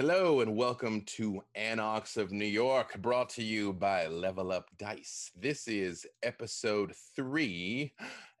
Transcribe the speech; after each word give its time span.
Hello 0.00 0.40
and 0.40 0.56
welcome 0.56 1.02
to 1.02 1.42
Anox 1.54 2.16
of 2.16 2.32
New 2.32 2.46
York, 2.46 2.98
brought 3.02 3.28
to 3.28 3.42
you 3.42 3.74
by 3.74 4.06
Level 4.06 4.50
Up 4.50 4.70
Dice. 4.78 5.30
This 5.36 5.68
is 5.68 6.06
episode 6.22 6.94
three 7.14 7.92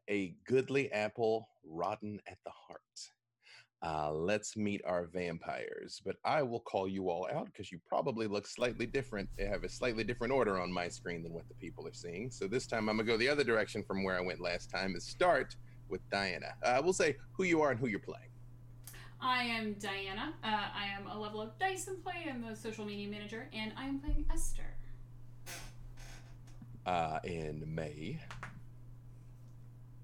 A 0.08 0.34
Goodly 0.46 0.90
Apple 0.90 1.50
Rotten 1.62 2.18
at 2.26 2.38
the 2.46 2.50
Heart. 2.50 2.80
Uh, 3.82 4.10
let's 4.10 4.56
meet 4.56 4.80
our 4.86 5.04
vampires, 5.12 6.00
but 6.02 6.16
I 6.24 6.42
will 6.42 6.60
call 6.60 6.88
you 6.88 7.10
all 7.10 7.28
out 7.30 7.44
because 7.52 7.70
you 7.70 7.78
probably 7.86 8.26
look 8.26 8.46
slightly 8.46 8.86
different. 8.86 9.28
They 9.36 9.44
have 9.44 9.62
a 9.62 9.68
slightly 9.68 10.02
different 10.02 10.32
order 10.32 10.58
on 10.58 10.72
my 10.72 10.88
screen 10.88 11.22
than 11.22 11.34
what 11.34 11.46
the 11.46 11.54
people 11.56 11.86
are 11.86 11.92
seeing. 11.92 12.30
So 12.30 12.46
this 12.46 12.66
time 12.66 12.88
I'm 12.88 12.96
going 12.96 13.06
to 13.06 13.12
go 13.12 13.18
the 13.18 13.28
other 13.28 13.44
direction 13.44 13.82
from 13.82 14.02
where 14.02 14.16
I 14.16 14.22
went 14.22 14.40
last 14.40 14.70
time 14.70 14.92
and 14.92 15.02
start 15.02 15.56
with 15.90 16.00
Diana. 16.08 16.54
Uh, 16.62 16.80
we'll 16.82 16.94
say 16.94 17.16
who 17.32 17.44
you 17.44 17.60
are 17.60 17.70
and 17.70 17.78
who 17.78 17.88
you're 17.88 17.98
playing. 17.98 18.29
I 19.22 19.42
am 19.42 19.74
Diana. 19.74 20.32
Uh, 20.42 20.46
I 20.74 20.86
am 20.86 21.06
a 21.06 21.18
level 21.18 21.40
up 21.40 21.58
dice 21.58 21.88
employee. 21.88 22.26
I'm 22.28 22.42
the 22.42 22.56
social 22.56 22.86
media 22.86 23.06
manager, 23.08 23.48
and 23.52 23.72
I 23.76 23.84
am 23.84 23.98
playing 23.98 24.24
Esther. 24.32 24.62
Uh, 26.86 27.18
and 27.24 27.66
May. 27.66 28.18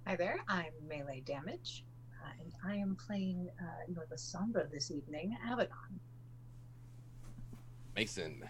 Hi 0.06 0.16
there, 0.16 0.38
I'm 0.48 0.72
Melee 0.86 1.22
Damage, 1.24 1.84
uh, 2.22 2.30
and 2.40 2.52
I 2.64 2.76
am 2.76 2.94
playing 2.94 3.48
uh, 3.58 3.90
Norla 3.90 4.16
Sombra 4.16 4.70
this 4.70 4.90
evening, 4.90 5.36
Avedon. 5.48 5.98
Mason. 7.96 8.44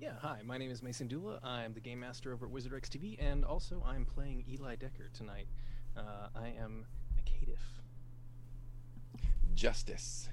Yeah, 0.00 0.12
hi, 0.18 0.38
my 0.44 0.56
name 0.56 0.70
is 0.70 0.82
Mason 0.82 1.08
Dula. 1.08 1.40
I'm 1.42 1.74
the 1.74 1.80
game 1.80 2.00
master 2.00 2.32
over 2.32 2.46
at 2.46 2.52
Wizard 2.52 2.74
X 2.74 2.88
TV, 2.88 3.20
and 3.20 3.44
also 3.44 3.84
I'm 3.86 4.06
playing 4.06 4.44
Eli 4.48 4.76
Decker 4.76 5.10
tonight. 5.12 5.48
Uh, 5.96 6.28
I 6.34 6.54
am 6.58 6.86
a 7.18 7.22
caitiff. 7.28 7.79
Justice. 9.54 10.28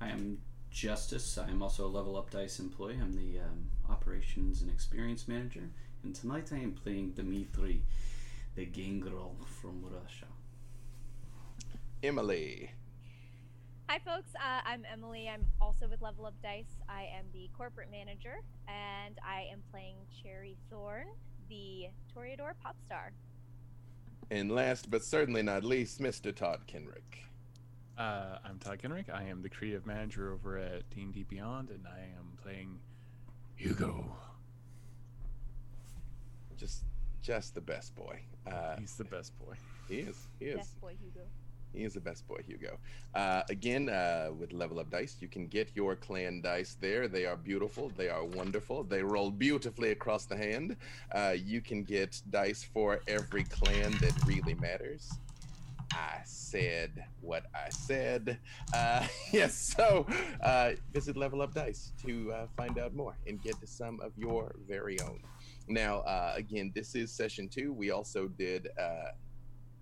I 0.00 0.08
am 0.08 0.38
Justice. 0.70 1.38
I 1.38 1.50
am 1.50 1.62
also 1.62 1.86
a 1.86 1.88
level 1.88 2.16
up 2.16 2.30
dice 2.30 2.58
employee. 2.58 2.98
I'm 3.00 3.12
the 3.12 3.40
um, 3.40 3.66
operations 3.90 4.62
and 4.62 4.70
experience 4.70 5.28
manager. 5.28 5.68
And 6.02 6.14
tonight 6.14 6.50
I 6.52 6.56
am 6.56 6.72
playing 6.72 7.10
Dmitri, 7.10 7.82
the 8.54 8.66
gangrel 8.66 9.36
from 9.60 9.82
Russia. 9.82 10.26
Emily. 12.02 12.70
Hi, 13.88 13.98
folks. 13.98 14.30
Uh, 14.34 14.60
I'm 14.64 14.84
Emily. 14.90 15.28
I'm 15.28 15.44
also 15.60 15.86
with 15.88 16.00
Level 16.00 16.26
Up 16.26 16.34
Dice. 16.42 16.80
I 16.88 17.02
am 17.16 17.26
the 17.32 17.50
corporate 17.56 17.90
manager, 17.90 18.40
and 18.66 19.18
I 19.22 19.46
am 19.52 19.62
playing 19.70 19.96
Cherry 20.22 20.56
Thorn, 20.70 21.06
the 21.48 21.88
Toreador 22.14 22.52
pop 22.62 22.76
star. 22.86 23.12
And 24.30 24.50
last 24.50 24.90
but 24.90 25.04
certainly 25.04 25.42
not 25.42 25.62
least, 25.62 26.00
Mr. 26.00 26.34
Todd 26.34 26.60
Kenreck. 26.66 27.22
Uh, 27.98 28.38
I'm 28.44 28.58
Todd 28.58 28.78
Kenreck. 28.82 29.10
I 29.12 29.24
am 29.24 29.42
the 29.42 29.48
creative 29.48 29.86
manager 29.86 30.32
over 30.32 30.58
at 30.58 30.88
D&D 30.90 31.24
Beyond, 31.28 31.70
and 31.70 31.86
I 31.86 32.00
am 32.18 32.38
playing 32.42 32.78
Hugo. 33.54 34.16
Just, 36.56 36.84
just 37.20 37.54
the 37.54 37.60
best 37.60 37.94
boy. 37.94 38.20
Uh, 38.46 38.76
He's 38.78 38.96
the 38.96 39.04
best 39.04 39.38
boy. 39.38 39.54
he 39.88 39.96
is. 39.98 40.16
He 40.38 40.46
is. 40.46 40.56
Best 40.56 40.80
boy 40.80 40.94
Hugo. 41.00 41.26
He 41.74 41.84
is 41.84 41.94
the 41.94 42.00
best 42.00 42.28
boy, 42.28 42.40
Hugo. 42.46 42.78
Uh, 43.14 43.42
again, 43.48 43.88
uh, 43.88 44.28
with 44.38 44.52
Level 44.52 44.78
Up 44.78 44.90
Dice, 44.90 45.16
you 45.20 45.28
can 45.28 45.46
get 45.46 45.70
your 45.74 45.96
clan 45.96 46.42
dice 46.42 46.76
there. 46.80 47.08
They 47.08 47.24
are 47.24 47.36
beautiful. 47.36 47.90
They 47.96 48.10
are 48.10 48.24
wonderful. 48.26 48.84
They 48.84 49.02
roll 49.02 49.30
beautifully 49.30 49.90
across 49.90 50.26
the 50.26 50.36
hand. 50.36 50.76
Uh, 51.14 51.34
you 51.34 51.62
can 51.62 51.82
get 51.82 52.20
dice 52.28 52.62
for 52.62 53.00
every 53.08 53.44
clan 53.44 53.92
that 54.02 54.12
really 54.26 54.52
matters. 54.54 55.10
I 55.92 56.20
said 56.24 57.04
what 57.20 57.44
I 57.54 57.68
said. 57.70 58.38
Uh, 58.74 59.06
yes, 59.32 59.54
so 59.54 60.06
uh, 60.42 60.72
visit 60.92 61.16
Level 61.16 61.42
Up 61.42 61.54
Dice 61.54 61.92
to 62.04 62.32
uh, 62.32 62.46
find 62.56 62.78
out 62.78 62.94
more 62.94 63.16
and 63.26 63.42
get 63.42 63.60
to 63.60 63.66
some 63.66 64.00
of 64.00 64.12
your 64.16 64.54
very 64.68 65.00
own. 65.00 65.20
Now, 65.68 65.98
uh, 66.00 66.32
again, 66.36 66.72
this 66.74 66.94
is 66.94 67.12
session 67.12 67.48
two. 67.48 67.72
We 67.72 67.90
also 67.90 68.28
did 68.28 68.68
uh, 68.80 69.12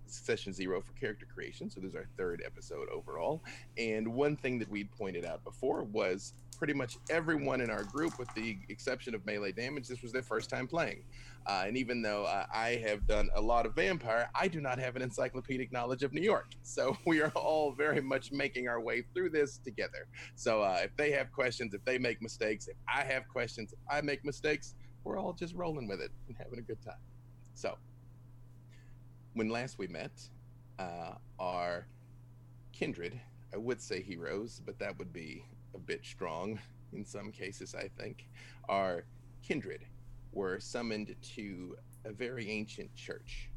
session 0.07 0.53
zero 0.53 0.81
for 0.81 0.93
character 0.99 1.25
creation. 1.33 1.69
So 1.69 1.79
this 1.79 1.91
is 1.91 1.95
our 1.95 2.07
third 2.17 2.43
episode 2.45 2.89
overall. 2.89 3.41
And 3.77 4.13
one 4.13 4.35
thing 4.35 4.59
that 4.59 4.69
we'd 4.69 4.91
pointed 4.91 5.25
out 5.25 5.43
before 5.43 5.83
was 5.83 6.33
pretty 6.57 6.73
much 6.73 6.97
everyone 7.09 7.61
in 7.61 7.71
our 7.71 7.83
group, 7.83 8.19
with 8.19 8.31
the 8.35 8.57
exception 8.69 9.15
of 9.15 9.25
melee 9.25 9.51
damage, 9.51 9.87
this 9.87 10.01
was 10.01 10.11
their 10.11 10.21
first 10.21 10.49
time 10.49 10.67
playing. 10.67 11.03
Uh, 11.45 11.63
and 11.65 11.75
even 11.75 12.01
though 12.01 12.25
uh, 12.25 12.45
I 12.53 12.81
have 12.85 13.07
done 13.07 13.29
a 13.35 13.41
lot 13.41 13.65
of 13.65 13.75
vampire, 13.75 14.29
I 14.35 14.47
do 14.47 14.61
not 14.61 14.77
have 14.79 14.95
an 14.95 15.01
encyclopedic 15.01 15.71
knowledge 15.71 16.03
of 16.03 16.13
New 16.13 16.21
York. 16.21 16.51
So 16.63 16.95
we 17.05 17.21
are 17.21 17.31
all 17.31 17.73
very 17.73 18.01
much 18.01 18.31
making 18.31 18.67
our 18.67 18.79
way 18.79 19.03
through 19.13 19.31
this 19.31 19.57
together. 19.57 20.07
So 20.35 20.61
uh, 20.61 20.81
if 20.83 20.95
they 20.97 21.11
have 21.11 21.31
questions, 21.31 21.73
if 21.73 21.83
they 21.83 21.97
make 21.97 22.21
mistakes, 22.21 22.67
if 22.67 22.77
I 22.87 23.03
have 23.03 23.27
questions, 23.27 23.73
if 23.73 23.79
I 23.89 24.01
make 24.01 24.23
mistakes, 24.23 24.75
we're 25.03 25.17
all 25.19 25.33
just 25.33 25.55
rolling 25.55 25.87
with 25.87 25.99
it 25.99 26.11
and 26.27 26.37
having 26.37 26.59
a 26.59 26.61
good 26.61 26.81
time. 26.83 27.01
So 27.53 27.75
when 29.33 29.49
last 29.49 29.77
we 29.79 29.87
met, 29.87 30.11
uh, 30.77 31.15
our 31.39 31.87
kindred, 32.71 33.19
I 33.53 33.57
would 33.57 33.81
say 33.81 34.01
heroes, 34.01 34.61
but 34.65 34.77
that 34.79 34.97
would 34.99 35.11
be 35.11 35.43
a 35.75 35.79
bit 35.79 36.05
strong 36.05 36.59
in 36.93 37.05
some 37.05 37.31
cases, 37.31 37.75
I 37.75 37.89
think, 37.97 38.27
our 38.69 39.05
kindred 39.41 39.85
were 40.31 40.59
summoned 40.59 41.15
to 41.21 41.75
a 42.05 42.11
very 42.11 42.49
ancient 42.49 42.93
church 42.95 43.49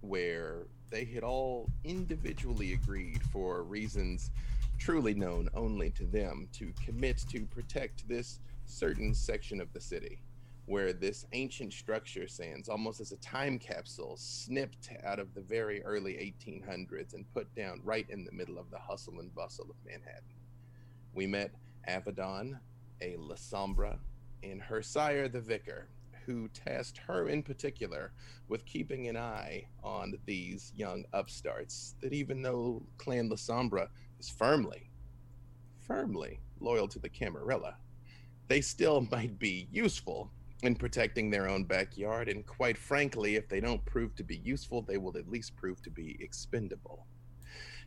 where 0.00 0.66
they 0.90 1.04
had 1.04 1.22
all 1.22 1.70
individually 1.84 2.72
agreed 2.72 3.22
for 3.22 3.62
reasons 3.62 4.30
truly 4.78 5.14
known 5.14 5.48
only 5.54 5.90
to 5.90 6.06
them 6.06 6.48
to 6.52 6.72
commit 6.84 7.24
to 7.28 7.44
protect 7.46 8.08
this 8.08 8.40
certain 8.64 9.12
section 9.14 9.60
of 9.60 9.72
the 9.72 9.80
city 9.80 10.20
where 10.68 10.92
this 10.92 11.24
ancient 11.32 11.72
structure 11.72 12.28
stands 12.28 12.68
almost 12.68 13.00
as 13.00 13.10
a 13.10 13.16
time 13.16 13.58
capsule 13.58 14.14
snipped 14.18 14.90
out 15.02 15.18
of 15.18 15.32
the 15.34 15.40
very 15.40 15.82
early 15.82 16.12
1800s 16.12 17.14
and 17.14 17.24
put 17.32 17.52
down 17.54 17.80
right 17.82 18.06
in 18.10 18.22
the 18.22 18.32
middle 18.32 18.58
of 18.58 18.70
the 18.70 18.78
hustle 18.78 19.18
and 19.18 19.34
bustle 19.34 19.64
of 19.70 19.76
Manhattan. 19.86 20.28
We 21.14 21.26
met 21.26 21.52
Avedon, 21.88 22.58
a 23.00 23.16
La 23.16 23.34
Sombra, 23.36 23.96
and 24.42 24.60
her 24.60 24.82
sire, 24.82 25.26
the 25.26 25.40
vicar, 25.40 25.88
who 26.28 26.46
tasked 26.48 26.98
her 26.98 27.30
in 27.30 27.42
particular 27.42 28.12
with 28.48 28.66
keeping 28.66 29.08
an 29.08 29.16
eye 29.16 29.66
on 29.82 30.12
these 30.26 30.74
young 30.76 31.02
upstarts 31.14 31.94
that 32.02 32.12
even 32.12 32.42
though 32.42 32.82
Clan 32.98 33.30
La 33.30 33.36
Sombra 33.36 33.88
is 34.20 34.28
firmly, 34.28 34.90
firmly 35.80 36.38
loyal 36.60 36.86
to 36.86 36.98
the 36.98 37.08
Camarilla, 37.08 37.76
they 38.46 38.60
still 38.60 39.00
might 39.10 39.38
be 39.38 39.68
useful 39.72 40.30
in 40.62 40.74
protecting 40.74 41.30
their 41.30 41.48
own 41.48 41.64
backyard. 41.64 42.28
And 42.28 42.44
quite 42.46 42.76
frankly, 42.76 43.36
if 43.36 43.48
they 43.48 43.60
don't 43.60 43.84
prove 43.86 44.14
to 44.16 44.22
be 44.24 44.36
useful, 44.36 44.82
they 44.82 44.98
will 44.98 45.16
at 45.16 45.30
least 45.30 45.56
prove 45.56 45.80
to 45.82 45.90
be 45.90 46.18
expendable. 46.20 47.06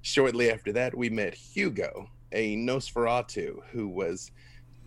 Shortly 0.01 0.49
after 0.49 0.71
that, 0.73 0.97
we 0.97 1.11
met 1.11 1.35
Hugo, 1.35 2.09
a 2.31 2.55
Nosferatu 2.55 3.59
who 3.69 3.87
was 3.87 4.31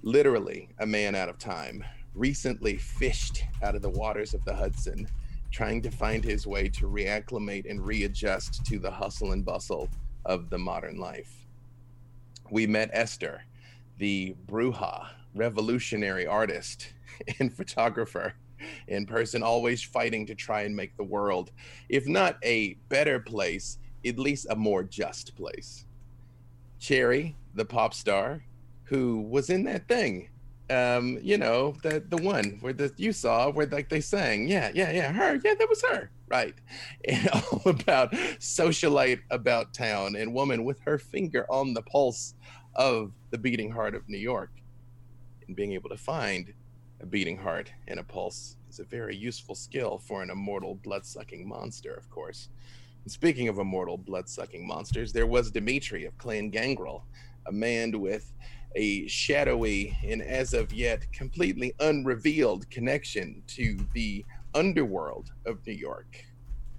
literally 0.02 0.70
a 0.80 0.86
man 0.86 1.14
out 1.14 1.28
of 1.28 1.38
time, 1.38 1.84
recently 2.14 2.76
fished 2.76 3.44
out 3.62 3.74
of 3.74 3.82
the 3.82 3.90
waters 3.90 4.34
of 4.34 4.44
the 4.44 4.54
Hudson, 4.54 5.08
trying 5.50 5.82
to 5.82 5.90
find 5.90 6.24
his 6.24 6.46
way 6.46 6.68
to 6.68 6.86
reacclimate 6.86 7.68
and 7.68 7.84
readjust 7.84 8.64
to 8.66 8.78
the 8.78 8.90
hustle 8.90 9.32
and 9.32 9.44
bustle 9.44 9.88
of 10.24 10.50
the 10.50 10.58
modern 10.58 10.98
life. 10.98 11.46
We 12.50 12.66
met 12.66 12.90
Esther, 12.92 13.42
the 13.98 14.34
Brujah, 14.46 15.08
revolutionary 15.34 16.26
artist 16.26 16.92
and 17.38 17.52
photographer 17.52 18.34
in 18.88 19.06
person, 19.06 19.42
always 19.42 19.82
fighting 19.82 20.26
to 20.26 20.34
try 20.34 20.62
and 20.62 20.74
make 20.74 20.96
the 20.96 21.04
world, 21.04 21.50
if 21.88 22.06
not 22.06 22.38
a 22.42 22.74
better 22.88 23.20
place, 23.20 23.78
at 24.06 24.18
least 24.18 24.46
a 24.50 24.56
more 24.56 24.82
just 24.82 25.34
place. 25.36 25.86
Cherry, 26.78 27.36
the 27.54 27.64
pop 27.64 27.94
star, 27.94 28.44
who 28.84 29.22
was 29.22 29.50
in 29.50 29.64
that 29.64 29.88
thing, 29.88 30.28
um, 30.70 31.18
you 31.22 31.36
know, 31.36 31.74
the 31.82 32.02
the 32.08 32.16
one 32.16 32.58
where 32.60 32.72
the 32.72 32.92
you 32.96 33.12
saw 33.12 33.50
where 33.50 33.66
like 33.66 33.88
they 33.88 34.00
sang, 34.00 34.48
yeah, 34.48 34.70
yeah, 34.74 34.90
yeah, 34.90 35.12
her, 35.12 35.38
yeah, 35.44 35.54
that 35.54 35.68
was 35.68 35.82
her, 35.90 36.10
right? 36.28 36.54
And 37.08 37.28
all 37.28 37.62
about 37.66 38.12
socialite 38.12 39.20
about 39.30 39.74
town 39.74 40.16
and 40.16 40.32
woman 40.32 40.64
with 40.64 40.80
her 40.80 40.98
finger 40.98 41.46
on 41.50 41.74
the 41.74 41.82
pulse 41.82 42.34
of 42.74 43.12
the 43.30 43.38
beating 43.38 43.70
heart 43.70 43.94
of 43.94 44.08
New 44.08 44.18
York, 44.18 44.50
and 45.46 45.54
being 45.54 45.72
able 45.72 45.90
to 45.90 45.96
find 45.96 46.52
a 47.00 47.06
beating 47.06 47.36
heart 47.36 47.70
and 47.86 48.00
a 48.00 48.04
pulse 48.04 48.56
is 48.70 48.80
a 48.80 48.84
very 48.84 49.14
useful 49.14 49.54
skill 49.54 49.98
for 49.98 50.22
an 50.22 50.30
immortal 50.30 50.74
blood-sucking 50.76 51.46
monster, 51.46 51.92
of 51.92 52.08
course. 52.10 52.48
And 53.04 53.12
speaking 53.12 53.48
of 53.48 53.58
immortal 53.58 53.98
blood-sucking 53.98 54.66
monsters, 54.66 55.12
there 55.12 55.26
was 55.26 55.50
Dimitri 55.50 56.06
of 56.06 56.16
Clan 56.16 56.48
Gangrel, 56.48 57.04
a 57.46 57.52
man 57.52 58.00
with 58.00 58.32
a 58.74 59.06
shadowy 59.06 59.96
and 60.04 60.22
as 60.22 60.52
of 60.54 60.72
yet 60.72 61.10
completely 61.12 61.74
unrevealed 61.80 62.68
connection 62.70 63.42
to 63.46 63.78
the 63.92 64.24
underworld 64.54 65.30
of 65.46 65.64
New 65.66 65.72
York. 65.72 66.24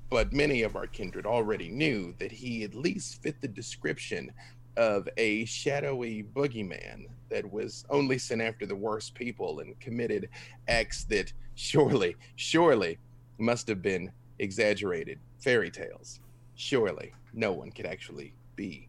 But 0.09 0.33
many 0.33 0.61
of 0.61 0.75
our 0.75 0.87
kindred 0.87 1.25
already 1.25 1.69
knew 1.69 2.13
that 2.19 2.31
he 2.31 2.63
at 2.63 2.75
least 2.75 3.21
fit 3.21 3.41
the 3.41 3.47
description 3.47 4.31
of 4.77 5.07
a 5.17 5.45
shadowy 5.45 6.23
boogeyman 6.23 7.05
that 7.29 7.49
was 7.49 7.85
only 7.89 8.17
sent 8.17 8.41
after 8.41 8.65
the 8.65 8.75
worst 8.75 9.15
people 9.15 9.59
and 9.59 9.79
committed 9.79 10.29
acts 10.67 11.05
that 11.05 11.31
surely, 11.55 12.15
surely 12.35 12.97
must 13.37 13.67
have 13.67 13.81
been 13.81 14.11
exaggerated 14.39 15.19
fairy 15.39 15.71
tales. 15.71 16.19
Surely 16.55 17.13
no 17.33 17.51
one 17.51 17.71
could 17.71 17.85
actually 17.85 18.33
be 18.55 18.87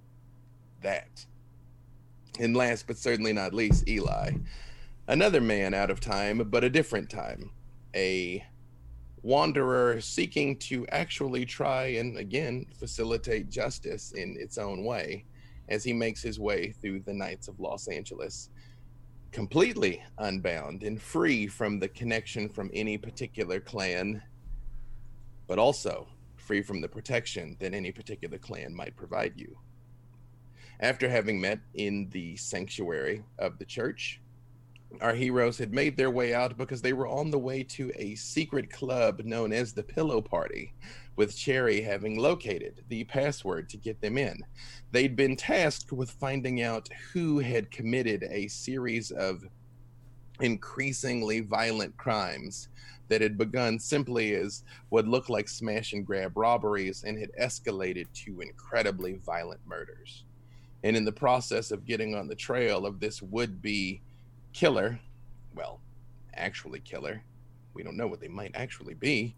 that. 0.82 1.24
And 2.38 2.56
last 2.56 2.86
but 2.86 2.98
certainly 2.98 3.32
not 3.32 3.54
least, 3.54 3.88
Eli. 3.88 4.32
Another 5.08 5.40
man 5.40 5.72
out 5.72 5.90
of 5.90 6.00
time, 6.00 6.38
but 6.50 6.64
a 6.64 6.70
different 6.70 7.08
time. 7.08 7.50
A 7.94 8.44
wanderer 9.22 10.00
seeking 10.00 10.56
to 10.56 10.86
actually 10.88 11.44
try 11.44 11.86
and 11.86 12.16
again 12.18 12.66
facilitate 12.78 13.48
justice 13.50 14.12
in 14.12 14.36
its 14.38 14.58
own 14.58 14.84
way 14.84 15.24
as 15.68 15.82
he 15.82 15.92
makes 15.92 16.22
his 16.22 16.38
way 16.38 16.70
through 16.70 17.00
the 17.00 17.12
nights 17.12 17.48
of 17.48 17.58
Los 17.58 17.88
Angeles, 17.88 18.50
completely 19.32 20.02
unbound 20.18 20.82
and 20.82 21.00
free 21.00 21.46
from 21.46 21.80
the 21.80 21.88
connection 21.88 22.48
from 22.48 22.70
any 22.72 22.96
particular 22.96 23.58
clan, 23.58 24.22
but 25.48 25.58
also 25.58 26.06
free 26.36 26.62
from 26.62 26.80
the 26.80 26.88
protection 26.88 27.56
that 27.58 27.74
any 27.74 27.90
particular 27.90 28.38
clan 28.38 28.74
might 28.74 28.94
provide 28.96 29.32
you. 29.36 29.56
After 30.80 31.08
having 31.08 31.40
met 31.40 31.60
in 31.74 32.10
the 32.10 32.36
sanctuary 32.36 33.22
of 33.38 33.58
the 33.58 33.64
church, 33.64 34.20
our 35.00 35.14
heroes 35.14 35.56
had 35.56 35.72
made 35.72 35.96
their 35.96 36.10
way 36.10 36.34
out 36.34 36.58
because 36.58 36.82
they 36.82 36.92
were 36.92 37.08
on 37.08 37.30
the 37.30 37.38
way 37.38 37.62
to 37.62 37.90
a 37.96 38.14
secret 38.14 38.70
club 38.70 39.20
known 39.24 39.52
as 39.52 39.72
the 39.72 39.82
Pillow 39.82 40.20
Party, 40.20 40.74
with 41.16 41.36
Cherry 41.36 41.80
having 41.80 42.18
located 42.18 42.84
the 42.88 43.04
password 43.04 43.70
to 43.70 43.78
get 43.78 44.00
them 44.02 44.18
in. 44.18 44.44
They'd 44.92 45.16
been 45.16 45.34
tasked 45.34 45.92
with 45.92 46.10
finding 46.10 46.60
out 46.60 46.90
who 47.12 47.38
had 47.38 47.70
committed 47.70 48.24
a 48.30 48.46
series 48.48 49.10
of 49.10 49.44
increasingly 50.40 51.40
violent 51.40 51.96
crimes 51.96 52.68
that 53.08 53.22
had 53.22 53.38
begun 53.38 53.78
simply 53.78 54.34
as 54.34 54.62
what 54.90 55.08
looked 55.08 55.30
like 55.30 55.48
smash 55.48 55.94
and 55.94 56.06
grab 56.06 56.36
robberies 56.36 57.04
and 57.04 57.18
had 57.18 57.30
escalated 57.40 58.06
to 58.12 58.42
incredibly 58.42 59.14
violent 59.24 59.60
murders. 59.66 60.24
And 60.86 60.96
in 60.96 61.04
the 61.04 61.10
process 61.10 61.72
of 61.72 61.84
getting 61.84 62.14
on 62.14 62.28
the 62.28 62.36
trail 62.36 62.86
of 62.86 63.00
this 63.00 63.20
would 63.20 63.60
be 63.60 64.02
killer, 64.52 65.00
well, 65.52 65.80
actually 66.34 66.78
killer, 66.78 67.24
we 67.74 67.82
don't 67.82 67.96
know 67.96 68.06
what 68.06 68.20
they 68.20 68.28
might 68.28 68.52
actually 68.54 68.94
be. 68.94 69.34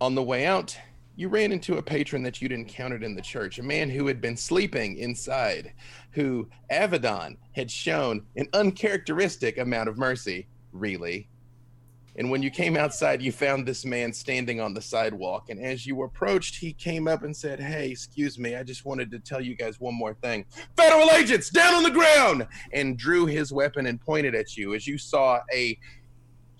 On 0.00 0.16
the 0.16 0.24
way 0.24 0.46
out, 0.46 0.76
you 1.14 1.28
ran 1.28 1.52
into 1.52 1.76
a 1.76 1.82
patron 1.82 2.24
that 2.24 2.42
you'd 2.42 2.50
encountered 2.50 3.04
in 3.04 3.14
the 3.14 3.22
church, 3.22 3.60
a 3.60 3.62
man 3.62 3.88
who 3.88 4.08
had 4.08 4.20
been 4.20 4.36
sleeping 4.36 4.96
inside, 4.96 5.72
who 6.10 6.48
Avedon 6.72 7.36
had 7.52 7.70
shown 7.70 8.26
an 8.34 8.48
uncharacteristic 8.52 9.56
amount 9.58 9.88
of 9.88 9.98
mercy, 9.98 10.48
really. 10.72 11.28
And 12.20 12.30
when 12.30 12.42
you 12.42 12.50
came 12.50 12.76
outside, 12.76 13.22
you 13.22 13.32
found 13.32 13.64
this 13.64 13.86
man 13.86 14.12
standing 14.12 14.60
on 14.60 14.74
the 14.74 14.82
sidewalk. 14.82 15.48
And 15.48 15.58
as 15.58 15.86
you 15.86 16.02
approached, 16.02 16.56
he 16.56 16.74
came 16.74 17.08
up 17.08 17.22
and 17.22 17.34
said, 17.34 17.58
Hey, 17.58 17.90
excuse 17.90 18.38
me, 18.38 18.56
I 18.56 18.62
just 18.62 18.84
wanted 18.84 19.10
to 19.12 19.18
tell 19.18 19.40
you 19.40 19.54
guys 19.54 19.80
one 19.80 19.94
more 19.94 20.12
thing. 20.12 20.44
Federal 20.76 21.10
agents 21.12 21.48
down 21.48 21.72
on 21.72 21.82
the 21.82 21.90
ground! 21.90 22.46
And 22.74 22.98
drew 22.98 23.24
his 23.24 23.54
weapon 23.54 23.86
and 23.86 23.98
pointed 23.98 24.34
at 24.34 24.54
you 24.54 24.74
as 24.74 24.86
you 24.86 24.98
saw 24.98 25.40
a 25.50 25.78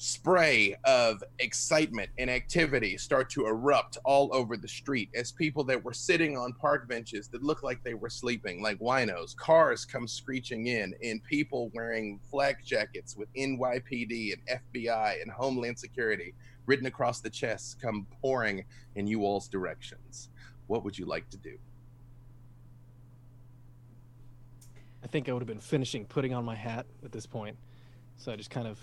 spray 0.03 0.75
of 0.85 1.23
excitement 1.41 2.09
and 2.17 2.31
activity 2.31 2.97
start 2.97 3.29
to 3.29 3.47
erupt 3.47 3.99
all 4.07 4.31
over 4.33 4.57
the 4.57 4.67
street 4.67 5.11
as 5.15 5.31
people 5.31 5.63
that 5.63 5.85
were 5.85 5.93
sitting 5.93 6.39
on 6.39 6.55
park 6.55 6.89
benches 6.89 7.29
that 7.29 7.43
looked 7.43 7.63
like 7.63 7.85
they 7.85 7.93
were 7.93 8.09
sleeping, 8.09 8.63
like 8.63 8.79
winos, 8.79 9.37
cars 9.37 9.85
come 9.85 10.09
screeching 10.09 10.69
in, 10.69 10.95
and 11.05 11.23
people 11.25 11.71
wearing 11.75 12.19
flak 12.31 12.65
jackets 12.65 13.15
with 13.15 13.31
NYPD 13.35 14.33
and 14.33 14.61
FBI 14.81 15.21
and 15.21 15.31
Homeland 15.31 15.79
Security 15.79 16.33
written 16.65 16.87
across 16.87 17.21
the 17.21 17.29
chests 17.29 17.75
come 17.75 18.07
pouring 18.23 18.65
in 18.95 19.07
you 19.07 19.27
all's 19.27 19.49
directions. 19.49 20.31
What 20.67 20.83
would 20.83 20.99
you 20.99 21.05
like 21.05 21.29
to 21.29 21.37
do? 21.37 21.59
I 25.05 25.09
think 25.09 25.29
I 25.29 25.35
would 25.35 25.43
have 25.43 25.47
been 25.47 25.61
finishing 25.61 26.07
putting 26.07 26.33
on 26.33 26.43
my 26.43 26.55
hat 26.55 26.87
at 27.05 27.13
this 27.13 27.27
point. 27.27 27.59
So 28.17 28.33
I 28.33 28.37
just 28.37 28.49
kind 28.49 28.67
of 28.67 28.79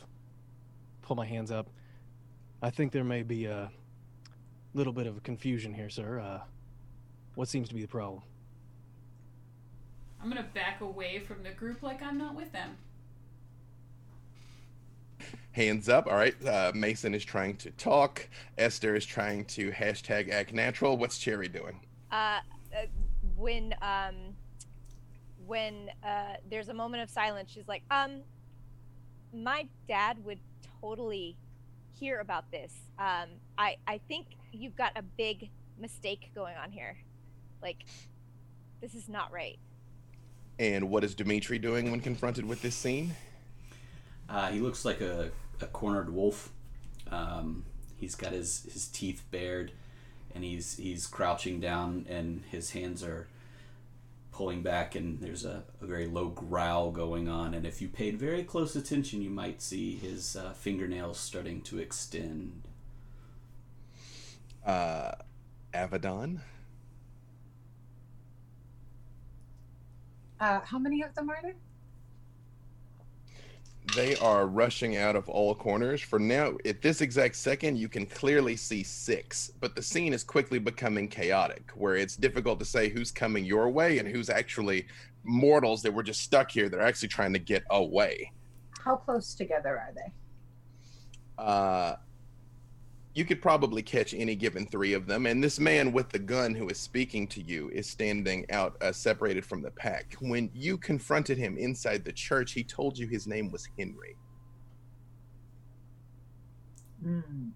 pull 1.07 1.15
my 1.15 1.25
hands 1.25 1.51
up. 1.51 1.69
I 2.62 2.69
think 2.69 2.92
there 2.92 3.06
may 3.06 3.24
be 3.24 3.45
a 3.45 3.71
little 4.74 4.92
bit 4.92 5.07
of 5.07 5.24
confusion 5.24 5.74
here, 5.74 5.89
sir. 5.89 6.19
Uh, 6.19 6.42
what 7.36 7.48
seems 7.48 7.69
to 7.69 7.75
be 7.75 7.81
the 7.81 7.88
problem? 7.88 8.21
I'm 10.21 10.27
gonna 10.27 10.48
back 10.54 10.81
away 10.81 11.19
from 11.19 11.44
the 11.44 11.51
group 11.51 11.81
like 11.81 12.04
I'm 12.04 12.18
not 12.18 12.36
with 12.36 12.51
them. 12.51 12.77
Hands 15.51 15.88
up. 15.88 16.07
All 16.07 16.15
right. 16.15 16.36
Uh, 16.45 16.71
Mason 16.75 17.15
is 17.15 17.24
trying 17.24 17.56
to 17.57 17.71
talk. 17.71 18.27
Esther 18.57 18.95
is 18.95 19.06
trying 19.06 19.45
to 19.45 19.71
hashtag 19.71 20.30
act 20.30 20.53
natural. 20.53 20.98
What's 20.98 21.18
Cherry 21.18 21.48
doing? 21.48 21.80
Uh, 22.12 22.39
uh, 22.75 22.86
when 23.36 23.74
um, 23.81 24.15
when 25.45 25.89
uh, 26.03 26.36
there's 26.50 26.69
a 26.69 26.74
moment 26.74 27.03
of 27.03 27.10
silence, 27.10 27.51
she's 27.51 27.68
like, 27.68 27.83
um, 27.89 28.21
my 29.33 29.68
dad 29.88 30.24
would 30.25 30.39
totally 30.81 31.38
hear 32.00 32.19
about 32.19 32.50
this. 32.51 32.74
Um, 33.00 33.29
I 33.57 33.77
I 33.88 34.00
think 34.07 34.27
you've 34.51 34.75
got 34.75 34.91
a 34.95 35.01
big 35.01 35.50
mistake 35.79 36.31
going 36.33 36.56
on 36.57 36.71
here. 36.71 36.97
Like, 37.62 37.85
this 38.81 38.94
is 38.94 39.09
not 39.09 39.31
right. 39.31 39.57
And 40.59 40.89
what 40.89 41.03
is 41.03 41.15
Dimitri 41.15 41.59
doing 41.59 41.91
when 41.91 42.01
confronted 42.01 42.45
with 42.45 42.62
this 42.62 42.75
scene? 42.75 43.13
Uh, 44.29 44.50
he 44.50 44.59
looks 44.59 44.85
like 44.85 45.01
a, 45.01 45.31
a 45.62 45.68
cornered 45.68 46.13
wolf. 46.13 46.51
Um, 47.12 47.63
he's 47.95 48.15
got 48.15 48.31
his, 48.31 48.68
his 48.71 48.88
teeth 48.88 49.24
bared, 49.31 49.71
and 50.33 50.44
he's 50.44 50.77
he's 50.77 51.07
crouching 51.07 51.59
down, 51.59 52.06
and 52.09 52.44
his 52.51 52.71
hands 52.71 53.03
are 53.03 53.27
pulling 54.38 54.62
back, 54.62 54.94
and 54.94 55.19
there's 55.19 55.44
a, 55.44 55.63
a 55.81 55.86
very 55.88 56.06
low 56.06 56.30
growl 56.30 56.92
going 56.92 57.28
on. 57.28 57.56
And 57.56 57.66
if 57.66 57.81
you 57.81 57.88
paid 57.88 58.19
very 58.19 58.44
close 58.44 58.75
attention, 58.75 59.24
you 59.24 59.31
might 59.31 59.63
see 59.63 59.95
his 59.95 60.36
uh, 60.36 60.54
fingernails 60.54 61.19
starting 61.19 61.62
to 61.62 61.80
extend. 61.80 62.68
Uh, 64.63 65.13
Avedon. 65.74 66.42
Uh, 70.39 70.60
how 70.60 70.78
many 70.78 71.01
of 71.01 71.16
them 71.16 71.31
are 71.31 71.39
there? 71.42 71.56
They 73.96 74.15
are 74.17 74.48
rushing 74.48 74.98
out 74.98 75.15
of 75.15 75.29
all 75.29 75.56
corners. 75.56 76.01
For 76.01 76.20
now, 76.20 76.58
at 76.65 76.82
this 76.82 77.01
exact 77.01 77.36
second, 77.36 77.77
you 77.77 77.88
can 77.88 78.06
clearly 78.06 78.56
see 78.56 78.84
six, 78.84 79.51
but 79.60 79.75
the 79.75 79.82
scene 79.82 80.13
is 80.13 80.24
quickly 80.24 80.60
becoming 80.60 81.08
chaotic, 81.08 81.72
where 81.74 81.96
it's 81.96 82.15
difficult 82.15 82.60
to 82.60 82.65
say 82.65 82.89
who's 82.89 83.12
coming 83.12 83.46
your 83.46 83.70
way 83.70 84.00
and 84.00 84.08
who's 84.08 84.29
actually 84.29 84.88
mortals 85.24 85.82
that 85.82 85.94
were 85.94 86.03
just 86.03 86.22
stuck 86.22 86.51
here 86.51 86.70
that 86.70 86.79
are 86.79 86.86
actually 86.86 87.08
trying 87.08 87.34
to 87.34 87.39
get 87.39 87.63
away. 87.70 88.32
How 88.84 88.98
close 88.98 89.34
together 89.34 89.77
are 89.77 89.94
they? 89.96 90.12
Uh, 91.38 91.96
you 93.17 93.25
could 93.25 93.41
probably 93.41 93.81
catch 93.81 94.13
any 94.13 94.36
given 94.36 94.67
three 94.67 94.93
of 94.93 95.07
them. 95.07 95.25
And 95.25 95.43
this 95.43 95.59
man 95.59 95.91
with 95.91 96.09
the 96.09 96.19
gun 96.19 96.53
who 96.53 96.69
is 96.69 96.77
speaking 96.77 97.25
to 97.29 97.41
you 97.41 97.67
is 97.69 97.89
standing 97.89 98.45
out, 98.51 98.79
uh, 98.79 98.91
separated 98.91 99.43
from 99.43 99.63
the 99.63 99.71
pack. 99.71 100.15
When 100.19 100.51
you 100.53 100.77
confronted 100.77 101.36
him 101.36 101.57
inside 101.57 102.05
the 102.05 102.12
church, 102.12 102.51
he 102.51 102.63
told 102.63 102.95
you 102.95 103.07
his 103.07 103.25
name 103.25 103.51
was 103.51 103.67
Henry. 103.75 104.15
Hmm. 107.03 107.50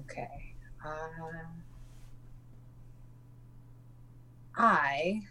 Okay. 0.00 0.54
Uh, 0.84 0.90
I 4.54 5.22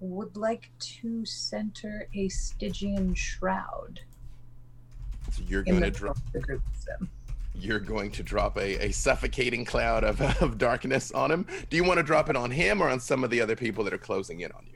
would 0.00 0.36
like 0.36 0.68
to 0.80 1.24
center 1.24 2.06
a 2.14 2.28
Stygian 2.28 3.14
shroud 3.14 4.00
So 5.30 5.42
you're 5.48 5.62
going 5.62 5.80
to 5.80 5.90
drop. 5.90 6.18
the 6.34 6.40
group 6.40 6.62
of 6.66 6.84
them. 6.84 7.08
You're 7.54 7.80
going 7.80 8.10
to 8.12 8.22
drop 8.22 8.56
a, 8.56 8.86
a 8.86 8.92
suffocating 8.92 9.64
cloud 9.64 10.04
of, 10.04 10.20
of 10.42 10.58
darkness 10.58 11.12
on 11.12 11.30
him. 11.30 11.46
Do 11.70 11.76
you 11.76 11.84
want 11.84 11.98
to 11.98 12.02
drop 12.02 12.30
it 12.30 12.36
on 12.36 12.50
him 12.50 12.82
or 12.82 12.88
on 12.88 13.00
some 13.00 13.24
of 13.24 13.30
the 13.30 13.40
other 13.40 13.56
people 13.56 13.84
that 13.84 13.92
are 13.92 13.98
closing 13.98 14.40
in 14.40 14.50
on 14.52 14.66
you? 14.70 14.72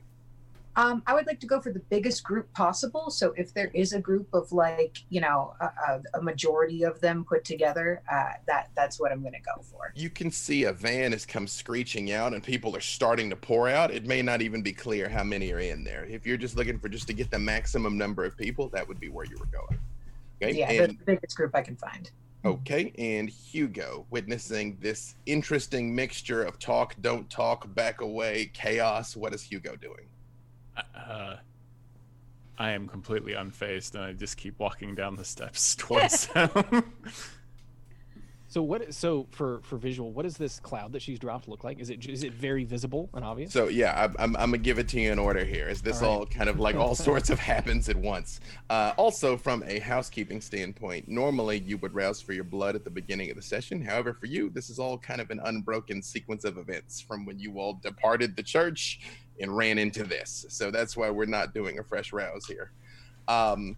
Um, 0.79 1.03
I 1.07 1.15
would 1.15 1.27
like 1.27 1.41
to 1.41 1.47
go 1.47 1.59
for 1.59 1.73
the 1.73 1.81
biggest 1.81 2.23
group 2.23 2.53
possible. 2.53 3.09
So 3.09 3.33
if 3.35 3.55
there 3.55 3.71
is 3.73 3.95
a 3.95 4.01
group 4.01 4.29
of 4.35 4.53
like, 4.53 4.99
you 5.09 5.23
know, 5.23 5.55
a, 5.59 6.01
a, 6.13 6.23
majority 6.23 6.83
of 6.83 7.01
them 7.01 7.25
put 7.25 7.47
together, 7.47 8.03
uh, 8.13 8.33
that 8.47 8.69
that's 8.77 9.01
what 9.01 9.11
I'm 9.11 9.23
going 9.23 9.33
to 9.33 9.41
go 9.41 9.63
for. 9.63 9.95
You 9.97 10.11
can 10.11 10.31
see 10.31 10.65
a 10.65 10.73
van 10.75 11.13
has 11.13 11.25
come 11.25 11.47
screeching 11.47 12.13
out 12.13 12.35
and 12.35 12.43
people 12.43 12.77
are 12.77 12.81
starting 12.81 13.31
to 13.31 13.37
pour 13.37 13.71
out. 13.71 13.91
It 13.91 14.05
may 14.05 14.21
not 14.21 14.43
even 14.43 14.61
be 14.61 14.75
clear 14.75 15.09
how 15.09 15.25
many 15.25 15.51
are 15.51 15.61
in 15.61 15.83
there. 15.83 16.05
If 16.05 16.27
you're 16.27 16.37
just 16.37 16.57
looking 16.57 16.79
for 16.79 16.91
just 16.91 17.07
to 17.07 17.15
get 17.15 17.31
the 17.31 17.39
maximum 17.39 17.97
number 17.97 18.27
of 18.27 18.37
people, 18.37 18.69
that 18.69 18.87
would 18.87 19.01
be 19.01 19.09
where 19.09 19.25
you 19.25 19.39
were 19.39 19.47
going. 19.47 19.79
Okay. 20.43 20.59
Yeah, 20.59 20.71
and 20.71 20.99
the 20.99 21.05
biggest 21.07 21.39
group 21.39 21.55
I 21.55 21.63
can 21.63 21.77
find. 21.77 22.11
Okay, 22.47 22.93
and 22.97 23.29
Hugo, 23.29 24.07
witnessing 24.11 24.79
this 24.81 25.17
interesting 25.27 25.93
mixture 25.93 26.45
of 26.45 26.61
talk, 26.61 26.95
don't 27.01 27.29
talk, 27.29 27.75
back 27.75 28.01
away, 28.01 28.53
chaos. 28.55 29.17
What 29.17 29.35
is 29.35 29.43
Hugo 29.43 29.75
doing? 29.75 30.07
Uh, 30.95 31.37
I 32.57 32.71
am 32.71 32.87
completely 32.87 33.33
unfazed, 33.33 33.97
and 33.97 34.05
I 34.05 34.13
just 34.13 34.37
keep 34.37 34.61
walking 34.61 34.95
down 34.95 35.17
the 35.17 35.25
steps 35.25 35.75
towards 35.79 36.27
them. 36.35 36.93
So 38.57 38.63
what? 38.63 38.95
So 38.95 39.27
for 39.33 39.61
for 39.65 39.77
visual, 39.77 40.13
what 40.13 40.23
does 40.23 40.39
this 40.39 40.59
cloud 40.61 40.93
that 40.93 41.03
she's 41.03 41.19
dropped 41.19 41.47
look 41.47 41.63
like? 41.63 41.79
Is 41.79 41.91
it 41.91 42.07
is 42.07 42.23
it 42.23 42.33
very 42.33 42.65
visible 42.65 43.11
and 43.13 43.23
obvious? 43.23 43.53
So 43.53 43.69
yeah, 43.69 43.93
I'm, 44.03 44.17
I'm, 44.19 44.37
I'm 44.37 44.51
gonna 44.51 44.57
give 44.57 44.79
it 44.79 44.89
to 44.89 44.99
you 44.99 45.13
in 45.13 45.19
order 45.19 45.45
here. 45.45 45.69
Is 45.69 45.83
this 45.83 46.01
All 46.01 46.11
all, 46.11 46.19
right. 46.21 46.31
kind 46.31 46.49
of 46.49 46.59
like 46.59 46.75
all 46.75 46.95
sorts 47.11 47.29
of 47.29 47.39
happens 47.39 47.91
at 47.91 47.97
once? 47.97 48.41
Uh, 48.71 48.95
also, 48.97 49.37
from 49.37 49.63
a 49.67 49.79
housekeeping 49.81 50.41
standpoint, 50.41 51.07
normally 51.07 51.59
you 51.67 51.77
would 51.77 51.95
rouse 51.95 52.23
for 52.23 52.33
your 52.33 52.45
blood 52.45 52.75
at 52.75 52.83
the 52.83 52.89
beginning 52.89 53.29
of 53.29 53.37
the 53.37 53.43
session. 53.43 53.79
However, 53.85 54.15
for 54.15 54.25
you, 54.25 54.49
this 54.49 54.71
is 54.71 54.79
all 54.79 54.97
kind 54.97 55.21
of 55.21 55.29
an 55.29 55.41
unbroken 55.45 56.01
sequence 56.01 56.45
of 56.45 56.57
events 56.57 56.99
from 56.99 57.27
when 57.27 57.39
you 57.39 57.59
all 57.59 57.75
departed 57.83 58.37
the 58.37 58.43
church 58.43 59.01
and 59.39 59.55
ran 59.55 59.77
into 59.77 60.03
this. 60.03 60.47
So 60.49 60.71
that's 60.71 60.97
why 60.97 61.11
we're 61.11 61.27
not 61.27 61.53
doing 61.53 61.79
a 61.79 61.85
fresh 61.85 62.11
rouse 62.11 62.47
here. 62.47 62.73
Um, 63.29 63.77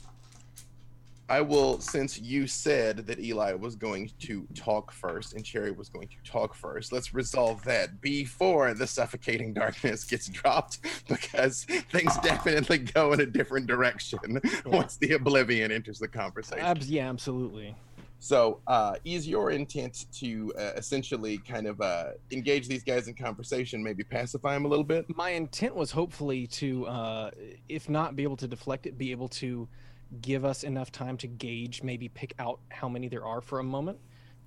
I 1.28 1.42
will, 1.42 1.78
since 1.80 2.18
you 2.18 2.47
said 2.47 3.06
that 3.06 3.20
Eli 3.20 3.52
was 3.52 3.76
going 3.76 4.11
to 4.20 4.47
talk 4.54 4.90
first 4.90 5.35
and 5.35 5.44
Cherry 5.44 5.73
was 5.73 5.90
going 5.90 6.08
to 6.08 6.30
talk 6.30 6.54
first, 6.54 6.90
let's 6.90 7.12
resolve 7.12 7.62
that 7.64 8.00
before 8.00 8.73
the 8.73 8.87
suffocating 8.87 9.52
darkness 9.52 10.04
gets 10.04 10.28
dropped 10.28 10.78
because 11.06 11.64
things 11.90 12.16
definitely 12.18 12.78
go 12.78 13.12
in 13.12 13.20
a 13.20 13.26
different 13.26 13.66
direction 13.66 14.40
once 14.64 14.97
the 14.97 15.12
oblivion 15.12 15.70
enters 15.70 15.99
the 15.99 16.08
conversation. 16.08 16.64
Abs- 16.64 16.90
yeah, 16.90 17.08
absolutely. 17.08 17.76
So, 18.20 18.61
uh, 18.66 18.97
is 19.04 19.28
your 19.28 19.52
intent 19.52 20.06
to 20.14 20.52
uh, 20.58 20.73
essentially 20.76 21.38
kind 21.38 21.66
of 21.68 21.80
uh, 21.80 22.12
engage 22.32 22.66
these 22.66 22.82
guys 22.82 23.06
in 23.06 23.14
conversation, 23.14 23.82
maybe 23.82 24.02
pacify 24.02 24.54
them 24.54 24.64
a 24.64 24.68
little 24.68 24.85
bit? 24.85 25.06
My 25.14 25.30
intent 25.30 25.76
was 25.76 25.92
hopefully 25.92 26.49
to, 26.49 26.87
uh, 26.87 27.30
if 27.68 27.88
not 27.88 28.16
be 28.16 28.25
able 28.25 28.37
to 28.38 28.49
deflect 28.49 28.87
it, 28.87 28.99
be 28.99 29.12
able 29.12 29.28
to 29.28 29.68
give 30.20 30.44
us 30.44 30.64
enough 30.64 30.90
time 30.90 31.16
to 31.18 31.26
gauge, 31.26 31.82
maybe 31.82 32.08
pick 32.08 32.34
out 32.38 32.60
how 32.70 32.88
many 32.88 33.08
there 33.08 33.24
are 33.24 33.40
for 33.40 33.60
a 33.60 33.64
moment. 33.64 33.98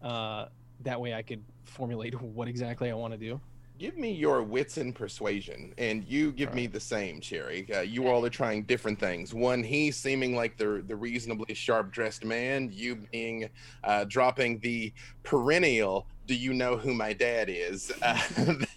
Uh, 0.01 0.45
that 0.81 0.99
way, 0.99 1.13
I 1.13 1.21
could 1.21 1.43
formulate 1.63 2.19
what 2.21 2.47
exactly 2.47 2.89
I 2.89 2.93
want 2.93 3.13
to 3.13 3.17
do. 3.17 3.39
Give 3.77 3.97
me 3.97 4.11
your 4.11 4.43
wits 4.43 4.77
and 4.77 4.93
persuasion, 4.93 5.73
and 5.79 6.03
you 6.07 6.31
give 6.33 6.53
me 6.53 6.67
the 6.67 6.79
same, 6.79 7.19
Cherry. 7.19 7.67
Uh, 7.73 7.81
you 7.81 8.07
all 8.07 8.23
are 8.23 8.29
trying 8.29 8.61
different 8.61 8.99
things. 8.99 9.33
One, 9.33 9.63
he 9.63 9.89
seeming 9.89 10.35
like 10.35 10.55
the 10.55 10.83
the 10.85 10.95
reasonably 10.95 11.55
sharp 11.55 11.91
dressed 11.91 12.23
man. 12.23 12.69
You 12.71 12.97
being 13.11 13.49
uh, 13.83 14.03
dropping 14.03 14.59
the 14.59 14.93
perennial. 15.23 16.05
Do 16.31 16.37
you 16.37 16.53
know 16.53 16.77
who 16.77 16.93
my 16.93 17.11
dad 17.11 17.49
is? 17.49 17.91
Uh, 18.01 18.17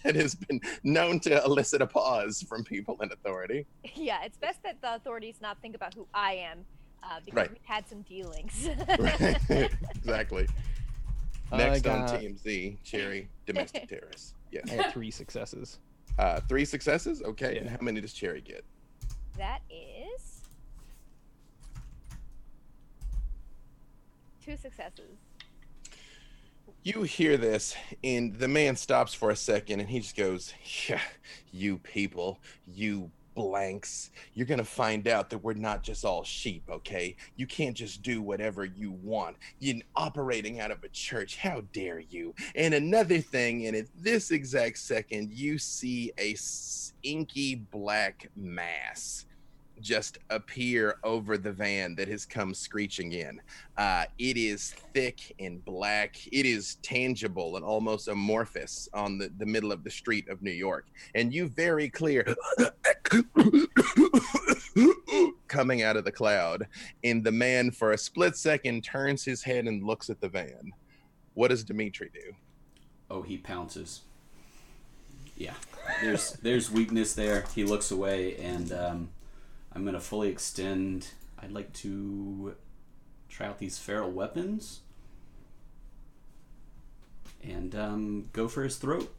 that 0.03 0.13
has 0.15 0.35
been 0.35 0.59
known 0.83 1.21
to 1.21 1.41
elicit 1.45 1.81
a 1.81 1.87
pause 1.87 2.41
from 2.41 2.65
people 2.65 2.97
in 3.01 3.09
authority. 3.13 3.65
yeah, 3.95 4.23
it's 4.25 4.37
best 4.37 4.61
that 4.63 4.81
the 4.81 4.93
authorities 4.95 5.37
not 5.41 5.57
think 5.61 5.73
about 5.73 5.93
who 5.93 6.05
I 6.13 6.33
am, 6.33 6.65
uh, 7.01 7.21
because 7.23 7.33
Right. 7.37 7.49
we've 7.49 7.59
had 7.63 7.87
some 7.87 8.01
dealings. 8.01 8.67
Right. 8.99 9.37
exactly. 9.95 10.47
I 11.49 11.57
Next 11.57 11.87
on 11.87 12.05
got- 12.07 12.19
Team 12.19 12.37
Z, 12.37 12.77
Cherry, 12.83 13.29
domestic 13.45 13.87
terrorists. 13.87 14.33
Yes. 14.51 14.69
I 14.69 14.75
got 14.75 14.91
three 14.91 15.09
successes. 15.11 15.79
Uh, 16.19 16.41
three 16.49 16.65
successes. 16.65 17.21
Okay. 17.21 17.57
And 17.57 17.69
how 17.69 17.77
many 17.79 18.01
does 18.01 18.11
Cherry 18.11 18.41
get? 18.41 18.65
that 19.37 19.59
is 19.69 20.41
two 24.43 24.57
successes. 24.57 25.15
You 26.85 27.01
hear 27.01 27.35
this, 27.35 27.75
and 28.03 28.35
the 28.35 28.47
man 28.47 28.75
stops 28.75 29.11
for 29.11 29.31
a 29.31 29.35
second 29.35 29.79
and 29.79 29.89
he 29.89 30.01
just 30.01 30.15
goes, 30.15 30.53
Yeah, 30.87 31.01
you 31.51 31.79
people, 31.79 32.39
you 32.67 33.09
blanks, 33.33 34.11
you're 34.35 34.45
gonna 34.45 34.63
find 34.63 35.07
out 35.07 35.31
that 35.31 35.39
we're 35.39 35.55
not 35.55 35.81
just 35.81 36.05
all 36.05 36.23
sheep, 36.23 36.61
okay? 36.69 37.15
You 37.37 37.47
can't 37.47 37.75
just 37.75 38.03
do 38.03 38.21
whatever 38.21 38.65
you 38.65 38.91
want. 38.91 39.37
You're 39.57 39.81
operating 39.95 40.59
out 40.59 40.69
of 40.69 40.83
a 40.83 40.89
church. 40.89 41.37
How 41.37 41.61
dare 41.73 42.01
you? 42.01 42.35
And 42.53 42.75
another 42.75 43.17
thing, 43.17 43.65
and 43.65 43.75
at 43.75 43.87
this 43.97 44.29
exact 44.29 44.77
second, 44.77 45.33
you 45.33 45.57
see 45.57 46.11
a 46.19 46.35
inky 47.01 47.55
black 47.55 48.29
mass 48.35 49.25
just 49.81 50.17
appear 50.29 50.97
over 51.03 51.37
the 51.37 51.51
van 51.51 51.95
that 51.95 52.07
has 52.07 52.25
come 52.25 52.53
screeching 52.53 53.13
in. 53.13 53.41
Uh, 53.77 54.05
it 54.17 54.37
is 54.37 54.73
thick 54.93 55.35
and 55.39 55.63
black. 55.65 56.17
It 56.31 56.45
is 56.45 56.75
tangible 56.81 57.55
and 57.55 57.65
almost 57.65 58.07
amorphous 58.07 58.87
on 58.93 59.17
the, 59.17 59.31
the 59.37 59.45
middle 59.45 59.71
of 59.71 59.83
the 59.83 59.91
street 59.91 60.27
of 60.29 60.41
New 60.41 60.51
York. 60.51 60.87
And 61.13 61.33
you 61.33 61.47
very 61.47 61.89
clear 61.89 62.25
coming 65.47 65.83
out 65.83 65.97
of 65.97 66.05
the 66.05 66.11
cloud. 66.11 66.67
And 67.03 67.23
the 67.23 67.31
man, 67.31 67.71
for 67.71 67.91
a 67.91 67.97
split 67.97 68.35
second, 68.35 68.83
turns 68.83 69.23
his 69.23 69.43
head 69.43 69.65
and 69.65 69.83
looks 69.83 70.09
at 70.09 70.21
the 70.21 70.29
van. 70.29 70.71
What 71.33 71.49
does 71.49 71.63
Dimitri 71.63 72.09
do? 72.13 72.33
Oh, 73.09 73.21
he 73.21 73.37
pounces. 73.37 74.01
Yeah, 75.37 75.53
there's 76.01 76.31
there's 76.41 76.71
weakness 76.71 77.13
there. 77.13 77.43
He 77.53 77.65
looks 77.65 77.91
away, 77.91 78.37
and 78.37 78.71
um, 78.71 79.09
I'm 79.75 79.83
gonna 79.83 79.99
fully 79.99 80.29
extend. 80.29 81.09
I'd 81.37 81.51
like 81.51 81.73
to 81.73 82.55
try 83.27 83.47
out 83.47 83.59
these 83.59 83.77
feral 83.77 84.09
weapons 84.09 84.79
and 87.43 87.75
um, 87.75 88.29
go 88.31 88.47
for 88.47 88.63
his 88.63 88.77
throat. 88.77 89.13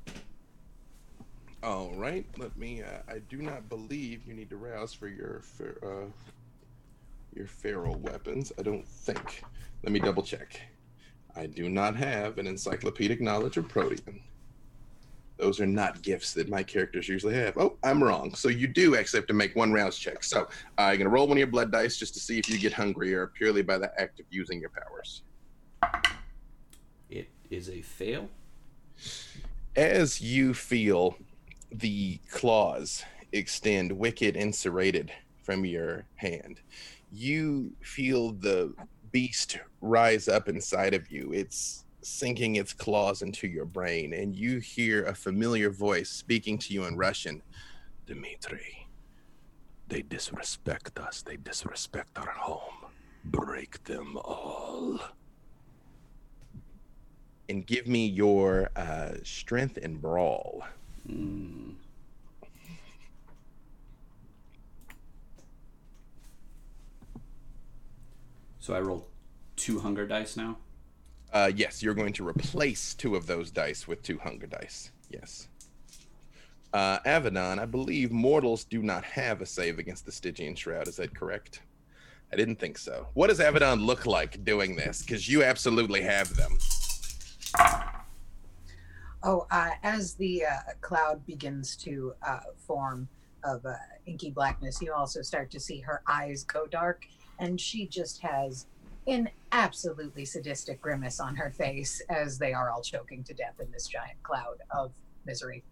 All 1.62 1.92
right, 1.94 2.24
let 2.38 2.56
me. 2.56 2.82
Uh, 2.82 3.00
I 3.08 3.18
do 3.28 3.38
not 3.38 3.68
believe 3.68 4.26
you 4.26 4.34
need 4.34 4.50
to 4.50 4.56
rouse 4.56 4.92
for 4.94 5.08
your 5.08 5.40
fer- 5.42 5.78
uh, 5.82 6.10
your 7.34 7.46
feral 7.46 7.96
weapons. 7.96 8.52
I 8.58 8.62
don't 8.62 8.86
think. 8.86 9.42
Let 9.82 9.92
me 9.92 10.00
double 10.00 10.22
check. 10.22 10.60
I 11.34 11.46
do 11.46 11.68
not 11.68 11.96
have 11.96 12.38
an 12.38 12.46
encyclopedic 12.46 13.20
knowledge 13.20 13.58
of 13.58 13.68
Protean. 13.68 14.20
Those 15.36 15.60
are 15.60 15.66
not 15.66 16.02
gifts 16.02 16.32
that 16.34 16.48
my 16.48 16.62
characters 16.62 17.08
usually 17.08 17.34
have. 17.34 17.58
Oh, 17.58 17.76
I'm 17.82 18.02
wrong. 18.02 18.34
So 18.34 18.48
you 18.48 18.66
do 18.66 18.96
actually 18.96 19.20
have 19.20 19.26
to 19.26 19.34
make 19.34 19.54
one 19.54 19.72
rouse 19.72 19.98
check. 19.98 20.24
So 20.24 20.48
uh, 20.78 20.88
you're 20.88 20.96
gonna 20.98 21.10
roll 21.10 21.26
one 21.26 21.36
of 21.36 21.38
your 21.38 21.46
blood 21.46 21.70
dice 21.70 21.96
just 21.96 22.14
to 22.14 22.20
see 22.20 22.38
if 22.38 22.48
you 22.48 22.58
get 22.58 22.72
hungry 22.72 23.14
or 23.14 23.26
purely 23.28 23.62
by 23.62 23.78
the 23.78 23.90
act 24.00 24.18
of 24.20 24.26
using 24.30 24.60
your 24.60 24.70
powers. 24.70 25.22
It 27.10 27.28
is 27.50 27.68
a 27.68 27.82
fail. 27.82 28.28
as 29.76 30.20
you 30.20 30.54
feel 30.54 31.16
the 31.70 32.18
claws 32.30 33.04
extend 33.32 33.92
wicked 33.92 34.36
and 34.36 34.54
serrated 34.54 35.12
from 35.42 35.64
your 35.64 36.06
hand, 36.16 36.60
you 37.12 37.72
feel 37.82 38.32
the 38.32 38.74
beast 39.12 39.58
rise 39.80 40.28
up 40.28 40.48
inside 40.48 40.94
of 40.94 41.10
you. 41.10 41.32
It's 41.32 41.85
sinking 42.06 42.56
its 42.56 42.72
claws 42.72 43.22
into 43.22 43.48
your 43.48 43.64
brain, 43.64 44.12
and 44.12 44.36
you 44.36 44.58
hear 44.58 45.04
a 45.04 45.14
familiar 45.14 45.70
voice 45.70 46.08
speaking 46.08 46.56
to 46.58 46.72
you 46.72 46.84
in 46.84 46.96
Russian 46.96 47.42
Dmitri, 48.06 48.86
they 49.88 50.02
disrespect 50.02 50.98
us, 50.98 51.22
they 51.22 51.36
disrespect 51.36 52.16
our 52.18 52.30
home. 52.30 52.90
Break 53.24 53.82
them 53.84 54.16
all 54.18 55.00
and 57.48 57.66
give 57.66 57.86
me 57.86 58.06
your 58.06 58.70
uh, 58.76 59.12
strength 59.22 59.78
and 59.80 60.00
brawl. 60.00 60.64
Hmm. 61.06 61.70
So 68.58 68.74
I 68.74 68.80
roll 68.80 69.06
two 69.54 69.80
hunger 69.80 70.06
dice 70.06 70.36
now. 70.36 70.58
Uh, 71.36 71.52
yes, 71.54 71.82
you're 71.82 71.92
going 71.92 72.14
to 72.14 72.26
replace 72.26 72.94
two 72.94 73.14
of 73.14 73.26
those 73.26 73.50
dice 73.50 73.86
with 73.86 74.02
two 74.02 74.16
hunger 74.16 74.46
dice. 74.46 74.90
Yes. 75.10 75.48
Uh, 76.72 76.98
Avedon, 77.00 77.58
I 77.58 77.66
believe 77.66 78.10
mortals 78.10 78.64
do 78.64 78.82
not 78.82 79.04
have 79.04 79.42
a 79.42 79.46
save 79.46 79.78
against 79.78 80.06
the 80.06 80.12
Stygian 80.12 80.54
Shroud. 80.54 80.88
Is 80.88 80.96
that 80.96 81.14
correct? 81.14 81.60
I 82.32 82.36
didn't 82.36 82.56
think 82.56 82.78
so. 82.78 83.08
What 83.12 83.26
does 83.26 83.38
Avedon 83.38 83.84
look 83.84 84.06
like 84.06 84.44
doing 84.44 84.76
this? 84.76 85.02
Because 85.02 85.28
you 85.28 85.44
absolutely 85.44 86.00
have 86.00 86.34
them. 86.36 86.56
Oh, 89.22 89.46
uh, 89.50 89.72
as 89.82 90.14
the 90.14 90.46
uh, 90.46 90.72
cloud 90.80 91.24
begins 91.26 91.76
to 91.76 92.14
uh, 92.26 92.40
form 92.56 93.10
of 93.44 93.66
uh, 93.66 93.74
inky 94.06 94.30
blackness, 94.30 94.80
you 94.80 94.94
also 94.94 95.20
start 95.20 95.50
to 95.50 95.60
see 95.60 95.80
her 95.80 96.00
eyes 96.08 96.44
go 96.44 96.66
dark, 96.66 97.04
and 97.38 97.60
she 97.60 97.86
just 97.86 98.22
has 98.22 98.68
an 99.06 99.28
absolutely 99.52 100.24
sadistic 100.24 100.80
grimace 100.80 101.20
on 101.20 101.36
her 101.36 101.50
face 101.50 102.02
as 102.08 102.38
they 102.38 102.52
are 102.52 102.70
all 102.70 102.82
choking 102.82 103.22
to 103.24 103.34
death 103.34 103.54
in 103.60 103.70
this 103.70 103.86
giant 103.86 104.20
cloud 104.22 104.58
of 104.70 104.92
misery. 105.24 105.62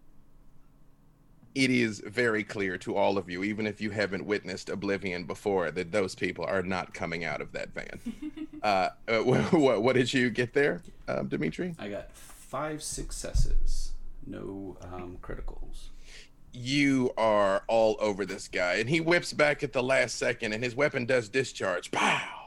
It 1.53 1.69
is 1.69 2.01
very 2.05 2.43
clear 2.43 2.77
to 2.79 2.97
all 2.97 3.17
of 3.17 3.29
you, 3.29 3.43
even 3.43 3.65
if 3.65 3.79
you 3.79 3.89
haven't 3.91 4.25
witnessed 4.25 4.69
Oblivion 4.69 5.23
before, 5.23 5.71
that 5.71 5.91
those 5.91 6.13
people 6.13 6.43
are 6.45 6.61
not 6.61 6.93
coming 6.93 7.23
out 7.23 7.41
of 7.41 7.51
that 7.53 7.73
van. 7.73 7.99
Uh, 8.63 8.89
uh, 9.07 9.19
what, 9.19 9.83
what 9.83 9.93
did 9.95 10.11
you 10.11 10.31
get 10.31 10.51
there, 10.51 10.81
um, 11.07 11.27
Dimitri? 11.27 11.75
I 11.77 11.87
got 11.87 12.11
five 12.11 12.81
successes, 12.81 13.91
no 14.25 14.75
um, 14.81 15.19
criticals. 15.21 15.89
You 16.51 17.11
are 17.15 17.61
all 17.67 17.95
over 17.99 18.25
this 18.25 18.47
guy, 18.47 18.75
and 18.75 18.89
he 18.89 19.01
whips 19.01 19.33
back 19.33 19.61
at 19.61 19.71
the 19.71 19.83
last 19.83 20.15
second, 20.15 20.53
and 20.53 20.63
his 20.63 20.75
weapon 20.75 21.05
does 21.05 21.29
discharge. 21.29 21.91
Pow! 21.91 22.44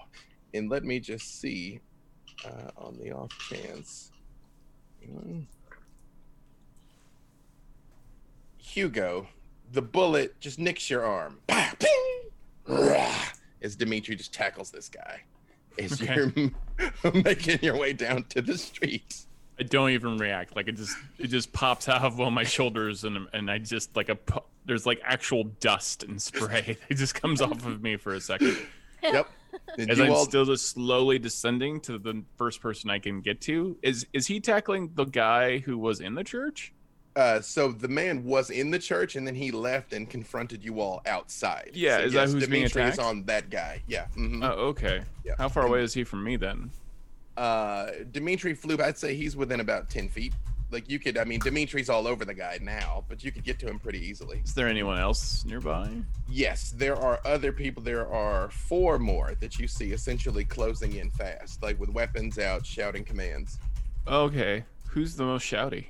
And 0.54 0.70
let 0.70 0.84
me 0.84 0.98
just 1.00 1.40
see 1.40 1.80
uh, 2.44 2.70
on 2.76 2.96
the 2.98 3.12
off 3.12 3.30
chance. 3.50 4.10
Hmm. 5.04 5.40
Hugo, 8.58 9.26
the 9.72 9.82
bullet 9.82 10.38
just 10.40 10.58
nicks 10.58 10.88
your 10.90 11.04
arm. 11.04 11.38
Pow! 11.46 11.72
Ping! 11.78 12.30
Rah! 12.66 13.14
As 13.62 13.76
Dimitri 13.76 14.14
just 14.16 14.32
tackles 14.32 14.70
this 14.70 14.88
guy. 14.88 15.22
As 15.78 16.00
Okay. 16.00 16.14
you're 17.04 17.12
making 17.24 17.58
your 17.62 17.76
way 17.78 17.92
down 17.92 18.24
to 18.30 18.42
the 18.42 18.56
street. 18.58 19.24
I 19.60 19.64
don't 19.64 19.90
even 19.90 20.18
react. 20.18 20.54
Like 20.54 20.68
it 20.68 20.76
just 20.76 20.96
it 21.18 21.28
just 21.28 21.52
pops 21.52 21.88
out 21.88 22.02
of 22.02 22.18
one 22.18 22.28
of 22.28 22.34
my 22.34 22.44
shoulders 22.44 23.02
and 23.04 23.26
and 23.32 23.50
I 23.50 23.58
just 23.58 23.96
like 23.96 24.08
a 24.08 24.16
there's 24.66 24.86
like 24.86 25.00
actual 25.04 25.44
dust 25.60 26.04
and 26.04 26.20
spray. 26.22 26.76
It 26.88 26.94
just 26.94 27.14
comes 27.14 27.40
off 27.40 27.66
of 27.66 27.82
me 27.82 27.96
for 27.96 28.14
a 28.14 28.20
second. 28.20 28.56
Yep. 29.02 29.28
Did 29.76 29.90
As 29.90 30.00
I'm 30.00 30.10
all- 30.12 30.25
still 30.25 30.44
just 30.44 30.68
slowly 30.70 31.18
descending 31.18 31.80
to 31.82 31.98
the 31.98 32.22
first 32.37 32.60
person 32.60 32.90
I 32.90 32.98
can 32.98 33.20
get 33.20 33.40
to. 33.42 33.76
Is 33.82 34.06
is 34.12 34.26
he 34.26 34.40
tackling 34.40 34.90
the 34.94 35.04
guy 35.04 35.58
who 35.58 35.78
was 35.78 36.00
in 36.00 36.14
the 36.14 36.25
church? 36.25 36.72
Uh, 37.16 37.40
so 37.40 37.72
the 37.72 37.88
man 37.88 38.22
was 38.25 38.48
in 38.50 38.70
the 38.70 38.78
church, 38.78 39.16
and 39.16 39.26
then 39.26 39.34
he 39.34 39.50
left 39.50 39.92
and 39.92 40.08
confronted 40.08 40.62
you 40.64 40.80
all 40.80 41.02
outside. 41.06 41.70
Yeah, 41.75 41.96
So 41.98 42.02
is 42.04 42.12
that 42.12 42.20
who's 42.28 42.34
being 42.34 42.62
Dimitri 42.62 42.82
is 42.82 42.88
attacked? 42.94 42.98
on 43.00 43.25
that 43.25 43.50
guy. 43.50 43.82
Yeah. 43.88 44.06
mhm. 44.16 44.44
Oh, 44.44 44.68
okay. 44.68 45.02
Yeah. 45.25 45.34
How 45.37 45.48
far 45.48 45.66
away 45.66 45.82
is 45.82 45.92
he 45.94 46.04
from 46.04 46.22
me 46.22 46.37
then? 46.37 46.70
Uh, 47.37 47.90
Dimitri 48.12 48.54
flew. 48.54 48.76
I'd 48.80 48.98
say 48.98 49.14
he's 49.16 49.37
within 49.37 49.60
about 49.60 49.90
ten 49.90 50.08
feet. 50.08 50.32
Like 50.70 50.88
you 50.90 50.98
could. 50.98 51.16
I 51.16 51.25
mean, 51.25 51.40
Dimitri's 51.40 51.88
all 51.88 52.06
over 52.06 52.25
the 52.25 52.34
guy 52.34 52.58
now, 52.60 53.04
but 53.08 53.25
you 53.25 53.32
could 53.32 53.44
get 53.44 53.58
to 53.60 53.66
him 53.66 53.78
pretty 53.78 54.00
easily. 54.00 54.42
Is 54.44 54.54
there 54.54 54.68
anyone 54.68 54.98
else 54.98 55.44
nearby? 55.44 55.90
Yes, 56.28 56.75
there 56.76 56.96
are 56.96 57.20
other 57.25 57.52
people. 57.52 57.82
There 57.82 58.06
are 58.06 58.50
four 58.50 58.98
more 58.98 59.34
that 59.40 59.58
you 59.58 59.66
see 59.66 59.92
essentially 59.92 60.44
closing 60.44 60.96
in 60.96 61.10
fast, 61.10 61.62
like 61.62 61.80
with 61.80 61.88
weapons 61.88 62.38
out, 62.38 62.66
shouting 62.66 63.04
commands. 63.04 63.58
Okay. 64.06 64.64
Who's 64.88 65.16
the 65.16 65.25
most 65.25 65.44
shouty? 65.44 65.87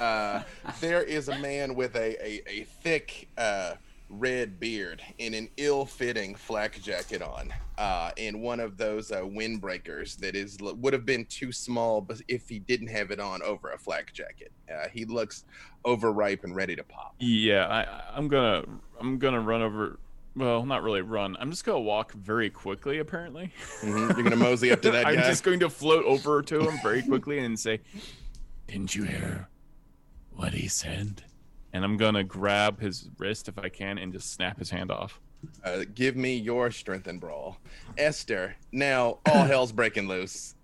Uh, 0.00 0.42
there 0.80 1.02
is 1.02 1.28
a 1.28 1.38
man 1.38 1.74
with 1.74 1.94
a, 1.96 2.16
a, 2.24 2.42
a 2.48 2.64
thick 2.82 3.28
uh, 3.36 3.74
red 4.12 4.60
beard 4.60 5.02
and 5.18 5.34
an 5.34 5.48
ill-fitting 5.56 6.34
flak 6.34 6.80
jacket 6.82 7.22
on, 7.22 7.52
uh, 7.78 8.10
and 8.18 8.40
one 8.40 8.60
of 8.60 8.76
those 8.76 9.10
uh, 9.10 9.22
windbreakers 9.22 10.16
that 10.18 10.36
is 10.36 10.58
would 10.60 10.92
have 10.92 11.06
been 11.06 11.24
too 11.26 11.50
small, 11.50 12.00
but 12.00 12.20
if 12.28 12.48
he 12.48 12.58
didn't 12.58 12.88
have 12.88 13.10
it 13.10 13.18
on 13.18 13.42
over 13.42 13.70
a 13.72 13.78
flak 13.78 14.12
jacket, 14.12 14.52
uh, 14.70 14.86
he 14.92 15.04
looks 15.06 15.44
overripe 15.84 16.44
and 16.44 16.54
ready 16.54 16.76
to 16.76 16.84
pop. 16.84 17.14
Yeah, 17.18 17.66
I, 17.66 18.16
I'm 18.16 18.28
gonna 18.28 18.64
I'm 19.00 19.18
gonna 19.18 19.40
run 19.40 19.62
over. 19.62 19.98
Well, 20.34 20.64
not 20.64 20.82
really 20.82 21.02
run. 21.02 21.36
I'm 21.40 21.50
just 21.50 21.64
gonna 21.64 21.80
walk 21.80 22.12
very 22.12 22.48
quickly. 22.50 22.98
Apparently, 22.98 23.50
Mhm, 23.80 24.14
You're 24.14 24.22
gonna 24.24 24.36
mosey 24.36 24.72
up 24.72 24.80
to 24.82 24.90
that 24.90 25.04
guy. 25.04 25.10
I'm 25.12 25.16
guy. 25.16 25.28
just 25.28 25.42
going 25.42 25.60
to 25.60 25.68
float 25.70 26.04
over 26.04 26.40
to 26.42 26.60
him 26.68 26.78
very 26.82 27.02
quickly 27.02 27.38
and 27.40 27.58
say, 27.58 27.80
"Didn't 28.66 28.94
you 28.94 29.04
hear 29.04 29.48
what 30.30 30.52
he 30.54 30.68
said?" 30.68 31.22
And 31.72 31.84
I'm 31.84 31.96
gonna 31.96 32.24
grab 32.24 32.80
his 32.80 33.08
wrist 33.18 33.48
if 33.48 33.58
I 33.58 33.68
can 33.68 33.98
and 33.98 34.12
just 34.12 34.32
snap 34.32 34.58
his 34.58 34.70
hand 34.70 34.90
off. 34.90 35.20
Uh, 35.64 35.84
give 35.94 36.16
me 36.16 36.36
your 36.36 36.70
strength 36.70 37.06
and 37.06 37.20
brawl, 37.20 37.56
Esther. 37.98 38.54
Now 38.70 39.18
all 39.26 39.44
hell's 39.46 39.72
breaking 39.72 40.08
loose. 40.08 40.54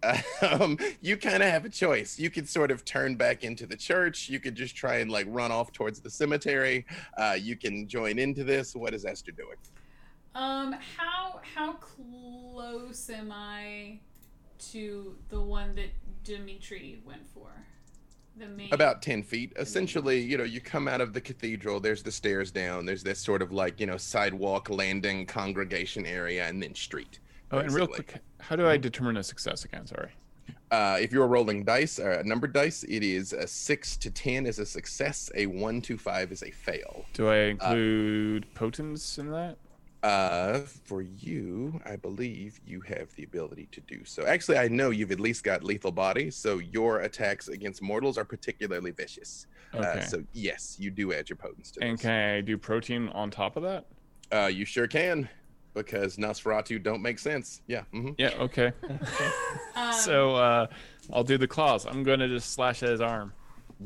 Um, 0.43 0.79
you 1.01 1.17
kind 1.17 1.43
of 1.43 1.51
have 1.51 1.65
a 1.65 1.69
choice. 1.69 2.19
You 2.19 2.31
could 2.31 2.49
sort 2.49 2.71
of 2.71 2.85
turn 2.85 3.17
back 3.17 3.43
into 3.43 3.67
the 3.67 3.77
church. 3.77 4.29
You 4.29 4.39
could 4.39 4.55
just 4.55 4.77
try 4.77 4.99
and 4.99 5.11
like 5.11 5.27
run 5.29 5.51
off 5.51 5.73
towards 5.73 6.01
the 6.01 6.11
cemetery. 6.11 6.87
Uh, 7.17 7.37
you 7.39 7.57
can 7.57 7.89
join 7.89 8.19
into 8.19 8.45
this. 8.45 8.77
What 8.77 8.95
is 8.95 9.05
Esther 9.05 9.33
doing? 9.33 9.57
Um, 10.35 10.77
how 10.97 11.41
how 11.55 11.73
close 11.75 13.11
am 13.11 13.33
I 13.33 13.99
to 14.71 15.17
the 15.29 15.41
one 15.41 15.75
that 15.75 15.91
Dimitri 16.23 17.01
went 17.05 17.27
for? 17.27 17.51
The 18.39 18.47
main. 18.47 18.73
About 18.73 19.03
ten 19.03 19.23
feet. 19.23 19.53
Essentially, 19.57 20.21
you 20.21 20.39
know, 20.39 20.45
you 20.45 20.61
come 20.61 20.87
out 20.87 21.01
of 21.01 21.13
the 21.13 21.21
cathedral. 21.21 21.81
There's 21.81 22.03
the 22.03 22.13
stairs 22.13 22.51
down. 22.53 22.87
There's 22.87 23.03
this 23.03 23.19
sort 23.19 23.43
of 23.43 23.53
like 23.53 23.81
you 23.81 23.87
know 23.87 23.97
sidewalk 23.97 24.71
landing 24.71 25.27
congregation 25.27 26.07
area, 26.07 26.47
and 26.47 26.63
then 26.63 26.75
street. 26.75 27.19
Oh, 27.51 27.59
and 27.59 27.73
real 27.73 27.87
quick, 27.87 28.19
how 28.41 28.57
do 28.57 28.69
I 28.69 28.77
determine 28.77 29.17
a 29.17 29.25
success 29.25 29.65
again? 29.65 29.87
Sorry. 29.87 30.11
Uh, 30.71 30.99
if 31.01 31.13
you're 31.13 31.27
rolling 31.27 31.65
dice, 31.65 31.99
uh, 31.99 32.23
numbered 32.25 32.53
dice, 32.53 32.85
it 32.85 33.03
is 33.03 33.33
a 33.33 33.47
six 33.47 33.97
to 33.97 34.11
ten 34.11 34.47
is 34.47 34.59
a 34.59 34.67
success. 34.67 35.31
A 35.35 35.47
one 35.47 35.81
to 35.83 35.97
five 35.97 36.31
is 36.31 36.43
a 36.43 36.51
fail. 36.51 37.07
Do 37.15 37.29
I 37.29 37.37
include 37.37 38.47
potence 38.55 39.19
in 39.19 39.31
that? 39.31 39.57
Uh, 40.09 40.61
for 40.61 41.03
you, 41.03 41.79
I 41.85 41.97
believe 41.97 42.59
you 42.65 42.81
have 42.81 43.15
the 43.17 43.25
ability 43.25 43.69
to 43.73 43.81
do 43.83 44.07
so. 44.07 44.25
Actually, 44.25 44.57
I 44.57 44.67
know 44.67 44.89
you've 44.89 45.13
at 45.13 45.21
least 45.21 45.45
got 45.45 45.63
lethal 45.63 45.93
body, 45.93 46.31
so 46.31 46.61
your 46.61 47.01
attacks 47.01 47.49
against 47.49 47.83
mortals 47.83 48.17
are 48.17 48.25
particularly 48.25 48.91
vicious. 48.91 49.47
Okay. 49.75 49.87
Uh, 49.87 50.01
so 50.01 50.25
yes, 50.33 50.77
you 50.79 50.91
do 50.91 51.13
add 51.13 51.29
your 51.29 51.37
potence 51.37 51.71
to 51.73 51.83
and 51.85 51.99
this. 51.99 52.03
can 52.03 52.11
I 52.37 52.41
do 52.41 52.57
Protean 52.57 53.11
on 53.11 53.31
top 53.31 53.59
of 53.59 53.63
that? 53.65 53.85
Uh, 54.33 54.47
you 54.47 54.65
sure 54.65 54.87
can, 54.87 55.29
because 55.75 56.17
Nosferatu 56.17 56.83
don't 56.83 57.03
make 57.03 57.19
sense. 57.19 57.61
Yeah. 57.67 57.83
hmm 57.93 58.13
Yeah. 58.17 58.31
Okay. 58.39 58.73
Um, 59.77 59.93
so 59.93 60.35
uh, 60.35 60.67
I'll 61.13 61.23
do 61.23 61.39
the 61.39 61.47
claws. 61.47 61.87
I'm 61.87 62.03
gonna 62.03 62.27
just 62.27 62.53
slash 62.55 62.83
at 62.83 62.89
his 62.89 63.01
arm. 63.01 63.33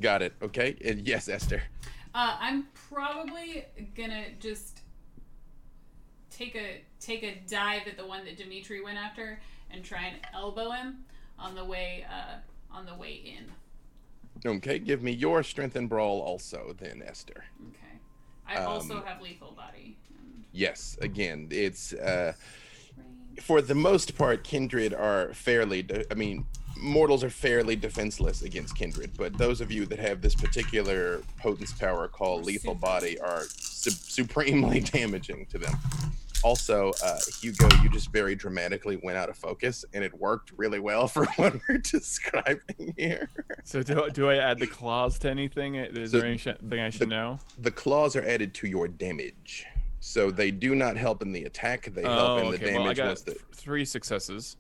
Got 0.01 0.23
it. 0.23 0.33
Okay. 0.41 0.75
And 0.83 1.07
yes, 1.07 1.29
Esther. 1.29 1.63
Uh, 2.15 2.37
I'm 2.41 2.69
probably 2.89 3.67
gonna 3.95 4.25
just 4.41 4.81
take 6.43 6.55
a 6.57 6.81
take 7.01 7.23
a 7.23 7.41
dive 7.49 7.87
at 7.87 7.97
the 7.97 8.07
one 8.07 8.25
that 8.25 8.37
Dimitri 8.37 8.83
went 8.83 8.99
after 8.99 9.41
and 9.71 9.85
try 9.85 10.05
and 10.07 10.17
elbow 10.35 10.71
him 10.71 11.05
on 11.39 11.55
the 11.55 11.65
way 11.65 12.05
uh, 12.11 12.37
on 12.77 12.87
the 12.87 12.95
way 12.95 13.21
in. 13.25 13.45
Okay. 14.51 14.79
Give 14.79 15.03
me 15.03 15.13
your 15.13 15.43
strength 15.43 15.77
and 15.77 15.89
brawl 15.89 16.21
also, 16.21 16.75
then 16.79 17.03
Esther. 17.05 17.45
Okay. 17.69 17.99
I 18.49 18.65
also 18.65 18.97
Um, 18.99 19.05
have 19.05 19.23
lethal 19.23 19.53
body. 19.53 19.97
And 20.19 20.45
Yes. 20.53 20.99
Again, 21.01 21.49
it's 21.51 21.93
uh. 21.93 22.33
for 23.41 23.63
the 23.63 23.75
most 23.75 24.17
part, 24.17 24.43
kindred 24.45 24.93
are 24.95 25.33
fairly. 25.35 25.83
De- 25.83 26.11
I 26.11 26.15
mean, 26.15 26.45
mortals 26.77 27.23
are 27.23 27.31
fairly 27.31 27.77
defenseless 27.77 28.43
against 28.43 28.75
kindred, 28.77 29.13
but 29.17 29.39
those 29.39 29.61
of 29.61 29.71
you 29.71 29.87
that 29.87 29.99
have 29.99 30.21
this 30.21 30.35
particular 30.35 31.23
potence 31.39 31.73
power 31.73 32.09
called 32.09 32.45
lethal 32.45 32.75
body 32.75 33.19
are 33.21 33.45
su- 33.49 33.91
supremely 33.91 34.81
damaging 34.99 35.47
to 35.47 35.59
them. 35.59 35.75
Also, 36.45 36.93
uh, 37.05 37.19
Hugo, 37.41 37.69
you 37.83 37.89
just 37.91 38.11
very 38.11 38.35
dramatically 38.35 38.99
went 39.03 39.17
out 39.17 39.29
of 39.29 39.37
focus, 39.37 39.85
and 39.95 40.03
it 40.03 40.13
worked 40.19 40.53
really 40.57 40.81
well 40.81 41.07
for 41.15 41.25
what 41.37 41.55
we're 41.69 41.79
describing 41.79 42.95
here. 42.97 43.29
So 43.65 43.83
do, 43.83 44.09
do 44.13 44.29
I 44.29 44.37
add 44.37 44.59
the 44.59 44.67
claws 44.67 45.19
to 45.21 45.31
anything? 45.31 45.77
Is 45.77 46.11
So 46.11 46.19
there 46.19 46.27
anything 46.27 46.81
I 46.81 46.91
should 46.91 47.09
know? 47.09 47.39
The 47.59 47.71
claws 47.71 48.17
are 48.17 48.23
added 48.27 48.55
to 48.55 48.67
your 48.67 48.89
damage, 48.89 49.67
so 50.01 50.31
they 50.31 50.51
do 50.51 50.75
not 50.75 50.97
help 50.97 51.23
in 51.23 51.33
the 51.33 51.45
attack. 51.45 51.91
They 51.95 52.03
help 52.03 52.19
Oh, 52.19 52.39
in 52.39 52.51
the 52.51 52.57
okay. 52.57 52.73
Well, 52.77 52.89
I 52.89 52.95
damage 52.95 53.25
got 53.25 53.35
the 53.35 53.37
three 53.55 53.85
successes. 53.85 54.57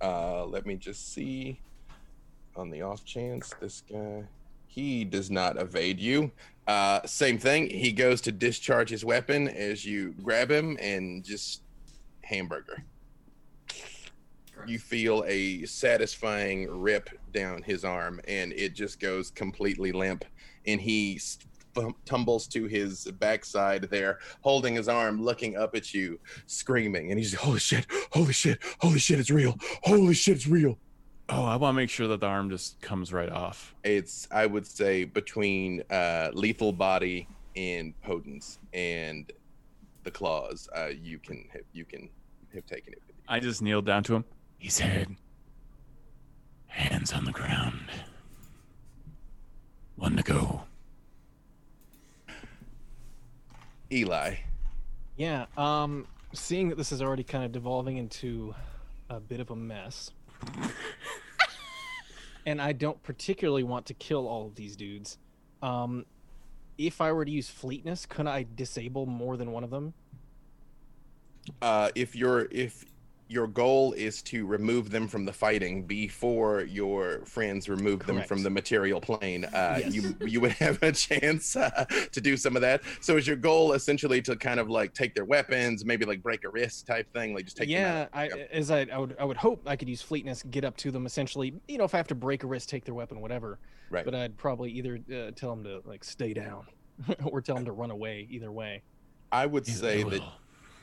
Uh, 0.00 0.44
let 0.46 0.66
me 0.66 0.76
just 0.76 1.12
see. 1.12 1.60
On 2.54 2.68
the 2.68 2.82
off 2.82 3.02
chance, 3.06 3.54
this 3.60 3.80
guy, 3.90 4.24
he 4.66 5.04
does 5.04 5.30
not 5.30 5.58
evade 5.58 5.98
you. 5.98 6.30
Uh, 6.66 7.00
same 7.06 7.38
thing. 7.38 7.68
He 7.68 7.92
goes 7.92 8.20
to 8.22 8.32
discharge 8.32 8.88
his 8.88 9.04
weapon 9.04 9.48
as 9.48 9.84
you 9.84 10.14
grab 10.22 10.50
him 10.50 10.78
and 10.80 11.24
just 11.24 11.62
hamburger. 12.22 12.84
You 14.66 14.78
feel 14.78 15.24
a 15.26 15.64
satisfying 15.64 16.70
rip 16.70 17.10
down 17.32 17.62
his 17.62 17.84
arm, 17.84 18.20
and 18.28 18.52
it 18.52 18.74
just 18.74 19.00
goes 19.00 19.30
completely 19.30 19.90
limp. 19.90 20.24
And 20.66 20.80
he 20.80 21.20
tumbles 22.04 22.46
to 22.48 22.66
his 22.66 23.06
backside 23.18 23.88
there, 23.90 24.20
holding 24.42 24.76
his 24.76 24.88
arm, 24.88 25.20
looking 25.20 25.56
up 25.56 25.74
at 25.74 25.92
you, 25.92 26.20
screaming. 26.46 27.10
And 27.10 27.18
he's, 27.18 27.34
holy 27.34 27.58
shit, 27.58 27.86
holy 28.12 28.32
shit, 28.32 28.58
holy 28.78 29.00
shit, 29.00 29.18
it's 29.18 29.30
real. 29.30 29.58
Holy 29.82 30.14
shit, 30.14 30.36
it's 30.36 30.46
real. 30.46 30.78
Oh, 31.28 31.44
I 31.44 31.56
want 31.56 31.74
to 31.74 31.76
make 31.76 31.90
sure 31.90 32.08
that 32.08 32.20
the 32.20 32.26
arm 32.26 32.50
just 32.50 32.80
comes 32.80 33.12
right 33.12 33.30
off. 33.30 33.74
It's, 33.84 34.28
I 34.30 34.44
would 34.46 34.66
say, 34.66 35.04
between 35.04 35.82
uh, 35.90 36.30
lethal 36.34 36.72
body 36.72 37.26
and 37.56 37.98
potence 38.02 38.58
and 38.74 39.30
the 40.02 40.10
claws, 40.10 40.68
uh, 40.76 40.88
you 40.88 41.18
can 41.18 41.48
have, 41.52 41.62
you 41.72 41.84
can 41.84 42.08
have 42.54 42.66
taken 42.66 42.92
it. 42.92 43.02
I 43.28 43.40
just 43.40 43.62
kneeled 43.62 43.86
down 43.86 44.02
to 44.04 44.16
him. 44.16 44.24
He 44.58 44.68
said, 44.68 45.16
"Hands 46.66 47.12
on 47.12 47.24
the 47.24 47.32
ground. 47.32 47.88
One 49.96 50.16
to 50.16 50.22
go." 50.22 50.64
Eli, 53.90 54.36
Yeah. 55.18 55.46
Um, 55.56 56.06
seeing 56.32 56.70
that 56.70 56.76
this 56.78 56.92
is 56.92 57.02
already 57.02 57.22
kind 57.24 57.44
of 57.44 57.52
devolving 57.52 57.98
into 57.98 58.54
a 59.10 59.20
bit 59.20 59.38
of 59.38 59.50
a 59.50 59.56
mess. 59.56 60.10
And 62.46 62.60
I 62.60 62.72
don't 62.72 63.02
particularly 63.02 63.62
want 63.62 63.86
to 63.86 63.94
kill 63.94 64.26
all 64.26 64.46
of 64.46 64.54
these 64.54 64.76
dudes. 64.76 65.18
Um, 65.62 66.06
if 66.78 67.00
I 67.00 67.12
were 67.12 67.24
to 67.24 67.30
use 67.30 67.48
fleetness, 67.48 68.06
could 68.06 68.26
I 68.26 68.46
disable 68.54 69.06
more 69.06 69.36
than 69.36 69.52
one 69.52 69.64
of 69.64 69.70
them? 69.70 69.94
Uh, 71.60 71.90
if 71.94 72.14
your 72.14 72.48
if 72.50 72.84
your 73.32 73.46
goal 73.46 73.92
is 73.94 74.22
to 74.22 74.44
remove 74.46 74.90
them 74.90 75.08
from 75.08 75.24
the 75.24 75.32
fighting 75.32 75.84
before 75.84 76.62
your 76.62 77.24
friends 77.24 77.68
remove 77.68 78.04
them 78.06 78.22
from 78.24 78.42
the 78.42 78.50
material 78.50 79.00
plane, 79.00 79.44
uh, 79.46 79.78
Yes. 79.80 79.94
you 79.94 80.14
you 80.26 80.40
would 80.40 80.52
have 80.52 80.82
a 80.82 80.92
chance 80.92 81.56
uh, 81.56 81.84
to 82.12 82.20
do 82.20 82.36
some 82.36 82.54
of 82.56 82.62
that. 82.62 82.82
So 83.00 83.16
is 83.16 83.26
your 83.26 83.36
goal 83.36 83.72
essentially 83.72 84.20
to 84.22 84.36
kind 84.36 84.60
of 84.60 84.68
like 84.68 84.92
take 84.92 85.14
their 85.14 85.24
weapons, 85.24 85.84
maybe 85.84 86.04
like 86.04 86.22
break 86.22 86.44
a 86.44 86.50
wrist 86.50 86.86
type 86.86 87.10
thing, 87.12 87.34
like 87.34 87.44
just 87.46 87.56
take 87.56 87.68
them 87.68 87.78
yeah, 87.78 88.02
out? 88.02 88.08
I, 88.12 88.24
Yep. 88.28 88.48
as 88.52 88.70
I, 88.70 88.86
I 88.92 88.98
would, 88.98 89.16
I 89.18 89.24
would 89.24 89.36
hope 89.38 89.62
I 89.66 89.76
could 89.76 89.88
use 89.88 90.02
fleetness, 90.02 90.42
get 90.44 90.64
up 90.64 90.76
to 90.78 90.90
them. 90.90 91.06
Essentially, 91.06 91.54
you 91.68 91.78
know, 91.78 91.84
if 91.84 91.94
I 91.94 91.96
have 91.96 92.08
to 92.08 92.14
break 92.14 92.44
a 92.44 92.46
wrist, 92.46 92.68
take 92.68 92.84
their 92.84 92.94
weapon, 92.94 93.20
whatever. 93.20 93.58
Right. 93.90 94.04
But 94.04 94.14
I'd 94.14 94.36
probably 94.36 94.70
either 94.72 94.98
uh, 95.10 95.30
tell 95.32 95.50
them 95.54 95.64
to 95.64 95.82
like 95.86 96.04
stay 96.04 96.34
down, 96.34 96.66
or 97.24 97.40
tell 97.40 97.56
them 97.56 97.64
to 97.64 97.72
run 97.72 97.90
away. 97.90 98.26
Either 98.30 98.52
way. 98.52 98.82
I 99.32 99.46
would 99.46 99.66
say 99.66 100.02
that 100.02 100.22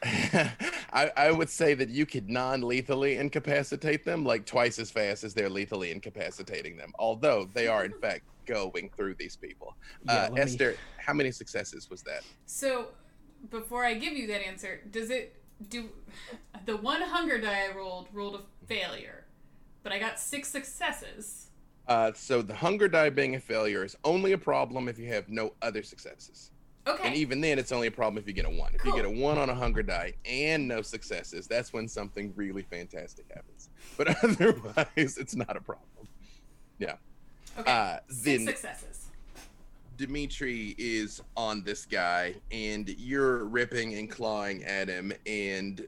I, 0.03 1.11
I 1.15 1.31
would 1.31 1.49
say 1.49 1.73
that 1.73 1.89
you 1.89 2.05
could 2.05 2.29
non-lethally 2.29 3.17
incapacitate 3.17 4.05
them 4.05 4.25
like 4.25 4.45
twice 4.45 4.79
as 4.79 4.91
fast 4.91 5.23
as 5.23 5.33
they're 5.33 5.49
lethally 5.49 5.91
incapacitating 5.91 6.77
them. 6.77 6.93
Although 6.99 7.49
they 7.53 7.67
are 7.67 7.85
in 7.85 7.93
fact 7.93 8.23
going 8.45 8.89
through 8.95 9.15
these 9.15 9.35
people. 9.35 9.75
Yeah, 10.05 10.13
uh, 10.13 10.21
let 10.23 10.33
me- 10.33 10.41
Esther, 10.41 10.75
how 10.97 11.13
many 11.13 11.31
successes 11.31 11.89
was 11.89 12.01
that? 12.03 12.23
So, 12.45 12.87
before 13.49 13.85
I 13.85 13.93
give 13.93 14.13
you 14.13 14.27
that 14.27 14.45
answer, 14.45 14.81
does 14.91 15.09
it 15.11 15.35
do 15.69 15.89
the 16.65 16.77
one 16.77 17.01
hunger 17.01 17.39
die 17.39 17.67
I 17.69 17.75
rolled 17.75 18.07
rolled 18.13 18.35
a 18.35 18.65
failure, 18.65 19.25
but 19.83 19.91
I 19.91 19.99
got 19.99 20.19
six 20.19 20.47
successes. 20.49 21.47
Uh, 21.87 22.11
so 22.13 22.41
the 22.41 22.53
hunger 22.53 22.87
die 22.87 23.09
being 23.09 23.35
a 23.35 23.39
failure 23.39 23.83
is 23.83 23.95
only 24.03 24.33
a 24.33 24.37
problem 24.37 24.87
if 24.87 24.99
you 24.99 25.07
have 25.07 25.27
no 25.29 25.53
other 25.61 25.81
successes. 25.83 26.51
Okay. 26.89 27.07
And 27.07 27.15
even 27.15 27.41
then, 27.41 27.59
it's 27.59 27.71
only 27.71 27.87
a 27.87 27.91
problem 27.91 28.21
if 28.21 28.27
you 28.27 28.33
get 28.33 28.45
a 28.45 28.49
one. 28.49 28.71
If 28.73 28.83
you 28.85 28.93
get 28.95 29.05
a 29.05 29.09
one 29.09 29.37
on 29.37 29.49
a 29.49 29.55
hunger 29.55 29.83
die 29.83 30.13
and 30.25 30.67
no 30.67 30.81
successes, 30.81 31.47
that's 31.47 31.71
when 31.73 31.87
something 31.87 32.33
really 32.35 32.63
fantastic 32.63 33.25
happens. 33.33 33.69
But 33.97 34.23
otherwise, 34.23 35.17
it's 35.17 35.35
not 35.35 35.55
a 35.55 35.61
problem. 35.61 36.07
Yeah. 36.79 36.95
Okay. 37.57 37.71
uh, 37.71 37.97
then- 38.23 38.45
successes. 38.47 39.05
Dimitri 39.97 40.75
is 40.77 41.21
on 41.35 41.61
this 41.61 41.85
guy, 41.85 42.33
and 42.51 42.87
you're 42.87 43.43
ripping 43.43 43.95
and 43.95 44.09
clawing 44.09 44.63
at 44.63 44.87
him, 44.87 45.11
and 45.25 45.85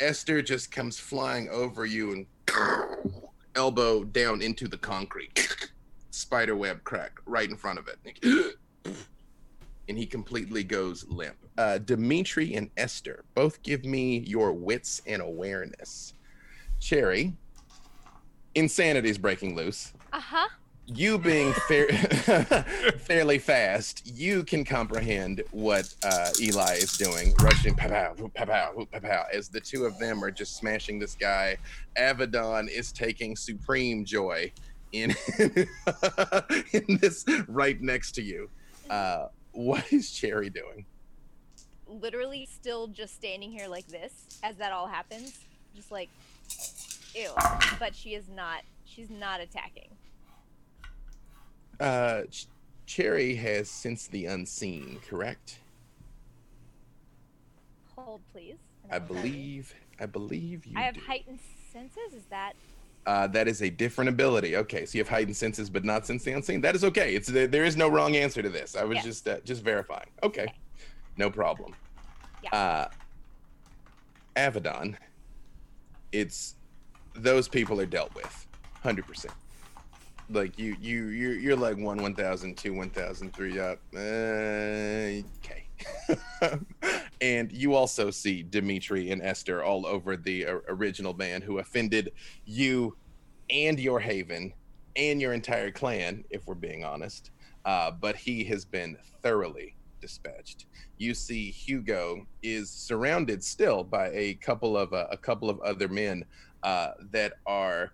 Esther 0.00 0.40
just 0.40 0.72
comes 0.72 0.98
flying 0.98 1.46
over 1.50 1.84
you 1.84 2.12
and 2.12 2.26
elbow 3.54 4.02
down 4.04 4.40
into 4.40 4.66
the 4.66 4.78
concrete. 4.78 5.46
Spider 6.10 6.56
web 6.56 6.82
crack 6.84 7.20
right 7.26 7.50
in 7.50 7.56
front 7.56 7.78
of 7.78 7.86
it. 7.86 8.56
And 9.90 9.98
he 9.98 10.06
completely 10.06 10.62
goes 10.62 11.04
limp. 11.08 11.36
Uh, 11.58 11.78
Dimitri 11.78 12.54
and 12.54 12.70
Esther 12.76 13.24
both 13.34 13.60
give 13.64 13.84
me 13.84 14.18
your 14.20 14.52
wits 14.52 15.02
and 15.04 15.20
awareness. 15.20 16.14
Cherry, 16.78 17.36
insanity 18.54 19.10
is 19.10 19.18
breaking 19.18 19.56
loose 19.56 19.92
Uh 20.12 20.20
huh. 20.20 20.48
you 20.86 21.18
being 21.18 21.52
fair, 21.68 21.88
fairly 22.98 23.38
fast, 23.40 24.06
you 24.06 24.44
can 24.44 24.64
comprehend 24.64 25.42
what 25.50 25.92
uh, 26.04 26.30
Eli 26.40 26.74
is 26.74 26.96
doing, 26.96 27.34
rushing 27.42 27.74
pow 27.74 27.88
pow 27.88 28.14
whoop, 28.16 28.32
pow 28.34 28.44
pow 28.44 28.70
whoop, 28.74 28.90
pow 28.92 29.00
pow, 29.00 29.24
as 29.32 29.48
the 29.48 29.60
two 29.60 29.84
of 29.86 29.98
them 29.98 30.22
are 30.22 30.30
just 30.30 30.56
smashing 30.56 31.00
this 31.00 31.16
guy. 31.16 31.56
Avedon 31.98 32.68
is 32.68 32.92
taking 32.92 33.34
supreme 33.34 34.04
joy 34.04 34.52
in 34.92 35.14
in 36.72 36.96
this 37.00 37.24
right 37.48 37.80
next 37.80 38.12
to 38.12 38.22
you. 38.22 38.48
Uh, 38.88 39.26
what 39.52 39.92
is 39.92 40.10
Cherry 40.10 40.50
doing? 40.50 40.84
Literally 41.86 42.46
still 42.46 42.86
just 42.86 43.14
standing 43.16 43.50
here 43.50 43.68
like 43.68 43.86
this 43.86 44.12
as 44.42 44.56
that 44.56 44.72
all 44.72 44.86
happens. 44.86 45.40
Just 45.74 45.90
like, 45.90 46.08
ew. 47.14 47.30
But 47.78 47.94
she 47.94 48.14
is 48.14 48.28
not. 48.28 48.62
She's 48.84 49.10
not 49.10 49.40
attacking. 49.40 49.88
Uh, 51.78 52.22
Ch- 52.30 52.46
Cherry 52.86 53.34
has 53.36 53.70
sensed 53.70 54.10
the 54.10 54.26
unseen, 54.26 55.00
correct? 55.08 55.58
Hold, 57.96 58.20
please. 58.32 58.56
I 58.90 58.98
will 58.98 59.06
tell 59.06 59.16
you. 59.16 59.22
believe. 59.22 59.74
I 60.00 60.06
believe 60.06 60.66
you. 60.66 60.76
I 60.76 60.82
have 60.82 60.94
do. 60.94 61.00
heightened 61.06 61.38
senses. 61.72 62.14
Is 62.14 62.24
that 62.30 62.54
Uh, 63.10 63.26
that 63.26 63.48
is 63.48 63.60
a 63.60 63.68
different 63.68 64.08
ability. 64.08 64.56
Okay, 64.56 64.86
so 64.86 64.96
you 64.96 65.00
have 65.02 65.08
heightened 65.08 65.36
senses, 65.36 65.68
but 65.68 65.84
not 65.84 66.06
sense 66.06 66.22
the 66.22 66.30
unseen. 66.30 66.60
That 66.60 66.76
is 66.76 66.84
okay. 66.84 67.12
It's 67.16 67.26
there, 67.26 67.64
is 67.64 67.76
no 67.76 67.88
wrong 67.88 68.14
answer 68.14 68.40
to 68.40 68.48
this. 68.48 68.76
I 68.76 68.84
was 68.84 68.96
Yes. 68.98 69.04
just 69.04 69.28
uh, 69.28 69.40
just 69.40 69.64
verifying. 69.64 70.10
Okay, 70.22 70.46
no 71.16 71.28
problem. 71.28 71.74
Yeah. 72.44 72.56
Uh, 72.56 72.88
Avedon, 74.36 74.94
it's 76.12 76.54
those 77.16 77.48
people 77.48 77.80
are 77.80 77.86
dealt 77.86 78.14
with, 78.14 78.46
hundred 78.80 79.08
percent. 79.08 79.34
Like 80.30 80.56
you, 80.56 80.76
you, 80.80 81.06
you, 81.06 81.30
you're 81.30 81.56
like 81.56 81.78
one, 81.78 82.00
one 82.00 82.14
thousand, 82.14 82.58
two, 82.58 82.74
one 82.74 82.90
thousand, 82.90 83.34
three 83.34 83.58
up. 83.58 83.80
Uh, 83.92 83.98
okay. 85.40 85.66
and 87.20 87.50
you 87.50 87.74
also 87.74 88.12
see 88.12 88.44
Dimitri 88.44 89.10
and 89.10 89.20
Esther 89.20 89.64
all 89.64 89.84
over 89.84 90.16
the 90.16 90.46
uh, 90.46 90.58
original 90.68 91.14
man 91.14 91.42
who 91.42 91.58
offended 91.58 92.12
you 92.44 92.96
and 93.52 93.78
your 93.78 94.00
haven 94.00 94.52
and 94.96 95.20
your 95.20 95.32
entire 95.32 95.70
clan, 95.70 96.24
if 96.30 96.46
we're 96.46 96.54
being 96.54 96.84
honest. 96.84 97.30
Uh, 97.64 97.90
but 97.90 98.16
he 98.16 98.44
has 98.44 98.64
been 98.64 98.96
thoroughly 99.22 99.74
dispatched. 100.00 100.66
You 100.96 101.14
see, 101.14 101.50
Hugo 101.50 102.26
is 102.42 102.70
surrounded 102.70 103.44
still 103.44 103.84
by 103.84 104.10
a 104.10 104.34
couple 104.34 104.76
of 104.76 104.92
uh, 104.92 105.06
a 105.10 105.16
couple 105.16 105.50
of 105.50 105.60
other 105.60 105.88
men 105.88 106.24
uh, 106.62 106.92
that 107.10 107.34
are 107.46 107.92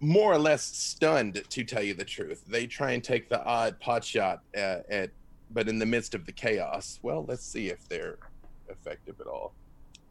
more 0.00 0.32
or 0.32 0.38
less 0.38 0.62
stunned, 0.62 1.42
to 1.48 1.64
tell 1.64 1.82
you 1.82 1.94
the 1.94 2.04
truth. 2.04 2.44
They 2.46 2.66
try 2.66 2.92
and 2.92 3.02
take 3.02 3.28
the 3.28 3.42
odd 3.44 3.78
pot 3.80 4.04
shot 4.04 4.42
uh, 4.56 4.80
at, 4.90 5.10
but 5.50 5.68
in 5.68 5.78
the 5.78 5.86
midst 5.86 6.14
of 6.14 6.26
the 6.26 6.32
chaos, 6.32 6.98
well, 7.02 7.24
let's 7.26 7.44
see 7.44 7.68
if 7.68 7.88
they're 7.88 8.18
effective 8.68 9.20
at 9.20 9.26
all. 9.26 9.54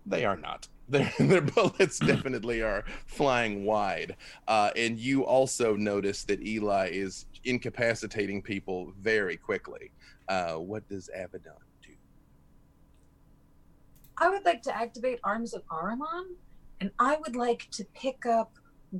They 0.05 0.25
are 0.25 0.37
not. 0.37 0.67
Their, 0.89 1.11
their 1.17 1.41
bullets 1.41 1.97
definitely 1.97 2.61
are 2.61 2.83
flying 3.05 3.63
wide. 3.63 4.17
Uh, 4.49 4.69
and 4.75 4.99
you 4.99 5.23
also 5.25 5.77
notice 5.77 6.25
that 6.25 6.45
Eli 6.45 6.89
is 6.91 7.25
incapacitating 7.45 8.41
people 8.41 8.91
very 8.99 9.37
quickly. 9.37 9.91
Uh, 10.27 10.55
what 10.55 10.87
does 10.89 11.09
Avedon 11.17 11.55
do? 11.81 11.93
I 14.17 14.29
would 14.29 14.43
like 14.43 14.61
to 14.63 14.75
activate 14.75 15.19
Arms 15.23 15.53
of 15.53 15.63
Ahriman, 15.71 16.35
and 16.81 16.91
I 16.99 17.17
would 17.25 17.37
like 17.37 17.69
to 17.71 17.85
pick 17.95 18.25
up 18.25 18.51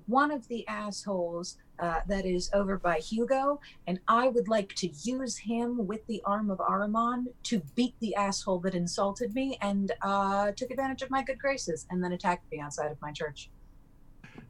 one 0.07 0.31
of 0.31 0.47
the 0.47 0.65
assholes 0.69 1.57
uh, 1.79 2.01
that 2.07 2.25
is 2.25 2.49
over 2.53 2.77
by 2.77 2.99
Hugo, 2.99 3.59
and 3.87 3.99
I 4.07 4.27
would 4.27 4.47
like 4.47 4.73
to 4.75 4.87
use 5.03 5.37
him 5.37 5.85
with 5.87 6.05
the 6.07 6.21
Arm 6.25 6.49
of 6.51 6.59
Ahriman 6.59 7.25
to 7.43 7.61
beat 7.75 7.95
the 7.99 8.15
asshole 8.15 8.59
that 8.59 8.75
insulted 8.75 9.33
me 9.35 9.57
and 9.61 9.91
uh, 10.01 10.51
took 10.51 10.71
advantage 10.71 11.01
of 11.01 11.09
my 11.09 11.23
good 11.23 11.39
graces, 11.39 11.85
and 11.89 12.03
then 12.03 12.11
attacked 12.13 12.49
me 12.51 12.59
outside 12.59 12.91
of 12.91 13.01
my 13.01 13.11
church. 13.11 13.49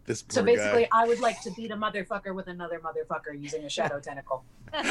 This 0.05 0.23
So 0.27 0.43
basically, 0.43 0.83
guy. 0.83 0.89
I 0.91 1.07
would 1.07 1.21
like 1.21 1.41
to 1.43 1.51
beat 1.51 1.71
a 1.71 1.77
motherfucker 1.77 2.35
with 2.35 2.47
another 2.47 2.79
motherfucker 2.79 3.39
using 3.41 3.63
a 3.63 3.69
shadow 3.69 3.99
tentacle. 4.07 4.43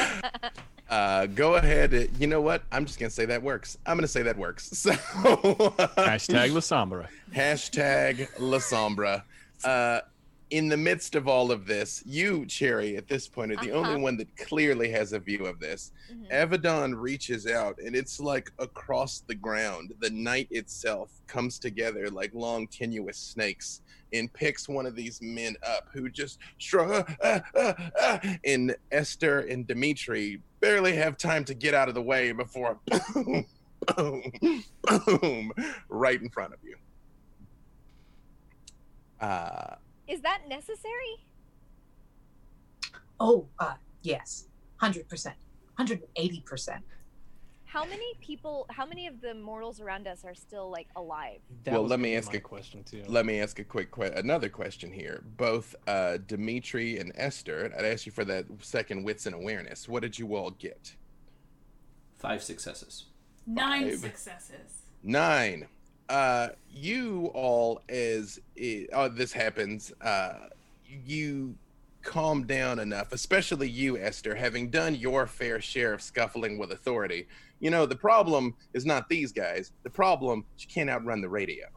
Uh, 0.89 1.25
go 1.27 1.55
ahead. 1.55 1.93
uh, 1.93 2.01
You 2.19 2.27
know 2.27 2.41
what? 2.41 2.61
I'm 2.71 2.85
just 2.85 2.99
gonna 2.99 3.09
say 3.09 3.25
that 3.25 3.41
works. 3.41 3.77
I'm 3.85 3.97
gonna 3.97 4.07
say 4.07 4.21
that 4.23 4.37
works. 4.37 4.69
So 4.75 4.91
Hashtag 4.91 6.53
La 6.53 6.59
Sombra. 6.59 7.07
Hashtag 7.33 8.27
La 8.37 8.57
Sombra. 8.59 9.23
Uh, 9.63 10.01
in 10.53 10.69
the 10.69 10.77
midst 10.77 11.15
of 11.15 11.27
all 11.27 11.51
of 11.51 11.65
this, 11.65 12.03
you, 12.05 12.45
Cherry, 12.45 12.95
at 12.95 13.07
this 13.07 13.27
point, 13.27 13.51
are 13.51 13.55
the 13.55 13.71
only 13.71 13.95
Uh-huh. 13.95 13.99
one 14.03 14.17
that 14.17 14.35
clearly 14.37 14.87
has 14.91 15.11
a 15.11 15.19
view 15.19 15.47
of 15.47 15.59
this. 15.59 15.91
Mhm. 16.11 16.29
Avedon 16.31 16.93
reaches 16.95 17.47
out, 17.47 17.79
and 17.83 17.95
it's 17.95 18.19
like 18.19 18.51
across 18.59 19.21
the 19.21 19.33
ground. 19.33 19.95
The 19.99 20.11
night 20.11 20.47
itself 20.51 21.09
comes 21.25 21.57
together 21.57 22.07
like 22.11 22.35
long, 22.35 22.67
tenuous 22.67 23.17
snakes 23.17 23.81
and 24.13 24.31
picks 24.31 24.69
one 24.69 24.85
of 24.85 24.95
these 24.95 25.19
men 25.23 25.55
up 25.63 25.85
who 25.91 26.07
just 26.07 26.37
shrug. 26.59 27.11
ah, 27.23 27.41
ah, 27.55 27.91
ah, 27.99 28.19
and 28.45 28.75
Esther 28.91 29.39
and 29.39 29.65
Dimitri 29.65 30.43
barely 30.59 30.95
have 30.95 31.17
time 31.17 31.45
to 31.45 31.55
get 31.55 31.73
out 31.73 31.89
of 31.89 31.95
the 31.95 32.01
way 32.03 32.31
before 32.31 32.79
boom, 33.15 33.47
boom, 33.97 34.31
boom, 35.07 35.51
right 35.89 36.21
in 36.21 36.29
front 36.29 36.53
of 36.53 36.59
you. 36.63 36.75
Uh, 39.19 39.75
Is 40.07 40.21
that 40.21 40.41
necessary? 40.47 41.25
Oh, 43.19 43.47
uh, 43.59 43.73
yes, 44.01 44.47
hundred 44.77 45.07
percent, 45.07 45.35
hundred 45.77 45.99
and 45.99 46.07
eighty 46.15 46.41
percent. 46.41 46.83
How 47.65 47.85
many 47.85 48.13
people? 48.21 48.65
How 48.69 48.85
many 48.85 49.07
of 49.07 49.19
the 49.21 49.33
mortals 49.33 49.79
around 49.79 50.07
us 50.07 50.23
are 50.25 50.35
still 50.35 50.69
like 50.69 50.87
alive? 50.95 51.39
That 51.63 51.73
Well, 51.73 51.87
let 51.87 51.99
me 51.99 52.15
ask 52.15 52.33
a- 52.33 52.39
question 52.39 52.83
too. 52.83 53.03
Let 53.07 53.25
me 53.25 53.39
ask 53.39 53.57
a 53.59 53.63
quick 53.63 53.91
que- 53.91 54.11
another 54.15 54.49
question 54.49 54.91
here. 54.91 55.23
Both 55.37 55.73
uh, 55.87 56.17
Dimitri 56.27 56.99
and 56.99 57.11
Esther, 57.15 57.73
I'd 57.77 57.85
ask 57.85 58.05
you 58.05 58.11
for 58.11 58.25
that 58.25 58.45
second 58.61 59.03
wits 59.03 59.25
and 59.25 59.33
awareness. 59.33 59.87
What 59.87 60.01
did 60.03 60.19
you 60.19 60.35
all 60.35 60.51
get? 60.51 60.95
Five 62.17 62.43
successes. 62.43 63.05
Nine 63.47 63.89
Five. 63.89 63.99
successes. 63.99 64.81
Nine. 65.01 65.67
Uh, 66.09 66.49
you 66.71 67.31
all, 67.33 67.81
as 67.89 68.39
it, 68.55 68.89
oh, 68.93 69.07
this 69.07 69.31
happens, 69.31 69.93
uh, 70.01 70.33
you 70.85 71.55
calm 72.03 72.45
down 72.45 72.79
enough, 72.79 73.13
especially 73.13 73.69
you, 73.69 73.97
Esther, 73.97 74.35
having 74.35 74.69
done 74.69 74.95
your 74.95 75.25
fair 75.25 75.61
share 75.61 75.93
of 75.93 76.01
scuffling 76.01 76.57
with 76.57 76.71
authority. 76.71 77.27
You 77.59 77.69
know, 77.69 77.85
the 77.85 77.95
problem 77.95 78.55
is 78.73 78.85
not 78.85 79.07
these 79.07 79.31
guys. 79.31 79.71
The 79.83 79.89
problem 79.89 80.45
you 80.59 80.67
can't 80.67 80.89
outrun 80.89 81.21
the 81.21 81.29
radio. 81.29 81.67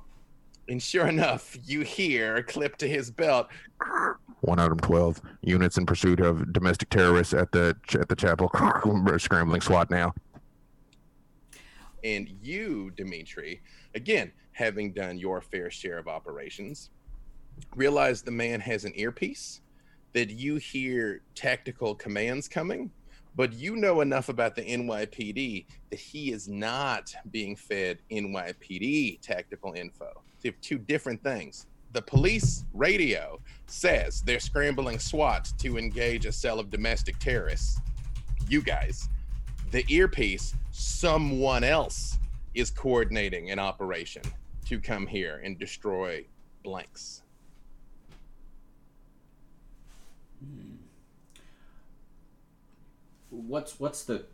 And 0.68 0.82
sure 0.82 1.06
enough, 1.06 1.56
you 1.64 1.82
hear 1.82 2.42
clipped 2.42 2.80
to 2.80 2.88
his 2.88 3.10
belt. 3.10 3.48
One 4.40 4.58
item 4.58 4.78
twelve 4.78 5.20
units 5.42 5.78
in 5.78 5.86
pursuit 5.86 6.20
of 6.20 6.52
domestic 6.52 6.90
terrorists 6.90 7.32
at 7.34 7.52
the 7.52 7.76
at 7.92 8.08
the 8.08 8.16
chapel. 8.16 8.50
Scrambling 9.18 9.60
SWAT 9.60 9.90
now. 9.90 10.12
And 12.06 12.30
you, 12.40 12.92
Dimitri, 12.96 13.60
again, 13.96 14.30
having 14.52 14.92
done 14.92 15.18
your 15.18 15.40
fair 15.40 15.72
share 15.72 15.98
of 15.98 16.06
operations, 16.06 16.90
realize 17.74 18.22
the 18.22 18.30
man 18.30 18.60
has 18.60 18.84
an 18.84 18.92
earpiece, 18.94 19.60
that 20.12 20.30
you 20.30 20.54
hear 20.54 21.22
tactical 21.34 21.96
commands 21.96 22.46
coming, 22.46 22.92
but 23.34 23.52
you 23.52 23.74
know 23.74 24.02
enough 24.02 24.28
about 24.28 24.54
the 24.54 24.62
NYPD 24.62 25.66
that 25.90 25.98
he 25.98 26.30
is 26.30 26.46
not 26.46 27.12
being 27.32 27.56
fed 27.56 27.98
NYPD 28.12 29.20
tactical 29.20 29.72
info. 29.72 30.22
Have 30.44 30.60
two 30.60 30.78
different 30.78 31.20
things. 31.24 31.66
The 31.92 32.02
police 32.02 32.64
radio 32.72 33.40
says 33.66 34.22
they're 34.22 34.38
scrambling 34.38 35.00
SWAT 35.00 35.52
to 35.58 35.76
engage 35.76 36.24
a 36.24 36.30
cell 36.30 36.60
of 36.60 36.70
domestic 36.70 37.18
terrorists. 37.18 37.80
You 38.48 38.62
guys, 38.62 39.08
the 39.70 39.84
earpiece, 39.88 40.54
someone 40.70 41.64
else 41.64 42.18
is 42.54 42.70
coordinating 42.70 43.50
an 43.50 43.58
operation 43.58 44.22
to 44.66 44.78
come 44.80 45.06
here 45.06 45.40
and 45.44 45.58
destroy 45.58 46.24
blanks. 46.62 47.22
What's 53.30 53.78
what's 53.78 54.04
the 54.04 54.24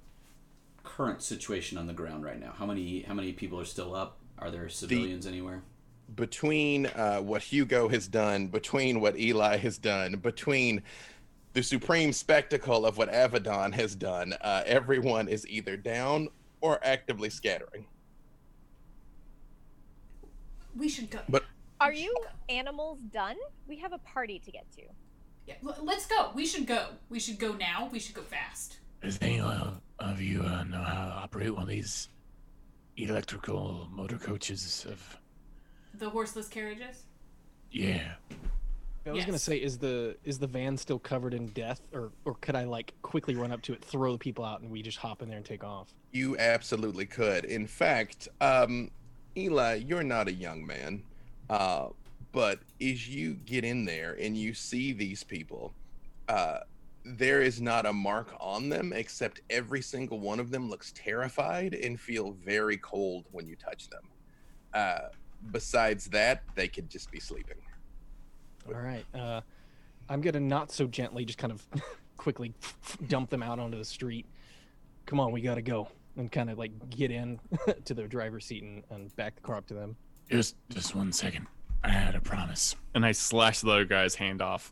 current 0.84 1.22
situation 1.22 1.78
on 1.78 1.86
the 1.86 1.92
ground 1.92 2.24
right 2.24 2.38
now? 2.38 2.52
How 2.56 2.66
many 2.66 3.02
how 3.02 3.14
many 3.14 3.32
people 3.32 3.58
are 3.58 3.64
still 3.64 3.94
up? 3.94 4.18
Are 4.38 4.50
there 4.50 4.68
civilians 4.68 5.26
anywhere? 5.26 5.62
Between 6.14 6.86
uh, 6.86 7.18
what 7.18 7.42
Hugo 7.42 7.88
has 7.88 8.06
done, 8.06 8.48
between 8.48 9.00
what 9.00 9.18
Eli 9.18 9.56
has 9.56 9.78
done, 9.78 10.16
between 10.16 10.82
the 11.52 11.62
supreme 11.62 12.12
spectacle 12.12 12.86
of 12.86 12.96
what 12.98 13.10
Avedon 13.12 13.72
has 13.74 13.94
done, 13.94 14.32
uh, 14.40 14.62
everyone 14.66 15.28
is 15.28 15.46
either 15.48 15.76
down 15.76 16.28
or 16.60 16.78
actively 16.82 17.28
scattering. 17.30 17.86
We 20.76 20.88
should 20.88 21.10
go. 21.10 21.20
But- 21.28 21.44
Are 21.80 21.92
you 21.92 22.14
animals 22.48 23.00
done? 23.12 23.36
We 23.66 23.76
have 23.78 23.92
a 23.92 23.98
party 23.98 24.38
to 24.38 24.50
get 24.50 24.70
to. 24.76 24.82
Yeah, 25.46 25.54
l- 25.66 25.76
let's 25.82 26.06
go. 26.06 26.30
We 26.34 26.46
should 26.46 26.66
go. 26.66 26.90
We 27.08 27.18
should 27.18 27.38
go 27.38 27.52
now. 27.54 27.88
We 27.92 27.98
should 27.98 28.14
go 28.14 28.22
fast. 28.22 28.78
Does 29.02 29.18
anyone 29.20 29.80
of 29.98 30.20
you 30.20 30.42
uh, 30.42 30.62
know 30.64 30.80
how 30.82 31.06
to 31.06 31.12
operate 31.14 31.52
one 31.52 31.64
of 31.64 31.68
these 31.68 32.08
electrical 32.96 33.88
motor 33.90 34.16
coaches? 34.16 34.86
Of 34.88 35.18
The 35.94 36.08
horseless 36.08 36.48
carriages. 36.48 37.02
yeah, 37.72 38.12
I 39.06 39.10
was 39.10 39.24
gonna 39.24 39.38
say, 39.38 39.56
is 39.56 39.78
the 39.78 40.16
is 40.24 40.38
the 40.38 40.46
van 40.46 40.76
still 40.76 40.98
covered 40.98 41.34
in 41.34 41.48
death, 41.48 41.80
or 41.92 42.12
or 42.24 42.34
could 42.34 42.54
I 42.54 42.64
like 42.64 42.94
quickly 43.02 43.34
run 43.34 43.50
up 43.50 43.62
to 43.62 43.72
it, 43.72 43.84
throw 43.84 44.12
the 44.12 44.18
people 44.18 44.44
out, 44.44 44.60
and 44.60 44.70
we 44.70 44.82
just 44.82 44.98
hop 44.98 45.22
in 45.22 45.28
there 45.28 45.38
and 45.38 45.46
take 45.46 45.64
off? 45.64 45.92
You 46.12 46.36
absolutely 46.38 47.06
could. 47.06 47.44
In 47.44 47.66
fact, 47.66 48.28
um, 48.40 48.90
Eli, 49.36 49.74
you're 49.86 50.04
not 50.04 50.28
a 50.28 50.32
young 50.32 50.64
man, 50.64 51.02
uh, 51.50 51.88
but 52.30 52.60
as 52.80 53.08
you 53.08 53.34
get 53.34 53.64
in 53.64 53.84
there 53.84 54.16
and 54.20 54.36
you 54.36 54.54
see 54.54 54.92
these 54.92 55.24
people, 55.24 55.72
uh, 56.28 56.58
there 57.04 57.42
is 57.42 57.60
not 57.60 57.86
a 57.86 57.92
mark 57.92 58.34
on 58.38 58.68
them 58.68 58.92
except 58.92 59.40
every 59.50 59.82
single 59.82 60.20
one 60.20 60.38
of 60.38 60.50
them 60.50 60.70
looks 60.70 60.92
terrified 60.94 61.74
and 61.74 62.00
feel 62.00 62.32
very 62.44 62.76
cold 62.76 63.24
when 63.32 63.48
you 63.48 63.56
touch 63.56 63.88
them. 63.90 64.02
Uh, 64.72 65.08
besides 65.50 66.06
that, 66.06 66.42
they 66.54 66.68
could 66.68 66.88
just 66.88 67.10
be 67.10 67.18
sleeping. 67.18 67.56
All 68.68 68.80
right. 68.80 69.04
Uh, 69.14 69.40
I'm 70.08 70.20
gonna 70.20 70.40
not 70.40 70.70
so 70.72 70.86
gently, 70.86 71.24
just 71.24 71.38
kind 71.38 71.52
of 71.52 71.66
quickly 72.16 72.52
dump 73.08 73.30
them 73.30 73.42
out 73.42 73.58
onto 73.58 73.78
the 73.78 73.84
street. 73.84 74.26
Come 75.06 75.20
on, 75.20 75.32
we 75.32 75.40
gotta 75.40 75.62
go, 75.62 75.88
and 76.16 76.30
kind 76.30 76.50
of 76.50 76.58
like 76.58 76.72
get 76.90 77.10
in 77.10 77.40
to 77.84 77.94
the 77.94 78.04
driver's 78.04 78.44
seat 78.46 78.62
and, 78.62 78.82
and 78.90 79.14
back 79.16 79.34
the 79.36 79.40
car 79.42 79.56
up 79.56 79.66
to 79.68 79.74
them. 79.74 79.96
just 80.30 80.56
just 80.68 80.94
one 80.94 81.12
second. 81.12 81.46
I 81.84 81.88
had 81.90 82.14
a 82.14 82.20
promise. 82.20 82.76
And 82.94 83.04
I 83.04 83.10
slash 83.12 83.60
the 83.60 83.70
other 83.70 83.84
guy's 83.84 84.14
hand 84.14 84.40
off. 84.40 84.70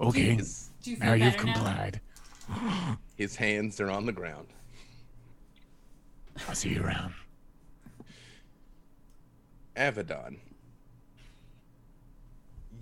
Okay, 0.00 0.34
His, 0.34 0.70
Do 0.82 0.90
you 0.90 0.96
feel 0.96 1.06
now 1.06 1.14
you've 1.14 1.36
now? 1.36 1.40
complied. 1.54 2.00
his 3.16 3.34
hands 3.34 3.80
are 3.80 3.90
on 3.90 4.04
the 4.06 4.12
ground. 4.12 4.46
I'll 6.48 6.54
see 6.54 6.68
you 6.70 6.82
around. 6.84 7.14
Avedon, 9.76 10.36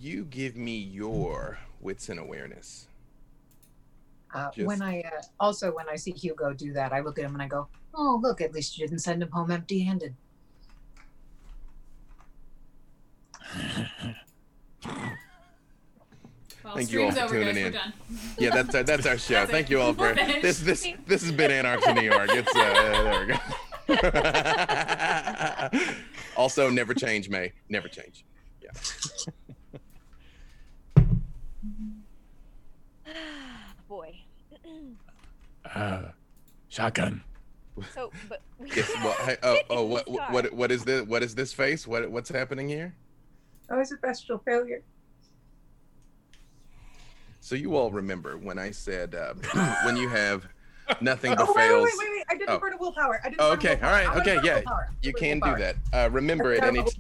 you 0.01 0.25
give 0.25 0.57
me 0.57 0.77
your 0.77 1.59
wits 1.81 2.09
and 2.09 2.19
awareness. 2.19 2.89
Uh, 4.35 4.51
Just- 4.51 4.67
when 4.67 4.83
I 4.83 5.01
uh, 5.03 5.23
also 5.41 5.73
when 5.75 5.89
I 5.89 5.97
see 5.97 6.13
Hugo 6.13 6.53
do 6.53 6.73
that, 6.73 6.93
I 6.93 7.01
look 7.01 7.19
at 7.19 7.25
him 7.25 7.35
and 7.35 7.43
I 7.43 7.49
go, 7.49 7.69
"Oh, 7.95 8.19
look! 8.23 8.41
At 8.41 8.53
least 8.53 8.79
you 8.79 8.87
didn't 8.87 9.01
send 9.01 9.23
him 9.23 9.31
home 9.31 9.51
empty-handed." 9.51 10.15
Well, 16.65 16.75
Thank 16.75 16.91
you 16.91 17.05
all 17.05 17.13
for 17.13 17.21
over, 17.21 17.35
tuning 17.45 17.73
guys. 17.73 17.85
In. 17.87 17.93
Yeah, 18.39 18.51
that's 18.51 18.75
our, 18.75 18.83
that's 18.83 19.07
our 19.07 19.19
show. 19.19 19.35
That's 19.35 19.51
it. 19.51 19.53
Thank 19.53 19.71
you 19.71 19.81
all 19.81 19.95
for 19.95 20.15
We're 20.15 20.15
this. 20.43 20.59
This 20.61 20.87
this 21.07 21.23
has 21.23 21.31
been 21.33 21.51
Anarchy 21.53 21.93
New 21.93 22.03
York. 22.03 22.29
It's 22.33 22.55
uh, 22.55 22.73
there 23.05 23.39
we 23.89 24.03
go. 25.79 25.91
also, 26.37 26.69
never 26.69 26.93
change, 26.93 27.29
May. 27.29 27.53
Never 27.69 27.87
change. 27.89 28.25
Boy. 28.61 28.69
Uh, 35.75 36.03
shotgun. 36.69 37.23
So, 37.95 38.11
but 38.29 38.41
we 38.59 38.71
Yes. 38.75 38.91
Well, 39.03 39.13
hey, 39.25 39.37
oh, 39.43 39.59
oh, 39.71 39.89
His 39.89 40.05
what, 40.07 40.31
what, 40.33 40.53
what 40.53 40.73
is 40.73 40.85
this? 40.85 41.03
What 41.07 41.23
is 41.23 41.35
this 41.35 41.53
face? 41.53 41.87
What, 41.87 42.11
what's 42.11 42.31
happening 42.31 42.69
here? 42.69 42.95
Oh, 43.71 43.79
it's 43.81 43.93
a 43.93 43.97
bestial 43.97 44.39
failure. 44.39 44.83
So 47.41 47.55
you 47.55 47.77
all 47.77 47.91
remember 47.91 48.37
when 48.39 48.59
I 48.59 48.71
said 48.71 49.15
uh, 49.15 49.35
when 49.85 49.97
you 49.97 50.09
have 50.09 50.47
nothing 51.01 51.35
but 51.35 51.47
Oh 51.49 51.53
wait, 51.55 51.57
wait, 51.57 51.69
fails. 51.69 51.85
wait, 51.85 51.93
wait, 51.99 52.11
wait! 52.17 52.25
I 52.31 52.35
didn't 52.37 52.51
Oh. 52.51 52.59
burn 52.59 52.73
a 52.73 52.77
willpower. 52.77 53.21
I 53.25 53.29
didn't. 53.29 53.41
Oh, 53.41 53.51
burn 53.51 53.53
a 53.53 53.59
okay, 53.59 53.69
willpower. 53.71 53.89
all 53.91 54.09
right, 54.15 54.21
okay, 54.21 54.39
yeah. 54.43 54.61
You 55.03 55.13
can 55.13 55.39
burn 55.41 55.55
do 55.55 55.61
that. 55.61 55.77
Uh, 55.93 56.11
remember 56.11 56.53
at 56.53 56.65
any 56.65 56.79
Terrible. 56.79 56.93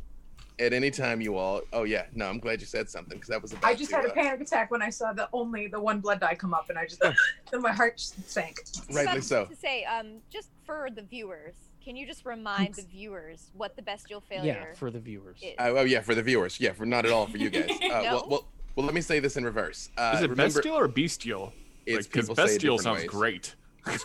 At 0.59 0.73
any 0.73 0.90
time 0.90 1.21
you 1.21 1.37
all. 1.37 1.61
Oh 1.75 1.83
yeah, 1.85 2.07
no, 2.14 2.27
I'm 2.27 2.38
glad 2.38 2.61
you 2.61 2.66
said 2.66 2.88
something 2.88 3.19
because 3.19 3.29
that 3.29 3.42
was. 3.42 3.53
About 3.53 3.64
I 3.64 3.75
just 3.75 3.90
to, 3.90 3.97
had 3.97 4.05
a 4.07 4.11
uh, 4.11 4.14
panic 4.14 4.40
attack 4.40 4.71
when 4.71 4.81
I 4.81 4.88
saw 4.88 5.12
the 5.12 5.29
only 5.35 5.66
the 5.66 5.79
one 5.79 6.01
blood 6.01 6.21
die 6.21 6.35
come 6.35 6.55
up, 6.55 6.71
and 6.71 6.79
I 6.79 6.87
just 6.87 7.01
then 7.51 7.61
my 7.61 7.73
heart 7.73 7.99
just 7.99 8.31
sank. 8.31 8.61
Rightly 8.90 9.21
so. 9.21 9.45
To 9.45 9.55
say, 9.57 9.85
um, 9.85 10.19
just 10.31 10.49
for 10.64 10.88
the 10.95 11.03
viewers, 11.03 11.55
can 11.85 11.95
you 11.95 12.07
just 12.07 12.25
remind 12.25 12.75
the 12.75 12.83
viewers 12.83 13.51
what 13.53 13.77
the 13.77 13.83
bestial 13.83 14.21
failure 14.23 14.69
Yeah, 14.71 14.75
for 14.77 14.90
the 14.90 14.99
viewers. 14.99 15.38
is? 15.42 15.55
Uh, 15.59 15.75
oh 15.77 15.85
yeah, 15.85 16.01
for 16.01 16.14
the 16.14 16.23
viewers. 16.23 16.59
Yeah, 16.59 16.73
for 16.73 16.87
not 16.87 17.05
at 17.05 17.12
all 17.12 17.27
for 17.27 17.37
you 17.37 17.51
guys. 17.51 17.69
Uh, 17.83 17.88
No? 17.88 18.03
well, 18.03 18.27
well, 18.31 18.45
well, 18.77 18.87
let 18.87 18.95
me 18.95 19.03
say 19.03 19.21
this 19.21 19.37
in 19.37 19.45
reverse. 19.45 19.90
Uh, 19.99 20.12
Is 20.16 20.23
it 20.23 20.31
remember, 20.31 20.55
bestial 20.55 20.79
or 20.79 20.88
bestial? 20.88 21.53
It's 21.85 22.07
Because 22.07 22.29
people 22.29 22.37
say 22.37 22.42
it 22.42 22.47
bestial 22.47 22.79
sounds 22.79 23.01
ways. 23.01 23.09
great. 23.11 23.55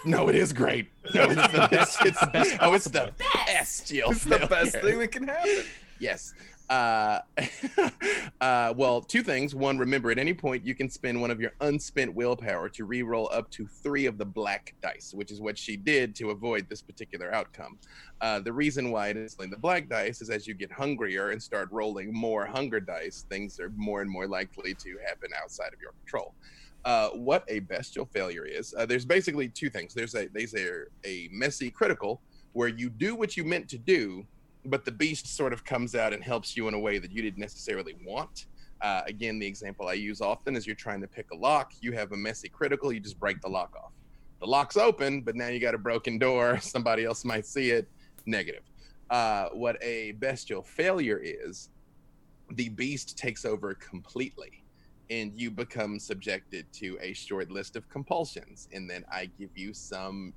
No, 0.06 0.28
it 0.30 0.36
is 0.36 0.54
great. 0.54 0.90
No, 1.16 1.24
it's 1.24 1.36
the 1.52 1.68
best. 1.72 2.06
It's 2.06 2.20
the 2.20 2.28
best. 2.28 2.58
Oh, 2.62 2.74
it's 2.74 2.86
the 2.86 3.12
Best. 3.18 3.48
bestial. 3.48 4.12
It's 4.12 4.24
the 4.26 4.46
best 4.48 4.78
thing 4.78 5.00
that 5.00 5.12
can 5.12 5.28
happen. 5.28 5.64
Yes. 6.02 6.34
Uh, 6.68 7.20
uh, 8.42 8.74
well, 8.76 9.02
two 9.02 9.22
things. 9.22 9.54
One, 9.54 9.78
remember 9.78 10.10
at 10.10 10.18
any 10.18 10.34
point 10.34 10.66
you 10.66 10.74
can 10.74 10.90
spend 10.90 11.20
one 11.22 11.30
of 11.30 11.40
your 11.40 11.52
unspent 11.62 12.14
willpower 12.14 12.70
to 12.70 12.86
re-roll 12.86 13.30
up 13.32 13.52
to 13.52 13.68
three 13.68 14.08
of 14.08 14.18
the 14.18 14.26
black 14.26 14.74
dice, 14.82 15.14
which 15.14 15.32
is 15.32 15.40
what 15.40 15.58
she 15.58 15.78
did 15.78 16.16
to 16.16 16.32
avoid 16.32 16.68
this 16.70 16.82
particular 16.82 17.34
outcome. 17.34 17.78
Uh, 18.20 18.40
the 18.40 18.52
reason 18.52 18.90
why 18.90 19.10
it 19.10 19.18
is 19.18 19.36
the 19.36 19.58
black 19.58 19.90
dice 19.90 20.22
is 20.22 20.30
as 20.30 20.48
you 20.48 20.54
get 20.54 20.72
hungrier 20.72 21.30
and 21.30 21.44
start 21.44 21.70
rolling 21.72 22.14
more 22.14 22.46
hunger 22.46 22.80
dice, 22.80 23.26
things 23.30 23.60
are 23.60 23.72
more 23.76 24.02
and 24.02 24.10
more 24.10 24.28
likely 24.28 24.74
to 24.74 24.98
happen 25.06 25.30
outside 25.42 25.74
of 25.74 25.82
your 25.82 25.92
control. 26.04 26.34
Uh, 26.84 27.10
what 27.10 27.44
a 27.48 27.60
bestial 27.60 28.06
failure 28.06 28.46
is. 28.46 28.74
Uh, 28.76 28.86
there's 28.88 29.06
basically 29.06 29.48
two 29.50 29.70
things. 29.70 29.94
There's 29.94 30.16
a 30.16 30.28
there's 30.34 30.56
a, 30.56 30.86
a 31.04 31.30
messy 31.32 31.70
critical 31.70 32.22
where 32.54 32.70
you 32.70 32.90
do 32.90 33.16
what 33.16 33.38
you 33.38 33.44
meant 33.44 33.70
to 33.70 33.78
do, 33.78 34.26
but 34.65 34.86
the 34.86 34.91
beast 34.91 35.36
sort 35.36 35.54
of 35.54 35.63
comes 35.63 35.95
out 35.95 36.13
and 36.13 36.24
helps 36.24 36.56
you 36.56 36.67
in 36.67 36.74
a 36.74 36.80
way 36.80 37.00
that 37.00 37.12
you 37.12 37.21
didn't 37.21 37.39
necessarily 37.39 37.95
want. 38.06 38.45
Uh, 38.82 39.02
again, 39.06 39.39
the 39.39 39.45
example 39.45 39.88
I 39.88 39.93
use 39.93 40.21
often 40.21 40.56
is 40.56 40.65
you're 40.65 40.76
trying 40.76 41.02
to 41.02 41.08
pick 41.08 41.32
a 41.32 41.36
lock. 41.36 41.74
You 41.82 41.91
have 41.93 42.12
a 42.12 42.17
messy 42.17 42.50
critical. 42.50 42.91
You 42.91 43.00
just 43.00 43.19
break 43.19 43.41
the 43.41 43.50
lock 43.50 43.76
off. 43.76 43.91
The 44.39 44.47
lock's 44.47 44.78
open, 44.78 45.21
but 45.21 45.36
now 45.36 45.47
you 45.47 45.60
got 45.60 45.76
a 45.76 45.78
broken 45.78 46.17
door. 46.17 46.60
Somebody 46.62 47.06
else 47.06 47.24
might 47.24 47.45
see 47.45 47.71
it. 47.71 47.88
Negative. 48.26 48.63
Uh, 49.10 49.50
what 49.50 49.78
a 49.84 50.13
bestial 50.13 50.63
failure 50.63 51.19
is, 51.21 51.69
the 52.52 52.69
beast 52.69 53.17
takes 53.17 53.45
over 53.45 53.74
completely 53.76 54.63
and 55.10 55.34
you 55.36 55.52
become 55.52 56.00
subjected 56.00 56.65
to 56.71 56.97
a 57.02 57.13
short 57.13 57.52
list 57.52 57.76
of 57.76 57.88
compulsions 57.89 58.67
and 58.71 58.89
then 58.89 59.04
i 59.12 59.30
give 59.38 59.50
you 59.56 59.74
some 59.74 60.34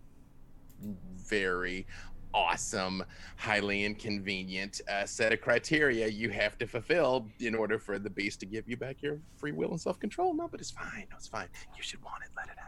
very 1.16 1.86
awesome 2.34 3.02
highly 3.36 3.84
inconvenient 3.84 4.80
uh, 4.90 5.06
set 5.06 5.32
of 5.32 5.40
criteria 5.40 6.08
you 6.08 6.28
have 6.30 6.58
to 6.58 6.66
fulfill 6.66 7.26
in 7.40 7.54
order 7.54 7.78
for 7.78 7.98
the 7.98 8.10
beast 8.10 8.40
to 8.40 8.46
give 8.46 8.68
you 8.68 8.76
back 8.76 9.00
your 9.00 9.18
free 9.36 9.52
will 9.52 9.70
and 9.70 9.80
self-control. 9.80 10.34
No 10.34 10.48
but 10.48 10.60
it's 10.60 10.70
fine. 10.70 11.06
No 11.10 11.16
it's 11.16 11.28
fine. 11.28 11.48
You 11.76 11.82
should 11.82 12.02
want 12.02 12.22
it. 12.24 12.30
Let 12.36 12.48
it 12.48 12.58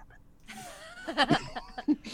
happen. 1.18 1.46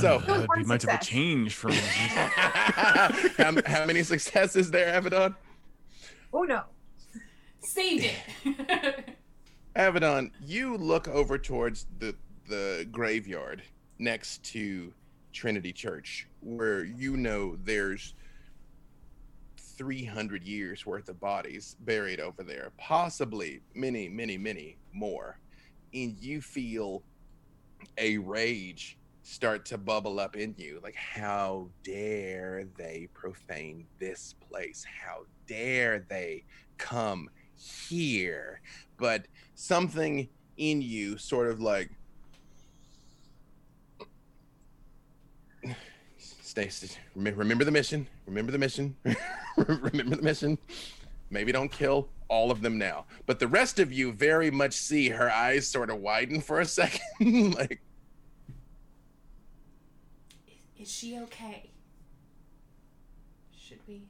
So- 0.00 0.18
that 0.26 0.28
would 0.28 0.42
be 0.42 0.46
One 0.62 0.66
much 0.66 0.82
of 0.82 0.90
a 0.90 0.98
change 0.98 1.54
for 1.54 1.68
me. 1.68 1.76
how, 1.78 3.52
how 3.64 3.84
many 3.86 4.02
successes 4.02 4.70
there 4.72 5.00
avedon 5.00 5.36
Oh 6.32 6.42
no. 6.42 6.62
Saved 7.60 8.10
it. 8.44 9.16
Avedon, 9.76 10.32
you 10.44 10.76
look 10.76 11.06
over 11.08 11.38
towards 11.38 11.86
the 11.98 12.14
the 12.48 12.86
graveyard 12.92 13.62
next 13.98 14.42
to 14.44 14.92
Trinity 15.32 15.72
Church, 15.72 16.28
where 16.44 16.84
you 16.84 17.16
know 17.16 17.56
there's 17.64 18.14
300 19.76 20.44
years 20.44 20.86
worth 20.86 21.08
of 21.08 21.20
bodies 21.20 21.76
buried 21.80 22.20
over 22.20 22.42
there, 22.42 22.72
possibly 22.78 23.60
many, 23.74 24.08
many, 24.08 24.38
many 24.38 24.76
more. 24.92 25.38
And 25.92 26.16
you 26.20 26.40
feel 26.40 27.02
a 27.98 28.18
rage 28.18 28.98
start 29.22 29.64
to 29.66 29.78
bubble 29.78 30.20
up 30.20 30.36
in 30.36 30.54
you. 30.58 30.80
Like, 30.82 30.94
how 30.96 31.68
dare 31.82 32.68
they 32.76 33.08
profane 33.14 33.86
this 33.98 34.34
place? 34.48 34.84
How 34.84 35.24
dare 35.46 36.04
they 36.08 36.44
come 36.78 37.28
here? 37.56 38.60
But 38.98 39.26
something 39.54 40.28
in 40.56 40.82
you 40.82 41.18
sort 41.18 41.48
of 41.48 41.60
like 41.60 41.90
stay 46.54 46.68
st- 46.68 46.98
remember, 47.16 47.40
remember 47.40 47.64
the 47.64 47.70
mission 47.72 48.06
remember 48.26 48.52
the 48.52 48.58
mission 48.58 48.94
remember 49.56 50.14
the 50.14 50.22
mission 50.22 50.56
maybe 51.30 51.50
don't 51.50 51.72
kill 51.72 52.08
all 52.28 52.52
of 52.52 52.62
them 52.62 52.78
now 52.78 53.04
but 53.26 53.40
the 53.40 53.48
rest 53.48 53.80
of 53.80 53.92
you 53.92 54.12
very 54.12 54.52
much 54.52 54.72
see 54.72 55.08
her 55.08 55.28
eyes 55.32 55.66
sort 55.66 55.90
of 55.90 55.98
widen 55.98 56.40
for 56.40 56.60
a 56.60 56.64
second 56.80 57.54
like 57.56 57.80
Is 60.78 60.88
she 60.90 61.18
okay? 61.20 61.70
Should 63.56 63.78
we? 63.88 64.02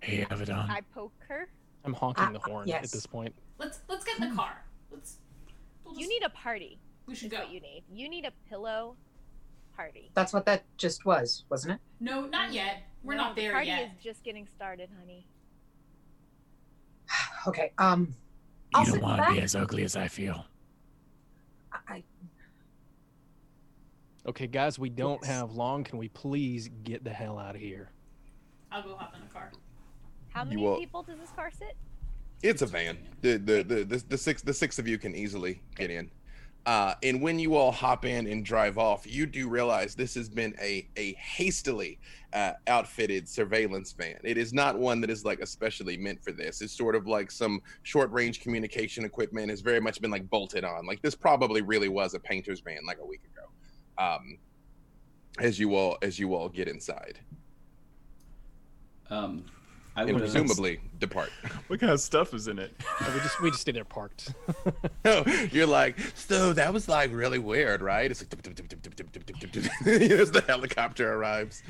Hey, 0.00 0.26
Avedon. 0.28 0.68
I 0.68 0.80
poke 0.92 1.12
her. 1.28 1.46
I'm 1.84 1.92
honking 1.94 2.24
Ah, 2.24 2.32
the 2.32 2.40
horn 2.40 2.66
yes. 2.66 2.84
at 2.84 2.90
this 2.90 3.06
point. 3.06 3.32
Let's 3.58 3.78
let's 3.88 4.04
get 4.04 4.18
in 4.18 4.28
the 4.30 4.34
car. 4.34 4.64
Let's. 4.90 5.18
We'll 5.84 5.96
You 5.96 6.08
need 6.08 6.24
a 6.24 6.30
party. 6.30 6.80
We 7.06 7.14
should 7.14 7.30
go. 7.30 7.38
what 7.38 7.52
you 7.52 7.60
need. 7.60 7.84
You 7.88 8.08
need 8.08 8.24
a 8.24 8.32
pillow 8.50 8.96
party. 9.76 10.10
That's 10.14 10.32
what 10.32 10.44
that 10.46 10.64
just 10.76 11.04
was, 11.04 11.44
wasn't 11.50 11.74
it? 11.74 11.80
No, 12.00 12.26
not 12.26 12.52
yet. 12.52 12.82
We're 13.02 13.14
No, 13.16 13.24
not 13.24 13.36
the 13.36 13.42
there 13.42 13.52
party 13.52 13.66
yet. 13.68 13.82
is 13.96 14.02
just 14.02 14.22
getting 14.24 14.46
started, 14.54 14.88
honey. 14.98 15.26
Okay. 17.46 17.72
Um. 17.78 18.14
You 18.74 18.80
I'll 18.80 18.84
don't 18.86 18.94
sit 18.94 19.02
want 19.02 19.22
to 19.22 19.32
be 19.32 19.40
as 19.40 19.54
ugly 19.54 19.84
as 19.84 19.96
I 19.96 20.08
feel. 20.08 20.46
I, 21.72 22.02
Okay, 24.26 24.46
guys, 24.46 24.78
we 24.78 24.88
don't 24.88 25.20
Yes. 25.22 25.30
have 25.30 25.52
long. 25.52 25.84
Can 25.84 25.98
we 25.98 26.08
please 26.08 26.68
get 26.82 27.04
the 27.04 27.10
hell 27.12 27.38
out 27.38 27.54
of 27.54 27.60
here? 27.60 27.90
I'll 28.72 28.82
go 28.82 28.96
hop 28.96 29.14
in 29.14 29.20
the 29.20 29.26
car. 29.28 29.52
How 30.30 30.42
You 30.44 30.48
many 30.50 30.62
will- 30.62 30.78
people 30.78 31.02
does 31.02 31.18
this 31.18 31.30
car 31.30 31.50
sit? 31.50 31.76
It's 32.42 32.62
a 32.62 32.66
van. 32.66 32.98
The 33.20 33.36
the, 33.36 33.62
the 33.62 33.84
the 33.84 33.96
the 34.08 34.18
six 34.18 34.40
the 34.42 34.52
six 34.54 34.78
of 34.78 34.88
you 34.88 34.98
can 34.98 35.14
easily 35.14 35.62
get 35.76 35.90
in. 35.90 36.10
Uh, 36.66 36.94
and 37.02 37.20
when 37.20 37.38
you 37.38 37.54
all 37.54 37.70
hop 37.70 38.06
in 38.06 38.26
and 38.26 38.44
drive 38.44 38.78
off, 38.78 39.06
you 39.06 39.26
do 39.26 39.48
realize 39.48 39.94
this 39.94 40.14
has 40.14 40.28
been 40.28 40.54
a 40.60 40.88
a 40.96 41.12
hastily 41.14 41.98
uh, 42.32 42.52
outfitted 42.66 43.28
surveillance 43.28 43.92
van. 43.92 44.18
It 44.24 44.38
is 44.38 44.54
not 44.54 44.78
one 44.78 45.00
that 45.02 45.10
is 45.10 45.24
like 45.24 45.40
especially 45.40 45.96
meant 45.96 46.24
for 46.24 46.32
this. 46.32 46.62
It's 46.62 46.72
sort 46.72 46.96
of 46.96 47.06
like 47.06 47.30
some 47.30 47.60
short 47.82 48.10
range 48.12 48.40
communication 48.40 49.04
equipment 49.04 49.50
has 49.50 49.60
very 49.60 49.80
much 49.80 50.00
been 50.00 50.10
like 50.10 50.28
bolted 50.30 50.64
on. 50.64 50.86
Like 50.86 51.02
this 51.02 51.14
probably 51.14 51.60
really 51.60 51.88
was 51.88 52.14
a 52.14 52.18
painter's 52.20 52.60
van 52.60 52.78
like 52.86 52.98
a 52.98 53.06
week 53.06 53.22
ago. 53.34 53.46
Um, 54.02 54.38
as 55.38 55.58
you 55.58 55.74
all 55.74 55.98
as 56.02 56.18
you 56.18 56.34
all 56.34 56.48
get 56.48 56.68
inside 56.68 57.18
Um, 59.10 59.44
I 59.96 60.02
and 60.02 60.18
presumably 60.18 60.80
depart. 60.98 61.30
What 61.68 61.80
kind 61.80 61.92
of 61.92 62.00
stuff 62.00 62.34
is 62.34 62.48
in 62.48 62.58
it? 62.58 62.72
we 63.00 63.20
just 63.20 63.40
we 63.40 63.50
just 63.50 63.62
stay 63.62 63.72
there 63.72 63.84
parked. 63.84 64.34
no, 65.04 65.24
you're 65.50 65.66
like, 65.66 65.98
so 66.14 66.52
that 66.52 66.72
was 66.74 66.88
like 66.88 67.10
really 67.12 67.38
weird, 67.38 67.80
right? 67.80 68.10
It's 68.10 68.22
like 68.22 68.30
as 69.86 70.30
the 70.30 70.44
helicopter 70.46 71.14
arrives. 71.14 71.62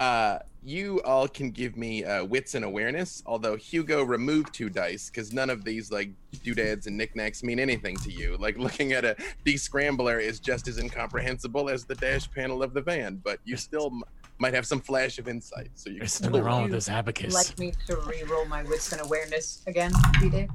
Uh, 0.00 0.38
you 0.62 1.00
all 1.02 1.26
can 1.26 1.50
give 1.50 1.76
me 1.76 2.04
uh, 2.04 2.24
wits 2.24 2.54
and 2.54 2.64
awareness, 2.64 3.22
although 3.26 3.56
Hugo 3.56 4.02
removed 4.02 4.52
two 4.52 4.68
dice 4.68 5.08
because 5.08 5.32
none 5.32 5.50
of 5.50 5.64
these 5.64 5.90
like 5.90 6.10
doodads 6.44 6.86
and 6.86 6.96
knickknacks 6.96 7.42
mean 7.42 7.58
anything 7.58 7.96
to 7.98 8.12
you. 8.12 8.36
Like 8.38 8.58
looking 8.58 8.92
at 8.92 9.04
a 9.04 9.16
descrambler 9.44 10.20
is 10.20 10.40
just 10.40 10.68
as 10.68 10.78
incomprehensible 10.78 11.68
as 11.68 11.84
the 11.84 11.94
dash 11.94 12.30
panel 12.30 12.62
of 12.62 12.74
the 12.74 12.82
van, 12.82 13.20
but 13.24 13.40
you 13.44 13.56
still 13.56 13.92
might 14.38 14.54
have 14.54 14.66
some 14.66 14.80
flash 14.80 15.18
of 15.18 15.28
insight. 15.28 15.70
So 15.74 15.90
you 15.90 15.98
There's 15.98 16.16
can 16.16 16.24
something 16.24 16.42
Would 16.42 16.46
wrong 16.46 16.62
with 16.62 16.70
you 16.70 16.76
this 16.76 16.88
abacus. 16.88 17.34
like 17.34 17.58
me 17.58 17.72
to 17.86 17.96
re-roll 17.96 18.46
my 18.46 18.62
wits 18.62 18.92
and 18.92 19.00
awareness 19.00 19.62
again, 19.66 19.92
D-Day? 20.20 20.48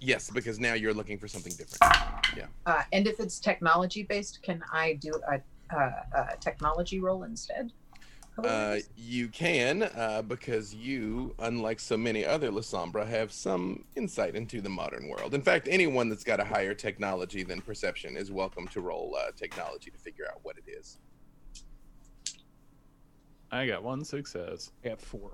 yes, 0.00 0.30
because 0.30 0.60
now 0.60 0.74
you're 0.74 0.94
looking 0.94 1.18
for 1.18 1.26
something 1.26 1.52
different. 1.52 1.82
Uh, 2.66 2.82
and 2.92 3.06
if 3.06 3.18
it's 3.18 3.40
technology 3.40 4.02
based, 4.02 4.42
can 4.42 4.62
I 4.72 4.94
do 4.94 5.12
a, 5.28 5.40
a, 5.74 5.80
a 6.14 6.36
technology 6.38 7.00
roll 7.00 7.24
instead? 7.24 7.72
Uh, 8.44 8.76
you 8.94 9.28
can, 9.28 9.84
uh, 9.84 10.20
because 10.20 10.74
you, 10.74 11.34
unlike 11.38 11.80
so 11.80 11.96
many 11.96 12.22
other 12.22 12.50
Lasombra, 12.50 13.06
have 13.06 13.32
some 13.32 13.82
insight 13.96 14.36
into 14.36 14.60
the 14.60 14.68
modern 14.68 15.08
world. 15.08 15.32
In 15.32 15.40
fact, 15.40 15.68
anyone 15.70 16.10
that's 16.10 16.22
got 16.24 16.38
a 16.38 16.44
higher 16.44 16.74
technology 16.74 17.42
than 17.42 17.62
perception 17.62 18.14
is 18.14 18.30
welcome 18.30 18.68
to 18.68 18.82
roll 18.82 19.16
uh, 19.18 19.30
technology 19.34 19.90
to 19.90 19.96
figure 19.96 20.26
out 20.30 20.40
what 20.42 20.58
it 20.58 20.70
is. 20.70 20.98
I 23.56 23.66
got 23.66 23.82
one 23.82 24.04
success. 24.04 24.70
I 24.84 24.88
got 24.90 25.00
four. 25.00 25.32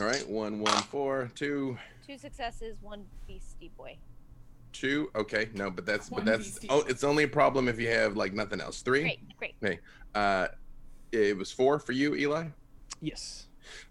All 0.00 0.06
right, 0.06 0.26
one, 0.28 0.60
one, 0.60 0.82
four, 0.84 1.30
two, 1.34 1.76
Two 2.06 2.16
successes, 2.18 2.76
one 2.80 3.04
beastie 3.26 3.70
boy. 3.76 3.96
two. 4.72 5.10
Okay, 5.14 5.48
no, 5.54 5.70
but 5.70 5.84
that's 5.86 6.10
One 6.10 6.24
but 6.24 6.30
that's 6.30 6.44
beastie. 6.50 6.68
oh, 6.70 6.80
it's 6.88 7.04
only 7.04 7.24
a 7.24 7.28
problem 7.28 7.68
if 7.68 7.78
you 7.78 7.88
have 7.88 8.16
like 8.16 8.32
nothing 8.32 8.60
else. 8.60 8.80
Three. 8.82 9.02
Great, 9.02 9.36
great. 9.38 9.54
Hey. 9.60 9.78
Uh, 10.14 10.48
it 11.10 11.36
was 11.36 11.52
four 11.52 11.78
for 11.78 11.92
you, 11.92 12.14
Eli. 12.14 12.46
Yes. 13.00 13.46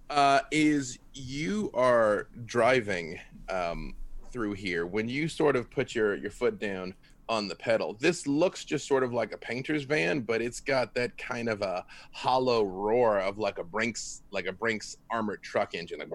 uh, 0.10 0.39
is 0.51 0.97
you 1.13 1.69
are 1.73 2.27
driving 2.45 3.19
um, 3.49 3.95
through 4.31 4.53
here 4.53 4.86
when 4.86 5.07
you 5.10 5.27
sort 5.27 5.55
of 5.55 5.69
put 5.69 5.93
your 5.93 6.15
your 6.15 6.31
foot 6.31 6.57
down 6.60 6.93
on 7.32 7.48
the 7.48 7.56
pedal. 7.56 7.96
This 8.00 8.28
looks 8.28 8.65
just 8.65 8.86
sort 8.86 9.04
of 9.04 9.13
like 9.13 9.32
a 9.32 9.38
painter's 9.38 9.84
van 9.84 10.20
but 10.20 10.41
it's 10.41 10.60
got 10.60 10.94
that 10.96 11.17
kind 11.17 11.48
of 11.48 11.62
a 11.62 11.86
hollow 12.12 12.63
roar 12.63 13.20
of 13.20 13.38
like 13.38 13.58
a 13.58 13.63
brinks 13.63 14.22
like 14.32 14.48
a 14.48 14.52
brinks 14.52 14.98
armored 15.10 15.41
truck 15.41 15.74
engine 15.74 16.00
like 16.00 16.10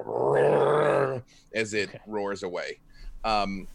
as 1.55 1.73
it 1.73 1.89
Okay. 1.89 1.99
roars 2.07 2.43
away. 2.43 2.79
Um, 3.25 3.67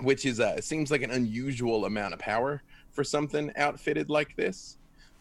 which 0.00 0.26
is 0.26 0.38
uh, 0.38 0.60
seems 0.60 0.90
like 0.90 1.02
an 1.02 1.10
unusual 1.10 1.86
amount 1.86 2.12
of 2.14 2.20
power 2.20 2.62
for 2.92 3.04
something 3.04 3.50
outfitted 3.56 4.10
like 4.10 4.36
this. 4.36 4.76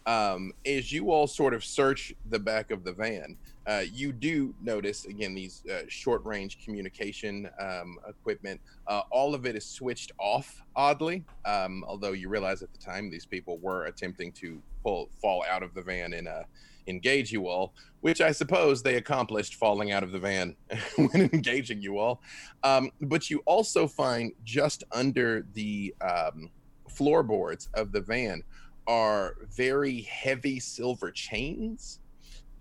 Um, 0.05 0.51
as 0.65 0.91
you 0.91 1.11
all 1.11 1.27
sort 1.27 1.53
of 1.53 1.63
search 1.63 2.13
the 2.29 2.39
back 2.39 2.71
of 2.71 2.83
the 2.83 2.93
van, 2.93 3.37
Uh, 3.69 3.83
you 3.93 4.11
do 4.11 4.51
notice 4.63 5.05
again 5.05 5.35
these 5.35 5.63
uh, 5.71 5.81
short-range 5.87 6.57
communication 6.65 7.47
um, 7.59 7.99
equipment. 8.07 8.59
Uh, 8.87 9.01
all 9.11 9.35
of 9.35 9.45
it 9.45 9.55
is 9.55 9.63
switched 9.63 10.11
off, 10.17 10.63
oddly. 10.75 11.23
Um, 11.45 11.85
although 11.87 12.13
you 12.13 12.29
realize 12.29 12.63
at 12.63 12.71
the 12.73 12.79
time 12.79 13.11
these 13.11 13.27
people 13.27 13.59
were 13.59 13.85
attempting 13.85 14.31
to 14.33 14.59
pull 14.81 15.11
fall 15.21 15.45
out 15.47 15.61
of 15.61 15.75
the 15.75 15.83
van 15.83 16.13
and 16.13 16.27
uh, 16.27 16.43
engage 16.87 17.31
you 17.31 17.47
all, 17.47 17.75
which 18.01 18.21
I 18.21 18.31
suppose 18.31 18.81
they 18.81 18.95
accomplished 18.95 19.53
falling 19.53 19.91
out 19.91 20.01
of 20.01 20.11
the 20.11 20.19
van 20.19 20.55
when 20.95 21.29
engaging 21.31 21.79
you 21.79 21.99
all. 21.99 22.23
Um, 22.63 22.89
but 23.01 23.29
you 23.29 23.43
also 23.45 23.87
find 23.87 24.31
just 24.43 24.83
under 24.91 25.45
the 25.53 25.93
um, 26.01 26.49
floorboards 26.89 27.69
of 27.75 27.91
the 27.91 28.01
van 28.01 28.41
are 28.87 29.35
very 29.55 30.01
heavy 30.01 30.59
silver 30.59 31.11
chains 31.11 31.99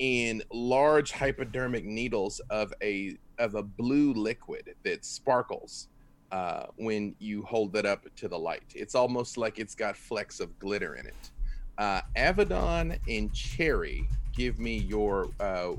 and 0.01 0.45
large 0.53 1.13
hypodermic 1.13 1.85
needles 1.85 2.41
of 2.51 2.73
a 2.83 3.17
of 3.39 3.55
a 3.55 3.63
blue 3.63 4.13
liquid 4.15 4.75
that 4.85 5.05
sparkles 5.05 5.89
uh, 6.33 6.67
when 6.77 7.15
you 7.19 7.43
hold 7.43 7.77
it 7.77 7.87
up 7.87 8.05
to 8.17 8.29
the 8.29 8.39
light. 8.39 8.65
It's 8.75 8.95
almost 8.95 9.37
like 9.37 9.59
it's 9.59 9.75
got 9.75 9.97
flecks 9.97 10.41
of 10.41 10.59
glitter 10.59 10.97
in 10.97 11.07
it. 11.07 11.31
Uh, 11.79 12.01
Avedon 12.17 12.99
and 13.09 13.33
Cherry, 13.33 14.09
give 14.35 14.59
me 14.59 14.79
your 14.79 15.31
uh, 15.39 15.75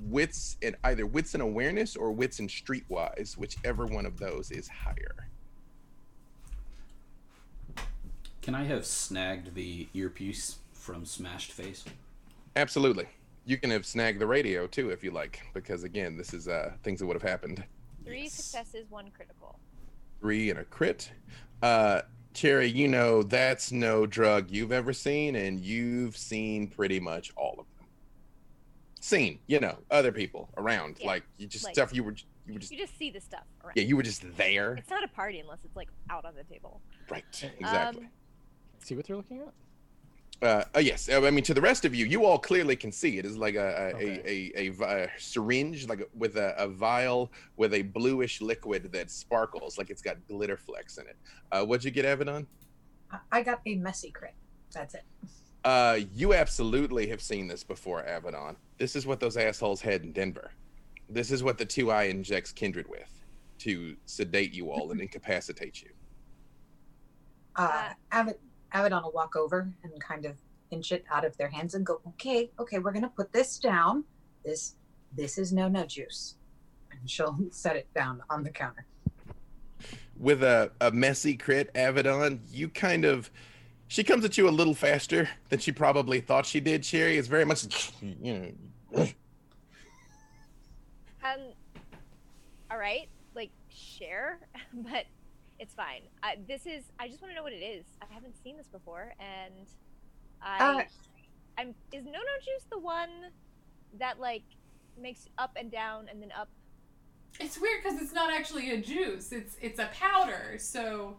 wits 0.00 0.56
and 0.62 0.76
either 0.84 1.06
wits 1.06 1.34
and 1.34 1.42
awareness 1.42 1.96
or 1.96 2.12
wits 2.12 2.38
and 2.38 2.48
streetwise, 2.48 3.36
whichever 3.36 3.86
one 3.86 4.06
of 4.06 4.18
those 4.18 4.50
is 4.50 4.68
higher. 4.68 5.28
Can 8.42 8.54
I 8.54 8.64
have 8.64 8.86
snagged 8.86 9.54
the 9.54 9.88
earpiece 9.92 10.58
from 10.72 11.04
Smashed 11.04 11.50
Face? 11.50 11.84
Absolutely. 12.56 13.06
You 13.44 13.58
can 13.58 13.70
have 13.70 13.86
snagged 13.86 14.18
the 14.18 14.26
radio 14.26 14.66
too 14.66 14.90
if 14.90 15.04
you 15.04 15.10
like, 15.12 15.40
because 15.54 15.84
again, 15.84 16.16
this 16.16 16.34
is 16.34 16.48
uh, 16.48 16.72
things 16.82 16.98
that 17.00 17.06
would 17.06 17.14
have 17.14 17.22
happened. 17.22 17.62
Three 18.04 18.22
Yes. 18.24 18.32
successes, 18.34 18.86
one 18.90 19.10
critical. 19.10 19.58
Three 20.20 20.50
and 20.50 20.58
a 20.58 20.64
crit. 20.64 21.12
Uh, 21.62 22.02
Cherry, 22.34 22.66
you 22.66 22.88
know 22.88 23.22
that's 23.22 23.72
no 23.72 24.04
drug 24.06 24.50
you've 24.50 24.72
ever 24.72 24.92
seen, 24.92 25.36
and 25.36 25.60
you've 25.60 26.16
seen 26.16 26.66
pretty 26.68 27.00
much 27.00 27.32
all 27.36 27.52
of 27.52 27.66
them. 27.78 27.86
Seen, 29.00 29.38
you 29.46 29.60
know, 29.60 29.78
other 29.90 30.12
people 30.12 30.48
around, 30.56 30.96
Yeah, 31.00 31.06
like 31.06 31.22
you 31.38 31.46
just 31.46 31.64
like- 31.64 31.74
stuff 31.74 31.94
you 31.94 32.02
were 32.04 32.14
you 32.46 32.52
were 32.54 32.58
just 32.60 32.72
You 32.72 32.78
just 32.78 32.96
see 32.98 33.10
the 33.10 33.20
stuff 33.20 33.42
around. 33.64 33.72
yeah 33.76 33.82
you 33.84 33.96
were 33.96 34.02
just 34.02 34.22
there, 34.36 34.74
It's 34.74 34.90
not 34.90 35.02
a 35.02 35.08
party 35.08 35.40
unless 35.40 35.58
it's 35.64 35.74
like 35.76 35.88
out 36.10 36.24
on 36.24 36.34
the 36.34 36.44
table. 36.44 36.80
right? 37.10 37.24
Exactly. 37.58 38.04
Um, 38.04 38.10
See 38.78 38.94
what 38.94 39.06
they're 39.06 39.16
looking 39.16 39.40
at? 39.40 39.52
Uh, 40.42 40.62
uh, 40.74 40.78
yes, 40.80 41.08
I 41.10 41.30
mean 41.30 41.44
to 41.44 41.54
the 41.54 41.60
rest 41.62 41.86
of 41.86 41.94
you, 41.94 42.04
you 42.04 42.26
all 42.26 42.38
clearly 42.38 42.76
can 42.76 42.92
see 42.92 43.16
it 43.18 43.24
is 43.24 43.38
like 43.38 43.54
a 43.54 43.92
a, 43.92 43.96
Okay. 43.96 44.52
a, 44.54 44.58
a, 44.60 44.68
vi- 44.68 44.94
a 44.98 45.08
syringe, 45.18 45.88
like 45.88 46.00
a, 46.00 46.04
with 46.14 46.36
a, 46.36 46.54
a 46.58 46.68
vial 46.68 47.32
with 47.56 47.72
a 47.72 47.82
bluish 47.82 48.42
liquid 48.42 48.92
that 48.92 49.10
sparkles, 49.10 49.78
like 49.78 49.88
it's 49.88 50.02
got 50.02 50.16
glitter 50.28 50.58
flecks 50.58 50.98
in 50.98 51.06
it. 51.06 51.16
Uh, 51.52 51.64
what'd 51.64 51.84
you 51.84 51.90
get, 51.90 52.04
Avedon? 52.04 52.46
I- 53.10 53.18
I 53.32 53.42
got 53.42 53.60
a 53.64 53.76
messy 53.76 54.10
crit. 54.10 54.34
That's 54.74 54.94
it. 54.94 55.04
Uh, 55.64 56.00
you 56.14 56.34
absolutely 56.34 57.06
have 57.08 57.22
seen 57.22 57.48
this 57.48 57.64
before, 57.64 58.02
Avedon. 58.04 58.56
This 58.76 58.94
is 58.94 59.06
what 59.06 59.20
those 59.20 59.36
assholes 59.38 59.80
had 59.80 60.02
in 60.02 60.12
Denver. 60.12 60.50
This 61.08 61.30
is 61.30 61.42
what 61.42 61.56
the 61.56 61.64
two 61.64 61.90
eye 61.90 62.04
injects 62.04 62.52
kindred 62.52 62.88
with 62.90 63.10
to 63.60 63.96
sedate 64.04 64.52
you 64.52 64.70
all 64.70 64.90
and 64.90 65.00
incapacitate 65.00 65.82
you. 65.82 65.88
Uh, 67.56 67.90
Avid, 68.76 68.92
Avedon 68.92 69.02
will 69.04 69.12
walk 69.12 69.36
over 69.36 69.72
and 69.82 70.00
kind 70.00 70.24
of 70.24 70.36
inch 70.70 70.92
it 70.92 71.04
out 71.10 71.24
of 71.24 71.36
their 71.36 71.48
hands 71.48 71.74
and 71.74 71.86
go, 71.86 72.00
"Okay, 72.08 72.50
okay, 72.58 72.78
we're 72.78 72.92
gonna 72.92 73.08
put 73.08 73.32
this 73.32 73.58
down. 73.58 74.04
This, 74.44 74.76
this 75.12 75.38
is 75.38 75.52
no 75.52 75.68
no 75.68 75.86
juice." 75.86 76.36
And 76.90 77.08
she'll 77.08 77.38
set 77.50 77.76
it 77.76 77.92
down 77.94 78.22
on 78.30 78.42
the 78.44 78.50
counter. 78.50 78.86
with 80.18 80.42
a, 80.42 80.70
a 80.80 80.90
messy 80.90 81.36
crit 81.36 81.72
Avedon, 81.74 82.40
you 82.50 82.68
kind 82.68 83.04
of 83.04 83.30
she 83.88 84.02
comes 84.02 84.24
at 84.24 84.36
you 84.36 84.48
a 84.48 84.50
little 84.50 84.74
faster 84.74 85.28
than 85.48 85.58
she 85.60 85.70
probably 85.72 86.20
thought 86.20 86.44
she 86.44 86.58
did 86.58 86.82
cherry 86.82 87.18
it's 87.18 87.28
very 87.28 87.44
much 87.44 87.92
you 88.02 88.56
know 88.92 89.06
Um, 91.24 91.40
all 92.70 92.78
right, 92.78 93.08
like 93.34 93.50
share, 93.68 94.38
but 94.72 95.06
it's 95.58 95.74
fine. 95.74 96.02
Uh, 96.22 96.30
this 96.46 96.66
is. 96.66 96.84
I 96.98 97.08
just 97.08 97.20
want 97.20 97.32
to 97.32 97.36
know 97.36 97.42
what 97.42 97.52
it 97.52 97.64
is. 97.64 97.84
I 98.02 98.12
haven't 98.12 98.34
seen 98.42 98.56
this 98.56 98.68
before, 98.68 99.14
and 99.18 99.66
I. 100.42 100.80
Uh, 100.80 100.84
I'm. 101.58 101.74
Is 101.92 102.04
no 102.04 102.12
no 102.12 102.18
juice 102.44 102.66
the 102.70 102.78
one 102.78 103.08
that 103.98 104.20
like 104.20 104.44
makes 105.00 105.28
up 105.38 105.56
and 105.56 105.70
down 105.70 106.08
and 106.10 106.22
then 106.22 106.32
up? 106.38 106.48
It's 107.40 107.60
weird 107.60 107.82
because 107.82 108.00
it's 108.00 108.12
not 108.12 108.32
actually 108.32 108.70
a 108.70 108.80
juice. 108.80 109.32
It's 109.32 109.56
it's 109.60 109.78
a 109.78 109.88
powder. 109.92 110.56
So 110.58 111.16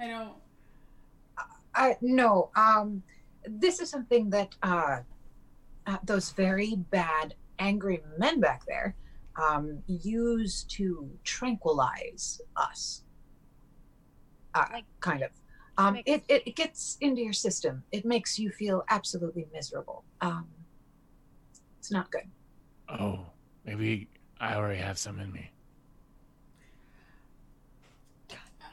I 0.00 0.06
don't. 0.08 0.34
Uh, 1.74 1.94
no, 2.00 2.50
um, 2.56 3.02
this 3.46 3.80
is 3.80 3.88
something 3.88 4.30
that 4.30 4.54
uh, 4.62 4.98
uh, 5.86 5.98
those 6.04 6.32
very 6.32 6.76
bad, 6.90 7.34
angry 7.58 8.02
men 8.18 8.40
back 8.40 8.64
there 8.66 8.96
um, 9.40 9.82
use 9.86 10.64
to 10.64 11.08
tranquilize 11.24 12.40
us. 12.56 13.02
Uh, 14.58 14.66
Like- 14.72 14.84
kind 15.00 15.22
of. 15.22 15.30
Um, 15.76 15.96
it, 16.06 16.24
it, 16.28 16.42
it 16.44 16.56
gets 16.56 16.98
into 17.00 17.22
your 17.22 17.32
system. 17.32 17.84
It 17.92 18.04
makes 18.04 18.36
you 18.38 18.50
feel 18.50 18.82
absolutely 18.88 19.46
miserable. 19.52 20.02
Um, 20.20 20.48
it's 21.78 21.92
not 21.92 22.10
good. 22.10 22.28
Oh, 22.88 23.26
maybe 23.64 24.08
I 24.40 24.54
already 24.56 24.80
have 24.80 24.98
some 24.98 25.20
in 25.20 25.32
me. 25.32 25.50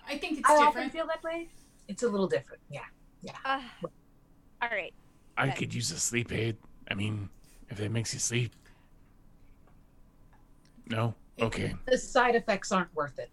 I 0.07 0.17
think 0.17 0.39
it's 0.39 0.49
I 0.49 0.55
often 0.65 0.89
feel 0.89 1.05
that 1.07 1.21
way. 1.23 1.49
It's 1.88 2.01
a 2.03 2.07
little 2.07 2.27
different. 2.27 2.61
Yeah. 2.71 2.81
Uh, 3.43 3.61
all 4.61 4.69
right. 4.71 4.93
I 5.38 5.47
Okay. 5.49 5.55
could 5.57 5.73
use 5.75 5.91
a 5.91 5.99
sleep 5.99 6.31
aid. 6.31 6.57
I 6.89 6.95
mean, 6.95 7.29
if 7.69 7.79
it 7.79 7.91
makes 7.91 8.13
you 8.13 8.19
sleep. 8.19 8.51
No? 10.88 11.13
Okay. 11.39 11.75
The 11.88 11.97
side 11.97 12.36
effects 12.36 12.71
aren't 12.71 12.93
worth 12.95 13.19
it. 13.19 13.29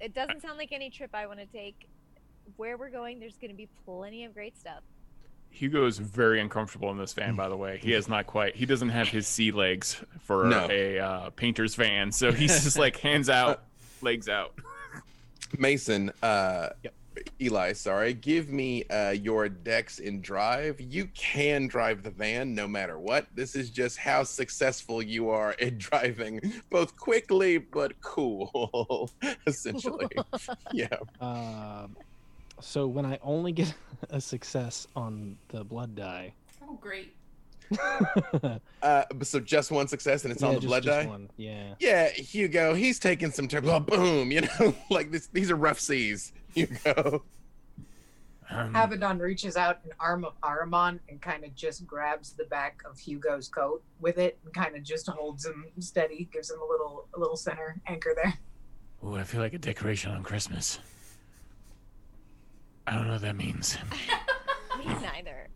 It 0.00 0.14
doesn't 0.14 0.40
sound 0.42 0.58
like 0.58 0.72
any 0.72 0.90
trip 0.90 1.10
I 1.14 1.26
want 1.26 1.38
to 1.40 1.46
take. 1.46 1.88
Where 2.56 2.76
we're 2.76 2.90
going, 2.90 3.20
there's 3.20 3.36
going 3.36 3.50
to 3.50 3.56
be 3.56 3.68
plenty 3.84 4.24
of 4.24 4.34
great 4.34 4.58
stuff. 4.58 4.80
Hugo 5.50 5.86
is 5.86 5.98
very 5.98 6.40
uncomfortable 6.40 6.90
in 6.90 6.98
this 6.98 7.12
van, 7.12 7.34
by 7.36 7.48
the 7.48 7.56
way. 7.56 7.78
He 7.82 7.90
has 7.92 8.08
not 8.08 8.26
quite. 8.26 8.54
He 8.56 8.66
doesn't 8.66 8.88
have 8.90 9.08
his 9.08 9.26
sea 9.26 9.50
legs 9.50 10.02
for 10.20 10.44
No. 10.44 10.68
a 10.70 10.98
uh, 10.98 11.30
painter's 11.30 11.74
van, 11.74 12.12
so 12.12 12.30
he's 12.32 12.62
just 12.64 12.78
like 12.78 12.96
hands 12.98 13.28
out, 13.28 13.62
legs 14.02 14.28
out. 14.28 14.54
mason 15.58 16.10
uh 16.22 16.68
Yep. 16.84 16.94
Eli 17.40 17.72
sorry 17.72 18.14
give 18.14 18.48
me 18.50 18.84
uh 18.84 19.10
your 19.10 19.48
dex 19.48 19.98
in 19.98 20.20
drive 20.22 20.80
you 20.80 21.06
can 21.14 21.66
drive 21.66 22.02
the 22.02 22.10
van 22.10 22.54
no 22.54 22.66
matter 22.66 22.98
what 22.98 23.26
this 23.34 23.54
is 23.54 23.68
just 23.70 23.98
how 23.98 24.22
successful 24.22 25.02
you 25.02 25.28
are 25.30 25.52
in 25.52 25.76
driving 25.88 26.40
both 26.70 26.96
quickly 26.96 27.58
but 27.58 27.98
cool 28.00 29.10
essentially 29.46 30.06
yeah 30.72 30.88
Um, 31.20 31.96
so 32.60 32.86
when 32.86 33.06
I 33.06 33.18
only 33.22 33.52
get 33.52 33.72
a 34.10 34.20
success 34.20 34.86
on 34.94 35.36
the 35.48 35.64
blood 35.64 35.94
die, 35.96 36.34
Oh 36.68 36.74
great. 36.74 37.14
uh 38.82 39.04
so 39.22 39.40
just 39.40 39.70
one 39.70 39.88
success 39.88 40.24
and 40.24 40.32
it's 40.32 40.42
on 40.42 40.50
Yeah, 40.50 40.54
the 40.56 40.60
just- 40.60 40.68
blood 40.68 40.82
just 40.82 40.98
die 41.00 41.06
one, 41.06 41.30
Yeah. 41.36 41.74
Yeah, 41.78 42.08
Hugo, 42.10 42.74
he's 42.74 42.98
taking 42.98 43.30
some 43.30 43.48
time. 43.48 43.68
Oh, 43.68 43.80
boom, 43.80 44.30
you 44.32 44.42
know, 44.42 44.74
like 44.90 45.10
this. 45.10 45.28
These 45.28 45.50
are 45.50 45.56
rough 45.56 45.78
seas, 45.80 46.32
Hugo. 46.54 47.22
Um, 48.52 48.74
Avedon 48.74 49.20
reaches 49.20 49.56
out 49.56 49.78
an 49.84 49.92
arm 50.00 50.24
of 50.24 50.32
Ahriman 50.40 50.98
and 51.08 51.20
kind 51.20 51.44
of 51.44 51.54
just 51.54 51.86
grabs 51.86 52.32
the 52.32 52.44
back 52.44 52.82
of 52.84 52.98
Hugo's 52.98 53.48
coat 53.48 53.82
with 54.00 54.18
it 54.18 54.38
and 54.44 54.52
kind 54.52 54.74
of 54.74 54.82
just 54.82 55.08
holds 55.08 55.46
him 55.46 55.66
steady, 55.78 56.28
gives 56.32 56.50
him 56.50 56.58
a 56.60 56.66
little 56.66 57.06
a 57.14 57.18
little 57.18 57.36
center 57.36 57.80
anchor 57.86 58.12
there. 58.20 58.34
ooh, 59.04 59.14
I 59.16 59.22
feel 59.22 59.40
like 59.40 59.54
a 59.54 59.58
decoration 59.58 60.10
on 60.10 60.24
Christmas. 60.24 60.80
I 62.86 62.94
don't 62.94 63.06
know 63.06 63.12
what 63.12 63.22
that 63.22 63.36
means. 63.36 63.78
Me 64.78 64.84
neither. 64.86 65.48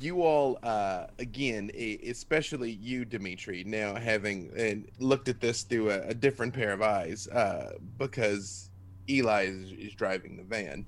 You 0.00 0.22
all, 0.22 0.58
uh, 0.62 1.06
again, 1.18 1.70
especially 2.04 2.70
you, 2.72 3.04
Dimitri, 3.04 3.62
now 3.64 3.94
having 3.94 4.50
and 4.56 4.88
looked 4.98 5.28
at 5.28 5.40
this 5.40 5.62
through 5.62 5.90
a, 5.90 6.08
a 6.08 6.14
different 6.14 6.54
pair 6.54 6.72
of 6.72 6.82
eyes, 6.82 7.28
uh, 7.28 7.74
because 7.98 8.70
Eli 9.08 9.44
is, 9.44 9.72
is 9.72 9.94
driving 9.94 10.36
the 10.36 10.44
van. 10.44 10.84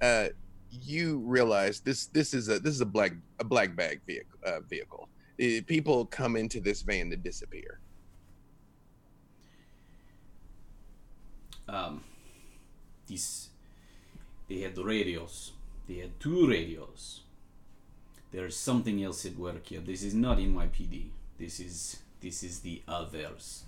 Uh, 0.00 0.28
you 0.70 1.18
realize 1.18 1.80
this 1.80 2.06
this 2.06 2.34
is 2.34 2.48
a 2.48 2.58
this 2.58 2.74
is 2.74 2.80
a 2.80 2.86
black 2.86 3.12
a 3.38 3.44
black 3.44 3.74
bag 3.74 4.00
vehicle. 4.06 4.38
Uh, 4.44 4.60
vehicle. 4.60 5.08
Uh, 5.40 5.62
people 5.66 6.04
come 6.06 6.36
into 6.36 6.60
this 6.60 6.82
van 6.82 7.10
to 7.10 7.16
disappear. 7.16 7.80
Um, 11.68 12.02
these 13.06 13.48
they 14.48 14.60
had 14.60 14.74
the 14.74 14.84
radios. 14.84 15.52
They 15.86 15.96
had 15.96 16.18
two 16.20 16.48
radios. 16.48 17.22
There's 18.30 18.56
something 18.56 19.02
else 19.02 19.24
at 19.24 19.36
work 19.36 19.66
here. 19.66 19.80
This 19.80 20.02
is 20.02 20.14
not 20.14 20.38
NYPD. 20.38 21.08
This 21.38 21.60
is 21.60 22.02
this 22.20 22.42
is 22.42 22.60
the 22.60 22.82
others. 22.88 23.64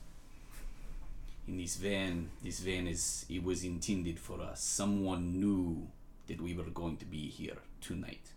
In 1.50 1.56
this 1.58 1.74
van, 1.74 2.30
this 2.44 2.60
van 2.60 2.86
is 2.86 3.26
it 3.28 3.42
was 3.42 3.64
intended 3.64 4.20
for 4.20 4.40
us. 4.40 4.62
Someone 4.62 5.40
knew 5.40 5.88
that 6.28 6.40
we 6.40 6.54
were 6.54 6.70
going 6.70 6.96
to 6.98 7.04
be 7.04 7.28
here 7.28 7.56
tonight. 7.80 8.34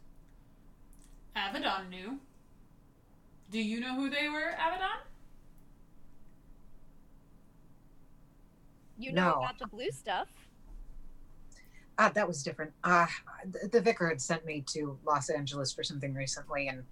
Avedon 1.35 1.89
knew. 1.91 2.17
Do 3.51 3.59
you 3.59 3.79
know 3.79 3.93
who 3.93 4.09
they 4.09 4.29
were, 4.29 4.55
Avedon? 4.57 5.01
You 8.97 9.11
know 9.11 9.29
No. 9.29 9.37
about 9.43 9.59
the 9.59 9.67
blue 9.67 9.91
stuff. 9.91 10.27
Ah, 11.99 12.09
that 12.15 12.27
was 12.27 12.41
different. 12.41 12.73
Ah, 12.83 13.11
the, 13.45 13.67
the 13.67 13.81
vicar 13.81 14.07
had 14.09 14.21
sent 14.23 14.43
me 14.43 14.63
to 14.69 14.97
Los 15.05 15.29
Angeles 15.29 15.71
for 15.71 15.83
something 15.83 16.15
recently, 16.15 16.67
and 16.67 16.83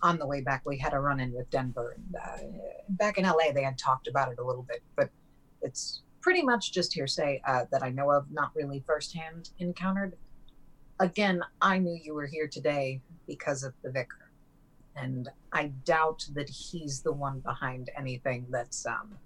on 0.00 0.16
the 0.18 0.26
way 0.26 0.40
back, 0.40 0.62
we 0.64 0.78
had 0.78 0.94
a 0.94 0.98
run 1.00 1.20
in 1.20 1.34
with 1.34 1.50
Denver. 1.50 1.98
And, 1.98 2.16
uh, 2.16 2.60
back 2.88 3.18
in 3.18 3.24
LA, 3.26 3.52
they 3.52 3.62
had 3.62 3.76
talked 3.76 4.08
about 4.08 4.32
it 4.32 4.38
a 4.38 4.42
little 4.42 4.62
bit, 4.62 4.82
but 4.94 5.10
it's 5.66 6.02
pretty 6.22 6.42
much 6.42 6.72
just 6.72 6.94
hearsay 6.94 7.42
uh, 7.46 7.64
that 7.70 7.82
I 7.82 7.90
know 7.90 8.10
of, 8.10 8.30
not 8.30 8.52
really 8.54 8.82
firsthand 8.86 9.50
encountered. 9.58 10.16
Again, 10.98 11.42
I 11.60 11.78
knew 11.78 11.98
you 12.02 12.14
were 12.14 12.26
here 12.26 12.48
today 12.48 13.00
because 13.26 13.62
of 13.62 13.74
the 13.82 13.90
vicar, 13.90 14.30
and 14.94 15.28
I 15.52 15.72
doubt 15.84 16.26
that 16.34 16.48
he's 16.48 17.02
the 17.02 17.12
one 17.12 17.40
behind 17.40 17.90
anything 17.98 18.46
that's 18.48 18.86
um, 18.86 19.18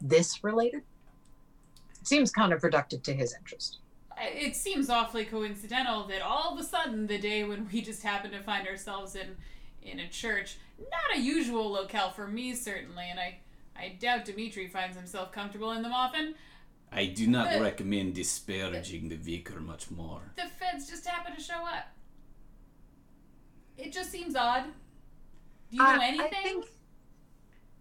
this 0.00 0.44
related. 0.44 0.82
It 2.00 2.06
seems 2.06 2.32
counterproductive 2.32 3.02
to 3.02 3.12
his 3.12 3.34
interest. 3.34 3.80
It 4.18 4.54
seems 4.54 4.88
awfully 4.88 5.24
coincidental 5.24 6.04
that 6.04 6.22
all 6.22 6.54
of 6.54 6.60
a 6.60 6.64
sudden, 6.64 7.06
the 7.06 7.18
day 7.18 7.44
when 7.44 7.68
we 7.72 7.82
just 7.82 8.02
happen 8.02 8.30
to 8.30 8.42
find 8.42 8.68
ourselves 8.68 9.16
in 9.16 9.36
in 9.82 10.00
a 10.00 10.08
church, 10.08 10.58
not 10.78 11.16
a 11.16 11.20
usual 11.20 11.70
locale 11.70 12.10
for 12.10 12.26
me 12.26 12.54
certainly, 12.54 13.04
and 13.10 13.20
I 13.20 13.38
I 13.78 13.96
doubt 14.00 14.24
Dimitri 14.24 14.68
finds 14.68 14.96
himself 14.96 15.32
comfortable 15.32 15.72
in 15.72 15.82
them 15.82 15.92
often. 15.92 16.34
I 16.92 17.06
do 17.06 17.26
not 17.26 17.48
But- 17.50 17.60
recommend 17.62 18.14
disparaging 18.14 19.08
the 19.08 19.16
vicar 19.16 19.60
much 19.60 19.90
more. 19.90 20.32
The 20.36 20.48
feds 20.48 20.88
just 20.88 21.06
happen 21.06 21.34
to 21.34 21.40
show 21.40 21.64
up. 21.66 21.86
It 23.76 23.92
just 23.92 24.10
seems 24.10 24.36
odd. 24.36 24.64
Do 25.70 25.76
you 25.76 25.82
know 25.82 25.88
Uh, 25.88 25.98
I 26.00 26.06
anything? 26.06 26.30
think, 26.42 26.66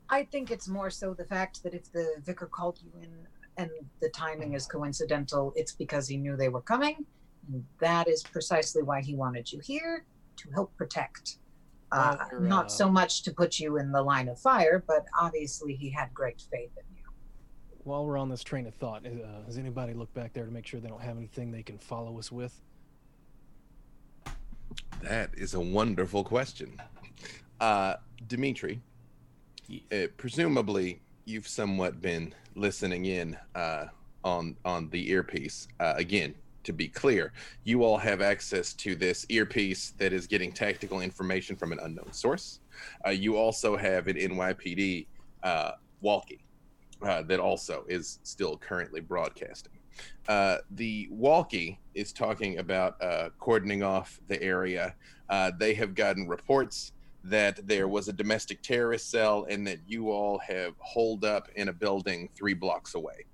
I 0.10 0.24
think 0.26 0.52
it's 0.52 0.68
more 0.68 0.90
so 0.90 1.14
the 1.14 1.26
fact 1.26 1.64
that 1.64 1.74
if 1.74 1.92
the 1.92 2.16
vicar 2.20 2.48
called 2.48 2.80
you 2.82 2.92
in 3.02 3.28
and 3.58 3.70
the 4.02 4.10
timing 4.10 4.54
is 4.54 4.66
coincidental, 4.68 5.54
it's 5.56 5.72
because 5.72 6.08
he 6.10 6.18
knew 6.18 6.36
they 6.36 6.50
were 6.50 6.62
coming. 6.62 7.06
And 7.48 7.66
that 7.80 8.08
is 8.10 8.22
precisely 8.24 8.82
why 8.82 9.02
he 9.02 9.16
wanted 9.16 9.52
you 9.54 9.60
here 9.60 10.06
to 10.38 10.50
help 10.52 10.76
protect. 10.76 11.38
Uh, 11.92 12.18
Well, 12.32 12.42
not 12.42 12.72
so 12.72 12.90
much 12.90 13.22
to 13.24 13.34
put 13.34 13.60
you 13.60 13.78
in 13.78 13.92
the 13.92 14.02
line 14.02 14.28
of 14.28 14.40
fire, 14.40 14.84
but 14.88 15.06
obviously 15.20 15.76
he 15.76 15.90
had 15.90 16.14
great 16.14 16.42
faith 16.52 16.72
in 16.78 16.96
you. 16.98 17.04
While 17.84 18.06
we're 18.06 18.18
on 18.18 18.30
this 18.30 18.44
train 18.44 18.66
of 18.66 18.74
thought, 18.76 19.06
uh, 19.06 19.10
has 19.46 19.58
anybody 19.58 19.94
looked 19.94 20.14
back 20.14 20.34
there 20.34 20.46
to 20.46 20.52
make 20.52 20.66
sure 20.66 20.80
they 20.80 20.90
don't 20.90 21.02
have 21.02 21.18
anything 21.18 21.52
they 21.52 21.64
can 21.64 21.78
follow 21.78 22.18
us 22.18 22.32
with? 22.32 22.60
That 25.02 25.30
is 25.36 25.54
a 25.54 25.60
wonderful 25.60 26.24
question. 26.24 26.82
Uh, 27.60 27.96
Dimitri, 28.28 28.82
Yes. 29.68 29.82
uh, 29.92 30.08
presumably 30.18 31.02
you've 31.26 31.48
somewhat 31.48 32.02
been 32.02 32.34
listening 32.56 33.06
in 33.06 33.38
uh, 33.56 33.86
on 34.24 34.56
on 34.66 34.90
the 34.90 35.10
earpiece. 35.12 35.68
Uh, 35.80 35.94
again, 35.98 36.34
to 36.66 36.74
be 36.74 36.88
clear, 36.88 37.34
you 37.64 37.84
all 37.84 37.98
have 37.98 38.22
access 38.22 38.74
to 38.74 38.96
this 38.96 39.26
earpiece 39.30 39.94
that 39.98 40.14
is 40.14 40.28
getting 40.28 40.52
tactical 40.52 41.02
information 41.02 41.56
from 41.56 41.72
an 41.72 41.80
unknown 41.82 42.12
source. 42.12 42.60
Uh, 43.06 43.12
you 43.12 43.38
also 43.38 43.78
have 43.78 44.08
an 44.08 44.18
NYPD 44.18 45.08
uh, 45.44 45.72
walkie 46.02 46.44
uh, 47.02 47.22
that 47.24 47.40
also 47.40 47.86
is 47.88 48.20
still 48.24 48.58
currently 48.58 49.02
broadcasting. 49.02 49.74
Uh, 50.28 50.58
the 50.72 51.08
walkie 51.10 51.80
is 51.94 52.12
talking 52.12 52.58
about 52.60 53.02
uh, 53.02 53.30
cordoning 53.40 53.84
off 53.84 54.20
the 54.28 54.42
area. 54.42 54.96
Uh, 55.30 55.52
they 55.58 55.74
have 55.74 55.96
gotten 55.96 56.28
reports 56.28 56.92
that 57.24 57.66
there 57.68 57.88
was 57.88 58.08
a 58.08 58.14
domestic 58.14 58.62
terrorist 58.62 59.10
cell 59.10 59.48
and 59.50 59.66
that 59.66 59.80
you 59.88 60.12
all 60.12 60.38
have 60.40 60.74
holed 60.80 61.26
up 61.26 61.50
in 61.56 61.70
a 61.70 61.74
building 61.74 62.30
three 62.36 62.54
blocks 62.54 62.94
away. 62.94 63.26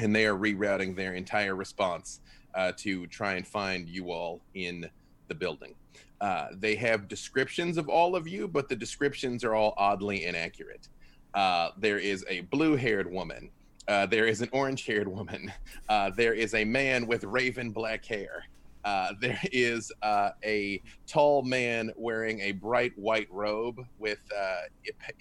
And 0.00 0.14
they 0.14 0.26
are 0.26 0.34
rerouting 0.34 0.96
their 0.96 1.14
entire 1.14 1.54
response 1.54 2.20
uh, 2.54 2.72
to 2.78 3.06
try 3.08 3.34
and 3.34 3.46
find 3.46 3.88
you 3.88 4.10
all 4.10 4.40
in 4.54 4.88
the 5.28 5.34
building. 5.34 5.74
Uh, 6.20 6.48
they 6.52 6.74
have 6.74 7.08
descriptions 7.08 7.78
of 7.78 7.88
all 7.88 8.16
of 8.16 8.26
you, 8.28 8.48
but 8.48 8.68
the 8.68 8.76
descriptions 8.76 9.44
are 9.44 9.54
all 9.54 9.74
oddly 9.76 10.24
inaccurate. 10.24 10.88
Uh, 11.34 11.70
there 11.78 11.98
is 11.98 12.24
a 12.28 12.40
blue 12.42 12.76
haired 12.76 13.10
woman. 13.10 13.50
Uh, 13.88 14.06
there 14.06 14.26
is 14.26 14.40
an 14.40 14.48
orange 14.52 14.84
haired 14.84 15.08
woman. 15.08 15.52
Uh, 15.88 16.10
there 16.16 16.34
is 16.34 16.54
a 16.54 16.64
man 16.64 17.06
with 17.06 17.24
raven 17.24 17.70
black 17.70 18.04
hair. 18.04 18.44
Uh, 18.84 19.12
there 19.20 19.40
is 19.52 19.92
uh, 20.02 20.30
a 20.44 20.82
tall 21.06 21.42
man 21.42 21.90
wearing 21.96 22.40
a 22.40 22.52
bright 22.52 22.92
white 22.96 23.28
robe 23.30 23.80
with 23.98 24.20
uh, 24.38 24.62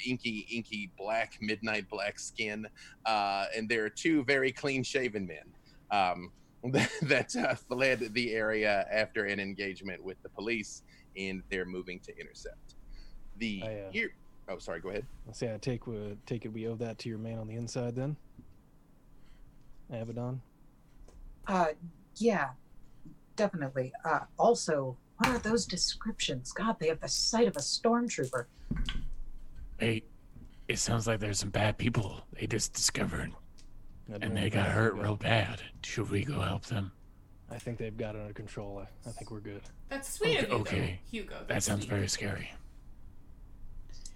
inky, 0.06 0.48
inky 0.52 0.92
black, 0.98 1.34
midnight 1.42 1.90
black 1.90 2.20
skin. 2.20 2.66
Uh, 3.06 3.46
and 3.56 3.70
there 3.70 3.84
are 3.86 3.90
two 3.90 4.24
very 4.24 4.52
clean 4.52 4.84
shaven 4.84 5.28
men 5.28 5.54
um, 5.92 6.32
that 7.02 7.36
uh, 7.36 7.56
fled 7.56 8.14
the 8.14 8.34
area 8.34 8.86
after 8.92 9.26
an 9.26 9.40
engagement 9.40 10.04
with 10.04 10.22
the 10.24 10.30
police, 10.30 10.84
and 11.18 11.42
they're 11.50 11.66
moving 11.66 12.00
to 12.02 12.18
intercept. 12.20 12.76
The 13.38 13.64
I, 13.64 13.68
uh, 13.68 13.90
ear- 13.94 14.14
oh, 14.50 14.58
sorry, 14.58 14.82
go 14.82 14.90
ahead. 14.90 15.06
I 15.28 15.32
say 15.32 15.54
I 15.54 15.58
take 15.58 15.88
uh, 15.88 16.16
take 16.26 16.46
it 16.46 16.50
we 16.50 16.68
owe 16.68 16.76
that 16.76 16.98
to 17.00 17.10
your 17.10 17.18
man 17.18 17.40
on 17.40 17.48
the 17.48 17.56
inside 17.56 17.96
then. 17.96 18.18
Avedon. 19.92 20.40
Uh, 21.48 21.70
yeah, 22.18 22.50
definitely. 23.50 23.94
Uh, 24.04 24.20
also, 24.38 24.98
what 25.18 25.30
are 25.30 25.40
those 25.40 25.66
descriptions? 25.66 26.52
God, 26.52 26.76
they 26.80 26.90
have 26.90 27.00
the 27.00 27.08
sight 27.08 27.48
of 27.48 27.56
a 27.56 27.60
stormtrooper. 27.60 28.46
Hey, 29.80 30.04
it 30.68 30.78
sounds 30.78 31.08
like 31.08 31.20
there's 31.22 31.40
some 31.40 31.50
bad 31.50 31.78
people 31.78 32.22
they 32.34 32.46
just 32.48 32.74
discovered, 32.74 33.32
and 34.22 34.36
they 34.36 34.50
got 34.50 34.68
hurt 34.68 34.96
real 34.96 35.16
bad. 35.16 35.62
Should 35.84 36.10
we 36.12 36.26
go 36.26 36.42
help 36.42 36.66
them? 36.66 36.92
I 37.50 37.58
think 37.58 37.78
they've 37.80 37.96
got 37.98 38.16
it 38.16 38.22
under 38.22 38.34
control. 38.34 38.84
I, 38.86 39.10
I 39.10 39.14
think 39.14 39.32
we're 39.32 39.40
good. 39.40 39.62
That's 39.88 40.12
sweet 40.14 40.38
of 40.40 40.50
you, 40.50 40.56
Okay, 40.58 40.80
though, 40.80 41.10
Hugo. 41.18 41.36
That 41.40 41.48
That's 41.48 41.66
sounds 41.66 41.86
sweet. 41.86 41.90
very 41.96 42.08
scary. 42.10 42.52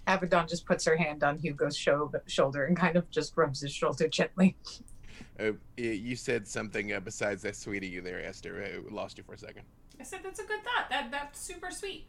Avedon 0.06 0.46
just 0.48 0.66
puts 0.66 0.84
her 0.84 0.96
hand 0.96 1.24
on 1.24 1.38
Hugo's 1.38 1.76
sho- 1.76 2.12
shoulder 2.26 2.66
and 2.66 2.76
kind 2.76 2.94
of 2.96 3.10
just 3.10 3.34
rubs 3.38 3.62
his 3.62 3.72
shoulder 3.72 4.06
gently. 4.06 4.54
Uh, 5.38 5.52
you 5.76 6.16
said 6.16 6.46
something 6.46 6.92
uh, 6.92 7.00
besides 7.00 7.42
that 7.42 7.56
sweet 7.56 7.82
of 7.82 7.90
you 7.90 8.00
there, 8.00 8.24
Esther. 8.24 8.64
I 8.64 8.94
lost 8.94 9.18
you 9.18 9.24
for 9.24 9.34
a 9.34 9.38
second. 9.38 9.62
I 10.00 10.04
said 10.04 10.20
that's 10.22 10.40
a 10.40 10.44
good 10.44 10.62
thought. 10.64 10.88
That 10.90 11.10
that's 11.10 11.46
super 11.46 11.70
sweet. 11.70 12.06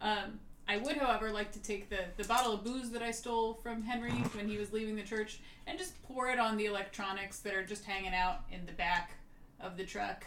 Um, 0.00 0.40
I 0.70 0.76
would, 0.76 0.96
however, 0.98 1.30
like 1.30 1.50
to 1.52 1.62
take 1.62 1.88
the 1.88 2.00
the 2.16 2.24
bottle 2.24 2.52
of 2.52 2.64
booze 2.64 2.90
that 2.90 3.02
I 3.02 3.10
stole 3.10 3.54
from 3.54 3.82
Henry 3.82 4.10
when 4.10 4.48
he 4.48 4.58
was 4.58 4.72
leaving 4.72 4.96
the 4.96 5.02
church 5.02 5.40
and 5.66 5.78
just 5.78 6.00
pour 6.02 6.28
it 6.28 6.38
on 6.38 6.56
the 6.56 6.66
electronics 6.66 7.40
that 7.40 7.54
are 7.54 7.64
just 7.64 7.84
hanging 7.84 8.14
out 8.14 8.40
in 8.52 8.66
the 8.66 8.72
back 8.72 9.12
of 9.60 9.76
the 9.76 9.84
truck. 9.84 10.24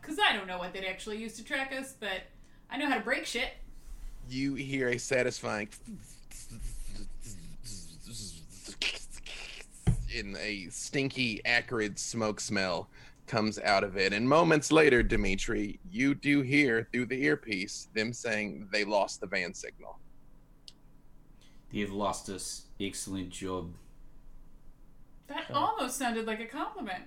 Because 0.00 0.18
I 0.18 0.34
don't 0.34 0.46
know 0.46 0.58
what 0.58 0.72
they'd 0.72 0.86
actually 0.86 1.18
use 1.18 1.34
to 1.36 1.44
track 1.44 1.72
us, 1.76 1.94
but 1.98 2.22
I 2.70 2.78
know 2.78 2.88
how 2.88 2.94
to 2.94 3.02
break 3.02 3.26
shit. 3.26 3.50
you 4.28 4.54
hear 4.54 4.88
a 4.88 4.98
satisfying 4.98 5.68
in 10.16 10.36
a 10.40 10.66
stinky 10.70 11.40
acrid 11.44 11.98
smoke 11.98 12.40
smell 12.40 12.88
comes 13.26 13.58
out 13.60 13.82
of 13.84 13.96
it 13.96 14.12
and 14.12 14.28
moments 14.28 14.70
later 14.72 15.02
dimitri 15.02 15.78
you 15.90 16.14
do 16.14 16.40
hear 16.42 16.88
through 16.92 17.06
the 17.06 17.24
earpiece 17.24 17.88
them 17.94 18.12
saying 18.12 18.68
they 18.72 18.84
lost 18.84 19.20
the 19.20 19.26
van 19.26 19.52
signal 19.52 19.98
They 21.72 21.80
have 21.80 21.90
lost 21.90 22.28
us. 22.30 22.66
Excellent 22.80 23.30
job. 23.30 23.74
That 25.26 25.46
Oh. 25.50 25.54
almost 25.54 25.98
sounded 25.98 26.24
like 26.24 26.38
a 26.40 26.46
compliment. 26.46 27.04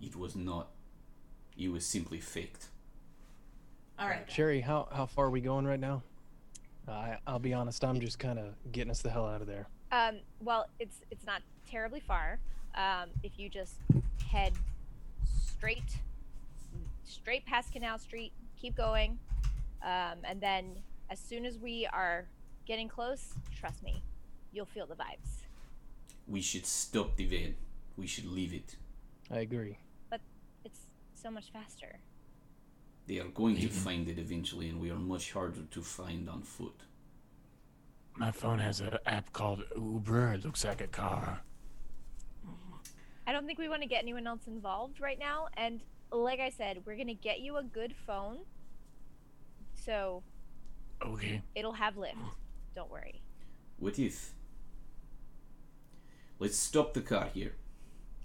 It 0.00 0.16
was 0.16 0.34
not. 0.34 0.70
It 1.56 1.68
was 1.68 1.84
simply 1.86 2.20
faked. 2.20 2.68
All 3.98 4.08
right. 4.08 4.28
Sherry, 4.30 4.60
how 4.62 4.88
how 4.90 5.04
far 5.06 5.26
are 5.26 5.30
we 5.30 5.42
going 5.42 5.66
right 5.66 5.78
now? 5.78 6.02
Uh, 6.88 6.92
I 6.92 7.18
I'll 7.26 7.38
be 7.38 7.52
honest. 7.52 7.84
I'm 7.84 8.00
just 8.00 8.18
kind 8.18 8.38
of 8.38 8.54
getting 8.72 8.90
us 8.90 9.02
the 9.02 9.10
hell 9.10 9.26
out 9.26 9.42
of 9.42 9.46
there. 9.46 9.68
Um, 9.94 10.16
well, 10.40 10.66
it's 10.80 11.02
it's 11.12 11.24
not 11.24 11.40
terribly 11.70 12.00
far. 12.00 12.40
Um, 12.74 13.10
if 13.22 13.38
you 13.38 13.48
just 13.48 13.76
head 14.28 14.52
straight, 15.24 15.98
straight 17.04 17.46
past 17.46 17.72
Canal 17.72 17.98
Street, 17.98 18.32
keep 18.60 18.76
going, 18.76 19.18
um, 19.82 20.18
and 20.24 20.40
then 20.40 20.64
as 21.10 21.20
soon 21.20 21.44
as 21.44 21.58
we 21.58 21.86
are 21.92 22.26
getting 22.66 22.88
close, 22.88 23.34
trust 23.56 23.84
me, 23.84 24.02
you'll 24.52 24.66
feel 24.66 24.86
the 24.86 24.96
vibes. 24.96 25.44
We 26.26 26.40
should 26.40 26.66
stop 26.66 27.14
the 27.16 27.26
van. 27.26 27.54
We 27.96 28.08
should 28.08 28.26
leave 28.26 28.52
it. 28.52 28.74
I 29.30 29.38
agree. 29.40 29.78
But 30.10 30.20
it's 30.64 30.80
so 31.14 31.30
much 31.30 31.52
faster. 31.52 32.00
They 33.06 33.20
are 33.20 33.28
going 33.28 33.56
to 33.56 33.68
Mhm. 33.68 33.84
find 33.86 34.08
it 34.08 34.18
eventually, 34.18 34.68
and 34.70 34.80
we 34.80 34.90
are 34.90 34.98
much 34.98 35.32
harder 35.32 35.64
to 35.70 35.82
find 35.82 36.28
on 36.28 36.42
foot. 36.42 36.80
My 38.16 38.30
phone 38.30 38.58
has 38.60 38.80
an 38.80 38.96
app 39.06 39.32
called 39.32 39.64
Uber. 39.76 40.34
It 40.34 40.44
looks 40.44 40.64
like 40.64 40.80
a 40.80 40.86
car. 40.86 41.40
I 43.26 43.32
don't 43.32 43.46
think 43.46 43.58
we 43.58 43.68
want 43.68 43.82
to 43.82 43.88
get 43.88 44.02
anyone 44.02 44.26
else 44.26 44.46
involved 44.46 45.00
right 45.00 45.18
now. 45.18 45.48
And 45.56 45.80
like 46.12 46.40
I 46.40 46.50
said, 46.50 46.82
we're 46.84 46.96
gonna 46.96 47.14
get 47.14 47.40
you 47.40 47.56
a 47.56 47.62
good 47.62 47.94
phone, 48.06 48.40
so 49.74 50.22
Okay. 51.02 51.42
it'll 51.54 51.72
have 51.72 51.94
Lyft. 51.94 52.14
Don't 52.74 52.90
worry. 52.90 53.22
What 53.78 53.98
if? 53.98 54.32
Let's 56.38 56.56
stop 56.56 56.94
the 56.94 57.00
car 57.00 57.30
here. 57.32 57.54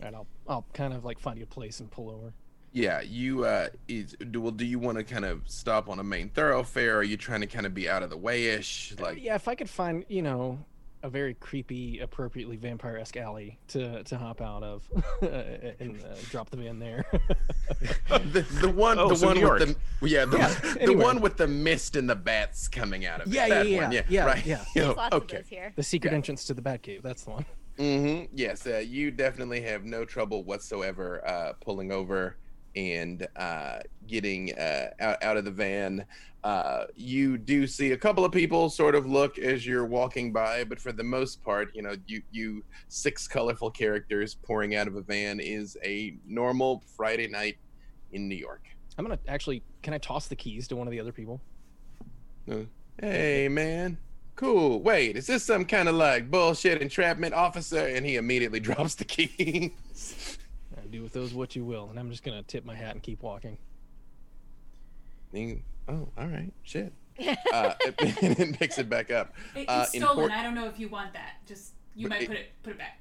And 0.02 0.16
I'll 0.16 0.28
I'll 0.48 0.66
kind 0.74 0.94
of 0.94 1.04
like 1.06 1.20
find 1.20 1.38
you 1.38 1.44
a 1.46 1.48
place 1.48 1.80
and 1.80 1.90
pull 1.90 2.10
over. 2.10 2.34
Yeah, 2.72 3.02
you 3.02 3.46
uh 3.46 3.70
is 3.88 4.16
do 4.32 4.42
well 4.42 4.52
do 4.52 4.66
you 4.66 4.80
want 4.80 4.98
to 4.98 5.04
kind 5.04 5.26
of 5.26 5.42
stop 5.48 5.90
on 5.90 6.00
a 6.00 6.04
main 6.04 6.30
thoroughfare? 6.30 6.98
Are 6.98 7.04
you 7.04 7.18
trying 7.18 7.42
to 7.42 7.48
kind 7.48 7.66
of 7.66 7.74
be 7.74 7.90
out 7.90 8.04
of 8.04 8.10
the 8.10 8.18
way 8.18 8.46
ish? 8.48 8.94
Like 9.00 9.22
yeah, 9.24 9.36
if 9.36 9.48
I 9.48 9.56
could 9.56 9.70
find 9.70 10.06
you 10.08 10.22
know 10.22 10.60
a 11.02 11.10
very 11.10 11.34
creepy, 11.34 12.00
appropriately 12.00 12.58
vampire-esque 12.58 13.16
alley 13.16 13.58
to 13.70 14.04
to 14.04 14.18
hop 14.18 14.42
out 14.42 14.64
of 14.64 14.84
and 15.22 15.98
uh, 16.04 16.16
drop 16.30 16.50
the 16.50 16.58
van 16.58 16.78
there. 16.78 17.06
the, 18.10 18.46
the 18.62 18.70
one 18.70 19.00
Oh, 19.00 19.10
the 19.10 19.16
so 19.16 19.28
one 19.28 19.40
with 19.42 19.60
the 20.02 20.08
yeah 20.08 20.26
the, 20.26 20.38
Yeah, 20.38 20.86
the 20.86 20.94
one 20.94 21.22
with 21.22 21.38
the 21.38 21.48
mist 21.48 21.96
and 21.96 22.10
the 22.10 22.16
bats 22.16 22.68
coming 22.68 23.06
out 23.06 23.22
of 23.22 23.28
it. 23.28 23.34
Yeah, 23.34 23.46
yeah, 23.48 23.62
yeah, 23.64 23.82
one. 23.84 23.92
yeah, 23.94 24.02
yeah, 24.10 24.26
right. 24.26 24.46
yeah. 24.46 24.64
You 24.76 24.82
know, 24.82 24.88
There's 24.88 24.98
lots 24.98 25.16
of 25.16 25.24
okay. 25.24 25.38
those 25.38 25.48
here. 25.48 25.74
the 25.76 25.84
secret 25.84 26.12
Yeah. 26.12 26.18
entrance 26.18 26.46
to 26.46 26.54
the 26.54 26.62
Batcave. 26.62 27.02
That's 27.02 27.24
the 27.24 27.32
one. 27.32 27.46
Mm-hmm. 27.78 28.26
Yes, 28.36 28.68
uh, 28.68 28.80
you 28.80 29.10
definitely 29.10 29.62
have 29.62 29.86
no 29.86 30.04
trouble 30.04 30.44
whatsoever 30.44 31.26
uh, 31.26 31.54
pulling 31.62 31.94
over 31.94 32.36
and 32.76 33.28
uh, 33.36 33.80
getting 34.08 34.58
uh, 34.58 34.90
out, 35.00 35.24
out 35.24 35.38
of 35.38 35.46
the 35.46 35.52
van. 35.52 36.06
Uh, 36.44 36.86
you 36.96 37.38
do 37.38 37.68
see 37.68 37.92
a 37.92 37.98
couple 37.98 38.24
of 38.24 38.32
people 38.32 38.70
sort 38.70 38.96
of 38.96 39.06
look 39.06 39.38
as 39.38 39.66
you're 39.66 39.86
walking 39.86 40.32
by, 40.32 40.64
but 40.64 40.80
for 40.80 40.92
the 40.92 41.04
most 41.04 41.44
part, 41.44 41.70
you 41.76 41.82
know, 41.82 41.96
you 42.08 42.22
you 42.32 42.64
six 42.88 43.28
colorful 43.28 43.70
characters 43.70 44.36
pouring 44.36 44.76
out 44.76 44.88
of 44.88 44.96
a 44.96 45.02
van 45.02 45.40
is 45.40 45.78
a 45.84 46.16
normal 46.26 46.82
Friday 46.96 47.28
night 47.28 47.58
in 48.14 48.30
New 48.30 48.36
York. 48.36 48.64
I'm 48.98 49.06
gonna 49.06 49.20
actually. 49.28 49.64
Can 49.82 49.94
I 49.94 49.98
toss 49.98 50.28
the 50.28 50.36
keys 50.36 50.68
to 50.70 50.76
one 50.76 50.88
of 50.88 50.92
the 50.92 51.00
other 51.00 51.12
people? 51.12 51.42
Hey, 53.00 53.48
man. 53.50 53.98
Cool. 54.36 54.82
Wait, 54.82 55.16
is 55.18 55.28
this 55.28 55.44
some 55.44 55.66
kind 55.66 55.88
of 55.88 55.96
like 55.96 56.32
bullshit 56.32 56.82
entrapment 56.82 57.34
officer? 57.34 57.88
And 57.88 58.06
he 58.06 58.16
immediately 58.16 58.60
drops 58.62 58.96
the 58.96 59.06
keys. 59.06 60.38
Uh, 60.90 60.92
do 60.92 61.04
with 61.04 61.14
those 61.14 61.34
what 61.34 61.56
you 61.56 61.64
will, 61.64 61.90
and 61.90 62.00
I'm 62.00 62.10
just 62.10 62.24
gonna 62.24 62.44
tip 62.44 62.66
my 62.66 62.76
hat 62.76 62.94
and 62.94 63.04
keep 63.04 63.22
walking. 63.22 63.58
He- 65.34 65.62
oh, 65.88 66.10
all 66.18 66.28
right. 66.28 66.52
Shit. 66.64 66.94
Uh, 67.54 67.74
and 68.00 68.16
then 68.38 68.54
picks 68.54 68.78
it 68.78 68.90
back 68.90 69.12
up. 69.12 69.34
It- 69.56 69.68
Uh, 69.68 69.82
it's 69.82 69.90
stolen. 69.98 70.24
import- 70.26 70.32
I 70.32 70.42
don't 70.42 70.56
know 70.56 70.68
if 70.68 70.80
you 70.80 70.88
want 70.88 71.12
that. 71.14 71.34
Just 71.46 71.74
you 71.96 72.08
But 72.08 72.16
might 72.16 72.22
it- 72.24 72.28
put 72.28 72.38
it 72.38 72.52
put 72.64 72.72
it 72.72 72.78
back. 72.80 73.00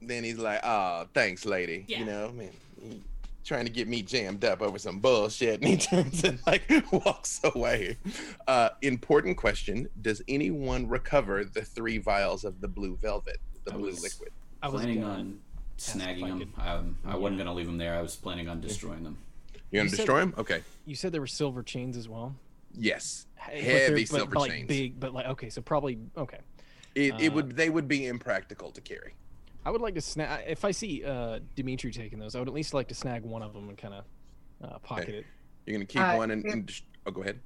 Then 0.00 0.22
he's 0.24 0.38
like, 0.38 0.60
oh, 0.62 1.06
thanks, 1.14 1.44
lady. 1.44 1.84
Yeah. 1.88 2.00
You 2.00 2.04
know, 2.04 2.30
man, 2.32 2.50
he 2.80 3.02
trying 3.44 3.64
to 3.64 3.70
get 3.72 3.88
me 3.88 4.02
jammed 4.02 4.44
up 4.44 4.60
over 4.62 4.78
some 4.78 5.00
bullshit. 5.00 5.60
And 5.60 5.68
he 5.70 5.76
turns 5.88 6.22
and 6.24 6.38
like 6.46 6.70
walks 6.92 7.40
away. 7.44 7.96
Uh, 8.46 8.68
important 8.82 9.36
question 9.36 9.88
Does 10.02 10.22
anyone 10.28 10.86
recover 10.88 11.44
the 11.44 11.62
three 11.62 11.98
vials 11.98 12.44
of 12.44 12.60
the 12.60 12.68
blue 12.68 12.96
velvet, 12.96 13.38
the 13.64 13.72
I 13.72 13.76
blue 13.76 13.86
was- 13.86 14.02
liquid? 14.02 14.30
I 14.62 14.68
was 14.68 14.82
planning 14.82 15.00
gonna- 15.02 15.12
on 15.14 15.20
ask 15.20 15.32
if 15.32 15.45
snagging 15.78 16.26
them. 16.26 16.38
could- 16.38 16.62
Um, 16.62 16.98
I 17.04 17.16
wasn't 17.16 17.38
gonna 17.38 17.54
leave 17.54 17.66
them 17.66 17.78
there. 17.78 17.94
I 17.94 18.02
was 18.02 18.16
planning 18.16 18.48
on 18.48 18.60
destroying 18.60 19.04
them. 19.04 19.18
You're 19.70 19.80
going 19.80 19.84
You 19.86 19.90
to 19.90 19.96
said- 19.96 19.96
destroy 20.02 20.20
him? 20.20 20.34
Okay. 20.38 20.62
You 20.86 20.94
said 20.94 21.12
there 21.12 21.20
were 21.20 21.26
silver 21.26 21.62
chains 21.62 21.96
as 21.96 22.08
well. 22.08 22.34
Yes. 22.72 23.26
Hey, 23.36 23.60
but 23.60 23.66
they're- 23.66 23.80
Heavy 23.88 24.02
but- 24.02 24.08
silver 24.08 24.30
but, 24.34 24.40
like, 24.40 24.50
chains. 24.50 24.68
Big, 24.68 25.00
but 25.00 25.12
like 25.14 25.26
okay, 25.26 25.50
so 25.50 25.60
probably 25.62 25.98
okay. 26.16 26.38
It, 26.94 27.14
it 27.20 27.28
Uh, 27.30 27.34
would 27.34 27.56
they 27.56 27.68
would 27.70 27.88
be 27.88 28.06
impractical 28.06 28.70
to 28.72 28.80
carry. 28.80 29.14
I 29.64 29.70
would 29.70 29.80
like 29.80 29.94
to 29.94 30.00
snag 30.00 30.44
if 30.48 30.64
I 30.64 30.70
see 30.70 31.04
uh 31.04 31.40
Dimitri 31.54 31.92
taking 31.92 32.18
those. 32.18 32.34
I 32.34 32.38
would 32.38 32.48
at 32.48 32.54
least 32.54 32.72
like 32.74 32.88
to 32.88 32.94
snag 32.94 33.22
one 33.22 33.42
of 33.42 33.52
them 33.52 33.68
and 33.68 33.76
kind 33.76 33.94
of 33.94 34.04
uh, 34.62 34.78
pocket 34.78 35.10
it. 35.10 35.26
You're 35.66 35.74
gonna 35.76 35.84
keep 35.86 36.00
Uh, 36.00 36.14
one 36.16 36.30
and, 36.30 36.44
if- 36.46 36.52
and 36.52 36.66
just- 36.66 36.84
oh, 37.04 37.10
go 37.10 37.22
ahead. 37.22 37.40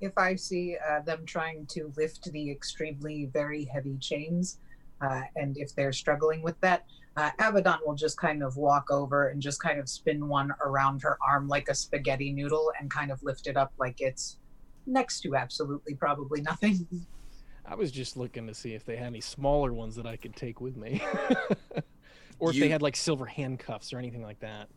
if 0.00 0.18
I 0.18 0.34
see 0.34 0.76
uh, 0.76 1.00
them 1.00 1.24
trying 1.24 1.64
to 1.66 1.92
lift 1.96 2.30
the 2.32 2.50
extremely 2.50 3.26
very 3.26 3.64
heavy 3.64 3.96
chains, 3.98 4.58
uh, 5.00 5.22
and 5.36 5.56
if 5.56 5.74
they're 5.74 5.92
struggling 5.92 6.42
with 6.42 6.60
that, 6.60 6.84
uh, 7.16 7.30
Avedon 7.38 7.78
will 7.86 7.94
just 7.94 8.16
kind 8.16 8.42
of 8.42 8.56
walk 8.56 8.90
over 8.90 9.28
and 9.28 9.40
just 9.40 9.60
kind 9.62 9.78
of 9.78 9.88
spin 9.88 10.28
one 10.28 10.52
around 10.64 11.02
her 11.02 11.18
arm 11.26 11.46
like 11.48 11.68
a 11.68 11.74
spaghetti 11.74 12.32
noodle 12.32 12.72
and 12.80 12.90
kind 12.90 13.10
of 13.10 13.22
lift 13.22 13.46
it 13.46 13.56
up 13.56 13.72
like 13.78 14.00
it's 14.00 14.38
next 14.86 15.20
to 15.20 15.36
absolutely 15.36 15.94
probably 15.94 16.40
nothing. 16.40 16.86
I 17.66 17.74
was 17.76 17.92
just 17.92 18.16
looking 18.16 18.46
to 18.48 18.54
see 18.54 18.74
if 18.74 18.84
they 18.84 18.96
had 18.96 19.06
any 19.06 19.20
smaller 19.20 19.72
ones 19.72 19.94
that 19.96 20.06
I 20.06 20.16
could 20.16 20.34
take 20.34 20.60
with 20.60 20.76
me, 20.76 21.00
or 22.40 22.50
if 22.50 22.56
You- 22.56 22.62
they 22.62 22.68
had 22.68 22.82
like 22.82 22.96
silver 22.96 23.26
handcuffs 23.26 23.92
or 23.92 23.98
anything 23.98 24.22
like 24.22 24.40
that. 24.40 24.68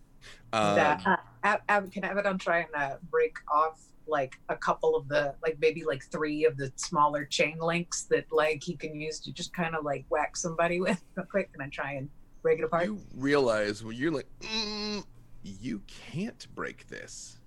Uh, 0.54 0.76
that 0.76 1.06
uh, 1.06 1.18
Ab- 1.44 1.62
Ab- 1.70 1.92
can 1.92 2.04
Avedon 2.04 2.40
try 2.40 2.60
and 2.60 2.70
uh, 2.76 2.96
break 3.12 3.38
off 3.52 3.80
like 4.08 4.40
a 4.50 4.56
couple 4.56 4.96
of 4.96 5.08
the 5.08 5.34
like 5.44 5.58
maybe 5.60 5.84
like 5.84 6.04
three 6.12 6.46
of 6.46 6.58
the 6.58 6.72
smaller 6.76 7.26
chain 7.26 7.58
links 7.60 8.04
that 8.04 8.26
like 8.32 8.64
he 8.64 8.76
can 8.76 9.00
use 9.00 9.20
to 9.20 9.32
just 9.32 9.52
kind 9.54 9.76
of 9.76 9.84
like 9.84 10.06
whack 10.10 10.36
somebody 10.38 10.80
with 10.82 11.02
real 11.16 11.26
quick 11.26 11.50
and 11.54 11.62
then 11.62 11.70
try 11.72 11.94
and 11.94 12.10
break 12.46 12.60
it 12.60 12.66
apart. 12.66 12.86
you 12.86 13.00
realize 13.16 13.84
when 13.84 13.96
you're 13.96 14.12
like, 14.12 14.28
mm, 14.42 15.04
you 15.42 15.82
can't 15.88 16.46
break 16.54 16.88
this, 16.88 17.40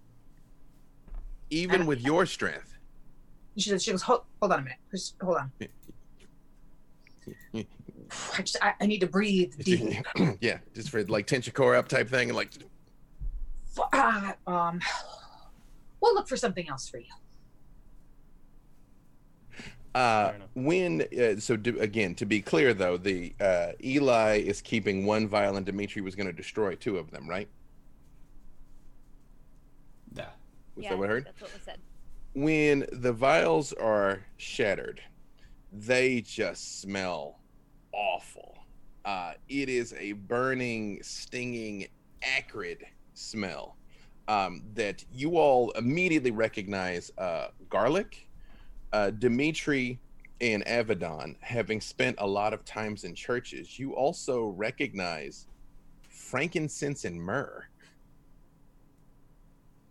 even 1.50 1.86
with 1.86 2.00
your 2.00 2.26
strength. 2.26 2.76
She, 3.56 3.78
she 3.78 3.92
goes, 3.92 4.02
hold, 4.02 4.22
hold 4.42 4.52
on 4.52 4.58
a 4.58 4.62
minute. 4.62 4.78
Just 4.90 5.14
hold 5.22 5.36
on. 5.36 5.52
I 8.34 8.42
just, 8.42 8.56
I, 8.60 8.74
I 8.80 8.86
need 8.86 8.98
to 8.98 9.06
breathe 9.06 9.54
deep. 9.60 10.04
yeah, 10.40 10.58
just 10.74 10.90
for 10.90 11.04
like 11.04 11.28
tension 11.28 11.52
core 11.52 11.76
up 11.76 11.86
type 11.86 12.08
thing, 12.08 12.30
and 12.30 12.36
like, 12.36 12.50
ah, 13.92 14.34
um, 14.48 14.80
we'll 16.00 16.14
look 16.14 16.26
for 16.26 16.36
something 16.36 16.68
else 16.68 16.88
for 16.88 16.98
you. 16.98 17.12
Uh, 19.94 20.32
when 20.54 21.02
uh, 21.18 21.40
so 21.40 21.56
do, 21.56 21.78
again 21.80 22.14
to 22.16 22.26
be 22.26 22.40
clear 22.40 22.74
though, 22.74 22.96
the 22.96 23.34
uh, 23.40 23.72
Eli 23.82 24.38
is 24.38 24.60
keeping 24.60 25.06
one 25.06 25.28
vial, 25.28 25.56
and 25.56 25.66
Dimitri 25.66 26.02
was 26.02 26.14
going 26.14 26.26
to 26.26 26.32
destroy 26.32 26.74
two 26.74 26.98
of 26.98 27.10
them, 27.10 27.28
right? 27.28 27.48
Da. 30.12 30.24
Was 30.76 30.84
yeah, 30.84 30.90
that 30.90 30.98
what 30.98 31.08
I 31.08 31.12
heard? 31.12 31.24
That's 31.24 31.40
what 31.40 31.52
was 31.52 31.62
said. 31.62 31.78
when 32.34 32.86
the 32.92 33.12
vials 33.12 33.72
are 33.74 34.24
shattered, 34.36 35.00
they 35.72 36.20
just 36.20 36.80
smell 36.80 37.38
awful. 37.92 38.58
Uh, 39.04 39.32
it 39.48 39.68
is 39.68 39.94
a 39.98 40.12
burning, 40.12 41.00
stinging, 41.02 41.86
acrid 42.22 42.84
smell 43.14 43.76
um, 44.28 44.62
that 44.74 45.04
you 45.12 45.38
all 45.38 45.70
immediately 45.72 46.30
recognize 46.30 47.10
uh, 47.18 47.48
garlic. 47.70 48.27
Uh, 48.92 49.10
Dimitri 49.10 49.98
and 50.40 50.64
Avedon, 50.66 51.36
having 51.40 51.80
spent 51.80 52.16
a 52.18 52.26
lot 52.26 52.54
of 52.54 52.64
times 52.64 53.04
in 53.04 53.14
churches, 53.14 53.78
you 53.78 53.94
also 53.94 54.46
recognize 54.46 55.46
frankincense 56.08 57.04
and 57.04 57.20
myrrh 57.20 57.66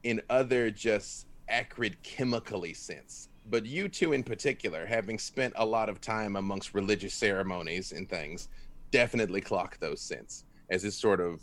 in 0.03 0.21
other 0.29 0.71
just 0.71 1.27
acrid 1.49 2.01
chemically 2.03 2.73
sense. 2.73 3.29
But 3.49 3.65
you 3.65 3.87
two 3.87 4.13
in 4.13 4.23
particular, 4.23 4.85
having 4.85 5.19
spent 5.19 5.53
a 5.57 5.65
lot 5.65 5.89
of 5.89 6.01
time 6.01 6.35
amongst 6.35 6.73
religious 6.73 7.13
ceremonies 7.13 7.91
and 7.91 8.09
things, 8.09 8.49
definitely 8.91 9.41
clock 9.41 9.79
those 9.79 10.01
scents 10.01 10.45
as 10.69 10.83
it 10.83 10.91
sort 10.91 11.21
of 11.21 11.41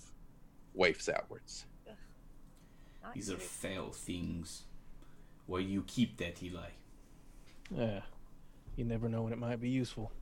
wafts 0.75 1.09
outwards. 1.09 1.67
These 3.15 3.31
are 3.31 3.35
good. 3.35 3.43
foul 3.43 3.91
things. 3.91 4.65
Why 5.47 5.61
you 5.61 5.85
keep 5.87 6.17
that, 6.19 6.43
Eli? 6.43 6.71
Yeah, 7.77 8.01
you 8.77 8.85
never 8.85 9.09
know 9.09 9.23
when 9.23 9.33
it 9.33 9.39
might 9.39 9.61
be 9.61 9.69
useful. 9.69 10.13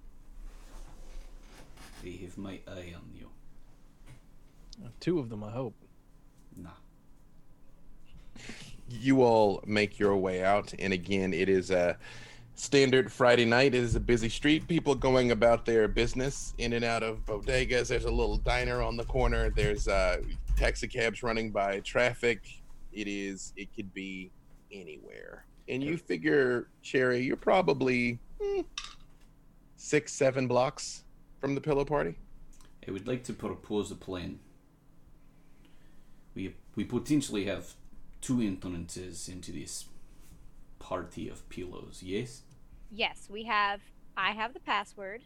They 2.03 2.13
have 2.23 2.39
my 2.39 2.59
eye 2.67 2.95
on 2.97 3.11
you. 3.15 3.29
Uh, 4.83 4.89
Two 5.01 5.19
of 5.19 5.29
them, 5.29 5.45
I 5.45 5.51
hope. 5.51 5.75
Nah. 6.57 6.71
You 8.89 9.23
all 9.23 9.63
make 9.67 9.99
your 9.99 10.17
way 10.17 10.43
out, 10.43 10.73
and 10.79 10.93
again, 10.93 11.33
it 11.35 11.49
is 11.49 11.71
a 11.71 11.97
standard 12.55 13.13
Friday 13.13 13.45
night. 13.45 13.75
It 13.75 13.83
is 13.83 13.95
a 13.95 14.01
busy 14.01 14.29
street. 14.29 14.67
People 14.67 14.95
going 14.95 15.31
about 15.31 15.65
their 15.65 15.89
business 15.89 16.55
in 16.59 16.73
and 16.73 16.85
out 16.85 17.03
of 17.03 17.25
bodegas. 17.27 17.89
There's 17.89 18.05
a 18.05 18.11
little 18.11 18.39
diner 18.39 18.83
on 18.83 18.97
the 18.97 19.05
corner. 19.05 19.51
There's 19.51 19.89
uh, 19.89 20.23
taxi 20.57 20.89
cabs 20.89 21.23
running 21.23 21.51
by 21.51 21.81
traffic. 21.81 22.41
It 22.93 23.09
is. 23.09 23.53
It 23.57 23.75
could 23.75 23.93
be 23.95 24.31
anywhere. 24.71 25.45
And 25.69 25.83
you 25.83 25.97
figure, 25.97 26.69
Cherry, 26.83 27.21
you're 27.21 27.37
probably 27.37 28.19
hmm, 28.41 28.63
six, 29.77 30.13
seven 30.13 30.49
blocks 30.49 31.05
from 31.41 31.55
the 31.55 31.61
pillow 31.61 31.85
party. 31.85 32.17
I 32.87 32.91
would 32.91 33.07
like 33.07 33.25
to 33.25 33.33
propose 33.33 33.91
a 33.91 33.95
plan. 33.95 34.41
We 36.35 36.55
we 36.75 36.85
potentially 36.85 37.45
have 37.45 37.75
two 38.21 38.41
entrances 38.41 39.29
into 39.29 39.53
this 39.53 39.87
party 40.79 41.29
of 41.29 41.49
pillows. 41.49 42.03
Yes. 42.03 42.43
Yes, 42.91 43.29
we 43.31 43.45
have. 43.45 43.81
I 44.17 44.33
have 44.33 44.53
the 44.53 44.61
password, 44.61 45.23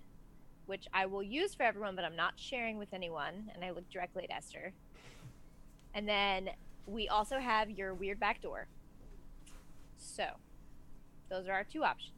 which 0.67 0.87
I 0.93 1.07
will 1.07 1.23
use 1.23 1.55
for 1.55 1.65
everyone, 1.65 1.97
but 1.97 2.05
I'm 2.05 2.17
not 2.17 2.35
sharing 2.37 2.79
with 2.79 2.93
anyone. 2.93 3.51
And 3.55 3.65
I 3.65 3.71
look 3.71 3.89
directly 3.91 4.25
at 4.25 4.37
Esther. 4.37 4.73
And 5.95 6.09
then 6.09 6.51
we 6.87 7.09
also 7.09 7.39
have 7.39 7.71
your 7.71 7.95
weird 7.95 8.21
back 8.21 8.43
door. 8.43 8.69
So, 9.97 10.27
those 11.29 11.49
are 11.49 11.53
our 11.53 11.65
two 11.65 11.85
options. 11.85 12.13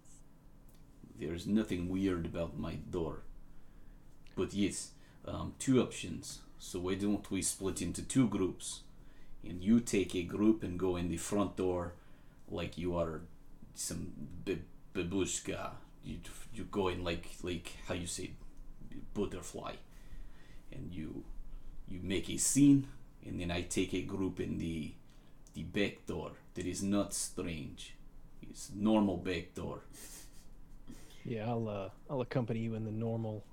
There's 1.18 1.46
nothing 1.46 1.88
weird 1.88 2.26
about 2.26 2.58
my 2.58 2.74
door. 2.74 3.22
But 4.36 4.54
yes, 4.54 4.92
um, 5.26 5.54
two 5.58 5.82
options. 5.82 6.40
So 6.58 6.78
why 6.80 6.94
don't 6.94 7.28
we 7.30 7.42
split 7.42 7.82
into 7.82 8.02
two 8.02 8.28
groups? 8.28 8.82
And 9.44 9.62
you 9.62 9.80
take 9.80 10.14
a 10.14 10.22
group 10.22 10.62
and 10.62 10.78
go 10.78 10.96
in 10.96 11.08
the 11.08 11.16
front 11.16 11.56
door 11.56 11.94
like 12.48 12.78
you 12.78 12.96
are 12.96 13.22
some 13.74 14.12
babushka. 14.94 15.70
You, 16.04 16.18
you 16.54 16.64
go 16.64 16.88
in 16.88 17.02
like, 17.04 17.28
like 17.42 17.72
how 17.86 17.94
you 17.94 18.06
say, 18.06 18.32
butterfly. 19.14 19.74
And 20.72 20.92
you 20.92 21.24
you 21.88 22.00
make 22.02 22.28
a 22.28 22.36
scene 22.36 22.86
and 23.26 23.40
then 23.40 23.50
I 23.50 23.62
take 23.62 23.94
a 23.94 24.02
group 24.02 24.40
in 24.40 24.58
the 24.58 24.92
the 25.58 25.64
back 25.64 26.06
door 26.06 26.30
that 26.54 26.66
is 26.66 26.82
not 26.82 27.12
strange. 27.12 27.96
It's 28.42 28.70
normal 28.74 29.16
back 29.16 29.54
door. 29.54 29.80
Yeah, 31.24 31.48
I'll 31.48 31.68
uh, 31.68 31.88
I'll 32.08 32.20
accompany 32.20 32.60
you 32.60 32.74
in 32.74 32.84
the 32.84 32.92
normal 32.92 33.44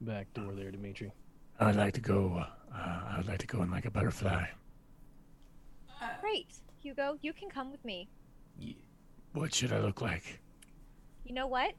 back 0.00 0.32
door 0.34 0.52
there, 0.54 0.70
Dimitri. 0.70 1.12
I 1.58 1.66
would 1.66 1.76
like 1.76 1.94
to 1.94 2.00
go. 2.00 2.44
Uh, 2.72 2.78
I 2.78 3.14
would 3.16 3.26
like 3.26 3.38
to 3.38 3.46
go 3.46 3.62
in 3.62 3.70
like 3.70 3.86
a 3.86 3.90
butterfly. 3.90 4.46
Great, 6.20 6.54
Hugo, 6.80 7.18
you 7.22 7.32
can 7.32 7.48
come 7.48 7.72
with 7.72 7.84
me. 7.84 8.08
Yeah. 8.58 8.74
What 9.32 9.52
should 9.52 9.72
I 9.72 9.80
look 9.80 10.00
like? 10.00 10.40
You 11.24 11.34
know 11.34 11.48
what? 11.48 11.72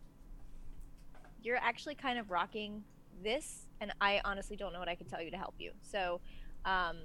You're 1.42 1.58
actually 1.58 1.96
kind 1.96 2.20
of 2.20 2.30
rocking 2.30 2.84
this, 3.24 3.68
and 3.80 3.94
I 4.02 4.20
honestly 4.26 4.58
don't 4.58 4.74
know 4.74 4.80
what 4.80 4.90
I 4.90 4.96
can 4.96 5.08
tell 5.08 5.22
you 5.22 5.32
to 5.32 5.38
help 5.38 5.56
you. 5.58 5.72
So, 5.82 6.20
um, 6.66 6.98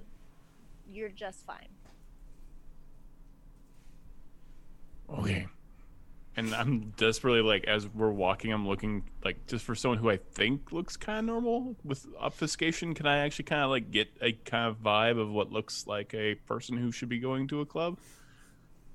you're 0.87 1.09
just 1.09 1.45
fine. 1.45 1.69
Okay. 5.09 5.47
And 6.37 6.53
I'm 6.53 6.93
desperately 6.97 7.41
like, 7.41 7.63
as 7.65 7.87
we're 7.87 8.11
walking, 8.11 8.51
I'm 8.51 8.67
looking 8.67 9.03
like 9.23 9.47
just 9.47 9.63
for 9.63 9.73
someone 9.73 9.97
who 9.99 10.09
I 10.09 10.17
think 10.17 10.73
looks 10.73 10.97
kind 10.97 11.19
of 11.19 11.25
normal 11.25 11.75
with 11.85 12.05
obfuscation. 12.19 12.93
Can 12.93 13.05
I 13.05 13.19
actually 13.19 13.45
kind 13.45 13.61
of 13.61 13.69
like 13.69 13.89
get 13.89 14.09
a 14.21 14.33
kind 14.33 14.67
of 14.67 14.81
vibe 14.83 15.17
of 15.19 15.29
what 15.31 15.51
looks 15.53 15.87
like 15.87 16.13
a 16.13 16.35
person 16.35 16.75
who 16.77 16.91
should 16.91 17.07
be 17.07 17.19
going 17.19 17.47
to 17.49 17.61
a 17.61 17.65
club? 17.65 17.97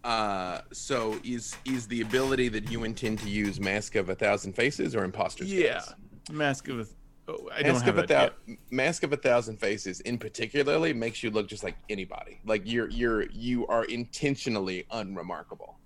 Uh, 0.05 0.61
so 0.73 1.19
is 1.25 1.57
is 1.65 1.87
the 1.89 2.01
ability 2.01 2.49
that 2.49 2.71
you 2.71 2.85
intend 2.85 3.19
to 3.21 3.29
use 3.29 3.61
Mask 3.61 3.95
of 3.97 4.09
a 4.09 4.15
Thousand 4.15 4.55
Faces 4.55 4.95
or 4.95 5.05
Impostor's 5.05 5.49
Guise? 5.53 5.63
Yeah, 5.63 5.83
mask 6.33 6.69
of. 6.69 6.81
A, 6.81 6.87
oh, 7.29 7.49
I 7.55 7.63
don't 7.63 7.73
Mask 7.75 7.85
have 7.85 7.99
of 7.99 8.05
a 8.05 8.07
that. 8.07 8.33
thou- 8.47 8.55
Mask 8.71 9.03
of 9.03 9.13
a 9.13 9.17
Thousand 9.19 9.59
Faces, 9.59 10.01
in 10.01 10.17
particularly, 10.19 10.95
makes 10.95 11.23
you 11.23 11.31
look 11.31 11.49
just 11.49 11.63
like 11.63 11.77
anybody. 11.91 12.41
Like 12.47 12.63
you're 12.65 12.89
you're 12.89 13.31
you 13.31 13.67
are 13.67 13.85
intentionally 13.85 14.87
unremarkable. 14.91 15.79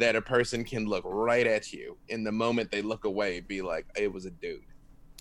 That 0.00 0.16
a 0.16 0.22
person 0.22 0.64
can 0.64 0.86
look 0.86 1.04
right 1.06 1.46
at 1.46 1.72
you 1.72 1.96
in 2.08 2.24
the 2.24 2.32
moment 2.32 2.70
they 2.70 2.82
look 2.82 3.04
away, 3.04 3.40
be 3.40 3.62
like, 3.62 3.86
"It 3.96 4.12
was 4.12 4.24
a 4.26 4.30
dude." 4.30 4.60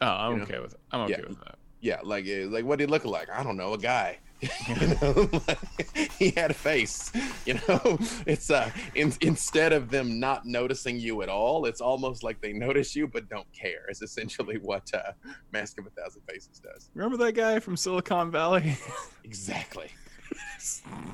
Oh, 0.01 0.07
I'm 0.07 0.31
you 0.31 0.37
know? 0.39 0.43
okay 0.45 0.59
with 0.59 0.73
it. 0.73 0.79
I'm 0.91 1.01
okay 1.01 1.15
Yeah. 1.19 1.27
with 1.27 1.39
that. 1.45 1.55
Yeah, 1.81 1.99
like 2.03 2.25
eh, 2.27 2.45
like 2.47 2.65
what 2.65 2.79
did 2.79 2.89
he 2.89 2.91
look 2.91 3.05
like? 3.05 3.29
I 3.29 3.43
don't 3.43 3.55
know, 3.57 3.73
a 3.73 3.77
guy. 3.77 4.19
you 4.41 4.87
know, 5.01 5.29
like, 5.47 6.11
he 6.17 6.31
had 6.31 6.51
a 6.51 6.53
face. 6.53 7.11
You 7.45 7.55
know, 7.67 7.97
it's 8.25 8.49
uh, 8.49 8.71
in, 8.95 9.13
instead 9.21 9.73
of 9.73 9.89
them 9.89 10.17
not 10.19 10.45
noticing 10.45 10.97
you 10.99 11.21
at 11.23 11.29
all, 11.29 11.65
it's 11.65 11.81
almost 11.81 12.23
like 12.23 12.39
they 12.41 12.53
notice 12.53 12.95
you 12.95 13.05
but 13.07 13.27
don't 13.29 13.51
care. 13.51 13.81
Is 13.89 14.01
essentially 14.01 14.57
what 14.59 14.89
uh, 14.93 15.11
Mask 15.51 15.77
of 15.79 15.87
a 15.87 15.89
Thousand 15.89 16.21
Faces 16.29 16.59
does. 16.59 16.89
Remember 16.95 17.17
that 17.25 17.33
guy 17.33 17.59
from 17.59 17.75
Silicon 17.75 18.31
Valley? 18.31 18.77
Exactly. 19.25 19.89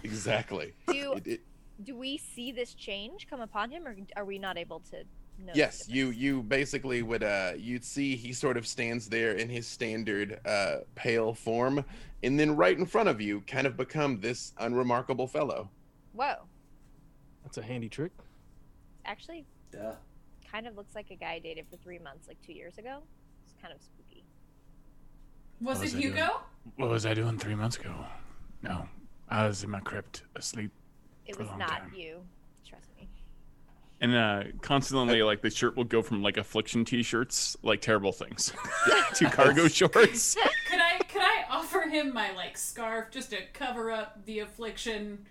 exactly. 0.03 0.74
Do 0.88 1.13
It- 1.13 1.28
it- 1.28 1.41
do 1.84 1.95
we 1.97 2.17
see 2.17 2.51
this 2.51 2.73
change 2.73 3.28
come 3.30 3.41
upon 3.41 3.69
him, 3.71 3.88
or 3.88 3.95
are 4.15 4.26
we 4.26 4.39
not 4.39 4.57
able 4.57 4.80
to? 4.91 5.03
Notice 5.38 5.57
yes, 5.57 5.89
you 5.89 6.11
you 6.11 6.43
basically 6.43 7.01
would 7.03 7.21
uh 7.21 7.53
you'd 7.57 7.84
see 7.84 8.15
he 8.15 8.32
sort 8.32 8.55
of 8.55 8.65
stands 8.65 9.09
there 9.09 9.34
in 9.34 9.49
his 9.49 9.67
standard 9.67 10.39
uh 10.45 10.78
pale 10.95 11.34
form, 11.34 11.84
and 12.23 12.39
then 12.39 12.55
right 12.55 12.78
in 12.78 12.86
front 12.86 13.09
of 13.09 13.19
you, 13.19 13.41
kind 13.41 13.67
of 13.67 13.76
become 13.76 14.21
this 14.21 14.53
unremarkable 14.59 15.28
fellow. 15.28 15.69
Whoa, 16.13 16.36
That's 17.43 17.57
a 17.57 17.61
handy 17.61 17.89
trick. 17.89 18.13
actually, 19.05 19.45
Duh. 19.71 19.95
kind 20.49 20.67
of 20.67 20.78
looks 20.78 20.95
like 20.95 21.11
a 21.11 21.15
guy 21.15 21.34
I 21.34 21.39
dated 21.39 21.65
for 21.69 21.76
three 21.78 21.99
months, 21.99 22.30
like 22.30 22.41
two 22.41 22.53
years 22.53 22.78
ago. 22.78 22.99
It's 23.43 23.53
kind 23.61 23.73
of 23.73 23.82
spooky. 23.82 24.23
Was 25.59 25.80
What 25.80 25.80
it 25.80 25.82
was 25.82 25.95
I 25.95 25.99
doing? 25.99 26.13
Hugo? 26.13 26.41
What 26.78 26.89
was 26.89 27.05
I 27.05 27.13
doing 27.13 27.38
three 27.38 27.55
months 27.55 27.76
ago? 27.76 27.93
No, 28.63 28.88
I 29.28 29.45
was 29.47 29.65
in 29.65 29.69
my 29.69 29.82
crypt, 29.82 30.23
asleep. 30.38 30.71
It 31.26 31.38
was 31.39 31.47
not 31.57 31.69
time. 31.69 31.91
you. 31.95 32.21
Trust 32.67 32.89
me. 32.97 33.07
and 34.01 34.15
uh, 34.15 34.43
constantly, 34.61 35.21
like 35.23 35.41
the 35.41 35.49
shirt 35.49 35.76
will 35.76 35.84
go 35.84 36.01
from 36.01 36.21
like 36.21 36.38
affliction 36.38 36.86
T-shirts, 36.86 37.57
like 37.63 37.82
terrible 37.82 38.11
things, 38.11 38.51
to 39.15 39.30
cargo 39.30 39.67
shorts. 39.67 40.36
Could 40.69 40.80
I 40.82 40.97
could 41.03 41.21
I 41.21 41.45
offer 41.49 41.82
him 41.89 42.13
my 42.13 42.32
like 42.34 42.57
scarf 42.57 43.09
just 43.11 43.30
to 43.32 43.38
cover 43.53 43.91
up 43.91 44.26
the 44.26 44.39
affliction? 44.39 45.26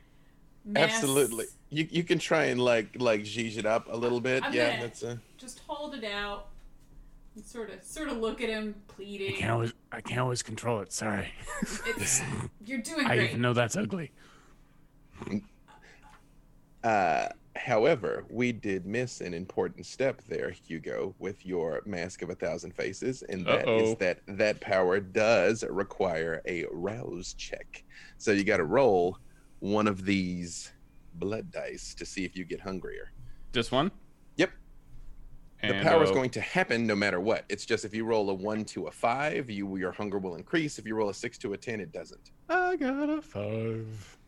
Mess? 0.65 0.95
Absolutely. 0.95 1.45
You 1.71 1.87
you 1.91 2.03
can 2.05 2.19
try 2.19 2.45
and 2.45 2.61
like 2.61 2.97
like 2.99 3.21
zhuzh 3.23 3.59
it 3.59 3.67
up 3.67 3.89
a 3.91 3.97
little 3.97 4.21
bit. 4.21 4.43
I'm 4.43 4.53
yeah, 4.55 4.71
gonna- 4.71 4.83
that's 4.83 5.03
a 5.03 5.21
Just 5.37 5.61
hold 5.67 5.95
it 5.95 6.05
out. 6.05 6.47
And 7.35 7.45
sort 7.45 7.71
of 7.71 7.83
sort 7.83 8.09
of 8.09 8.17
look 8.19 8.41
at 8.41 8.49
him 8.49 8.75
pleading. 8.87 9.27
I 9.27 9.31
pleading. 9.31 9.37
can't 9.41 9.51
always. 9.53 9.73
I 9.93 10.01
can't 10.01 10.21
always 10.21 10.43
control 10.43 10.81
it. 10.81 10.93
Sorry. 10.93 11.29
It's, 11.87 12.23
you're 12.65 12.79
doing 12.79 13.07
I 13.07 13.17
great. 13.17 13.31
even 13.31 13.43
know 13.43 13.53
that's 13.53 13.77
ugly. 13.77 14.13
Uh, 16.85 17.29
however, 17.57 18.27
we 18.29 18.53
did 18.53 18.85
miss 18.85 19.23
an 19.23 19.33
important 19.33 19.87
step 19.87 20.21
there, 20.29 20.51
Hugo, 20.51 21.15
with 21.19 21.45
your 21.47 21.81
Mask 21.87 22.21
of 22.21 22.29
a 22.29 22.35
Thousand 22.35 22.75
Faces, 22.75 23.23
and 23.23 23.47
that 23.47 23.67
is 23.67 23.93
Uh-oh. 23.93 23.95
that 24.01 24.21
that 24.27 24.61
power 24.61 25.01
does 25.01 25.65
require 25.69 26.43
a 26.47 26.67
rouse 26.71 27.35
check. 27.35 27.83
So 28.19 28.33
you 28.33 28.45
got 28.45 28.59
to 28.59 28.65
roll 28.65 29.19
one 29.61 29.89
of 29.89 30.05
these 30.05 30.73
blood 31.15 31.51
dice 31.51 31.95
to 31.95 32.05
see 32.05 32.25
if 32.25 32.37
you 32.37 32.45
get 32.45 32.61
hungrier. 32.61 33.13
Just 33.53 33.73
one. 33.73 33.91
Yep. 34.37 34.51
The 35.63 35.81
power 35.81 36.03
is 36.03 36.11
uh, 36.11 36.15
going 36.15 36.31
to 36.31 36.41
happen 36.43 36.87
no 36.87 36.95
matter 36.95 37.21
what. 37.21 37.47
It's 37.49 37.65
just 37.65 37.87
if 37.87 37.95
you 37.95 38.05
roll 38.05 38.29
a 38.29 38.35
one 38.35 38.67
to 38.67 38.89
a 38.89 38.91
five, 38.91 39.49
you 39.49 39.77
your 39.77 39.93
hunger 39.93 40.19
will 40.19 40.35
increase. 40.35 40.79
If 40.79 40.87
you 40.87 40.95
roll 40.97 41.09
a 41.09 41.15
six 41.15 41.39
to 41.39 41.55
a 41.55 41.57
ten, 41.57 41.81
it 41.81 41.93
doesn't. 41.93 42.33
I 42.51 42.77
got 42.77 43.09
a 43.09 43.23
five. 43.23 44.19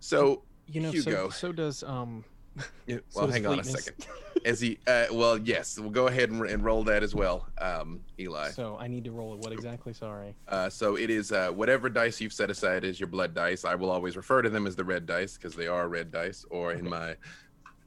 So 0.00 0.44
You 0.70 0.80
know, 0.82 0.90
Hugo. 0.90 1.30
so 1.30 1.30
so 1.30 1.52
does 1.52 1.82
um. 1.82 2.24
Yeah, 2.86 2.96
so 3.10 3.20
well, 3.20 3.26
does 3.26 3.36
hang 3.36 3.46
on 3.46 3.60
a 3.60 3.64
second. 3.64 4.06
As 4.44 4.60
he, 4.60 4.78
uh, 4.86 5.06
well, 5.12 5.38
yes, 5.38 5.78
we'll 5.78 5.90
go 5.90 6.08
ahead 6.08 6.30
and, 6.30 6.42
and 6.44 6.64
roll 6.64 6.82
that 6.84 7.02
as 7.04 7.14
well, 7.14 7.46
um, 7.60 8.00
Eli. 8.18 8.50
So 8.50 8.76
I 8.80 8.88
need 8.88 9.04
to 9.04 9.12
roll 9.12 9.34
it. 9.34 9.40
What 9.40 9.52
exactly? 9.52 9.92
Sorry. 9.92 10.34
Uh, 10.48 10.68
so 10.68 10.96
it 10.96 11.08
is 11.10 11.30
uh, 11.30 11.50
whatever 11.50 11.88
dice 11.88 12.20
you've 12.20 12.32
set 12.32 12.50
aside 12.50 12.84
as 12.84 12.98
your 12.98 13.06
blood 13.06 13.32
dice. 13.34 13.64
I 13.64 13.74
will 13.76 13.90
always 13.90 14.16
refer 14.16 14.42
to 14.42 14.50
them 14.50 14.66
as 14.66 14.74
the 14.74 14.84
red 14.84 15.06
dice 15.06 15.34
because 15.36 15.54
they 15.54 15.68
are 15.68 15.88
red 15.88 16.10
dice, 16.10 16.44
or 16.50 16.72
in 16.72 16.88
my 16.88 17.14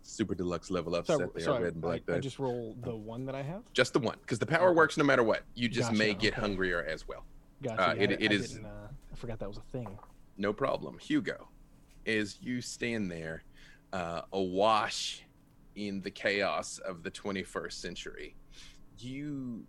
super 0.03 0.36
deluxe 0.36 0.69
level 0.71 0.95
up 0.95 1.05
So, 1.07 1.17
set, 1.17 1.34
they 1.34 1.41
so 1.41 1.53
are 1.53 1.57
I, 1.57 1.61
red 1.63 1.73
and 1.73 1.82
black 1.82 2.01
I, 2.07 2.15
I 2.15 2.19
just 2.19 2.39
roll 2.39 2.75
the 2.84 2.95
one 2.95 3.25
that 3.25 3.36
I 3.36 3.41
have. 3.41 3.63
Just 3.73 3.91
the 3.93 3.99
one, 3.99 4.17
because 4.21 4.39
the 4.39 4.45
power 4.45 4.69
Okay. 4.69 4.77
works 4.77 4.97
no 4.97 5.03
matter 5.03 5.23
what. 5.23 5.43
You 5.55 5.67
just 5.67 5.91
may 5.91 6.13
get 6.13 6.34
okay. 6.34 6.41
hungrier 6.41 6.84
as 6.84 7.07
well. 7.07 7.25
Gotcha. 7.61 7.89
Uh, 7.89 7.93
yeah, 7.95 8.01
it- 8.03 8.11
I, 8.11 8.13
it 8.23 8.32
I 8.32 8.36
is- 8.36 8.57
Uh, 8.57 8.88
I 9.11 9.15
forgot 9.15 9.39
that 9.39 9.49
was 9.49 9.57
a 9.57 9.61
thing. 9.71 9.97
No 10.38 10.53
problem. 10.53 10.97
Hugo, 10.99 11.47
as 12.05 12.37
you 12.41 12.61
stand 12.61 13.11
there, 13.11 13.43
uh, 13.93 14.21
awash 14.33 15.23
in 15.75 16.01
the 16.01 16.11
chaos 16.11 16.79
of 16.79 17.03
the 17.03 17.11
21st 17.11 17.73
century, 17.73 18.35
you 18.97 19.65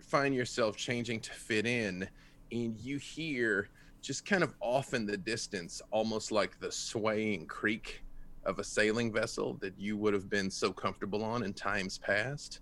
find 0.00 0.34
yourself 0.34 0.76
changing 0.76 1.20
to 1.20 1.32
fit 1.32 1.66
in, 1.66 2.08
and 2.52 2.78
you 2.80 2.98
hear 2.98 3.68
just 4.00 4.26
kind 4.26 4.42
of 4.42 4.54
off 4.60 4.94
in 4.94 5.06
the 5.06 5.16
distance, 5.16 5.80
almost 5.90 6.30
like 6.30 6.60
the 6.60 6.70
swaying 6.70 7.46
creak 7.46 8.02
of 8.44 8.58
a 8.58 8.64
sailing 8.64 9.12
vessel 9.12 9.54
that 9.54 9.72
you 9.78 9.96
would 9.96 10.12
have 10.12 10.28
been 10.28 10.50
so 10.50 10.70
comfortable 10.70 11.24
on 11.24 11.42
in 11.42 11.54
times 11.54 11.98
past. 11.98 12.60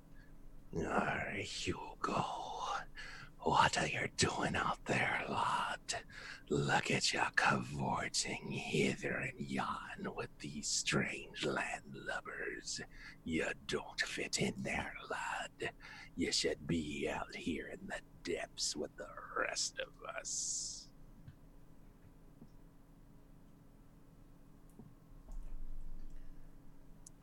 Ah, 0.86 1.20
Hugo, 1.34 2.24
what 3.42 3.76
are 3.76 3.86
you 3.86 4.08
doing 4.16 4.54
out 4.56 4.84
there, 4.86 5.24
lad? 5.28 6.02
Look 6.48 6.90
at 6.90 7.12
you 7.12 7.20
cavorting 7.34 8.50
hither 8.50 9.30
and 9.30 9.48
yon 9.48 10.14
with 10.16 10.28
these 10.38 10.68
strange 10.68 11.42
landlubbers. 11.42 12.80
You 13.24 13.46
don't 13.66 14.00
fit 14.00 14.38
in 14.38 14.54
there, 14.58 14.92
lad. 15.10 15.72
You 16.16 16.30
should 16.30 16.66
be 16.66 17.10
out 17.12 17.34
here 17.34 17.68
in 17.72 17.86
the 17.86 18.00
depths 18.22 18.76
with 18.76 18.94
the 18.96 19.08
rest 19.36 19.80
of 19.80 20.16
us. 20.16 20.88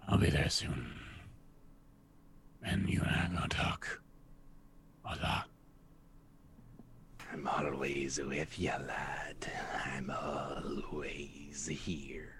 I'll 0.07 0.17
be 0.17 0.29
there 0.29 0.49
soon. 0.49 0.91
And 2.63 2.89
you 2.89 3.01
and 3.01 3.09
I 3.09 3.25
are 3.25 3.29
gonna 3.29 3.47
talk 3.47 4.01
a 5.05 5.15
lot. 5.21 5.47
I'm 7.31 7.47
always 7.47 8.19
with 8.19 8.59
you, 8.59 8.71
lad. 8.71 9.35
I'm 9.85 10.09
always 10.09 11.67
here. 11.67 12.33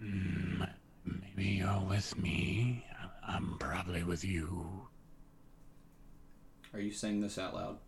Mm, 0.00 0.68
maybe 1.04 1.44
you're 1.50 1.80
with 1.88 2.16
me. 2.18 2.84
I- 3.00 3.34
I'm 3.36 3.56
probably 3.58 4.02
with 4.04 4.24
you. 4.24 4.86
Are 6.72 6.80
you 6.80 6.92
saying 6.92 7.20
this 7.22 7.38
out 7.38 7.54
loud? 7.54 7.78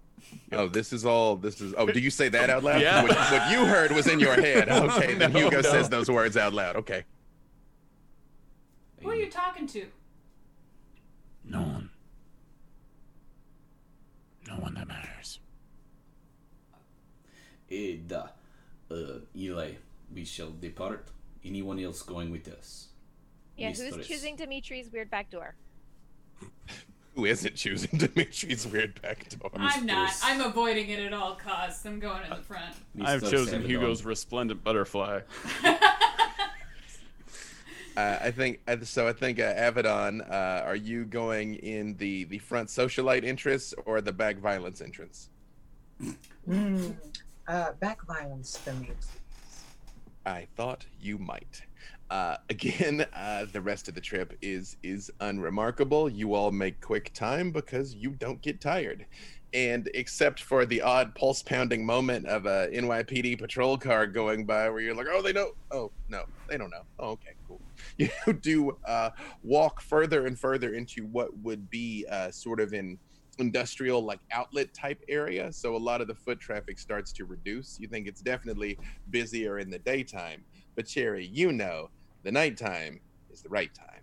Oh, 0.50 0.66
this 0.68 0.92
is 0.92 1.04
all. 1.06 1.36
This 1.36 1.60
is. 1.60 1.74
Oh, 1.78 1.86
do 1.86 2.00
you 2.00 2.10
say 2.10 2.28
that 2.30 2.50
out 2.50 2.64
loud? 2.64 2.80
Yeah. 2.82 3.02
What, 3.02 3.16
what 3.16 3.50
you 3.52 3.64
heard 3.64 3.92
was 3.92 4.08
in 4.08 4.18
your 4.18 4.34
head. 4.34 4.68
Okay, 4.68 5.14
then 5.14 5.32
No, 5.32 5.38
Hugo 5.38 5.60
no. 5.60 5.62
says 5.62 5.88
those 5.88 6.10
words 6.10 6.36
out 6.36 6.52
loud. 6.52 6.74
Okay. 6.76 7.04
Who 9.02 9.10
are 9.10 9.14
you 9.14 9.30
talking 9.30 9.66
to? 9.68 9.86
No 11.44 11.60
one. 11.60 11.90
No 14.48 14.54
one 14.54 14.74
that 14.74 14.88
matters. 14.88 15.17
Eh, 17.70 17.96
da. 18.06 18.28
Uh, 18.90 19.20
Eli, 19.36 19.72
we 20.14 20.24
shall 20.24 20.50
depart. 20.60 21.08
Anyone 21.44 21.78
else 21.78 22.02
going 22.02 22.30
with 22.30 22.48
us? 22.48 22.88
Yeah, 23.56 23.72
who's 23.72 24.06
choosing 24.06 24.36
Dimitri's 24.36 24.90
weird 24.92 25.10
back 25.10 25.30
door? 25.30 25.54
Who 27.14 27.24
isn't 27.24 27.56
choosing 27.56 27.98
Dimitri's 27.98 28.64
weird 28.64 29.02
back 29.02 29.28
door? 29.30 29.50
I'm 29.56 29.86
not. 29.86 30.04
Mistress. 30.04 30.22
I'm 30.22 30.40
avoiding 30.40 30.88
it 30.88 31.00
at 31.00 31.12
all 31.12 31.34
costs. 31.34 31.84
I'm 31.84 31.98
going 31.98 32.22
in 32.22 32.30
the 32.30 32.36
front. 32.36 32.76
I've 33.02 33.22
Mistress 33.22 33.30
chosen 33.30 33.62
Avedon. 33.62 33.66
Hugo's 33.66 34.04
resplendent 34.04 34.62
butterfly. 34.62 35.20
Uh, 37.96 38.16
I 38.22 38.30
think 38.30 38.60
uh, 38.68 38.76
so. 38.84 39.08
I 39.08 39.12
think 39.12 39.40
uh, 39.40 39.54
Avedon, 39.54 40.20
uh, 40.30 40.62
are 40.64 40.76
you 40.76 41.04
going 41.04 41.56
in 41.56 41.96
the 41.96 42.24
the 42.24 42.38
front 42.38 42.68
socialite 42.68 43.24
entrance 43.24 43.74
or 43.86 44.00
the 44.00 44.12
back 44.12 44.36
violence 44.38 44.80
entrance? 44.80 45.30
Mm, 46.48 46.94
uh, 47.48 47.72
back 47.80 48.06
violence 48.06 48.56
for 48.58 48.72
me. 48.74 48.90
I 50.26 50.46
thought 50.56 50.84
you 51.00 51.18
might. 51.18 51.62
Uh, 52.10 52.36
again, 52.50 53.06
uh, 53.14 53.46
the 53.52 53.60
rest 53.60 53.88
of 53.88 53.94
the 53.94 54.00
trip 54.00 54.36
is 54.42 54.76
is 54.82 55.10
unremarkable. 55.20 56.08
You 56.08 56.34
all 56.34 56.52
make 56.52 56.80
quick 56.80 57.12
time 57.14 57.50
because 57.50 57.94
you 57.94 58.10
don't 58.10 58.40
get 58.42 58.60
tired, 58.60 59.06
and 59.52 59.90
except 59.94 60.42
for 60.42 60.66
the 60.66 60.82
odd 60.82 61.14
pulse 61.14 61.42
pounding 61.42 61.84
moment 61.84 62.26
of 62.26 62.46
a 62.46 62.68
NYPD 62.72 63.38
patrol 63.38 63.78
car 63.78 64.06
going 64.06 64.44
by, 64.44 64.68
where 64.68 64.80
you're 64.80 64.94
like, 64.94 65.06
"Oh, 65.10 65.22
they 65.22 65.32
know. 65.32 65.52
Oh, 65.70 65.90
no, 66.08 66.24
they 66.48 66.58
don't 66.58 66.70
know. 66.70 66.84
Oh, 66.98 67.10
okay, 67.12 67.34
cool." 67.46 67.60
You 67.96 68.10
do 68.34 68.76
uh, 68.86 69.10
walk 69.42 69.80
further 69.80 70.26
and 70.26 70.38
further 70.38 70.74
into 70.74 71.06
what 71.06 71.36
would 71.38 71.70
be 71.70 72.06
uh, 72.10 72.30
sort 72.30 72.60
of 72.60 72.72
an 72.72 72.98
industrial 73.38 74.04
like 74.04 74.20
outlet 74.32 74.72
type 74.74 75.02
area 75.08 75.52
so 75.52 75.76
a 75.76 75.78
lot 75.78 76.00
of 76.00 76.08
the 76.08 76.14
foot 76.14 76.40
traffic 76.40 76.78
starts 76.78 77.12
to 77.12 77.24
reduce. 77.24 77.78
You 77.78 77.88
think 77.88 78.06
it's 78.06 78.20
definitely 78.20 78.78
busier 79.10 79.58
in 79.58 79.70
the 79.70 79.78
daytime 79.78 80.44
but 80.74 80.86
cherry 80.86 81.26
you 81.26 81.52
know 81.52 81.90
the 82.22 82.32
nighttime 82.32 83.00
is 83.30 83.42
the 83.42 83.48
right 83.48 83.72
time. 83.74 84.02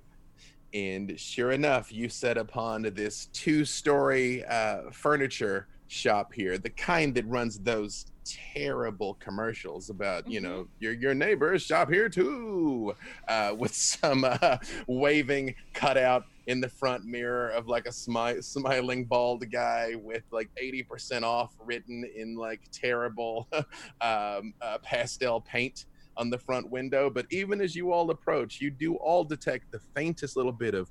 And 0.74 1.20
sure 1.20 1.52
enough 1.52 1.92
you 1.92 2.10
set 2.10 2.38
upon 2.38 2.84
this 2.84 3.28
two-story 3.28 4.44
uh, 4.46 4.92
furniture 4.92 5.68
shop 5.88 6.34
here 6.34 6.58
the 6.58 6.70
kind 6.72 7.14
that 7.16 7.26
runs 7.28 7.60
those 7.60 8.08
terrible 8.26 9.16
commercials 9.16 9.90
about 9.90 10.30
you 10.30 10.42
know 10.42 10.68
your 10.80 10.94
your 10.94 11.14
neighbors 11.14 11.64
shop 11.64 11.90
here 11.92 12.10
too 12.10 12.94
uh, 13.28 13.54
with 13.58 13.74
some 13.74 14.24
uh, 14.24 14.58
waving 14.88 15.56
cutout 15.74 16.24
in 16.48 16.62
the 16.62 16.70
front 16.70 17.06
mirror 17.06 17.50
of 17.50 17.68
like 17.68 17.86
a 17.88 17.92
smi- 17.92 18.44
smiling 18.44 19.06
bald 19.06 19.50
guy 19.52 19.94
with 19.96 20.24
like 20.32 20.50
80% 20.62 21.24
off 21.24 21.56
written 21.60 22.04
in 22.16 22.36
like 22.36 22.62
terrible 22.72 23.48
um, 24.02 24.54
uh, 24.62 24.78
pastel 24.84 25.42
paint 25.42 25.86
on 26.18 26.30
the 26.30 26.38
front 26.38 26.70
window. 26.70 27.10
But 27.10 27.26
even 27.32 27.62
as 27.62 27.76
you 27.76 27.92
all 27.92 28.12
approach, 28.12 28.62
you 28.62 28.70
do 28.70 28.94
all 28.98 29.24
detect 29.24 29.72
the 29.72 29.80
faintest 29.96 30.38
little 30.38 30.52
bit 30.52 30.76
of 30.76 30.88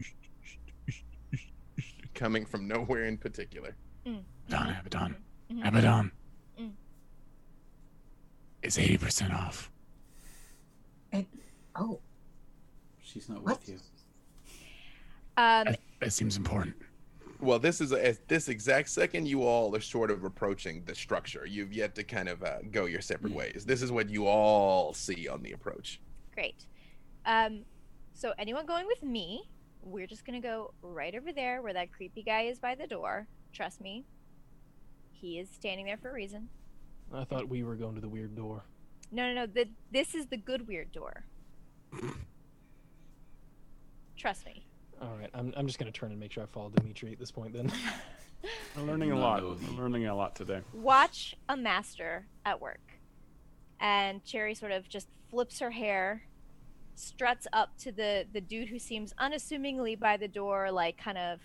coming 2.14 2.46
from 2.46 2.66
nowhere 2.66 3.04
in 3.04 3.18
particular. 3.18 3.76
Avedon, 4.06 4.24
Avedon, 4.50 5.14
Mhm. 5.52 5.62
Avedon. 5.64 6.10
Mm. 8.62 8.66
It's 8.66 8.78
80% 8.78 9.34
off. 9.34 9.70
Oh, 11.80 12.00
She's 13.02 13.28
not 13.28 13.42
What? 13.44 13.60
with 13.60 13.68
you. 13.68 13.74
Um, 15.36 15.64
That, 15.66 15.80
that 16.00 16.12
seems 16.12 16.36
important. 16.36 16.74
Well, 17.40 17.60
this 17.60 17.80
is 17.80 17.92
at 17.92 18.26
this 18.26 18.48
exact 18.48 18.88
second, 18.88 19.28
you 19.28 19.44
all 19.44 19.74
are 19.76 19.80
sort 19.80 20.10
of 20.10 20.24
approaching 20.24 20.82
the 20.86 20.94
structure. 20.96 21.46
You've 21.46 21.72
yet 21.72 21.94
to 21.94 22.02
kind 22.02 22.28
of 22.28 22.42
uh, 22.42 22.58
go 22.72 22.86
your 22.86 23.00
separate 23.00 23.32
ways. 23.32 23.64
This 23.64 23.80
is 23.80 23.92
what 23.92 24.10
you 24.10 24.26
all 24.26 24.92
see 24.92 25.28
on 25.28 25.42
the 25.44 25.52
approach. 25.52 26.00
great. 26.34 26.66
Um, 27.26 27.60
so 28.14 28.32
anyone 28.38 28.66
going 28.66 28.86
with 28.88 29.04
me? 29.04 29.48
We're 29.82 30.08
just 30.08 30.24
gonna 30.26 30.40
go 30.40 30.74
right 30.82 31.14
over 31.14 31.32
there 31.32 31.62
where 31.62 31.72
that 31.74 31.92
creepy 31.92 32.22
guy 32.24 32.42
is 32.42 32.58
by 32.58 32.74
the 32.74 32.88
door. 32.88 33.28
Trust 33.52 33.80
me, 33.80 34.04
he 35.12 35.38
is 35.38 35.48
standing 35.48 35.86
there 35.86 35.96
for 35.96 36.10
a 36.10 36.12
reason. 36.14 36.48
I 37.12 37.24
thought 37.24 37.48
we 37.48 37.62
were 37.62 37.74
going 37.74 37.94
to 37.94 38.00
the 38.00 38.08
weird 38.08 38.36
door. 38.36 38.64
No, 39.10 39.26
no, 39.26 39.34
no. 39.34 39.46
The, 39.46 39.68
this 39.90 40.14
is 40.14 40.26
the 40.26 40.36
good 40.36 40.68
weird 40.68 40.92
door. 40.92 41.24
Trust 44.16 44.44
me. 44.44 44.66
All 45.00 45.16
right, 45.18 45.30
I'm, 45.32 45.52
I'm 45.56 45.66
just 45.66 45.78
gonna 45.78 45.92
turn 45.92 46.10
and 46.10 46.18
make 46.18 46.32
sure 46.32 46.42
I 46.42 46.46
follow 46.46 46.70
Dimitri 46.70 47.12
at 47.12 47.20
this 47.20 47.30
point. 47.30 47.52
Then 47.52 47.72
I'm 48.76 48.86
learning 48.86 49.12
a 49.12 49.18
lot. 49.18 49.40
I'm 49.40 49.78
learning 49.78 50.06
a 50.06 50.14
lot 50.14 50.34
today. 50.34 50.60
Watch 50.72 51.36
a 51.48 51.56
master 51.56 52.26
at 52.44 52.60
work, 52.60 52.80
and 53.80 54.24
Cherry 54.24 54.54
sort 54.54 54.72
of 54.72 54.88
just 54.88 55.06
flips 55.30 55.60
her 55.60 55.70
hair, 55.70 56.22
struts 56.96 57.46
up 57.52 57.78
to 57.78 57.92
the 57.92 58.26
the 58.32 58.40
dude 58.40 58.68
who 58.68 58.78
seems 58.80 59.14
unassumingly 59.18 59.94
by 59.94 60.16
the 60.16 60.26
door, 60.26 60.72
like 60.72 60.98
kind 60.98 61.16
of 61.18 61.38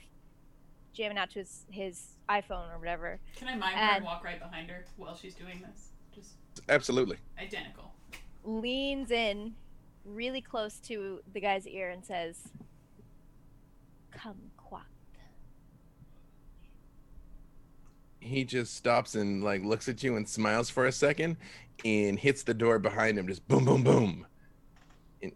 jamming 0.93 1.19
out 1.19 1.29
to 1.31 1.39
his 1.39 1.65
his 1.69 2.12
iPhone 2.29 2.73
or 2.73 2.79
whatever. 2.79 3.19
Can 3.35 3.47
I 3.47 3.55
mime 3.55 3.73
her 3.73 3.79
and 3.79 3.95
And- 3.97 4.05
walk 4.05 4.23
right 4.23 4.39
behind 4.39 4.69
her 4.69 4.85
while 4.97 5.15
she's 5.15 5.35
doing 5.35 5.61
this? 5.61 5.89
Just 6.13 6.33
Absolutely. 6.69 7.17
identical. 7.39 7.91
leans 8.45 9.09
in 9.11 9.55
really 10.03 10.41
close 10.41 10.77
to 10.79 11.21
the 11.31 11.39
guy's 11.39 11.65
ear 11.65 11.89
and 11.91 12.03
says, 12.03 12.49
"Come 14.11 14.51
quack." 14.57 14.85
He 18.19 18.43
just 18.45 18.75
stops 18.75 19.15
and 19.15 19.43
like 19.43 19.63
looks 19.63 19.87
at 19.89 20.03
you 20.03 20.15
and 20.15 20.27
smiles 20.27 20.69
for 20.69 20.85
a 20.85 20.91
second 20.91 21.37
and 21.83 22.17
hits 22.19 22.43
the 22.43 22.53
door 22.53 22.79
behind 22.79 23.17
him, 23.17 23.27
just 23.27 23.47
boom, 23.47 23.65
boom, 23.65 23.83
boom. 23.83 24.27
And 25.21 25.31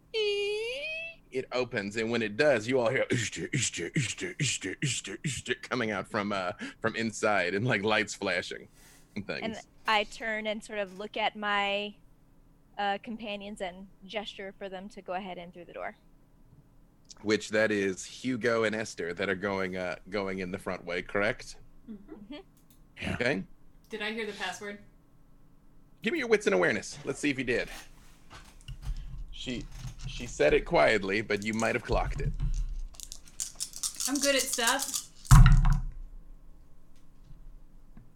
it 1.38 1.46
opens, 1.52 1.96
and 1.96 2.10
when 2.12 2.22
it 2.22 2.36
does, 2.38 2.68
you 2.68 2.80
all 2.80 2.90
hear 2.90 3.06
"Ishtar, 3.10 3.50
Ishtar, 3.54 3.92
Ishtar, 3.96 4.34
Ishtar, 4.40 4.76
Ishtar, 4.82 5.18
Ishtar," 5.24 5.56
coming 5.62 5.92
out 5.92 6.10
from 6.10 6.32
uh 6.32 6.54
from 6.82 6.96
inside 6.96 7.54
and 7.54 7.66
like 7.66 7.84
lights 7.84 8.14
flashing 8.14 8.68
and 9.16 9.26
things. 9.26 9.42
And 9.44 9.58
I 9.88 10.04
turn 10.06 10.48
and 10.48 10.64
sort 10.64 10.80
of 10.80 10.98
look 10.98 11.18
at 11.18 11.36
my 11.36 11.96
uh, 12.78 12.98
companions 13.04 13.62
and 13.62 13.88
gesture 14.06 14.54
for 14.58 14.70
them 14.70 14.90
to 14.90 15.02
go 15.02 15.14
ahead 15.14 15.38
and 15.38 15.54
through 15.54 15.66
the 15.66 15.74
door. 15.74 15.96
Which 17.24 17.50
that 17.50 17.72
is 17.72 18.06
Hugo 18.06 18.64
and 18.64 18.76
Esther 18.76 19.14
that 19.14 19.30
are 19.30 19.36
going 19.36 19.78
uh 19.78 19.96
going 20.10 20.40
in 20.40 20.52
the 20.52 20.60
front 20.60 20.86
way, 20.86 21.02
correct? 21.02 21.58
hmm 21.86 22.36
Yeah. 23.02 23.14
Okay. 23.14 23.44
Did 23.90 24.02
I 24.02 24.12
hear 24.12 24.26
the 24.26 24.34
password? 24.34 24.80
Give 26.04 26.14
me 26.14 26.20
your 26.20 26.28
wits 26.28 26.46
and 26.46 26.54
awareness. 26.54 26.98
Let's 27.06 27.20
see 27.20 27.30
if 27.30 27.38
you 27.38 27.44
did. 27.44 27.70
She 29.48 29.64
she 30.08 30.26
said 30.26 30.54
it 30.54 30.66
quietly, 30.66 31.22
but 31.22 31.42
you 31.42 31.54
might 31.54 31.74
have 31.74 31.84
clocked 31.86 32.20
it. 32.20 32.34
I'm 34.10 34.20
good 34.20 34.36
at 34.36 34.42
stuff. 34.42 35.08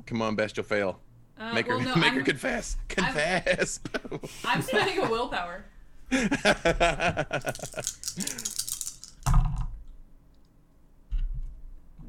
Come 0.05 0.21
on, 0.21 0.35
best 0.35 0.57
you'll 0.57 0.65
fail. 0.65 0.99
Uh, 1.39 1.53
Make 1.53 1.67
her 1.67 1.79
no, 1.79 1.95
make 1.95 2.11
I'm, 2.11 2.15
her 2.15 2.21
confess. 2.21 2.75
Confess. 2.89 3.79
I'm 4.43 4.61
spending 4.61 4.99
a 4.99 5.09
willpower. 5.09 5.63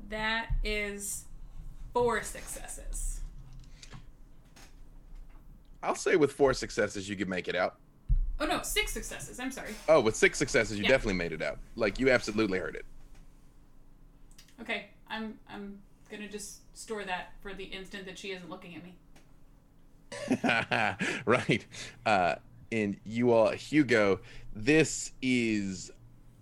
That 0.08 0.48
is 0.62 1.24
four 1.94 2.22
successes. 2.22 3.20
I'll 5.82 5.94
say 5.94 6.16
with 6.16 6.32
four 6.32 6.52
successes 6.52 7.08
you 7.08 7.16
could 7.16 7.30
make 7.30 7.48
it 7.48 7.56
out. 7.56 7.76
Oh 8.40 8.46
no, 8.46 8.62
six 8.62 8.92
successes. 8.92 9.38
I'm 9.38 9.50
sorry. 9.52 9.74
Oh, 9.88 10.00
with 10.00 10.16
six 10.16 10.38
successes 10.38 10.76
you 10.78 10.82
Yeah. 10.84 10.90
definitely 10.90 11.14
made 11.14 11.32
it 11.32 11.42
out. 11.42 11.58
Like 11.76 11.98
you 12.00 12.10
absolutely 12.10 12.58
heard 12.58 12.74
it. 12.74 12.84
Okay, 14.60 14.86
I'm 15.08 15.38
I'm 15.48 15.78
gonna 16.10 16.28
just 16.28 16.60
store 16.76 17.04
that 17.04 17.32
for 17.40 17.54
the 17.54 17.64
instant 17.64 18.06
that 18.06 18.18
she 18.18 18.32
isn't 18.32 18.50
looking 18.50 18.74
at 18.76 18.82
me. 18.84 18.94
right. 21.26 21.64
Uh, 22.04 22.34
and 22.70 22.96
you 23.04 23.32
all, 23.32 23.50
Hugo, 23.50 24.20
this 24.54 25.12
is 25.22 25.90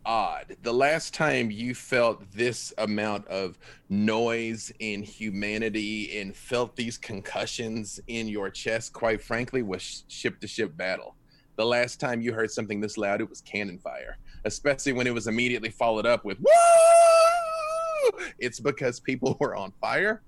odd. 0.04 0.56
The 0.62 0.72
last 0.72 1.14
time 1.14 1.50
you 1.50 1.74
felt 1.74 2.30
this 2.32 2.72
amount 2.78 3.26
of 3.28 3.58
noise 3.88 4.72
in 4.78 5.02
humanity 5.02 6.18
and 6.20 6.34
felt 6.34 6.74
these 6.76 6.96
concussions 6.98 8.00
in 8.06 8.28
your 8.28 8.50
chest, 8.50 8.92
quite 8.92 9.22
frankly, 9.22 9.62
was 9.62 10.04
ship 10.08 10.40
to 10.40 10.46
ship 10.48 10.76
battle. 10.76 11.14
The 11.60 11.66
last 11.66 12.00
time 12.00 12.22
you 12.22 12.32
heard 12.32 12.50
something 12.50 12.80
this 12.80 12.96
loud, 12.96 13.20
it 13.20 13.28
was 13.28 13.42
cannon 13.42 13.76
fire, 13.76 14.16
especially 14.46 14.94
when 14.94 15.06
it 15.06 15.12
was 15.12 15.26
immediately 15.26 15.68
followed 15.68 16.06
up 16.06 16.24
with 16.24 16.38
woo! 16.40 18.18
It's 18.38 18.58
because 18.58 18.98
people 18.98 19.36
were 19.40 19.54
on 19.54 19.70
fire. 19.78 20.22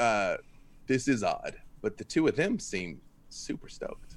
Uh, 0.00 0.38
this 0.88 1.06
is 1.06 1.22
odd, 1.22 1.54
but 1.80 1.96
the 1.96 2.02
two 2.02 2.26
of 2.26 2.34
them 2.34 2.58
seem 2.58 3.00
super 3.28 3.68
stoked. 3.68 4.16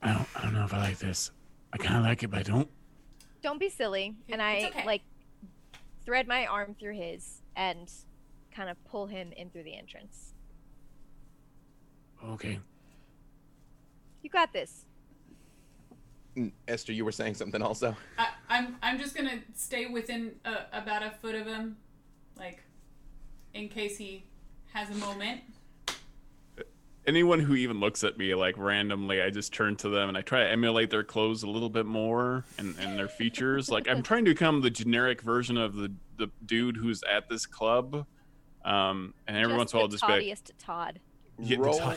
I 0.00 0.14
don't, 0.14 0.26
I 0.34 0.42
don't 0.44 0.54
know 0.54 0.64
if 0.64 0.72
I 0.72 0.78
like 0.78 0.98
this. 0.98 1.30
I 1.74 1.76
kind 1.76 1.96
of 1.96 2.04
like 2.04 2.22
it, 2.22 2.30
but 2.30 2.38
I 2.38 2.42
don't. 2.42 2.70
Don't 3.42 3.60
be 3.60 3.68
silly. 3.68 4.14
And 4.30 4.40
I 4.40 4.68
okay. 4.68 4.86
like 4.86 5.02
thread 6.06 6.26
my 6.26 6.46
arm 6.46 6.74
through 6.80 6.94
his 6.94 7.42
and 7.54 7.92
kind 8.50 8.70
of 8.70 8.82
pull 8.86 9.08
him 9.08 9.30
in 9.36 9.50
through 9.50 9.64
the 9.64 9.76
entrance. 9.76 10.32
Okay. 12.26 12.60
You 14.22 14.30
got 14.30 14.50
this. 14.54 14.86
Esther, 16.68 16.92
you 16.92 17.04
were 17.04 17.12
saying 17.12 17.34
something 17.34 17.62
also. 17.62 17.96
I, 18.18 18.28
I'm 18.48 18.76
I'm 18.82 18.98
just 18.98 19.14
gonna 19.14 19.40
stay 19.54 19.86
within 19.86 20.32
uh, 20.44 20.62
about 20.72 21.02
a 21.02 21.10
foot 21.10 21.34
of 21.34 21.46
him, 21.46 21.76
like, 22.36 22.62
in 23.52 23.68
case 23.68 23.96
he 23.96 24.24
has 24.72 24.90
a 24.90 24.94
moment. 24.94 25.42
Anyone 27.06 27.38
who 27.38 27.54
even 27.54 27.80
looks 27.80 28.02
at 28.02 28.16
me 28.16 28.34
like 28.34 28.56
randomly, 28.56 29.20
I 29.20 29.28
just 29.28 29.52
turn 29.52 29.76
to 29.76 29.90
them 29.90 30.08
and 30.08 30.16
I 30.16 30.22
try 30.22 30.42
to 30.42 30.50
emulate 30.50 30.88
their 30.88 31.04
clothes 31.04 31.42
a 31.42 31.46
little 31.46 31.68
bit 31.68 31.84
more 31.84 32.44
and, 32.56 32.74
and 32.80 32.98
their 32.98 33.08
features. 33.08 33.70
like 33.70 33.86
I'm 33.88 34.02
trying 34.02 34.24
to 34.24 34.30
become 34.30 34.62
the 34.62 34.70
generic 34.70 35.20
version 35.20 35.58
of 35.58 35.74
the, 35.74 35.92
the 36.16 36.30
dude 36.46 36.78
who's 36.78 37.02
at 37.02 37.28
this 37.28 37.44
club. 37.44 38.06
Um, 38.64 39.12
and 39.28 39.36
every 39.36 39.54
once 39.54 39.74
in 39.74 39.76
a 39.76 39.80
while, 39.80 39.88
the 39.88 39.98
just 39.98 40.06
be 40.06 40.12
like, 40.12 40.22
toddiest 40.22 40.52
Todd. 40.58 41.00
Yeah, 41.38 41.56
the 41.56 41.62
Roll. 41.62 41.94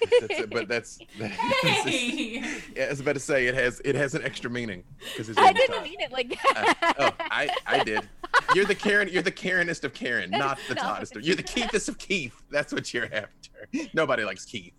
Top- 0.00 0.20
That's 0.28 0.46
but 0.46 0.68
that's. 0.68 0.98
Hey! 1.18 2.42
yeah, 2.76 2.84
I 2.86 2.88
was 2.90 3.00
about 3.00 3.14
to 3.14 3.20
say 3.20 3.46
it 3.46 3.54
has 3.54 3.80
it 3.84 3.94
has 3.94 4.14
an 4.14 4.22
extra 4.24 4.50
meaning 4.50 4.84
because 5.12 5.26
his 5.28 5.36
I 5.38 5.46
name 5.46 5.56
is 5.56 5.60
didn't 5.62 5.74
Todd. 5.76 5.84
mean 5.84 6.00
it 6.00 6.12
like 6.12 6.38
Uh, 6.56 6.74
oh, 6.98 7.10
I 7.20 7.48
I 7.66 7.84
did. 7.84 8.08
You're 8.54 8.64
the 8.64 8.74
Karen. 8.74 9.08
You're 9.08 9.22
the 9.22 9.30
Karenest 9.30 9.84
of 9.84 9.94
Karen, 9.94 10.30
not 10.30 10.58
the 10.68 10.74
No. 10.74 10.82
Toddest 10.82 11.16
of. 11.16 11.22
You're 11.22 11.36
the 11.36 11.42
Keithest 11.42 11.88
of 11.88 11.98
Keith. 11.98 12.34
That's 12.50 12.72
what 12.72 12.92
you're 12.92 13.04
after. 13.12 13.50
Nobody 13.94 14.24
likes 14.24 14.44
Keith. 14.44 14.72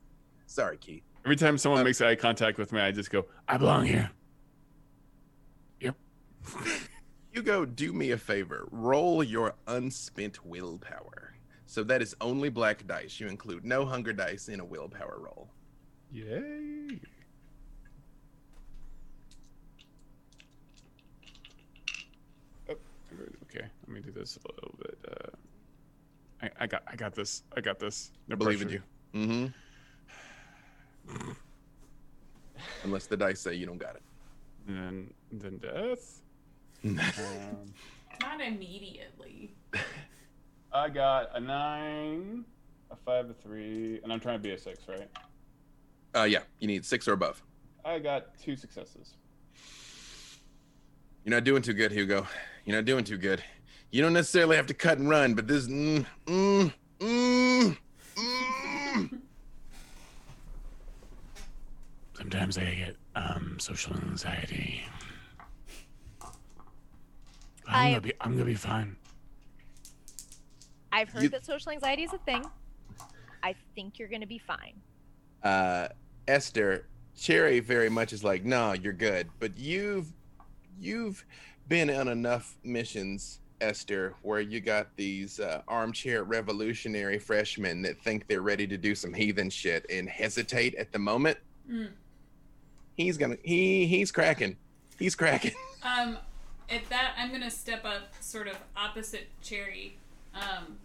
Sorry, 0.47 0.77
Keith. 0.77 1.03
every 1.25 1.35
time 1.35 1.57
someone 1.57 1.81
Uh, 1.81 1.85
makes 1.85 1.99
eye 2.01 2.15
contact 2.15 2.57
with 2.57 2.71
me, 2.71 2.79
I 2.81 2.91
just 2.91 3.09
go, 3.09 3.25
I 3.47 3.57
belong 3.57 3.85
here. 3.85 4.09
Yep. 5.81 5.95
Hugo, 7.31 7.65
do 7.65 7.91
me 7.93 8.11
a 8.11 8.17
favor. 8.17 8.67
Roll 8.71 9.23
your 9.23 9.55
unspent 9.67 10.45
willpower. 10.45 11.14
So 11.75 11.83
that 11.83 12.01
is 12.01 12.15
only 12.21 12.47
black 12.47 12.87
dice. 12.87 13.19
You 13.19 13.27
include 13.27 13.65
no 13.65 13.85
hunger 13.85 14.13
dice 14.13 14.47
in 14.47 14.61
a 14.61 14.63
willpower 14.63 15.17
roll. 15.19 15.49
yay. 16.09 17.01
Oh, 22.69 22.77
okay, 23.43 23.65
let 23.85 23.89
me 23.89 23.99
do 23.99 24.11
this 24.11 24.37
a 24.37 24.47
little 24.53 24.73
bit. 24.77 24.97
Uh, 25.05 25.31
I, 26.43 26.63
I 26.63 26.67
got, 26.67 26.83
I 26.87 26.95
got 26.95 27.13
this. 27.13 27.43
I 27.57 27.59
got 27.59 27.77
this. 27.77 28.11
I 28.13 28.15
No 28.29 28.35
believe 28.37 28.61
in 28.61 28.69
you. 28.69 28.81
Mm-hmm. 29.13 29.47
Unless 32.85 33.07
the 33.07 33.17
dice 33.17 33.41
say 33.41 33.53
you 33.53 33.65
don't 33.65 33.79
got 33.79 33.97
it. 33.97 34.03
And 34.69 35.13
then, 35.29 35.31
then 35.41 35.57
death. 35.57 36.21
Um, 36.85 36.97
Not 38.21 38.39
immediately. 38.39 39.53
I 40.75 40.89
got 40.89 41.29
a 41.33 41.39
nine, 41.39 42.43
a 42.91 42.97
five, 42.97 43.29
a 43.29 43.33
three, 43.33 44.01
and 44.03 44.11
I'm 44.11 44.19
trying 44.19 44.35
to 44.35 44.43
be 44.43 44.51
a 44.51 44.57
six, 44.57 44.83
right? 44.89 45.09
Uh, 46.13 46.23
yeah, 46.23 46.39
you 46.59 46.67
need 46.67 46.83
six 46.85 47.07
or 47.07 47.13
above. 47.13 47.41
I 47.85 47.97
got 47.99 48.37
two 48.37 48.57
successes. 48.57 49.15
You're 51.23 51.33
not 51.33 51.45
doing 51.45 51.61
too 51.61 51.71
good, 51.73 51.93
Hugo. 51.93 52.27
You're 52.65 52.75
not 52.75 52.83
doing 52.83 53.05
too 53.05 53.17
good. 53.17 53.41
You 53.91 54.01
don't 54.01 54.11
necessarily 54.11 54.57
have 54.57 54.67
to 54.67 54.73
cut 54.73 54.97
and 54.97 55.09
run, 55.09 55.33
but 55.33 55.47
this. 55.47 55.65
Mm, 55.67 56.05
mm, 56.25 56.73
mm, 56.99 57.77
mm. 58.17 59.19
Sometimes 62.17 62.57
I 62.57 62.63
get 62.65 62.97
um 63.15 63.57
social 63.61 63.95
anxiety. 63.95 64.83
I'm 66.21 66.29
I- 67.67 67.89
gonna 67.91 68.01
be 68.01 68.13
I'm 68.19 68.33
gonna 68.33 68.43
be 68.43 68.55
fine. 68.55 68.97
I've 70.95 71.09
heard 71.09 71.23
You- 71.23 71.29
that 71.29 71.45
social 71.45 71.71
anxiety 71.73 72.03
is 72.03 72.13
a 72.13 72.17
thing. 72.19 72.43
I 73.43 73.53
think 73.75 73.99
you're 73.99 74.07
gonna 74.07 74.25
be 74.25 74.39
fine. 74.39 74.81
Uh, 75.43 75.89
Esther, 76.27 76.87
Cherry 77.17 77.59
very 77.59 77.89
much 77.89 78.13
is 78.13 78.23
like, 78.23 78.45
no, 78.45 78.71
you're 78.73 78.93
good. 78.93 79.29
But 79.39 79.57
you've 79.57 80.07
you've 80.79 81.25
been 81.67 81.89
on 81.89 82.07
enough 82.07 82.57
missions, 82.63 83.39
Esther, 83.61 84.13
where 84.21 84.39
you 84.39 84.61
got 84.61 84.95
these 84.95 85.39
uh, 85.39 85.61
armchair 85.67 86.23
revolutionary 86.23 87.19
freshmen 87.19 87.81
that 87.81 87.99
think 88.01 88.27
they're 88.27 88.41
ready 88.41 88.65
to 88.67 88.77
do 88.77 88.95
some 88.95 89.13
heathen 89.13 89.49
shit 89.49 89.85
and 89.89 90.07
hesitate 90.09 90.75
at 90.75 90.91
the 90.93 90.99
moment. 90.99 91.37
Mm. 91.69 91.91
He's 92.95 93.17
gonna 93.17 93.37
he 93.43 93.85
he's 93.85 94.11
cracking. 94.13 94.55
He's 94.97 95.13
cracking. 95.15 95.51
Um, 95.83 96.17
at 96.69 96.87
that, 96.89 97.13
I'm 97.17 97.31
gonna 97.31 97.51
step 97.51 97.83
up, 97.85 98.13
sort 98.21 98.47
of 98.47 98.57
opposite 98.75 99.27
Cherry, 99.43 99.97
um, 100.33 100.77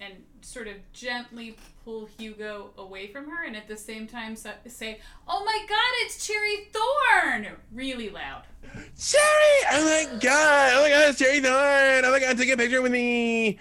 and 0.00 0.14
sort 0.40 0.66
of 0.66 0.76
gently 0.92 1.56
pull 1.84 2.08
Hugo 2.18 2.70
away 2.78 3.08
from 3.08 3.28
her, 3.28 3.44
and 3.44 3.54
at 3.54 3.68
the 3.68 3.76
same 3.76 4.06
time 4.06 4.34
say, 4.34 5.00
"Oh 5.28 5.44
my 5.44 5.66
God, 5.68 5.92
it's 6.02 6.26
Cherry 6.26 6.68
Thorn!" 6.72 7.48
really 7.72 8.08
loud. 8.08 8.44
Cherry! 8.98 9.22
Oh 9.72 9.84
my 9.84 10.18
god! 10.18 10.72
Oh 10.74 10.82
my 10.82 10.90
god, 10.90 11.10
it's 11.10 11.18
Cherry 11.18 11.40
Thorn! 11.40 12.04
Oh 12.04 12.10
my 12.10 12.20
god, 12.20 12.38
take 12.38 12.50
a 12.50 12.56
picture 12.56 12.82
with 12.82 12.92
me! 12.92 13.58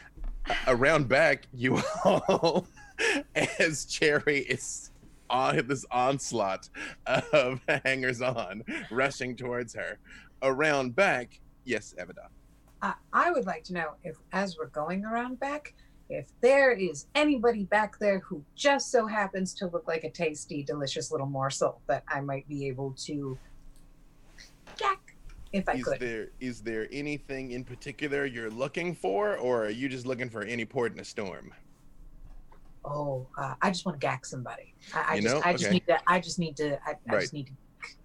Around 0.67 1.07
back, 1.07 1.45
you 1.53 1.81
all, 2.03 2.67
as 3.59 3.85
Cherry 3.85 4.39
is 4.39 4.91
on 5.29 5.67
this 5.67 5.85
onslaught 5.91 6.69
of 7.05 7.61
hangers 7.85 8.21
on 8.21 8.63
rushing 8.89 9.35
towards 9.35 9.73
her. 9.73 9.99
Around 10.41 10.95
back, 10.95 11.39
yes, 11.65 11.93
Evada. 11.99 12.29
Uh, 12.81 12.93
I 13.11 13.31
would 13.31 13.45
like 13.45 13.63
to 13.65 13.73
know 13.73 13.91
if, 14.03 14.15
as 14.31 14.57
we're 14.57 14.67
going 14.67 15.03
around 15.03 15.39
back, 15.39 15.73
if 16.09 16.27
there 16.41 16.71
is 16.71 17.05
anybody 17.13 17.65
back 17.65 17.99
there 17.99 18.19
who 18.19 18.43
just 18.55 18.91
so 18.91 19.05
happens 19.05 19.53
to 19.55 19.67
look 19.67 19.87
like 19.87 20.03
a 20.03 20.09
tasty, 20.09 20.63
delicious 20.63 21.11
little 21.11 21.27
morsel 21.27 21.81
that 21.87 22.03
I 22.09 22.21
might 22.21 22.47
be 22.47 22.67
able 22.67 22.95
to 23.05 23.37
jack 24.77 24.97
if 25.53 25.69
I 25.69 25.73
Is 25.73 25.83
could. 25.83 25.99
there 25.99 26.27
is 26.39 26.61
there 26.61 26.87
anything 26.91 27.51
in 27.51 27.63
particular 27.63 28.25
you're 28.25 28.49
looking 28.49 28.95
for, 28.95 29.37
or 29.37 29.65
are 29.65 29.69
you 29.69 29.87
just 29.87 30.05
looking 30.07 30.29
for 30.29 30.41
any 30.43 30.65
port 30.65 30.93
in 30.93 30.99
a 30.99 31.05
storm? 31.05 31.53
Oh, 32.85 33.27
uh, 33.37 33.53
I 33.61 33.69
just 33.69 33.85
want 33.85 33.99
to 33.99 34.05
gack 34.05 34.25
somebody. 34.25 34.73
I, 34.95 35.05
I 35.09 35.15
You 35.15 35.21
just, 35.21 35.35
know? 35.35 35.41
I 35.43 35.51
just 35.53 35.65
Okay. 35.65 35.73
need 35.73 35.85
to. 35.87 35.99
I 36.07 36.19
just 36.19 36.39
need 36.39 36.57
to. 36.57 36.79
I, 36.85 36.91
I 37.07 37.13
Right. 37.13 37.21
just 37.21 37.33
need 37.33 37.47
to. 37.47 37.53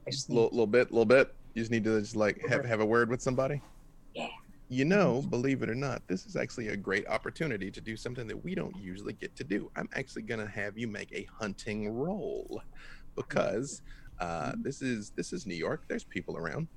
I 0.06 0.10
just 0.10 0.28
need. 0.28 0.34
little, 0.36 0.50
little 0.50 0.66
bit, 0.66 0.90
little 0.90 1.04
bit. 1.06 1.34
You 1.54 1.62
just 1.62 1.70
need 1.70 1.84
to 1.84 2.00
just 2.00 2.16
like 2.16 2.38
have, 2.48 2.64
have 2.64 2.80
a 2.80 2.84
word 2.84 3.08
with 3.08 3.22
somebody. 3.22 3.62
Yeah. 4.14 4.28
You 4.68 4.84
know, 4.86 5.22
believe 5.28 5.62
it 5.62 5.68
or 5.68 5.74
not, 5.74 6.02
this 6.08 6.24
is 6.24 6.36
actually 6.36 6.68
a 6.68 6.76
great 6.76 7.06
opportunity 7.06 7.70
to 7.70 7.80
do 7.80 7.96
something 7.96 8.26
that 8.26 8.44
we 8.44 8.54
don't 8.54 8.74
usually 8.76 9.12
get 9.12 9.36
to 9.36 9.44
do. 9.44 9.70
I'm 9.76 9.88
actually 9.94 10.22
gonna 10.22 10.48
have 10.48 10.78
you 10.78 10.88
make 10.88 11.12
a 11.12 11.26
hunting 11.38 11.88
roll 11.88 12.62
because 13.14 13.82
uh, 14.20 14.52
this 14.56 14.80
is 14.80 15.10
this 15.10 15.32
is 15.32 15.46
New 15.46 15.54
York. 15.54 15.84
There's 15.88 16.04
people 16.04 16.36
around. 16.36 16.68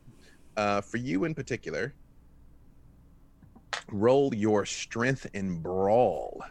Uh, 0.57 0.81
for 0.81 0.97
you 0.97 1.23
in 1.23 1.33
particular, 1.33 1.93
roll 3.91 4.33
your 4.33 4.65
strength 4.65 5.27
and 5.33 5.61
brawl. 5.61 6.43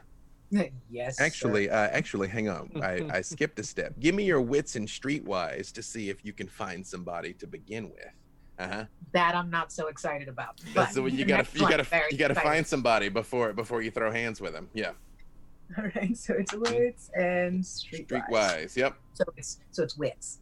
yes. 0.91 1.21
Actually, 1.21 1.69
uh, 1.69 1.89
actually, 1.93 2.29
hang 2.29 2.49
on. 2.49 2.71
I, 2.83 3.03
I 3.11 3.21
skipped 3.21 3.59
a 3.59 3.65
step. 3.65 3.95
Give 3.99 4.15
me 4.15 4.25
your 4.25 4.41
wits 4.41 4.77
and 4.77 4.87
streetwise 4.87 5.73
to 5.73 5.83
see 5.83 6.09
if 6.09 6.25
you 6.25 6.33
can 6.33 6.49
find 6.49 6.87
somebody 6.87 7.33
to 7.35 7.47
begin 7.47 7.91
with. 7.91 8.13
Uh 8.59 8.67
huh. 8.69 8.85
that 9.13 9.35
I'm 9.35 9.51
not 9.51 9.71
so 9.73 9.89
excited 9.89 10.29
about. 10.29 10.61
That's 10.75 10.95
but 10.95 11.05
the 11.05 11.11
you 11.11 11.25
gotta 11.25 11.47
you 11.55 11.69
gotta 11.69 11.83
very 11.83 12.09
you 12.11 12.19
gotta 12.19 12.33
excited. 12.33 12.49
find 12.49 12.67
somebody 12.67 13.09
before 13.09 13.53
before 13.53 13.83
you 13.83 13.91
throw 13.91 14.11
hands 14.11 14.41
with 14.41 14.53
them. 14.53 14.69
Yeah. 14.75 14.93
All 15.79 15.85
right, 15.97 16.17
so 16.17 16.35
it's 16.35 16.55
wits 16.55 17.11
and 17.17 17.63
streetwise. 17.63 18.07
Streetwise. 18.31 18.77
Yep. 18.77 18.95
So 19.15 19.25
it's 19.37 19.59
so 19.73 19.83
it's 19.83 19.97
wits. 19.99 20.39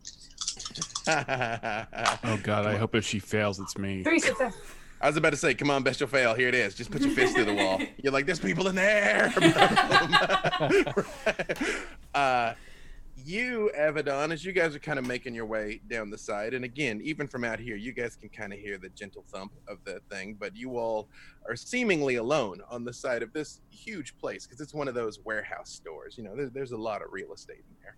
Oh 1.06 2.38
God, 2.42 2.66
I 2.66 2.76
hope 2.76 2.94
if 2.94 3.04
she 3.04 3.18
fails, 3.18 3.58
it's 3.58 3.76
me. 3.76 4.02
Three 4.04 4.18
success. 4.20 4.56
I 5.00 5.08
was 5.08 5.16
about 5.18 5.30
to 5.30 5.36
say, 5.36 5.52
come 5.54 5.68
on, 5.70 5.82
best 5.82 6.00
you'll 6.00 6.08
fail. 6.08 6.32
Here 6.34 6.48
it 6.48 6.54
is. 6.54 6.74
Just 6.74 6.90
put 6.90 7.02
your 7.02 7.10
fist 7.10 7.34
through 7.34 7.44
the 7.44 7.52
wall. 7.54 7.78
You're 8.02 8.12
like, 8.12 8.24
there's 8.24 8.40
people 8.40 8.68
in 8.68 8.74
there. 8.74 9.30
uh, 12.14 12.54
you, 13.24 13.70
Avedon, 13.76 14.32
as 14.32 14.44
you 14.44 14.52
guys 14.52 14.74
are 14.74 14.80
kind 14.80 14.98
of 14.98 15.06
making 15.06 15.34
your 15.34 15.46
way 15.46 15.80
down 15.88 16.10
the 16.10 16.18
side, 16.18 16.54
and 16.54 16.64
again, 16.64 17.00
even 17.02 17.26
from 17.26 17.44
out 17.44 17.58
here, 17.58 17.76
you 17.76 17.92
guys 17.92 18.16
can 18.16 18.28
kind 18.28 18.52
of 18.52 18.58
hear 18.58 18.78
the 18.78 18.90
gentle 18.90 19.24
thump 19.28 19.52
of 19.66 19.78
the 19.84 20.00
thing, 20.10 20.36
but 20.38 20.54
you 20.54 20.76
all 20.76 21.08
are 21.48 21.56
seemingly 21.56 22.16
alone 22.16 22.60
on 22.70 22.84
the 22.84 22.92
side 22.92 23.22
of 23.22 23.32
this 23.32 23.60
huge 23.70 24.16
place 24.18 24.46
because 24.46 24.60
it's 24.60 24.74
one 24.74 24.88
of 24.88 24.94
those 24.94 25.20
warehouse 25.24 25.70
stores. 25.70 26.18
You 26.18 26.24
know, 26.24 26.36
there, 26.36 26.50
there's 26.50 26.72
a 26.72 26.76
lot 26.76 27.02
of 27.02 27.08
real 27.12 27.32
estate 27.32 27.64
in 27.68 27.76
there. 27.82 27.96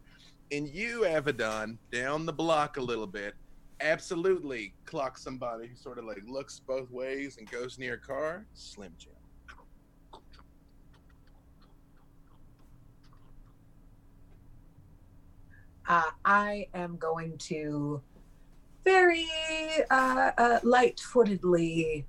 And 0.52 0.68
you, 0.68 1.00
Avedon, 1.00 1.78
down 1.90 2.24
the 2.24 2.32
block 2.32 2.76
a 2.76 2.82
little 2.82 3.06
bit, 3.06 3.34
absolutely 3.80 4.74
clock 4.84 5.18
somebody 5.18 5.66
who 5.66 5.76
sort 5.76 5.98
of 5.98 6.04
like 6.04 6.22
looks 6.26 6.60
both 6.60 6.90
ways 6.90 7.36
and 7.38 7.50
goes 7.50 7.78
near 7.78 7.94
a 7.94 7.98
car. 7.98 8.46
Slim 8.54 8.92
Jim. 8.98 9.15
Uh, 15.88 16.10
I 16.24 16.68
am 16.74 16.96
going 16.96 17.38
to 17.38 18.02
very 18.84 19.28
uh, 19.90 20.30
uh, 20.36 20.58
light-footedly 20.62 22.04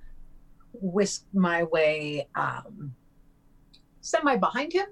whisk 0.72 1.24
my 1.32 1.64
way 1.64 2.28
um, 2.34 2.94
semi 4.00 4.36
behind 4.36 4.72
him. 4.72 4.86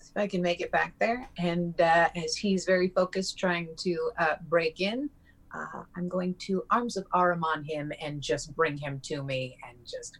If 0.00 0.16
I 0.16 0.26
can 0.26 0.42
make 0.42 0.60
it 0.60 0.72
back 0.72 0.94
there. 0.98 1.28
And 1.38 1.80
uh, 1.80 2.08
as 2.16 2.36
he's 2.36 2.64
very 2.64 2.88
focused 2.88 3.38
trying 3.38 3.68
to 3.78 4.10
uh, 4.18 4.34
break 4.48 4.80
in, 4.80 5.08
uh, 5.54 5.84
I'm 5.96 6.08
going 6.08 6.34
to 6.46 6.64
arms 6.70 6.96
of 6.96 7.06
Ahriman 7.14 7.44
on 7.44 7.64
him 7.64 7.92
and 8.00 8.20
just 8.20 8.54
bring 8.54 8.76
him 8.76 9.00
to 9.04 9.22
me 9.22 9.56
and 9.68 9.78
just 9.84 10.18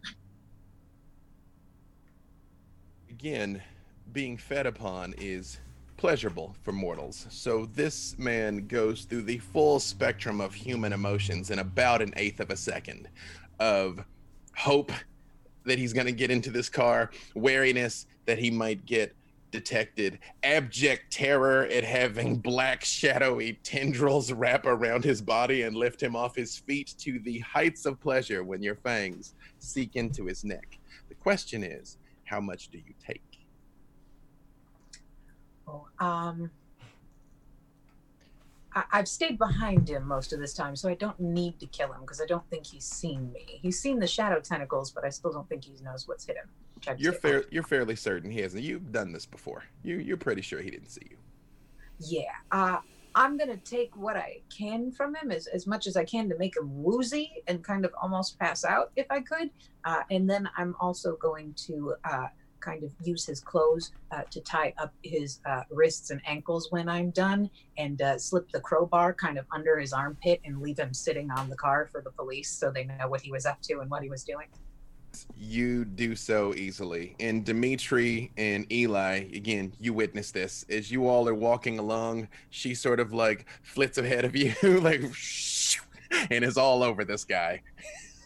Again, 3.09 3.61
being 4.11 4.37
fed 4.37 4.65
upon 4.65 5.13
is 5.17 5.59
pleasurable 6.01 6.55
for 6.63 6.71
mortals. 6.71 7.27
So 7.29 7.67
this 7.75 8.17
man 8.17 8.65
goes 8.65 9.03
through 9.03 9.21
the 9.21 9.37
full 9.37 9.79
spectrum 9.79 10.41
of 10.41 10.51
human 10.51 10.93
emotions 10.93 11.51
in 11.51 11.59
about 11.59 12.01
an 12.01 12.11
eighth 12.17 12.39
of 12.39 12.49
a 12.49 12.57
second 12.57 13.07
of 13.59 14.03
hope 14.57 14.91
that 15.63 15.77
he's 15.77 15.93
going 15.93 16.07
to 16.07 16.11
get 16.11 16.31
into 16.31 16.49
this 16.49 16.69
car, 16.69 17.11
wariness 17.35 18.07
that 18.25 18.39
he 18.39 18.49
might 18.49 18.83
get 18.87 19.15
detected, 19.51 20.17
abject 20.41 21.13
terror 21.13 21.67
at 21.67 21.83
having 21.83 22.35
black 22.35 22.83
shadowy 22.83 23.59
tendrils 23.61 24.31
wrap 24.31 24.65
around 24.65 25.03
his 25.03 25.21
body 25.21 25.61
and 25.61 25.75
lift 25.75 26.01
him 26.01 26.15
off 26.15 26.35
his 26.35 26.57
feet 26.57 26.95
to 26.97 27.19
the 27.19 27.37
heights 27.41 27.85
of 27.85 28.01
pleasure 28.01 28.43
when 28.43 28.63
your 28.63 28.75
fangs 28.75 29.35
seek 29.59 29.95
into 29.95 30.25
his 30.25 30.43
neck. 30.43 30.79
The 31.09 31.15
question 31.15 31.63
is, 31.63 31.97
how 32.23 32.39
much 32.39 32.69
do 32.69 32.79
you 32.79 32.95
take? 33.05 33.30
Oh, 35.71 35.87
um, 36.05 36.51
I, 38.73 38.83
I've 38.91 39.07
stayed 39.07 39.37
behind 39.37 39.89
him 39.89 40.07
most 40.07 40.33
of 40.33 40.39
this 40.39 40.53
time, 40.53 40.75
so 40.75 40.89
I 40.89 40.95
don't 40.95 41.19
need 41.19 41.59
to 41.59 41.65
kill 41.67 41.91
him 41.91 42.01
because 42.01 42.21
I 42.21 42.25
don't 42.25 42.47
think 42.49 42.65
he's 42.65 42.85
seen 42.85 43.31
me. 43.31 43.59
He's 43.61 43.79
seen 43.79 43.99
the 43.99 44.07
shadow 44.07 44.39
tentacles, 44.39 44.91
but 44.91 45.05
I 45.05 45.09
still 45.09 45.31
don't 45.31 45.47
think 45.47 45.65
he 45.65 45.73
knows 45.83 46.07
what's 46.07 46.25
hit 46.25 46.37
him. 46.37 46.49
You're 46.97 47.13
fair. 47.13 47.45
You're 47.51 47.63
fairly 47.63 47.95
certain 47.95 48.31
he 48.31 48.41
hasn't. 48.41 48.63
You've 48.63 48.91
done 48.91 49.11
this 49.11 49.25
before. 49.25 49.63
You 49.83 49.97
you're 49.97 50.17
pretty 50.17 50.41
sure 50.41 50.61
he 50.61 50.71
didn't 50.71 50.89
see 50.89 51.07
you. 51.11 51.17
Yeah. 51.99 52.31
Uh, 52.51 52.77
I'm 53.13 53.37
gonna 53.37 53.57
take 53.57 53.95
what 53.95 54.17
I 54.17 54.41
can 54.55 54.91
from 54.91 55.13
him 55.15 55.31
as, 55.31 55.45
as 55.47 55.67
much 55.67 55.85
as 55.85 55.95
I 55.95 56.03
can 56.03 56.27
to 56.29 56.37
make 56.37 56.57
him 56.57 56.81
woozy 56.81 57.43
and 57.47 57.63
kind 57.63 57.85
of 57.85 57.93
almost 58.01 58.39
pass 58.39 58.65
out 58.65 58.91
if 58.95 59.05
I 59.11 59.19
could. 59.21 59.51
Uh, 59.83 60.01
and 60.09 60.27
then 60.27 60.49
I'm 60.57 60.75
also 60.79 61.17
going 61.17 61.53
to 61.67 61.93
uh, 62.03 62.27
kind 62.61 62.83
of 62.83 62.91
use 63.03 63.25
his 63.25 63.39
clothes 63.39 63.91
uh, 64.11 64.21
to 64.31 64.39
tie 64.41 64.73
up 64.77 64.93
his 65.03 65.39
uh, 65.45 65.63
wrists 65.69 66.11
and 66.11 66.21
ankles 66.25 66.67
when 66.71 66.87
I'm 66.87 67.09
done 67.11 67.49
and 67.77 68.01
uh, 68.01 68.17
slip 68.17 68.49
the 68.51 68.61
crowbar 68.61 69.13
kind 69.13 69.37
of 69.37 69.45
under 69.51 69.79
his 69.79 69.93
armpit 69.93 70.41
and 70.45 70.61
leave 70.61 70.79
him 70.79 70.93
sitting 70.93 71.29
on 71.31 71.49
the 71.49 71.55
car 71.55 71.89
for 71.91 72.01
the 72.01 72.11
police 72.11 72.49
so 72.49 72.71
they 72.71 72.85
know 72.85 73.07
what 73.07 73.21
he 73.21 73.31
was 73.31 73.45
up 73.45 73.61
to 73.63 73.79
and 73.79 73.89
what 73.89 74.03
he 74.03 74.09
was 74.09 74.23
doing. 74.23 74.47
You 75.37 75.85
do 75.85 76.15
so 76.15 76.53
easily. 76.53 77.15
And 77.19 77.43
Dimitri 77.43 78.31
and 78.37 78.71
Eli, 78.71 79.25
again, 79.33 79.73
you 79.79 79.93
witness 79.93 80.31
this 80.31 80.65
as 80.69 80.91
you 80.91 81.07
all 81.07 81.27
are 81.27 81.35
walking 81.35 81.79
along. 81.79 82.29
She 82.49 82.75
sort 82.75 82.99
of 82.99 83.11
like 83.11 83.45
flits 83.61 83.97
ahead 83.97 84.23
of 84.23 84.35
you, 84.35 84.53
like, 84.63 85.01
and 86.31 86.43
is 86.43 86.57
all 86.57 86.83
over 86.83 87.03
this 87.03 87.25
guy. 87.25 87.61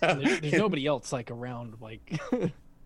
There's, 0.02 0.40
there's 0.42 0.54
nobody 0.54 0.86
else 0.86 1.12
like 1.12 1.32
around, 1.32 1.76
like. 1.82 2.20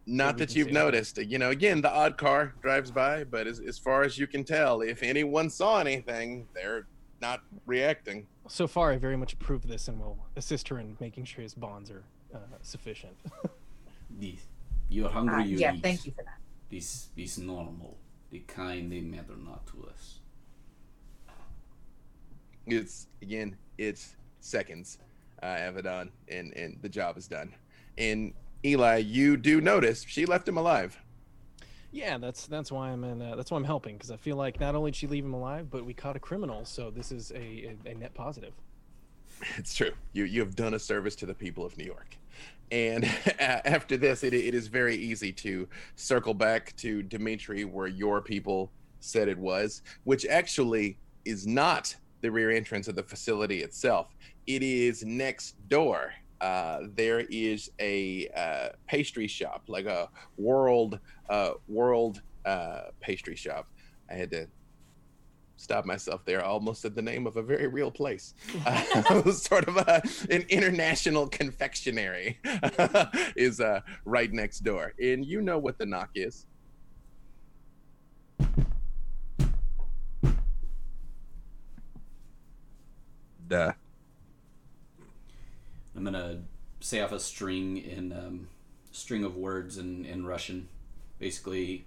Not 0.09 0.37
that 0.39 0.55
you've 0.55 0.67
see. 0.69 0.73
noticed. 0.73 1.17
You 1.19 1.37
know, 1.37 1.51
again, 1.51 1.81
the 1.81 1.91
odd 1.91 2.17
car 2.17 2.55
drives 2.61 2.89
by, 2.89 3.23
but 3.25 3.45
as, 3.47 3.59
as 3.59 3.77
far 3.77 4.03
as 4.03 4.17
you 4.17 4.25
can 4.27 4.43
tell, 4.43 4.81
if 4.81 5.03
anyone 5.03 5.49
saw 5.49 5.79
anything, 5.79 6.47
they're 6.55 6.87
not 7.21 7.41
reacting. 7.67 8.25
so 8.47 8.65
far, 8.67 8.91
I 8.91 8.97
very 8.97 9.17
much 9.17 9.33
approve 9.33 9.67
this 9.67 9.87
and 9.87 9.99
will 9.99 10.17
assist 10.35 10.67
her 10.69 10.79
in 10.79 10.97
making 10.99 11.25
sure 11.25 11.43
his 11.43 11.53
bonds 11.53 11.91
are 11.91 12.03
uh, 12.33 12.39
sufficient. 12.61 13.15
This, 14.19 14.39
you're 14.89 15.07
hungry, 15.09 15.43
Uh, 15.43 15.45
you 15.45 15.57
yeah, 15.59 15.75
eat. 15.75 15.83
thank 15.83 16.03
you 16.07 16.11
for 16.11 16.23
that. 16.23 16.39
This 16.71 17.09
is 17.15 17.37
normal. 17.37 17.95
The 18.31 18.39
kind 18.39 18.91
they 18.91 19.01
matter 19.01 19.35
not 19.37 19.67
to 19.67 19.87
us. 19.87 20.19
It's 22.65 23.05
again, 23.21 23.55
it's 23.77 24.15
seconds, 24.39 24.97
uh, 25.43 25.45
Avedon, 25.45 26.09
and 26.27 26.53
and 26.55 26.79
the 26.81 26.89
job 26.89 27.17
is 27.17 27.27
done. 27.27 27.53
And 27.99 28.33
Eli, 28.65 28.97
you 28.97 29.37
do 29.37 29.61
notice 29.61 30.03
she 30.07 30.25
left 30.25 30.47
him 30.47 30.57
alive. 30.57 30.97
yeah, 31.91 32.17
that's 32.17 32.45
that's 32.47 32.71
why 32.71 32.89
I'm 32.89 33.03
in. 33.03 33.21
Uh, 33.21 33.35
that's 33.35 33.51
why 33.51 33.57
I'm 33.57 33.63
helping 33.63 33.95
because 33.95 34.11
I 34.11 34.17
feel 34.17 34.35
like 34.35 34.59
not 34.59 34.75
only 34.75 34.91
did 34.91 34.97
she 34.97 35.07
leave 35.07 35.25
him 35.25 35.33
alive, 35.33 35.69
but 35.71 35.85
we 35.85 35.93
caught 35.93 36.15
a 36.15 36.19
criminal, 36.19 36.65
so 36.65 36.91
this 36.91 37.11
is 37.11 37.31
a, 37.31 37.75
a, 37.85 37.91
a 37.91 37.93
net 37.95 38.13
positive. 38.13 38.53
It's 39.57 39.73
true. 39.73 39.91
You 40.13 40.25
you 40.25 40.41
have 40.41 40.55
done 40.55 40.73
a 40.73 40.79
service 40.79 41.15
to 41.17 41.25
the 41.25 41.33
people 41.33 41.65
of 41.65 41.77
New 41.77 41.85
York. 41.85 42.17
And 42.71 43.05
after 43.39 43.97
this, 43.97 44.23
it, 44.23 44.33
it 44.33 44.53
is 44.53 44.67
very 44.67 44.95
easy 44.95 45.31
to 45.33 45.67
circle 45.95 46.33
back 46.33 46.75
to 46.77 47.01
Dimitri, 47.03 47.63
where 47.65 47.87
your 47.87 48.21
people 48.21 48.71
said 48.99 49.27
it 49.29 49.37
was, 49.37 49.81
which 50.03 50.25
actually 50.27 50.97
is 51.25 51.47
not 51.47 51.95
the 52.21 52.29
rear 52.29 52.51
entrance 52.51 52.87
of 52.89 52.95
the 52.95 53.03
facility 53.03 53.63
itself. 53.63 54.15
It 54.45 54.61
is 54.61 55.03
next 55.05 55.55
door. 55.69 56.13
Uh, 56.41 56.79
there 56.95 57.21
is 57.29 57.69
a 57.79 58.29
uh, 58.35 58.69
pastry 58.87 59.27
shop, 59.27 59.63
like 59.67 59.85
a 59.85 60.09
world 60.37 60.99
uh, 61.29 61.51
world 61.67 62.21
uh, 62.45 62.81
pastry 62.99 63.35
shop. 63.35 63.67
I 64.09 64.13
had 64.15 64.31
to 64.31 64.47
stop 65.57 65.85
myself 65.85 66.23
there. 66.23 66.43
I 66.43 66.47
almost 66.47 66.81
said 66.81 66.95
the 66.95 67.01
name 67.01 67.27
of 67.27 67.35
a 67.35 67.43
very 67.43 67.67
real 67.67 67.91
place. 67.91 68.33
Uh, 68.65 69.31
sort 69.31 69.67
of 69.67 69.77
a, 69.77 70.01
an 70.29 70.45
international 70.49 71.27
confectionery 71.27 72.39
is 73.35 73.59
uh, 73.59 73.81
right 74.05 74.31
next 74.31 74.59
door, 74.59 74.93
and 75.01 75.25
you 75.25 75.41
know 75.41 75.57
what 75.57 75.77
the 75.77 75.85
knock 75.85 76.09
is. 76.15 76.45
Duh. 83.47 83.73
I'm 85.99 86.05
gonna 86.05 86.43
say 86.79 87.01
off 87.01 87.11
a 87.11 87.19
string 87.19 87.75
in 87.75 88.13
um, 88.13 88.47
string 88.89 89.25
of 89.25 89.35
words 89.35 89.77
in, 89.77 90.05
in 90.05 90.25
Russian. 90.25 90.69
Basically, 91.19 91.85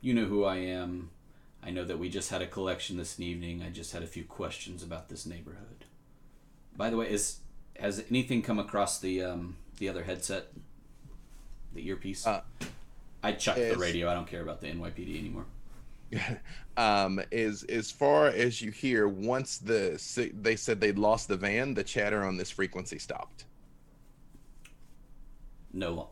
you 0.00 0.12
know 0.12 0.24
who 0.24 0.42
I 0.42 0.56
am. 0.56 1.10
I 1.62 1.70
know 1.70 1.84
that 1.84 2.00
we 2.00 2.08
just 2.08 2.30
had 2.30 2.42
a 2.42 2.48
collection 2.48 2.96
this 2.96 3.20
evening. 3.20 3.62
I 3.62 3.70
just 3.70 3.92
had 3.92 4.02
a 4.02 4.08
few 4.08 4.24
questions 4.24 4.82
about 4.82 5.08
this 5.08 5.24
neighborhood. 5.24 5.84
By 6.76 6.90
the 6.90 6.96
way, 6.96 7.08
is 7.08 7.38
has 7.78 8.02
anything 8.10 8.42
come 8.42 8.58
across 8.58 8.98
the 8.98 9.22
um, 9.22 9.56
the 9.78 9.88
other 9.88 10.02
headset, 10.02 10.48
the 11.72 11.86
earpiece? 11.86 12.26
Uh, 12.26 12.40
I 13.22 13.32
chucked 13.34 13.60
the 13.60 13.76
radio. 13.76 14.10
I 14.10 14.14
don't 14.14 14.26
care 14.26 14.42
about 14.42 14.62
the 14.62 14.66
NYPD 14.66 15.16
anymore. 15.16 15.44
um, 16.76 17.20
is 17.30 17.62
as 17.62 17.92
far 17.92 18.26
as 18.26 18.60
you 18.60 18.72
hear, 18.72 19.06
once 19.06 19.58
the 19.58 20.02
they 20.40 20.56
said 20.56 20.80
they'd 20.80 20.98
lost 20.98 21.28
the 21.28 21.36
van, 21.36 21.72
the 21.72 21.84
chatter 21.84 22.24
on 22.24 22.36
this 22.36 22.50
frequency 22.50 22.98
stopped. 22.98 23.44
No, 25.74 26.10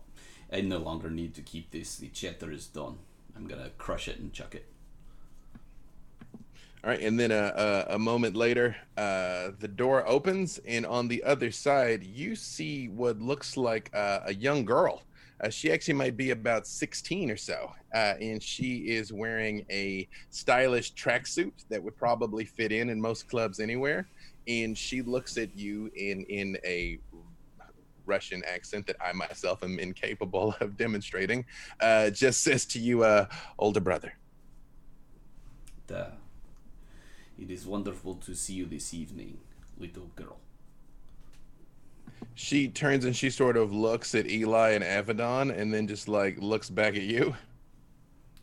I 0.53 0.61
no 0.61 0.79
longer 0.79 1.09
need 1.09 1.35
to 1.35 1.41
keep 1.41 1.71
this. 1.71 1.97
The 1.97 2.09
chatter 2.09 2.51
is 2.51 2.67
done. 2.67 2.99
I'm 3.37 3.47
gonna 3.47 3.71
crush 3.79 4.09
it 4.09 4.19
and 4.19 4.33
chuck 4.33 4.55
it. 4.57 4.67
All 6.85 6.91
right, 6.91 7.01
and 7.01 7.19
then 7.19 7.31
a, 7.31 7.87
a 7.91 7.99
moment 7.99 8.35
later, 8.35 8.75
uh, 8.97 9.53
the 9.61 9.69
door 9.69 10.05
opens, 10.07 10.59
and 10.67 10.85
on 10.85 11.07
the 11.07 11.23
other 11.23 11.53
side, 11.53 12.03
you 12.03 12.35
see 12.35 12.89
what 12.89 13.21
looks 13.21 13.57
like 13.57 13.89
uh, 13.95 14.21
a 14.27 14.35
young 14.35 14.65
girl. 14.65 15.03
Uh, 15.41 15.49
she 15.49 15.71
actually 15.71 15.95
might 15.95 16.17
be 16.17 16.31
about 16.31 16.67
16 16.67 17.31
or 17.31 17.37
so, 17.37 17.73
uh, 17.95 18.15
and 18.21 18.43
she 18.43 18.79
is 18.79 19.13
wearing 19.13 19.65
a 19.71 20.09
stylish 20.31 20.93
tracksuit 20.95 21.53
that 21.69 21.81
would 21.81 21.97
probably 21.97 22.45
fit 22.45 22.73
in 22.73 22.91
in 22.91 23.01
most 23.01 23.29
clubs 23.29 23.61
anywhere. 23.61 24.09
And 24.49 24.77
she 24.77 25.03
looks 25.03 25.39
at 25.39 25.57
you 25.57 25.89
in 25.95 26.25
in 26.25 26.59
a 26.65 26.99
Russian 28.07 28.43
accent 28.45 28.87
that 28.87 28.97
I 29.01 29.13
myself 29.13 29.63
am 29.63 29.79
incapable 29.79 30.55
of 30.61 30.77
demonstrating. 30.77 31.45
Uh, 31.81 32.11
just 32.11 32.43
says 32.43 32.65
to 32.67 32.79
you, 32.79 33.05
uh, 33.05 33.27
older 33.59 33.81
brother. 33.81 34.15
The 35.87 36.13
It 37.39 37.51
is 37.51 37.67
wonderful 37.67 38.15
to 38.17 38.35
see 38.35 38.55
you 38.55 38.67
this 38.67 38.95
evening, 38.95 39.39
little 39.79 40.11
girl. 40.15 40.39
She 42.35 42.69
turns 42.69 43.05
and 43.05 43.15
she 43.15 43.31
sort 43.31 43.57
of 43.57 43.73
looks 43.73 44.15
at 44.15 44.27
Eli 44.27 44.71
and 44.71 44.85
Avedon 44.85 45.57
and 45.57 45.73
then 45.73 45.87
just 45.87 46.09
like 46.09 46.39
looks 46.41 46.71
back 46.71 46.95
at 46.95 47.03
you. 47.03 47.35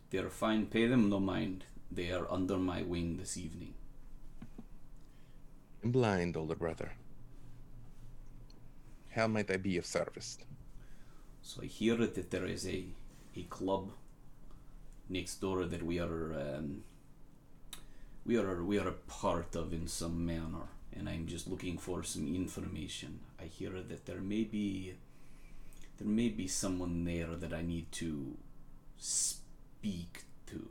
They're 0.10 0.30
fine, 0.30 0.65
pay 0.65 0.88
them 0.88 1.10
no 1.10 1.19
mind. 1.19 1.65
They 1.91 2.11
are 2.11 2.31
under 2.31 2.57
my 2.57 2.84
wing 2.84 3.18
this 3.18 3.38
evening. 3.38 3.73
I'm 5.84 5.91
blind, 5.91 6.36
older 6.36 6.56
brother. 6.56 6.91
How 9.11 9.27
might 9.27 9.49
I 9.52 9.57
be 9.57 9.77
of 9.77 9.86
service? 9.86 10.38
So 11.41 11.61
I 11.64 11.65
hear 11.65 11.95
that 11.95 12.31
there 12.31 12.45
is 12.45 12.68
a, 12.68 12.86
a 13.36 13.44
club 13.44 13.91
next 15.10 15.41
door 15.41 15.65
that 15.65 15.84
we 15.84 15.99
are 15.99 16.34
um, 16.34 16.84
we 18.26 18.38
are 18.38 18.64
we 18.64 18.77
are 18.77 18.88
a 18.88 18.99
part 19.07 19.56
of 19.56 19.73
in 19.73 19.88
some 19.88 20.26
manner, 20.26 20.68
and 20.95 21.10
I'm 21.10 21.26
just 21.26 21.48
looking 21.48 21.77
for 21.77 22.03
some 22.03 22.27
information. 22.27 23.19
I 23.41 23.45
hear 23.45 23.72
that 23.72 24.06
there 24.06 24.22
may 24.22 24.44
be 24.44 24.94
there 25.98 26.07
may 26.07 26.30
be 26.30 26.48
someone 26.48 27.03
there 27.06 27.36
that 27.36 27.53
I 27.53 27.61
need 27.61 27.91
to 27.94 28.38
speak 28.98 30.23
to. 30.48 30.68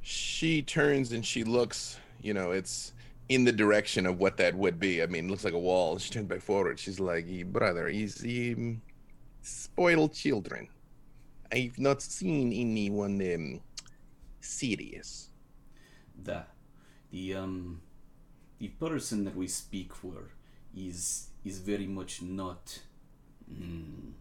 She 0.00 0.62
turns 0.62 1.12
and 1.12 1.24
she 1.24 1.44
looks, 1.44 1.98
you 2.22 2.34
know, 2.34 2.50
it's 2.50 2.92
in 3.30 3.44
the 3.44 3.52
direction 3.52 4.06
of 4.06 4.18
what 4.18 4.36
that 4.38 4.56
would 4.56 4.80
be. 4.80 5.02
I 5.02 5.06
mean, 5.06 5.28
looks 5.30 5.44
like 5.44 5.54
a 5.54 5.58
wall. 5.58 5.98
She 5.98 6.10
turns 6.10 6.28
back 6.28 6.42
forward. 6.42 6.78
She's 6.80 6.98
like, 7.00 7.26
"Eh, 7.30 7.44
brother, 7.44 7.88
he's 7.88 8.24
um, 8.24 8.82
spoiled 9.40 10.12
children. 10.12 10.68
I've 11.52 11.78
not 11.78 12.02
seen 12.02 12.52
anyone 12.52 13.22
um, 13.34 13.60
serious. 14.40 15.28
The 16.24 16.42
the 17.12 17.34
um 17.34 17.80
the 18.58 18.68
person 18.68 19.24
that 19.24 19.36
we 19.36 19.46
speak 19.46 19.94
for 19.94 20.30
is 20.76 21.28
is 21.44 21.60
very 21.60 21.86
much 21.86 22.22
not 22.22 22.80
mm, 23.48 24.12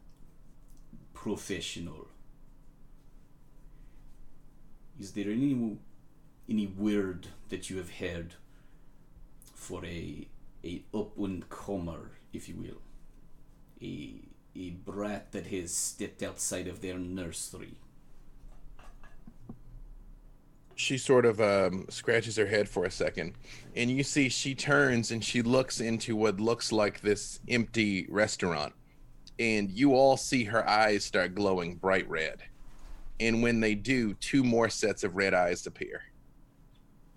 professional. 1.13 2.07
Is 4.99 5.13
there 5.13 5.31
any 5.31 5.77
any 6.47 6.67
word 6.67 7.27
that 7.49 7.69
you 7.71 7.77
have 7.77 7.91
heard 8.03 8.35
for 9.59 9.85
a 9.85 10.25
a 10.63 10.81
up 10.93 11.17
and 11.17 11.47
comer, 11.49 12.11
if 12.33 12.47
you 12.49 12.55
will, 12.55 12.81
a 13.81 14.13
a 14.55 14.69
brat 14.71 15.31
that 15.31 15.47
has 15.47 15.73
stepped 15.73 16.23
outside 16.23 16.67
of 16.67 16.81
their 16.81 16.97
nursery? 16.97 17.75
She 20.75 20.97
sort 20.97 21.25
of 21.25 21.41
um, 21.41 21.85
scratches 21.89 22.37
her 22.37 22.47
head 22.47 22.69
for 22.69 22.85
a 22.85 22.91
second, 22.91 23.33
and 23.75 23.91
you 23.91 24.01
see 24.01 24.29
she 24.29 24.55
turns 24.55 25.11
and 25.11 25.23
she 25.23 25.41
looks 25.41 25.81
into 25.81 26.15
what 26.15 26.39
looks 26.39 26.71
like 26.71 27.01
this 27.01 27.41
empty 27.49 28.07
restaurant, 28.09 28.73
and 29.37 29.69
you 29.69 29.93
all 29.93 30.15
see 30.15 30.45
her 30.45 30.67
eyes 30.67 31.03
start 31.03 31.35
glowing 31.35 31.75
bright 31.75 32.09
red. 32.09 32.41
And 33.19 33.43
when 33.43 33.59
they 33.59 33.75
do, 33.75 34.13
two 34.13 34.45
more 34.45 34.69
sets 34.69 35.03
of 35.03 35.17
red 35.17 35.33
eyes 35.33 35.67
appear. 35.67 36.01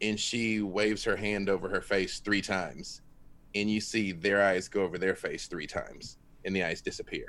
And 0.03 0.19
she 0.19 0.61
waves 0.61 1.05
her 1.05 1.16
hand 1.16 1.49
over 1.49 1.69
her 1.69 1.81
face 1.81 2.19
three 2.19 2.43
times, 2.43 3.01
and 3.55 3.70
you 3.70 3.81
see 3.81 4.12
their 4.12 4.43
eyes 4.43 4.69
go 4.69 4.83
over 4.83 4.99
their 4.99 5.15
face 5.15 5.47
three 5.47 5.66
times, 5.66 6.19
and 6.45 6.55
the 6.55 6.65
eyes 6.65 6.83
disappear. 6.83 7.27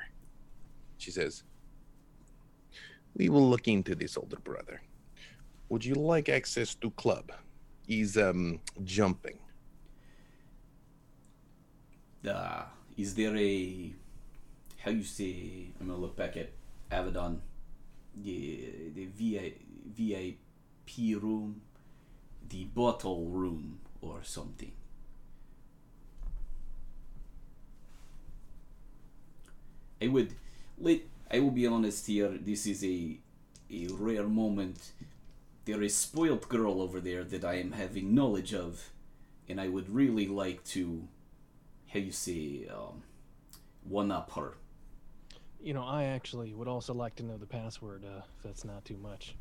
She 0.98 1.12
says, 1.12 1.44
We 3.16 3.30
will 3.30 3.48
look 3.48 3.68
into 3.68 3.94
this, 3.94 4.18
older 4.18 4.40
brother. 4.40 4.82
Would 5.70 5.86
you 5.86 5.96
like 5.96 6.30
access 6.30 6.76
to 6.76 6.92
club? 6.92 7.32
He's 7.88 8.18
um 8.18 8.60
jumping. 8.84 9.40
Uh, 12.28 12.64
is 12.98 13.16
there 13.16 13.36
a 13.36 13.94
how 14.78 14.92
you 14.92 15.04
say? 15.04 15.68
I'm 15.80 15.88
gonna 15.88 16.00
look 16.00 16.16
back 16.16 16.38
at 16.38 16.50
Avedon. 16.92 17.40
The 18.16 19.08
VI, 19.18 19.54
VIP 19.98 21.22
room, 21.22 21.62
the 22.54 22.66
bottle 22.66 23.26
room, 23.26 23.80
or 24.00 24.20
something. 24.22 24.72
I 30.00 30.08
would 30.08 30.36
let. 30.78 31.02
I 31.32 31.40
will 31.40 31.52
be 31.52 31.66
honest 31.66 32.06
here. 32.06 32.30
This 32.30 32.68
is 32.68 32.84
a 32.86 33.18
a 33.72 33.88
rare 33.88 34.28
moment. 34.28 34.92
There 35.66 35.82
is 35.82 35.96
spoiled 35.96 36.48
girl 36.48 36.80
over 36.80 37.00
there 37.00 37.24
that 37.24 37.44
I 37.44 37.56
am 37.56 37.72
having 37.72 38.14
knowledge 38.14 38.54
of, 38.54 38.92
and 39.50 39.60
I 39.60 39.68
would 39.70 39.90
really 39.90 40.28
like 40.28 40.64
to, 40.76 41.08
how 41.88 42.00
you 42.00 42.12
say, 42.12 42.68
um, 42.68 43.02
one 43.84 44.12
up 44.12 44.32
her. 44.34 44.58
You 45.60 45.74
know, 45.74 45.86
I 45.86 46.04
actually 46.04 46.54
would 46.54 46.68
also 46.68 46.94
like 46.94 47.16
to 47.16 47.24
know 47.24 47.38
the 47.38 47.48
password, 47.48 48.04
uh, 48.06 48.24
if 48.38 48.44
that's 48.44 48.66
not 48.66 48.84
too 48.84 48.98
much. 48.98 49.36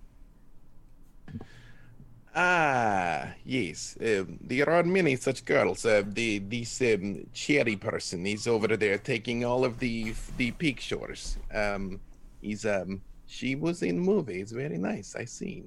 Ah, 2.35 3.35
yes. 3.45 3.97
Um, 4.01 4.39
there 4.41 4.69
are 4.71 4.83
many 4.83 5.17
such 5.17 5.45
girls. 5.45 5.85
Uh, 5.85 6.03
the 6.07 6.39
this 6.39 6.81
um, 6.81 7.27
cherry 7.35 7.77
person 7.77 8.27
is 8.27 8.47
over 8.47 8.75
there 8.77 8.97
taking 8.97 9.45
all 9.45 9.65
of 9.65 9.79
the 9.79 10.15
the 10.39 10.51
pictures. 10.53 11.37
Um, 11.53 12.01
he's 12.41 12.65
um 12.65 13.03
she 13.27 13.55
was 13.55 13.83
in 13.83 13.99
movies. 13.99 14.53
Very 14.53 14.79
nice. 14.79 15.15
I 15.15 15.27
see. 15.27 15.65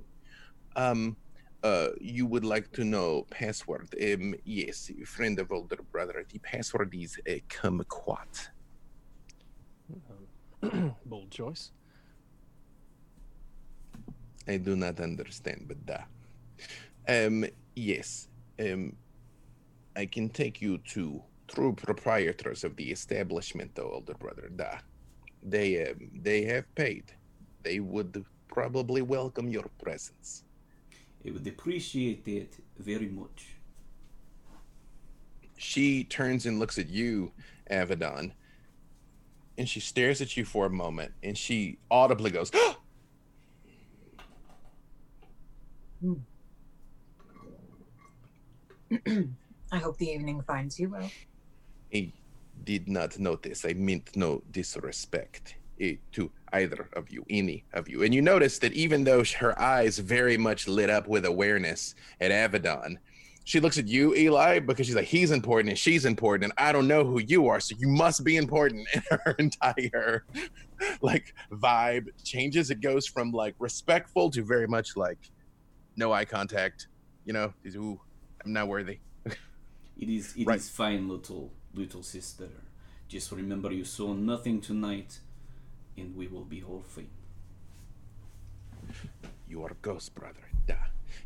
Um, 0.75 1.15
uh, 1.63 1.89
you 1.99 2.25
would 2.25 2.45
like 2.45 2.71
to 2.73 2.83
know 2.83 3.25
password? 3.29 3.87
Um, 4.01 4.35
yes, 4.43 4.91
friend 5.05 5.39
of 5.39 5.51
older 5.51 5.79
brother. 5.91 6.25
The 6.31 6.39
password 6.39 6.93
is 6.93 7.17
uh, 7.27 7.33
kumquat. 7.49 8.49
Um, 10.63 10.95
bold 11.05 11.29
choice. 11.31 11.71
I 14.47 14.57
do 14.57 14.75
not 14.75 14.99
understand, 14.99 15.65
but 15.67 15.83
da. 15.85 16.03
Um, 17.07 17.45
yes. 17.75 18.27
Um, 18.59 18.95
I 19.95 20.05
can 20.05 20.29
take 20.29 20.61
you 20.61 20.77
to 20.89 21.21
true 21.47 21.73
proprietors 21.73 22.63
of 22.63 22.75
the 22.75 22.91
establishment, 22.91 23.71
though, 23.75 23.91
older 23.93 24.13
brother. 24.15 24.49
Da. 24.55 24.79
They 25.43 25.87
um, 25.89 26.09
they 26.13 26.43
have 26.45 26.73
paid. 26.75 27.03
They 27.63 27.79
would 27.79 28.25
probably 28.47 29.01
welcome 29.01 29.49
your 29.49 29.65
presence. 29.83 30.43
I 31.25 31.31
would 31.31 31.47
appreciate 31.47 32.27
it 32.27 32.55
very 32.77 33.07
much. 33.09 33.55
She 35.57 36.03
turns 36.03 36.45
and 36.45 36.59
looks 36.59 36.77
at 36.77 36.89
you, 36.89 37.31
Avedon, 37.71 38.33
and 39.57 39.67
she 39.67 39.79
stares 39.79 40.21
at 40.21 40.35
you 40.35 40.45
for 40.45 40.65
a 40.65 40.69
moment, 40.69 41.13
and 41.23 41.37
she 41.37 41.79
audibly 41.89 42.29
goes, 42.29 42.51
I 49.71 49.77
hope 49.77 49.97
the 49.97 50.09
evening 50.09 50.41
finds 50.41 50.79
you 50.79 50.89
well. 50.89 51.09
I 51.93 52.11
did 52.63 52.87
not 52.87 53.19
notice. 53.19 53.65
I 53.65 53.73
meant 53.73 54.15
no 54.15 54.41
disrespect 54.51 55.55
eh, 55.79 55.95
to 56.13 56.31
either 56.53 56.87
of 56.93 57.09
you, 57.09 57.25
any 57.29 57.65
of 57.73 57.89
you. 57.89 58.03
And 58.03 58.13
you 58.13 58.21
notice 58.21 58.59
that 58.59 58.73
even 58.73 59.03
though 59.03 59.23
her 59.39 59.59
eyes 59.59 59.99
very 59.99 60.37
much 60.37 60.67
lit 60.67 60.89
up 60.89 61.07
with 61.07 61.25
awareness 61.25 61.95
at 62.21 62.31
Avedon, 62.31 62.97
she 63.45 63.59
looks 63.59 63.77
at 63.77 63.87
you, 63.87 64.15
Eli, 64.15 64.59
because 64.59 64.87
she's 64.87 64.95
like, 64.95 65.05
he's 65.05 65.29
important 65.29 65.69
and 65.69 65.77
she's 65.77 66.05
important, 66.05 66.45
and 66.45 66.53
I 66.57 66.71
don't 66.71 66.87
know 66.87 67.05
who 67.05 67.19
you 67.19 67.47
are, 67.47 67.59
so 67.59 67.75
you 67.77 67.87
must 67.87 68.23
be 68.23 68.37
important. 68.37 68.87
And 68.95 69.21
her 69.23 69.35
entire 69.37 70.25
like 71.01 71.33
vibe 71.51 72.07
changes. 72.23 72.71
It 72.71 72.81
goes 72.81 73.05
from 73.07 73.31
like 73.31 73.55
respectful 73.59 74.29
to 74.31 74.43
very 74.43 74.67
much 74.67 74.97
like 74.97 75.19
no 75.95 76.11
eye 76.11 76.25
contact. 76.25 76.87
You 77.25 77.33
know, 77.33 77.53
she's, 77.63 77.75
ooh, 77.75 77.99
I'm 78.45 78.53
not 78.53 78.67
worthy. 78.67 78.99
It 79.97 80.09
is 80.09 80.35
it 80.35 80.41
is 80.41 80.45
Right. 80.45 80.61
fine, 80.61 81.07
little 81.07 81.51
little 81.73 82.03
sister. 82.03 82.49
Just 83.07 83.31
remember 83.31 83.71
you 83.71 83.85
saw 83.85 84.13
nothing 84.13 84.59
tonight, 84.59 85.19
and 85.97 86.13
we 86.17 86.27
will 86.27 86.43
be 86.43 86.61
all 86.61 86.83
fine. 86.85 87.07
You 89.47 89.63
are 89.63 89.71
a 89.71 89.75
ghost, 89.81 90.13
brother. 90.13 90.41
Da. 90.67 90.75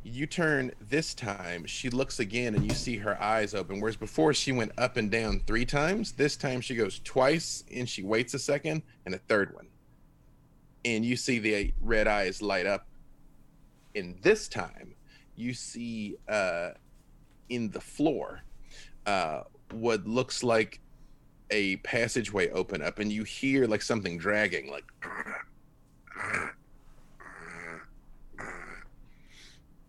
You 0.03 0.27
turn 0.27 0.71
this 0.87 1.15
time, 1.15 1.65
she 1.65 1.89
looks 1.89 2.19
again 2.19 2.53
and 2.53 2.63
you 2.63 2.75
see 2.75 2.97
her 2.97 3.19
eyes 3.21 3.55
open. 3.55 3.79
Whereas 3.81 3.95
before 3.97 4.33
she 4.35 4.51
went 4.51 4.71
up 4.77 4.97
and 4.97 5.09
down 5.09 5.41
three 5.47 5.65
times, 5.65 6.11
this 6.11 6.37
time 6.37 6.61
she 6.61 6.75
goes 6.75 6.99
twice 7.03 7.63
and 7.73 7.89
she 7.89 8.03
waits 8.03 8.33
a 8.35 8.39
second 8.39 8.83
and 9.05 9.15
a 9.15 9.17
third 9.17 9.55
one. 9.55 9.67
And 10.85 11.03
you 11.03 11.15
see 11.15 11.39
the 11.39 11.73
red 11.81 12.07
eyes 12.07 12.41
light 12.41 12.67
up. 12.67 12.87
And 13.95 14.21
this 14.21 14.47
time 14.47 14.93
you 15.35 15.53
see 15.55 16.17
uh, 16.27 16.71
in 17.49 17.69
the 17.71 17.81
floor 17.81 18.41
uh, 19.05 19.43
what 19.71 20.05
looks 20.07 20.43
like 20.43 20.79
a 21.51 21.77
passageway 21.77 22.49
open 22.51 22.81
up 22.81 22.99
and 22.99 23.11
you 23.11 23.23
hear 23.23 23.65
like 23.65 23.81
something 23.81 24.17
dragging, 24.17 24.69
like 24.69 24.85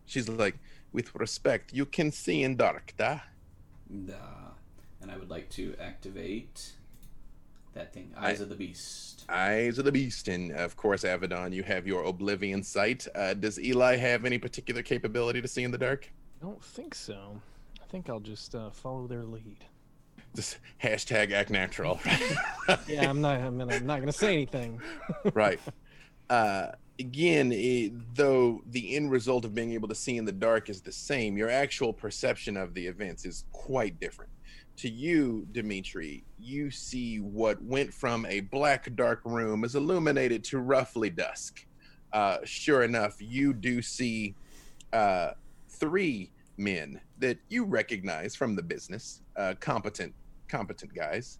She's 0.05 0.27
like, 0.27 0.57
with 0.91 1.15
respect, 1.15 1.71
you 1.71 1.85
can 1.85 2.11
see 2.11 2.43
in 2.43 2.57
dark, 2.57 2.93
da? 2.97 3.21
And, 3.89 4.11
uh, 4.11 4.49
and 5.01 5.09
I 5.09 5.15
would 5.15 5.29
like 5.29 5.49
to 5.51 5.73
activate 5.79 6.73
that 7.73 7.93
thing, 7.93 8.11
I- 8.17 8.31
Eyes 8.31 8.41
of 8.41 8.49
the 8.49 8.55
Beast. 8.55 9.23
Eyes 9.29 9.77
of 9.77 9.85
the 9.85 9.91
Beast, 9.91 10.27
and 10.27 10.51
of 10.51 10.75
course, 10.75 11.03
Avedon, 11.03 11.53
you 11.53 11.63
have 11.63 11.87
your 11.87 12.03
Oblivion 12.03 12.61
sight. 12.61 13.07
Uh, 13.15 13.33
does 13.33 13.57
Eli 13.57 13.95
have 13.95 14.25
any 14.25 14.37
particular 14.37 14.81
capability 14.83 15.41
to 15.41 15.47
see 15.47 15.63
in 15.63 15.71
the 15.71 15.77
dark? 15.77 16.11
I 16.41 16.45
don't 16.45 16.61
think 16.61 16.93
so. 16.93 17.39
I 17.91 17.93
think 17.93 18.09
I'll 18.09 18.21
just 18.21 18.55
uh, 18.55 18.69
follow 18.69 19.05
their 19.05 19.25
lead. 19.25 19.65
Just 20.33 20.59
hashtag 20.81 21.33
act 21.33 21.49
natural. 21.49 21.99
Yeah, 22.87 23.09
I'm 23.09 23.19
not. 23.19 23.41
I'm, 23.41 23.57
gonna, 23.57 23.75
I'm 23.75 23.85
not 23.85 23.99
gonna 23.99 24.13
say 24.13 24.31
anything. 24.31 24.81
right. 25.33 25.59
Uh, 26.29 26.67
again, 26.99 27.51
it, 27.51 27.91
though 28.15 28.61
the 28.67 28.95
end 28.95 29.11
result 29.11 29.43
of 29.43 29.53
being 29.53 29.73
able 29.73 29.89
to 29.89 29.95
see 29.95 30.15
in 30.15 30.23
the 30.23 30.31
dark 30.31 30.69
is 30.69 30.79
the 30.79 30.91
same, 30.91 31.35
your 31.35 31.49
actual 31.49 31.91
perception 31.91 32.55
of 32.55 32.73
the 32.73 32.87
events 32.87 33.25
is 33.25 33.43
quite 33.51 33.99
different. 33.99 34.31
To 34.77 34.89
you, 34.89 35.45
Dimitri, 35.51 36.23
you 36.39 36.71
see 36.71 37.17
what 37.17 37.61
went 37.61 37.93
from 37.93 38.25
a 38.27 38.39
black, 38.39 38.95
dark 38.95 39.19
room 39.25 39.65
is 39.65 39.75
illuminated 39.75 40.45
to 40.45 40.59
roughly 40.59 41.09
dusk. 41.09 41.65
Uh, 42.13 42.37
sure 42.45 42.83
enough, 42.83 43.17
you 43.19 43.53
do 43.53 43.81
see 43.81 44.33
uh, 44.93 45.31
three 45.67 46.31
men 46.63 46.99
that 47.19 47.37
you 47.49 47.63
recognize 47.65 48.35
from 48.35 48.55
the 48.55 48.63
business, 48.63 49.21
uh, 49.35 49.53
competent, 49.59 50.13
competent 50.47 50.93
guys 50.93 51.39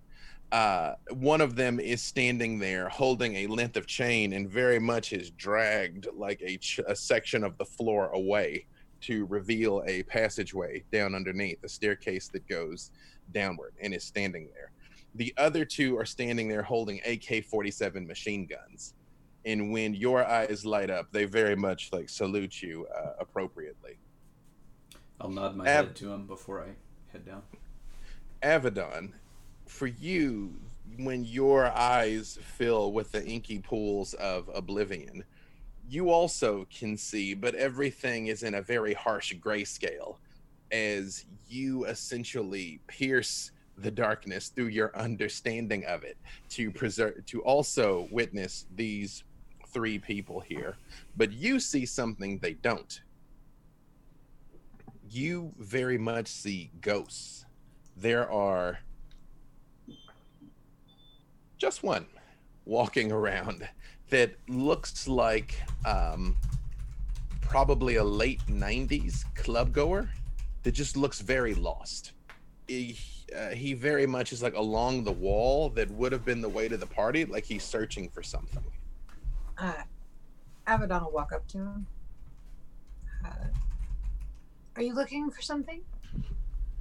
uh, 0.51 0.95
one 1.11 1.39
of 1.39 1.55
them 1.55 1.79
is 1.79 2.01
standing 2.01 2.59
there 2.59 2.89
holding 2.89 3.35
a 3.37 3.47
length 3.47 3.77
of 3.77 3.87
chain 3.87 4.33
and 4.33 4.49
very 4.49 4.79
much 4.79 5.13
is 5.13 5.29
dragged 5.31 6.07
like 6.13 6.41
a, 6.41 6.57
ch- 6.57 6.81
a 6.87 6.95
section 6.95 7.43
of 7.43 7.57
the 7.57 7.63
floor 7.63 8.09
away 8.09 8.65
to 8.99 9.25
reveal 9.27 9.81
a 9.87 10.03
passageway 10.03 10.83
down 10.91 11.15
underneath, 11.15 11.63
a 11.63 11.69
staircase 11.69 12.27
that 12.27 12.45
goes 12.47 12.91
downward 13.31 13.73
and 13.81 13.93
is 13.93 14.03
standing 14.03 14.49
there. 14.53 14.71
The 15.15 15.33
other 15.37 15.63
two 15.63 15.97
are 15.97 16.05
standing 16.05 16.49
there 16.49 16.63
holding 16.63 16.99
AK 17.05 17.45
47 17.45 18.05
machine 18.05 18.45
guns. 18.45 18.93
And 19.45 19.71
when 19.71 19.95
your 19.95 20.25
eyes 20.25 20.65
light 20.65 20.89
up, 20.89 21.11
they 21.11 21.25
very 21.25 21.55
much 21.55 21.89
like 21.93 22.09
salute 22.09 22.61
you 22.61 22.87
uh, 22.95 23.13
appropriately. 23.19 23.97
I'll 25.21 25.29
nod 25.29 25.55
my 25.55 25.69
head 25.69 25.95
to 25.97 26.11
him 26.11 26.25
before 26.25 26.61
I 26.61 26.69
head 27.11 27.25
down. 27.25 27.43
Avedon, 28.41 29.11
for 29.67 29.85
you, 29.85 30.55
when 30.97 31.23
your 31.23 31.65
eyes 31.67 32.39
fill 32.57 32.91
with 32.91 33.11
the 33.11 33.23
inky 33.23 33.59
pools 33.59 34.15
of 34.15 34.49
oblivion, 34.53 35.23
you 35.87 36.09
also 36.09 36.65
can 36.75 36.97
see, 36.97 37.35
but 37.35 37.53
everything 37.53 38.27
is 38.27 38.41
in 38.41 38.55
a 38.55 38.61
very 38.61 38.93
harsh 38.93 39.35
grayscale 39.35 40.15
as 40.71 41.25
you 41.47 41.85
essentially 41.85 42.79
pierce 42.87 43.51
the 43.77 43.91
darkness 43.91 44.49
through 44.49 44.67
your 44.67 44.95
understanding 44.97 45.85
of 45.85 46.03
it 46.03 46.17
to 46.49 46.71
preserve 46.71 47.25
to 47.25 47.41
also 47.41 48.07
witness 48.11 48.65
these 48.75 49.23
three 49.67 49.97
people 49.97 50.39
here 50.39 50.75
but 51.15 51.31
you 51.31 51.59
see 51.59 51.85
something 51.85 52.37
they 52.39 52.53
don't 52.53 53.01
you 55.13 55.53
very 55.57 55.97
much 55.97 56.27
see 56.27 56.71
ghosts 56.81 57.45
there 57.95 58.29
are 58.31 58.79
just 61.57 61.83
one 61.83 62.07
walking 62.65 63.11
around 63.11 63.67
that 64.09 64.31
looks 64.47 65.07
like 65.07 65.61
um, 65.85 66.35
probably 67.41 67.95
a 67.95 68.03
late 68.03 68.41
90s 68.47 69.23
club 69.35 69.71
goer 69.71 70.09
that 70.63 70.71
just 70.71 70.97
looks 70.97 71.21
very 71.21 71.53
lost. 71.53 72.13
He, 72.67 72.97
uh, 73.35 73.49
he 73.49 73.73
very 73.73 74.05
much 74.05 74.31
is 74.31 74.41
like 74.41 74.55
along 74.55 75.03
the 75.03 75.11
wall 75.11 75.69
that 75.71 75.89
would 75.91 76.11
have 76.11 76.25
been 76.25 76.41
the 76.41 76.49
way 76.49 76.67
to 76.67 76.77
the 76.77 76.85
party, 76.85 77.25
like 77.25 77.45
he's 77.45 77.63
searching 77.63 78.09
for 78.09 78.23
something. 78.23 78.63
Uh, 79.57 79.73
Avedon 80.67 81.03
will 81.03 81.11
walk 81.11 81.31
up 81.33 81.47
to 81.49 81.57
him. 81.57 81.87
Uh, 83.25 83.29
are 84.75 84.81
you 84.81 84.93
looking 84.93 85.29
for 85.29 85.41
something? 85.41 85.81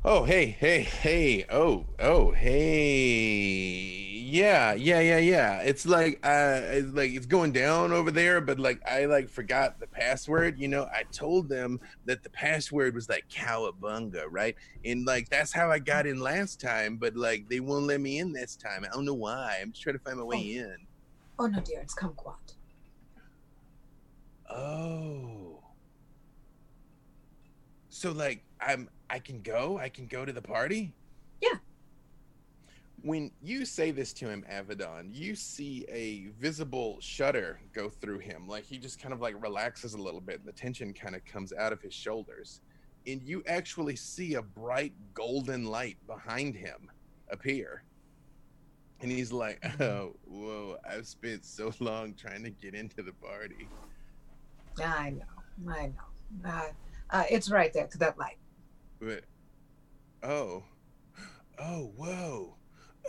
Oh, 0.04 0.24
hey, 0.24 0.46
hey, 0.46 0.80
hey. 0.80 1.44
Oh, 1.50 1.86
oh, 1.98 2.30
hey. 2.32 4.10
Yeah, 4.30 4.74
yeah, 4.74 5.00
yeah, 5.00 5.18
yeah. 5.18 5.60
It's 5.60 5.84
like 5.84 6.20
uh 6.24 6.60
it's 6.62 6.94
like 6.94 7.10
it's 7.10 7.26
going 7.26 7.50
down 7.50 7.92
over 7.92 8.12
there, 8.12 8.40
but 8.40 8.60
like 8.60 8.80
I 8.88 9.06
like 9.06 9.28
forgot 9.28 9.80
the 9.80 9.88
password. 9.88 10.56
You 10.56 10.68
know, 10.68 10.84
I 10.84 11.02
told 11.10 11.48
them 11.48 11.80
that 12.04 12.22
the 12.22 12.30
password 12.30 12.94
was 12.94 13.08
like 13.08 13.28
cowabunga, 13.28 14.26
right? 14.30 14.54
And 14.84 15.04
like 15.04 15.28
that's 15.30 15.52
how 15.52 15.70
I 15.70 15.80
got 15.80 16.06
in 16.06 16.20
last 16.20 16.60
time, 16.60 16.96
but 16.96 17.16
like 17.16 17.48
they 17.48 17.58
won't 17.58 17.86
let 17.86 18.00
me 18.00 18.20
in 18.20 18.32
this 18.32 18.54
time. 18.54 18.84
I 18.84 18.94
don't 18.94 19.04
know 19.04 19.14
why. 19.14 19.58
I'm 19.60 19.72
just 19.72 19.82
trying 19.82 19.98
to 19.98 20.02
find 20.04 20.18
my 20.18 20.24
way 20.24 20.38
in. 20.38 20.76
Oh 21.40 21.46
no, 21.46 21.60
dear, 21.60 21.80
it's 21.80 21.94
kumquat. 21.94 22.54
Oh. 24.48 25.49
So 28.01 28.12
like 28.12 28.43
I'm 28.62 28.89
I 29.10 29.18
can 29.18 29.43
go? 29.43 29.77
I 29.77 29.90
can 29.90 30.06
go 30.06 30.24
to 30.24 30.32
the 30.32 30.40
party? 30.40 30.94
Yeah. 31.43 31.56
When 33.02 33.31
you 33.43 33.66
say 33.66 33.90
this 33.90 34.14
to 34.14 34.27
him, 34.27 34.43
Avedon, 34.51 35.10
you 35.12 35.35
see 35.35 35.85
a 35.86 36.28
visible 36.40 36.97
shudder 37.02 37.60
go 37.74 37.90
through 37.90 38.20
him. 38.20 38.48
Like 38.48 38.64
he 38.64 38.78
just 38.78 39.02
kind 39.02 39.12
of 39.12 39.20
like 39.20 39.35
relaxes 39.43 39.93
a 39.93 39.98
little 39.98 40.22
bit 40.22 40.39
and 40.39 40.47
the 40.48 40.52
tension 40.52 40.94
kind 40.94 41.14
of 41.14 41.22
comes 41.27 41.52
out 41.52 41.74
of 41.74 41.82
his 41.82 41.93
shoulders. 41.93 42.62
And 43.06 43.20
you 43.22 43.43
actually 43.47 43.97
see 43.97 44.36
a 44.36 44.43
bright 44.43 44.94
golden 45.12 45.66
light 45.66 45.98
behind 46.06 46.55
him 46.55 46.90
appear. 47.31 47.82
And 49.02 49.12
he's 49.12 49.31
like, 49.31 49.62
Oh, 49.78 50.16
whoa, 50.24 50.78
I've 50.90 51.06
spent 51.06 51.44
so 51.44 51.70
long 51.81 52.14
trying 52.14 52.44
to 52.44 52.51
get 52.51 52.74
into 52.74 53.02
the 53.02 53.12
party. 53.12 53.68
I 54.82 55.10
know, 55.10 55.70
I 55.70 55.89
know. 55.89 56.51
Uh, 56.51 56.62
uh, 57.12 57.24
it's 57.31 57.51
right 57.51 57.73
there 57.73 57.87
to 57.87 57.99
that 57.99 58.19
light. 58.19 58.37
But 59.01 59.24
oh, 60.23 60.62
oh, 61.59 61.93
whoa, 61.97 62.57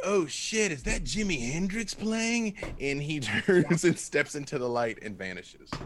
oh 0.03 0.25
shit! 0.27 0.71
Is 0.71 0.83
that 0.83 1.03
Jimi 1.03 1.51
Hendrix 1.51 1.93
playing? 1.93 2.55
And 2.79 3.01
he 3.01 3.19
turns 3.45 3.83
and 3.83 3.97
steps 3.97 4.35
into 4.35 4.57
the 4.57 4.69
light 4.69 4.99
and 5.01 5.17
vanishes. 5.17 5.69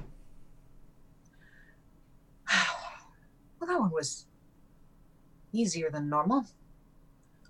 well, 3.60 3.68
that 3.68 3.80
one 3.80 3.92
was 3.92 4.26
easier 5.52 5.90
than 5.90 6.10
normal. 6.10 6.46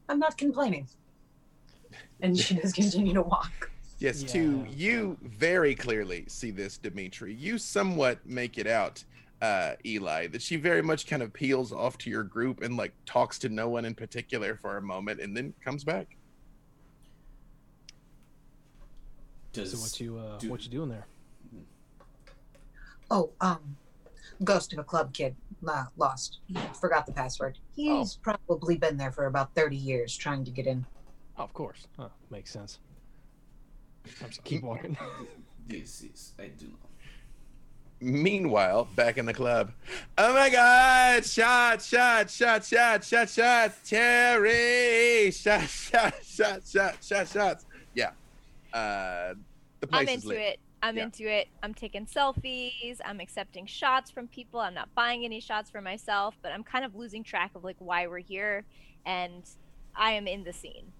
I'm 0.07 0.19
not 0.19 0.37
complaining. 0.37 0.87
And 2.21 2.37
she 2.37 2.55
does 2.55 2.71
continue 2.73 3.13
to 3.13 3.21
walk. 3.21 3.71
Yes, 3.97 4.23
to 4.23 4.39
Yeah. 4.39 4.71
you 4.75 5.17
very 5.23 5.73
clearly 5.73 6.25
see 6.27 6.51
this, 6.51 6.77
Dimitri. 6.77 7.33
You 7.33 7.57
somewhat 7.57 8.25
make 8.25 8.57
it 8.57 8.67
out, 8.67 9.03
uh, 9.41 9.73
Eli, 9.85 10.27
that 10.27 10.41
she 10.41 10.55
very 10.55 10.81
much 10.81 11.07
kind 11.07 11.21
of 11.21 11.33
peels 11.33 11.71
off 11.71 11.97
to 11.99 12.09
your 12.09 12.23
group 12.23 12.61
and 12.61 12.77
like 12.77 12.93
talks 13.05 13.37
to 13.39 13.49
no 13.49 13.69
one 13.69 13.85
in 13.85 13.93
particular 13.95 14.55
for 14.55 14.77
a 14.77 14.81
moment 14.81 15.19
and 15.19 15.35
then 15.35 15.53
comes 15.63 15.83
back. 15.83 16.15
Does 19.53 19.71
So 19.71 19.77
what 19.77 19.99
you 19.99 20.17
uh, 20.17 20.37
do- 20.37 20.49
what 20.49 20.63
you 20.63 20.71
doing 20.71 20.89
there? 20.89 21.07
Oh, 23.11 23.31
um, 23.39 23.77
ghost 24.43 24.73
of 24.73 24.79
a 24.79 24.83
club 24.83 25.13
kid 25.13 25.35
uh, 25.67 25.85
lost. 25.95 26.39
Forgot 26.79 27.05
the 27.05 27.11
password. 27.13 27.59
He's 27.75 28.15
probably 28.17 28.77
been 28.77 28.97
there 28.97 29.11
for 29.11 29.27
about 29.27 29.53
30 29.53 29.75
years 29.75 30.17
trying 30.17 30.43
to 30.45 30.51
get 30.51 30.65
in. 30.65 30.85
Oh, 31.37 31.43
of 31.43 31.53
course. 31.53 31.85
Oh, 31.99 32.09
makes 32.31 32.51
sense. 32.51 32.79
I'm 34.21 34.29
just 34.29 34.43
keep 34.43 34.63
walking. 34.63 34.97
This 35.67 36.01
is 36.01 36.33
I 36.39 36.47
do 36.47 36.65
know. 36.67 36.73
Meanwhile, 38.01 38.89
back 38.95 39.17
in 39.17 39.25
the 39.25 39.33
club, 39.33 39.71
oh 40.17 40.33
my 40.33 40.49
God! 40.49 41.25
Shot, 41.25 41.81
shot, 41.81 42.29
shot, 42.29 42.63
shot, 42.65 43.03
shot, 43.03 43.29
shot, 43.29 43.71
Terry! 43.85 45.31
Shot, 45.31 45.61
shot, 45.69 46.13
shot, 46.23 46.61
shot, 46.67 46.97
shot, 47.01 47.27
shots. 47.29 47.65
Yeah. 47.93 48.11
Uh, 48.73 49.35
the 49.79 49.87
place 49.87 50.01
I'm 50.01 50.07
is 50.09 50.15
into 50.15 50.27
lit. 50.27 50.37
it. 50.39 50.59
I'm 50.83 50.97
Yeah. 50.97 51.03
into 51.05 51.23
it. 51.31 51.47
I'm 51.63 51.73
taking 51.73 52.05
selfies. 52.05 52.99
I'm 53.05 53.19
accepting 53.21 53.65
shots 53.65 54.11
from 54.11 54.27
people. 54.27 54.59
I'm 54.59 54.73
not 54.73 54.93
buying 54.93 55.23
any 55.23 55.39
shots 55.39 55.69
for 55.71 55.81
myself, 55.81 56.35
but 56.41 56.51
I'm 56.51 56.63
kind 56.63 56.83
of 56.85 56.95
losing 56.95 57.23
track 57.23 57.51
of 57.55 57.63
like 57.63 57.77
why 57.79 58.07
we're 58.07 58.19
here, 58.19 58.65
and 59.05 59.43
I 59.95 60.11
am 60.11 60.27
in 60.27 60.43
the 60.43 60.53
scene. 60.53 60.91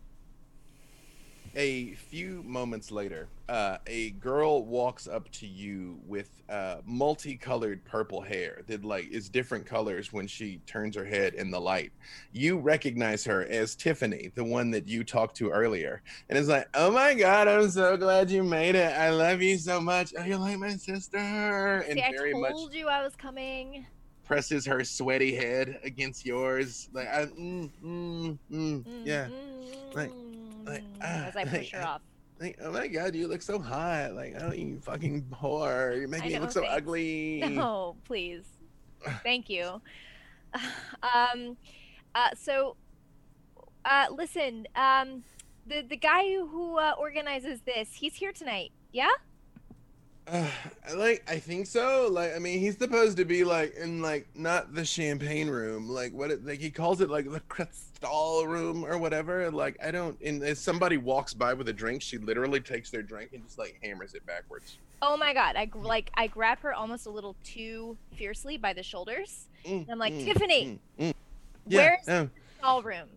A 1.58 1.94
few 1.94 2.44
moments 2.44 2.92
later, 2.92 3.30
uh, 3.48 3.78
a 3.88 4.12
girl 4.12 4.66
walks 4.66 5.08
up 5.08 5.32
to 5.34 5.48
you 5.48 5.98
with 6.06 6.30
uh, 6.50 6.78
multicolored 6.86 7.86
purple 7.86 8.20
hair 8.20 8.64
that 8.68 8.84
like 8.84 9.08
is 9.10 9.30
different 9.30 9.66
colors 9.66 10.12
when 10.12 10.28
she 10.28 10.60
turns 10.68 10.98
her 10.98 11.06
head 11.06 11.34
in 11.34 11.52
the 11.52 11.60
light. 11.62 11.94
You 12.34 12.58
recognize 12.60 13.24
her 13.24 13.46
as 13.48 13.78
Tiffany, 13.78 14.32
the 14.36 14.44
one 14.44 14.70
that 14.72 14.90
you 14.90 15.06
talked 15.06 15.38
to 15.38 15.50
earlier, 15.50 16.02
and 16.28 16.38
it's 16.38 16.50
like, 16.50 16.68
"Oh 16.74 16.92
my 16.92 17.14
God, 17.14 17.48
I'm 17.48 17.70
so 17.70 17.96
glad 17.96 18.30
you 18.30 18.44
made 18.44 18.76
it. 18.76 18.92
I 18.94 19.12
love 19.12 19.42
you 19.42 19.58
so 19.58 19.80
much. 19.80 20.12
Oh, 20.20 20.24
you're 20.26 20.38
like 20.38 20.60
my 20.60 20.76
sister." 20.76 21.18
And 21.18 21.94
See, 22.00 22.04
I 22.04 22.12
very 22.12 22.34
told 22.34 22.42
much, 22.44 22.76
you 22.76 22.90
I 22.90 23.02
was 23.02 23.16
coming. 23.16 23.86
presses 24.26 24.66
her 24.66 24.84
sweaty 24.84 25.34
head 25.34 25.80
against 25.86 26.26
yours. 26.26 26.90
Like, 26.92 27.08
I, 27.08 27.28
mm, 27.28 27.72
mm, 27.82 28.40
mm, 28.52 28.86
yeah. 29.06 29.30
like- 29.94 30.12
like, 30.66 30.82
Mm, 30.84 30.98
ah, 31.02 31.26
As 31.28 31.36
I 31.36 31.46
push 31.46 31.72
her 31.72 31.82
off. 31.82 32.02
Like, 32.40 32.58
oh 32.62 32.72
my 32.72 32.88
god, 32.88 33.16
you 33.16 33.28
look 33.28 33.42
so 33.42 33.60
hot. 33.60 34.14
Like, 34.14 34.36
oh, 34.40 34.52
you 34.52 34.80
fucking 34.82 35.24
whore. 35.34 35.98
You're 35.98 36.08
making 36.10 36.28
me 36.30 36.34
know, 36.36 36.42
look 36.42 36.52
so 36.52 36.62
thanks. 36.62 36.76
ugly. 36.76 37.42
No, 37.50 37.96
please. 38.04 38.44
Thank 39.24 39.50
you. 39.50 39.82
Um, 41.04 41.58
uh, 42.14 42.30
so, 42.36 42.76
uh, 43.86 44.06
listen, 44.12 44.68
um, 44.76 45.24
the 45.68 45.82
the 45.82 45.98
guy 45.98 46.24
who, 46.24 46.48
who 46.48 46.78
uh, 46.80 46.94
organizes 46.98 47.62
this, 47.62 47.94
he's 47.94 48.16
here 48.16 48.32
tonight. 48.32 48.72
Yeah. 48.92 49.10
Uh, 50.28 50.48
like 50.96 51.24
I 51.28 51.40
think 51.40 51.68
so. 51.68 52.08
Like 52.12 52.36
I 52.36 52.40
mean, 52.40 52.60
he's 52.60 52.78
supposed 52.78 53.18
to 53.18 53.26
be 53.26 53.44
like 53.44 53.76
in 53.76 54.02
like 54.02 54.28
not 54.36 54.74
the 54.74 54.86
champagne 54.86 55.50
room. 55.50 55.90
Like 55.90 56.14
what? 56.14 56.32
It, 56.32 56.46
like 56.46 56.60
he 56.60 56.70
calls 56.70 57.02
it 57.02 57.10
like 57.10 57.32
the 57.32 57.40
crystal 57.42 58.46
room 58.48 58.86
or 58.86 58.98
whatever. 58.98 59.50
Like 59.52 59.78
I 59.84 59.92
don't. 59.92 60.20
And 60.22 60.44
if 60.44 60.58
somebody 60.58 60.98
walks 60.98 61.34
by 61.34 61.54
with 61.54 61.70
a 61.70 61.74
drink, 61.74 62.02
she 62.02 62.18
literally 62.18 62.60
takes 62.60 62.90
their 62.90 63.04
drink 63.04 63.32
and 63.34 63.44
just 63.44 63.58
like 63.58 63.80
hammers 63.84 64.14
it 64.14 64.26
backwards. 64.26 64.78
Oh 65.02 65.18
my 65.18 65.34
God! 65.34 65.56
I 65.56 65.70
like 65.74 66.10
I 66.16 66.28
grab 66.28 66.60
her 66.60 66.74
almost 66.74 67.06
a 67.06 67.10
little 67.10 67.36
too 67.44 67.98
fiercely 68.16 68.58
by 68.58 68.74
the 68.74 68.84
shoulders. 68.84 69.48
Mm, 69.66 69.82
And 69.82 69.92
I'm 69.92 70.00
like, 70.00 70.14
mm, 70.14 70.24
Tiffany, 70.24 70.80
mm, 71.00 71.08
mm. 71.10 71.14
Yeah. 71.68 71.80
where's 71.80 72.08
no. 72.08 72.24
the 72.24 72.30
stall 72.60 72.82
room? 72.82 73.08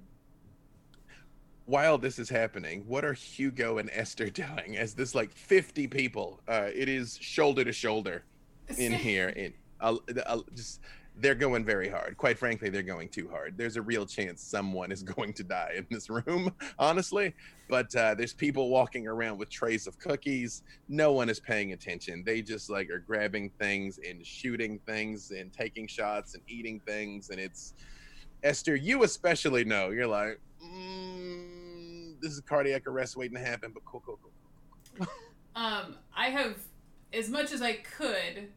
While 1.69 1.99
this 1.99 2.19
is 2.19 2.31
happening, 2.31 2.83
what 2.87 3.05
are 3.05 3.13
Hugo 3.13 3.77
and 3.77 3.91
Esther 3.93 4.31
doing? 4.31 4.79
As 4.79 4.95
this 4.95 5.15
like 5.15 5.31
fifty 5.31 5.87
people, 5.87 6.41
uh, 6.49 6.71
it 6.75 6.89
is 6.89 7.19
shoulder 7.21 7.63
to 7.63 7.75
shoulder 7.75 8.25
in 8.79 8.93
here. 9.07 9.53
Uh, 9.79 9.97
uh, 10.25 10.39
just 10.55 10.81
they're 11.21 11.35
going 11.35 11.67
very 11.67 11.91
hard. 11.91 12.17
Quite 12.17 12.39
frankly, 12.39 12.71
they're 12.71 12.83
going 12.83 13.11
too 13.11 13.29
hard. 13.29 13.59
There's 13.59 13.77
a 13.77 13.83
real 13.83 14.07
chance 14.07 14.43
someone 14.43 14.91
is 14.91 15.03
going 15.17 15.35
to 15.35 15.45
die 15.45 15.75
in 15.77 15.87
this 15.91 16.09
room, 16.09 16.55
honestly. 16.79 17.35
But 17.69 17.95
uh, 17.95 18.15
there's 18.15 18.33
people 18.33 18.71
walking 18.71 19.07
around 19.07 19.37
with 19.37 19.51
trays 19.51 19.87
of 19.87 19.99
cookies. 19.99 20.63
No 20.89 21.13
one 21.13 21.29
is 21.29 21.39
paying 21.39 21.75
attention. 21.75 22.23
They 22.25 22.41
just 22.41 22.71
like 22.71 22.89
are 22.89 23.01
grabbing 23.01 23.51
things 23.59 24.01
and 24.09 24.25
shooting 24.25 24.79
things 24.87 25.33
and 25.33 25.53
taking 25.53 25.87
shots 25.87 26.33
and 26.33 26.43
eating 26.49 26.81
things. 26.87 27.29
And 27.29 27.39
it's 27.39 27.75
Esther, 28.43 28.75
you 28.75 29.03
especially 29.03 29.67
know. 29.67 29.91
You're 29.91 30.07
like, 30.07 30.41
mm, 30.65 31.58
this 32.21 32.33
is 32.33 32.41
cardiac 32.41 32.87
arrest 32.87 33.17
waiting 33.17 33.37
to 33.37 33.45
happen. 33.45 33.73
But 33.73 33.85
cool, 33.85 34.03
cool, 34.05 34.19
cool. 34.23 35.07
Um, 35.57 35.97
I 36.17 36.29
have, 36.29 36.55
as 37.13 37.29
much 37.29 37.51
as 37.51 37.63
I 37.63 37.73
could, 37.73 38.51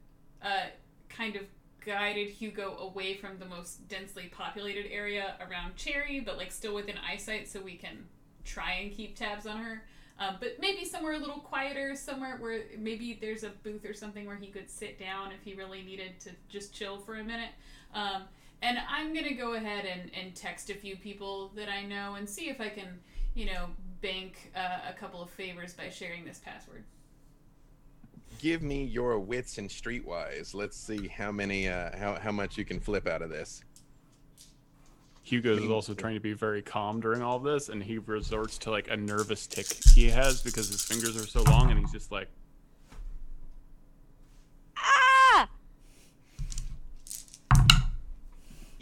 uh, 0.44 0.68
kind 1.10 1.36
of 1.36 1.44
guided 1.84 2.30
Hugo 2.30 2.78
away 2.78 3.16
from 3.16 3.40
the 3.40 3.46
most 3.46 3.88
densely 3.88 4.28
populated 4.32 4.86
area 4.92 5.36
around 5.42 5.76
Cherry, 5.76 6.20
but 6.20 6.38
like 6.38 6.52
still 6.52 6.76
within 6.76 6.96
eyesight, 7.00 7.48
so 7.48 7.60
we 7.60 7.76
can 7.76 8.06
try 8.46 8.74
and 8.74 8.92
keep 8.92 9.16
tabs 9.16 9.48
on 9.48 9.58
her. 9.58 9.84
Um, 10.20 10.38
but 10.40 10.58
maybe 10.60 10.86
somewhere 10.86 11.14
a 11.14 11.18
little 11.18 11.40
quieter, 11.40 11.96
somewhere 11.96 12.38
where 12.38 12.66
maybe 12.78 13.18
there's 13.20 13.44
a 13.44 13.50
booth 13.64 13.84
or 13.84 13.94
something 13.96 14.28
where 14.28 14.36
he 14.36 14.48
could 14.48 14.70
sit 14.70 15.00
down 15.00 15.32
if 15.32 15.44
he 15.44 15.56
really 15.56 15.82
needed 15.82 16.20
to 16.20 16.30
just 16.48 16.72
chill 16.72 17.00
for 17.00 17.16
a 17.16 17.24
minute. 17.24 17.50
Um, 17.96 18.24
and 18.62 18.78
I'm 18.88 19.14
gonna 19.16 19.34
go 19.34 19.54
ahead 19.54 19.86
and, 19.86 20.12
and 20.14 20.36
text 20.36 20.70
a 20.70 20.76
few 20.76 20.96
people 20.96 21.52
that 21.56 21.70
I 21.70 21.84
know 21.84 22.16
and 22.16 22.30
see 22.30 22.50
if 22.50 22.62
I 22.62 22.70
can, 22.70 23.00
you 23.36 23.46
know, 23.46 23.68
bank 24.02 24.52
uh, 24.56 24.80
a 24.90 24.94
couple 24.94 25.22
of 25.22 25.30
favors 25.30 25.74
by 25.74 25.90
sharing 25.90 26.26
this 26.26 26.40
password. 26.44 26.84
give 28.40 28.62
me 28.64 28.84
your 28.84 29.20
wits 29.20 29.58
and 29.58 29.70
streetwise. 29.70 30.54
Let's 30.54 30.76
see 30.78 31.08
how 31.08 31.32
many, 31.32 31.68
uh, 31.68 31.96
how 31.98 32.16
how 32.16 32.32
much 32.32 32.58
you 32.58 32.66
can 32.66 32.80
flip 32.80 33.08
out 33.08 33.22
of 33.22 33.30
this. 33.30 33.64
Hugo 35.24 35.56
is 35.56 35.70
also 35.70 35.94
trying 35.94 36.16
to 36.16 36.20
be 36.20 36.34
very 36.34 36.62
calm 36.64 37.00
during 37.00 37.22
all 37.22 37.38
of 37.38 37.44
this, 37.44 37.70
and 37.70 37.82
he 37.82 38.00
resorts 38.00 38.58
to 38.60 38.72
like 38.72 38.90
a 38.90 38.98
nervous 38.98 39.46
tick 39.48 39.68
he 39.94 40.10
has 40.10 40.42
because 40.42 40.68
his 40.68 40.84
fingers 40.84 41.16
are 41.16 41.28
so 41.28 41.44
long, 41.44 41.70
and 41.70 41.80
he's 41.80 41.92
just 41.92 42.12
like, 42.12 42.28
Ah! 44.76 45.11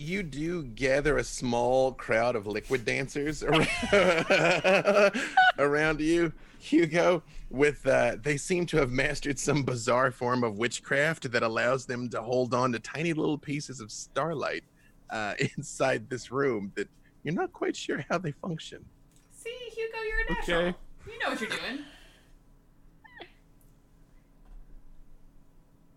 You 0.02 0.24
do 0.24 0.64
gather 0.64 1.18
a 1.18 1.26
small 1.26 1.92
crowd 1.92 2.38
of 2.38 2.48
liquid 2.48 2.86
dancers 2.86 3.44
around, 3.94 5.12
around 5.58 6.00
you, 6.00 6.32
Hugo. 6.58 7.22
With 7.50 7.86
uh, 7.86 8.16
they 8.24 8.38
seem 8.38 8.66
to 8.68 8.78
have 8.78 8.92
mastered 8.92 9.38
some 9.38 9.64
bizarre 9.64 10.12
form 10.12 10.46
of 10.46 10.58
witchcraft 10.58 11.30
that 11.34 11.44
allows 11.44 11.86
them 11.86 12.10
to 12.12 12.22
hold 12.22 12.54
on 12.54 12.72
to 12.72 12.80
tiny 12.80 13.12
little 13.12 13.38
pieces 13.38 13.82
of 13.82 13.92
starlight 13.92 14.64
uh, 15.10 15.34
inside 15.58 16.10
this 16.10 16.32
room 16.32 16.72
that 16.76 16.88
you're 17.24 17.34
not 17.34 17.52
quite 17.52 17.76
sure 17.76 18.06
how 18.10 18.18
they 18.18 18.32
function. 18.32 18.86
See, 19.32 19.54
Hugo, 19.76 19.98
you're 20.08 20.20
a 20.30 20.34
natural. 20.34 20.60
Okay. 20.62 20.78
You 21.08 21.20
know 21.20 21.30
what 21.32 21.42
you're 21.42 21.50
doing. 21.50 21.86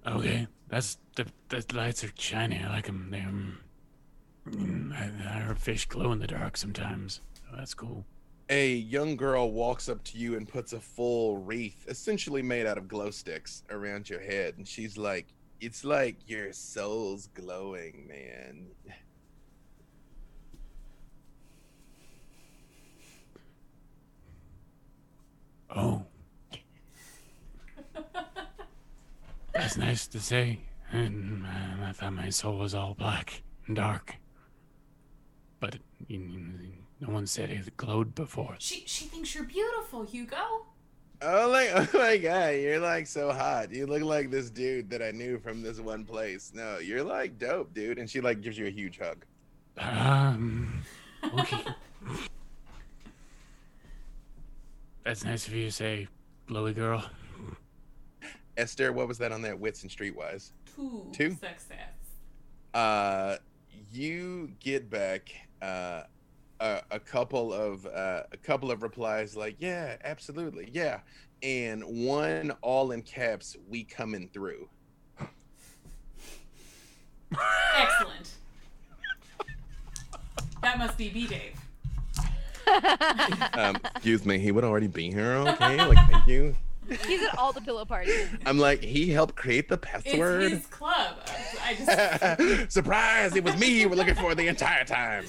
Okay, 0.05 0.49
that's 0.69 0.99
the 1.15 1.27
the 1.51 1.65
lights 1.73 2.03
are 2.03 2.11
shiny. 2.19 2.61
I 2.65 2.69
like 2.69 2.87
them. 2.87 3.07
They're. 3.09 3.31
I, 4.47 5.10
I 5.24 5.40
heard 5.40 5.59
fish 5.59 5.86
glow 5.86 6.12
in 6.12 6.19
the 6.19 6.27
dark 6.27 6.56
sometimes. 6.56 7.20
So 7.35 7.56
that's 7.56 7.74
cool. 7.74 8.05
A 8.51 8.74
young 8.74 9.16
girl 9.16 9.51
walks 9.52 9.89
up 9.89 10.02
to 10.05 10.19
you 10.19 10.36
and 10.36 10.47
puts 10.48 10.73
a 10.73 10.81
full 10.81 11.39
wreath, 11.39 11.86
essentially 11.89 12.43
made 12.43 12.66
out 12.66 12.77
of 12.77 12.89
glow 12.89 13.10
sticks, 13.10 13.62
around 13.70 14.10
your 14.10 14.20
head, 14.20 14.55
and 14.59 14.66
she's 14.66 14.98
like, 14.98 15.28
"It's 15.60 15.85
like 15.85 16.16
your 16.27 16.52
soul's 16.52 17.28
glowing, 17.35 18.06
man." 18.09 18.66
Oh. 25.74 26.05
That's 29.55 29.77
nice 29.77 30.06
to 30.09 30.20
say. 30.20 30.60
And 30.90 31.47
uh, 31.47 31.86
I 31.89 31.93
thought 31.93 32.12
my 32.12 32.28
soul 32.28 32.59
was 32.59 32.74
all 32.74 32.94
black 32.94 33.43
and 33.66 33.77
dark. 33.77 34.16
But 36.03 36.11
you, 36.11 36.20
you- 36.20 36.73
no 37.01 37.09
one 37.12 37.27
said 37.27 37.51
it 37.51 37.77
glowed 37.77 38.15
before. 38.15 38.55
She 38.61 38.85
she 38.87 39.07
thinks 39.07 39.35
you're 39.35 39.43
beautiful, 39.45 40.05
Hugo. 40.05 40.37
Oh, 41.20 41.49
like, 41.49 41.70
oh 41.95 41.99
my 41.99 42.16
god, 42.16 42.51
you're 42.57 42.79
like 42.79 43.07
so 43.09 43.33
hot. 43.33 43.73
You 43.73 43.87
look 43.87 44.03
like 44.03 44.31
this 44.31 44.51
dude 44.51 44.89
that 44.91 45.03
I 45.03 45.11
knew 45.11 45.39
from 45.39 45.62
this 45.62 45.81
one 45.81 46.05
place. 46.05 46.53
No, 46.55 46.79
you're 46.79 47.03
like 47.03 47.39
dope, 47.39 47.74
dude. 47.74 47.99
And 47.99 48.09
she 48.09 48.20
like 48.20 48.41
gives 48.41 48.57
you 48.57 48.66
a 48.66 48.70
huge 48.70 48.99
hug. 48.99 49.24
Um. 49.79 50.83
Okay. 51.39 51.65
That's 55.05 55.24
nice 55.24 55.47
of 55.49 55.55
you 55.55 55.65
to 55.66 55.73
say, 55.73 56.09
glowy 56.49 56.74
girl. 56.74 57.05
Esther, 58.57 58.93
what 58.93 59.09
was 59.09 59.19
that 59.19 59.33
on 59.33 59.43
that 59.43 59.59
wits 59.59 59.83
and 59.83 59.91
streetwise? 59.91 60.51
Two, 60.77 61.07
Two? 61.12 61.31
success. 61.31 61.95
Uh, 62.74 63.37
you 63.93 64.51
get 64.61 64.89
back 64.91 65.33
uh, 65.63 66.03
a, 66.61 66.83
a 66.91 67.01
couple 67.01 67.53
of 67.53 67.87
uh, 67.87 68.25
a 68.33 68.37
couple 68.37 68.71
of 68.71 68.83
replies 68.83 69.37
like, 69.37 69.57
"Yeah, 69.59 69.97
absolutely, 70.05 70.69
yeah," 70.73 71.01
and 71.43 71.83
one 71.85 72.53
all 72.61 72.93
in 72.93 73.03
caps, 73.03 73.57
"We 73.69 73.85
coming 73.85 74.29
through." 74.33 74.69
Excellent. 77.77 78.33
That 80.63 80.79
must 80.79 80.99
be 80.99 81.09
B 81.09 81.27
Dave. 81.27 81.55
Um, 83.55 83.77
excuse 83.97 84.25
me, 84.25 84.39
he 84.39 84.51
would 84.53 84.65
already 84.65 84.87
be 84.87 85.11
here. 85.11 85.33
Okay, 85.33 85.77
like 85.85 85.99
thank 86.11 86.27
you. 86.27 86.57
He's 87.07 87.23
at 87.23 87.39
all 87.39 87.53
the 87.53 87.61
pillow 87.61 87.85
parties. 87.85 88.29
I'm 88.45 88.59
like, 88.59 88.83
he 88.83 89.09
helped 89.11 89.35
create 89.37 89.69
the 89.69 89.75
It's 89.77 89.85
password. 90.05 90.51
his 90.51 90.67
club. 90.67 91.17
I 91.63 91.75
just 91.75 92.73
Surprise! 92.73 93.35
It 93.37 93.45
was 93.45 93.57
me 93.57 93.81
you 93.81 93.89
were 93.89 93.97
looking 93.97 94.15
for 94.17 94.35
the 94.35 94.49
entire 94.49 94.85
time. 94.85 95.25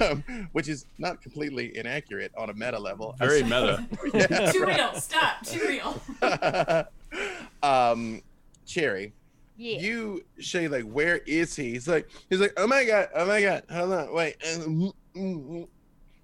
Um, 0.00 0.48
which 0.52 0.68
is 0.68 0.86
not 0.98 1.20
completely 1.20 1.76
inaccurate 1.76 2.30
on 2.36 2.48
a 2.48 2.54
meta 2.54 2.78
level. 2.78 3.16
very 3.18 3.42
meta. 3.42 3.84
Yeah, 4.14 4.52
too 4.52 4.62
right. 4.62 4.76
real. 4.78 4.94
Stop. 5.00 5.44
Too 5.44 5.60
real. 5.66 6.00
um, 7.62 8.22
Cherry, 8.66 9.12
Yeah. 9.56 9.78
you 9.80 10.24
say 10.40 10.68
like, 10.68 10.84
where 10.84 11.18
is 11.18 11.56
he? 11.56 11.70
He's 11.72 11.88
like, 11.88 12.08
he's 12.30 12.40
like, 12.40 12.52
oh 12.56 12.66
my 12.68 12.84
god, 12.84 13.08
oh 13.16 13.26
my 13.26 13.40
god, 13.42 13.64
hold 13.70 13.92
on, 13.92 14.14
wait. 14.14 14.36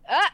uh! 0.09 0.29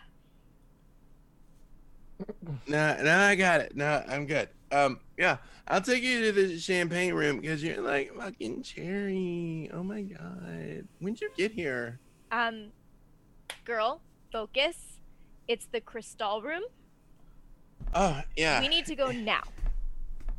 No, 2.66 2.96
no, 3.02 3.18
I 3.18 3.34
got 3.34 3.60
it. 3.60 3.76
No, 3.76 4.02
I'm 4.08 4.26
good. 4.26 4.48
Um, 4.72 5.00
yeah, 5.18 5.36
I'll 5.68 5.80
take 5.80 6.02
you 6.02 6.22
to 6.22 6.32
the 6.32 6.58
champagne 6.58 7.14
room 7.14 7.40
because 7.40 7.62
you're 7.62 7.80
like 7.80 8.14
fucking 8.16 8.62
Cherry. 8.62 9.70
Oh 9.72 9.82
my 9.82 10.02
god, 10.02 10.86
when'd 11.00 11.20
you 11.20 11.30
get 11.36 11.52
here? 11.52 11.98
Um, 12.32 12.68
girl, 13.64 14.00
focus. 14.32 14.76
It's 15.48 15.66
the 15.70 15.80
crystal 15.80 16.42
room. 16.42 16.62
Oh 17.94 18.20
yeah. 18.36 18.60
We 18.60 18.68
need 18.68 18.86
to 18.86 18.96
go 18.96 19.10
now. 19.10 19.42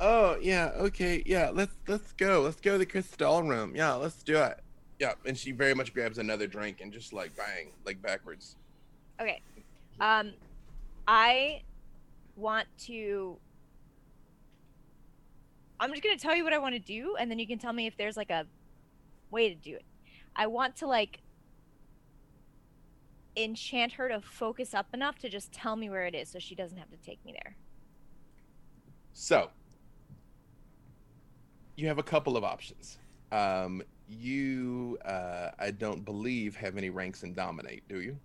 oh 0.00 0.36
yeah, 0.40 0.72
okay, 0.76 1.22
yeah. 1.24 1.50
Let's 1.52 1.74
let's 1.86 2.12
go. 2.12 2.42
Let's 2.42 2.60
go 2.60 2.72
to 2.72 2.78
the 2.78 2.86
crystal 2.86 3.42
room. 3.42 3.74
Yeah, 3.74 3.94
let's 3.94 4.22
do 4.22 4.36
it. 4.36 4.60
Yeah, 4.98 5.12
and 5.26 5.38
she 5.38 5.52
very 5.52 5.74
much 5.74 5.94
grabs 5.94 6.18
another 6.18 6.46
drink 6.46 6.80
and 6.82 6.92
just 6.92 7.12
like 7.12 7.34
bang, 7.36 7.70
like 7.86 8.02
backwards. 8.02 8.56
Okay. 9.20 9.40
Um, 10.00 10.32
I 11.06 11.62
want 12.38 12.68
to. 12.86 13.38
I'm 15.80 15.90
just 15.90 16.02
gonna 16.02 16.16
tell 16.16 16.34
you 16.34 16.44
what 16.44 16.52
I 16.52 16.58
want 16.58 16.74
to 16.74 16.80
do, 16.80 17.16
and 17.18 17.30
then 17.30 17.38
you 17.38 17.46
can 17.46 17.58
tell 17.58 17.72
me 17.72 17.86
if 17.86 17.96
there's 17.96 18.16
like 18.16 18.30
a 18.30 18.46
way 19.30 19.48
to 19.48 19.54
do 19.54 19.74
it. 19.74 19.84
I 20.34 20.46
want 20.46 20.76
to 20.76 20.86
like 20.86 21.20
enchant 23.36 23.92
her 23.92 24.08
to 24.08 24.20
focus 24.20 24.74
up 24.74 24.86
enough 24.94 25.18
to 25.20 25.28
just 25.28 25.52
tell 25.52 25.76
me 25.76 25.90
where 25.90 26.06
it 26.06 26.14
is, 26.14 26.28
so 26.28 26.38
she 26.38 26.54
doesn't 26.54 26.78
have 26.78 26.90
to 26.90 26.96
take 26.96 27.24
me 27.24 27.32
there. 27.32 27.56
So 29.12 29.50
you 31.76 31.86
have 31.86 31.98
a 31.98 32.02
couple 32.02 32.36
of 32.36 32.44
options. 32.44 32.98
Um, 33.30 33.82
you, 34.08 34.98
uh, 35.04 35.50
I 35.58 35.70
don't 35.70 36.04
believe, 36.04 36.56
have 36.56 36.76
any 36.76 36.90
ranks 36.90 37.22
in 37.22 37.34
dominate, 37.34 37.86
do 37.88 38.00
you? 38.00 38.18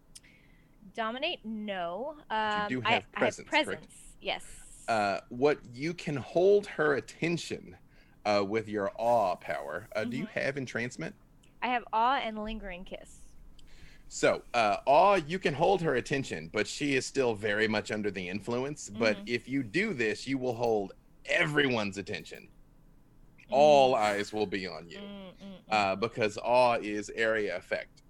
Dominate? 0.93 1.39
No. 1.43 2.15
Um, 2.29 2.67
do 2.67 2.81
I, 2.85 2.91
have 2.93 3.11
presence, 3.11 3.47
I 3.51 3.57
have 3.57 3.65
correct? 3.65 3.81
presence. 3.81 3.93
Yes. 4.21 4.43
Uh, 4.87 5.19
what 5.29 5.59
you 5.73 5.93
can 5.93 6.15
hold 6.17 6.67
her 6.67 6.95
attention 6.95 7.77
uh, 8.25 8.43
with 8.47 8.67
your 8.67 8.91
awe 8.97 9.35
power. 9.35 9.87
Uh, 9.95 10.03
Do 10.03 10.17
you 10.17 10.25
Mm-hmm. 10.25 10.39
have 10.39 10.57
entrancement? 10.57 11.15
I 11.61 11.67
have 11.67 11.83
awe 11.93 12.17
and 12.17 12.43
lingering 12.43 12.83
kiss. 12.83 13.19
So, 14.09 14.43
uh, 14.53 14.77
awe, 14.85 15.15
you 15.15 15.39
can 15.39 15.53
hold 15.53 15.81
her 15.81 15.95
attention, 15.95 16.49
but 16.53 16.67
she 16.67 16.95
is 16.95 17.05
still 17.05 17.33
very 17.33 17.67
much 17.67 17.91
under 17.91 18.11
the 18.11 18.27
influence. 18.29 18.89
But 18.89 19.17
Mhm. 19.17 19.23
if 19.25 19.47
you 19.47 19.63
do 19.63 19.93
this, 19.93 20.27
you 20.27 20.37
will 20.37 20.53
hold 20.53 20.93
everyone's 21.25 21.97
attention. 21.97 22.49
All 23.49 23.95
eyes 23.95 24.31
will 24.33 24.45
be 24.45 24.67
on 24.67 24.87
you 24.87 24.99
Mm, 24.99 25.33
mm, 25.41 25.63
mm, 25.67 25.73
uh, 25.73 25.95
because 25.95 26.37
awe 26.37 26.77
is 26.81 27.09
area 27.15 27.55
effect. 27.57 28.03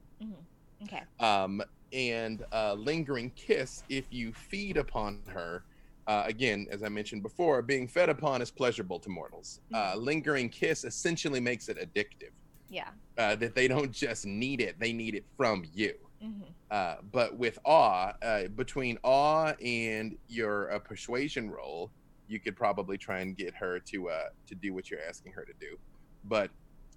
okay. 0.83 1.03
Um, 1.19 1.61
and 1.93 2.43
uh, 2.51 2.73
lingering 2.73 3.31
kiss, 3.35 3.83
if 3.89 4.11
you 4.11 4.33
feed 4.33 4.77
upon 4.77 5.21
her, 5.27 5.63
uh, 6.07 6.23
again, 6.25 6.67
as 6.69 6.83
I 6.83 6.89
mentioned 6.89 7.23
before, 7.23 7.61
being 7.61 7.87
fed 7.87 8.09
upon 8.09 8.41
is 8.41 8.51
pleasurable 8.51 8.99
to 8.99 9.09
mortals. 9.09 9.61
Uh, 9.73 9.95
lingering 9.95 10.49
kiss 10.49 10.83
essentially 10.83 11.39
makes 11.39 11.69
it 11.69 11.77
addictive. 11.77 12.31
Yeah. 12.67 12.89
Uh, 13.17 13.35
that 13.35 13.55
they 13.55 13.67
don't 13.67 13.91
just 13.91 14.25
need 14.25 14.59
it; 14.59 14.79
they 14.79 14.91
need 14.91 15.15
it 15.15 15.25
from 15.37 15.63
you. 15.73 15.93
hmm 16.21 16.41
Uh, 16.71 16.95
but 17.11 17.37
with 17.37 17.59
awe, 17.65 18.13
uh, 18.23 18.47
between 18.55 18.97
awe 19.03 19.53
and 19.63 20.17
your 20.27 20.73
uh, 20.73 20.79
persuasion 20.79 21.51
roll, 21.51 21.91
you 22.27 22.39
could 22.39 22.55
probably 22.55 22.97
try 22.97 23.19
and 23.19 23.37
get 23.37 23.53
her 23.53 23.79
to 23.79 24.09
uh, 24.09 24.29
to 24.47 24.55
do 24.55 24.73
what 24.73 24.89
you're 24.89 25.05
asking 25.07 25.31
her 25.33 25.45
to 25.45 25.53
do. 25.59 25.77
But 26.23 26.49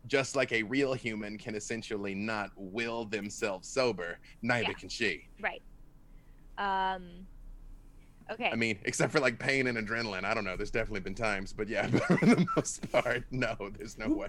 just 0.06 0.36
like 0.36 0.52
a 0.52 0.62
real 0.62 0.92
human 0.94 1.36
can 1.38 1.54
essentially 1.54 2.14
not 2.14 2.50
will 2.56 3.04
themselves 3.04 3.68
sober, 3.68 4.18
neither 4.42 4.68
Yeah. 4.68 4.74
can 4.74 4.88
she. 4.88 5.28
Right. 5.40 5.62
Um. 6.58 7.26
Okay. 8.30 8.50
I 8.50 8.56
mean, 8.56 8.78
except 8.84 9.12
for 9.12 9.20
like 9.20 9.38
pain 9.38 9.66
and 9.68 9.78
adrenaline. 9.78 10.24
I 10.24 10.34
don't 10.34 10.44
know. 10.44 10.56
There's 10.56 10.70
definitely 10.70 11.00
been 11.00 11.14
times, 11.14 11.52
but 11.52 11.68
yeah, 11.68 11.86
for 12.06 12.16
the 12.26 12.44
most 12.56 12.90
part, 12.90 13.24
no, 13.30 13.54
there's 13.78 13.96
no 13.98 14.08
way. 14.08 14.26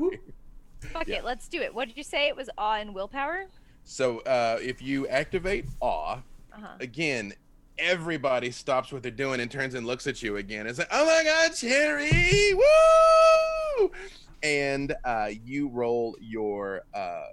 Fuck 0.81 1.07
yeah. 1.07 1.17
it. 1.17 1.23
Let's 1.25 1.47
do 1.47 1.61
it. 1.61 1.73
What 1.73 1.87
did 1.87 1.97
you 1.97 2.03
say? 2.03 2.27
It 2.27 2.35
was 2.35 2.49
awe 2.57 2.75
and 2.75 2.93
willpower. 2.93 3.45
So 3.85 4.19
uh, 4.19 4.59
if 4.61 4.81
you 4.81 5.07
activate 5.07 5.65
awe, 5.79 6.17
Uh 6.53 6.59
huh. 6.59 6.67
again, 6.79 7.33
everybody 7.79 8.51
stops 8.51 8.91
what 8.91 9.01
they're 9.01 9.11
doing 9.11 9.39
and 9.39 9.49
turns 9.49 9.73
and 9.73 9.87
looks 9.87 10.05
at 10.05 10.21
you 10.21 10.37
again. 10.37 10.67
It's 10.67 10.77
like, 10.77 10.89
oh 10.91 11.05
my 11.05 11.23
god, 11.23 11.55
Cherry! 11.55 12.53
Woo! 12.53 13.91
And 14.43 14.95
uh, 15.03 15.31
you 15.43 15.69
roll 15.69 16.15
your 16.22 16.81
uh, 16.93 17.23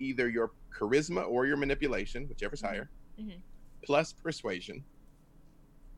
either 0.00 0.28
your 0.28 0.52
charisma 0.76 1.26
or 1.28 1.46
your 1.46 1.56
manipulation, 1.56 2.26
whichever's 2.28 2.60
higher, 2.62 2.90
Mhm. 3.18 3.40
plus 3.84 4.12
persuasion, 4.12 4.84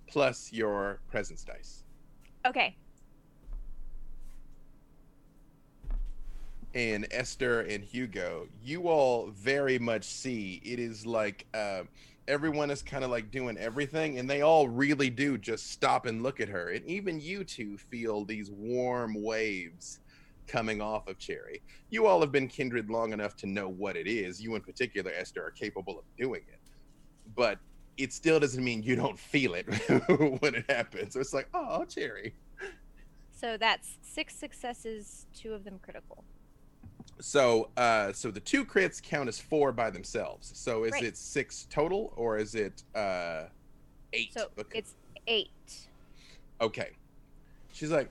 plus 0.09 0.53
your 0.53 1.01
presence 1.09 1.45
dice. 1.45 1.85
Okay. 2.47 2.77
and 6.75 7.07
Esther 7.11 7.63
and 7.63 7.83
Hugo, 7.85 8.47
you 8.63 8.89
all 8.89 9.31
very 9.31 9.79
much 9.79 10.05
see 10.05 10.61
it 10.65 10.79
is 10.79 11.05
like 11.05 11.47
uh, 11.53 11.83
everyone 12.29 12.71
is 12.71 12.83
kind 12.83 13.03
of 13.03 13.11
like 13.11 13.31
doing 13.33 13.57
everything, 13.59 14.19
and 14.19 14.31
they 14.31 14.43
all 14.43 14.69
really 14.69 15.11
do 15.11 15.37
just 15.37 15.73
stop 15.73 16.07
and 16.07 16.23
look 16.23 16.41
at 16.41 16.49
her. 16.49 16.69
And 16.69 16.85
even 16.87 17.21
you 17.21 17.43
two 17.45 17.77
feel 17.77 18.25
these 18.25 18.51
warm 18.51 19.21
waves 19.21 19.99
coming 20.51 20.81
off 20.83 21.07
of 21.07 21.19
Cherry. 21.19 21.63
You 21.91 22.07
all 22.07 22.21
have 22.21 22.33
been 22.33 22.49
kindred 22.49 22.91
long 22.91 23.13
enough 23.13 23.37
to 23.37 23.47
know 23.47 23.69
what 23.69 23.97
it 23.97 24.07
is. 24.07 24.43
You, 24.43 24.55
in 24.57 24.63
particular, 24.63 25.13
Esther, 25.17 25.45
are 25.47 25.51
capable 25.51 25.99
of 25.99 26.05
doing 26.19 26.43
it. 26.49 26.59
But 27.37 27.59
it 27.97 28.13
still 28.13 28.41
doesn't 28.41 28.63
mean 28.63 28.83
you 28.83 28.97
don't 28.97 29.19
feel 29.19 29.55
it 29.55 29.67
when 30.41 30.55
it 30.57 30.65
happens. 30.69 31.15
So 31.15 31.21
it's 31.21 31.33
like, 31.33 31.49
oh, 31.55 31.85
Cherry. 31.85 32.35
So 33.33 33.57
that's 33.57 33.99
six 34.03 34.35
successes, 34.35 35.27
two 35.35 35.55
of 35.55 35.65
them 35.65 35.79
critical. 35.83 36.25
So, 37.21 37.71
uh, 37.77 38.13
so 38.13 38.31
the 38.31 38.41
two 38.41 38.65
crits 38.65 39.01
count 39.03 39.29
as 39.29 39.39
four 39.39 39.73
by 39.73 39.91
themselves. 39.91 40.51
So, 40.55 40.85
is 40.85 40.93
Right. 40.93 41.05
it 41.05 41.17
six 41.17 41.67
total, 41.71 42.13
or 42.17 42.39
is 42.39 42.55
it 42.55 42.83
uh, 42.95 43.45
eight? 44.13 44.33
So 44.33 44.49
Bec- 44.57 44.67
it's 44.75 44.95
eight. 45.27 45.51
okay. 46.61 46.91
She's 47.73 47.91
like, 47.91 48.11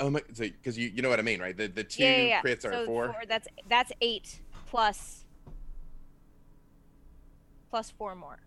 oh 0.00 0.10
my, 0.10 0.20
because 0.36 0.76
you 0.76 0.88
you 0.88 1.02
know 1.02 1.08
what 1.08 1.18
I 1.18 1.22
mean, 1.22 1.40
right? 1.40 1.56
The 1.56 1.68
the 1.68 1.84
two 1.84 2.02
yeah, 2.02 2.16
yeah, 2.16 2.22
yeah. 2.24 2.42
crits 2.42 2.64
are 2.64 2.72
so 2.72 2.86
four. 2.86 3.14
That's 3.28 3.46
that's 3.68 3.92
eight 4.00 4.40
plus 4.66 5.24
plus 7.70 7.90
four 7.90 8.14
more. 8.14 8.40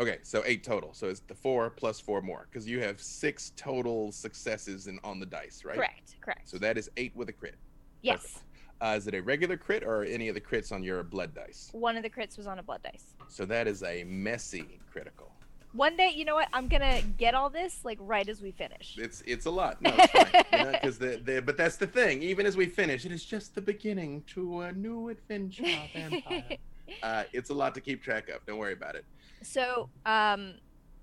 Okay, 0.00 0.18
so 0.22 0.42
eight 0.44 0.64
total. 0.64 0.92
So 0.92 1.08
it's 1.08 1.20
the 1.20 1.34
four 1.36 1.70
plus 1.70 2.00
four 2.00 2.20
more, 2.20 2.48
because 2.50 2.66
you 2.66 2.80
have 2.80 3.00
six 3.00 3.52
total 3.56 4.10
successes 4.10 4.88
in 4.88 4.98
on 5.04 5.20
the 5.20 5.26
dice, 5.26 5.62
right? 5.64 5.76
Correct. 5.76 6.16
Correct. 6.20 6.48
So 6.48 6.58
that 6.58 6.76
is 6.76 6.90
eight 6.96 7.14
with 7.14 7.28
a 7.28 7.32
crit. 7.32 7.56
yes. 8.02 8.40
Uh, 8.80 8.96
is 8.96 9.06
it 9.06 9.14
a 9.14 9.22
regular 9.22 9.56
crit 9.56 9.84
or 9.84 10.02
any 10.02 10.28
of 10.28 10.34
the 10.34 10.40
crits 10.40 10.72
on 10.72 10.82
your 10.82 11.04
blood 11.04 11.32
dice? 11.32 11.70
One 11.72 11.96
of 11.96 12.02
the 12.02 12.10
crits 12.10 12.36
was 12.36 12.48
on 12.48 12.58
a 12.58 12.62
blood 12.62 12.82
dice. 12.82 13.14
So 13.28 13.44
that 13.46 13.68
is 13.68 13.84
a 13.84 14.02
messy 14.04 14.80
critical. 14.90 15.30
One 15.74 15.96
day, 15.96 16.12
you 16.14 16.24
know 16.24 16.36
what? 16.36 16.48
I'm 16.52 16.68
gonna 16.68 17.02
get 17.18 17.34
all 17.34 17.50
this 17.50 17.80
like 17.84 17.98
right 18.00 18.28
as 18.28 18.40
we 18.40 18.52
finish. 18.52 18.96
It's 18.96 19.22
it's 19.26 19.46
a 19.46 19.50
lot. 19.50 19.82
No, 19.82 19.92
it's 19.98 20.12
fine. 20.12 20.44
you 20.52 20.58
know, 20.58 20.72
the, 20.90 21.20
the 21.24 21.42
but 21.42 21.56
that's 21.56 21.76
the 21.76 21.86
thing. 21.86 22.22
Even 22.22 22.46
as 22.46 22.56
we 22.56 22.66
finish, 22.66 23.04
it 23.04 23.10
is 23.10 23.24
just 23.24 23.56
the 23.56 23.60
beginning 23.60 24.22
to 24.28 24.60
a 24.60 24.72
new 24.72 25.08
adventure, 25.08 25.64
vampire. 25.92 26.44
uh, 27.02 27.24
it's 27.32 27.50
a 27.50 27.54
lot 27.54 27.74
to 27.74 27.80
keep 27.80 28.02
track 28.04 28.28
of. 28.28 28.46
Don't 28.46 28.58
worry 28.58 28.72
about 28.72 28.94
it. 28.94 29.04
so, 29.42 29.88
um, 30.06 30.54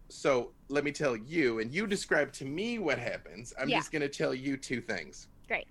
So 0.07 0.53
let 0.69 0.85
me 0.85 0.91
tell 0.93 1.17
you, 1.17 1.59
and 1.59 1.73
you 1.73 1.85
describe 1.85 2.31
to 2.33 2.45
me 2.45 2.79
what 2.79 2.97
happens. 2.97 3.53
I'm 3.59 3.67
Yeah. 3.67 3.77
just 3.79 3.91
gonna 3.91 4.07
tell 4.07 4.33
you 4.33 4.55
two 4.55 4.79
things. 4.79 5.27
Great. 5.49 5.67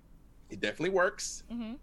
It 0.51 0.61
definitely 0.61 0.91
works, 0.91 1.45
mhm. 1.51 1.79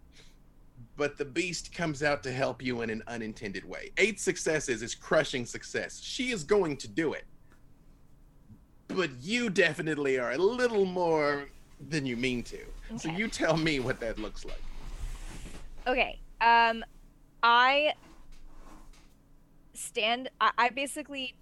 But 0.98 1.16
the 1.16 1.24
beast 1.24 1.72
comes 1.72 2.02
out 2.02 2.24
to 2.24 2.32
help 2.32 2.60
you 2.60 2.82
in 2.82 2.90
an 2.90 3.04
unintended 3.06 3.64
way. 3.64 3.92
Eight 3.98 4.20
successes 4.20 4.82
is 4.82 4.96
crushing 4.96 5.46
success. 5.46 6.00
She 6.02 6.32
is 6.32 6.42
going 6.42 6.76
to 6.78 6.88
do 6.88 7.12
it. 7.12 7.24
But 8.88 9.10
you 9.20 9.48
definitely 9.48 10.18
are 10.18 10.32
a 10.32 10.38
little 10.38 10.84
more 10.84 11.46
than 11.88 12.04
you 12.04 12.16
mean 12.16 12.42
to. 12.42 12.58
So 12.96 13.08
you 13.10 13.28
tell 13.28 13.56
me 13.56 13.78
what 13.78 14.00
that 14.00 14.18
looks 14.18 14.44
like. 14.44 14.60
Okay. 15.86 16.18
Um, 16.40 16.84
I 17.44 17.92
stand. 19.72 20.30
I, 20.40 20.50
I 20.58 20.68
basically, 20.70 21.36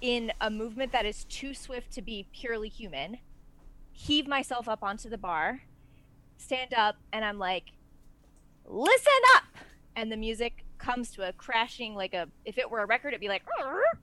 in 0.00 0.32
a 0.40 0.48
movement 0.50 0.92
that 0.92 1.04
is 1.04 1.24
too 1.24 1.52
swift 1.52 1.92
to 1.92 2.00
be 2.00 2.26
purely 2.32 2.70
human, 2.70 3.18
heave 3.92 4.26
myself 4.26 4.66
up 4.66 4.82
onto 4.82 5.10
the 5.10 5.18
bar, 5.18 5.60
stand 6.38 6.72
up, 6.72 6.96
and 7.12 7.22
I'm 7.22 7.38
like, 7.38 7.64
"Listen 8.70 9.12
up!" 9.36 9.44
And 9.96 10.10
the 10.10 10.16
music 10.16 10.64
comes 10.78 11.10
to 11.12 11.28
a 11.28 11.32
crashing, 11.32 11.94
like 11.94 12.14
a 12.14 12.28
if 12.44 12.58
it 12.58 12.70
were 12.70 12.82
a 12.82 12.86
record, 12.86 13.08
it'd 13.08 13.20
be 13.20 13.28
like, 13.28 13.42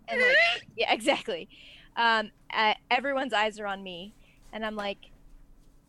and 0.08 0.22
like, 0.22 0.36
yeah, 0.78 0.94
exactly. 0.94 1.50
Um, 1.96 2.32
uh, 2.54 2.76
everyone's 2.92 3.34
eyes 3.34 3.60
are 3.60 3.66
on 3.66 3.84
me, 3.84 4.14
and 4.54 4.66
I'm 4.66 4.76
like, 4.76 5.12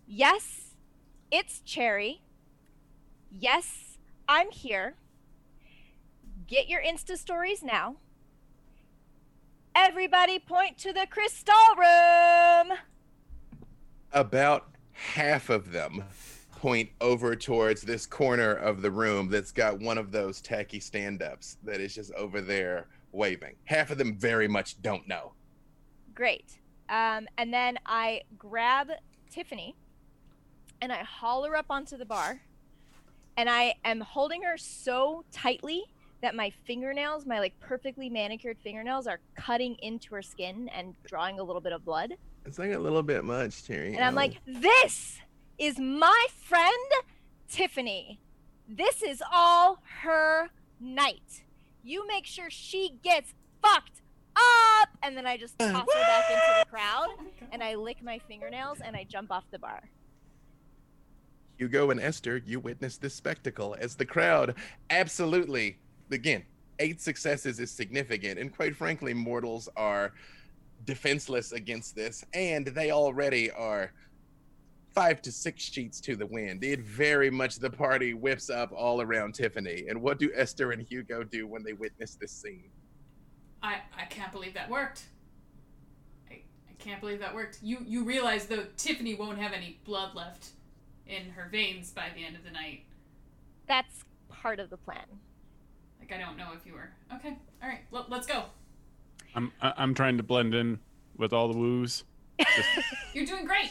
"Yes, 0.07 0.75
it's 1.31 1.61
Cherry." 1.61 2.23
Yes, 3.31 3.99
I'm 4.27 4.51
here. 4.51 4.95
Get 6.47 6.69
your 6.69 6.81
Insta 6.83 7.19
stories 7.19 7.63
now. 7.63 7.97
Everybody 9.75 10.39
point 10.39 10.79
to 10.79 10.93
the 10.93 11.07
crystal 11.09 11.55
room. 11.77 12.79
About 14.13 14.71
half 14.93 15.51
of 15.51 15.73
them 15.73 16.05
point 16.59 16.91
over 17.01 17.37
towards 17.37 17.83
this 17.83 18.05
corner 18.05 18.53
of 18.53 18.83
the 18.83 18.91
room 18.91 19.29
that's 19.29 19.53
got 19.53 19.79
one 19.79 19.97
of 19.97 20.11
those 20.11 20.41
tacky 20.41 20.81
stand 20.81 21.23
ups 21.23 21.57
that 21.63 21.81
is 21.81 21.95
just 21.95 22.13
over 22.15 22.41
there 22.41 22.89
waving. 23.13 23.55
Half 23.65 23.91
of 23.91 23.99
them 23.99 24.17
very 24.19 24.49
much 24.49 24.83
don't 24.83 25.07
know. 25.07 25.33
Great. 26.15 26.59
Um, 26.89 27.29
and 27.39 27.55
then 27.55 27.79
I 27.87 28.23
grab 28.37 28.89
Tiffany 29.31 29.77
and 30.83 30.93
I 30.93 31.05
haul 31.05 31.45
her 31.45 31.55
up 31.55 31.67
onto 31.71 31.97
the 31.97 32.05
bar 32.05 32.41
and 33.37 33.49
I 33.49 33.75
am 33.85 34.01
holding 34.01 34.43
her 34.43 34.59
so 34.59 35.25
tightly 35.31 35.85
that 36.23 36.35
my 36.35 36.51
fingernails, 36.65 37.25
my 37.25 37.39
like 37.39 37.59
perfectly 37.61 38.11
manicured 38.11 38.59
fingernails, 38.59 39.07
are 39.07 39.21
cutting 39.37 39.77
into 39.77 40.13
her 40.17 40.23
skin 40.23 40.69
and 40.75 40.97
drawing 41.05 41.39
a 41.39 41.43
little 41.45 41.61
bit 41.61 41.73
of 41.73 41.85
blood. 41.85 42.15
It's 42.45 42.59
like 42.59 42.73
a 42.73 42.79
little 42.79 43.05
bit 43.05 43.25
much, 43.25 43.65
Terry. 43.65 43.95
And 43.95 44.03
I'm 44.03 44.17
like, 44.17 44.41
this 44.45 45.21
is 45.59 45.79
my 45.79 46.27
friend 46.43 46.93
Tiffany. 47.51 48.21
This 48.69 49.03
is 49.03 49.23
all 49.33 49.83
her 50.03 50.51
night. 50.81 51.43
You 51.83 52.07
make 52.07 52.27
sure 52.27 52.51
she 52.51 52.99
gets 53.03 53.35
fucked 53.63 54.03
up. 54.37 54.89
And 55.03 55.17
then 55.17 55.27
I 55.27 55.37
just 55.37 55.55
uh, 55.61 55.73
toss 55.73 55.87
her 55.93 56.01
back 56.01 56.31
into 56.31 56.61
the 56.61 56.67
crowd 56.71 57.07
Oh 57.09 57.47
and 57.53 57.63
I 57.63 57.75
lick 57.75 58.03
my 58.03 58.19
fingernails 58.19 58.79
and 58.85 58.95
I 58.95 59.05
jump 59.05 59.33
off 59.33 59.45
the 59.51 59.59
bar. 59.59 59.89
Hugo 61.57 61.91
and 61.91 61.99
Esther, 61.99 62.41
you 62.47 62.61
witness 62.61 62.99
this 62.99 63.15
spectacle 63.15 63.75
as 63.81 63.97
the 63.97 64.07
crowd 64.07 64.55
absolutely, 64.91 65.79
again, 66.11 66.45
eight 66.79 67.01
successes 67.01 67.59
is 67.59 67.71
significant. 67.71 68.39
And 68.39 68.55
quite 68.55 68.77
frankly, 68.77 69.13
mortals 69.13 69.69
are 69.77 70.13
defenseless 70.85 71.51
against 71.51 71.97
this, 71.97 72.25
and 72.33 72.67
they 72.67 72.93
already 72.93 73.51
are 73.51 73.93
five 74.99 75.23
to 75.23 75.31
six 75.31 75.63
sheets 75.63 76.01
to 76.01 76.17
the 76.17 76.27
wind. 76.27 76.65
It 76.65 76.81
very 76.81 77.31
much 77.31 77.61
the 77.61 77.71
party 77.71 78.15
whips 78.15 78.51
up 78.51 78.73
all 78.73 79.01
around 79.01 79.33
Tiffany. 79.33 79.85
And 79.89 80.03
what 80.03 80.19
do 80.19 80.29
Esther 80.35 80.73
and 80.73 80.83
Hugo 80.83 81.23
do 81.23 81.47
when 81.47 81.63
they 81.63 81.73
witness 81.73 82.17
this 82.17 82.33
scene? 82.33 82.71
I 83.63 83.77
I 83.97 84.07
can't 84.07 84.33
believe 84.33 84.55
that 84.55 84.69
worked. 84.69 85.03
I, 86.29 86.35
I 86.69 86.73
can't 86.81 87.01
believe 87.01 87.21
that 87.21 87.33
worked. 87.33 87.59
You 87.63 87.79
you 87.87 88.03
realize 88.03 88.47
though 88.47 88.65
Tiffany 88.77 89.15
won't 89.15 89.39
have 89.39 89.53
any 89.53 89.79
blood 89.85 90.17
left 90.17 90.49
in 91.07 91.31
her 91.31 91.49
veins 91.49 91.93
by 91.93 92.09
the 92.17 92.25
end 92.25 92.35
of 92.35 92.43
the 92.43 92.51
night. 92.51 92.83
That's 93.69 94.05
part 94.29 94.59
of 94.59 94.69
the 94.69 94.77
plan. 94.77 95.07
Like 96.01 96.13
I 96.13 96.19
don't 96.19 96.37
know 96.37 96.49
if 96.57 96.67
you 96.67 96.73
were 96.73 96.91
okay. 97.15 97.39
All 97.63 97.69
right, 97.69 97.83
let, 97.93 98.11
let's 98.11 98.27
go. 98.27 98.47
I'm 99.37 99.53
I- 99.63 99.75
I'm 99.77 99.95
trying 99.95 100.17
to 100.17 100.25
blend 100.25 100.57
in 100.57 100.81
with 101.17 101.33
all 101.33 101.47
the 101.47 101.57
woos. 101.57 102.03
You're 103.15 103.27
doing 103.27 103.45
great. 103.45 103.71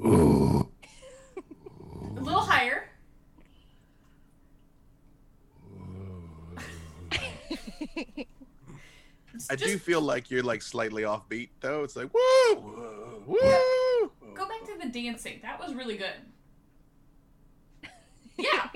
Ooh. 0.00 0.68
A 2.16 2.20
little 2.20 2.40
higher. 2.40 2.88
I 9.50 9.56
Just 9.56 9.72
do 9.72 9.78
feel 9.78 10.00
like 10.00 10.30
you're 10.30 10.42
like 10.42 10.62
slightly 10.62 11.02
offbeat 11.02 11.50
though. 11.60 11.84
It's 11.84 11.96
like 11.96 12.12
woo, 12.12 12.54
woo, 12.56 13.22
woo. 13.26 14.10
go 14.34 14.48
back 14.48 14.64
to 14.66 14.76
the 14.82 14.88
dancing. 14.88 15.38
That 15.42 15.60
was 15.60 15.74
really 15.74 15.96
good. 15.96 16.14
Yeah. 18.40 18.68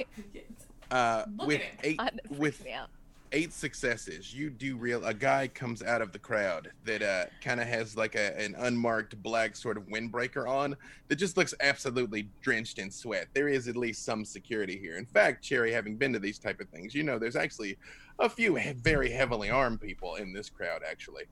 Uh, 0.91 1.25
Look 1.39 1.47
with 1.47 1.61
at 1.61 1.67
him. 1.67 1.77
eight 1.85 1.99
that 1.99 2.15
freaks 2.27 2.39
with 2.41 2.65
me 2.65 2.73
out. 2.73 2.89
Eight 3.33 3.53
successes, 3.53 4.35
you 4.35 4.51
do 4.51 4.77
real. 4.77 5.05
A 5.05 5.15
guy 5.15 5.49
comes 5.49 5.83
out 5.83 6.03
of 6.03 6.13
the 6.13 6.19
crowd 6.19 6.71
that 6.85 7.03
uh, 7.03 7.25
kind 7.43 7.61
of 7.61 7.67
has 7.67 7.97
like 7.97 8.15
a, 8.15 8.39
an 8.39 8.55
unmarked 8.59 9.21
black 9.23 9.57
sort 9.57 9.77
of 9.77 9.85
windbreaker 9.89 10.49
on 10.49 10.77
that 11.09 11.17
just 11.17 11.37
looks 11.37 11.55
absolutely 11.61 12.29
drenched 12.43 12.79
in 12.79 12.91
sweat. 12.91 13.29
There 13.33 13.49
is 13.49 13.69
at 13.69 13.77
least 13.77 14.05
some 14.05 14.25
security 14.25 14.79
here. 14.79 14.97
In 14.97 15.07
fact, 15.07 15.43
Cherry, 15.43 15.73
having 15.73 15.97
been 15.97 16.13
to 16.13 16.19
these 16.19 16.39
type 16.39 16.61
of 16.61 16.69
things, 16.69 16.95
you 16.95 17.03
know 17.03 17.19
there's 17.19 17.37
actually 17.37 17.77
a 18.19 18.29
few 18.29 18.59
very 18.83 19.11
heavily 19.11 19.51
armed 19.51 19.81
people 19.81 20.17
in 20.17 20.33
this 20.33 20.51
crowd 20.51 20.83
actually. 20.89 21.25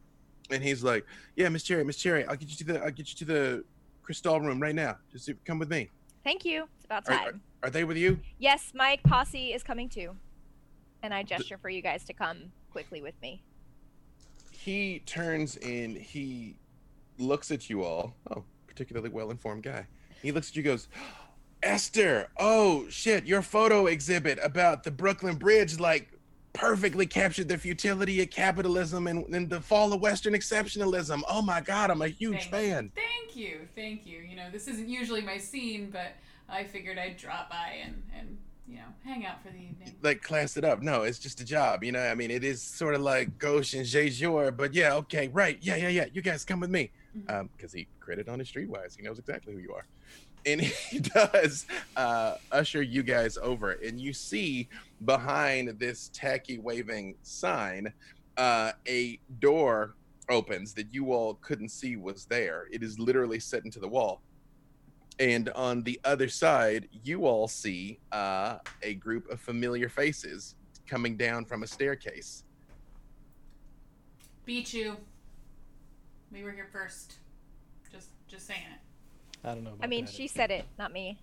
And 0.50 0.62
he's 0.62 0.82
like, 0.82 1.06
"Yeah, 1.36 1.48
Miss 1.48 1.62
Cherry, 1.62 1.84
Miss 1.84 1.96
Cherry, 1.96 2.26
I'll 2.26 2.36
get 2.36 2.48
you 2.48 2.56
to 2.56 2.64
the 2.64 2.82
I'll 2.82 2.90
get 2.90 3.10
you 3.10 3.16
to 3.18 3.24
the 3.24 3.64
crystal 4.02 4.40
room 4.40 4.60
right 4.60 4.74
now. 4.74 4.96
Just 5.12 5.30
come 5.44 5.58
with 5.58 5.70
me. 5.70 5.90
Thank 6.24 6.44
you. 6.44 6.66
It's 6.76 6.86
about 6.86 7.08
Are- 7.08 7.16
time. 7.16 7.40
Are 7.62 7.70
they 7.70 7.84
with 7.84 7.98
you?" 7.98 8.18
Yes, 8.38 8.72
my 8.74 8.98
posse 9.04 9.52
is 9.52 9.62
coming 9.62 9.88
too. 9.88 10.16
And 11.02 11.14
I 11.14 11.22
gesture 11.22 11.58
for 11.58 11.68
you 11.70 11.82
guys 11.82 12.04
to 12.04 12.12
come 12.12 12.52
quickly 12.72 13.00
with 13.02 13.14
me. 13.22 13.42
he 14.50 15.00
turns 15.06 15.56
and 15.58 15.96
he 15.96 16.56
looks 17.18 17.50
at 17.50 17.70
you 17.70 17.82
all. 17.82 18.14
Oh, 18.34 18.44
particularly 18.66 19.08
well 19.08 19.30
informed 19.30 19.62
guy. 19.62 19.86
He 20.22 20.32
looks 20.32 20.50
at 20.50 20.56
you, 20.56 20.62
goes, 20.62 20.88
Esther, 21.62 22.28
oh 22.38 22.86
shit, 22.88 23.24
your 23.26 23.42
photo 23.42 23.86
exhibit 23.86 24.38
about 24.42 24.82
the 24.84 24.90
Brooklyn 24.90 25.36
Bridge, 25.36 25.78
like, 25.80 26.12
perfectly 26.52 27.06
captured 27.06 27.48
the 27.48 27.56
futility 27.56 28.20
of 28.22 28.28
capitalism 28.30 29.06
and, 29.06 29.24
and 29.34 29.48
the 29.48 29.60
fall 29.60 29.92
of 29.92 30.00
Western 30.00 30.32
exceptionalism. 30.34 31.22
Oh 31.28 31.40
my 31.42 31.60
God, 31.60 31.90
I'm 31.90 32.02
a 32.02 32.08
huge 32.08 32.48
Thank- 32.48 32.50
fan. 32.50 32.92
Thank 32.94 33.36
you, 33.36 33.68
thank 33.74 34.06
you. 34.06 34.18
You 34.18 34.36
know, 34.36 34.50
this 34.50 34.66
isn't 34.68 34.88
usually 34.88 35.22
my 35.22 35.38
scene, 35.38 35.90
but 35.90 36.12
I 36.48 36.64
figured 36.64 36.98
I'd 36.98 37.16
drop 37.16 37.48
by 37.50 37.78
and 37.84 38.02
and 38.18 38.36
you 38.70 38.76
know 38.76 38.84
hang 39.04 39.26
out 39.26 39.42
for 39.42 39.48
the 39.50 39.58
evening. 39.58 39.94
Like, 40.02 40.22
class 40.22 40.56
it 40.56 40.64
up. 40.64 40.82
No, 40.82 41.02
it's 41.02 41.18
just 41.18 41.40
a 41.40 41.44
job, 41.44 41.82
you 41.82 41.92
know? 41.92 42.00
I 42.00 42.14
mean, 42.14 42.30
it 42.30 42.44
is 42.44 42.62
sort 42.62 42.94
of 42.94 43.00
like 43.02 43.38
gauche 43.38 43.74
and 43.74 43.84
jour, 43.84 44.50
but 44.50 44.72
yeah, 44.72 44.94
okay, 44.94 45.28
right. 45.28 45.58
Yeah, 45.60 45.76
yeah, 45.76 45.88
yeah. 45.88 46.06
You 46.12 46.22
guys 46.22 46.44
come 46.44 46.60
with 46.60 46.70
me. 46.70 46.90
Mhm. 47.16 47.40
um, 47.40 47.50
because 47.56 47.72
he 47.72 47.88
credit 47.98 48.28
on 48.28 48.38
his 48.38 48.48
streetwise. 48.50 48.96
He 48.96 49.02
knows 49.02 49.18
exactly 49.18 49.52
who 49.52 49.58
you 49.58 49.72
are, 49.72 49.84
and 50.46 50.60
he 50.90 51.00
does 51.00 51.66
uh, 51.96 52.36
usher 52.52 52.82
you 52.82 53.02
guys 53.02 53.36
over, 53.36 53.72
and 53.72 54.00
you 54.00 54.12
see 54.12 54.68
behind 55.04 55.78
this 55.80 56.10
tacky 56.12 56.58
waving 56.58 57.16
sign 57.22 57.92
uh, 58.36 58.72
a 58.88 59.18
door 59.40 59.96
opens 60.28 60.72
that 60.74 60.94
you 60.94 61.12
all 61.12 61.34
couldn't 61.42 61.70
see 61.70 61.96
was 61.96 62.26
there. 62.26 62.66
It 62.70 62.84
is 62.84 62.98
literally 63.00 63.40
set 63.40 63.64
into 63.64 63.80
the 63.80 63.88
wall. 63.88 64.22
And 65.20 65.50
on 65.50 65.82
the 65.82 66.00
other 66.04 66.28
side, 66.30 66.88
you 67.04 67.26
all 67.26 67.46
see 67.46 68.00
uh, 68.10 68.56
a 68.82 68.94
group 68.94 69.30
of 69.30 69.38
familiar 69.38 69.90
faces 69.90 70.54
coming 70.88 71.16
down 71.18 71.44
from 71.44 71.62
a 71.62 71.66
staircase. 71.66 72.42
Beat 74.46 74.72
you. 74.72 74.96
We 76.32 76.42
were 76.42 76.52
here 76.52 76.68
first. 76.72 77.18
Just 77.92 78.08
just 78.28 78.46
saying 78.46 78.62
it. 78.72 79.46
I 79.46 79.54
don't 79.54 79.62
know. 79.64 79.70
About 79.74 79.84
I 79.84 79.88
mean, 79.88 80.06
that. 80.06 80.14
she 80.14 80.26
said 80.26 80.50
it, 80.50 80.64
not 80.78 80.92
me. 80.92 81.18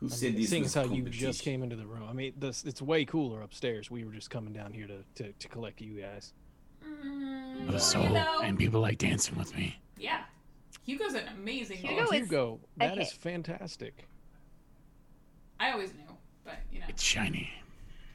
Who 0.00 0.06
I 0.06 0.10
said 0.10 0.32
mean, 0.32 0.40
this 0.42 0.50
seeing 0.50 0.64
as 0.64 0.74
how 0.74 0.84
you 0.84 1.02
just 1.08 1.42
came 1.42 1.62
into 1.64 1.74
the 1.76 1.86
room. 1.86 2.04
I 2.08 2.12
mean, 2.12 2.34
this 2.38 2.64
it's 2.64 2.80
way 2.80 3.04
cooler 3.04 3.42
upstairs. 3.42 3.90
We 3.90 4.04
were 4.04 4.12
just 4.12 4.30
coming 4.30 4.52
down 4.52 4.72
here 4.72 4.86
to 4.86 5.02
to, 5.24 5.32
to 5.32 5.48
collect 5.48 5.80
you 5.80 6.00
guys. 6.00 6.32
Mm, 6.86 7.62
It 7.68 7.72
was 7.72 7.94
you 7.94 8.02
so, 8.02 8.08
know, 8.12 8.40
and 8.44 8.56
people 8.56 8.80
like 8.80 8.98
dancing 8.98 9.36
with 9.36 9.54
me. 9.56 9.76
yeah. 9.98 10.20
Hugo's 10.86 11.14
an 11.14 11.24
amazing 11.36 11.78
Hugo 11.78 11.96
dancer. 11.96 12.14
is 12.14 12.20
Hugo, 12.20 12.60
a 12.76 12.78
that 12.88 12.98
is 12.98 13.12
fantastic. 13.12 14.06
I 15.58 15.72
always 15.72 15.92
knew, 15.94 16.16
but 16.44 16.58
you 16.70 16.78
know. 16.80 16.86
It's 16.88 17.02
shiny. 17.02 17.50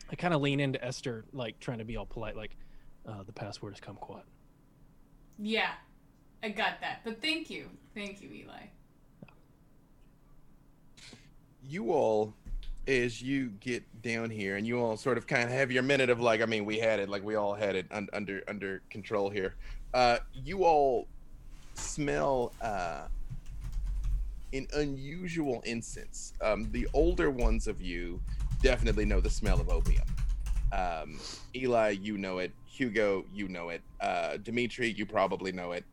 I 0.10 0.16
kind 0.16 0.34
of 0.34 0.42
lean 0.42 0.60
into 0.60 0.84
Esther, 0.84 1.26
like 1.34 1.60
trying 1.60 1.80
to 1.80 1.86
be 1.86 1.98
all 1.98 2.06
polite, 2.06 2.36
like 2.38 2.56
uh, 3.08 3.24
the 3.24 3.34
password 3.34 3.74
is 3.74 3.80
kumquat. 3.82 4.24
Yeah, 5.38 5.72
I 6.44 6.50
got 6.50 6.80
that. 6.82 7.02
But 7.04 7.22
thank 7.22 7.50
you, 7.50 7.70
thank 7.94 8.22
you, 8.22 8.30
Eli. 8.32 8.68
you 11.64 11.92
all 11.92 12.34
as 12.88 13.22
you 13.22 13.50
get 13.60 13.84
down 14.02 14.30
here 14.30 14.56
and 14.56 14.66
you 14.66 14.80
all 14.80 14.98
sort 14.98 15.18
of 15.18 15.28
kind 15.28 15.44
of 15.44 15.50
have 15.52 15.72
your 15.72 15.84
minute 15.84 16.10
of 16.10 16.20
like 16.20 16.42
i 16.42 16.46
mean 16.46 16.66
we 16.66 16.80
had 16.80 17.00
it 17.00 17.08
like 17.08 17.24
we 17.24 17.36
all 17.36 17.54
had 17.54 17.76
it 17.76 17.86
un- 17.92 18.10
under 18.14 18.42
under 18.48 18.82
control 18.90 19.30
here 19.30 19.54
uh 19.94 20.18
you 20.34 20.64
all 20.66 21.08
smell 21.82 22.54
uh 22.62 23.08
an 24.54 24.68
unusual 24.74 25.62
incense 25.66 26.34
um 26.42 26.70
the 26.72 26.88
older 26.94 27.30
ones 27.30 27.68
of 27.68 27.82
you 27.82 28.22
definitely 28.62 29.06
know 29.06 29.20
the 29.22 29.30
smell 29.30 29.60
of 29.60 29.70
opium 29.70 30.04
um 30.74 31.20
eli 31.56 31.90
you 31.90 32.18
know 32.18 32.40
it 32.40 32.52
hugo 32.66 33.24
you 33.34 33.48
know 33.48 33.70
it 33.70 33.82
uh 34.02 34.38
dimitri 34.38 34.90
you 34.92 35.06
probably 35.06 35.52
know 35.52 35.72
it 35.72 35.86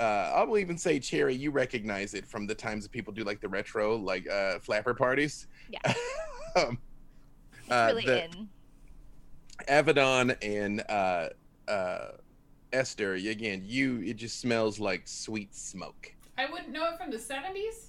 uh, 0.00 0.32
I 0.36 0.44
will 0.44 0.58
even 0.58 0.78
say, 0.78 1.00
Cherry, 1.00 1.34
you 1.34 1.50
recognize 1.50 2.14
it 2.14 2.24
from 2.28 2.46
the 2.46 2.54
times 2.54 2.84
that 2.84 2.92
people 2.92 3.12
do 3.12 3.24
like 3.24 3.40
the 3.40 3.48
retro, 3.48 3.96
like 3.96 4.28
uh, 4.30 4.60
flapper 4.60 4.94
parties. 4.94 5.48
Yeah. 5.68 5.80
um, 6.56 6.78
It's 7.64 7.68
Uh, 7.72 7.86
really 7.92 8.06
the- 8.06 8.24
in. 8.26 8.48
Avedon 9.68 10.36
and 10.40 10.84
uh, 10.88 11.30
uh, 11.66 12.10
Esther, 12.72 13.14
again, 13.14 13.62
you, 13.64 14.00
it 14.02 14.16
just 14.16 14.40
smells 14.40 14.78
like 14.78 15.02
sweet 15.06 15.54
smoke. 15.54 16.14
I 16.36 16.46
wouldn't 16.50 16.70
know 16.70 16.90
it 16.92 16.98
from 16.98 17.10
the 17.10 17.16
'70s. 17.16 17.88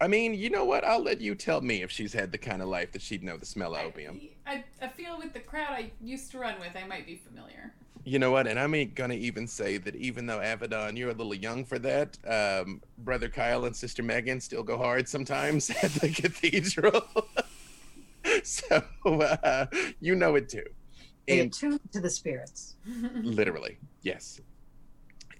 I 0.00 0.08
mean, 0.08 0.34
you 0.34 0.50
know 0.50 0.64
what? 0.64 0.84
I'll 0.84 1.02
let 1.02 1.20
you 1.20 1.34
tell 1.34 1.60
me 1.60 1.82
if 1.82 1.90
she's 1.90 2.12
had 2.12 2.30
the 2.30 2.38
kind 2.38 2.60
of 2.60 2.68
life 2.68 2.92
that 2.92 3.00
she'd 3.00 3.22
know 3.22 3.36
the 3.36 3.46
smell 3.46 3.74
of 3.74 3.82
opium. 3.82 4.20
I, 4.46 4.62
I 4.82 4.88
feel 4.88 5.18
with 5.18 5.32
the 5.32 5.40
crowd 5.40 5.70
I 5.70 5.90
used 6.02 6.30
to 6.32 6.38
run 6.38 6.56
with, 6.60 6.76
I 6.76 6.86
might 6.86 7.06
be 7.06 7.16
familiar. 7.16 7.72
You 8.04 8.18
know 8.18 8.30
what? 8.30 8.46
And 8.46 8.58
I'm 8.58 8.72
gonna 8.94 9.14
even 9.14 9.48
say 9.48 9.78
that 9.78 9.96
even 9.96 10.26
though 10.26 10.38
Avedon, 10.38 10.96
you're 10.96 11.10
a 11.10 11.14
little 11.14 11.34
young 11.34 11.64
for 11.64 11.78
that, 11.80 12.16
um, 12.26 12.82
brother 12.98 13.28
Kyle 13.28 13.64
and 13.64 13.74
sister 13.74 14.02
Megan 14.02 14.40
still 14.40 14.62
go 14.62 14.76
hard 14.76 15.08
sometimes 15.08 15.70
at 15.82 15.92
the 15.94 16.10
cathedral. 16.10 17.02
so 18.44 18.82
uh, 19.04 19.66
you 20.00 20.14
know 20.14 20.36
it 20.36 20.48
too. 20.48 20.64
They 21.26 21.40
And 21.40 21.52
attune 21.52 21.80
to 21.92 22.00
the 22.00 22.10
spirits. 22.10 22.76
literally, 23.22 23.78
yes. 24.02 24.40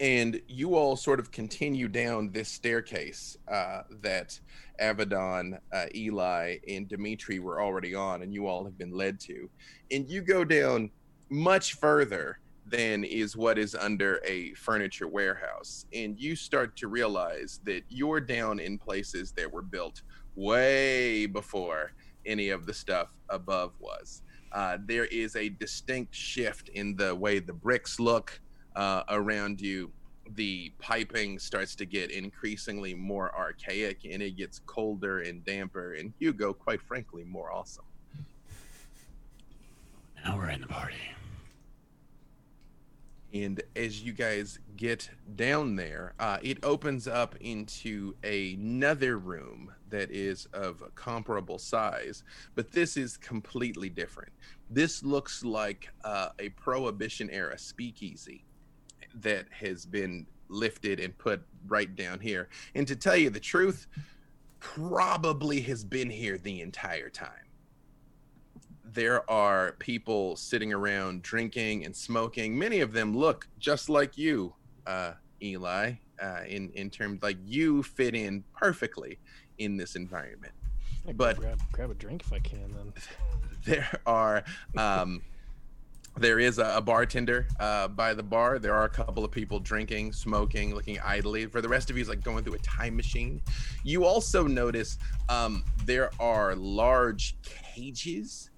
and 0.01 0.41
you 0.49 0.75
all 0.75 0.97
sort 0.97 1.21
of 1.21 1.31
continue 1.31 1.89
down 1.89 2.31
this 2.33 2.49
staircase 2.49 3.37
uh, 3.49 3.83
that 4.03 4.39
Avedon, 4.81 5.59
uh, 5.73 5.87
Eli, 5.95 6.57
and 6.69 6.89
Dimitri 6.89 7.39
were 7.39 7.63
already 7.63 7.95
on, 7.95 8.23
and 8.23 8.35
you 8.35 8.47
all 8.47 8.65
have 8.65 8.77
been 8.77 8.93
led 8.93 9.21
to. 9.21 9.49
And 9.91 10.09
you 10.09 10.21
go 10.23 10.45
down 10.45 10.91
much 11.31 11.75
further 11.75 12.41
than 12.67 13.05
is 13.05 13.37
what 13.37 13.59
is 13.59 13.75
under 13.75 14.21
a 14.25 14.53
furniture 14.55 15.07
warehouse. 15.09 15.87
And 15.93 16.19
you 16.19 16.35
start 16.35 16.77
to 16.79 16.89
realize 16.89 17.61
that 17.65 17.83
you're 17.89 18.21
down 18.21 18.59
in 18.59 18.77
places 18.77 19.33
that 19.33 19.51
were 19.51 19.63
built 19.63 20.03
way 20.35 21.27
before 21.27 21.93
any 22.27 22.49
of 22.49 22.67
the 22.67 22.75
stuff 22.75 23.09
above 23.29 23.73
was. 23.79 24.23
Uh, 24.57 24.78
there 24.87 25.05
is 25.05 25.37
a 25.37 25.51
distinct 25.51 26.15
shift 26.15 26.70
in 26.70 26.97
the 26.97 27.15
way 27.15 27.39
the 27.39 27.53
bricks 27.53 28.01
look 28.01 28.41
uh, 28.74 29.03
around 29.11 29.61
you. 29.61 29.93
The 30.35 30.73
piping 30.78 31.39
starts 31.39 31.74
to 31.74 31.85
get 31.85 32.11
increasingly 32.11 32.95
more 32.95 33.37
archaic 33.37 34.07
and 34.11 34.23
it 34.23 34.39
gets 34.39 34.61
colder 34.61 35.20
and 35.20 35.45
damper, 35.45 35.93
and 35.93 36.11
Hugo, 36.19 36.55
quite 36.55 36.81
frankly, 36.81 37.23
more 37.23 37.53
awesome. 37.53 37.85
Now 40.24 40.39
we're 40.39 40.49
in 40.49 40.62
the 40.62 40.69
party. 40.69 40.97
And 43.35 43.62
as 43.77 44.03
you 44.03 44.15
guys 44.15 44.59
get 44.78 45.11
down 45.37 45.77
there, 45.77 46.15
uh, 46.19 46.39
it 46.43 46.65
opens 46.65 47.07
up 47.07 47.37
into 47.41 48.15
another 48.24 49.19
room 49.19 49.74
that 49.91 50.11
is 50.11 50.47
of 50.53 50.83
comparable 50.95 51.59
size, 51.59 52.25
but 52.55 52.73
this 52.73 52.97
is 52.97 53.17
completely 53.17 53.89
different. 53.89 54.33
This 54.71 55.03
looks 55.03 55.45
like 55.45 55.89
uh, 56.05 56.31
a 56.39 56.49
Prohibition 56.51 57.31
era 57.31 57.59
speakeasy 57.59 58.45
that 59.15 59.47
has 59.51 59.87
been 59.87 60.27
lifted 60.49 61.01
and 61.01 61.17
put 61.17 61.43
right 61.67 61.95
down 61.95 62.21
here. 62.21 62.49
And 62.75 62.87
to 62.89 62.97
tell 62.97 63.17
you 63.17 63.31
the 63.31 63.41
truth, 63.41 63.87
probably 64.59 65.61
has 65.63 65.85
been 65.85 66.11
here 66.11 66.39
the 66.39 66.61
entire 66.61 67.11
time 67.11 67.47
there 68.97 69.31
are 69.31 69.73
people 69.73 70.35
sitting 70.37 70.73
around 70.73 71.23
drinking 71.23 71.85
and 71.85 71.95
smoking. 71.95 72.59
Many 72.59 72.81
of 72.81 72.95
them 72.95 73.15
look 73.15 73.47
just 73.59 73.91
like 73.91 74.17
you, 74.17 74.55
uh, 74.87 75.13
Eli, 75.43 75.93
uh, 76.21 76.41
in 76.49 76.71
in 76.71 76.89
terms 76.89 77.23
like 77.23 77.37
you 77.45 77.83
fit 77.83 78.15
in 78.15 78.43
perfectly 78.57 79.19
in 79.59 79.77
this 79.77 79.97
environment. 79.97 80.53
I 81.09 81.12
But- 81.12 81.37
grab, 81.39 81.61
grab 81.73 81.91
a 81.91 81.95
drink 81.95 82.23
if 82.24 82.33
I 82.33 82.39
can. 82.39 82.73
Then 82.74 82.93
There 83.65 83.89
are. 84.07 84.45
Um, 84.77 85.23
there 86.19 86.39
is 86.39 86.59
a, 86.59 86.77
a 86.77 86.81
bartender 86.81 87.47
uh, 87.61 87.89
by 87.89 88.15
the 88.15 88.23
bar. 88.23 88.59
There 88.59 88.73
are 88.73 88.85
a 88.85 88.89
couple 88.89 89.23
of 89.23 89.31
people 89.31 89.61
drinking, 89.61 90.15
smoking, 90.15 90.74
looking 90.74 90.99
idly. 91.01 91.45
For 91.47 91.61
the 91.61 91.69
rest 91.69 91.91
of 91.91 91.97
you, 91.97 92.01
it's 92.01 92.09
like 92.09 92.23
going 92.23 92.43
through 92.43 92.55
a 92.55 92.59
time 92.61 92.97
machine. 92.97 93.43
You 93.85 94.07
also 94.07 94.47
notice 94.47 94.97
um, 95.28 95.62
there 95.85 96.11
are 96.19 96.55
large 96.55 97.37
cages 97.43 98.49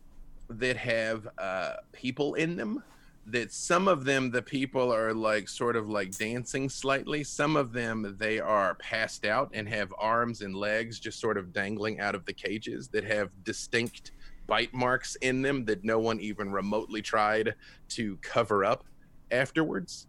that 0.51 0.77
have 0.77 1.27
uh, 1.39 1.75
people 1.93 2.35
in 2.35 2.55
them. 2.55 2.83
That 3.31 3.53
some 3.53 3.89
of 3.89 4.05
them, 4.05 4.31
the 4.31 4.43
people 4.43 4.93
are 4.93 5.13
like 5.13 5.49
sort 5.49 5.77
of 5.77 5.89
like 5.89 6.17
dancing 6.17 6.69
slightly. 6.69 7.23
Some 7.25 7.57
of 7.57 7.73
them, 7.73 8.17
they 8.19 8.41
are 8.41 8.75
passed 8.77 9.27
out 9.27 9.51
and 9.53 9.69
have 9.69 9.93
arms 9.99 10.41
and 10.41 10.55
legs 10.55 10.99
just 10.99 11.21
sort 11.21 11.37
of 11.37 11.53
dangling 11.53 12.01
out 12.01 12.15
of 12.15 12.25
the 12.25 12.33
cages 12.33 12.89
that 12.89 13.05
have 13.05 13.31
distinct 13.45 14.13
bite 14.47 14.73
marks 14.73 15.15
in 15.17 15.43
them 15.43 15.65
that 15.67 15.85
no 15.85 15.99
one 15.99 16.19
even 16.21 16.51
remotely 16.51 17.03
tried 17.03 17.55
to 17.91 18.17
cover 18.23 18.65
up 18.65 18.85
afterwards. 19.31 20.07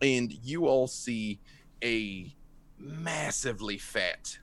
And 0.00 0.32
you 0.32 0.66
all 0.66 0.86
see 0.86 1.40
a 1.82 2.32
massively 2.78 3.78
fat 3.78 4.38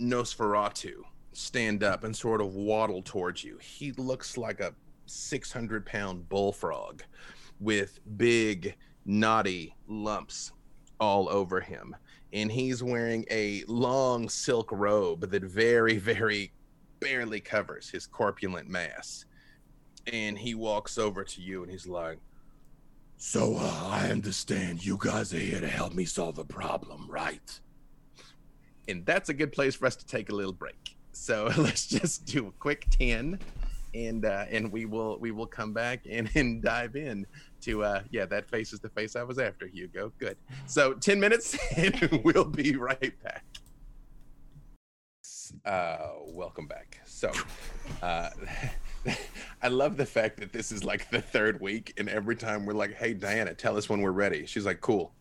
Nosferatu 0.00 1.02
stand 1.32 1.84
up 1.84 2.04
and 2.04 2.16
sort 2.16 2.40
of 2.40 2.54
waddle 2.54 3.02
towards 3.02 3.44
you. 3.44 3.58
He 3.58 3.92
looks 3.92 4.36
like 4.36 4.60
a 4.60 4.74
600 5.06 5.84
pound 5.86 6.28
bullfrog 6.28 7.02
with 7.60 8.00
big, 8.16 8.76
knotty 9.04 9.74
lumps 9.86 10.52
all 11.00 11.28
over 11.28 11.60
him. 11.60 11.94
And 12.32 12.50
he's 12.50 12.82
wearing 12.82 13.24
a 13.30 13.62
long 13.68 14.28
silk 14.28 14.70
robe 14.72 15.30
that 15.30 15.44
very, 15.44 15.98
very 15.98 16.52
barely 17.00 17.40
covers 17.40 17.88
his 17.88 18.06
corpulent 18.06 18.68
mass. 18.68 19.24
And 20.12 20.38
he 20.38 20.54
walks 20.54 20.98
over 20.98 21.24
to 21.24 21.40
you 21.40 21.62
and 21.62 21.70
he's 21.70 21.86
like, 21.86 22.18
So, 23.16 23.56
uh, 23.56 23.88
I 23.90 24.08
understand 24.10 24.84
you 24.84 24.98
guys 25.00 25.32
are 25.32 25.38
here 25.38 25.60
to 25.60 25.68
help 25.68 25.94
me 25.94 26.04
solve 26.04 26.38
a 26.38 26.44
problem, 26.44 27.06
right? 27.08 27.60
and 28.88 29.04
that's 29.06 29.28
a 29.28 29.34
good 29.34 29.52
place 29.52 29.74
for 29.74 29.86
us 29.86 29.96
to 29.96 30.06
take 30.06 30.30
a 30.30 30.34
little 30.34 30.52
break. 30.52 30.96
So 31.12 31.50
let's 31.56 31.86
just 31.86 32.24
do 32.26 32.48
a 32.48 32.52
quick 32.52 32.86
10 32.90 33.38
and 33.94 34.24
uh, 34.24 34.44
and 34.50 34.70
we 34.70 34.84
will 34.84 35.18
we 35.18 35.30
will 35.30 35.46
come 35.46 35.72
back 35.72 36.00
and, 36.08 36.28
and 36.34 36.62
dive 36.62 36.96
in 36.96 37.26
to 37.60 37.82
uh 37.82 38.02
yeah 38.10 38.26
that 38.26 38.48
face 38.48 38.72
is 38.72 38.80
the 38.80 38.88
face 38.90 39.16
I 39.16 39.22
was 39.22 39.38
after 39.38 39.66
Hugo. 39.66 40.12
Good. 40.18 40.36
So 40.66 40.94
10 40.94 41.18
minutes 41.18 41.56
and 41.76 42.20
we'll 42.24 42.44
be 42.44 42.76
right 42.76 43.14
back. 43.22 43.44
Uh 45.64 46.08
welcome 46.26 46.66
back. 46.66 47.00
So 47.06 47.32
uh 48.02 48.30
I 49.62 49.68
love 49.68 49.96
the 49.96 50.06
fact 50.06 50.38
that 50.38 50.52
this 50.52 50.72
is 50.72 50.84
like 50.84 51.10
the 51.10 51.20
third 51.20 51.60
week 51.60 51.92
and 51.96 52.08
every 52.08 52.36
time 52.36 52.66
we're 52.66 52.74
like 52.74 52.94
hey 52.94 53.14
Diana 53.14 53.54
tell 53.54 53.76
us 53.76 53.88
when 53.88 54.00
we're 54.02 54.10
ready. 54.12 54.44
She's 54.46 54.66
like 54.66 54.80
cool. 54.80 55.12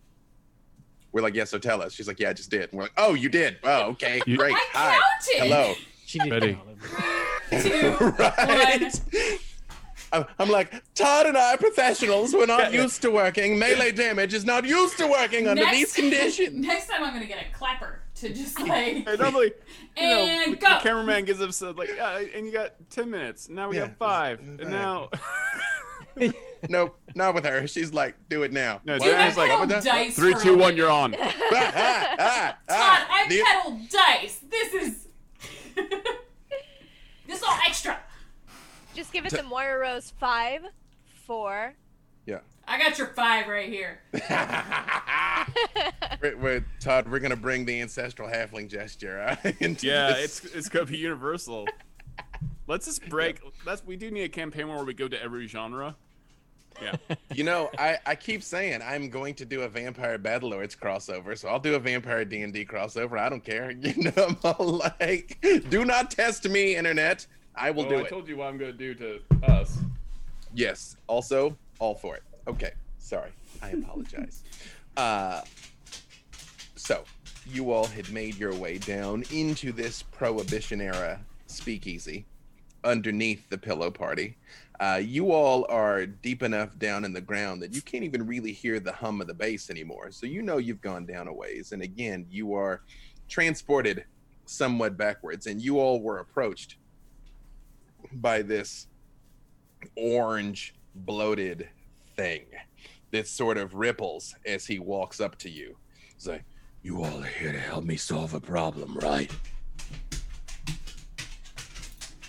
We're 1.12 1.22
like 1.22 1.36
yeah 1.36 1.44
so 1.46 1.60
tell 1.60 1.82
us. 1.82 1.94
She's 1.94 2.08
like 2.08 2.20
yeah 2.20 2.30
I 2.30 2.34
just 2.34 2.50
did. 2.50 2.64
And 2.64 2.74
we're 2.74 2.84
like 2.84 2.94
oh 2.98 3.14
you 3.14 3.30
did. 3.30 3.58
Oh 3.64 3.92
okay. 3.92 4.22
You- 4.26 4.38
great. 4.38 4.56
I 4.56 4.68
hi. 4.74 5.00
counted. 5.38 5.50
hello. 5.50 5.74
She 6.06 6.20
did. 6.20 6.58
Betty. 7.62 7.70
Two, 7.70 7.98
right? 8.20 9.02
I'm- 10.12 10.26
I'm 10.38 10.50
like, 10.50 10.72
Todd 10.94 11.26
and 11.26 11.36
I 11.38 11.56
are 11.56 11.58
professionals. 11.58 12.34
We're 12.36 12.46
not 12.46 12.72
used 12.72 13.02
to 13.02 13.10
working. 13.10 13.58
Melee 13.58 13.92
damage 13.92 14.34
is 14.36 14.46
not 14.46 14.64
used 14.66 14.98
to 15.00 15.08
working 15.08 15.48
under 15.48 15.64
Next- 15.64 15.76
these 15.78 15.94
conditions. 15.94 16.66
Next 16.68 16.88
time 16.88 17.04
I'm 17.04 17.14
gonna 17.14 17.26
get 17.26 17.44
a 17.44 17.52
clapper 17.58 18.02
to 18.16 18.30
just 18.30 18.60
like 18.60 18.70
Hey, 19.08 19.16
normally, 19.20 19.54
you 19.98 20.04
know, 20.04 20.20
and 20.20 20.54
the, 20.54 20.58
go. 20.58 20.70
the 20.70 20.80
cameraman 20.84 21.26
gives 21.26 21.42
us 21.42 21.62
uh, 21.64 21.74
like, 21.74 21.90
yeah, 21.96 22.20
and 22.36 22.46
you 22.46 22.52
got 22.54 22.74
ten 22.92 23.10
minutes. 23.10 23.50
Now 23.50 23.70
we 23.70 23.78
Yeah, 23.78 23.88
got 23.88 23.98
five, 23.98 24.40
it's- 24.40 24.60
and 24.62 24.70
now 24.70 25.10
Nope, 26.70 26.96
not 27.16 27.34
with 27.34 27.44
her. 27.46 27.66
She's 27.66 27.92
like, 27.92 28.16
do 28.30 28.44
it 28.44 28.54
now. 28.54 28.82
No, 28.86 28.94
What? 28.94 29.02
Dude, 29.04 29.16
I 29.16 29.18
Diana's 29.18 29.38
like, 29.38 29.50
pedal 29.50 29.82
dice 29.82 30.16
three, 30.16 30.34
for 30.36 30.40
two, 30.42 30.50
a 30.54 30.58
one, 30.58 30.60
living. 30.62 30.78
you're 30.78 30.90
on. 30.92 31.16
Ah, 31.20 31.34
ah, 31.56 32.16
ah, 32.20 32.48
Todd, 32.52 32.58
ah. 32.70 33.08
I 33.10 33.28
The- 33.28 33.44
pedal 33.44 33.80
dice. 33.90 34.40
This 34.48 34.74
is 34.76 35.08
this 37.34 37.42
is 37.42 37.48
all 37.48 37.58
extra. 37.68 38.00
Just 38.94 39.12
give 39.12 39.26
it 39.26 39.32
to 39.32 39.42
Moira 39.44 39.80
Rose 39.80 40.14
five, 40.20 40.62
four. 41.26 41.74
Yeah. 42.28 42.40
I 42.68 42.78
got 42.78 42.98
your 43.00 43.08
five 43.08 43.48
right 43.48 43.68
here. 43.68 44.00
we're, 46.22 46.38
we're- 46.38 46.64
Todd, 46.80 47.10
we're 47.10 47.20
gonna 47.20 47.36
bring 47.36 47.66
the 47.66 47.82
ancestral 47.82 48.30
halfling 48.30 48.70
gesture 48.70 49.20
uh, 49.44 49.52
into 49.60 49.88
Yeah, 49.88 50.14
this. 50.14 50.46
it's 50.46 50.56
it's 50.56 50.70
gonna 50.70 50.86
be 50.86 50.98
universal. 50.98 51.68
Let's 52.68 52.86
just 52.86 53.08
break. 53.10 53.40
That's 53.66 53.84
we 53.84 53.96
do 53.96 54.12
need 54.12 54.24
a 54.24 54.30
campaign 54.30 54.70
where 54.70 54.84
we 54.84 54.94
go 54.94 55.08
to 55.08 55.22
every 55.22 55.48
genre. 55.48 55.96
Yeah, 56.82 56.96
You 57.34 57.44
know, 57.44 57.70
I, 57.78 57.98
I 58.06 58.16
keep 58.16 58.44
saying 58.44 58.82
I'm 58.82 59.10
going 59.10 59.36
to 59.36 59.46
do 59.46 59.62
a 59.62 59.70
Vampire 59.70 60.18
Battlelords 60.18 60.78
crossover, 60.78 61.38
so 61.38 61.50
I'll 61.50 61.60
do 61.60 61.76
a 61.76 61.80
Vampire 61.80 62.26
D 62.26 62.42
and 62.42 62.54
D 62.54 62.66
crossover. 62.66 63.20
I 63.20 63.30
don't 63.30 63.44
care. 63.44 63.72
You 63.84 64.12
know, 64.16 64.28
I'm 64.28 64.38
all 64.44 64.82
like, 64.98 65.38
do 65.70 65.84
not 65.86 66.10
test 66.10 66.48
me, 66.48 66.76
internet. 66.76 67.26
I 67.56 67.72
will 67.72 67.84
well, 67.84 67.90
do 67.90 67.96
I 67.98 68.00
it. 68.00 68.06
I 68.06 68.10
told 68.10 68.28
you 68.28 68.38
what 68.38 68.48
I'm 68.48 68.58
gonna 68.58 68.72
do 68.72 68.94
to 68.96 69.20
us. 69.44 69.78
Yes. 70.54 70.98
Also, 71.08 71.58
all 71.80 71.96
for 71.96 72.16
it. 72.16 72.24
Okay. 72.48 72.72
Sorry. 72.98 73.32
I 73.62 73.70
apologize. 73.72 74.44
uh, 74.98 75.42
so, 76.76 77.04
you 77.46 77.72
all 77.72 77.86
had 77.86 78.10
made 78.12 78.36
your 78.36 78.54
way 78.54 78.78
down 78.78 79.24
into 79.32 79.72
this 79.72 80.04
Prohibition 80.04 80.82
era 80.82 81.20
speakeasy 81.48 82.26
underneath 82.84 83.50
the 83.50 83.58
pillow 83.58 83.92
party. 83.92 84.36
Uh, 84.80 85.00
you 85.02 85.32
all 85.32 85.66
are 85.70 86.06
deep 86.06 86.42
enough 86.42 86.78
down 86.80 87.06
in 87.06 87.14
the 87.14 87.22
ground 87.22 87.62
that 87.62 87.74
you 87.76 87.82
can't 87.82 88.04
even 88.04 88.26
really 88.26 88.52
hear 88.52 88.80
the 88.80 88.92
hum 88.92 89.22
of 89.22 89.28
the 89.28 89.34
bass 89.34 89.70
anymore. 89.70 90.12
So, 90.12 90.26
you 90.26 90.42
know 90.42 90.58
you've 90.58 90.82
gone 90.82 91.06
down 91.06 91.28
a 91.28 91.34
ways. 91.34 91.72
And 91.72 91.82
again, 91.82 92.26
you 92.30 92.54
are 92.56 92.82
transported 93.30 94.06
somewhat 94.46 94.98
backwards, 94.98 95.48
and 95.48 95.62
you 95.62 95.80
all 95.80 96.02
were 96.02 96.20
approached 96.20 96.78
by 98.14 98.42
this 98.42 98.88
orange 99.96 100.76
bloated 100.96 101.68
thing 102.16 102.46
that 103.12 103.28
sort 103.28 103.58
of 103.58 103.74
ripples 103.74 104.36
as 104.46 104.66
he 104.66 104.80
walks 104.80 105.20
up 105.20 105.38
to 105.38 105.50
you. 105.50 105.76
He's 106.14 106.28
like, 106.28 106.44
You 106.82 107.04
all 107.04 107.24
are 107.24 107.28
here 107.28 107.52
to 107.52 107.60
help 107.60 107.84
me 107.84 107.96
solve 107.96 108.34
a 108.34 108.40
problem, 108.40 108.98
right? 108.98 109.32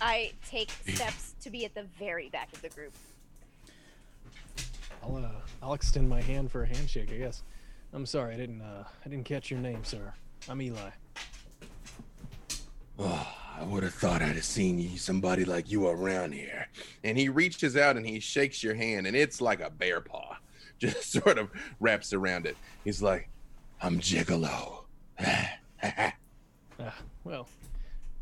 I 0.01 0.33
take 0.47 0.71
steps 0.87 1.34
to 1.45 1.51
be 1.51 1.63
at 1.63 1.75
the 1.75 1.83
very 1.99 2.27
back 2.29 2.51
of 2.53 2.61
the 2.63 2.69
group. 2.69 2.91
I'll 5.03 5.15
uh, 5.17 5.29
I'll 5.61 5.73
extend 5.73 6.09
my 6.09 6.19
hand 6.19 6.51
for 6.51 6.63
a 6.63 6.67
handshake. 6.67 7.11
I 7.13 7.17
guess. 7.17 7.43
I'm 7.93 8.07
sorry, 8.07 8.33
I 8.33 8.37
didn't. 8.37 8.61
Uh, 8.61 8.83
I 9.05 9.09
didn't 9.09 9.25
catch 9.25 9.51
your 9.51 9.59
name, 9.59 9.83
sir. 9.83 10.11
I'm 10.49 10.59
Eli. 10.59 10.89
Oh, 12.97 13.33
I 13.59 13.63
would 13.63 13.83
have 13.83 13.93
thought 13.93 14.23
I'd 14.23 14.35
have 14.35 14.43
seen 14.43 14.79
you, 14.79 14.97
somebody 14.97 15.45
like 15.45 15.71
you 15.71 15.87
around 15.87 16.33
here. 16.33 16.67
And 17.03 17.15
he 17.17 17.29
reaches 17.29 17.77
out 17.77 17.95
and 17.95 18.05
he 18.05 18.19
shakes 18.19 18.63
your 18.63 18.73
hand, 18.73 19.05
and 19.05 19.15
it's 19.15 19.39
like 19.39 19.61
a 19.61 19.69
bear 19.69 20.01
paw, 20.01 20.37
just 20.79 21.11
sort 21.11 21.37
of 21.37 21.49
wraps 21.79 22.11
around 22.11 22.47
it. 22.47 22.57
He's 22.83 23.03
like, 23.03 23.29
I'm 23.81 23.99
Gigolo. 23.99 24.85
Uh, 25.19 26.09
well, 27.23 27.47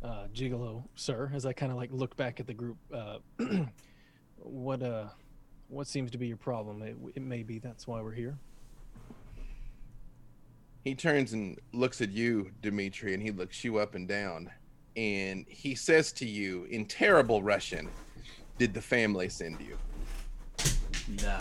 uh, 0.03 0.27
Gigolo, 0.33 0.83
sir. 0.95 1.31
As 1.33 1.45
I 1.45 1.53
kind 1.53 1.71
of 1.71 1.77
like 1.77 1.89
look 1.91 2.15
back 2.15 2.39
at 2.39 2.47
the 2.47 2.53
group, 2.53 2.77
uh, 2.93 3.17
what 4.37 4.83
uh, 4.83 5.05
what 5.69 5.87
seems 5.87 6.11
to 6.11 6.17
be 6.17 6.27
your 6.27 6.37
problem? 6.37 6.81
It, 6.81 6.97
it 7.15 7.21
may 7.21 7.43
be 7.43 7.59
that's 7.59 7.87
why 7.87 8.01
we're 8.01 8.11
here. 8.13 8.37
he 10.83 10.93
turns 10.95 11.33
and 11.33 11.57
looks 11.71 12.01
at 12.01 12.11
you, 12.11 12.51
Dimitri, 12.61 13.13
and 13.13 13.23
he 13.23 13.31
looks 13.31 13.63
you 13.63 13.77
up 13.77 13.95
and 13.95 14.07
down. 14.07 14.49
And 14.95 15.45
he 15.47 15.73
says 15.75 16.11
to 16.13 16.25
you 16.27 16.65
in 16.65 16.85
terrible 16.85 17.41
Russian, 17.41 17.89
Did 18.59 18.73
the 18.73 18.81
family 18.81 19.29
send 19.29 19.59
you? 19.61 19.77
Nah. 21.23 21.39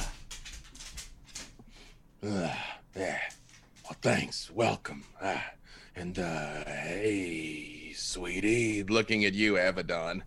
Uh, 2.24 2.54
yeah. 2.96 3.18
Well, 3.84 3.96
thanks. 4.00 4.50
Welcome. 4.50 5.04
Uh, 5.20 5.38
and 5.96 6.18
uh, 6.18 6.64
hey, 6.64 7.81
sweetie, 7.92 8.82
looking 8.84 9.24
at 9.24 9.34
you, 9.34 9.54
Avedon. 9.54 10.22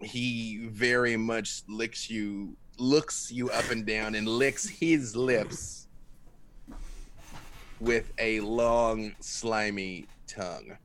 He 0.00 0.66
very 0.70 1.16
much 1.16 1.62
licks 1.68 2.08
you, 2.10 2.56
looks 2.78 3.30
you 3.30 3.50
up 3.50 3.70
and 3.70 3.84
down, 3.86 4.14
and 4.14 4.26
licks 4.28 4.66
his 4.68 5.14
lips 5.14 5.86
with 7.80 8.12
a 8.18 8.40
long, 8.40 9.14
slimy 9.20 10.06
tongue. 10.26 10.76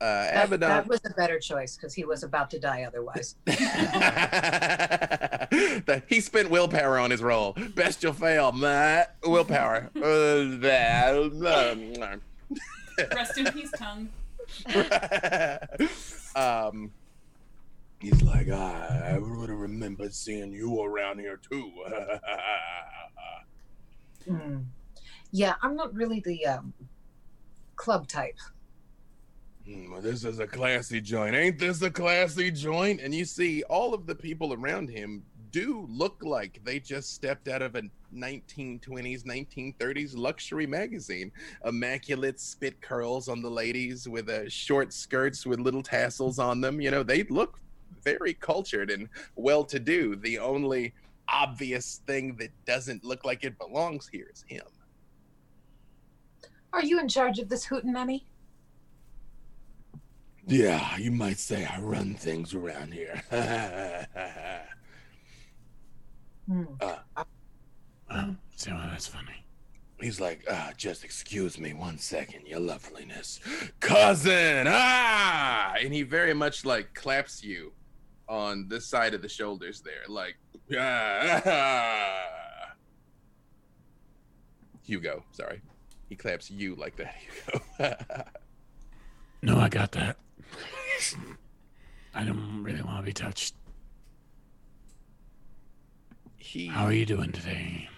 Uh, 0.00 0.04
That, 0.24 0.50
Avedon. 0.50 0.60
that 0.60 0.86
was 0.88 1.00
a 1.08 1.10
better 1.14 1.38
choice 1.38 1.76
because 1.76 1.94
he 1.94 2.04
was 2.04 2.24
about 2.24 2.50
to 2.50 2.58
die 2.58 2.82
otherwise. 2.82 3.36
The- 3.44 3.54
he 6.08 6.20
spent 6.20 6.50
willpower 6.50 6.98
on 6.98 7.10
his 7.10 7.22
roll. 7.22 7.56
Best 7.74 8.02
you'll 8.02 8.12
fail, 8.12 8.50
Matt. 8.52 9.14
Willpower. 9.24 9.90
Uh, 9.96 10.58
that- 10.60 12.20
Rest 13.14 13.38
in 13.38 13.46
peace, 13.52 13.70
tongue. 13.76 14.08
um, 16.36 16.90
he's 18.00 18.22
like, 18.22 18.48
I 18.50 19.18
would 19.18 19.48
have 19.48 19.58
remembered 19.58 20.14
seeing 20.14 20.52
you 20.52 20.82
around 20.82 21.18
here 21.20 21.38
too. 21.50 21.70
Hmm. 24.26 24.60
Yeah, 25.32 25.54
I'm 25.60 25.76
not 25.76 25.94
really 25.94 26.20
the 26.20 26.46
um, 26.46 26.72
club 27.76 28.08
type. 28.08 28.38
Hmm, 29.66 29.92
well, 29.92 30.00
this 30.00 30.24
is 30.24 30.38
a 30.38 30.46
classy 30.46 31.00
joint. 31.00 31.34
Ain't 31.34 31.58
this 31.58 31.82
a 31.82 31.90
classy 31.90 32.50
joint? 32.50 33.00
And 33.00 33.14
you 33.14 33.24
see 33.24 33.62
all 33.64 33.94
of 33.94 34.06
the 34.06 34.14
people 34.14 34.52
around 34.52 34.88
him 34.88 35.24
do 35.54 35.86
look 35.88 36.16
like 36.20 36.60
they 36.64 36.80
just 36.80 37.14
stepped 37.14 37.46
out 37.46 37.62
of 37.62 37.76
a 37.76 37.82
1920s, 38.12 39.22
1930s 39.22 40.16
luxury 40.16 40.66
magazine. 40.66 41.30
Immaculate 41.64 42.40
spit 42.40 42.80
curls 42.80 43.28
on 43.28 43.40
the 43.40 43.48
ladies 43.48 44.08
with 44.08 44.28
uh, 44.28 44.48
short 44.48 44.92
skirts 44.92 45.46
with 45.46 45.60
little 45.60 45.82
tassels 45.82 46.40
on 46.40 46.60
them. 46.60 46.80
You 46.80 46.90
know, 46.90 47.04
they 47.04 47.22
look 47.24 47.60
very 48.02 48.34
cultured 48.34 48.90
and 48.90 49.08
well 49.36 49.62
to 49.66 49.78
do. 49.78 50.16
The 50.16 50.40
only 50.40 50.92
obvious 51.28 52.00
thing 52.04 52.34
that 52.40 52.50
doesn't 52.66 53.04
look 53.04 53.24
like 53.24 53.44
it 53.44 53.56
belongs 53.56 54.08
here 54.08 54.26
is 54.34 54.44
him. 54.48 54.66
Are 56.72 56.82
you 56.82 56.98
in 56.98 57.06
charge 57.06 57.38
of 57.38 57.48
this 57.48 57.64
hootenanny? 57.64 58.24
Yeah, 60.48 60.96
you 60.96 61.12
might 61.12 61.38
say 61.38 61.64
I 61.64 61.80
run 61.80 62.14
things 62.14 62.54
around 62.54 62.92
here. 62.92 63.22
Hmm. 66.46 66.64
Oh, 68.10 68.36
see, 68.56 68.70
well, 68.70 68.86
that's 68.90 69.06
funny. 69.06 69.44
He's 70.00 70.20
like, 70.20 70.44
ah, 70.50 70.72
just 70.76 71.04
excuse 71.04 71.58
me 71.58 71.72
one 71.72 71.98
second, 71.98 72.46
your 72.46 72.60
loveliness. 72.60 73.40
Cousin, 73.80 74.66
ah! 74.68 75.74
And 75.80 75.92
he 75.94 76.02
very 76.02 76.34
much 76.34 76.64
like 76.64 76.92
claps 76.94 77.42
you 77.42 77.72
on 78.28 78.68
this 78.68 78.86
side 78.86 79.14
of 79.14 79.22
the 79.22 79.28
shoulders 79.28 79.80
there, 79.80 80.02
like, 80.08 80.36
ah. 80.78 82.72
Hugo, 84.82 85.24
sorry. 85.32 85.62
He 86.08 86.16
claps 86.16 86.50
you 86.50 86.74
like 86.74 86.96
that, 86.96 87.14
Hugo. 87.78 87.96
No, 89.42 89.58
I 89.58 89.68
got 89.68 89.92
that. 89.92 90.16
I 92.14 92.24
don't 92.24 92.62
really 92.62 92.80
want 92.80 92.96
to 93.00 93.02
be 93.02 93.12
touched. 93.12 93.54
He 96.44 96.66
How 96.66 96.84
are 96.84 96.92
you 96.92 97.06
doing 97.06 97.32
today? 97.32 97.88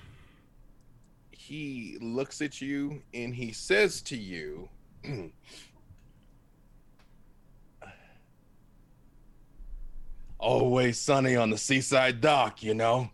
he 1.33 1.97
looks 2.01 2.41
at 2.43 2.61
you 2.61 3.01
and 3.15 3.35
he 3.35 3.53
says 3.53 4.03
to 4.03 4.17
you 4.17 4.69
always 10.39 11.01
sunny 11.01 11.37
on 11.37 11.51
the 11.51 11.57
seaside 11.59 12.21
dock 12.21 12.63
you 12.63 12.75
know 12.75 13.09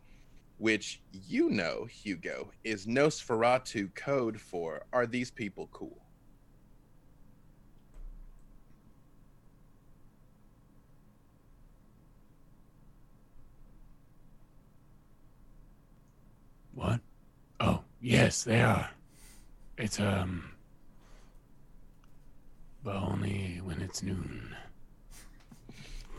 which 0.58 1.02
you 1.12 1.50
know 1.50 1.84
hugo 1.84 2.50
is 2.64 2.86
nosferatu 2.86 3.94
code 3.94 4.40
for 4.40 4.82
are 4.92 5.06
these 5.06 5.30
people 5.30 5.68
cool 5.72 6.01
What? 16.74 17.00
Oh, 17.60 17.82
yes, 18.00 18.44
they 18.44 18.60
are. 18.60 18.90
It's, 19.78 20.00
um. 20.00 20.50
But 22.84 22.96
only 22.96 23.60
when 23.62 23.80
it's 23.80 24.02
noon. 24.02 24.56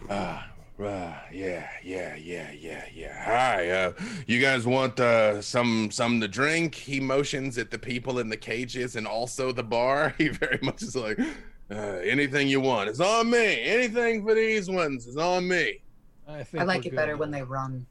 Ah, 0.09 0.49
uh, 0.79 1.13
yeah, 1.31 1.67
yeah, 1.83 2.15
yeah, 2.15 2.51
yeah, 2.51 2.85
yeah. 2.93 3.23
Hi, 3.23 3.69
uh, 3.69 3.93
you 4.27 4.41
guys 4.41 4.65
want 4.65 4.99
uh, 4.99 5.41
some 5.41 5.91
some 5.91 6.19
to 6.21 6.27
drink? 6.27 6.75
He 6.75 6.99
motions 6.99 7.57
at 7.57 7.69
the 7.69 7.77
people 7.77 8.19
in 8.19 8.29
the 8.29 8.37
cages 8.37 8.95
and 8.95 9.07
also 9.07 9.51
the 9.51 9.63
bar. 9.63 10.15
He 10.17 10.29
very 10.29 10.59
much 10.61 10.81
is 10.81 10.95
like, 10.95 11.19
uh, 11.69 11.75
anything 11.75 12.47
you 12.47 12.59
want, 12.59 12.89
is 12.89 13.01
on 13.01 13.29
me. 13.29 13.61
Anything 13.61 14.25
for 14.25 14.33
these 14.33 14.69
ones 14.69 15.05
is 15.05 15.17
on 15.17 15.47
me. 15.47 15.81
I 16.27 16.43
think 16.43 16.61
I 16.61 16.65
like 16.65 16.85
we're 16.85 16.93
it 16.93 16.95
better 16.95 17.17
when 17.17 17.31
they 17.31 17.43
run. 17.43 17.85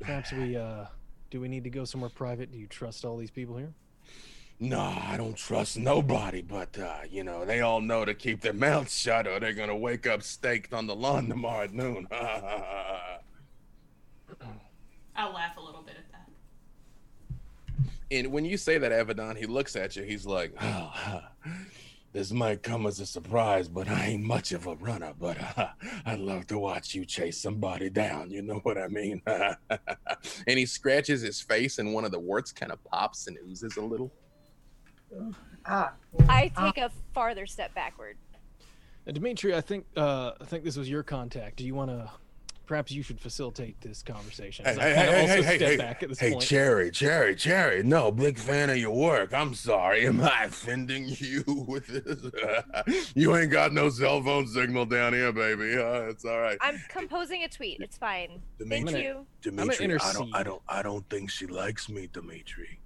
Perhaps 0.00 0.32
we 0.32 0.56
uh, 0.56 0.84
do 1.32 1.40
we 1.40 1.48
need 1.48 1.64
to 1.64 1.70
go 1.70 1.84
somewhere 1.86 2.10
private? 2.10 2.52
Do 2.52 2.58
you 2.58 2.66
trust 2.66 3.06
all 3.06 3.16
these 3.16 3.30
people 3.30 3.56
here? 3.56 3.72
No, 4.60 4.78
I 4.78 5.16
don't 5.16 5.34
trust 5.34 5.78
nobody, 5.78 6.42
but 6.42 6.78
uh, 6.78 6.98
you 7.10 7.24
know 7.24 7.46
they 7.46 7.62
all 7.62 7.80
know 7.80 8.04
to 8.04 8.12
keep 8.12 8.42
their 8.42 8.52
mouths 8.52 8.94
shut, 8.94 9.26
or 9.26 9.40
they're 9.40 9.54
gonna 9.54 9.74
wake 9.74 10.06
up 10.06 10.22
staked 10.22 10.74
on 10.74 10.86
the 10.86 10.94
lawn 10.94 11.28
tomorrow 11.28 11.64
at 11.64 11.72
noon. 11.72 12.06
I'll 15.16 15.32
laugh 15.32 15.56
a 15.56 15.60
little 15.60 15.82
bit 15.82 15.96
at 15.96 16.12
that. 16.12 16.28
And 18.10 18.30
when 18.30 18.44
you 18.44 18.58
say 18.58 18.76
that, 18.76 18.92
Avedon, 18.92 19.36
he 19.36 19.46
looks 19.46 19.74
at 19.74 19.96
you. 19.96 20.02
He's 20.02 20.26
like, 20.26 20.54
oh, 20.60 21.22
"This 22.12 22.32
might 22.32 22.62
come 22.62 22.86
as 22.86 23.00
a 23.00 23.06
surprise, 23.06 23.68
but 23.68 23.88
I 23.88 24.06
ain't 24.06 24.22
much 24.24 24.52
of 24.52 24.66
a 24.66 24.74
runner. 24.76 25.12
But 25.18 25.38
uh, 25.58 25.68
I'd 26.06 26.20
love 26.20 26.46
to 26.48 26.58
watch 26.58 26.94
you 26.94 27.04
chase 27.04 27.40
somebody 27.40 27.90
down. 27.90 28.30
You 28.30 28.42
know 28.42 28.60
what 28.62 28.78
I 28.78 28.88
mean?" 28.88 29.22
and 29.26 30.58
he 30.58 30.66
scratches 30.66 31.22
his 31.22 31.40
face, 31.40 31.78
and 31.78 31.94
one 31.94 32.04
of 32.04 32.12
the 32.12 32.18
warts 32.18 32.52
kind 32.52 32.72
of 32.72 32.82
pops 32.84 33.26
and 33.26 33.38
oozes 33.46 33.76
a 33.76 33.82
little. 33.82 34.12
Ah, 35.66 35.92
I 36.28 36.50
ah, 36.56 36.66
take 36.66 36.82
a 36.82 36.90
farther 37.14 37.46
step 37.46 37.74
backward. 37.74 38.16
Uh, 39.06 39.12
Dimitri, 39.12 39.54
I 39.54 39.60
think 39.60 39.86
uh, 39.96 40.32
I 40.40 40.44
think 40.44 40.64
this 40.64 40.76
was 40.76 40.88
your 40.88 41.02
contact. 41.02 41.56
Do 41.56 41.64
you 41.64 41.74
want 41.74 41.90
to? 41.90 42.10
Perhaps 42.72 42.90
you 42.90 43.02
should 43.02 43.20
facilitate 43.20 43.78
this 43.82 44.02
conversation. 44.02 44.64
Hey, 44.64 44.70
I 44.70 44.74
hey, 44.74 44.94
hey, 44.94 45.20
also 45.20 45.26
hey, 45.26 45.42
hey, 45.42 45.56
step 45.56 45.68
hey, 45.68 45.76
back 45.76 46.02
at 46.02 46.08
this 46.08 46.18
hey, 46.18 46.30
point. 46.30 46.42
Cherry, 46.42 46.90
Cherry, 46.90 47.36
Cherry. 47.36 47.82
No, 47.82 48.10
big 48.10 48.38
fan 48.38 48.70
of 48.70 48.78
your 48.78 48.96
work. 48.96 49.34
I'm 49.34 49.52
sorry. 49.52 50.06
Am 50.06 50.22
I 50.22 50.44
offending 50.44 51.04
you 51.18 51.44
with 51.68 51.86
this? 51.86 53.12
you 53.14 53.36
ain't 53.36 53.50
got 53.50 53.74
no 53.74 53.90
cell 53.90 54.22
phone 54.22 54.46
signal 54.46 54.86
down 54.86 55.12
here, 55.12 55.34
baby. 55.34 55.76
Uh, 55.82 56.08
it's 56.08 56.24
all 56.24 56.40
right. 56.40 56.56
I'm 56.62 56.80
composing 56.88 57.42
a 57.42 57.48
tweet. 57.48 57.80
It's 57.80 57.98
fine. 57.98 58.40
Thank 58.66 58.90
you. 58.92 59.26
Dimitri, 59.42 59.98
I 60.00 60.12
don't, 60.14 60.34
I 60.34 60.42
don't, 60.42 60.62
I 60.68 60.82
don't 60.82 61.06
think 61.10 61.28
she 61.28 61.46
likes 61.46 61.90
me, 61.90 62.08
Dimitri. 62.10 62.78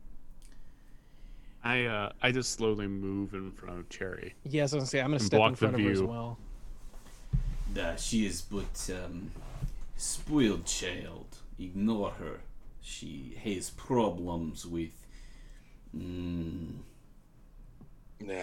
I 1.63 1.85
uh, 1.85 2.13
I 2.23 2.33
just 2.33 2.55
slowly 2.55 2.89
move 2.89 3.35
in 3.35 3.53
front 3.53 3.79
of 3.79 3.89
Cherry. 3.89 4.35
Yeah, 4.45 4.63
I 4.63 4.65
was 4.65 4.73
gonna 4.73 4.87
say 4.87 4.99
I'm 4.99 5.07
gonna 5.07 5.17
And 5.17 5.27
step 5.27 5.37
in 5.37 5.41
block 5.41 5.53
the 5.53 5.57
front 5.59 5.75
of 5.77 5.81
her 5.83 5.91
as 5.93 6.03
well. 6.03 6.39
Uh, 7.79 7.97
she 7.97 8.25
is 8.25 8.41
but 8.41 8.91
um, 9.05 9.31
spoiled 9.97 10.67
child. 10.67 11.39
Ignore 11.59 12.11
her. 12.13 12.41
she 12.81 13.37
has 13.43 13.71
problems 13.71 14.67
with. 14.67 14.91
Mm, 15.97 16.75
Nah, 18.21 18.35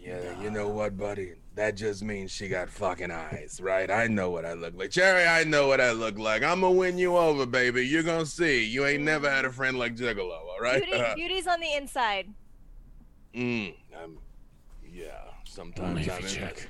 yeah, 0.00 0.40
you 0.42 0.50
know 0.50 0.68
what, 0.68 0.96
buddy? 0.98 1.34
That 1.54 1.76
just 1.76 2.02
means 2.02 2.30
she 2.30 2.48
got 2.48 2.68
fucking 2.68 3.10
eyes, 3.10 3.58
right? 3.62 3.90
I 3.90 4.06
know 4.06 4.30
what 4.30 4.44
I 4.44 4.52
look 4.54 4.74
like. 4.76 4.90
Cherry, 4.90 5.26
I 5.26 5.44
know 5.44 5.66
what 5.66 5.80
I 5.80 5.92
look 5.92 6.18
like. 6.18 6.42
I'm 6.42 6.60
gonna 6.60 6.72
win 6.72 6.98
you 6.98 7.16
over, 7.16 7.46
baby. 7.46 7.86
You're 7.86 8.02
gonna 8.02 8.26
see. 8.26 8.64
You 8.64 8.84
ain't 8.86 9.02
never 9.02 9.30
had 9.30 9.44
a 9.44 9.52
friend 9.52 9.78
like 9.78 9.96
Gigolo, 9.96 10.32
all 10.32 10.58
right? 10.60 10.84
Beauty, 10.84 11.02
beauty's 11.16 11.46
on 11.46 11.60
the 11.60 11.72
inside. 11.74 12.28
mm, 13.34 13.74
I'm, 14.02 14.18
yeah, 14.90 15.12
sometimes 15.44 16.06
if 16.06 16.12
I'm 16.12 16.20
you 16.20 16.26
in, 16.28 16.32
check. 16.34 16.68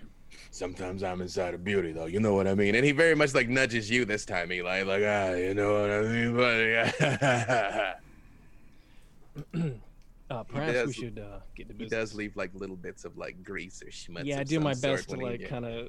Sometimes 0.66 1.02
I'm 1.02 1.20
inside 1.20 1.55
of 1.55 1.64
beauty, 1.64 1.90
though. 1.90 2.06
You 2.06 2.20
know 2.20 2.34
what 2.34 2.47
I 2.47 2.55
mean? 2.55 2.76
And 2.76 2.84
he 2.84 2.93
very 2.93 3.16
much 3.16 3.34
like 3.34 3.48
nudges 3.48 3.90
you 3.90 4.05
this 4.05 4.24
time, 4.24 4.52
Eli. 4.52 4.84
Like, 4.84 5.02
ah, 5.05 5.32
you 5.34 5.55
know 5.55 5.80
what 5.80 5.90
I 5.90 6.02
mean, 6.02 6.36
buddy? 9.55 9.80
Uh, 10.30 10.43
perhaps 10.44 10.86
we 10.86 10.93
should 10.94 11.18
uh, 11.18 11.40
get 11.55 11.68
to 11.68 11.74
He 11.76 11.86
does 11.90 12.14
leave 12.14 12.34
like 12.36 12.52
little 12.55 12.76
bits 12.76 13.05
of 13.05 13.18
like 13.18 13.43
grease 13.44 13.82
or 13.82 13.89
schmutz. 13.90 14.24
yeah, 14.24 14.40
I 14.40 14.44
do 14.44 14.60
my 14.60 14.72
best 14.72 15.10
to 15.10 15.16
like 15.16 15.47
kind 15.47 15.66
of. 15.66 15.89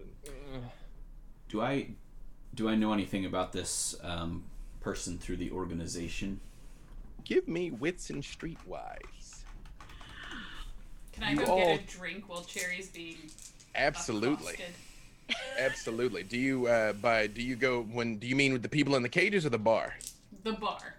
do 1.47 1.61
I 1.61 1.91
do 2.53 2.67
I 2.67 2.75
know 2.75 2.91
anything 2.91 3.23
about 3.25 3.53
this 3.53 3.95
um, 4.03 4.43
person 4.81 5.17
through 5.17 5.37
the 5.37 5.49
organization? 5.51 6.41
Give 7.23 7.47
me 7.47 7.71
wits 7.71 8.09
and 8.09 8.21
streetwise. 8.21 9.43
Can 11.13 11.23
I 11.23 11.31
You 11.31 11.37
go 11.37 11.45
all- 11.45 11.57
get 11.59 11.79
a 11.81 11.85
drink 11.97 12.27
while 12.27 12.43
Cherry's 12.43 12.89
being 12.89 13.15
Absolutely, 13.75 14.55
absolutely. 15.57 16.23
Do 16.23 16.37
you 16.37 16.67
uh 16.67 16.93
by 16.93 17.27
do 17.27 17.41
you 17.41 17.55
go 17.55 17.83
when 17.83 18.17
do 18.17 18.27
you 18.27 18.35
mean 18.35 18.53
with 18.53 18.61
the 18.61 18.69
people 18.69 18.95
in 18.95 19.03
the 19.03 19.09
cages 19.09 19.45
or 19.45 19.49
the 19.49 19.57
bar? 19.57 19.95
The 20.43 20.53
bar. 20.53 20.95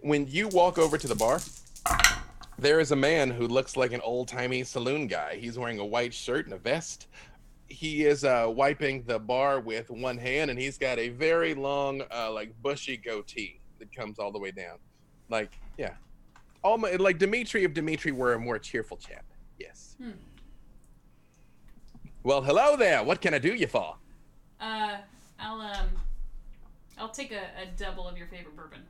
When 0.00 0.26
you 0.28 0.48
walk 0.48 0.78
over 0.78 0.96
to 0.96 1.08
the 1.08 1.14
bar, 1.14 1.40
there 2.58 2.80
is 2.80 2.92
a 2.92 2.96
man 2.96 3.30
who 3.30 3.46
looks 3.46 3.76
like 3.76 3.92
an 3.92 4.00
old 4.00 4.28
timey 4.28 4.64
saloon 4.64 5.06
guy. 5.06 5.36
He's 5.36 5.58
wearing 5.58 5.78
a 5.78 5.84
white 5.84 6.14
shirt 6.14 6.46
and 6.46 6.54
a 6.54 6.58
vest. 6.58 7.06
He 7.68 8.04
is 8.04 8.24
uh, 8.24 8.46
wiping 8.48 9.04
the 9.04 9.18
bar 9.18 9.60
with 9.60 9.90
one 9.90 10.16
hand, 10.16 10.50
and 10.50 10.58
he's 10.58 10.78
got 10.78 10.98
a 10.98 11.10
very 11.10 11.54
long, 11.54 12.02
uh, 12.10 12.32
like 12.32 12.54
bushy 12.62 12.96
goatee 12.96 13.60
that 13.78 13.94
comes 13.94 14.18
all 14.18 14.32
the 14.32 14.38
way 14.38 14.50
down. 14.50 14.78
Like, 15.28 15.58
yeah, 15.76 15.94
almost 16.64 17.00
like 17.00 17.18
Dimitri 17.18 17.64
if 17.64 17.74
Dimitri 17.74 18.12
were 18.12 18.34
a 18.34 18.38
more 18.38 18.58
cheerful 18.58 18.96
chap. 18.96 19.24
Yes. 19.58 19.96
Hmm. 20.02 20.12
Well, 22.28 22.42
hello 22.42 22.76
there. 22.76 23.02
What 23.02 23.22
can 23.22 23.32
I 23.32 23.38
do 23.38 23.54
you 23.54 23.66
for? 23.66 23.96
Uh, 24.60 24.98
I'll 25.40 25.62
um, 25.62 25.88
I'll 26.98 27.08
take 27.08 27.32
a, 27.32 27.40
a 27.58 27.64
double 27.78 28.06
of 28.06 28.18
your 28.18 28.26
favorite 28.26 28.54
bourbon. 28.54 28.80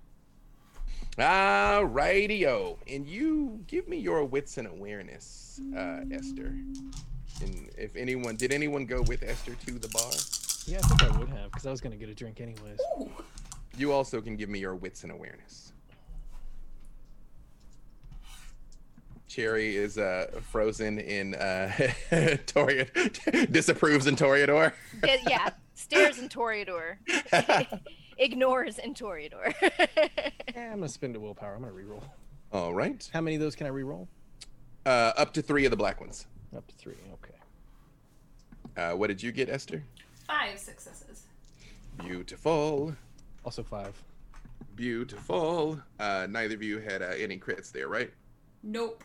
Ah, 1.20 1.82
rightio. 1.84 2.78
And 2.92 3.06
you 3.06 3.60
give 3.68 3.86
me 3.86 3.96
your 3.96 4.24
wits 4.24 4.58
and 4.58 4.66
awareness, 4.66 5.60
uh, 5.72 6.00
Esther. 6.10 6.56
And 7.40 7.70
if 7.78 7.94
anyone, 7.94 8.34
did 8.34 8.52
anyone 8.52 8.86
go 8.86 9.02
with 9.02 9.22
Esther 9.22 9.54
to 9.66 9.78
the 9.78 9.88
bar? 9.90 10.10
Yeah, 10.66 10.78
I 10.82 10.88
think 10.88 11.02
I 11.04 11.16
would 11.16 11.28
have 11.28 11.52
because 11.52 11.64
I 11.64 11.70
was 11.70 11.80
gonna 11.80 11.94
get 11.94 12.08
a 12.08 12.14
drink 12.14 12.40
anyways. 12.40 12.80
You 13.76 13.92
also 13.92 14.20
can 14.20 14.34
give 14.34 14.48
me 14.48 14.58
your 14.58 14.74
wits 14.74 15.04
and 15.04 15.12
awareness. 15.12 15.72
Cherry 19.28 19.76
is 19.76 19.98
uh, 19.98 20.40
frozen 20.50 20.98
in 20.98 21.34
uh, 21.34 21.70
Toreador, 22.10 23.52
disapproves 23.52 24.06
in 24.06 24.16
Toreador. 24.16 24.72
Yeah, 25.04 25.16
yeah. 25.28 25.50
stares 25.74 26.18
in 26.18 26.28
Toreador. 26.28 26.96
Ignores 28.18 28.78
in 28.78 28.94
Toreador. 28.94 29.54
Yeah, 30.54 30.72
I'm 30.72 30.78
gonna 30.78 30.88
spend 30.88 31.14
a 31.14 31.20
willpower. 31.20 31.54
I'm 31.54 31.60
gonna 31.60 31.72
reroll. 31.72 32.02
All 32.52 32.74
right. 32.74 33.08
How 33.12 33.20
many 33.20 33.36
of 33.36 33.42
those 33.42 33.54
can 33.54 33.66
I 33.66 33.70
reroll? 33.70 34.08
Uh, 34.86 35.12
up 35.16 35.34
to 35.34 35.42
three 35.42 35.66
of 35.66 35.70
the 35.70 35.76
black 35.76 36.00
ones. 36.00 36.26
Up 36.56 36.66
to 36.66 36.74
three. 36.76 36.96
Okay. 37.12 37.34
Uh, 38.82 38.96
what 38.96 39.08
did 39.08 39.22
you 39.22 39.30
get, 39.30 39.50
Esther? 39.50 39.84
Five 40.26 40.58
successes. 40.58 41.24
Beautiful. 41.98 42.94
Also 43.44 43.62
five. 43.62 44.02
Beautiful. 44.74 45.78
Uh, 46.00 46.26
neither 46.30 46.54
of 46.54 46.62
you 46.62 46.78
had 46.78 47.02
uh, 47.02 47.06
any 47.18 47.36
crits 47.38 47.70
there, 47.70 47.88
right? 47.88 48.10
Nope. 48.62 49.04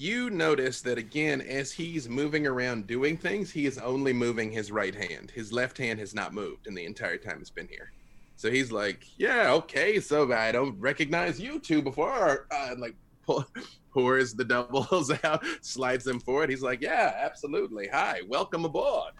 You 0.00 0.30
notice 0.30 0.80
that 0.82 0.96
again, 0.96 1.40
as 1.40 1.72
he's 1.72 2.08
moving 2.08 2.46
around 2.46 2.86
doing 2.86 3.16
things, 3.16 3.50
he 3.50 3.66
is 3.66 3.78
only 3.78 4.12
moving 4.12 4.48
his 4.48 4.70
right 4.70 4.94
hand. 4.94 5.32
His 5.32 5.52
left 5.52 5.76
hand 5.76 5.98
has 5.98 6.14
not 6.14 6.32
moved 6.32 6.68
in 6.68 6.74
the 6.76 6.84
entire 6.84 7.16
time 7.16 7.38
it's 7.40 7.50
been 7.50 7.66
here. 7.66 7.90
So 8.36 8.48
he's 8.48 8.70
like, 8.70 9.08
"Yeah, 9.18 9.50
okay, 9.54 9.98
so 9.98 10.32
I 10.32 10.52
don't 10.52 10.78
recognize 10.78 11.40
you 11.40 11.58
two 11.58 11.82
before." 11.82 12.46
Uh, 12.48 12.76
like, 12.78 12.94
pull, 13.26 13.44
pours 13.92 14.34
the 14.34 14.44
doubles 14.44 15.10
out, 15.24 15.44
slides 15.62 16.04
them 16.04 16.20
forward. 16.20 16.48
He's 16.48 16.62
like, 16.62 16.80
"Yeah, 16.80 17.14
absolutely. 17.18 17.88
Hi, 17.88 18.20
welcome 18.28 18.64
aboard. 18.64 19.14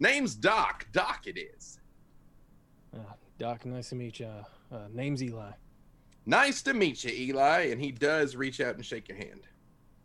Name's 0.00 0.34
Doc. 0.34 0.86
Doc, 0.92 1.22
it 1.24 1.38
is. 1.38 1.80
Uh, 2.92 3.14
Doc, 3.38 3.64
nice 3.64 3.88
to 3.88 3.94
meet 3.94 4.20
you. 4.20 4.26
Uh, 4.26 4.74
uh, 4.74 4.88
name's 4.92 5.22
Eli. 5.22 5.52
Nice 6.26 6.60
to 6.60 6.74
meet 6.74 7.04
you, 7.04 7.10
Eli." 7.10 7.68
And 7.70 7.80
he 7.80 7.90
does 7.90 8.36
reach 8.36 8.60
out 8.60 8.74
and 8.74 8.84
shake 8.84 9.08
your 9.08 9.16
hand 9.16 9.48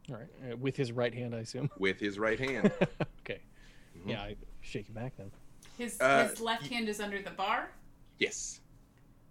All 0.09 0.17
right, 0.17 0.51
uh, 0.51 0.57
with 0.57 0.75
his 0.75 0.91
right 0.91 1.13
hand, 1.13 1.33
I 1.33 1.39
assume. 1.39 1.69
with 1.79 1.99
his 1.99 2.19
right 2.19 2.39
hand. 2.39 2.71
okay. 3.21 3.41
Mhm. 3.97 4.09
Yeah, 4.09 4.21
I 4.21 4.35
shake 4.61 4.89
it 4.89 4.95
back 4.95 5.15
then. 5.17 5.31
His 5.77 5.99
Uh, 5.99 6.27
his 6.27 6.39
left 6.41 6.67
hand 6.67 6.89
is 6.89 6.99
under 6.99 7.21
the 7.21 7.31
bar. 7.31 7.71
Yes. 8.19 8.59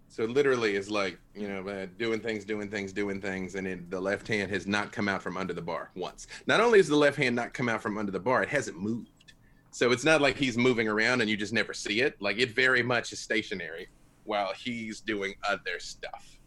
So 0.09 0.25
literally 0.25 0.75
is 0.75 0.91
like 0.91 1.17
you 1.35 1.47
know 1.47 1.67
uh, 1.67 1.87
doing 1.97 2.19
things, 2.19 2.45
doing 2.45 2.69
things, 2.69 2.93
doing 2.93 3.21
things, 3.21 3.55
and 3.55 3.67
it, 3.67 3.89
the 3.89 3.99
left 3.99 4.27
hand 4.27 4.51
has 4.51 4.67
not 4.67 4.91
come 4.91 5.07
out 5.07 5.21
from 5.21 5.37
under 5.37 5.53
the 5.53 5.61
bar 5.61 5.91
once. 5.95 6.27
Not 6.47 6.59
only 6.59 6.79
has 6.79 6.87
the 6.87 6.95
left 6.95 7.17
hand 7.17 7.35
not 7.35 7.53
come 7.53 7.69
out 7.69 7.81
from 7.81 7.97
under 7.97 8.11
the 8.11 8.19
bar, 8.19 8.43
it 8.43 8.49
hasn't 8.49 8.79
moved. 8.79 9.33
So 9.71 9.91
it's 9.91 10.03
not 10.03 10.21
like 10.21 10.37
he's 10.37 10.55
moving 10.55 10.87
around 10.87 11.21
and 11.21 11.29
you 11.29 11.35
just 11.35 11.53
never 11.53 11.73
see 11.73 12.01
it. 12.01 12.21
Like 12.21 12.37
it 12.37 12.51
very 12.51 12.83
much 12.83 13.11
is 13.11 13.19
stationary 13.19 13.87
while 14.23 14.53
he's 14.53 15.01
doing 15.01 15.33
other 15.49 15.79
stuff. 15.79 16.37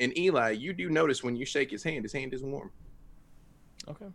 And 0.00 0.16
Eli, 0.16 0.52
you 0.52 0.72
do 0.72 0.88
notice 0.88 1.22
when 1.22 1.36
you 1.36 1.44
shake 1.44 1.70
his 1.70 1.82
hand, 1.82 2.04
his 2.04 2.12
hand 2.12 2.32
is 2.32 2.42
warm. 2.42 2.70
Okay. 3.88 4.06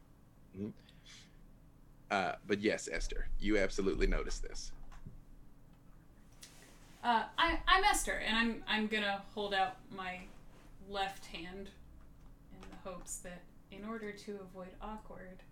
Uh, 2.10 2.34
but 2.48 2.62
yes, 2.62 2.88
Esther, 2.92 3.28
you 3.40 3.58
absolutely 3.58 4.08
notice 4.08 4.40
this. 4.40 4.72
Uh, 7.04 7.24
I 7.38 7.60
I'm 7.68 7.84
Esther, 7.84 8.22
and 8.26 8.36
I'm 8.38 8.64
I'm 8.68 8.88
gonna 8.88 9.22
hold 9.34 9.54
out 9.54 9.76
my 9.96 10.20
left 10.90 11.26
hand 11.28 11.70
in 12.54 12.62
the 12.70 12.90
hopes 12.90 13.18
that 13.18 13.42
in 13.72 13.84
order 13.86 14.12
to 14.12 14.40
avoid 14.42 14.70
awkward. 14.82 15.44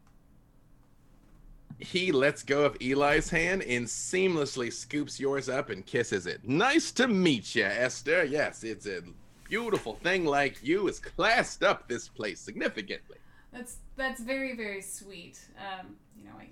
he 1.79 2.11
lets 2.13 2.41
go 2.41 2.63
of 2.65 2.77
Eli's 2.81 3.29
hand 3.29 3.61
and 3.63 3.85
seamlessly 3.85 4.71
scoops 4.71 5.19
yours 5.19 5.49
up 5.49 5.69
and 5.69 5.85
kisses 5.85 6.25
it. 6.25 6.47
Nice 6.47 6.91
to 6.93 7.07
meet 7.07 7.53
you, 7.53 7.65
Esther. 7.65 8.23
Yes, 8.23 8.63
it's 8.63 8.87
a 8.87 9.01
beautiful 9.43 9.95
thing 9.95 10.25
like 10.25 10.63
you 10.63 10.87
is 10.87 10.99
classed 10.99 11.63
up 11.63 11.87
this 11.87 12.07
place 12.07 12.39
significantly. 12.39 13.17
That's 13.55 13.77
that's 13.95 14.21
very 14.21 14.55
very 14.55 14.81
sweet. 14.81 15.39
Um, 15.57 15.95
you 16.17 16.25
know, 16.25 16.33
I 16.37 16.49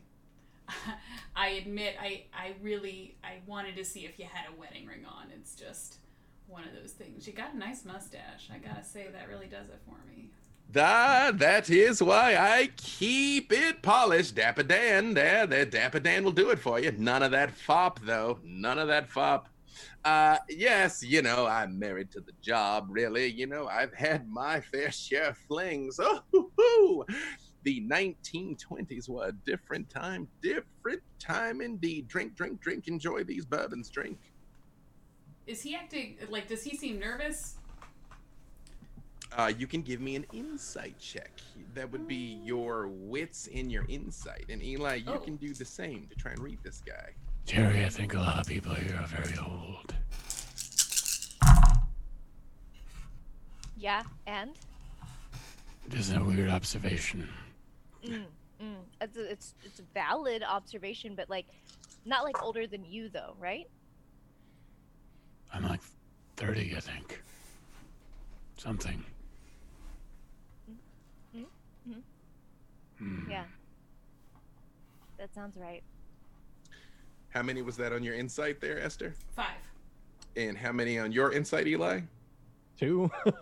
I 1.35 1.47
admit 1.49 1.95
I 2.01 2.23
I 2.34 2.53
really 2.61 3.17
I 3.23 3.39
wanted 3.45 3.75
to 3.75 3.84
see 3.84 4.05
if 4.05 4.17
you 4.17 4.25
had 4.25 4.45
a 4.53 4.59
wedding 4.59 4.88
ring 4.88 5.05
on. 5.05 5.27
It's 5.35 5.53
just 5.53 5.97
one 6.47 6.63
of 6.63 6.69
those 6.73 6.93
things. 6.93 7.27
You 7.27 7.34
got 7.34 7.53
a 7.53 7.57
nice 7.57 7.84
mustache. 7.84 8.49
I 8.53 8.57
gotta 8.57 8.84
say 8.85 9.07
that 9.11 9.27
really 9.27 9.47
does 9.47 9.67
it 9.67 9.80
for 9.85 9.97
me. 10.09 10.30
That, 10.71 11.38
that 11.38 11.69
is 11.69 12.01
why 12.01 12.35
I 12.35 12.71
keep 12.77 13.53
it 13.53 13.84
polished. 13.84 14.34
Dapper 14.34 14.63
Dan, 14.63 15.13
there, 15.13 15.45
there, 15.45 15.65
Dapper 15.65 15.99
Dan 15.99 16.23
will 16.23 16.31
do 16.31 16.49
it 16.49 16.57
for 16.57 16.80
you. 16.80 16.91
None 16.97 17.21
of 17.21 17.30
that 17.30 17.51
fop, 17.51 17.99
though. 17.99 18.39
None 18.43 18.80
of 18.80 18.88
that 18.88 19.07
fop. 19.07 19.49
Uh, 20.03 20.37
yes, 20.49 21.01
you 21.03 21.21
know, 21.21 21.45
I'm 21.45 21.77
married 21.79 22.11
to 22.11 22.21
the 22.21 22.33
job, 22.41 22.87
really. 22.89 23.27
You 23.27 23.47
know, 23.47 23.67
I've 23.67 23.93
had 23.93 24.27
my 24.29 24.59
fair 24.59 24.91
share 24.91 25.29
of 25.29 25.37
flings. 25.37 25.99
Oh, 26.05 26.21
hoo, 26.31 26.51
hoo. 26.57 27.05
the 27.63 27.81
1920s 27.89 29.07
were 29.09 29.27
a 29.27 29.31
different 29.45 29.89
time, 29.89 30.27
different 30.41 31.01
time 31.19 31.61
indeed. 31.61 32.07
Drink, 32.07 32.35
drink, 32.35 32.61
drink, 32.61 32.87
enjoy 32.87 33.23
these 33.23 33.45
bourbons, 33.45 33.89
drink. 33.89 34.17
Is 35.47 35.61
he 35.61 35.75
acting 35.75 36.17
like? 36.29 36.47
Does 36.47 36.63
he 36.63 36.75
seem 36.77 36.99
nervous? 36.99 37.55
Uh, 39.35 39.51
you 39.57 39.65
can 39.65 39.81
give 39.81 39.99
me 39.99 40.15
an 40.15 40.25
insight 40.31 40.97
check. 40.99 41.31
That 41.73 41.91
would 41.91 42.07
be 42.07 42.39
your 42.43 42.87
wits 42.87 43.49
and 43.53 43.71
your 43.71 43.83
insight. 43.89 44.45
And 44.49 44.61
Eli, 44.63 44.95
you 44.95 45.13
Oh. 45.13 45.17
can 45.17 45.37
do 45.37 45.53
the 45.53 45.65
same 45.65 46.07
to 46.07 46.15
try 46.15 46.31
and 46.31 46.39
read 46.39 46.59
this 46.63 46.81
guy. 46.85 47.15
Jerry, 47.45 47.85
I 47.85 47.89
think 47.89 48.13
a 48.13 48.19
lot 48.19 48.39
of 48.39 48.47
people 48.47 48.73
here 48.73 48.97
are 48.99 49.07
very 49.07 49.37
old. 49.37 49.93
yeah, 53.77 54.03
and 54.25 54.51
It 55.87 55.93
is 55.95 56.11
a 56.13 56.23
weird 56.23 56.49
observation. 56.49 57.27
mm, 58.03 58.23
mm. 58.61 58.75
It's, 59.01 59.17
a, 59.17 59.31
it's 59.31 59.53
it's 59.63 59.79
a 59.79 59.83
valid 59.93 60.41
observation, 60.43 61.15
but 61.15 61.29
like 61.29 61.45
not 62.05 62.23
like 62.23 62.41
older 62.41 62.65
than 62.65 62.85
you 62.85 63.09
though, 63.09 63.35
right? 63.39 63.67
I'm 65.53 65.63
like 65.67 65.81
thirty, 66.37 66.75
I 66.75 66.79
think. 66.79 67.21
Something. 68.57 69.03
Mhm. 71.35 71.45
Hmm. 72.99 73.29
Yeah. 73.29 73.43
That 75.17 75.33
sounds 75.35 75.57
right. 75.57 75.83
How 77.34 77.41
many 77.41 77.64
was 77.64 77.76
that 77.77 77.91
on 77.91 78.03
your 78.03 78.14
insight 78.14 78.61
there, 78.61 78.80
Esther? 78.80 79.15
Five. 79.35 79.47
And 80.35 80.55
how 80.57 80.72
many 80.72 80.99
on 80.99 81.11
your 81.11 81.31
insight, 81.31 81.68
Eli? 81.68 82.01
Two. 82.80 83.10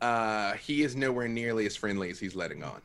Uh, 0.00 0.54
he 0.54 0.82
is 0.82 0.96
nowhere 0.96 1.28
nearly 1.28 1.66
as 1.66 1.76
friendly 1.76 2.08
as 2.08 2.18
he's 2.18 2.34
letting 2.34 2.64
on. 2.64 2.80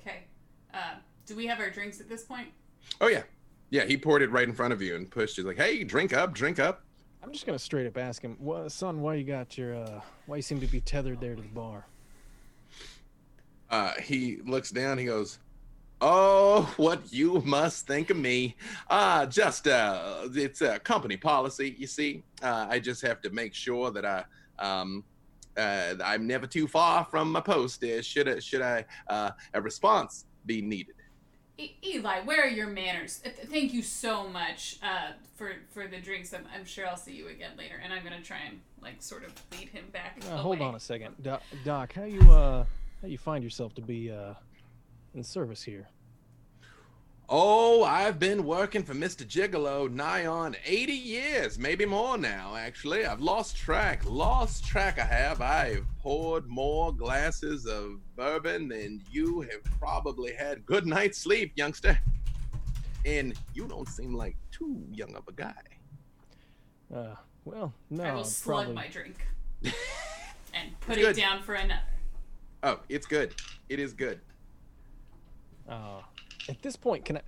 Okay. 0.00 0.24
Uh, 0.72 0.94
do 1.26 1.36
we 1.36 1.44
have 1.44 1.60
our 1.60 1.68
drinks 1.68 2.00
at 2.00 2.08
this 2.08 2.24
point? 2.24 2.48
Oh 3.02 3.08
yeah, 3.08 3.24
yeah. 3.68 3.84
He 3.84 3.98
poured 3.98 4.22
it 4.22 4.30
right 4.30 4.48
in 4.48 4.54
front 4.54 4.72
of 4.72 4.80
you 4.80 4.96
and 4.96 5.10
pushed. 5.10 5.36
He's 5.36 5.44
like, 5.44 5.58
"Hey, 5.58 5.84
drink 5.84 6.14
up, 6.14 6.32
drink 6.32 6.58
up." 6.58 6.82
I'm 7.22 7.30
just 7.30 7.44
gonna 7.44 7.58
straight 7.58 7.86
up 7.86 7.98
ask 7.98 8.22
him, 8.22 8.36
"What, 8.38 8.72
son? 8.72 9.02
Why 9.02 9.16
you 9.16 9.24
got 9.24 9.58
your? 9.58 9.74
uh 9.76 10.00
Why 10.24 10.36
you 10.36 10.42
seem 10.42 10.60
to 10.60 10.66
be 10.66 10.80
tethered 10.80 11.20
there 11.20 11.34
to 11.34 11.42
the 11.42 11.48
bar?" 11.48 11.84
Uh, 13.68 13.92
he 14.00 14.38
looks 14.46 14.70
down. 14.70 14.96
He 14.96 15.04
goes, 15.04 15.40
"Oh, 16.00 16.72
what 16.76 17.12
you 17.12 17.40
must 17.44 17.86
think 17.86 18.10
of 18.10 18.16
me? 18.16 18.56
Uh, 18.88 19.26
just 19.26 19.66
uh, 19.66 20.28
it's 20.34 20.60
a 20.60 20.78
company 20.78 21.16
policy. 21.16 21.74
You 21.78 21.86
see, 21.86 22.22
uh, 22.42 22.66
I 22.68 22.78
just 22.78 23.02
have 23.02 23.20
to 23.22 23.30
make 23.30 23.54
sure 23.54 23.90
that 23.90 24.04
I 24.04 24.24
um." 24.58 25.04
Uh, 25.56 25.94
I'm 26.04 26.26
never 26.26 26.46
too 26.46 26.68
far 26.68 27.02
from 27.06 27.32
my 27.32 27.40
post. 27.40 27.82
Uh, 27.82 28.02
should 28.02 28.28
I, 28.28 28.38
should 28.40 28.60
I, 28.60 28.84
uh, 29.08 29.30
a 29.54 29.62
response 29.62 30.26
be 30.44 30.60
needed? 30.60 30.94
E- 31.56 31.76
Eli, 31.82 32.20
where 32.24 32.42
are 32.42 32.48
your 32.50 32.66
manners? 32.66 33.20
Th- 33.20 33.34
Thank 33.50 33.72
you 33.72 33.80
so 33.80 34.28
much 34.28 34.78
uh, 34.82 35.12
for 35.36 35.54
for 35.70 35.86
the 35.88 35.98
drinks. 35.98 36.34
I'm, 36.34 36.44
I'm 36.54 36.66
sure 36.66 36.86
I'll 36.86 36.98
see 36.98 37.14
you 37.14 37.28
again 37.28 37.52
later, 37.56 37.80
and 37.82 37.90
I'm 37.94 38.04
gonna 38.04 38.20
try 38.20 38.40
and 38.46 38.60
like 38.82 39.00
sort 39.00 39.24
of 39.24 39.32
lead 39.52 39.70
him 39.70 39.86
back. 39.94 40.20
Uh, 40.30 40.36
hold 40.36 40.60
on 40.60 40.74
a 40.74 40.80
second, 40.80 41.14
Doc, 41.22 41.40
Doc. 41.64 41.94
How 41.94 42.04
you 42.04 42.20
uh 42.30 42.66
how 43.00 43.08
you 43.08 43.16
find 43.16 43.42
yourself 43.42 43.74
to 43.76 43.80
be 43.80 44.10
uh 44.10 44.34
in 45.16 45.24
service 45.24 45.62
here? 45.62 45.88
Oh, 47.28 47.82
I've 47.82 48.20
been 48.20 48.44
working 48.44 48.84
for 48.84 48.94
Mr. 48.94 49.26
Gigolo 49.26 49.90
nigh 49.90 50.26
on 50.26 50.54
80 50.64 50.92
years, 50.92 51.58
maybe 51.58 51.84
more 51.84 52.16
now, 52.16 52.54
actually. 52.54 53.04
I've 53.04 53.20
lost 53.20 53.56
track, 53.56 54.02
lost 54.04 54.64
track 54.64 55.00
I 55.00 55.04
have. 55.04 55.40
I've 55.40 55.84
poured 55.98 56.46
more 56.46 56.92
glasses 56.92 57.66
of 57.66 57.98
bourbon 58.14 58.68
than 58.68 59.02
you 59.10 59.40
have 59.40 59.64
probably 59.80 60.34
had 60.34 60.64
good 60.66 60.86
night's 60.86 61.18
sleep, 61.18 61.52
youngster. 61.56 61.98
And 63.04 63.34
you 63.54 63.66
don't 63.66 63.88
seem 63.88 64.14
like 64.14 64.36
too 64.52 64.80
young 64.92 65.14
of 65.16 65.26
a 65.26 65.32
guy. 65.32 65.54
Uh, 66.94 67.16
well, 67.44 67.72
no, 67.90 68.04
I 68.04 68.12
will 68.12 68.18
I'm 68.20 68.24
slug 68.24 68.56
probably. 68.66 68.74
my 68.74 68.86
drink 68.88 69.16
and 69.64 70.78
put 70.80 70.96
It's 70.96 71.08
it 71.08 71.14
good. 71.14 71.20
down 71.20 71.42
for 71.42 71.54
another. 71.54 71.80
Oh, 72.62 72.78
it's 72.88 73.06
good. 73.06 73.34
It 73.68 73.80
is 73.80 73.92
good. 73.92 74.20
Uh, 75.68 76.00
at 76.48 76.60
this 76.62 76.76
point, 76.76 77.04
can 77.04 77.16
I, 77.16 77.22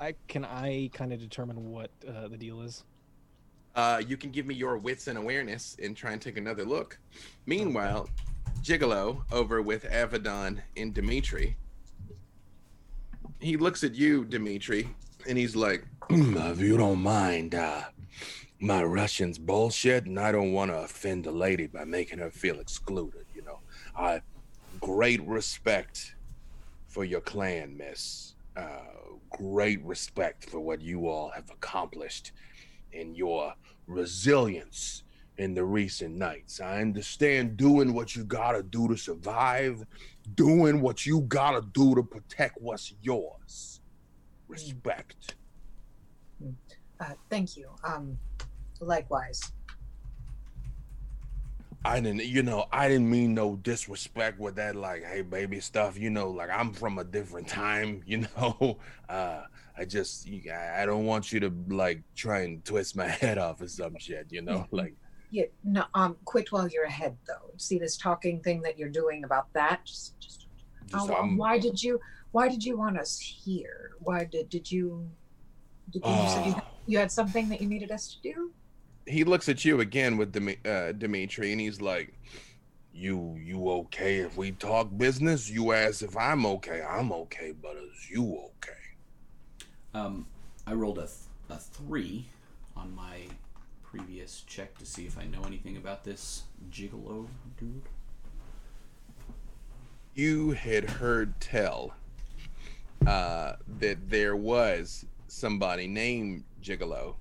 I 0.00 0.14
can 0.28 0.44
I 0.44 0.90
kind 0.92 1.12
of 1.12 1.20
determine 1.20 1.70
what 1.70 1.90
uh, 2.08 2.28
the 2.28 2.36
deal 2.36 2.62
is? 2.62 2.84
Uh, 3.74 4.00
you 4.06 4.16
can 4.16 4.30
give 4.30 4.46
me 4.46 4.54
your 4.54 4.76
wits 4.76 5.08
and 5.08 5.18
awareness 5.18 5.76
and 5.82 5.96
try 5.96 6.12
and 6.12 6.22
take 6.22 6.36
another 6.36 6.64
look. 6.64 6.98
Meanwhile, 7.46 8.08
Gigolo 8.62 9.22
over 9.32 9.62
with 9.62 9.84
Avedon 9.84 10.60
and 10.76 10.94
Dimitri. 10.94 11.56
He 13.40 13.56
looks 13.56 13.84
at 13.84 13.94
you, 13.94 14.24
Dimitri, 14.24 14.88
and 15.28 15.36
he's 15.36 15.56
like, 15.56 15.84
"Hmm, 16.08 16.36
if 16.36 16.60
you 16.60 16.76
don't 16.76 17.02
mind, 17.02 17.54
uh, 17.54 17.82
my 18.60 18.82
Russian's 18.82 19.38
bullshit, 19.38 20.06
and 20.06 20.18
I 20.18 20.32
don't 20.32 20.52
want 20.52 20.70
to 20.70 20.78
offend 20.78 21.24
the 21.24 21.32
lady 21.32 21.66
by 21.66 21.84
making 21.84 22.18
her 22.20 22.30
feel 22.30 22.60
excluded. 22.60 23.26
You 23.34 23.42
know, 23.42 23.58
I 23.96 24.22
great 24.80 25.22
respect 25.22 26.13
for 26.94 27.04
your 27.04 27.20
clan, 27.20 27.76
Miss. 27.76 28.36
Uh, 28.56 29.16
great 29.30 29.84
respect 29.84 30.48
for 30.48 30.60
what 30.60 30.80
you 30.80 31.08
all 31.08 31.28
have 31.30 31.50
accomplished 31.50 32.30
and 32.92 33.16
your 33.16 33.52
resilience 33.88 35.02
in 35.38 35.54
the 35.54 35.64
recent 35.64 36.14
nights. 36.14 36.60
I 36.60 36.80
understand 36.80 37.56
doing 37.56 37.94
what 37.94 38.14
you 38.14 38.22
gotta 38.22 38.62
do 38.62 38.86
to 38.86 38.96
survive, 38.96 39.84
doing 40.36 40.80
what 40.80 41.04
you 41.04 41.22
gotta 41.22 41.66
do 41.72 41.96
to 41.96 42.04
protect 42.04 42.62
what's 42.62 42.94
yours. 43.02 43.80
Respect. 44.46 45.34
Uh, 47.00 47.14
thank 47.28 47.56
you. 47.56 47.70
Um, 47.82 48.16
likewise. 48.78 49.40
I 51.86 52.00
didn't, 52.00 52.24
you 52.24 52.42
know, 52.42 52.64
I 52.72 52.88
didn't 52.88 53.10
mean 53.10 53.34
no 53.34 53.56
disrespect 53.56 54.38
with 54.40 54.56
that, 54.56 54.74
like, 54.74 55.04
hey, 55.04 55.20
baby 55.22 55.60
stuff. 55.60 55.98
You 55.98 56.08
know, 56.10 56.30
like 56.30 56.48
I'm 56.50 56.72
from 56.72 56.98
a 56.98 57.04
different 57.04 57.46
time. 57.48 58.02
You 58.06 58.26
know, 58.36 58.78
uh, 59.08 59.42
I 59.76 59.84
just, 59.84 60.26
I 60.28 60.86
don't 60.86 61.04
want 61.04 61.32
you 61.32 61.40
to 61.40 61.52
like 61.68 62.02
try 62.14 62.40
and 62.42 62.64
twist 62.64 62.96
my 62.96 63.08
head 63.22 63.38
off 63.38 63.60
or 63.60 63.68
some 63.68 63.98
shit. 63.98 64.28
You 64.30 64.42
know, 64.42 64.66
like, 64.70 64.94
Yeah, 65.30 65.44
no, 65.62 65.84
um, 65.94 66.16
quit 66.24 66.52
while 66.52 66.68
you're 66.68 66.84
ahead, 66.84 67.16
though. 67.26 67.50
See 67.58 67.78
this 67.78 67.96
talking 67.96 68.40
thing 68.40 68.62
that 68.62 68.78
you're 68.78 68.88
doing 68.88 69.24
about 69.24 69.52
that? 69.52 69.84
Just, 69.84 70.18
just. 70.20 70.46
just, 70.86 71.10
Oh, 71.10 71.12
I'm- 71.14 71.36
why 71.36 71.58
did 71.58 71.82
you? 71.82 72.00
Why 72.32 72.48
did 72.48 72.64
you 72.64 72.76
want 72.78 72.98
us 72.98 73.18
here? 73.18 73.90
Why 74.00 74.24
did 74.24 74.48
did 74.48 74.70
you? 74.70 75.08
Did 75.90 76.02
you, 76.04 76.28
said 76.28 76.46
you, 76.46 76.54
Ah. 76.56 76.64
you 76.86 76.98
had 76.98 77.12
something 77.12 77.48
that 77.50 77.60
you 77.60 77.68
needed 77.68 77.90
us 77.92 78.14
to 78.14 78.20
do? 78.22 78.52
He 79.06 79.24
looks 79.24 79.48
at 79.48 79.64
you 79.64 79.80
again 79.80 80.16
with 80.16 80.32
Dimi- 80.32 80.64
uh, 80.66 80.92
Dimitri, 80.92 81.52
and 81.52 81.60
he's 81.60 81.80
like, 81.80 82.14
you, 82.92 83.36
you 83.42 83.68
okay 83.70 84.18
if 84.18 84.36
we 84.36 84.52
talk 84.52 84.88
business? 84.96 85.50
You 85.50 85.72
ask 85.72 86.02
if 86.02 86.16
I'm 86.16 86.46
okay. 86.46 86.82
I'm 86.82 87.12
okay, 87.12 87.52
but 87.60 87.76
is 87.76 88.10
you 88.10 88.36
okay? 88.36 88.72
Um, 89.94 90.26
I 90.66 90.74
rolled 90.74 90.98
a, 90.98 91.02
th- 91.02 91.12
a 91.50 91.56
three 91.56 92.26
on 92.76 92.94
my 92.94 93.18
previous 93.82 94.42
check 94.46 94.76
to 94.78 94.86
see 94.86 95.06
if 95.06 95.18
I 95.18 95.24
know 95.24 95.42
anything 95.46 95.76
about 95.76 96.04
this 96.04 96.44
gigolo 96.70 97.26
dude. 97.58 97.82
you 100.14 100.52
had 100.52 100.88
heard 100.88 101.38
tell 101.40 101.94
uh, 103.06 103.54
that 103.78 104.08
there 104.08 104.36
was 104.36 105.04
somebody 105.26 105.86
named 105.86 106.44
Gigolo 106.62 107.16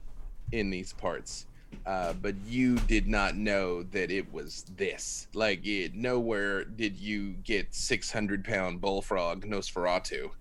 in 0.51 0.69
these 0.69 0.93
parts, 0.93 1.47
uh, 1.85 2.13
but 2.13 2.35
you 2.45 2.75
did 2.75 3.07
not 3.07 3.35
know 3.35 3.83
that 3.83 4.11
it 4.11 4.31
was 4.33 4.65
this. 4.75 5.27
Like, 5.33 5.65
it, 5.65 5.95
nowhere 5.95 6.63
did 6.63 6.97
you 6.97 7.31
get 7.43 7.73
600 7.73 8.43
pound 8.43 8.81
bullfrog 8.81 9.45
Nosferatu 9.45 10.31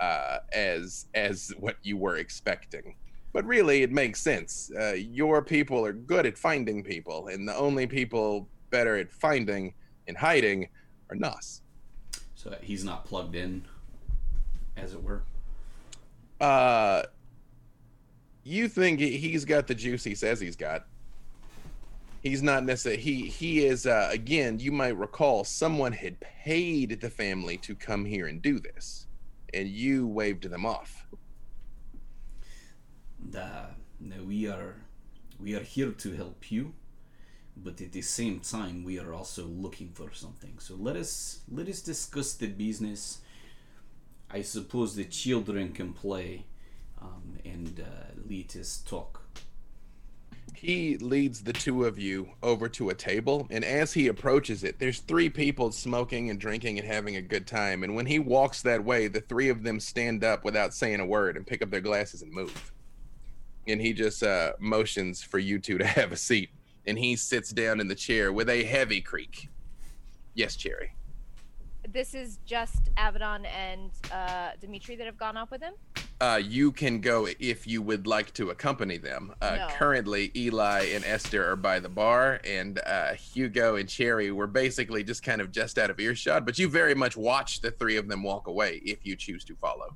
uh, 0.00 0.38
as 0.52 1.06
as 1.14 1.52
what 1.58 1.76
you 1.82 1.96
were 1.96 2.16
expecting. 2.16 2.96
But 3.32 3.44
really, 3.44 3.82
it 3.82 3.92
makes 3.92 4.20
sense. 4.20 4.70
Uh, 4.78 4.94
your 4.94 5.42
people 5.42 5.84
are 5.84 5.92
good 5.92 6.26
at 6.26 6.38
finding 6.38 6.82
people, 6.82 7.28
and 7.28 7.46
the 7.46 7.54
only 7.54 7.86
people 7.86 8.48
better 8.70 8.96
at 8.96 9.10
finding 9.10 9.74
and 10.08 10.16
hiding 10.16 10.68
are 11.10 11.16
Nos. 11.16 11.62
So 12.34 12.56
he's 12.62 12.84
not 12.84 13.04
plugged 13.04 13.34
in, 13.34 13.66
as 14.76 14.92
it 14.92 15.02
were. 15.02 15.22
uh 16.40 17.02
you 18.46 18.68
think 18.68 19.00
he- 19.00 19.18
he's 19.18 19.44
got 19.44 19.66
the 19.66 19.74
juice 19.74 20.04
he 20.04 20.14
says 20.14 20.40
he's 20.40 20.56
got 20.56 20.86
he's 22.22 22.42
not 22.42 22.64
necessarily 22.64 23.00
he 23.00 23.28
he 23.28 23.64
is 23.64 23.86
uh 23.86 24.08
again 24.12 24.58
you 24.58 24.72
might 24.72 24.96
recall 24.96 25.44
someone 25.44 25.92
had 25.92 26.20
paid 26.20 27.00
the 27.00 27.10
family 27.10 27.56
to 27.58 27.74
come 27.74 28.04
here 28.04 28.26
and 28.26 28.42
do 28.42 28.58
this 28.58 29.06
and 29.54 29.68
you 29.68 30.06
waved 30.06 30.44
them 30.50 30.66
off 30.66 31.06
The, 33.30 33.66
we 34.24 34.46
are 34.48 34.76
we 35.38 35.54
are 35.54 35.62
here 35.62 35.92
to 35.92 36.12
help 36.16 36.50
you, 36.50 36.74
but 37.56 37.80
at 37.80 37.92
the 37.92 38.02
same 38.02 38.40
time 38.40 38.84
we 38.84 38.98
are 38.98 39.12
also 39.12 39.44
looking 39.46 39.90
for 39.92 40.12
something. 40.12 40.58
So 40.58 40.74
let 40.76 40.96
us 40.96 41.40
let 41.50 41.68
us 41.68 41.80
discuss 41.82 42.34
the 42.34 42.48
business. 42.48 43.20
I 44.30 44.42
suppose 44.42 44.94
the 44.96 45.04
children 45.04 45.72
can 45.72 45.92
play, 45.92 46.46
um, 47.00 47.38
and 47.44 47.80
uh, 47.80 48.12
let 48.28 48.56
us 48.56 48.82
talk. 48.86 49.22
he 50.54 50.96
leads 50.98 51.42
the 51.42 51.52
two 51.52 51.84
of 51.84 51.98
you 51.98 52.28
over 52.42 52.68
to 52.68 52.88
a 52.90 52.94
table 52.94 53.46
and 53.50 53.64
as 53.64 53.92
he 53.92 54.06
approaches 54.08 54.64
it 54.64 54.78
there's 54.78 55.00
three 55.00 55.28
people 55.28 55.70
smoking 55.70 56.30
and 56.30 56.40
drinking 56.40 56.78
and 56.78 56.86
having 56.88 57.16
a 57.16 57.22
good 57.22 57.46
time 57.46 57.82
and 57.82 57.94
when 57.94 58.06
he 58.06 58.18
walks 58.18 58.62
that 58.62 58.82
way 58.82 59.06
the 59.08 59.20
three 59.20 59.48
of 59.50 59.62
them 59.62 59.78
stand 59.78 60.24
up 60.24 60.44
without 60.44 60.72
saying 60.72 61.00
a 61.00 61.06
word 61.06 61.36
and 61.36 61.46
pick 61.46 61.60
up 61.62 61.70
their 61.70 61.80
glasses 61.80 62.22
and 62.22 62.32
move 62.32 62.72
and 63.68 63.80
he 63.80 63.92
just 63.92 64.22
uh, 64.22 64.52
motions 64.58 65.22
for 65.22 65.38
you 65.38 65.58
two 65.58 65.76
to 65.78 65.86
have 65.98 66.10
a 66.12 66.16
seat 66.16 66.48
and 66.86 66.98
he 66.98 67.16
sits 67.16 67.50
down 67.50 67.78
in 67.80 67.88
the 67.88 67.94
chair 67.94 68.32
with 68.32 68.48
a 68.48 68.64
heavy 68.64 69.00
creak 69.00 69.48
yes 70.34 70.56
cherry 70.56 70.92
This 71.92 72.14
is 72.14 72.38
just 72.46 72.92
Avedon 72.96 73.46
and 73.46 73.90
uh, 74.10 74.50
Dimitri 74.60 74.96
that 74.96 75.06
have 75.06 75.16
gone 75.18 75.36
off 75.36 75.50
with 75.52 75.62
him. 75.62 75.74
Uh, 76.18 76.40
you 76.42 76.72
can 76.72 77.00
go 77.00 77.28
if 77.38 77.66
you 77.66 77.82
would 77.82 78.06
like 78.06 78.32
to 78.32 78.48
accompany 78.48 78.96
them. 78.96 79.34
Uh, 79.42 79.56
No. 79.56 79.68
Currently, 79.74 80.32
Eli 80.34 80.86
and 80.94 81.04
Esther 81.04 81.50
are 81.50 81.56
by 81.56 81.78
the 81.78 81.90
bar, 81.90 82.40
and 82.42 82.78
uh, 82.86 83.12
Hugo 83.12 83.76
and 83.76 83.86
Cherry 83.86 84.30
were 84.30 84.46
basically 84.46 85.04
just 85.04 85.22
kind 85.22 85.42
of 85.42 85.52
just 85.52 85.76
out 85.76 85.90
of 85.90 86.00
earshot. 86.00 86.46
But 86.46 86.58
you 86.58 86.68
very 86.68 86.94
much 86.94 87.16
watch 87.18 87.60
the 87.60 87.70
three 87.70 87.96
of 87.98 88.08
them 88.08 88.22
walk 88.22 88.46
away 88.46 88.80
if 88.84 89.04
you 89.04 89.14
choose 89.14 89.44
to 89.44 89.56
follow. 89.56 89.94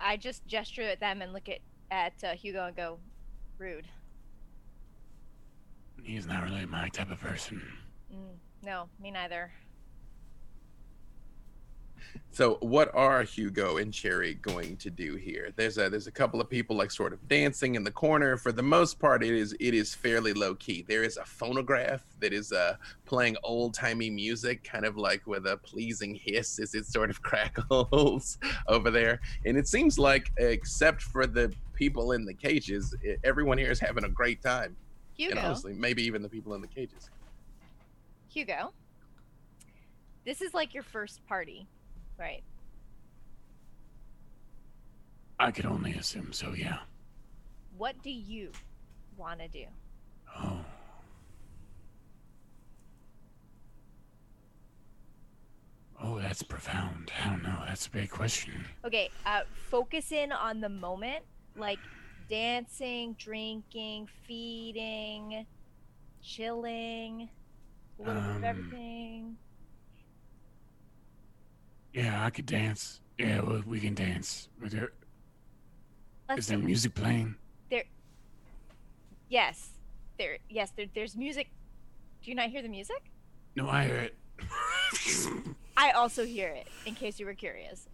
I 0.00 0.16
just 0.16 0.46
gesture 0.46 0.82
at 0.82 0.98
them 1.00 1.20
and 1.20 1.32
look 1.34 1.48
at 1.48 1.58
at 1.90 2.14
uh, 2.24 2.34
Hugo 2.34 2.66
and 2.66 2.76
go, 2.76 2.98
rude. 3.58 3.86
He's 6.02 6.26
not 6.26 6.44
really 6.44 6.64
my 6.64 6.88
type 6.88 7.10
of 7.10 7.20
person. 7.20 7.60
Mm, 8.14 8.36
no, 8.64 8.88
me 9.02 9.10
neither. 9.10 9.52
So, 12.32 12.58
what 12.60 12.94
are 12.94 13.22
Hugo 13.22 13.78
and 13.78 13.92
Cherry 13.92 14.34
going 14.34 14.76
to 14.78 14.90
do 14.90 15.16
here? 15.16 15.52
There's 15.56 15.78
a 15.78 15.90
there's 15.90 16.06
a 16.06 16.12
couple 16.12 16.40
of 16.40 16.48
people 16.48 16.76
like 16.76 16.90
sort 16.90 17.12
of 17.12 17.26
dancing 17.28 17.74
in 17.74 17.82
the 17.82 17.90
corner. 17.90 18.36
For 18.36 18.52
the 18.52 18.62
most 18.62 18.98
part, 19.00 19.24
it 19.24 19.34
is 19.34 19.54
it 19.58 19.74
is 19.74 19.94
fairly 19.94 20.32
low 20.32 20.54
key. 20.54 20.84
There 20.86 21.02
is 21.02 21.16
a 21.16 21.24
phonograph 21.24 22.04
that 22.20 22.32
is 22.32 22.52
uh, 22.52 22.76
playing 23.04 23.36
old 23.42 23.74
timey 23.74 24.10
music, 24.10 24.62
kind 24.62 24.84
of 24.84 24.96
like 24.96 25.26
with 25.26 25.46
a 25.46 25.56
pleasing 25.56 26.14
hiss 26.14 26.60
as 26.60 26.74
it 26.74 26.86
sort 26.86 27.10
of 27.10 27.20
crackles 27.22 28.38
over 28.68 28.90
there. 28.90 29.20
And 29.44 29.56
it 29.56 29.66
seems 29.66 29.98
like, 29.98 30.30
except 30.36 31.02
for 31.02 31.26
the 31.26 31.52
people 31.74 32.12
in 32.12 32.24
the 32.24 32.34
cages, 32.34 32.94
everyone 33.24 33.58
here 33.58 33.70
is 33.70 33.80
having 33.80 34.04
a 34.04 34.08
great 34.08 34.40
time. 34.40 34.76
Hugo, 35.16 35.36
And 35.36 35.46
honestly, 35.46 35.72
maybe 35.74 36.02
even 36.04 36.22
the 36.22 36.28
people 36.28 36.54
in 36.54 36.60
the 36.60 36.68
cages. 36.68 37.10
Hugo, 38.28 38.72
this 40.24 40.40
is 40.40 40.54
like 40.54 40.72
your 40.72 40.82
first 40.82 41.26
party, 41.26 41.66
right? 42.20 42.42
I 45.38 45.50
could 45.50 45.64
only 45.64 45.92
assume 45.94 46.32
so, 46.32 46.52
yeah. 46.52 46.80
What 47.78 48.00
do 48.02 48.10
you 48.10 48.52
want 49.16 49.40
to 49.40 49.48
do? 49.48 49.64
Oh. 50.38 50.60
Oh, 56.02 56.18
that's 56.18 56.42
profound. 56.42 57.10
I 57.24 57.30
don't 57.30 57.42
know. 57.42 57.62
That's 57.66 57.86
a 57.86 57.90
big 57.90 58.10
question. 58.10 58.64
Okay, 58.84 59.10
uh, 59.26 59.40
focus 59.70 60.12
in 60.12 60.32
on 60.32 60.60
the 60.60 60.68
moment, 60.68 61.24
like 61.56 61.78
dancing, 62.28 63.16
drinking, 63.18 64.08
feeding, 64.26 65.46
chilling, 66.22 67.28
a 67.98 68.02
little 68.02 68.22
bit 68.22 68.30
of 68.30 68.36
Um, 68.36 68.44
everything. 68.44 69.36
Yeah, 71.92 72.24
I 72.24 72.30
could 72.30 72.46
dance. 72.46 73.00
Yeah, 73.18 73.40
well, 73.40 73.62
we 73.66 73.80
can 73.80 73.94
dance. 73.94 74.48
Is 74.64 74.72
there, 74.72 74.92
Let's 76.28 76.46
there 76.46 76.58
music 76.58 76.94
playing? 76.94 77.36
Yes, 79.28 79.70
there. 80.18 80.38
Yes, 80.48 80.72
there, 80.76 80.86
there's 80.92 81.16
music. 81.16 81.48
Do 82.22 82.30
you 82.32 82.34
not 82.34 82.50
hear 82.50 82.62
the 82.62 82.68
music? 82.68 83.00
No, 83.54 83.68
I 83.68 83.84
hear 83.84 83.96
it. 83.96 84.16
I 85.76 85.92
also 85.92 86.24
hear 86.26 86.48
it, 86.48 86.66
in 86.84 86.96
case 86.96 87.20
you 87.20 87.26
were 87.26 87.34
curious. 87.34 87.86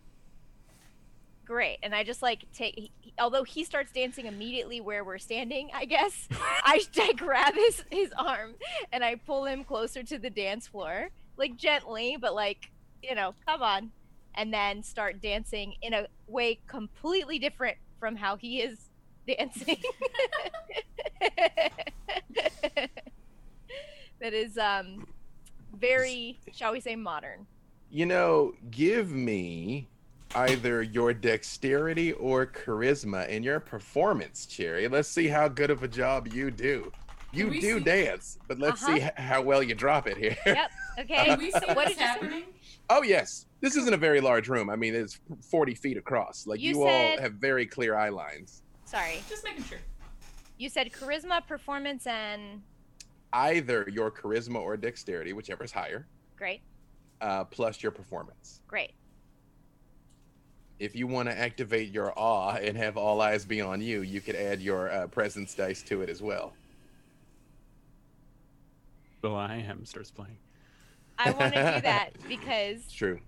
Great, 1.44 1.78
and 1.82 1.94
I 1.94 2.05
just 2.05 2.23
like 2.23 2.51
take. 2.55 2.74
He- 2.74 3.12
although 3.20 3.44
he 3.44 3.64
starts 3.64 3.93
dancing 3.93 4.24
immediately 4.24 4.81
where 4.81 5.05
we're 5.05 5.18
standing, 5.18 5.68
I 5.74 5.85
guess 5.85 6.27
I, 6.64 6.81
I 6.98 7.12
grab 7.12 7.55
his 7.55 7.85
his 7.90 8.12
arm 8.16 8.55
and 8.90 9.05
I 9.05 9.16
pull 9.16 9.44
him 9.44 9.62
closer 9.62 10.02
to 10.05 10.18
the 10.18 10.31
dance 10.31 10.66
floor, 10.66 11.10
like 11.36 11.56
gently, 11.56 12.16
but 12.18 12.35
like 12.35 12.70
you 13.08 13.14
know, 13.14 13.34
come 13.46 13.62
on, 13.62 13.90
and 14.34 14.52
then 14.52 14.82
start 14.82 15.20
dancing 15.20 15.74
in 15.82 15.94
a 15.94 16.06
way 16.26 16.58
completely 16.66 17.38
different 17.38 17.76
from 18.00 18.16
how 18.16 18.36
he 18.36 18.60
is 18.60 18.90
dancing. 19.26 19.78
that 24.20 24.32
is 24.32 24.58
um 24.58 25.06
very, 25.76 26.38
shall 26.52 26.72
we 26.72 26.80
say, 26.80 26.96
modern. 26.96 27.46
You 27.90 28.06
know, 28.06 28.54
give 28.70 29.10
me 29.12 29.86
either 30.34 30.82
your 30.82 31.14
dexterity 31.14 32.12
or 32.12 32.46
charisma 32.46 33.28
in 33.28 33.42
your 33.42 33.60
performance, 33.60 34.46
Cherry. 34.46 34.88
Let's 34.88 35.08
see 35.08 35.28
how 35.28 35.48
good 35.48 35.70
of 35.70 35.82
a 35.82 35.88
job 35.88 36.28
you 36.28 36.50
do. 36.50 36.90
You 37.32 37.50
do 37.50 37.78
see- 37.78 37.84
dance, 37.84 38.38
but 38.48 38.58
let's 38.58 38.80
see 38.84 39.00
Uh-huh. 39.00 39.10
h- 39.16 39.22
how 39.22 39.42
well 39.42 39.62
you 39.62 39.74
drop 39.74 40.06
it 40.06 40.16
here. 40.16 40.36
Yep. 40.46 40.70
Okay. 40.98 41.26
Can 41.26 41.38
we 41.38 41.50
see 41.50 41.58
what's 41.74 41.90
did 41.90 41.90
you 41.90 41.94
say? 41.96 42.02
happening? 42.04 42.44
oh 42.88 43.02
yes, 43.02 43.44
this 43.60 43.76
isn't 43.76 43.92
a 43.92 43.98
very 43.98 44.18
large 44.22 44.48
room. 44.48 44.70
I 44.70 44.76
mean, 44.76 44.94
it's 44.94 45.20
40 45.50 45.74
feet 45.74 45.98
across. 45.98 46.46
Like 46.46 46.58
You 46.58 46.70
you, 46.70 46.74
said- 46.86 47.16
all 47.16 47.22
have 47.22 47.32
very 47.34 47.66
clear 47.66 47.94
eye 47.94 48.08
lines. 48.08 48.62
Sorry. 48.86 49.22
Just 49.28 49.44
making 49.44 49.64
sure. 49.64 49.76
You 50.56 50.70
said 50.70 50.90
charisma, 50.92 51.46
performance, 51.46 52.06
and 52.06 52.62
Either 53.34 53.86
your 53.92 54.10
charisma 54.10 54.56
or 54.58 54.78
dexterity, 54.78 55.34
whichever 55.34 55.64
is 55.64 55.72
higher, 55.72 56.06
great, 56.38 56.62
uh, 57.20 57.44
plus 57.44 57.82
your 57.82 57.92
performance. 57.92 58.62
great. 58.66 58.92
If 60.78 60.94
you 60.96 61.06
want 61.06 61.28
to 61.28 61.38
activate 61.38 61.90
your 61.92 62.12
awe 62.18 62.54
and 62.56 62.74
have 62.76 62.96
all 62.96 63.20
eyes 63.20 63.44
be 63.44 63.60
on 63.60 63.82
you, 63.82 64.00
you 64.00 64.22
could 64.22 64.36
add 64.36 64.62
your 64.62 64.90
uh, 64.90 65.06
presence 65.08 65.54
dice 65.54 65.82
to 65.82 66.00
it 66.00 66.08
as 66.08 66.22
well. 66.22 66.54
will.i.am 69.30 69.84
starts 69.84 70.10
playing. 70.10 70.38
I 71.18 71.30
want 71.30 71.54
to 71.54 71.74
do 71.74 71.80
that 71.82 72.10
because 72.28 72.84
It's 72.84 72.92
true. 72.92 73.18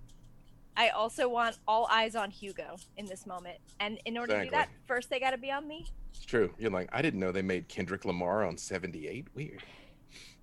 I 0.76 0.90
also 0.90 1.28
want 1.28 1.58
all 1.66 1.88
eyes 1.90 2.14
on 2.14 2.30
Hugo 2.30 2.76
in 2.96 3.06
this 3.06 3.26
moment. 3.26 3.58
And 3.80 3.98
in 4.04 4.16
order 4.16 4.38
to 4.38 4.44
do 4.44 4.50
that, 4.50 4.68
first 4.86 5.10
they 5.10 5.18
got 5.18 5.30
to 5.32 5.38
be 5.38 5.50
on 5.50 5.66
me. 5.66 5.86
It's 6.14 6.24
true. 6.24 6.52
You're 6.58 6.70
like, 6.70 6.88
I 6.92 7.02
didn't 7.02 7.18
know 7.18 7.32
they 7.32 7.42
made 7.42 7.66
Kendrick 7.68 8.04
Lamar 8.04 8.44
on 8.44 8.56
78. 8.56 9.26
Weird. 9.34 9.62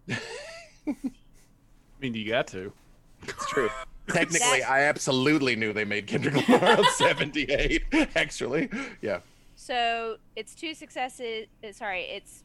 I 0.10 0.18
mean, 2.02 2.14
you 2.14 2.28
got 2.28 2.48
to. 2.48 2.72
It's 3.24 3.48
true. 3.50 3.70
Technically, 4.08 4.60
That- 4.60 4.70
I 4.70 4.82
absolutely 4.84 5.56
knew 5.56 5.72
they 5.74 5.86
made 5.86 6.06
Kendrick 6.06 6.48
Lamar 6.50 6.80
on 6.80 6.86
78. 6.94 7.84
Actually, 8.16 8.70
yeah. 9.02 9.20
So 9.56 10.18
it's 10.36 10.54
two 10.54 10.74
successes. 10.74 11.48
uh, 11.64 11.72
Sorry, 11.72 12.02
it's 12.04 12.44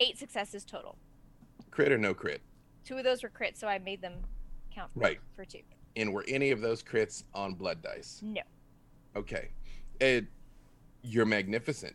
eight 0.00 0.18
successes 0.18 0.64
total. 0.64 0.96
Crit 1.70 1.92
or 1.92 1.98
no 1.98 2.14
crit. 2.14 2.40
Two 2.84 2.96
of 2.98 3.04
those 3.04 3.22
were 3.22 3.30
crits, 3.30 3.56
so 3.58 3.66
I 3.66 3.78
made 3.78 4.00
them 4.02 4.14
count 4.74 4.92
for, 4.92 5.00
Right. 5.00 5.18
for 5.34 5.44
two. 5.44 5.60
And 5.96 6.12
were 6.12 6.24
any 6.28 6.50
of 6.50 6.60
those 6.60 6.82
crits 6.82 7.24
on 7.34 7.54
blood 7.54 7.82
dice? 7.82 8.20
No. 8.22 8.42
Okay. 9.16 9.48
It, 10.00 10.26
you're 11.02 11.24
magnificent. 11.24 11.94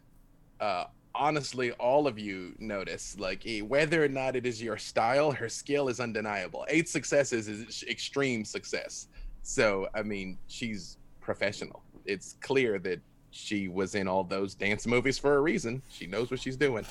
Uh, 0.59 0.85
honestly, 1.13 1.71
all 1.73 2.07
of 2.07 2.17
you 2.17 2.55
notice, 2.59 3.17
like, 3.19 3.45
eh, 3.45 3.59
whether 3.61 4.03
or 4.03 4.07
not 4.07 4.35
it 4.35 4.45
is 4.45 4.61
your 4.61 4.77
style, 4.77 5.31
her 5.31 5.49
skill 5.49 5.89
is 5.89 5.99
undeniable. 5.99 6.65
Eight 6.69 6.87
successes 6.87 7.47
is 7.47 7.83
extreme 7.89 8.45
success. 8.45 9.07
So, 9.41 9.87
I 9.93 10.01
mean, 10.03 10.37
she's 10.47 10.97
professional. 11.21 11.83
It's 12.05 12.35
clear 12.41 12.79
that 12.79 12.99
she 13.31 13.67
was 13.67 13.95
in 13.95 14.07
all 14.07 14.23
those 14.23 14.55
dance 14.55 14.87
movies 14.87 15.19
for 15.19 15.35
a 15.35 15.41
reason. 15.41 15.81
She 15.89 16.07
knows 16.07 16.31
what 16.31 16.39
she's 16.39 16.57
doing. 16.57 16.85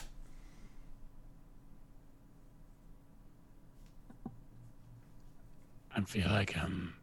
I 5.98 6.00
feel 6.02 6.28
like 6.30 6.56
um, 6.56 6.94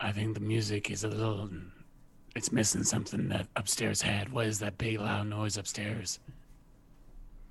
I 0.00 0.10
think 0.10 0.34
the 0.34 0.40
music 0.40 0.90
is 0.90 1.04
a 1.04 1.08
little. 1.08 1.48
It's 2.34 2.50
missing 2.50 2.82
something 2.82 3.28
that 3.28 3.46
upstairs 3.54 4.02
had. 4.02 4.32
What 4.32 4.46
is 4.46 4.58
that 4.58 4.76
big 4.78 4.98
loud 4.98 5.28
noise 5.28 5.56
upstairs? 5.56 6.18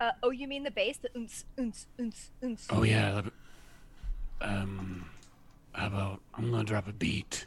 Uh, 0.02 0.11
oh, 0.22 0.31
you 0.31 0.49
mean 0.49 0.64
the 0.64 0.72
bass? 0.72 0.97
The 0.97 1.07
unts, 1.18 1.45
unts, 1.57 1.85
unts, 1.97 2.30
unts. 2.43 2.65
Oh 2.69 2.84
yeah. 2.84 3.22
Um, 4.41 5.10
how 5.72 5.88
about 5.88 6.22
I'm 6.34 6.52
gonna 6.52 6.65
drop 6.65 6.89
a 6.89 6.93
beat. 6.93 7.45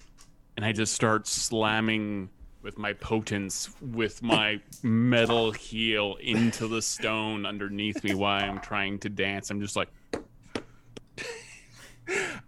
And 0.57 0.65
I 0.65 0.73
just 0.73 0.95
start 0.95 1.27
slamming 1.27 2.31
with 2.63 2.79
my 2.79 2.95
potence 2.95 3.69
with 3.83 4.23
my 4.23 4.59
metal 4.83 5.53
heel 5.53 6.17
into 6.23 6.67
the 6.67 6.81
stone 6.81 7.45
underneath 7.45 8.03
me 8.03 8.15
while 8.15 8.43
I'm 8.43 8.59
trying 8.61 8.99
to 9.01 9.11
dance. 9.11 9.51
I'm 9.51 9.61
just 9.61 9.77
like, 9.77 9.91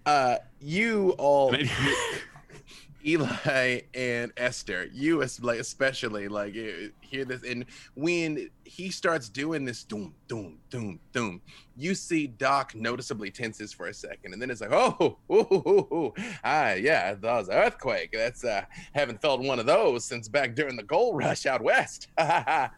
Uh, 0.06 0.38
you 0.60 1.10
all, 1.18 1.54
Eli 3.06 3.80
and 3.94 4.32
Esther, 4.36 4.88
you 4.92 5.22
especially 5.22 6.28
like 6.28 6.54
eh, 6.56 6.88
hear 7.00 7.24
this, 7.24 7.42
and 7.42 7.64
when 7.94 8.50
he 8.64 8.90
starts 8.90 9.28
doing 9.28 9.64
this 9.64 9.84
doom, 9.84 10.14
doom, 10.28 10.58
doom, 10.68 11.00
doom, 11.12 11.40
you 11.76 11.94
see 11.94 12.26
Doc 12.26 12.74
noticeably 12.74 13.30
tenses 13.30 13.72
for 13.72 13.86
a 13.86 13.94
second, 13.94 14.32
and 14.32 14.42
then 14.42 14.50
it's 14.50 14.60
like, 14.60 14.72
oh, 14.72 15.18
ooh, 15.32 15.34
ooh, 15.34 15.62
ooh, 15.66 15.94
ooh. 15.94 16.14
ah, 16.44 16.72
yeah, 16.72 17.14
that 17.14 17.22
was 17.22 17.48
an 17.48 17.54
earthquake. 17.54 18.10
That's 18.12 18.44
uh, 18.44 18.64
haven't 18.92 19.22
felt 19.22 19.40
one 19.40 19.58
of 19.58 19.66
those 19.66 20.04
since 20.04 20.28
back 20.28 20.54
during 20.54 20.76
the 20.76 20.82
gold 20.82 21.16
rush 21.16 21.46
out 21.46 21.62
west. 21.62 22.08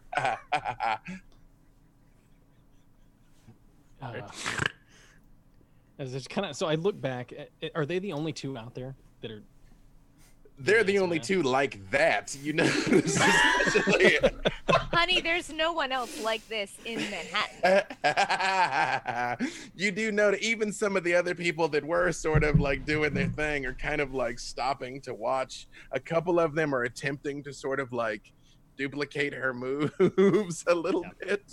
Uh, 4.01 4.27
as 5.99 6.13
it's 6.13 6.27
kind 6.27 6.47
of 6.47 6.55
so 6.55 6.67
I 6.67 6.75
look 6.75 6.99
back. 6.99 7.31
a- 7.31 7.47
a- 7.61 7.71
Are 7.75 7.85
they 7.85 7.99
the 7.99 8.13
only 8.13 8.33
two 8.33 8.57
out 8.57 8.73
there 8.75 8.95
that 9.21 9.31
are 9.31 9.43
they're 10.59 10.83
the 10.83 10.99
only 10.99 11.19
two 11.19 11.41
like 11.41 11.79
that. 11.89 12.35
You 12.41 12.53
know. 12.53 12.65
Honey, 14.93 15.19
there's 15.19 15.51
no 15.51 15.73
one 15.73 15.91
else 15.91 16.21
like 16.21 16.47
this 16.47 16.71
in 16.85 16.99
Manhattan. 16.99 17.83
you 19.75 19.91
do 19.91 20.11
know 20.11 20.29
that 20.31 20.41
even 20.43 20.71
some 20.71 20.95
of 20.95 21.03
the 21.03 21.15
other 21.15 21.33
people 21.33 21.67
that 21.69 21.83
were 21.83 22.11
sort 22.11 22.43
of 22.43 22.59
like 22.59 22.85
doing 22.85 23.13
their 23.15 23.29
thing 23.29 23.65
are 23.65 23.73
kind 23.73 23.99
of 23.99 24.13
like 24.13 24.37
stopping 24.37 25.01
to 25.01 25.13
watch. 25.15 25.67
A 25.91 25.99
couple 25.99 26.39
of 26.39 26.53
them 26.53 26.73
are 26.75 26.83
attempting 26.83 27.41
to 27.43 27.51
sort 27.51 27.79
of 27.79 27.91
like 27.91 28.31
duplicate 28.77 29.33
her 29.33 29.53
moves 29.53 30.63
a 30.67 30.75
little 30.75 31.05
bit. 31.19 31.43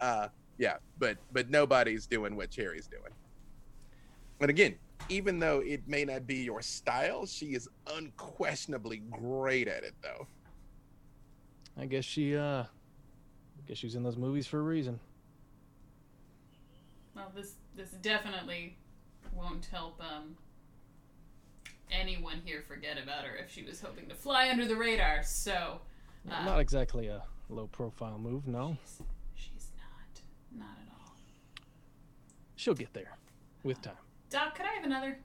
Uh, 0.00 0.26
yeah, 0.58 0.76
but 0.98 1.16
but 1.32 1.48
nobody's 1.48 2.06
doing 2.06 2.34
what 2.36 2.50
Cherry's 2.50 2.88
doing. 2.88 3.12
And 4.42 4.50
again, 4.50 4.74
even 5.08 5.38
though 5.38 5.60
it 5.60 5.86
may 5.86 6.04
not 6.04 6.26
be 6.26 6.36
your 6.36 6.62
style, 6.62 7.26
she 7.26 7.54
is 7.54 7.68
unquestionably 7.86 8.98
great 9.10 9.68
at 9.68 9.84
it, 9.84 9.94
though. 10.02 10.26
I 11.78 11.86
guess 11.86 12.04
she 12.04 12.36
uh 12.36 12.64
I 12.64 13.68
guess 13.68 13.78
she's 13.78 13.94
in 13.94 14.02
those 14.02 14.16
movies 14.16 14.46
for 14.46 14.58
a 14.58 14.62
reason. 14.62 14.98
Well, 17.14 17.30
this 17.34 17.54
this 17.76 17.90
definitely 18.02 18.76
won't 19.32 19.66
help 19.66 20.00
um 20.00 20.36
anyone 21.90 22.40
here 22.44 22.62
forget 22.66 22.98
about 23.00 23.24
her 23.24 23.36
if 23.36 23.50
she 23.50 23.62
was 23.62 23.80
hoping 23.80 24.08
to 24.08 24.14
fly 24.14 24.50
under 24.50 24.66
the 24.66 24.76
radar. 24.76 25.22
So, 25.22 25.80
uh, 26.30 26.44
Not 26.44 26.58
exactly 26.58 27.06
a 27.06 27.22
low 27.48 27.68
profile 27.68 28.18
move, 28.18 28.46
no. 28.46 28.76
she's, 28.84 29.02
she's 29.34 29.68
not, 29.76 30.66
not 30.66 30.76
at 30.80 30.88
all. 30.90 31.14
She'll 32.56 32.74
get 32.74 32.92
there 32.92 33.16
with 33.62 33.80
time. 33.82 33.94
Doc, 34.32 34.54
could 34.54 34.64
I 34.64 34.72
have 34.72 34.84
another? 34.84 35.18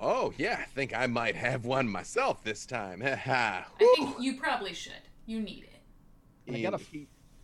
Oh 0.00 0.32
yeah, 0.38 0.58
I 0.60 0.64
think 0.64 0.96
I 0.96 1.06
might 1.06 1.36
have 1.36 1.66
one 1.66 1.86
myself 1.86 2.42
this 2.42 2.64
time. 2.64 3.00
Ha 3.06 3.14
ha. 3.14 3.66
I 3.78 3.94
think 3.96 4.16
you 4.20 4.40
probably 4.40 4.72
should. 4.72 4.94
You 5.26 5.40
need 5.40 5.64
it. 5.64 6.54
I 6.54 6.62
got 6.62 6.74
a 6.74 6.80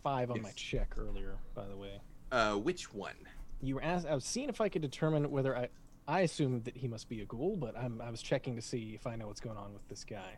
five 0.03 0.31
on 0.31 0.41
my 0.41 0.51
check 0.55 0.95
earlier, 0.97 1.37
by 1.53 1.67
the 1.67 1.77
way. 1.77 2.01
Uh, 2.31 2.55
which 2.55 2.91
one? 2.91 3.15
You 3.61 3.75
were 3.75 3.83
asked 3.83 4.07
I 4.07 4.15
was 4.15 4.25
seeing 4.25 4.49
if 4.49 4.59
I 4.59 4.67
could 4.67 4.81
determine 4.81 5.29
whether 5.29 5.55
I 5.55 5.69
I 6.07 6.21
assumed 6.21 6.65
that 6.65 6.75
he 6.75 6.87
must 6.87 7.07
be 7.07 7.21
a 7.21 7.25
ghoul, 7.25 7.55
but 7.55 7.77
I'm 7.77 8.01
I 8.01 8.09
was 8.09 8.23
checking 8.23 8.55
to 8.55 8.63
see 8.63 8.93
if 8.95 9.05
I 9.05 9.15
know 9.15 9.27
what's 9.27 9.41
going 9.41 9.57
on 9.57 9.73
with 9.73 9.87
this 9.89 10.03
guy. 10.03 10.37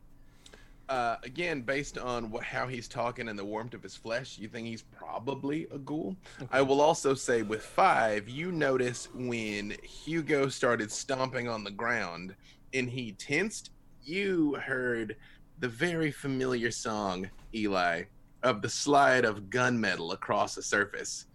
Uh, 0.91 1.15
again, 1.23 1.61
based 1.61 1.97
on 1.97 2.29
what, 2.29 2.43
how 2.43 2.67
he's 2.67 2.89
talking 2.89 3.29
and 3.29 3.39
the 3.39 3.45
warmth 3.45 3.73
of 3.73 3.81
his 3.81 3.95
flesh, 3.95 4.37
you 4.37 4.49
think 4.49 4.67
he's 4.67 4.81
probably 4.81 5.65
a 5.71 5.77
ghoul. 5.77 6.17
I 6.51 6.61
will 6.61 6.81
also 6.81 7.13
say 7.13 7.43
with 7.43 7.63
five, 7.63 8.27
you 8.27 8.51
notice 8.51 9.07
when 9.13 9.73
Hugo 9.83 10.49
started 10.49 10.91
stomping 10.91 11.47
on 11.47 11.63
the 11.63 11.71
ground 11.71 12.35
and 12.73 12.89
he 12.89 13.13
tensed, 13.13 13.71
you 14.03 14.55
heard 14.55 15.15
the 15.59 15.69
very 15.69 16.11
familiar 16.11 16.71
song, 16.71 17.29
Eli, 17.55 18.03
of 18.43 18.61
the 18.61 18.69
slide 18.69 19.23
of 19.23 19.43
gunmetal 19.43 20.11
across 20.11 20.55
the 20.55 20.61
surface 20.61 21.27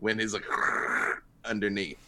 when 0.00 0.18
he's 0.18 0.34
like 0.34 0.44
underneath. 1.44 2.02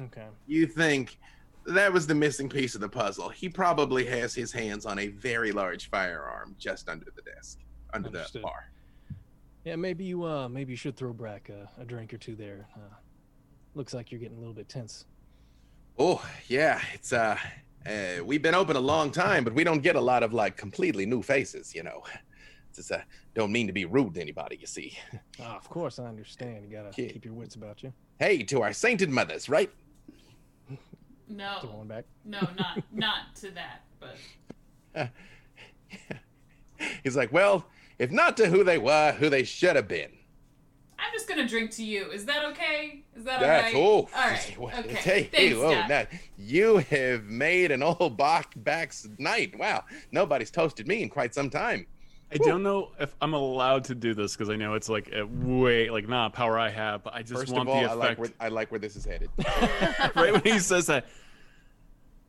Okay. 0.00 0.26
You 0.46 0.68
think 0.68 1.18
that 1.66 1.92
was 1.92 2.06
the 2.06 2.14
missing 2.14 2.48
piece 2.48 2.74
of 2.74 2.80
the 2.80 2.88
puzzle. 2.88 3.28
He 3.28 3.48
probably 3.48 4.04
has 4.06 4.34
his 4.34 4.52
hands 4.52 4.86
on 4.86 4.98
a 4.98 5.08
very 5.08 5.52
large 5.52 5.88
firearm 5.90 6.56
just 6.58 6.88
under 6.88 7.06
the 7.14 7.22
desk, 7.22 7.58
under 7.92 8.10
the 8.10 8.26
bar. 8.40 8.70
Yeah, 9.64 9.76
maybe 9.76 10.04
you 10.04 10.24
uh 10.24 10.48
maybe 10.48 10.72
you 10.72 10.76
should 10.76 10.96
throw 10.96 11.12
Brack 11.12 11.48
a, 11.48 11.68
a 11.80 11.84
drink 11.84 12.12
or 12.12 12.18
two 12.18 12.34
there. 12.34 12.68
Uh, 12.74 12.94
looks 13.74 13.94
like 13.94 14.10
you're 14.10 14.20
getting 14.20 14.36
a 14.36 14.40
little 14.40 14.54
bit 14.54 14.68
tense. 14.68 15.04
Oh 15.98 16.24
yeah, 16.48 16.80
it's 16.94 17.12
uh, 17.12 17.36
uh, 17.86 18.24
we've 18.24 18.42
been 18.42 18.54
open 18.54 18.76
a 18.76 18.80
long 18.80 19.10
time, 19.10 19.44
but 19.44 19.52
we 19.54 19.62
don't 19.62 19.82
get 19.82 19.94
a 19.94 20.00
lot 20.00 20.22
of 20.22 20.32
like 20.32 20.56
completely 20.56 21.06
new 21.06 21.22
faces, 21.22 21.74
you 21.74 21.82
know. 21.82 22.02
Just 22.74 22.90
uh, 22.90 23.00
don't 23.34 23.52
mean 23.52 23.66
to 23.66 23.72
be 23.74 23.84
rude 23.84 24.14
to 24.14 24.20
anybody, 24.22 24.56
you 24.58 24.66
see. 24.66 24.98
Ah, 25.40 25.56
of 25.56 25.68
course 25.68 25.98
I 25.98 26.04
understand. 26.06 26.64
You 26.64 26.70
gotta 26.76 26.90
Yeah. 27.00 27.12
keep 27.12 27.24
your 27.24 27.34
wits 27.34 27.54
about 27.54 27.82
you. 27.82 27.92
Hey, 28.18 28.42
to 28.44 28.62
our 28.62 28.72
sainted 28.72 29.10
mothers, 29.10 29.48
right? 29.48 29.70
No, 31.34 31.58
Throwing 31.62 31.88
back. 31.88 32.04
no, 32.24 32.40
not 32.58 32.82
not 32.92 33.34
to 33.36 33.50
that. 33.52 33.82
But 33.98 34.16
He's 37.04 37.16
like, 37.16 37.32
well, 37.32 37.66
if 37.98 38.10
not 38.10 38.36
to 38.38 38.48
who 38.48 38.64
they 38.64 38.78
were, 38.78 39.12
who 39.12 39.28
they 39.30 39.44
should 39.44 39.76
have 39.76 39.88
been. 39.88 40.10
I'm 40.98 41.12
just 41.12 41.28
gonna 41.28 41.48
drink 41.48 41.70
to 41.72 41.84
you. 41.84 42.10
Is 42.10 42.26
that 42.26 42.44
okay? 42.50 43.02
Is 43.16 43.24
that 43.24 43.40
That's 43.40 43.74
alright? 43.74 43.76
oh, 43.76 44.08
All 44.14 44.28
right. 44.28 44.56
Okay. 44.84 44.94
Hey, 44.94 45.22
Thanks, 45.24 45.56
oh, 45.58 45.72
Doc. 45.72 45.88
now, 45.88 46.06
you 46.36 46.76
have 46.78 47.24
made 47.24 47.70
an 47.72 47.82
old 47.82 48.16
Bach 48.16 48.52
back's 48.56 49.08
night. 49.18 49.58
Wow, 49.58 49.84
nobody's 50.12 50.50
toasted 50.50 50.86
me 50.86 51.02
in 51.02 51.08
quite 51.08 51.34
some 51.34 51.50
time. 51.50 51.86
I 52.32 52.36
don't 52.38 52.62
know 52.62 52.90
if 52.98 53.14
I'm 53.20 53.34
allowed 53.34 53.84
to 53.84 53.94
do 53.94 54.14
this 54.14 54.34
because 54.34 54.48
I 54.50 54.56
know 54.56 54.74
it's 54.74 54.88
like 54.88 55.10
a 55.12 55.24
way 55.26 55.90
like 55.90 56.08
not 56.08 56.26
a 56.28 56.30
power 56.30 56.58
I 56.58 56.70
have, 56.70 57.02
but 57.04 57.14
I 57.14 57.22
just 57.22 57.34
First 57.34 57.52
want 57.52 57.68
of 57.68 57.74
all, 57.74 57.82
the 57.82 57.90
I 57.90 57.92
like 57.94 58.18
effect. 58.18 58.20
where 58.20 58.30
I 58.40 58.48
like 58.48 58.70
where 58.70 58.80
this 58.80 58.96
is 58.96 59.04
headed. 59.04 59.30
right 60.14 60.32
when 60.32 60.40
he 60.42 60.58
says 60.58 60.86
that, 60.86 61.06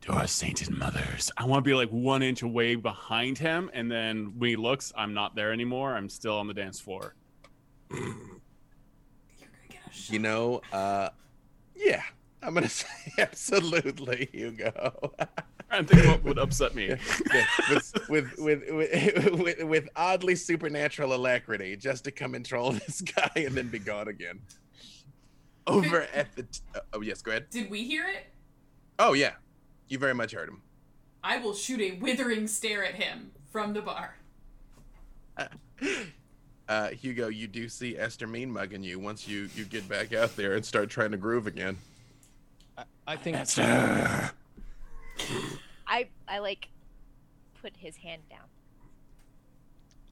to 0.02 0.12
our 0.12 0.26
sainted 0.26 0.70
mothers, 0.70 1.30
I 1.36 1.46
want 1.46 1.64
to 1.64 1.68
be 1.68 1.74
like 1.74 1.88
one 1.90 2.22
inch 2.22 2.42
away 2.42 2.74
behind 2.74 3.38
him, 3.38 3.70
and 3.72 3.90
then 3.90 4.34
when 4.38 4.50
he 4.50 4.56
looks, 4.56 4.92
I'm 4.96 5.14
not 5.14 5.34
there 5.34 5.52
anymore. 5.52 5.94
I'm 5.94 6.08
still 6.10 6.36
on 6.36 6.46
the 6.46 6.54
dance 6.54 6.78
floor. 6.80 7.14
You're 7.90 8.00
gonna 8.00 8.18
get 9.70 9.80
a 9.88 9.92
shot. 9.92 10.12
you 10.12 10.18
know, 10.18 10.60
uh, 10.72 11.08
yeah, 11.74 12.02
I'm 12.44 12.54
gonna 12.54 12.68
say 12.68 12.86
absolutely, 13.18 14.28
Hugo. 14.32 15.12
I'm 15.70 15.86
thinking 15.86 16.10
what 16.10 16.22
would 16.24 16.38
upset 16.38 16.74
me. 16.74 16.88
with, 17.70 18.08
with, 18.08 18.38
with, 18.38 18.62
with, 18.70 19.40
with, 19.40 19.62
with 19.64 19.88
oddly 19.96 20.36
supernatural 20.36 21.14
alacrity, 21.14 21.76
just 21.76 22.04
to 22.04 22.10
come 22.10 22.34
and 22.34 22.44
troll 22.44 22.72
this 22.86 23.00
guy 23.00 23.30
and 23.36 23.54
then 23.54 23.68
be 23.68 23.78
gone 23.78 24.08
again. 24.08 24.40
Over 25.66 26.06
at 26.14 26.34
the. 26.36 26.42
T- 26.42 26.60
oh 26.92 27.00
yes, 27.00 27.22
go 27.22 27.30
ahead. 27.30 27.48
Did 27.50 27.70
we 27.70 27.84
hear 27.84 28.06
it? 28.06 28.26
Oh 28.98 29.14
yeah, 29.14 29.32
you 29.88 29.98
very 29.98 30.14
much 30.14 30.32
heard 30.32 30.48
him. 30.48 30.60
I 31.22 31.38
will 31.38 31.54
shoot 31.54 31.80
a 31.80 31.92
withering 31.92 32.46
stare 32.46 32.84
at 32.84 32.94
him 32.96 33.32
from 33.50 33.72
the 33.72 33.80
bar. 33.80 34.16
Uh, 36.68 36.88
Hugo, 36.90 37.28
you 37.28 37.46
do 37.46 37.68
see 37.68 37.96
Esther 37.96 38.26
mean 38.26 38.50
mugging 38.50 38.82
you 38.82 38.98
once 38.98 39.26
you 39.26 39.48
you 39.56 39.64
get 39.64 39.88
back 39.88 40.12
out 40.12 40.36
there 40.36 40.52
and 40.54 40.64
start 40.64 40.90
trying 40.90 41.10
to 41.12 41.16
groove 41.16 41.46
again. 41.46 41.78
I, 42.76 42.84
I 43.06 43.16
think 43.16 43.36
Esther. 43.36 44.30
I 45.86 46.08
I 46.28 46.38
like 46.38 46.68
put 47.60 47.76
his 47.76 47.96
hand 47.96 48.22
down. 48.28 48.40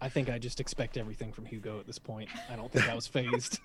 I 0.00 0.08
think 0.08 0.28
I 0.28 0.38
just 0.38 0.58
expect 0.58 0.96
everything 0.96 1.32
from 1.32 1.44
Hugo 1.46 1.78
at 1.78 1.86
this 1.86 1.98
point. 1.98 2.28
I 2.50 2.56
don't 2.56 2.72
think 2.72 2.88
I 2.88 2.94
was 2.94 3.06
phased. 3.06 3.60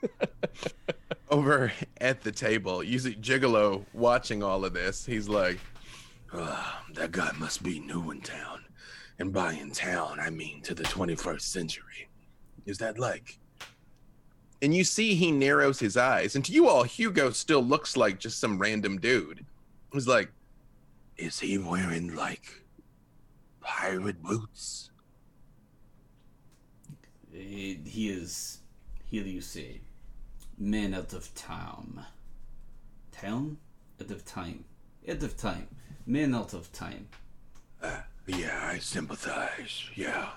Over 1.31 1.71
at 1.99 2.21
the 2.21 2.31
table, 2.31 2.83
you 2.83 2.99
see 2.99 3.15
Gigolo 3.15 3.83
watching 3.93 4.43
all 4.43 4.63
of 4.63 4.73
this. 4.73 5.03
He's 5.03 5.27
like, 5.27 5.59
Ah, 6.33 6.83
that 6.93 7.11
guy 7.11 7.31
must 7.39 7.63
be 7.63 7.79
new 7.79 8.11
in 8.11 8.21
town. 8.21 8.65
And 9.19 9.33
by 9.33 9.53
in 9.53 9.71
town, 9.71 10.19
I 10.19 10.29
mean 10.29 10.61
to 10.63 10.75
the 10.75 10.83
21st 10.83 11.41
century. 11.41 12.07
Is 12.65 12.77
that 12.79 12.99
like. 12.99 13.39
And 14.61 14.73
you 14.75 14.83
see 14.83 15.15
he 15.15 15.31
narrows 15.31 15.79
his 15.79 15.97
eyes, 15.97 16.35
and 16.35 16.43
to 16.45 16.51
you 16.51 16.67
all, 16.67 16.83
Hugo 16.83 17.31
still 17.31 17.61
looks 17.63 17.95
like 17.97 18.19
just 18.19 18.39
some 18.39 18.57
random 18.59 18.99
dude. 18.99 19.45
He's 19.93 20.07
like, 20.07 20.31
Is 21.17 21.39
he 21.39 21.57
wearing 21.57 22.15
like. 22.15 22.63
pirate 23.61 24.21
boots? 24.21 24.89
He 27.31 28.09
is, 28.09 28.59
here 29.05 29.23
you 29.23 29.41
see, 29.41 29.81
man 30.57 30.93
out 30.93 31.13
of 31.13 31.33
town. 31.35 32.05
Town? 33.11 33.57
Out 34.01 34.11
of 34.11 34.25
time. 34.25 34.63
Out 35.07 35.23
of 35.23 35.37
time. 35.37 35.67
Man 36.05 36.33
out 36.33 36.53
of 36.53 36.71
time. 36.71 37.07
Uh, 37.81 38.01
yeah, 38.25 38.59
I 38.71 38.79
sympathize. 38.79 39.89
Yeah. 39.95 40.29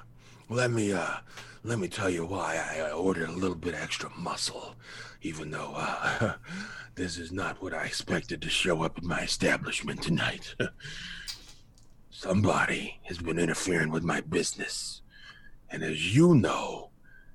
Let 0.52 0.72
me 0.72 0.92
uh 0.92 1.18
let 1.62 1.78
me 1.78 1.86
tell 1.86 2.10
you 2.10 2.26
why 2.26 2.56
I 2.56 2.90
ordered 2.90 3.28
a 3.28 3.32
little 3.32 3.56
bit 3.56 3.72
extra 3.72 4.10
muscle, 4.16 4.74
even 5.22 5.52
though 5.52 5.74
uh 5.76 6.34
this 6.96 7.18
is 7.18 7.30
not 7.30 7.62
what 7.62 7.72
I 7.72 7.84
expected 7.84 8.42
to 8.42 8.50
show 8.50 8.82
up 8.82 8.98
at 8.98 9.04
my 9.04 9.20
establishment 9.20 10.02
tonight. 10.02 10.56
Somebody 12.10 12.98
has 13.04 13.18
been 13.18 13.38
interfering 13.38 13.90
with 13.92 14.02
my 14.02 14.22
business. 14.22 15.02
And 15.70 15.84
as 15.84 16.16
you 16.16 16.34
know, 16.34 16.90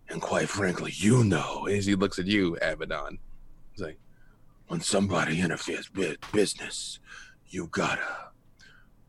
and 0.10 0.22
quite 0.22 0.50
frankly, 0.50 0.92
you 0.94 1.24
know, 1.24 1.68
as 1.68 1.86
he 1.86 1.96
looks 1.96 2.20
at 2.20 2.26
you, 2.26 2.58
Avedon. 2.62 3.20
He's 3.72 3.86
like, 3.86 4.00
when 4.68 4.82
somebody 4.82 5.40
interferes 5.40 5.90
with 5.94 6.18
business, 6.34 7.00
you 7.48 7.68
gotta 7.68 8.32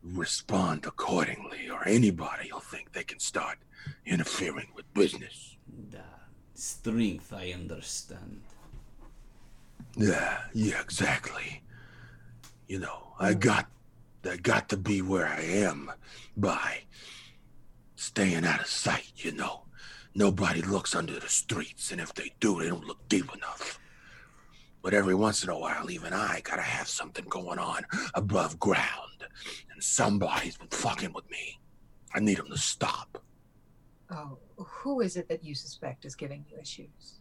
respond 0.04 0.86
accordingly, 0.86 1.68
or 1.68 1.86
anybody 1.88 2.52
will 2.52 2.60
think 2.60 2.92
they 2.92 3.02
can 3.02 3.18
start 3.18 3.58
interfering 4.04 4.68
with 4.74 4.92
business. 4.94 5.56
The 5.90 6.02
strength 6.54 7.32
I 7.32 7.52
understand. 7.52 8.42
Yeah, 9.96 10.38
yeah, 10.54 10.80
exactly. 10.80 11.62
You 12.68 12.80
know, 12.80 13.14
I 13.18 13.34
got 13.34 13.66
I 14.28 14.36
got 14.36 14.68
to 14.70 14.76
be 14.76 15.02
where 15.02 15.26
I 15.26 15.40
am 15.40 15.92
by 16.36 16.82
staying 17.94 18.44
out 18.44 18.60
of 18.60 18.66
sight, 18.66 19.12
you 19.16 19.32
know. 19.32 19.62
Nobody 20.14 20.62
looks 20.62 20.94
under 20.94 21.18
the 21.18 21.28
streets, 21.28 21.92
and 21.92 22.00
if 22.00 22.12
they 22.14 22.32
do, 22.40 22.58
they 22.58 22.68
don't 22.68 22.86
look 22.86 23.06
deep 23.08 23.32
enough. 23.34 23.78
But 24.82 24.94
every 24.94 25.14
once 25.14 25.44
in 25.44 25.50
a 25.50 25.58
while, 25.58 25.90
even 25.90 26.12
I 26.12 26.40
gotta 26.42 26.62
have 26.62 26.88
something 26.88 27.24
going 27.28 27.58
on 27.58 27.84
above 28.14 28.58
ground. 28.58 29.26
And 29.72 29.82
somebody's 29.82 30.56
been 30.56 30.68
fucking 30.68 31.12
with 31.12 31.28
me. 31.30 31.58
I 32.14 32.20
need 32.20 32.38
them 32.38 32.48
to 32.50 32.58
stop. 32.58 33.22
Oh, 34.10 34.38
who 34.56 35.00
is 35.00 35.16
it 35.16 35.28
that 35.28 35.42
you 35.44 35.54
suspect 35.54 36.04
is 36.04 36.14
giving 36.14 36.44
you 36.50 36.58
issues? 36.60 37.20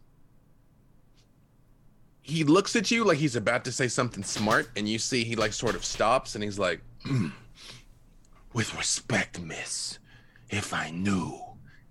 He 2.22 2.44
looks 2.44 2.74
at 2.76 2.90
you 2.90 3.04
like 3.04 3.18
he's 3.18 3.36
about 3.36 3.64
to 3.64 3.72
say 3.72 3.88
something 3.88 4.22
smart, 4.24 4.68
and 4.76 4.88
you 4.88 4.98
see 4.98 5.24
he 5.24 5.36
like 5.36 5.52
sort 5.52 5.74
of 5.74 5.84
stops 5.84 6.34
and 6.34 6.42
he's 6.44 6.58
like, 6.58 6.80
With 8.52 8.74
respect, 8.74 9.38
miss, 9.40 9.98
if 10.48 10.72
I 10.72 10.90
knew, 10.90 11.38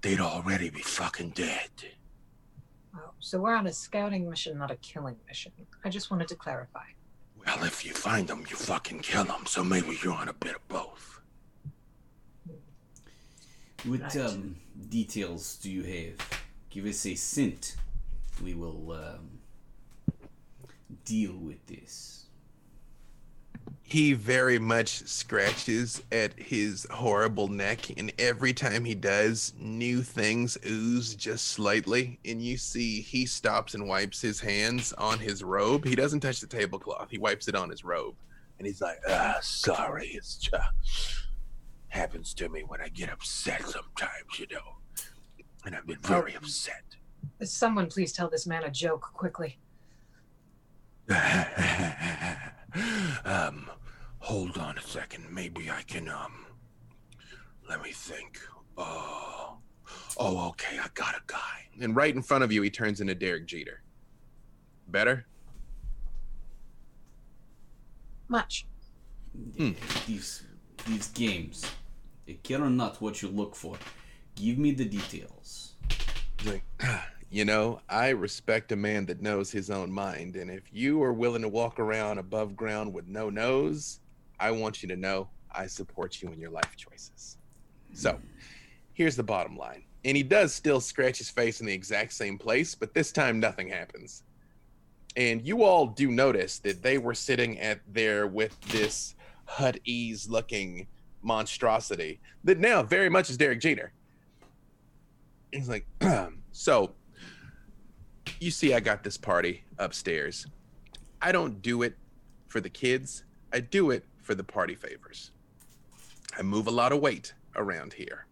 they'd 0.02 0.20
already 0.20 0.70
be 0.72 0.82
fucking 0.82 1.30
dead. 1.32 1.70
Oh, 2.96 3.12
so 3.20 3.40
we're 3.40 3.54
on 3.56 3.68
a 3.68 3.74
scouting 3.74 4.28
mission, 4.28 4.58
not 4.58 4.72
a 4.72 4.76
killing 4.78 5.16
mission. 5.28 5.52
I 5.84 5.90
just 5.90 6.10
wanted 6.10 6.28
to 6.30 6.36
clarify. 6.36 6.86
Well, 7.46 7.64
if 7.66 7.86
you 7.86 7.94
find 7.94 8.28
them, 8.28 8.40
you 8.50 8.56
fucking 8.56 9.02
kill 9.02 9.26
them, 9.26 9.46
so 9.46 9.64
maybe 9.64 10.00
you're 10.04 10.14
on 10.14 10.30
a 10.30 10.34
bit 10.34 10.56
of 10.56 10.68
both. 10.68 11.22
What 13.84 14.02
Right. 14.02 14.18
um, 14.18 14.56
details 14.90 15.58
do 15.58 15.70
you 15.72 15.84
have? 15.84 16.18
Give 16.70 16.86
us 16.86 17.06
a 17.06 17.16
scent. 17.16 17.76
We 18.44 18.54
will 18.54 18.92
um, 18.92 19.40
deal 21.06 21.34
with 21.34 21.66
this. 21.68 22.26
he 23.88 24.14
very 24.14 24.58
much 24.60 25.08
scratches 25.08 26.02
at 26.12 26.34
his 26.40 26.88
horrible 26.92 27.48
neck, 27.48 27.92
and 27.98 28.12
every 28.18 28.52
time 28.52 28.84
he 28.84 28.96
does, 28.96 29.54
new 29.60 30.02
things 30.02 30.58
ooze 30.68 31.14
just 31.16 31.48
slightly. 31.50 32.20
And 32.26 32.42
you 32.42 32.58
see 32.58 33.02
he 33.02 33.26
stops 33.26 33.76
and 33.76 33.88
wipes 33.88 34.20
his 34.22 34.40
hands 34.40 34.92
on 34.94 35.20
his 35.20 35.44
robe. 35.44 35.86
He 35.86 35.96
doesn't 35.96 36.22
touch 36.22 36.42
the 36.42 36.48
tablecloth, 36.48 37.10
he 37.12 37.18
wipes 37.20 37.48
it 37.48 37.56
on 37.56 37.70
his 37.70 37.84
robe. 37.84 38.16
And 38.58 38.66
he's 38.66 38.82
like, 38.82 39.00
ah, 39.08 39.38
sorry, 39.42 40.08
it's 40.14 40.38
just 40.38 41.25
happens 41.96 42.34
to 42.36 42.50
me 42.50 42.62
when 42.68 42.82
I 42.82 42.90
get 42.90 43.10
upset 43.10 43.62
sometimes, 43.62 44.38
you 44.38 44.48
know. 44.52 44.78
And 45.66 45.76
I've 45.76 45.88
been 45.88 46.02
very 46.02 46.36
upset. 46.36 46.84
Someone 47.42 47.88
please 47.88 48.12
tell 48.14 48.30
this 48.30 48.46
man 48.46 48.64
a 48.64 48.70
joke 48.70 49.02
quickly. 49.14 49.58
um, 53.26 53.70
hold 54.20 54.58
on 54.58 54.78
a 54.78 54.82
second. 54.82 55.26
Maybe 55.32 55.72
I 55.72 55.82
can, 55.84 56.10
um, 56.10 56.46
let 57.68 57.82
me 57.82 57.92
think. 57.92 58.40
Oh, 58.78 59.58
oh, 60.18 60.50
okay, 60.50 60.78
I 60.78 60.88
got 60.94 61.16
a 61.16 61.22
guy. 61.28 61.70
And 61.82 61.96
right 61.96 62.14
in 62.14 62.22
front 62.22 62.44
of 62.44 62.52
you, 62.52 62.62
he 62.62 62.70
turns 62.70 63.02
into 63.02 63.16
Derek 63.16 63.46
Jeter. 63.48 63.82
Better? 64.90 65.26
Much. 68.28 68.68
Hmm. 69.58 69.72
These 70.08 70.46
these 70.86 71.08
games, 71.10 71.66
I 72.28 72.34
care 72.42 72.60
not 72.70 73.02
what 73.02 73.22
you 73.22 73.30
look 73.30 73.56
for. 73.56 73.78
Give 74.36 74.58
me 74.58 74.72
the 74.72 74.86
details. 74.86 75.74
Like, 76.46 76.64
you 77.30 77.46
know, 77.46 77.82
I 77.88 78.10
respect 78.10 78.72
a 78.72 78.76
man 78.76 79.06
that 79.06 79.22
knows 79.22 79.52
his 79.52 79.70
own 79.70 79.92
mind. 79.92 80.36
And 80.36 80.50
if 80.50 80.64
you 80.72 81.02
are 81.04 81.14
willing 81.14 81.44
to 81.44 81.50
walk 81.50 81.80
around 81.80 82.18
above 82.18 82.56
ground 82.56 82.94
with 82.94 83.08
no 83.08 83.30
nose, 83.30 84.00
I 84.40 84.52
want 84.52 84.82
you 84.82 84.90
to 84.90 84.96
know 84.96 85.30
I 85.52 85.68
support 85.68 86.22
you 86.22 86.32
in 86.32 86.40
your 86.40 86.50
life 86.50 86.76
choices. 86.76 87.38
So 87.94 88.20
here's 88.94 89.16
the 89.16 89.24
bottom 89.24 89.56
line. 89.56 89.84
And 90.04 90.18
he 90.18 90.24
does 90.24 90.54
still 90.54 90.82
scratch 90.82 91.20
his 91.20 91.30
face 91.30 91.62
in 91.62 91.66
the 91.66 91.74
exact 91.74 92.14
same 92.14 92.38
place, 92.38 92.76
but 92.76 92.94
this 92.94 93.12
time 93.12 93.40
nothing 93.40 93.70
happens. 93.70 94.24
And 95.16 95.46
you 95.48 95.64
all 95.64 95.88
do 95.88 96.12
notice 96.12 96.60
that 96.60 96.84
they 96.84 96.98
were 96.98 97.14
sitting 97.14 97.60
at 97.60 97.80
there 97.88 98.28
with 98.28 98.60
this 98.70 99.16
Hut 99.46 99.80
Ease 99.86 100.28
looking 100.30 100.88
monstrosity 101.26 102.20
that 102.44 102.60
now 102.60 102.84
very 102.84 103.10
much 103.10 103.30
is 103.30 103.38
Derek 103.38 103.60
Jeter. 103.60 103.92
He's 105.52 105.68
like, 105.68 105.86
so 106.52 106.92
you 108.40 108.52
see, 108.52 108.74
I 108.74 108.80
got 108.80 109.04
this 109.04 109.18
party 109.18 109.64
upstairs. 109.78 110.48
I 111.22 111.32
don't 111.32 111.62
do 111.62 111.82
it 111.82 111.96
for 112.48 112.62
the 112.62 112.70
kids, 112.70 113.24
I 113.52 113.60
do 113.60 113.92
it 113.92 114.06
for 114.22 114.36
the 114.36 114.44
party 114.44 114.76
favors. 114.76 115.32
I 116.38 116.42
move 116.42 116.68
a 116.68 116.72
lot 116.72 116.92
of 116.92 117.00
weight 117.00 117.34
around 117.56 117.94
here. 117.94 118.28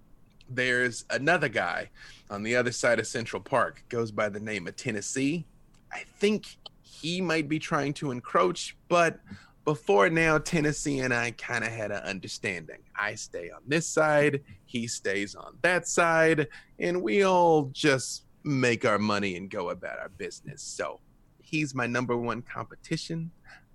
There's 0.50 1.06
another 1.10 1.50
guy 1.50 1.90
on 2.30 2.44
the 2.44 2.56
other 2.56 2.72
side 2.72 3.00
of 3.00 3.08
Central 3.08 3.42
Park, 3.42 3.84
goes 3.90 4.12
by 4.12 4.30
the 4.30 4.40
name 4.40 4.68
of 4.68 4.76
Tennessee. 4.76 5.46
I 5.92 6.04
think 6.20 6.58
he 6.82 7.22
might 7.22 7.48
be 7.50 7.60
trying 7.60 7.94
to 7.96 8.12
encroach, 8.12 8.76
but 8.88 9.20
before 9.66 10.10
now, 10.10 10.38
Tennessee 10.38 11.00
and 11.00 11.14
I 11.14 11.32
kind 11.32 11.64
of 11.64 11.72
had 11.72 11.92
an 11.92 12.04
understanding. 12.04 12.80
I 12.96 13.16
stay 13.16 13.50
on 13.50 13.62
this 13.68 13.88
side, 13.88 14.42
he 14.66 14.88
stays 14.88 15.36
on 15.36 15.58
that 15.62 15.88
side, 15.88 16.48
and 16.80 17.02
we 17.02 17.24
all 17.24 17.70
just 17.72 18.26
make 18.44 18.84
our 18.84 19.00
money 19.00 19.38
and 19.38 19.50
go 19.50 19.70
about 19.70 20.00
our 20.00 20.10
business. 20.10 20.62
So 20.62 21.00
he's 21.42 21.74
my 21.74 21.88
number 21.88 22.18
one 22.18 22.42
competition. 22.42 23.32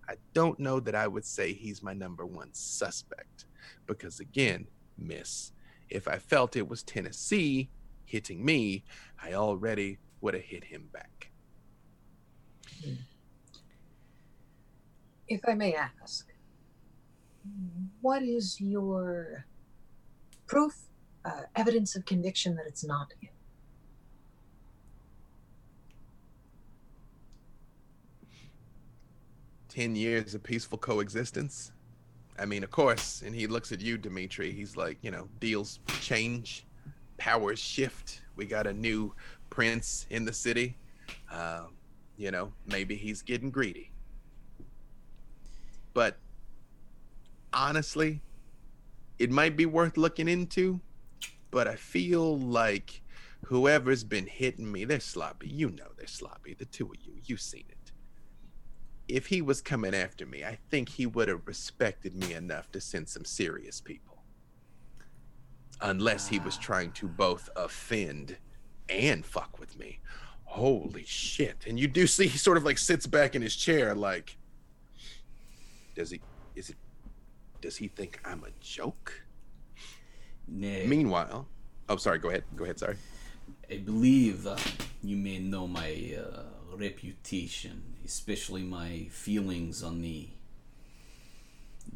I 0.09 0.15
don't 0.35 0.59
know 0.59 0.81
that 0.81 0.95
I 0.95 1.07
would 1.07 1.25
say 1.25 1.53
he's 1.53 1.83
my 1.83 1.95
number 1.95 2.27
one 2.27 2.53
suspect 2.53 3.47
because, 3.87 4.21
again, 4.21 4.67
miss, 4.99 5.53
if 5.89 6.09
I 6.09 6.19
felt 6.19 6.57
it 6.57 6.69
was 6.69 6.83
Tennessee 6.83 7.71
hitting 8.05 8.45
me, 8.45 8.85
I 9.23 9.35
already 9.35 9.99
would 10.21 10.35
have 10.35 10.43
hit 10.43 10.65
him 10.65 10.89
back. 10.93 11.31
Hmm. 12.85 12.95
If 15.29 15.41
I 15.47 15.55
may 15.55 15.75
ask, 15.75 16.27
what 18.01 18.23
is 18.23 18.61
your 18.61 19.45
proof, 20.47 20.75
uh, 21.25 21.43
evidence 21.55 21.97
of 21.97 22.05
conviction 22.07 22.57
that 22.57 22.67
it's 22.67 22.85
not 22.85 23.13
him? 23.21 23.31
Ten 29.69 29.95
years 29.95 30.35
of 30.35 30.43
peaceful 30.43 30.79
coexistence. 30.79 31.73
I 32.39 32.47
mean, 32.47 32.65
of 32.65 32.71
course, 32.71 33.23
and 33.25 33.35
he 33.35 33.47
looks 33.47 33.73
at 33.73 33.81
you, 33.81 33.99
Dimitri. 33.99 34.53
He's 34.53 34.77
like, 34.77 34.97
you 35.03 35.11
know, 35.11 35.29
deals 35.41 35.81
change, 36.01 36.67
powers 37.19 37.59
shift. 37.59 38.23
We 38.37 38.47
got 38.47 38.67
a 38.67 38.73
new 38.73 39.15
prince 39.51 40.07
in 40.11 40.25
the 40.25 40.33
city. 40.33 40.77
Um, 41.31 41.75
you 42.17 42.31
know, 42.31 42.53
maybe 42.67 42.97
he's 42.97 43.23
getting 43.23 43.51
greedy. 43.51 43.88
But 45.99 46.17
honestly, 47.53 48.23
it 49.19 49.33
might 49.33 49.57
be 49.57 49.67
worth 49.67 49.97
looking 49.97 50.29
into. 50.29 50.79
But 51.51 51.67
I 51.67 51.75
feel 51.75 52.39
like 52.39 53.03
whoever's 53.47 54.05
been 54.05 54.29
hitting 54.29 54.71
me, 54.71 54.85
they're 54.85 55.01
sloppy. 55.01 55.49
You 55.49 55.71
know 55.71 55.89
they're 55.97 56.07
sloppy. 56.07 56.55
The 56.55 56.67
two 56.67 56.85
of 56.85 57.03
you, 57.05 57.15
you've 57.25 57.41
seen 57.41 57.65
it. 57.69 57.91
If 59.09 59.27
he 59.27 59.43
was 59.43 59.61
coming 59.61 59.93
after 59.93 60.25
me, 60.25 60.45
I 60.45 60.59
think 60.71 60.89
he 60.89 61.05
would 61.05 61.27
have 61.27 61.49
respected 61.49 62.15
me 62.15 62.33
enough 62.33 62.71
to 62.71 62.81
send 62.81 63.09
some 63.09 63.25
serious 63.25 63.81
people. 63.81 64.23
Unless 65.81 66.29
he 66.29 66.39
was 66.39 66.59
ah. 66.59 66.63
trying 66.63 66.93
to 66.93 67.09
both 67.09 67.51
offend 67.57 68.37
and 68.89 69.27
fuck 69.27 69.59
with 69.59 69.77
me. 69.77 69.99
Holy 70.45 71.03
shit. 71.05 71.65
And 71.67 71.77
you 71.77 71.89
do 71.89 72.07
see 72.07 72.29
he 72.29 72.39
sort 72.39 72.57
of 72.57 72.65
like 72.65 72.79
sits 72.79 73.09
back 73.09 73.35
in 73.35 73.43
his 73.43 73.57
chair 73.57 73.97
like 73.97 74.38
does 75.99 76.11
he 76.11 76.21
is 76.55 76.71
it 76.71 76.77
does 77.61 77.77
he 77.77 77.89
think 77.89 78.21
I'm 78.25 78.45
a 78.45 78.53
joke? 78.61 79.25
Nay, 80.47 80.87
Meanwhile, 80.87 81.49
oh 81.89 81.97
sorry, 81.97 82.21
go 82.21 82.29
ahead. 82.29 82.45
Go 82.55 82.63
ahead, 82.63 82.79
sorry. 82.79 82.97
I 83.69 83.79
believe 83.79 84.47
uh, 84.47 84.57
you 85.03 85.17
may 85.17 85.39
know 85.41 85.67
my 85.67 86.17
uh, 86.17 86.77
reputation, 86.77 87.83
especially 88.05 88.63
my 88.63 89.09
feelings 89.11 89.83
on 89.83 90.01
the 90.01 90.29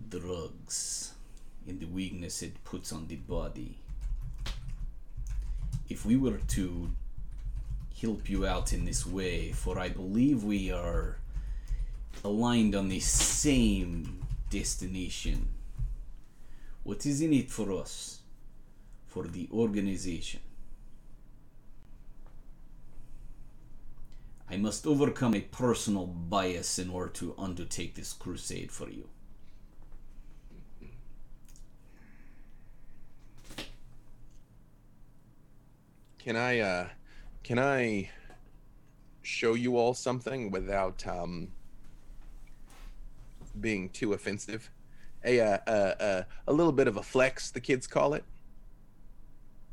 drugs 0.08 1.14
and 1.68 1.78
the 1.78 1.86
weakness 1.86 2.42
it 2.42 2.64
puts 2.64 2.92
on 2.92 3.06
the 3.06 3.16
body. 3.16 3.78
If 5.88 6.04
we 6.04 6.16
were 6.16 6.40
to 6.58 6.90
help 8.00 8.28
you 8.28 8.46
out 8.46 8.72
in 8.72 8.84
this 8.84 9.06
way, 9.06 9.52
for 9.52 9.78
I 9.78 9.88
believe 9.90 10.42
we 10.42 10.72
are 10.72 11.21
aligned 12.24 12.74
on 12.74 12.88
the 12.88 13.00
same 13.00 14.26
destination. 14.50 15.48
What 16.82 17.06
is 17.06 17.20
in 17.20 17.32
it 17.32 17.50
for 17.50 17.72
us? 17.72 18.20
For 19.06 19.24
the 19.26 19.48
organization. 19.52 20.40
I 24.50 24.58
must 24.58 24.86
overcome 24.86 25.34
a 25.34 25.40
personal 25.40 26.06
bias 26.06 26.78
in 26.78 26.90
order 26.90 27.10
to 27.12 27.34
undertake 27.38 27.94
this 27.94 28.12
crusade 28.12 28.70
for 28.70 28.90
you. 28.90 29.08
Can 36.18 36.36
I, 36.36 36.60
uh, 36.60 36.88
can 37.42 37.58
I 37.58 38.10
show 39.22 39.54
you 39.54 39.76
all 39.76 39.94
something 39.94 40.50
without 40.50 41.06
um, 41.06 41.48
being 43.60 43.88
too 43.90 44.12
offensive? 44.12 44.70
A 45.24 45.40
uh, 45.40 45.58
uh, 45.66 45.70
uh, 45.70 46.22
a 46.48 46.52
little 46.52 46.72
bit 46.72 46.88
of 46.88 46.96
a 46.96 47.02
flex, 47.02 47.50
the 47.50 47.60
kids 47.60 47.86
call 47.86 48.14
it. 48.14 48.24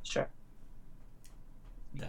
Sure. 0.03 0.27
Yeah. 1.93 2.05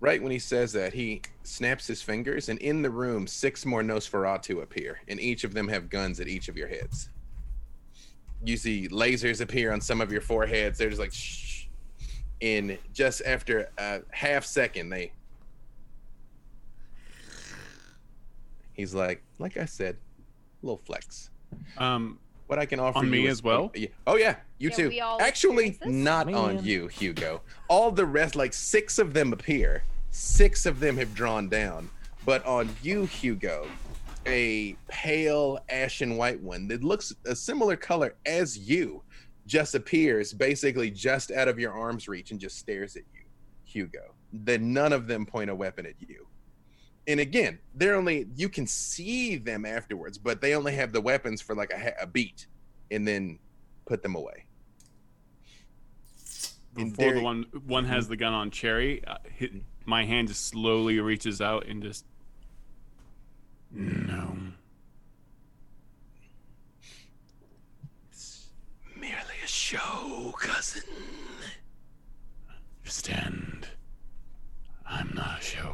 Right 0.00 0.22
when 0.22 0.32
he 0.32 0.38
says 0.38 0.72
that, 0.72 0.92
he 0.92 1.22
snaps 1.44 1.86
his 1.86 2.02
fingers, 2.02 2.48
and 2.48 2.58
in 2.60 2.82
the 2.82 2.90
room, 2.90 3.26
six 3.26 3.64
more 3.64 3.82
Nosferatu 3.82 4.62
appear, 4.62 5.00
and 5.08 5.18
each 5.20 5.44
of 5.44 5.54
them 5.54 5.66
have 5.68 5.88
guns 5.88 6.20
at 6.20 6.28
each 6.28 6.48
of 6.48 6.56
your 6.56 6.68
heads. 6.68 7.08
You 8.44 8.56
see 8.56 8.88
lasers 8.88 9.40
appear 9.40 9.72
on 9.72 9.80
some 9.80 10.00
of 10.00 10.12
your 10.12 10.20
foreheads. 10.20 10.78
They're 10.78 10.90
just 10.90 11.00
like, 11.00 11.12
shh. 11.12 11.66
And 12.42 12.76
just 12.92 13.22
after 13.24 13.70
a 13.78 14.00
half 14.10 14.44
second, 14.44 14.90
they. 14.90 15.12
He's 18.74 18.92
like, 18.92 19.22
like 19.38 19.56
I 19.56 19.64
said, 19.64 19.96
little 20.64 20.80
flex. 20.84 21.30
Um, 21.78 22.18
What 22.46 22.58
I 22.58 22.66
can 22.66 22.78
offer 22.78 22.98
On 22.98 23.06
you 23.06 23.10
me 23.10 23.26
is- 23.26 23.38
as 23.38 23.42
well? 23.42 23.72
Oh 24.06 24.16
yeah, 24.16 24.36
you 24.58 24.68
Yeah, 24.70 24.76
too. 24.76 25.00
Actually, 25.20 25.68
experience 25.68 25.78
this? 25.78 26.04
not 26.04 26.32
on 26.34 26.62
you, 26.62 26.88
Hugo. 26.88 27.40
All 27.68 27.90
the 27.90 28.04
rest, 28.04 28.36
like 28.36 28.52
six 28.52 28.98
of 28.98 29.14
them 29.14 29.32
appear. 29.32 29.82
Six 30.10 30.66
of 30.66 30.78
them 30.78 30.96
have 30.98 31.14
drawn 31.14 31.48
down, 31.48 31.88
but 32.26 32.44
on 32.44 32.68
you, 32.82 33.06
Hugo, 33.06 33.66
a 34.26 34.74
pale 34.88 35.58
ashen 35.70 36.16
white 36.18 36.40
one 36.40 36.68
that 36.68 36.84
looks 36.84 37.14
a 37.24 37.34
similar 37.34 37.76
color 37.76 38.14
as 38.26 38.58
you, 38.58 39.02
just 39.46 39.74
appears 39.74 40.32
basically 40.34 40.90
just 40.90 41.30
out 41.30 41.48
of 41.48 41.58
your 41.58 41.72
arm's 41.72 42.08
reach 42.08 42.30
and 42.30 42.38
just 42.40 42.58
stares 42.58 42.94
at 42.94 43.02
you, 43.14 43.22
Hugo. 43.64 44.14
Then 44.34 44.72
none 44.72 44.92
of 44.92 45.06
them 45.06 45.24
point 45.26 45.48
a 45.50 45.54
weapon 45.54 45.86
at 45.86 45.94
you. 45.98 46.26
And 47.06 47.20
again, 47.20 47.58
they're 47.74 47.94
only 47.94 48.26
you 48.34 48.48
can 48.48 48.66
see 48.66 49.36
them 49.36 49.66
afterwards, 49.66 50.16
but 50.16 50.40
they 50.40 50.54
only 50.54 50.74
have 50.74 50.92
the 50.92 51.00
weapons 51.00 51.42
for 51.42 51.54
like 51.54 51.72
a, 51.72 52.02
a 52.02 52.06
beat, 52.06 52.46
and 52.90 53.06
then 53.06 53.38
put 53.84 54.02
them 54.02 54.14
away. 54.14 54.46
Before 56.74 57.12
the 57.12 57.22
one 57.22 57.46
one 57.66 57.84
has 57.84 58.06
mhm. 58.06 58.10
the 58.10 58.16
gun 58.16 58.32
on 58.32 58.50
Cherry, 58.50 59.04
uh, 59.06 59.18
hit, 59.30 59.54
mm. 59.54 59.62
my 59.84 60.04
hand 60.04 60.28
just 60.28 60.46
slowly 60.48 60.98
reaches 60.98 61.40
out 61.40 61.66
and 61.66 61.82
just 61.82 62.04
mm. 63.76 64.08
No. 64.08 64.36
It's 68.10 68.48
merely 68.96 69.38
a 69.42 69.46
show, 69.46 70.34
cousin. 70.38 70.82
Stand. 72.84 73.68
I'm 74.86 75.12
not 75.14 75.40
a 75.40 75.42
show. 75.42 75.73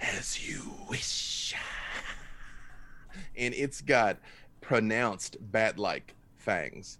As 0.00 0.48
you 0.48 0.62
wish. 0.88 1.54
and 3.36 3.54
it's 3.54 3.80
got 3.80 4.18
pronounced 4.60 5.36
bat-like 5.40 6.14
fangs. 6.36 6.98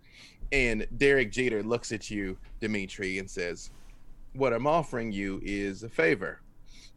And 0.50 0.86
Derek 0.96 1.30
Jeter 1.30 1.62
looks 1.62 1.92
at 1.92 2.10
you, 2.10 2.38
Dimitri, 2.60 3.18
and 3.18 3.28
says, 3.30 3.70
"What 4.32 4.52
I'm 4.52 4.66
offering 4.66 5.12
you 5.12 5.40
is 5.42 5.82
a 5.82 5.88
favor. 5.88 6.40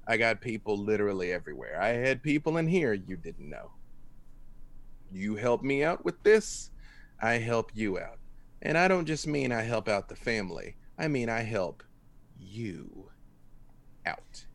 I 0.07 0.18
got 0.18 0.41
people 0.41 0.78
literally 0.78 1.32
everywhere. 1.32 1.80
I 1.82 1.90
had 1.90 2.23
people 2.23 2.57
in 2.57 2.68
here 2.68 2.94
you 2.94 3.18
didn't 3.18 3.49
know. 3.49 3.72
You 5.11 5.36
help 5.36 5.61
me 5.61 5.84
out 5.84 6.03
with 6.06 6.22
this, 6.23 6.72
I 7.22 7.34
help 7.34 7.72
you 7.76 7.99
out. 7.99 8.18
And 8.61 8.78
I 8.78 8.88
don't 8.88 9.06
just 9.06 9.28
mean 9.28 9.52
I 9.52 9.61
help 9.64 9.88
out 9.90 10.07
the 10.07 10.15
family. 10.15 10.76
I 10.98 11.07
mean 11.07 11.30
I 11.30 11.41
help 11.41 11.84
you 12.40 13.11
out." 14.06 14.45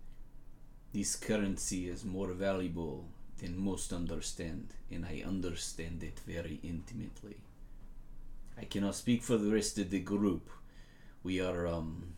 This 0.97 1.15
currency 1.15 1.91
is 1.91 2.07
more 2.07 2.33
valuable 2.33 3.05
than 3.37 3.59
most 3.63 3.93
understand, 3.93 4.69
and 4.91 5.05
I 5.05 5.23
understand 5.27 6.03
it 6.03 6.23
very 6.27 6.59
intimately. 6.63 7.37
I 8.57 8.65
cannot 8.65 8.95
speak 8.95 9.23
for 9.23 9.37
the 9.37 9.53
rest 9.53 9.77
of 9.79 9.91
the 9.91 10.01
group. 10.01 10.49
We 11.23 11.39
are 11.39 11.67
um 11.67 12.15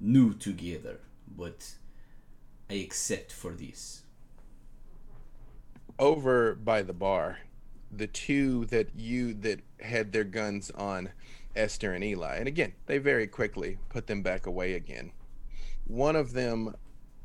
new 0.00 0.32
together, 0.32 1.00
but 1.28 1.74
I 2.70 2.76
accept 2.76 3.30
for 3.30 3.52
this. 3.52 4.04
over 5.98 6.54
by 6.54 6.80
the 6.80 6.94
bar, 6.94 7.40
the 7.92 8.06
two 8.06 8.64
that 8.72 8.88
you 8.96 9.34
that 9.34 9.60
had 9.80 10.12
their 10.12 10.24
guns 10.24 10.70
on 10.70 11.10
Esther 11.54 11.92
and 11.92 12.02
Eli, 12.02 12.36
and 12.36 12.48
again, 12.48 12.72
they 12.86 12.96
very 12.96 13.26
quickly 13.26 13.76
put 13.90 14.06
them 14.06 14.22
back 14.22 14.46
away 14.46 14.72
again. 14.72 15.12
One 15.86 16.16
of 16.16 16.32
them 16.32 16.74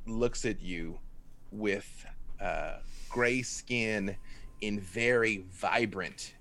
looks 0.06 0.46
at 0.46 0.62
you 0.62 1.00
with 1.52 2.06
uh, 2.40 2.78
gray 3.10 3.42
skin 3.42 4.16
and 4.62 4.82
very 4.82 5.46
vibrant 5.52 6.36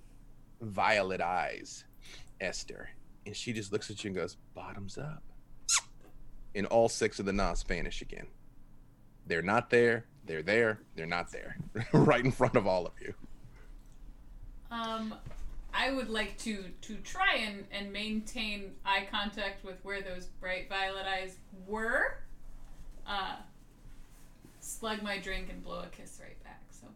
violet 0.60 1.20
eyes, 1.20 1.84
Esther, 2.40 2.90
and 3.26 3.34
she 3.34 3.52
just 3.52 3.72
looks 3.72 3.90
at 3.90 4.02
you 4.04 4.08
and 4.08 4.16
goes, 4.16 4.36
"Bottoms 4.54 4.98
up." 4.98 5.22
And 6.54 6.66
all 6.66 6.88
six 6.88 7.18
of 7.18 7.26
the 7.26 7.32
Nos 7.32 7.62
vanish 7.62 8.02
again. 8.02 8.26
They're 9.26 9.42
not 9.42 9.70
there. 9.70 10.06
They're 10.24 10.42
there. 10.42 10.80
They're 10.96 11.06
not 11.06 11.30
there. 11.30 11.56
right 11.92 12.24
in 12.24 12.32
front 12.32 12.56
of 12.56 12.66
all 12.66 12.86
of 12.86 12.92
you. 13.00 13.14
Um, 14.70 15.14
I 15.72 15.90
would 15.92 16.08
like 16.08 16.36
to 16.38 16.64
to 16.82 16.96
try 16.96 17.36
and 17.36 17.64
and 17.70 17.92
maintain 17.92 18.72
eye 18.84 19.06
contact 19.10 19.64
with 19.64 19.76
where 19.82 20.02
those 20.02 20.26
bright 20.26 20.68
violet 20.68 21.06
eyes 21.06 21.36
were. 21.66 22.18
Uh, 23.06 23.36
slug 24.70 25.02
my 25.02 25.18
drink 25.18 25.48
and 25.50 25.62
blow 25.62 25.80
a 25.80 25.86
kiss 25.88 26.20
right 26.22 26.42
back. 26.44 26.62
So 26.70 26.86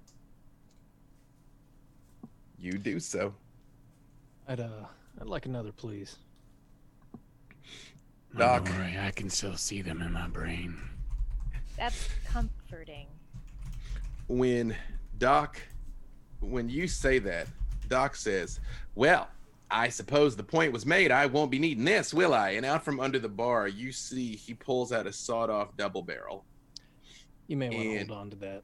You 2.59 2.73
do 2.79 3.01
so. 3.01 3.35
I'd 4.49 4.61
uh, 4.61 4.87
I'd 5.21 5.27
like 5.27 5.47
another, 5.47 5.73
please. 5.73 6.17
Doc. 8.37 8.65
Don't 8.67 8.79
worry, 8.79 8.99
I 8.99 9.11
can 9.11 9.31
still 9.31 9.57
see 9.57 9.83
them 9.83 10.03
in 10.03 10.13
my 10.13 10.29
brain. 10.29 10.77
That's 11.77 12.09
comforting. 12.27 13.07
When 14.29 14.77
Doc, 15.19 15.61
when 16.41 16.69
you 16.69 16.87
say 16.89 17.19
that, 17.21 17.49
Doc 17.89 18.17
says, 18.17 18.61
Well, 18.95 19.29
I 19.71 19.89
suppose 19.89 20.37
the 20.37 20.45
point 20.45 20.73
was 20.73 20.87
made. 20.87 21.11
I 21.11 21.27
won't 21.27 21.51
be 21.51 21.59
needing 21.59 21.85
this, 21.85 22.15
will 22.15 22.33
I? 22.35 22.51
And 22.51 22.65
out 22.65 22.85
from 22.85 23.01
under 23.01 23.19
the 23.19 23.29
bar, 23.29 23.67
you 23.67 23.93
see 23.93 24.37
he 24.37 24.55
pulls 24.55 24.93
out 24.93 25.07
a 25.07 25.13
sawed 25.13 25.51
off 25.51 25.77
double 25.77 26.03
barrel. 26.03 26.45
You 27.47 27.57
may 27.57 27.69
want 27.71 27.83
to 27.83 27.97
hold 27.99 28.11
on 28.11 28.31
to 28.31 28.37
that. 28.37 28.63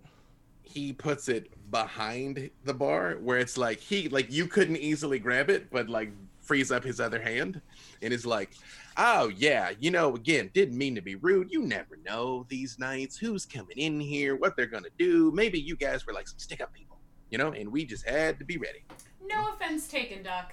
He 0.62 0.92
puts 0.92 1.28
it 1.28 1.50
behind 1.70 2.50
the 2.64 2.74
bar 2.74 3.16
where 3.20 3.38
it's 3.38 3.58
like 3.58 3.80
he 3.80 4.08
like 4.08 4.30
you 4.30 4.46
couldn't 4.46 4.76
easily 4.76 5.18
grab 5.18 5.50
it, 5.50 5.70
but 5.70 5.88
like 5.88 6.12
frees 6.40 6.70
up 6.72 6.82
his 6.84 7.00
other 7.00 7.20
hand 7.20 7.60
and 8.02 8.12
is 8.12 8.24
like, 8.24 8.50
Oh 8.96 9.30
yeah, 9.36 9.72
you 9.80 9.90
know, 9.90 10.14
again, 10.14 10.50
didn't 10.54 10.78
mean 10.78 10.94
to 10.94 11.00
be 11.02 11.16
rude. 11.16 11.50
You 11.50 11.62
never 11.62 11.98
know 12.04 12.46
these 12.48 12.78
nights 12.78 13.16
who's 13.16 13.44
coming 13.46 13.76
in 13.76 14.00
here, 14.00 14.36
what 14.36 14.56
they're 14.56 14.66
gonna 14.66 14.88
do. 14.98 15.30
Maybe 15.32 15.60
you 15.60 15.76
guys 15.76 16.06
were 16.06 16.12
like 16.12 16.28
some 16.28 16.38
stick 16.38 16.60
up 16.60 16.72
people, 16.72 16.98
you 17.30 17.38
know, 17.38 17.52
and 17.52 17.70
we 17.70 17.84
just 17.84 18.08
had 18.08 18.38
to 18.38 18.44
be 18.44 18.56
ready. 18.56 18.84
no 19.26 19.48
offense 19.52 19.88
taken, 19.88 20.22
Doc. 20.22 20.52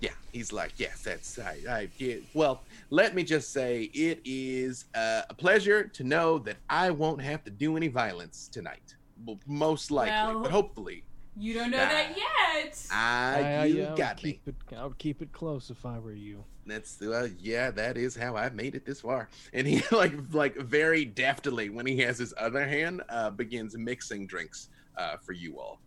Yeah, 0.00 0.10
he's 0.32 0.52
like, 0.52 0.72
yes, 0.76 1.02
that's 1.02 1.38
I, 1.38 1.58
I 1.68 1.88
yeah. 1.98 2.16
Well, 2.34 2.62
let 2.90 3.14
me 3.14 3.22
just 3.24 3.52
say, 3.52 3.84
it 3.94 4.20
is 4.24 4.84
uh, 4.94 5.22
a 5.30 5.34
pleasure 5.34 5.84
to 5.84 6.04
know 6.04 6.38
that 6.40 6.56
I 6.68 6.90
won't 6.90 7.22
have 7.22 7.44
to 7.44 7.50
do 7.50 7.76
any 7.76 7.88
violence 7.88 8.48
tonight. 8.52 8.94
Well, 9.24 9.38
most 9.46 9.90
likely, 9.90 10.34
Well- 10.34 10.42
but 10.42 10.50
hopefully, 10.52 11.02
You 11.38 11.52
don't 11.54 11.70
know 11.70 11.76
that 11.78 12.16
yet. 12.16 12.86
I 12.90 13.40
I- 13.42 13.52
I- 13.62 13.64
you 13.66 13.84
I 13.84 13.88
would 13.90 13.98
got 13.98 14.22
me. 14.22 14.32
keep 14.32 14.48
It, 14.48 14.54
I 14.76 14.84
would 14.86 14.98
keep 14.98 15.20
it 15.22 15.32
close 15.32 15.70
if 15.70 15.84
I 15.84 15.98
were 15.98 16.12
you. 16.14 16.44
That's 16.66 17.00
uh, 17.00 17.28
yeah, 17.38 17.70
that 17.72 17.96
is 17.96 18.16
how 18.16 18.36
I've 18.36 18.54
made 18.54 18.74
it 18.74 18.84
this 18.84 19.00
far. 19.02 19.28
And 19.52 19.66
he 19.66 19.82
like 19.92 20.12
like 20.32 20.56
very 20.56 21.04
deftly 21.04 21.68
when 21.70 21.86
he 21.86 21.98
has 21.98 22.18
his 22.18 22.32
other 22.38 22.66
hand 22.66 23.02
uh, 23.08 23.30
begins 23.30 23.76
mixing 23.76 24.26
drinks 24.26 24.68
uh, 24.96 25.16
for 25.18 25.32
you 25.32 25.58
all. 25.60 25.78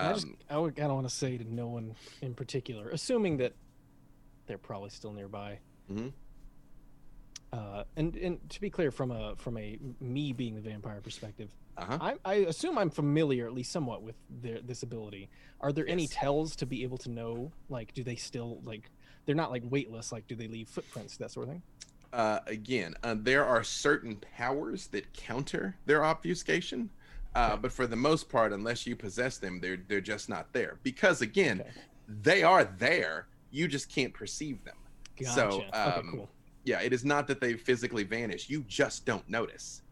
I 0.00 0.12
just 0.12 0.26
Um, 0.26 0.36
I, 0.50 0.58
would, 0.58 0.78
I 0.78 0.82
don't 0.82 0.94
want 0.94 1.08
to 1.08 1.14
say 1.14 1.38
to 1.38 1.44
no 1.44 1.68
one 1.68 1.94
in 2.22 2.34
particular, 2.34 2.90
assuming 2.90 3.36
that 3.38 3.52
they're 4.46 4.58
probably 4.58 4.90
still 4.90 5.12
nearby. 5.12 5.58
Mhm. 5.90 6.12
Uh, 7.52 7.84
and 7.96 8.16
and 8.16 8.50
to 8.50 8.60
be 8.60 8.68
clear, 8.68 8.90
from 8.90 9.10
a 9.12 9.36
from 9.36 9.56
a 9.58 9.78
me 10.00 10.32
being 10.32 10.56
the 10.56 10.60
vampire 10.60 11.00
perspective, 11.00 11.50
uh-huh. 11.76 11.98
I, 12.00 12.14
I 12.24 12.34
assume 12.46 12.76
I'm 12.78 12.90
familiar 12.90 13.46
at 13.46 13.52
least 13.54 13.70
somewhat 13.70 14.02
with 14.02 14.16
their 14.28 14.60
this 14.60 14.82
ability. 14.82 15.30
Are 15.60 15.72
there 15.72 15.86
any 15.86 16.08
tells 16.08 16.56
to 16.56 16.66
be 16.66 16.82
able 16.82 16.98
to 16.98 17.10
know? 17.10 17.52
Like, 17.68 17.94
do 17.94 18.02
they 18.02 18.16
still 18.16 18.60
like? 18.64 18.90
They're 19.24 19.36
not 19.36 19.52
like 19.52 19.62
weightless. 19.70 20.10
Like, 20.10 20.26
do 20.26 20.34
they 20.34 20.48
leave 20.48 20.68
footprints? 20.68 21.16
That 21.18 21.30
sort 21.30 21.46
of 21.46 21.52
thing. 21.52 21.62
uh, 22.12 22.40
again, 22.46 22.94
uh, 23.04 23.14
there 23.18 23.44
are 23.44 23.62
certain 23.62 24.16
powers 24.36 24.88
that 24.88 25.12
counter 25.12 25.76
their 25.86 26.04
obfuscation, 26.04 26.90
uh, 27.34 27.50
Okay. 27.52 27.60
but 27.62 27.72
for 27.72 27.86
the 27.86 27.96
most 27.96 28.28
part, 28.28 28.52
unless 28.52 28.86
you 28.86 28.96
possess 28.96 29.38
them, 29.38 29.60
they're 29.60 29.78
they're 29.88 30.00
just 30.00 30.28
not 30.28 30.52
there. 30.52 30.78
Because 30.82 31.20
again, 31.22 31.60
Okay. 31.60 31.70
they 32.08 32.42
are 32.42 32.64
there. 32.64 33.26
You 33.50 33.68
just 33.68 33.88
can't 33.88 34.12
perceive 34.12 34.62
them. 34.64 34.76
Gotcha. 35.16 35.30
So, 35.32 35.46
okay, 35.62 35.70
um, 35.70 36.08
cool. 36.12 36.30
Yeah, 36.64 36.80
it 36.80 36.92
is 36.92 37.04
not 37.04 37.26
that 37.28 37.40
they 37.40 37.54
physically 37.54 38.04
vanish. 38.04 38.48
You 38.48 38.64
just 38.66 39.04
don't 39.04 39.28
notice. 39.28 39.82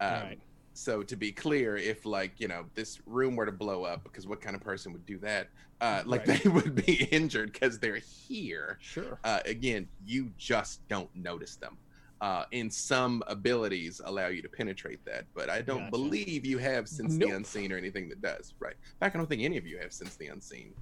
Um, 0.00 0.10
right. 0.12 0.38
So 0.72 1.02
to 1.02 1.16
be 1.16 1.32
clear, 1.32 1.76
if 1.76 2.04
like 2.06 2.32
you 2.38 2.48
know 2.48 2.64
this 2.74 3.00
room 3.06 3.36
were 3.36 3.46
to 3.46 3.52
blow 3.52 3.84
up, 3.84 4.04
because 4.04 4.26
what 4.26 4.40
kind 4.40 4.54
of 4.56 4.62
person 4.62 4.92
would 4.92 5.06
do 5.06 5.18
that? 5.18 5.48
Uh, 5.80 6.02
like 6.06 6.26
Right. 6.26 6.42
they 6.42 6.48
would 6.50 6.74
be 6.74 7.04
injured 7.10 7.52
because 7.52 7.78
they're 7.78 7.96
here. 7.96 8.78
Sure. 8.80 9.18
Uh, 9.24 9.40
again, 9.46 9.88
you 10.04 10.30
just 10.38 10.86
don't 10.88 11.08
notice 11.14 11.56
them. 11.56 11.76
Uh, 12.20 12.44
and 12.52 12.70
some 12.72 13.22
abilities 13.28 14.00
allow 14.04 14.26
you 14.26 14.42
to 14.42 14.48
penetrate 14.48 15.02
that, 15.06 15.24
but 15.34 15.48
I 15.48 15.62
don't 15.62 15.78
Gotcha. 15.78 15.90
believe 15.90 16.44
you 16.44 16.58
have 16.58 16.86
sense 16.86 17.16
the 17.16 17.30
unseen 17.30 17.72
or 17.72 17.78
anything 17.78 18.10
that 18.10 18.20
does. 18.20 18.52
Right. 18.58 18.74
In 18.74 18.98
fact, 18.98 19.14
I 19.14 19.18
don't 19.18 19.26
think 19.26 19.42
any 19.42 19.56
of 19.56 19.66
you 19.66 19.78
have 19.78 19.90
sense 19.92 20.16
the 20.16 20.26
unseen. 20.26 20.74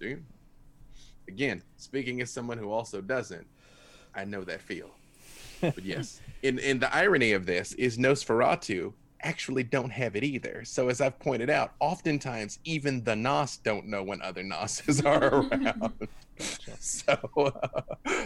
Do 0.00 0.08
you? 0.08 0.22
Again, 1.28 1.62
speaking 1.76 2.22
as 2.22 2.30
someone 2.30 2.56
who 2.56 2.70
also 2.70 3.02
doesn't, 3.02 3.46
I 4.14 4.24
know 4.24 4.42
that 4.44 4.62
feel. 4.62 4.90
But 5.60 5.78
yes, 5.84 6.20
in 6.42 6.58
in 6.58 6.78
the 6.78 6.94
irony 6.94 7.32
of 7.32 7.44
this 7.44 7.72
is 7.74 7.98
Nosferatu 7.98 8.92
actually 9.22 9.64
don't 9.64 9.90
have 9.90 10.16
it 10.16 10.24
either. 10.24 10.62
So 10.64 10.88
as 10.88 11.00
I've 11.00 11.18
pointed 11.18 11.50
out, 11.50 11.72
oftentimes 11.80 12.58
even 12.64 13.02
the 13.04 13.16
Nos 13.16 13.56
don't 13.58 13.86
know 13.86 14.02
when 14.02 14.22
other 14.22 14.42
Nosses 14.42 15.00
are 15.04 15.34
around. 15.34 16.08
so 16.78 17.18
uh, 17.36 17.82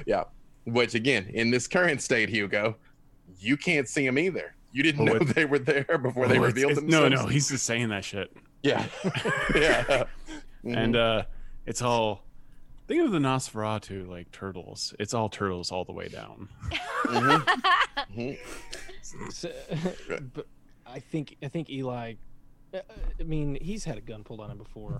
yeah, 0.06 0.24
which 0.64 0.94
again, 0.94 1.30
in 1.32 1.50
this 1.50 1.66
current 1.66 2.00
state, 2.02 2.28
Hugo, 2.28 2.76
you 3.38 3.56
can't 3.56 3.88
see 3.88 4.04
them 4.06 4.18
either. 4.18 4.54
You 4.72 4.82
didn't 4.82 5.08
Oh, 5.08 5.14
know 5.14 5.18
they 5.20 5.44
were 5.44 5.58
there 5.58 5.98
before 6.00 6.28
they 6.28 6.38
Oh, 6.38 6.44
it's- 6.44 6.54
revealed 6.54 6.72
it's- 6.72 6.82
themselves. 6.84 7.10
No, 7.10 7.22
no, 7.22 7.26
he's 7.26 7.48
just 7.48 7.64
saying 7.64 7.88
that 7.88 8.04
shit. 8.04 8.30
yeah, 8.62 8.86
yeah. 9.54 10.04
And 10.64 10.94
uh 10.96 11.24
it's 11.66 11.82
all 11.82 12.24
think 12.86 13.04
of 13.04 13.12
the 13.12 13.18
Nosferatu 13.18 14.06
like 14.08 14.30
turtles. 14.32 14.94
It's 14.98 15.14
all 15.14 15.28
turtles 15.28 15.70
all 15.72 15.84
the 15.84 15.92
way 15.92 16.08
down. 16.08 16.48
Mhm, 17.04 17.46
mhm. 18.16 18.38
So, 19.32 19.50
but 20.34 20.46
I 20.86 21.00
think 21.00 21.36
I 21.42 21.48
think 21.48 21.70
Eli. 21.70 22.14
uh, 22.74 22.78
I 23.18 23.22
mean, 23.24 23.58
he's 23.60 23.84
had 23.84 23.96
a 23.98 24.00
gun 24.00 24.22
pulled 24.24 24.40
on 24.40 24.50
him 24.50 24.58
before. 24.58 24.98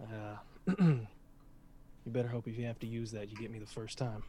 Uh, 0.00 0.36
you 2.06 2.12
better 2.12 2.28
hope 2.28 2.46
if 2.46 2.56
you 2.56 2.64
have 2.66 2.78
to 2.78 2.86
use 2.86 3.10
that, 3.12 3.30
you 3.30 3.36
get 3.36 3.50
me 3.50 3.58
the 3.58 3.66
first 3.66 3.98
time. 3.98 4.22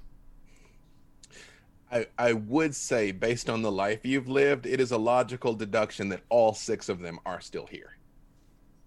I, 1.91 2.07
I 2.17 2.33
would 2.33 2.75
say, 2.75 3.11
based 3.11 3.49
on 3.49 3.61
the 3.61 3.71
life 3.71 4.03
you've 4.03 4.27
lived, 4.27 4.65
it 4.65 4.81
is 4.81 4.91
a 4.91 4.97
logical 4.97 5.53
deduction 5.53 6.09
that 6.09 6.21
all 6.29 6.53
six 6.53 6.89
of 6.89 6.99
them 6.99 7.19
are 7.25 7.39
still 7.39 7.65
here. 7.65 7.93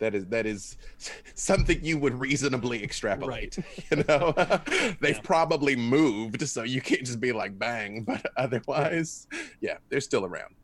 That 0.00 0.14
is 0.14 0.26
that 0.26 0.44
is 0.46 0.76
something 1.34 1.82
you 1.82 1.98
would 1.98 2.18
reasonably 2.18 2.82
extrapolate. 2.82 3.56
Right. 3.58 3.66
You 3.90 4.04
know, 4.08 4.32
they've 5.00 5.16
Yeah. 5.16 5.20
probably 5.22 5.76
moved, 5.76 6.46
so 6.48 6.62
you 6.62 6.80
can't 6.82 7.04
just 7.04 7.20
be 7.20 7.32
like 7.32 7.58
bang. 7.58 8.02
But 8.04 8.26
otherwise, 8.36 9.26
yeah, 9.60 9.78
they're 9.88 10.00
still 10.00 10.24
around. 10.24 10.54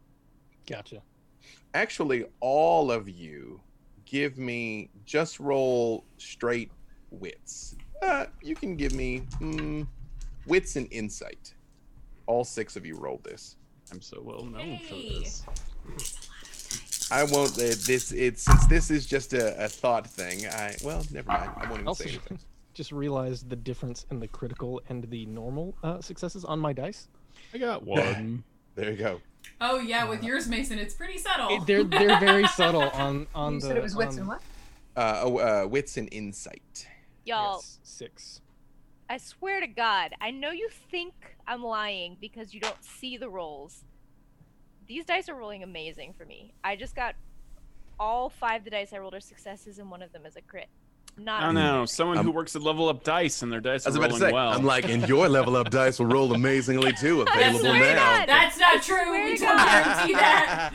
Gotcha. 0.67 1.03
Actually, 1.75 2.25
all 2.41 2.91
of 2.91 3.09
you, 3.09 3.61
give 4.05 4.37
me 4.37 4.91
just 5.05 5.39
roll 5.41 6.05
straight 6.19 6.71
wits. 7.11 7.77
Uh, 8.03 8.27
you 8.43 8.55
can 8.55 8.77
give 8.77 8.93
me 8.93 9.23
mm, 9.41 9.87
wits 10.47 10.77
and 10.77 10.89
insight. 10.93 11.55
All 12.27 12.45
six 12.45 12.77
of 12.77 12.85
you 12.85 12.97
roll 12.97 13.21
this. 13.25 13.57
I'm 13.93 14.01
so 14.03 14.21
well 14.23 14.45
known 14.45 14.79
for 14.81 14.95
Hey. 14.95 15.19
this. 15.21 15.45
I 17.11 17.23
won't. 17.25 17.53
Uh, 17.53 17.75
this 17.87 18.11
it's 18.13 18.43
since 18.43 18.67
this 18.67 18.91
is 18.91 19.07
just 19.07 19.33
a, 19.33 19.65
a 19.65 19.69
thought 19.69 20.07
thing. 20.09 20.47
I 20.49 20.75
well, 20.85 21.05
never 21.13 21.29
mind. 21.29 21.51
I 21.57 21.63
won't 21.67 21.75
even 21.77 21.89
Also, 21.89 22.05
say 22.05 22.11
anything. 22.11 22.39
just 22.75 22.91
realized 22.93 23.49
the 23.49 23.57
difference 23.57 24.05
in 24.11 24.19
the 24.21 24.29
critical 24.29 24.83
and 24.89 25.05
the 25.09 25.25
normal 25.27 25.75
uh, 25.83 26.01
successes 26.01 26.45
on 26.45 26.59
my 26.59 26.73
dice. 26.73 27.09
I 27.55 27.59
got 27.59 27.85
one. 27.85 28.43
There 28.75 28.91
you 28.91 28.97
go. 28.99 29.21
Oh 29.59 29.79
yeah, 29.79 30.07
with 30.07 30.23
yours, 30.23 30.49
Mason, 30.49 30.79
it's 30.79 30.93
pretty 30.93 31.17
subtle. 31.17 31.49
It- 31.49 31.67
they're 31.67 31.83
they're 31.85 32.21
very 32.21 32.47
subtle 32.49 32.83
on 32.91 33.27
on 33.35 33.55
you 33.55 33.61
the. 33.61 33.67
said 33.69 33.77
it 33.79 33.83
was 33.83 33.97
wits 33.97 34.17
on- 34.17 34.19
and 34.19 34.29
what? 34.29 34.43
Uh, 34.95 35.21
oh, 35.25 35.39
uh, 35.39 35.67
wits 35.67 35.97
and 35.97 36.11
insight. 36.13 36.87
Y'all, 37.27 37.57
yes, 37.57 37.81
six. 37.83 38.41
I 39.11 39.19
swear 39.19 39.61
to 39.61 39.67
God, 39.67 40.13
I 40.21 40.31
know 40.31 40.53
you 40.53 40.69
think 40.91 41.13
I'm 41.47 41.63
lying 41.63 42.17
because 42.21 42.55
you 42.55 42.61
don't 42.61 42.83
see 42.83 43.17
the 43.17 43.29
rolls. 43.29 43.85
These 44.87 45.05
dice 45.05 45.29
are 45.29 45.35
rolling 45.35 45.65
amazing 45.65 46.15
for 46.17 46.25
me. 46.25 46.55
I 46.63 46.77
just 46.77 46.95
got 46.95 47.17
all 47.99 48.31
five 48.31 48.61
of 48.61 48.65
the 48.65 48.71
dice 48.71 48.93
I 48.93 48.99
rolled 48.99 49.15
are 49.15 49.21
successes, 49.21 49.79
and 49.79 49.91
one 49.91 50.03
of 50.03 50.13
them 50.13 50.25
is 50.25 50.37
a 50.37 50.41
crit. 50.41 50.69
Not 51.19 51.43
I 51.43 51.47
don't 51.47 51.55
know. 51.55 51.87
Someone 51.87 52.19
who 52.19 52.29
Um, 52.29 52.35
works 52.35 52.55
at 52.57 52.63
level 52.63 52.91
up 52.91 53.03
dice 53.03 53.41
and 53.43 53.51
their 53.51 53.61
dice 53.61 53.87
I 53.87 53.89
are 53.89 53.93
was 53.93 53.97
about 53.97 54.07
to 54.09 54.13
rolling 54.13 54.29
say. 54.29 54.33
well. 54.33 54.49
I'm 54.53 54.65
like, 54.65 54.87
and 54.89 55.09
your 55.09 55.29
level 55.31 55.57
up 55.57 55.71
dice 55.71 55.99
will 55.99 56.07
roll 56.07 56.35
amazingly 56.35 56.93
too. 56.93 57.23
Available 57.23 57.61
swear 57.61 57.73
to 57.73 57.95
now. 57.95 58.19
God. 58.19 58.29
That's 58.29 58.59
not 58.59 58.83
true. 58.83 59.11
We 59.13 59.37
to 59.39 59.45
don't 59.45 59.57
guarantee 59.57 60.13
that. 60.13 60.75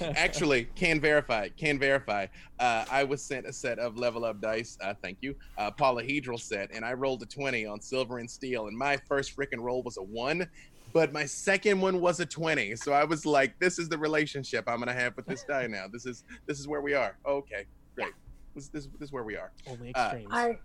Actually, 0.16 0.64
can 0.74 1.00
verify. 1.00 1.48
Can 1.50 1.78
verify. 1.78 2.26
Uh, 2.58 2.84
I 2.90 3.04
was 3.04 3.22
sent 3.22 3.46
a 3.46 3.52
set 3.52 3.78
of 3.78 3.96
level 3.96 4.24
up 4.24 4.40
dice. 4.40 4.76
Uh, 4.82 4.94
thank 5.02 5.18
you. 5.20 5.36
Uh, 5.56 5.70
polyhedral 5.70 6.40
set, 6.40 6.70
and 6.74 6.84
I 6.84 6.92
rolled 6.94 7.22
a 7.22 7.26
twenty 7.26 7.64
on 7.66 7.80
silver 7.80 8.18
and 8.18 8.28
steel. 8.28 8.66
And 8.66 8.76
my 8.76 8.96
first 9.08 9.36
freaking 9.36 9.60
roll 9.60 9.82
was 9.84 9.98
a 9.98 10.02
one, 10.02 10.48
but 10.94 11.12
my 11.12 11.26
second 11.26 11.80
one 11.80 12.00
was 12.00 12.18
a 12.18 12.26
twenty. 12.26 12.74
So 12.74 12.92
I 12.92 13.04
was 13.04 13.24
like, 13.24 13.56
"This 13.60 13.78
is 13.78 13.88
the 13.88 13.98
relationship 13.98 14.64
I'm 14.66 14.78
gonna 14.80 14.92
have 14.94 15.14
with 15.14 15.26
this 15.26 15.44
die 15.44 15.66
now. 15.68 15.84
This 15.92 16.06
is 16.06 16.24
this 16.46 16.58
is 16.58 16.66
where 16.66 16.80
we 16.80 16.94
are. 16.94 17.16
okay, 17.26 17.46
great. 17.56 17.66
This 18.56 18.68
this, 18.68 18.88
this 18.98 19.08
is 19.08 19.12
where 19.12 19.22
we 19.22 19.36
are." 19.36 19.52
Only 19.68 19.94
Uh. 19.94 20.18
I 20.30 20.58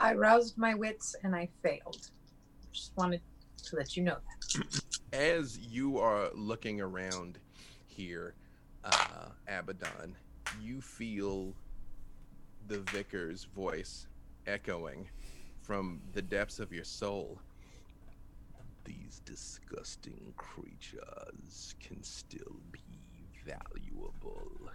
I 0.00 0.14
roused 0.14 0.58
my 0.58 0.74
wits 0.74 1.14
and 1.22 1.34
I 1.34 1.48
failed. 1.62 2.10
Just 2.72 2.92
wanted 2.96 3.22
to 3.64 3.76
let 3.76 3.96
you 3.96 4.02
know 4.02 4.16
that. 4.52 4.82
as 5.12 5.58
you 5.58 5.98
are 5.98 6.30
looking 6.34 6.80
around 6.80 7.38
here, 7.86 8.34
uh, 8.84 9.28
Avedon, 9.48 10.14
you 10.60 10.80
feel 10.80 11.54
the 12.66 12.80
vicar's 12.92 13.44
voice 13.44 14.06
echoing 14.46 15.08
from 15.62 16.00
the 16.12 16.22
depths 16.22 16.58
of 16.58 16.72
your 16.72 16.84
soul. 16.84 17.38
These 18.84 19.20
disgusting 19.24 20.34
creatures 20.36 21.74
can 21.80 22.02
still 22.02 22.56
be 22.72 22.80
valuable. 23.44 24.70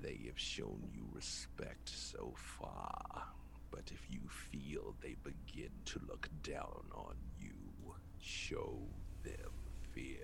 They 0.00 0.20
have 0.26 0.38
shown 0.38 0.88
you 0.94 1.02
respect 1.12 1.88
so 1.88 2.32
far, 2.36 3.24
but 3.70 3.82
if 3.92 4.00
you 4.10 4.20
feel 4.28 4.94
they 5.02 5.16
begin 5.22 5.70
to 5.86 6.00
look 6.08 6.28
down 6.42 6.84
on 6.94 7.14
you, 7.38 7.94
show 8.18 8.78
them 9.22 9.52
fear. 9.92 10.16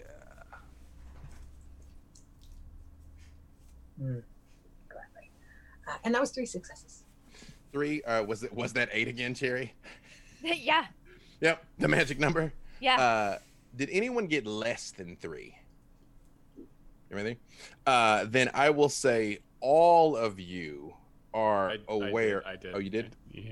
Gladly. 3.99 5.31
Uh, 5.89 5.93
and 6.05 6.15
that 6.15 6.21
was 6.21 6.31
three 6.31 6.47
successes. 6.47 7.03
Three, 7.73 8.03
uh, 8.03 8.23
was 8.25 8.43
it 8.43 8.53
was 8.55 8.73
that 8.75 8.89
eight 8.93 9.09
again, 9.09 9.35
Cherry? 9.35 9.75
yeah, 10.43 10.87
Yep, 11.41 11.65
the 11.79 11.89
magic 11.89 12.19
number. 12.19 12.53
yeah. 12.81 12.97
Uh, 13.01 13.39
did 13.75 13.91
anyone 13.91 14.27
get 14.27 14.47
less 14.47 14.91
than 14.93 15.17
three? 15.17 15.55
Everything? 17.11 17.37
Uh, 17.87 18.25
then 18.27 18.51
I 18.55 18.71
will 18.71 18.89
say 18.89 19.41
all 19.61 20.17
of 20.17 20.39
you 20.41 20.95
are 21.35 21.71
I- 21.71 21.73
I 21.73 21.77
did- 21.77 22.09
aware. 22.09 22.47
I 22.47 22.57
did. 22.57 22.75
Oh, 22.75 22.79
you 22.79 22.91
did? 22.91 23.15
Yeah. 23.31 23.43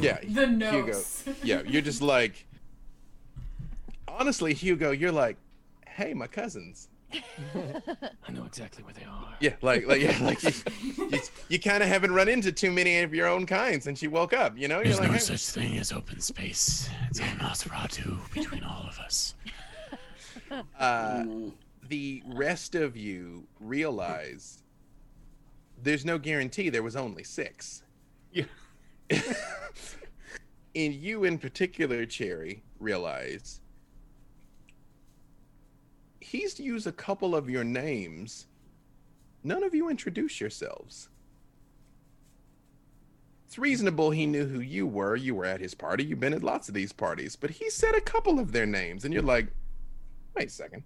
Yeah, 0.00 0.18
The 0.28 0.46
Hugo. 0.46 1.00
yeah. 1.44 1.62
You're 1.66 1.82
just 1.82 2.02
like, 2.02 2.46
honestly, 4.08 4.54
Hugo. 4.54 4.90
You're 4.90 5.12
like, 5.12 5.36
hey, 5.86 6.14
my 6.14 6.26
cousins. 6.26 6.88
I 7.54 8.32
know 8.32 8.44
exactly 8.46 8.82
where 8.84 8.94
they 8.94 9.04
are. 9.04 9.34
Yeah, 9.38 9.54
like, 9.60 9.86
like, 9.86 10.00
yeah, 10.00 10.16
like 10.22 10.42
you, 10.42 10.52
you, 11.10 11.18
you 11.50 11.60
kind 11.60 11.82
of 11.82 11.88
haven't 11.90 12.12
run 12.12 12.26
into 12.28 12.52
too 12.52 12.70
many 12.72 13.00
of 13.00 13.12
your 13.12 13.26
own 13.26 13.44
kind 13.44 13.82
since 13.82 14.02
you 14.02 14.08
woke 14.10 14.32
up. 14.32 14.56
You 14.56 14.66
know, 14.68 14.76
you're 14.76 14.84
There's 14.84 15.00
like, 15.00 15.08
no 15.08 15.14
hey. 15.14 15.18
such 15.20 15.44
thing 15.44 15.76
as 15.78 15.92
open 15.92 16.20
space. 16.20 16.88
It's 17.10 17.20
all 17.20 17.26
Nosferatu 17.26 18.32
between 18.32 18.64
all 18.64 18.86
of 18.88 18.98
us. 18.98 19.34
uh, 20.78 21.24
the 21.88 22.22
rest 22.26 22.74
of 22.74 22.96
you 22.96 23.46
realize 23.60 24.61
there's 25.82 26.04
no 26.04 26.18
guarantee 26.18 26.68
there 26.68 26.82
was 26.82 26.96
only 26.96 27.24
six. 27.24 27.82
Yeah. 28.32 28.44
and 29.10 30.94
you 30.94 31.24
in 31.24 31.38
particular, 31.38 32.06
Cherry, 32.06 32.62
realize 32.78 33.60
he's 36.20 36.58
used 36.58 36.86
a 36.86 36.92
couple 36.92 37.34
of 37.34 37.50
your 37.50 37.64
names. 37.64 38.46
None 39.42 39.64
of 39.64 39.74
you 39.74 39.90
introduce 39.90 40.40
yourselves. 40.40 41.08
It's 43.46 43.58
reasonable 43.58 44.12
he 44.12 44.24
knew 44.24 44.46
who 44.46 44.60
you 44.60 44.86
were. 44.86 45.14
You 45.14 45.34
were 45.34 45.44
at 45.44 45.60
his 45.60 45.74
party. 45.74 46.04
You've 46.04 46.20
been 46.20 46.32
at 46.32 46.42
lots 46.42 46.68
of 46.68 46.74
these 46.74 46.92
parties, 46.92 47.36
but 47.36 47.50
he 47.50 47.68
said 47.68 47.94
a 47.94 48.00
couple 48.00 48.38
of 48.38 48.52
their 48.52 48.64
names, 48.64 49.04
and 49.04 49.12
you're 49.12 49.22
like, 49.22 49.48
wait 50.34 50.48
a 50.48 50.50
second. 50.50 50.84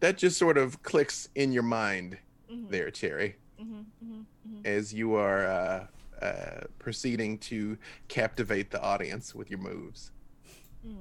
That 0.00 0.18
just 0.18 0.38
sort 0.38 0.56
of 0.58 0.82
clicks 0.82 1.30
in 1.34 1.52
your 1.52 1.64
mind 1.64 2.18
Mhm, 2.50 2.70
there, 2.70 2.90
Cherry, 2.90 3.36
mhm, 3.60 3.84
mhm, 4.04 4.24
mhm. 4.48 4.66
as 4.66 4.92
you 4.94 5.14
are 5.14 5.46
uh, 5.46 5.86
uh, 6.24 6.60
proceeding 6.78 7.38
to 7.38 7.76
captivate 8.08 8.70
the 8.70 8.80
audience 8.80 9.34
with 9.34 9.50
your 9.50 9.58
moves. 9.58 10.12
Mm. 10.86 10.96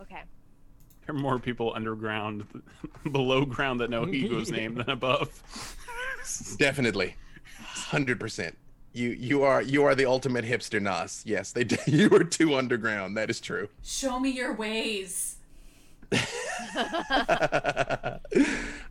Okay. 0.00 0.22
There 1.06 1.16
are 1.16 1.18
more 1.18 1.38
people 1.38 1.72
underground, 1.74 2.46
below 3.12 3.44
ground 3.44 3.80
that 3.80 3.90
know 3.90 4.04
Hugo's 4.04 4.50
name 4.50 4.74
than 4.74 4.90
above. 4.90 5.42
Definitely, 6.58 7.16
hundred 7.56 8.20
percent. 8.20 8.56
You 8.92 9.10
you 9.10 9.42
are 9.42 9.62
you 9.62 9.84
are 9.84 9.94
the 9.94 10.06
ultimate 10.06 10.44
hipster 10.44 10.80
Nos. 10.80 11.22
Yes, 11.24 11.52
they 11.52 11.66
you 11.86 12.10
are 12.14 12.24
too 12.24 12.54
underground. 12.56 13.16
That 13.16 13.30
is 13.30 13.40
true. 13.40 13.68
Show 13.82 14.20
me 14.20 14.30
your 14.30 14.52
ways. 14.54 15.36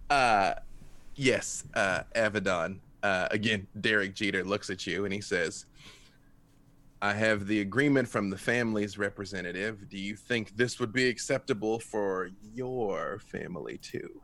uh, 0.10 0.54
yes, 1.18 1.66
uh, 1.74 2.04
Avedon. 2.16 2.80
Uh, 3.04 3.28
again, 3.32 3.68
Derek 3.82 4.16
Jeter 4.16 4.44
looks 4.44 4.70
at 4.70 4.88
you 4.88 5.06
and 5.06 5.14
he 5.14 5.22
says, 5.22 5.66
I 7.02 7.14
have 7.14 7.46
the 7.46 7.62
agreement 7.62 8.08
from 8.08 8.30
the 8.30 8.38
family's 8.38 8.98
representative. 8.98 9.88
Do 9.88 9.98
you 9.98 10.16
think 10.16 10.56
this 10.58 10.80
would 10.80 10.92
be 10.92 11.08
acceptable 11.08 11.80
for 11.80 12.30
your 12.56 13.20
family 13.20 13.78
too? 13.78 14.22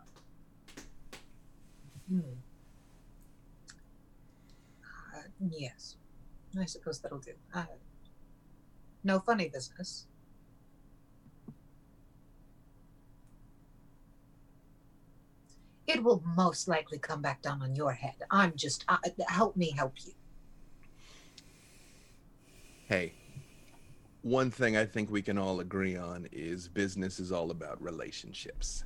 Hmm. 2.10 2.20
Uh, 5.16 5.22
yes, 5.52 5.98
I 6.60 6.66
suppose 6.66 7.00
that'll 7.00 7.20
do. 7.20 7.34
Uh, 7.54 7.66
no 9.04 9.20
funny 9.20 9.50
business. 9.50 10.08
It 15.88 16.04
will 16.04 16.24
most 16.36 16.68
likely 16.68 16.98
come 16.98 17.22
back 17.22 17.42
down 17.42 17.62
on 17.62 17.76
your 17.76 17.92
head. 17.92 18.16
I'm 18.32 18.54
just 18.56 18.86
uh, 18.88 18.98
help 19.28 19.56
me 19.58 19.72
help 19.72 19.94
you. 20.06 20.14
Hey, 22.88 23.14
one 24.22 24.50
thing 24.50 24.78
I 24.78 24.86
think 24.86 25.12
we 25.12 25.22
can 25.22 25.38
all 25.38 25.60
agree 25.60 25.98
on 25.98 26.28
is 26.32 26.68
business 26.68 27.20
is 27.20 27.32
all 27.32 27.52
about 27.52 27.82
relationships. 27.82 28.86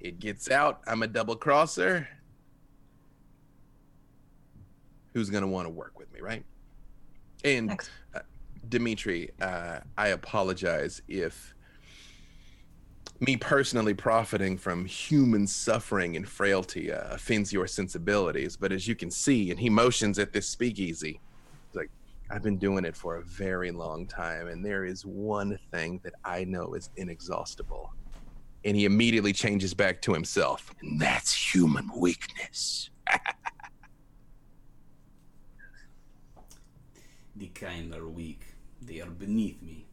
It 0.00 0.20
gets 0.20 0.50
out, 0.50 0.82
I'm 0.86 1.02
a 1.02 1.06
double 1.06 1.36
crosser. 1.36 2.06
Who's 5.14 5.30
going 5.30 5.42
to 5.42 5.48
want 5.48 5.66
to 5.66 5.70
work 5.70 5.98
with 5.98 6.12
me, 6.12 6.20
right? 6.20 6.44
And 7.42 7.80
uh, 8.14 8.20
Dimitri, 8.68 9.30
uh, 9.40 9.80
I 9.96 10.08
apologize 10.08 11.00
if 11.08 11.54
me 13.20 13.36
personally 13.36 13.94
profiting 13.94 14.56
from 14.56 14.84
human 14.84 15.46
suffering 15.46 16.16
and 16.16 16.28
frailty 16.28 16.92
uh, 16.92 17.14
offends 17.14 17.52
your 17.52 17.66
sensibilities. 17.66 18.56
But 18.56 18.72
as 18.72 18.86
you 18.86 18.94
can 18.94 19.10
see, 19.10 19.50
and 19.50 19.58
he 19.58 19.70
motions 19.70 20.18
at 20.18 20.32
this 20.32 20.48
speakeasy, 20.48 21.20
like, 21.74 21.90
I've 22.30 22.42
been 22.42 22.58
doing 22.58 22.84
it 22.84 22.96
for 22.96 23.16
a 23.16 23.22
very 23.22 23.70
long 23.70 24.06
time, 24.06 24.48
and 24.48 24.64
there 24.64 24.84
is 24.84 25.06
one 25.06 25.58
thing 25.70 26.00
that 26.04 26.14
I 26.24 26.44
know 26.44 26.74
is 26.74 26.90
inexhaustible. 26.96 27.92
And 28.64 28.76
he 28.76 28.84
immediately 28.84 29.32
changes 29.32 29.74
back 29.74 30.02
to 30.02 30.12
himself. 30.12 30.74
And 30.82 31.00
that's 31.00 31.32
human 31.32 31.88
weakness. 31.96 32.90
The 37.36 37.48
kind 37.48 37.94
are 37.94 38.08
weak. 38.08 38.40
They 38.80 39.02
are 39.02 39.10
beneath 39.10 39.60
me. 39.60 39.85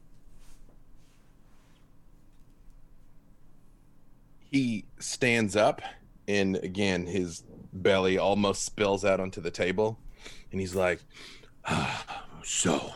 He 4.53 4.85
stands 4.99 5.55
up, 5.55 5.81
and 6.27 6.57
again, 6.57 7.07
his 7.07 7.43
belly 7.73 8.19
almost 8.19 8.63
spills 8.63 9.03
out 9.03 9.19
onto 9.19 9.41
the 9.41 9.51
table. 9.51 9.99
And 10.51 10.61
he's 10.61 10.75
like, 10.75 11.01
So, 12.43 12.91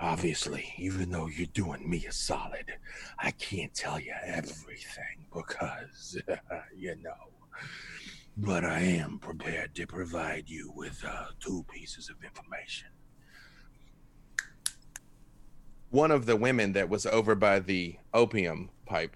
obviously, 0.00 0.74
even 0.78 1.10
though 1.10 1.28
you're 1.28 1.46
doing 1.46 1.88
me 1.88 2.04
a 2.06 2.12
solid, 2.12 2.74
I 3.20 3.30
can't 3.30 3.72
tell 3.72 4.00
you 4.00 4.14
everything 4.26 5.26
because, 5.32 6.20
you 6.76 6.96
know. 7.02 7.30
But 8.36 8.64
I 8.64 8.80
am 8.80 9.20
prepared 9.20 9.76
to 9.76 9.86
provide 9.86 10.48
you 10.48 10.72
with 10.74 11.04
uh, 11.06 11.26
two 11.38 11.64
pieces 11.72 12.10
of 12.10 12.16
information. 12.24 12.88
one 15.92 16.10
of 16.10 16.24
the 16.24 16.36
women 16.36 16.72
that 16.72 16.88
was 16.88 17.04
over 17.04 17.34
by 17.34 17.60
the 17.60 17.94
opium 18.14 18.70
pipe 18.86 19.14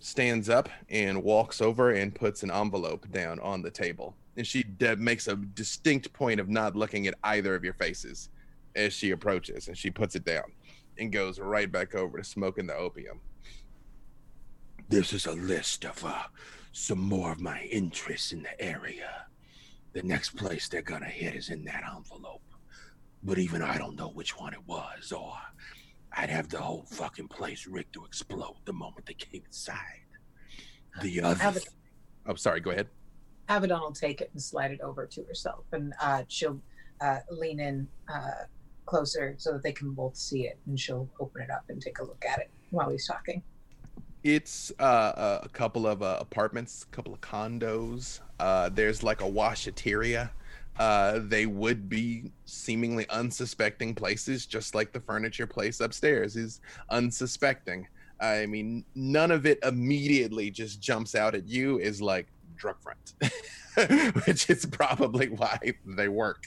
stands 0.00 0.48
up 0.48 0.68
and 0.90 1.22
walks 1.22 1.60
over 1.60 1.90
and 1.90 2.14
puts 2.14 2.42
an 2.42 2.50
envelope 2.50 3.10
down 3.10 3.40
on 3.40 3.62
the 3.62 3.70
table. 3.70 4.14
And 4.36 4.46
she 4.46 4.62
de- 4.62 4.96
makes 4.96 5.26
a 5.26 5.36
distinct 5.36 6.12
point 6.12 6.38
of 6.38 6.48
not 6.48 6.76
looking 6.76 7.06
at 7.06 7.14
either 7.24 7.54
of 7.54 7.64
your 7.64 7.74
faces 7.74 8.30
as 8.76 8.92
she 8.92 9.10
approaches. 9.10 9.68
And 9.68 9.76
she 9.76 9.90
puts 9.90 10.14
it 10.14 10.24
down 10.24 10.52
and 10.98 11.12
goes 11.12 11.38
right 11.38 11.70
back 11.70 11.94
over 11.94 12.18
to 12.18 12.24
smoking 12.24 12.66
the 12.66 12.76
opium. 12.76 13.20
This 14.88 15.12
is 15.12 15.26
a 15.26 15.32
list 15.32 15.84
of 15.84 16.04
uh, 16.04 16.22
some 16.72 17.00
more 17.00 17.32
of 17.32 17.40
my 17.40 17.62
interests 17.62 18.32
in 18.32 18.42
the 18.42 18.60
area. 18.60 19.26
The 19.92 20.02
next 20.02 20.30
place 20.30 20.68
they're 20.68 20.82
gonna 20.82 21.06
hit 21.06 21.34
is 21.34 21.50
in 21.50 21.64
that 21.64 21.82
envelope. 21.94 22.42
But 23.22 23.38
even 23.38 23.62
I 23.62 23.78
don't 23.78 23.96
know 23.96 24.10
which 24.10 24.38
one 24.38 24.54
it 24.54 24.66
was, 24.66 25.12
or 25.12 25.36
I'd 26.12 26.30
have 26.30 26.48
the 26.48 26.58
whole 26.60 26.84
fucking 26.88 27.28
place 27.28 27.66
rigged 27.66 27.92
to 27.94 28.04
explode 28.04 28.56
the 28.64 28.72
moment 28.72 29.06
they 29.06 29.14
came 29.14 29.42
inside. 29.44 30.04
The 31.02 31.20
other. 31.20 31.44
Avedon, 31.44 31.68
Oh, 32.26 32.34
sorry. 32.34 32.60
Go 32.60 32.70
ahead. 32.70 32.88
Avedon 33.48 33.80
will 33.80 33.92
take 33.92 34.20
it 34.20 34.30
and 34.32 34.42
slide 34.42 34.70
it 34.70 34.80
over 34.82 35.06
to 35.06 35.22
herself, 35.24 35.64
and 35.72 35.94
uh, 36.02 36.24
she'll 36.28 36.60
uh, 37.00 37.20
lean 37.30 37.60
in 37.60 37.88
uh, 38.12 38.44
closer 38.84 39.34
so 39.38 39.52
that 39.52 39.62
they 39.62 39.72
can 39.72 39.92
both 39.92 40.16
see 40.16 40.46
it, 40.46 40.58
and 40.66 40.78
she'll 40.78 41.08
open 41.20 41.42
it 41.42 41.50
up 41.50 41.64
and 41.70 41.80
take 41.80 41.98
a 41.98 42.04
look 42.04 42.22
at 42.28 42.38
it 42.40 42.50
while 42.70 42.90
he's 42.90 43.06
talking. 43.06 43.42
It's 44.24 44.72
uh, 44.78 45.38
a 45.42 45.48
couple 45.48 45.86
of 45.86 46.02
uh, 46.02 46.18
apartments, 46.20 46.84
a 46.90 46.94
couple 46.94 47.14
of 47.14 47.20
condos. 47.20 48.20
Uh, 48.38 48.68
there's 48.68 49.02
like 49.02 49.22
a 49.22 49.24
washateria. 49.30 50.30
Uh, 50.78 51.20
they 51.24 51.46
would 51.46 51.88
be 51.88 52.30
seemingly 52.44 53.08
unsuspecting 53.10 53.94
places, 53.94 54.46
just 54.46 54.74
like 54.74 54.92
the 54.92 55.00
furniture 55.00 55.46
place 55.46 55.80
upstairs 55.80 56.36
is 56.36 56.60
unsuspecting. 56.90 57.86
I 58.20 58.46
mean, 58.46 58.84
none 58.94 59.30
of 59.30 59.46
it 59.46 59.58
immediately 59.62 60.50
just 60.50 60.80
jumps 60.80 61.14
out 61.14 61.34
at 61.34 61.48
you 61.48 61.78
is 61.78 62.00
like 62.00 62.26
drug 62.56 62.76
front, 62.80 63.14
which 64.26 64.50
is 64.50 64.66
probably 64.66 65.28
why 65.28 65.58
they 65.84 66.08
work. 66.08 66.44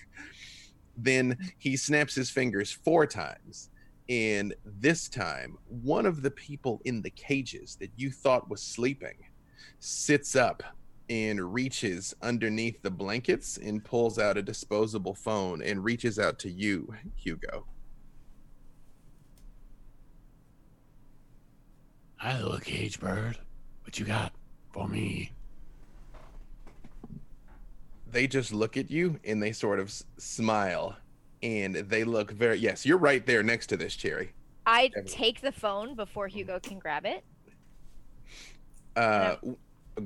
Then 0.97 1.37
he 1.57 1.77
snaps 1.77 2.15
his 2.15 2.29
fingers 2.29 2.71
four 2.71 3.05
times 3.05 3.69
and 4.11 4.53
this 4.65 5.07
time, 5.07 5.57
one 5.69 6.05
of 6.05 6.21
the 6.21 6.31
people 6.31 6.81
in 6.83 7.01
the 7.01 7.11
cages 7.11 7.77
that 7.79 7.91
you 7.95 8.11
thought 8.11 8.49
was 8.49 8.61
sleeping 8.61 9.15
sits 9.79 10.35
up 10.35 10.63
and 11.11 11.53
reaches 11.53 12.15
underneath 12.21 12.81
the 12.81 12.89
blankets 12.89 13.57
and 13.57 13.83
pulls 13.83 14.17
out 14.17 14.37
a 14.37 14.41
disposable 14.41 15.13
phone 15.13 15.61
and 15.61 15.83
reaches 15.83 16.17
out 16.17 16.39
to 16.39 16.49
you, 16.49 16.87
Hugo. 17.17 17.65
Hi, 22.15 22.41
little 22.41 22.59
cage 22.59 22.97
bird. 23.01 23.37
What 23.83 23.99
you 23.99 24.05
got 24.05 24.31
for 24.71 24.87
me? 24.87 25.33
They 28.09 28.25
just 28.25 28.53
look 28.53 28.77
at 28.77 28.89
you 28.89 29.19
and 29.25 29.43
they 29.43 29.51
sort 29.51 29.79
of 29.79 29.87
s- 29.87 30.05
smile 30.17 30.95
and 31.43 31.75
they 31.75 32.05
look 32.05 32.31
very, 32.31 32.57
yes, 32.57 32.85
you're 32.85 32.97
right 32.97 33.25
there 33.25 33.43
next 33.43 33.67
to 33.67 33.75
this 33.77 33.95
cherry. 33.97 34.31
I 34.65 34.87
Definitely. 34.87 35.11
take 35.11 35.41
the 35.41 35.51
phone 35.51 35.95
before 35.95 36.29
Hugo 36.29 36.59
can 36.61 36.79
grab 36.79 37.05
it. 37.05 37.25
uh 38.95 39.35
w- 39.35 39.57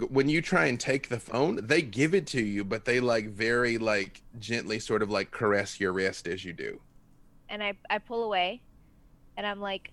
when 0.10 0.28
you 0.28 0.42
try 0.42 0.66
and 0.66 0.80
take 0.80 1.10
the 1.10 1.20
phone 1.20 1.60
they 1.68 1.82
give 1.82 2.16
it 2.16 2.26
to 2.26 2.42
you 2.42 2.64
but 2.64 2.86
they 2.86 3.00
like 3.00 3.30
very 3.30 3.78
like 3.78 4.22
gently 4.40 4.80
sort 4.80 5.04
of 5.04 5.10
like 5.10 5.30
caress 5.32 5.80
your 5.80 5.94
wrist 5.94 6.28
as 6.28 6.44
you 6.44 6.52
do 6.52 6.80
and 7.50 7.64
I, 7.64 7.74
I 7.90 8.00
pull 8.00 8.24
away 8.24 8.62
and 9.38 9.46
I'm 9.46 9.60
like, 9.60 9.92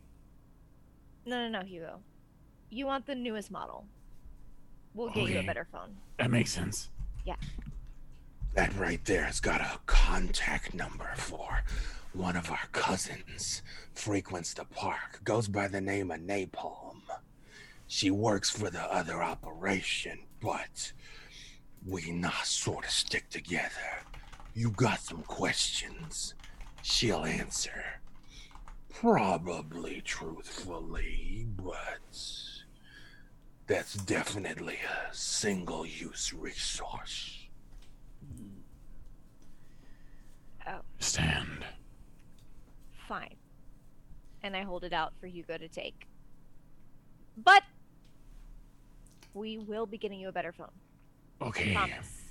no, 1.26 1.48
no, 1.48 1.60
no, 1.60 1.64
Hugo. 1.64 2.00
You 2.70 2.86
want 2.86 3.06
the 3.06 3.14
newest 3.14 3.50
model. 3.50 3.86
We'll 4.94 5.10
get 5.10 5.28
you 5.28 5.38
a 5.38 5.42
better 5.42 5.66
phone. 5.70 5.96
That 6.18 6.30
makes 6.30 6.52
sense. 6.52 6.90
Yeah. 7.24 7.36
That 8.54 8.76
right 8.76 9.02
there 9.04 9.24
has 9.24 9.40
got 9.40 9.60
a 9.60 9.78
contact 9.86 10.74
number 10.74 11.10
for 11.16 11.62
one 12.12 12.36
of 12.36 12.50
our 12.50 12.66
cousins. 12.72 13.62
Frequents 13.94 14.52
the 14.54 14.64
park. 14.64 15.20
Goes 15.24 15.48
by 15.48 15.68
the 15.68 15.80
name 15.80 16.10
of 16.10 16.20
Napalm. 16.20 17.01
She 17.86 18.10
works 18.10 18.50
for 18.50 18.70
the 18.70 18.82
other 18.92 19.22
operation, 19.22 20.20
but 20.40 20.92
we 21.86 22.10
not 22.10 22.46
sort 22.46 22.84
of 22.84 22.90
stick 22.90 23.28
together. 23.28 24.02
You 24.54 24.70
got 24.70 25.00
some 25.00 25.22
questions. 25.22 26.34
She'll 26.82 27.24
answer. 27.24 27.84
Probably 28.90 30.00
truthfully, 30.04 31.46
but 31.56 32.00
that's 33.66 33.94
definitely 33.94 34.78
a 35.10 35.14
single 35.14 35.86
use 35.86 36.32
resource. 36.32 37.46
Oh, 40.66 40.80
Stand. 40.98 41.64
fine. 43.08 43.34
And 44.42 44.56
I 44.56 44.62
hold 44.62 44.84
it 44.84 44.92
out 44.92 45.12
for 45.20 45.26
Hugo 45.26 45.56
to 45.58 45.68
take. 45.68 46.06
But 47.36 47.62
we 49.34 49.58
will 49.58 49.86
be 49.86 49.98
getting 49.98 50.20
you 50.20 50.28
a 50.28 50.32
better 50.32 50.52
phone. 50.52 50.70
Okay. 51.40 51.72
Promise. 51.72 52.22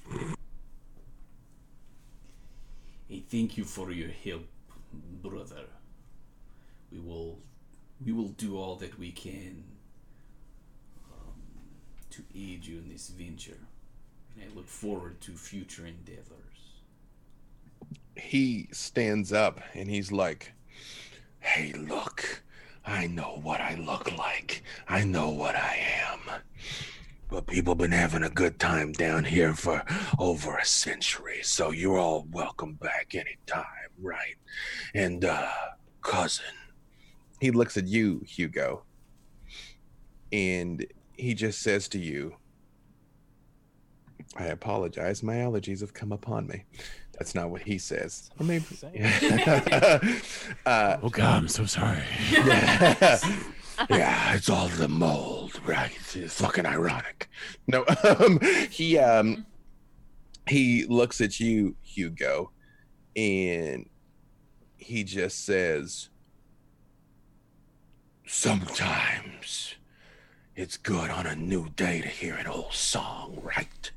Hey, 3.08 3.24
thank 3.30 3.58
you 3.58 3.64
for 3.64 3.92
your 3.92 4.10
help, 4.10 4.46
brother. 5.22 5.66
We 6.92 7.00
will, 7.00 7.40
we 8.06 8.12
will 8.14 8.30
do 8.30 8.58
all 8.58 8.76
that 8.78 8.98
we 8.98 9.12
can 9.12 9.64
um, 11.12 11.42
to 12.12 12.24
aid 12.36 12.66
you 12.66 12.78
in 12.78 12.90
this 12.90 13.10
venture, 13.10 13.60
and 14.36 14.44
I 14.50 14.56
look 14.56 14.68
forward 14.68 15.20
to 15.22 15.32
future 15.32 15.86
endeavors. 15.86 16.26
He 18.16 18.70
stands 18.72 19.34
up 19.34 19.62
and 19.74 19.90
he's 19.90 20.12
like, 20.12 20.54
Hey, 21.40 21.74
look, 21.74 22.44
I 22.86 23.08
know 23.08 23.40
what 23.44 23.62
I 23.62 23.76
look 23.76 24.18
like. 24.18 24.64
I 24.88 25.04
know 25.04 25.30
what 25.30 25.56
I 25.56 25.78
am. 26.04 26.42
But 27.30 27.48
people 27.48 27.76
been 27.76 27.92
having 27.92 28.24
a 28.24 28.30
good 28.30 28.60
time 28.60 28.92
down 28.92 29.24
here 29.24 29.54
for 29.54 29.84
over 30.20 30.58
a 30.58 30.66
century, 30.66 31.40
so 31.44 31.72
you're 31.72 31.98
all 31.98 32.28
welcome 32.32 32.74
back 32.74 33.16
anytime, 33.16 33.66
right? 34.02 34.36
And, 34.94 35.24
uh, 35.24 35.50
cousin, 36.02 36.44
he 37.40 37.52
looks 37.52 37.78
at 37.78 37.88
you, 37.88 38.24
Hugo, 38.28 38.84
and 40.34 40.86
he 41.16 41.34
just 41.34 41.62
says 41.62 41.88
to 41.90 42.00
you, 42.00 42.36
I 44.38 44.46
apologize. 44.46 45.24
My 45.24 45.36
allergies 45.36 45.82
have 45.82 45.94
come 45.94 46.12
upon 46.12 46.48
me. 46.48 46.64
That's 47.14 47.36
not 47.36 47.50
what 47.50 47.62
he 47.62 47.78
says. 47.78 48.30
Or 48.40 48.46
maybe. 48.46 48.66
uh, 50.66 50.98
Oh 51.04 51.10
God, 51.10 51.38
I'm 51.38 51.48
so 51.48 51.66
sorry. 51.66 52.04
yeah. 52.32 53.20
yeah, 53.90 54.36
it's 54.36 54.50
all 54.50 54.68
the 54.70 54.88
mold, 54.88 55.60
right? 55.66 55.92
It's 56.14 56.40
fucking 56.42 56.66
ironic. 56.66 57.30
No, 57.68 57.86
um, 58.20 58.40
he 58.70 58.98
um, 58.98 59.46
he 60.48 60.86
looks 60.86 61.22
at 61.22 61.40
you, 61.40 61.76
Hugo, 61.84 62.52
and 63.16 63.88
he 64.78 65.04
just 65.04 65.46
says, 65.46 66.10
Sometimes 68.26 69.76
it's 70.56 70.78
good 70.78 71.10
on 71.10 71.28
a 71.28 71.36
new 71.36 71.70
day 71.70 72.02
to 72.02 72.08
hear 72.08 72.36
an 72.36 72.48
old 72.48 72.74
song, 72.74 73.40
right? 73.44 73.92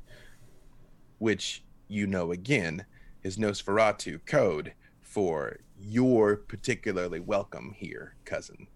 Which 1.17 1.63
you 1.87 2.07
know 2.07 2.31
again 2.31 2.85
is 3.23 3.37
Nosferatu 3.37 4.19
code 4.25 4.73
for 5.01 5.57
you're 5.79 6.35
particularly 6.35 7.19
welcome 7.19 7.73
here, 7.75 8.15
cousin. 8.25 8.67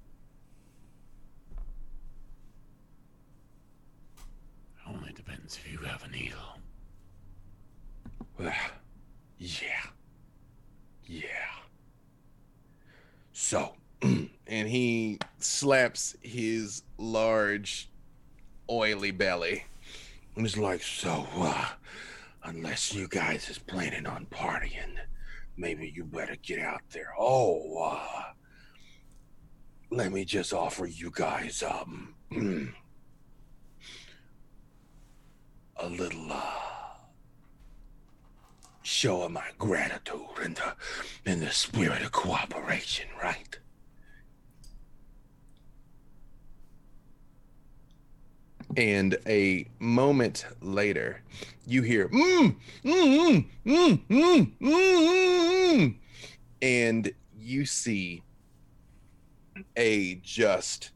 Only 4.87 5.11
depends 5.13 5.57
if 5.57 5.71
you 5.71 5.77
have 5.79 6.03
a 6.03 6.07
needle. 6.09 6.39
Well, 8.39 8.53
yeah. 9.37 9.85
Yeah. 11.05 11.23
So, 13.33 13.73
and 14.01 14.29
he 14.47 15.19
slaps 15.39 16.15
his 16.21 16.83
large, 16.97 17.89
oily 18.69 19.11
belly. 19.11 19.65
And 20.35 20.45
it's 20.45 20.57
like, 20.57 20.81
so, 20.81 21.27
uh, 21.35 21.65
unless 22.43 22.93
you 22.93 23.07
guys 23.07 23.49
is 23.49 23.57
planning 23.57 24.05
on 24.05 24.25
partying, 24.27 24.95
maybe 25.57 25.91
you 25.95 26.03
better 26.05 26.35
get 26.41 26.59
out 26.59 26.81
there. 26.91 27.13
Oh, 27.17 27.77
uh, 27.83 28.23
let 29.91 30.11
me 30.11 30.25
just 30.25 30.53
offer 30.53 30.85
you 30.85 31.11
guys, 31.13 31.63
um, 31.63 32.15
a 35.77 35.89
little, 35.89 36.27
uh, 36.31 36.53
show 38.83 39.21
of 39.23 39.31
my 39.31 39.49
gratitude 39.57 40.21
in 40.43 40.53
the, 40.55 40.75
in 41.25 41.39
the 41.39 41.51
spirit 41.51 42.01
of 42.01 42.11
cooperation, 42.11 43.07
right? 43.21 43.59
And 48.77 49.17
a 49.27 49.67
moment 49.79 50.45
later, 50.61 51.21
you 51.65 51.81
hear, 51.81 52.07
mm, 52.09 52.55
mm, 52.83 52.85
mm, 52.85 53.45
mm, 53.65 53.99
mm, 54.07 54.51
mm, 54.59 55.75
mm, 55.79 55.95
and 56.61 57.11
you 57.35 57.65
see 57.65 58.21
a 59.75 60.15
just 60.15 60.91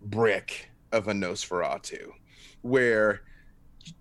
brick 0.00 0.70
of 0.92 1.08
a 1.08 1.12
Nosferatu, 1.12 2.10
where 2.62 3.22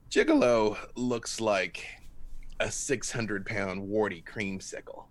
Gigolo 0.09 0.77
looks 0.95 1.39
like 1.39 1.85
a 2.59 2.71
600 2.71 3.45
pound 3.45 3.81
warty 3.87 4.23
creamsicle. 4.25 5.05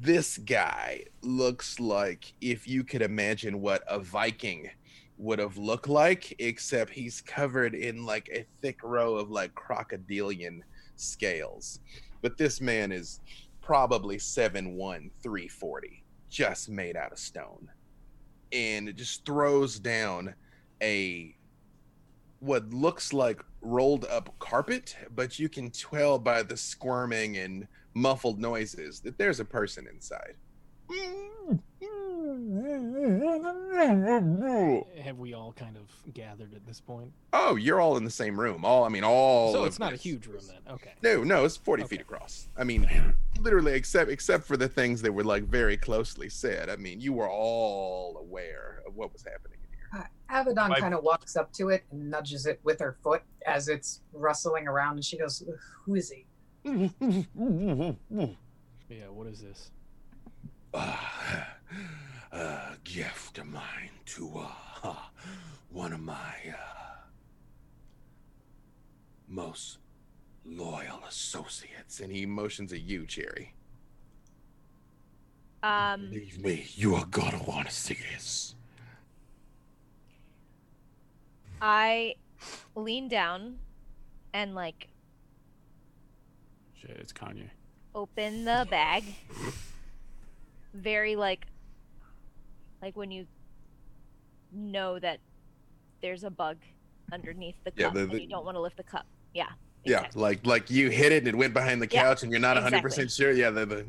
This 0.00 0.38
guy 0.38 1.04
looks 1.22 1.80
like 1.80 2.32
if 2.40 2.66
you 2.68 2.84
could 2.84 3.02
imagine 3.02 3.60
what 3.60 3.82
a 3.88 3.98
Viking 3.98 4.70
would 5.18 5.38
have 5.38 5.56
looked 5.56 5.88
like, 5.88 6.34
except 6.38 6.90
he's 6.90 7.20
covered 7.20 7.74
in 7.74 8.04
like 8.04 8.28
a 8.32 8.46
thick 8.60 8.82
row 8.82 9.16
of 9.16 9.30
like 9.30 9.54
crocodilian 9.54 10.62
scales. 10.96 11.80
But 12.22 12.36
this 12.36 12.60
man 12.60 12.92
is 12.92 13.20
probably 13.60 14.16
7'1, 14.16 15.10
340, 15.22 16.04
just 16.30 16.68
made 16.68 16.96
out 16.96 17.12
of 17.12 17.18
stone. 17.18 17.68
And 18.52 18.88
it 18.88 18.96
just 18.96 19.24
throws 19.24 19.78
down 19.78 20.34
a 20.82 21.34
what 22.40 22.68
looks 22.70 23.12
like 23.12 23.42
rolled 23.62 24.04
up 24.04 24.38
carpet, 24.38 24.96
but 25.14 25.38
you 25.38 25.48
can 25.48 25.70
tell 25.70 26.18
by 26.18 26.42
the 26.42 26.56
squirming 26.56 27.38
and 27.38 27.66
muffled 27.94 28.38
noises 28.38 29.00
that 29.00 29.16
there's 29.16 29.40
a 29.40 29.44
person 29.44 29.86
inside. 29.90 30.34
Mm, 30.90 31.58
mm. 31.82 31.93
Have 35.02 35.18
we 35.18 35.34
all 35.34 35.52
kind 35.52 35.76
of 35.76 35.90
gathered 36.14 36.54
at 36.54 36.66
this 36.66 36.80
point? 36.80 37.12
Oh, 37.32 37.56
you're 37.56 37.80
all 37.80 37.96
in 37.96 38.04
the 38.04 38.10
same 38.10 38.38
room. 38.38 38.64
All 38.64 38.84
I 38.84 38.88
mean, 38.88 39.04
all. 39.04 39.52
so 39.52 39.64
it's 39.64 39.78
not 39.78 39.92
a 39.92 39.96
huge 39.96 40.26
room 40.26 40.42
then. 40.46 40.60
Okay. 40.74 40.92
No, 41.02 41.22
no, 41.24 41.44
it's 41.44 41.56
40 41.56 41.84
feet 41.84 42.00
across. 42.00 42.48
I 42.56 42.64
mean, 42.64 42.88
literally, 43.40 43.72
except 43.74 44.10
except 44.10 44.44
for 44.44 44.56
the 44.56 44.68
things 44.68 45.02
that 45.02 45.12
were 45.12 45.24
like 45.24 45.44
very 45.44 45.76
closely 45.76 46.28
said. 46.28 46.70
I 46.70 46.76
mean, 46.76 47.00
you 47.00 47.12
were 47.12 47.28
all 47.28 48.16
aware 48.18 48.82
of 48.86 48.96
what 48.96 49.12
was 49.12 49.22
happening 49.22 49.58
in 49.62 49.68
here. 49.70 49.88
Uh, 50.00 50.06
Avedon 50.34 50.70
My- 50.70 50.80
kind 50.80 50.94
of 50.94 51.02
walks 51.02 51.36
up 51.36 51.52
to 51.54 51.68
it 51.68 51.84
and 51.90 52.10
nudges 52.10 52.46
it 52.46 52.60
with 52.64 52.80
her 52.80 52.96
foot 53.02 53.22
as 53.46 53.68
it's 53.68 54.00
rustling 54.12 54.66
around, 54.68 54.94
and 54.96 55.04
she 55.04 55.18
goes, 55.18 55.42
"Who 55.84 55.94
is 55.94 56.10
he?" 56.10 56.26
Yeah. 58.88 59.08
What 59.10 59.26
is 59.26 59.40
this? 59.40 59.70
uh, 62.34 62.72
a 62.72 62.76
gift 62.84 63.38
of 63.38 63.46
mine 63.46 63.90
to 64.06 64.44
uh, 64.82 64.94
one 65.70 65.92
of 65.92 66.00
my 66.00 66.34
uh, 66.48 66.96
most 69.28 69.78
loyal 70.44 71.00
associates. 71.08 72.00
And 72.00 72.12
he 72.12 72.26
motions 72.26 72.72
at 72.72 72.80
you, 72.82 73.06
Cherry. 73.06 73.54
Um, 75.62 76.10
Believe 76.10 76.38
me, 76.42 76.66
you 76.74 76.94
are 76.94 77.06
gonna 77.06 77.42
want 77.44 77.68
to 77.68 77.74
see 77.74 77.96
this. 78.12 78.54
I 81.62 82.16
lean 82.74 83.08
down 83.08 83.58
and 84.34 84.54
like 84.54 84.88
Shit, 86.74 86.90
it's 87.00 87.12
Kanye. 87.14 87.48
open 87.94 88.44
the 88.44 88.66
bag. 88.68 89.04
Very 90.74 91.16
like 91.16 91.46
like 92.84 92.96
when 92.96 93.10
you 93.10 93.26
know 94.52 94.98
that 94.98 95.18
there's 96.02 96.22
a 96.22 96.30
bug 96.30 96.58
underneath 97.12 97.54
the 97.64 97.72
Yeah, 97.76 97.86
cup 97.86 97.94
the- 97.94 98.00
and 98.02 98.12
you 98.20 98.28
don't 98.28 98.44
want 98.44 98.56
to 98.56 98.60
lift 98.60 98.76
the 98.76 98.82
cup. 98.82 99.06
Yeah. 99.32 99.46
Yeah, 99.86 100.08
like 100.14 100.46
like 100.46 100.70
you 100.70 100.88
hit 100.90 101.12
it 101.12 101.18
and 101.18 101.28
it 101.28 101.34
went 101.36 101.52
behind 101.54 101.80
the 101.82 101.88
Yeah, 101.90 102.02
couch, 102.04 102.22
and 102.22 102.30
you're 102.32 102.40
not 102.40 102.56
100 102.56 102.76
exactly. 102.78 102.88
percent 102.90 103.10
sure. 103.10 103.32
Yeah, 103.32 103.50
the, 103.50 103.66
the 103.66 103.86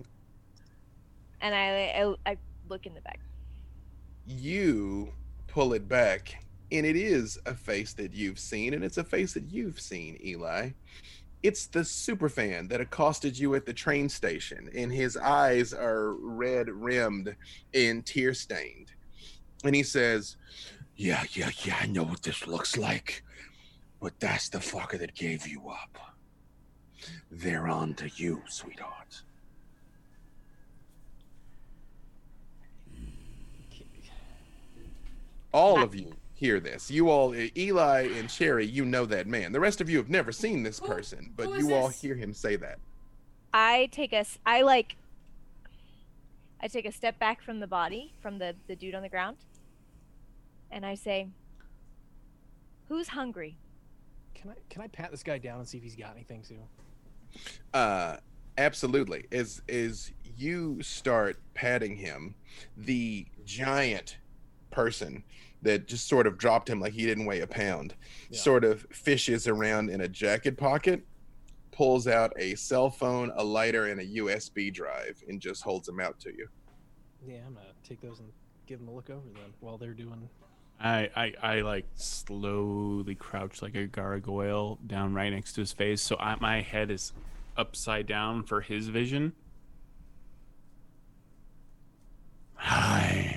And 1.42 1.54
I, 1.56 2.16
I 2.26 2.32
I 2.32 2.38
look 2.70 2.86
in 2.86 2.94
the 2.94 3.02
bag. 3.02 3.20
you 4.26 5.14
pull 5.48 5.72
it 5.74 5.88
back, 5.88 6.44
and 6.72 6.86
it 6.86 6.98
is 6.98 7.38
a 7.46 7.54
face 7.54 7.94
that 7.94 8.14
you've 8.14 8.40
seen, 8.40 8.74
and 8.74 8.84
it's 8.84 8.98
a 8.98 9.04
face 9.06 9.34
that 9.36 9.50
you've 9.52 9.80
seen, 9.80 10.18
Eli 10.22 10.72
it's 11.46 11.68
the 11.68 11.82
superfan 11.82 12.68
that 12.70 12.82
accosted 12.82 13.38
you 13.38 13.54
at 13.54 13.68
the 13.68 13.74
train 13.74 14.10
station, 14.10 14.68
and 14.76 14.92
his 14.92 15.16
eyes 15.16 15.74
are 15.74 16.14
red 16.14 16.70
rimmed 16.70 17.36
and 17.74 18.04
tear 18.04 18.34
stained. 18.34 18.92
And 19.64 19.76
he 19.76 19.84
says, 19.84 20.38
Yeah, 20.96 21.24
yeah, 21.34 21.52
yeah, 21.64 21.78
I 21.80 21.86
know 21.86 22.04
what 22.04 22.24
this 22.24 22.48
looks 22.48 22.78
like, 22.78 23.24
but 24.02 24.20
that's 24.20 24.50
the 24.50 24.58
fucker 24.58 24.98
that 24.98 25.14
gave 25.14 25.48
you 25.48 25.70
up. 25.70 26.00
They're 27.30 27.68
on 27.68 27.94
to 27.96 28.10
you, 28.16 28.42
sweetheart. 28.48 29.22
All 35.52 35.82
of 35.82 35.94
you 35.94 36.12
hear 36.36 36.60
this. 36.60 36.92
You 36.92 37.10
all, 37.10 37.34
Eli 37.58 38.10
and 38.18 38.30
Cherry, 38.30 38.66
you 38.66 38.86
know 38.86 39.06
that 39.06 39.26
man. 39.26 39.52
The 39.52 39.60
rest 39.60 39.82
of 39.82 39.90
you 39.90 39.98
have 39.98 40.10
never 40.10 40.32
seen 40.32 40.62
this 40.64 40.80
Who- 40.80 40.88
person, 40.88 41.32
but 41.36 41.48
who 41.48 41.54
is 41.56 41.60
you 41.68 41.74
all 41.74 41.88
hear 41.90 42.14
him 42.16 42.34
say 42.34 42.56
that. 42.58 42.78
I 43.54 43.88
take 43.92 44.12
a 44.14 44.18
s- 44.18 44.38
I 44.46 44.62
like 44.62 44.98
I 46.62 46.68
take 46.68 46.86
a 46.86 46.92
step 46.92 47.18
back 47.20 47.42
from 47.42 47.60
the 47.60 47.68
body, 47.68 48.14
from 48.22 48.38
the 48.38 48.56
the 48.68 48.76
dude 48.76 48.96
on 48.96 49.02
the 49.02 49.10
ground. 49.10 49.38
And 50.72 50.86
I 50.86 50.96
say, 50.96 51.30
"Who's 52.90 53.10
hungry?" 53.10 53.56
Can 54.34 54.52
I 54.52 54.56
can 54.70 54.82
I 54.82 54.88
pat 54.88 55.12
this 55.12 55.24
guy 55.24 55.38
down 55.38 55.60
and 55.60 55.68
see 55.68 55.78
if 55.78 55.84
he's 55.84 55.96
got 55.96 56.14
anything 56.16 56.44
too? 56.44 56.60
Uh, 57.74 58.18
absolutely. 58.58 59.26
As 59.32 59.62
as 59.70 60.12
you 60.38 60.82
start 60.82 61.40
patting 61.54 61.96
him, 61.96 62.36
the 62.76 63.26
giant 63.46 64.18
person 64.72 65.24
that 65.62 65.88
just 65.88 66.08
sort 66.08 66.28
of 66.28 66.38
dropped 66.38 66.70
him 66.70 66.80
like 66.80 66.94
he 66.94 67.06
didn't 67.06 67.26
weigh 67.26 67.42
a 67.42 67.48
pound, 67.48 67.96
Yeah. 68.30 68.40
sort 68.40 68.64
of 68.64 68.86
fishes 68.92 69.48
around 69.48 69.90
in 69.90 70.02
a 70.02 70.08
jacket 70.08 70.58
pocket, 70.58 71.06
pulls 71.72 72.08
out 72.08 72.32
a 72.38 72.56
cell 72.56 72.90
phone, 72.90 73.32
a 73.36 73.44
lighter, 73.44 73.88
and 73.88 74.00
a 74.00 74.06
USB 74.06 74.72
drive, 74.72 75.22
and 75.28 75.42
just 75.42 75.64
holds 75.64 75.88
them 75.88 76.00
out 76.00 76.20
to 76.20 76.30
you. 76.36 76.48
Yeah, 77.28 77.40
I'm 77.48 77.54
gonna 77.56 77.66
take 77.84 78.02
those 78.02 78.20
and 78.20 78.30
give 78.68 78.80
them 78.80 78.88
a 78.90 78.94
look 78.94 79.10
over 79.10 79.28
then 79.34 79.54
while 79.60 79.78
they're 79.78 79.94
doing. 79.94 80.30
I, 80.80 81.10
I, 81.16 81.34
I 81.42 81.62
like 81.62 81.86
slowly 81.96 83.16
crouch 83.16 83.62
like 83.62 83.76
a 83.76 83.88
gargoyle 83.88 84.78
down 84.86 85.14
right 85.14 85.30
next 85.32 85.54
to 85.54 85.62
his 85.62 85.72
face, 85.72 86.02
so 86.02 86.18
I, 86.20 86.36
my 86.40 86.62
head 86.62 86.92
is 86.92 87.14
upside 87.58 88.08
down 88.08 88.44
for 88.44 88.62
his 88.62 88.90
vision. 88.90 89.34
Hi. 92.56 93.35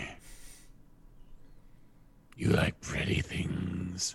You 2.38 2.50
like 2.50 2.80
pretty 2.80 3.20
things. 3.20 4.14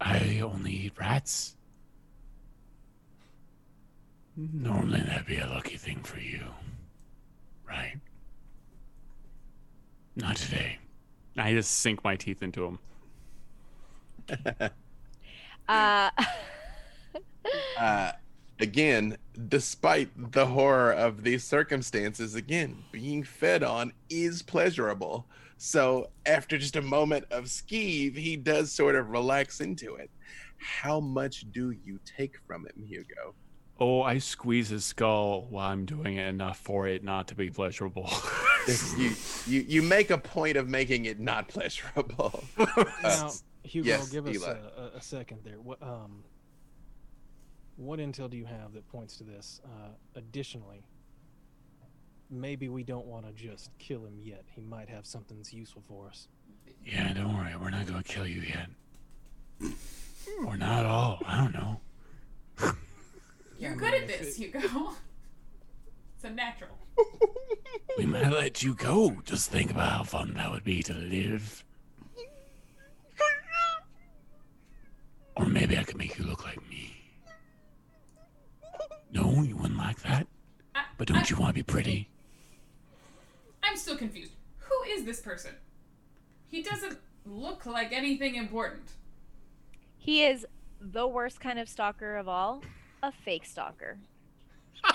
I 0.00 0.40
only 0.40 0.72
eat 0.72 0.92
rats. 0.98 1.54
Normally 4.36 5.02
that'd 5.02 5.26
be 5.26 5.36
a 5.36 5.46
lucky 5.46 5.76
thing 5.76 6.02
for 6.02 6.18
you. 6.18 6.40
Right? 7.68 8.00
Not 10.16 10.36
today. 10.36 10.78
I 11.36 11.52
just 11.52 11.80
sink 11.80 12.02
my 12.02 12.16
teeth 12.16 12.42
into 12.42 12.64
him. 12.64 12.78
Uh 15.66 16.10
uh, 17.78 18.12
again, 18.60 19.16
despite 19.48 20.32
the 20.32 20.46
horror 20.46 20.92
of 20.92 21.22
these 21.22 21.44
circumstances, 21.44 22.34
again, 22.34 22.84
being 22.92 23.22
fed 23.22 23.62
on 23.62 23.92
is 24.08 24.42
pleasurable. 24.42 25.26
So 25.56 26.08
after 26.26 26.58
just 26.58 26.76
a 26.76 26.82
moment 26.82 27.26
of 27.30 27.44
skeeve, 27.44 28.16
he 28.16 28.36
does 28.36 28.72
sort 28.72 28.96
of 28.96 29.10
relax 29.10 29.60
into 29.60 29.94
it. 29.96 30.10
How 30.56 31.00
much 31.00 31.50
do 31.52 31.70
you 31.70 32.00
take 32.04 32.36
from 32.46 32.66
him, 32.66 32.84
Hugo? 32.86 33.34
Oh, 33.80 34.02
I 34.02 34.18
squeeze 34.18 34.68
his 34.68 34.84
skull 34.84 35.46
while 35.50 35.68
I'm 35.68 35.84
doing 35.84 36.16
it 36.16 36.28
enough 36.28 36.58
for 36.58 36.86
it 36.86 37.02
not 37.02 37.26
to 37.28 37.34
be 37.34 37.50
pleasurable. 37.50 38.10
You, 38.96 39.10
you 39.46 39.60
you 39.68 39.82
make 39.82 40.08
a 40.08 40.16
point 40.16 40.56
of 40.56 40.70
making 40.70 41.04
it 41.04 41.20
not 41.20 41.48
pleasurable. 41.48 42.42
Now, 43.02 43.30
Hugo, 43.62 43.88
yes, 43.88 44.08
give 44.08 44.26
us 44.26 44.36
Eli. 44.36 44.48
a, 44.48 44.80
a, 44.80 44.86
a 44.96 45.00
second 45.02 45.40
there. 45.44 45.60
What 45.60 45.82
um, 45.82 46.24
what 47.76 47.98
intel 47.98 48.28
do 48.30 48.36
you 48.36 48.44
have 48.44 48.72
that 48.74 48.86
points 48.90 49.16
to 49.18 49.24
this? 49.24 49.60
Uh, 49.64 49.88
additionally, 50.16 50.84
maybe 52.30 52.68
we 52.68 52.82
don't 52.82 53.06
want 53.06 53.26
to 53.26 53.32
just 53.32 53.70
kill 53.78 54.04
him 54.04 54.18
yet. 54.18 54.44
He 54.54 54.62
might 54.62 54.88
have 54.88 55.06
something 55.06 55.36
that's 55.36 55.52
useful 55.52 55.82
for 55.86 56.06
us. 56.08 56.28
Yeah, 56.84 57.12
don't 57.14 57.34
worry. 57.36 57.54
We're 57.60 57.70
not 57.70 57.86
gonna 57.86 58.02
kill 58.02 58.26
you 58.26 58.42
yet. 58.42 59.70
Or 60.46 60.56
not 60.56 60.84
all. 60.86 61.20
I 61.26 61.38
don't 61.42 61.52
know. 61.54 61.80
You're 63.58 63.76
good 63.76 63.94
at 63.94 64.06
this, 64.08 64.38
it- 64.38 64.52
Hugo. 64.52 64.92
It's 66.16 66.24
a 66.24 66.30
natural. 66.34 66.78
We 67.98 68.06
might 68.06 68.28
let 68.32 68.60
you 68.62 68.74
go. 68.74 69.18
Just 69.24 69.50
think 69.50 69.70
about 69.70 69.92
how 69.92 70.02
fun 70.02 70.34
that 70.34 70.50
would 70.50 70.64
be 70.64 70.82
to 70.82 70.92
live. 70.94 71.62
Or 75.36 75.46
maybe 75.46 75.78
I 75.78 75.84
could 75.84 75.96
make 75.96 76.18
you 76.18 76.24
look 76.24 76.44
like 76.44 76.58
me. 76.68 76.73
No, 79.14 79.42
you 79.42 79.56
wouldn't 79.56 79.78
like 79.78 80.02
that. 80.02 80.26
I, 80.74 80.84
But 80.98 81.08
don't 81.08 81.18
I, 81.18 81.24
you 81.28 81.36
want 81.36 81.50
to 81.50 81.54
be 81.54 81.62
pretty? 81.62 82.08
I'm 83.62 83.76
still 83.76 83.96
confused. 83.96 84.32
Who 84.58 84.82
is 84.90 85.04
this 85.04 85.20
person? 85.20 85.52
He 86.48 86.62
doesn't 86.62 86.98
look 87.24 87.64
like 87.64 87.92
anything 87.92 88.34
important. 88.34 88.82
he 89.96 90.24
is 90.24 90.44
the 90.80 91.06
worst 91.06 91.40
kind 91.40 91.58
of 91.58 91.66
stalker 91.68 92.16
of 92.16 92.28
all, 92.28 92.60
a 93.02 93.10
fake 93.12 93.46
stalker. 93.46 93.96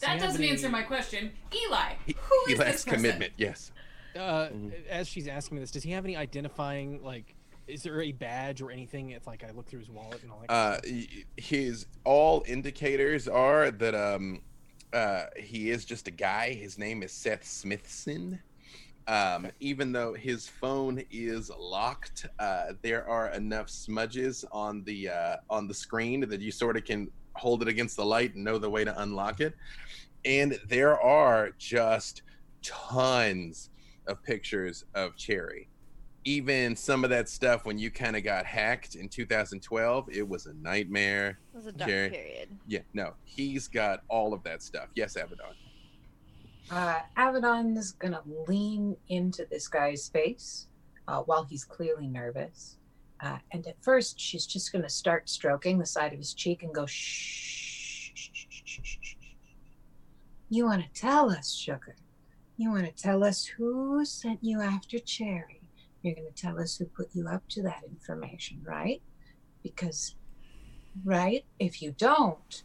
That 0.00 0.18
doesn't 0.18 0.42
any- 0.42 0.50
answer 0.50 0.68
my 0.68 0.82
question. 0.82 1.30
Eli, 1.54 1.92
He, 2.04 2.16
who 2.18 2.34
he 2.48 2.54
is 2.54 2.58
lacks 2.58 2.72
this 2.72 2.84
person? 2.84 2.96
commitment. 2.98 3.32
Yes. 3.36 3.70
Uh, 4.16 4.48
Mhm. 4.48 4.86
as 4.88 5.06
she's 5.06 5.28
asking 5.28 5.54
me 5.56 5.60
this, 5.60 5.70
does 5.70 5.84
he 5.84 5.92
have 5.92 6.04
any 6.04 6.16
identifying 6.16 7.00
like? 7.04 7.36
Is 7.66 7.82
there 7.82 8.00
a 8.02 8.12
badge 8.12 8.60
or 8.60 8.70
anything? 8.70 9.10
If 9.10 9.26
like 9.26 9.44
I 9.44 9.50
look 9.52 9.68
through 9.68 9.80
his 9.80 9.90
wallet 9.90 10.22
and 10.22 10.30
all 10.30 10.40
that. 10.40 10.50
Uh, 10.50 10.80
kind 10.80 10.84
of 10.84 10.84
stuff? 10.84 11.08
y- 11.16 11.24
his 11.36 11.86
all 12.04 12.44
indicators 12.46 13.28
are 13.28 13.70
that 13.70 13.94
um, 13.94 14.42
uh, 14.92 15.24
he 15.36 15.70
is 15.70 15.84
just 15.84 16.08
a 16.08 16.10
guy. 16.10 16.52
His 16.52 16.78
name 16.78 17.02
is 17.02 17.12
Seth 17.12 17.46
Smithson. 17.46 18.40
Um, 19.06 19.48
even 19.60 19.92
though 19.92 20.14
his 20.14 20.48
phone 20.48 21.02
is 21.10 21.50
locked, 21.58 22.26
uh, 22.38 22.72
there 22.80 23.06
are 23.06 23.28
enough 23.30 23.68
smudges 23.68 24.44
on 24.50 24.82
the 24.84 25.10
uh, 25.10 25.36
on 25.50 25.68
the 25.68 25.74
screen 25.74 26.20
that 26.28 26.40
you 26.40 26.50
sort 26.50 26.76
of 26.76 26.84
can 26.84 27.10
hold 27.34 27.62
it 27.62 27.68
against 27.68 27.96
the 27.96 28.04
light 28.04 28.34
and 28.34 28.44
know 28.44 28.58
the 28.58 28.70
way 28.70 28.84
to 28.84 29.02
unlock 29.02 29.40
it. 29.40 29.54
And 30.24 30.58
there 30.68 30.98
are 31.00 31.50
just 31.58 32.22
tons 32.62 33.70
of 34.06 34.22
pictures 34.22 34.84
of 34.94 35.16
Cherry. 35.16 35.68
Even 36.24 36.74
some 36.74 37.04
of 37.04 37.10
that 37.10 37.28
stuff 37.28 37.66
when 37.66 37.78
you 37.78 37.90
kind 37.90 38.16
of 38.16 38.24
got 38.24 38.46
hacked 38.46 38.94
in 38.94 39.08
2012, 39.08 40.08
it 40.10 40.26
was 40.26 40.46
a 40.46 40.54
nightmare. 40.54 41.38
It 41.52 41.56
was 41.56 41.66
a 41.66 41.72
dark 41.72 41.90
Jerry. 41.90 42.10
period. 42.10 42.48
Yeah, 42.66 42.80
no, 42.94 43.12
he's 43.24 43.68
got 43.68 44.02
all 44.08 44.32
of 44.32 44.42
that 44.44 44.62
stuff. 44.62 44.88
Yes, 44.94 45.16
Avedon. 45.16 45.52
Uh, 46.70 47.00
Avedon's 47.18 47.92
gonna 47.92 48.22
lean 48.48 48.96
into 49.08 49.46
this 49.50 49.68
guy's 49.68 50.08
face 50.08 50.66
uh, 51.08 51.20
while 51.20 51.44
he's 51.44 51.64
clearly 51.64 52.06
nervous. 52.06 52.78
Uh, 53.20 53.38
and 53.52 53.66
at 53.66 53.76
first, 53.82 54.18
she's 54.18 54.46
just 54.46 54.72
gonna 54.72 54.88
start 54.88 55.28
stroking 55.28 55.78
the 55.78 55.86
side 55.86 56.12
of 56.12 56.18
his 56.18 56.32
cheek 56.32 56.62
and 56.62 56.74
go, 56.74 56.86
shh. 56.86 58.12
shh, 58.14 58.30
shh, 58.32 58.46
shh, 58.48 58.62
shh, 58.64 58.80
shh, 58.82 58.96
shh. 59.00 59.14
You 60.48 60.64
want 60.66 60.82
to 60.82 61.00
tell 61.00 61.30
us, 61.30 61.52
sugar? 61.54 61.96
You 62.56 62.70
want 62.70 62.84
to 62.86 62.92
tell 62.92 63.24
us 63.24 63.44
who 63.44 64.04
sent 64.04 64.38
you 64.42 64.60
after 64.60 64.98
Cherry? 64.98 65.60
You're 66.04 66.14
going 66.14 66.28
to 66.30 66.34
tell 66.42 66.60
us 66.60 66.76
who 66.76 66.84
put 66.84 67.08
you 67.14 67.26
up 67.28 67.48
to 67.48 67.62
that 67.62 67.82
information, 67.88 68.60
right? 68.62 69.00
Because, 69.62 70.16
right? 71.02 71.46
If 71.58 71.80
you 71.80 71.92
don't, 71.92 72.62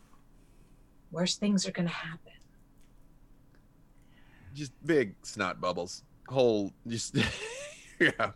worse 1.09 1.37
things 1.37 1.65
are 1.65 1.71
going 1.71 1.87
to 1.87 1.93
happen. 1.93 2.33
Just 4.53 4.73
big 4.85 5.15
snot 5.23 5.61
bubbles. 5.61 6.03
Whole, 6.27 6.73
just, 6.85 7.15
yeah. 7.99 8.31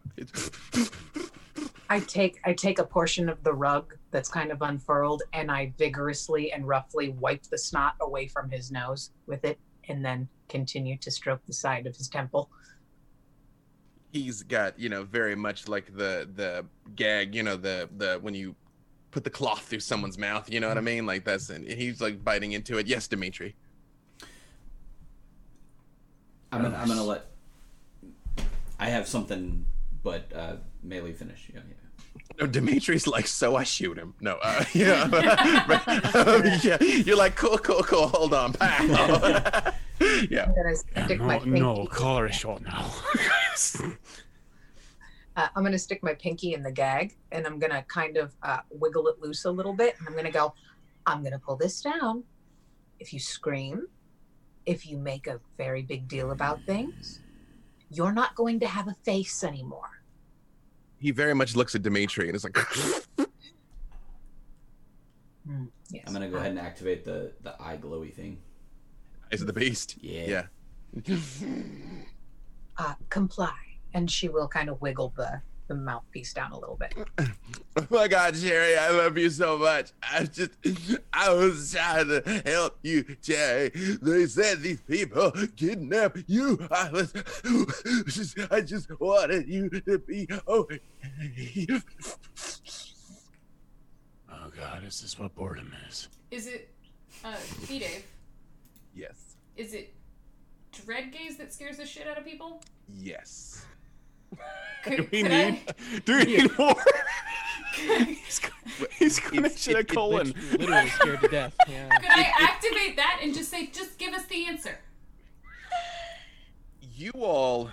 I 1.89 1.99
take 1.99 2.39
I 2.45 2.53
take 2.53 2.79
a 2.79 2.85
portion 2.85 3.27
of 3.27 3.43
the 3.43 3.53
rug 3.53 3.93
that's 4.11 4.29
kind 4.29 4.51
of 4.51 4.61
unfurled 4.61 5.23
and 5.33 5.51
I 5.51 5.73
vigorously 5.77 6.53
and 6.53 6.65
roughly 6.65 7.09
wipe 7.09 7.43
the 7.43 7.57
snot 7.57 7.95
away 7.99 8.27
from 8.27 8.49
his 8.49 8.71
nose 8.71 9.11
with 9.27 9.43
it 9.43 9.59
and 9.89 10.03
then 10.03 10.29
continue 10.47 10.97
to 10.99 11.11
stroke 11.11 11.41
the 11.45 11.53
side 11.53 11.85
of 11.85 11.95
his 11.95 12.07
temple. 12.07 12.49
He's 14.13 14.43
got, 14.43 14.79
you 14.79 14.87
know, 14.87 15.03
very 15.03 15.35
much 15.35 15.67
like 15.67 15.87
the 15.95 16.29
the 16.35 16.65
gag, 16.95 17.35
you 17.35 17.43
know, 17.43 17.57
the 17.57 17.89
the 17.97 18.19
when 18.21 18.33
you 18.33 18.55
put 19.11 19.23
the 19.23 19.29
cloth 19.29 19.63
through 19.63 19.81
someone's 19.81 20.17
mouth, 20.17 20.49
you 20.49 20.59
know 20.59 20.67
what 20.69 20.77
I 20.77 20.81
mean? 20.81 21.05
Like 21.05 21.25
that's 21.25 21.49
and 21.49 21.67
he's 21.67 21.99
like 21.99 22.23
biting 22.23 22.53
into 22.53 22.77
it. 22.77 22.87
Yes, 22.87 23.07
Dimitri. 23.07 23.55
I'm 26.51 26.61
gonna, 26.61 26.77
I'm 26.77 26.87
gonna 26.87 27.03
let. 27.03 27.25
I 28.79 28.89
have 28.89 29.07
something, 29.07 29.65
but 30.03 30.31
uh, 30.35 30.55
melee 30.83 31.13
finish. 31.13 31.49
Yeah, 31.53 31.61
yeah. 31.67 31.73
No, 32.39 32.47
Dimitri's 32.47 33.07
like, 33.07 33.27
so 33.27 33.55
I 33.55 33.63
shoot 33.63 33.97
him. 33.97 34.13
No, 34.19 34.37
uh, 34.41 34.63
yeah, 34.73 35.07
But, 35.07 35.87
um, 36.15 36.43
yeah. 36.63 36.77
You're 36.81 37.17
like, 37.17 37.35
cool, 37.35 37.57
cool, 37.57 37.81
cool. 37.83 38.07
Hold 38.09 38.33
on, 38.33 38.53
pal. 38.53 38.85
yeah. 38.85 39.71
Yeah, 40.29 40.51
no, 40.55 41.39
pinky. 41.39 41.49
no, 41.49 41.85
collar 41.87 42.27
is 42.27 42.35
short 42.35 42.61
now. 42.61 42.91
Uh, 45.35 45.47
I'm 45.55 45.63
gonna 45.63 45.79
stick 45.79 46.03
my 46.03 46.13
pinky 46.13 46.53
in 46.53 46.61
the 46.61 46.71
gag 46.71 47.15
and 47.31 47.47
I'm 47.47 47.57
gonna 47.57 47.83
kind 47.87 48.17
of 48.17 48.35
uh, 48.43 48.59
wiggle 48.69 49.07
it 49.07 49.19
loose 49.19 49.45
a 49.45 49.49
little 49.51 49.73
bit 49.73 49.95
and 49.97 50.07
I'm 50.07 50.15
gonna 50.15 50.29
go. 50.29 50.53
I'm 51.07 51.23
gonna 51.23 51.39
pull 51.39 51.55
this 51.55 51.81
down, 51.81 52.23
if 52.99 53.11
you 53.13 53.19
scream, 53.19 53.87
if 54.67 54.85
you 54.85 54.99
make 54.99 55.25
a 55.25 55.39
very 55.57 55.81
big 55.81 56.07
deal 56.07 56.29
about 56.29 56.61
things, 56.67 57.21
you're 57.89 58.13
not 58.13 58.35
going 58.35 58.59
to 58.59 58.67
have 58.67 58.87
a 58.87 58.95
face 59.03 59.43
anymore. 59.43 59.89
He 60.99 61.09
very 61.09 61.33
much 61.33 61.55
looks 61.55 61.73
at 61.73 61.81
Dimitri 61.81 62.27
and 62.27 62.35
is 62.35 62.43
like, 62.43 62.55
Hmm, 65.47 65.65
yes. 65.89 66.03
I'm 66.07 66.13
gonna 66.13 66.29
go 66.29 66.37
ahead 66.37 66.51
and 66.51 66.59
activate 66.59 67.03
the 67.03 67.33
the 67.41 67.55
eye 67.59 67.77
glowy 67.81 68.13
thing. 68.13 68.37
"Is 69.31 69.41
it 69.41 69.45
the 69.45 69.53
beast?" 69.53 69.97
Yeah. 69.99 70.45
Yeah. 71.03 71.13
Uh, 72.77 72.95
comply, 73.09 73.55
and 73.93 74.09
she 74.09 74.29
will 74.29 74.47
kind 74.47 74.69
of 74.69 74.81
wiggle 74.81 75.13
the 75.15 75.41
the 75.67 75.75
mouthpiece 75.75 76.33
down 76.33 76.51
a 76.51 76.59
little 76.59 76.75
bit. 76.75 76.93
Oh 77.77 77.87
my 77.89 78.07
God, 78.07 78.35
Cherry, 78.35 78.77
I 78.77 78.89
love 78.89 79.17
you 79.17 79.29
so 79.29 79.57
much. 79.57 79.91
I 80.01 80.25
just, 80.25 80.51
I 81.13 81.33
was 81.33 81.71
trying 81.71 82.07
to 82.07 82.41
help 82.45 82.77
you, 82.83 83.03
Cherry. 83.21 83.69
They 84.01 84.25
said 84.27 84.61
these 84.61 84.81
people 84.81 85.31
kidnapped 85.55 86.23
you. 86.27 86.59
I 86.69 86.89
was, 86.89 87.13
just, 88.07 88.37
I 88.51 88.61
just 88.61 88.89
wanted 88.99 89.47
you 89.47 89.69
to 89.69 89.99
be 89.99 90.27
okay. 90.47 90.79
Oh 94.31 94.49
God, 94.55 94.83
is 94.83 95.01
this 95.01 95.17
what 95.17 95.33
boredom 95.35 95.73
is? 95.89 96.09
Is 96.29 96.47
it, 96.47 96.73
uh, 97.23 97.35
B 97.67 97.79
Dave? 97.79 98.05
Yes, 98.93 99.37
Is 99.55 99.73
it 99.73 99.93
dread 100.85 101.11
gaze 101.11 101.37
that 101.37 101.53
scares 101.53 101.77
the 101.77 101.85
shit 101.85 102.07
out 102.07 102.17
of 102.17 102.25
people? 102.25 102.61
yes. 102.89 103.65
Could, 104.83 104.97
Do 104.97 105.07
we 105.11 105.23
need? 105.23 105.31
I, 105.31 105.63
Do 106.05 106.17
we 106.17 106.23
need 106.25 106.57
more? 106.57 106.75
he's 107.75 108.41
he's 108.97 109.19
gonna 109.19 109.45
It's- 109.45 109.61
shit 109.61 109.75
a 109.75 109.79
it- 109.79 109.89
it 109.89 109.93
colon. 109.93 110.33
Bitch, 110.33 110.59
literally 110.59 110.89
scared 110.89 111.21
to 111.21 111.27
death. 111.27 111.55
Yeah. 111.69 111.89
could 111.89 112.09
I 112.09 112.31
activate 112.39 112.95
that 112.97 113.19
and 113.21 113.33
just 113.33 113.49
say, 113.49 113.67
just 113.67 113.97
give 113.97 114.13
us 114.13 114.25
the 114.25 114.45
answer? 114.47 114.79
You 116.95 117.11
all 117.11 117.69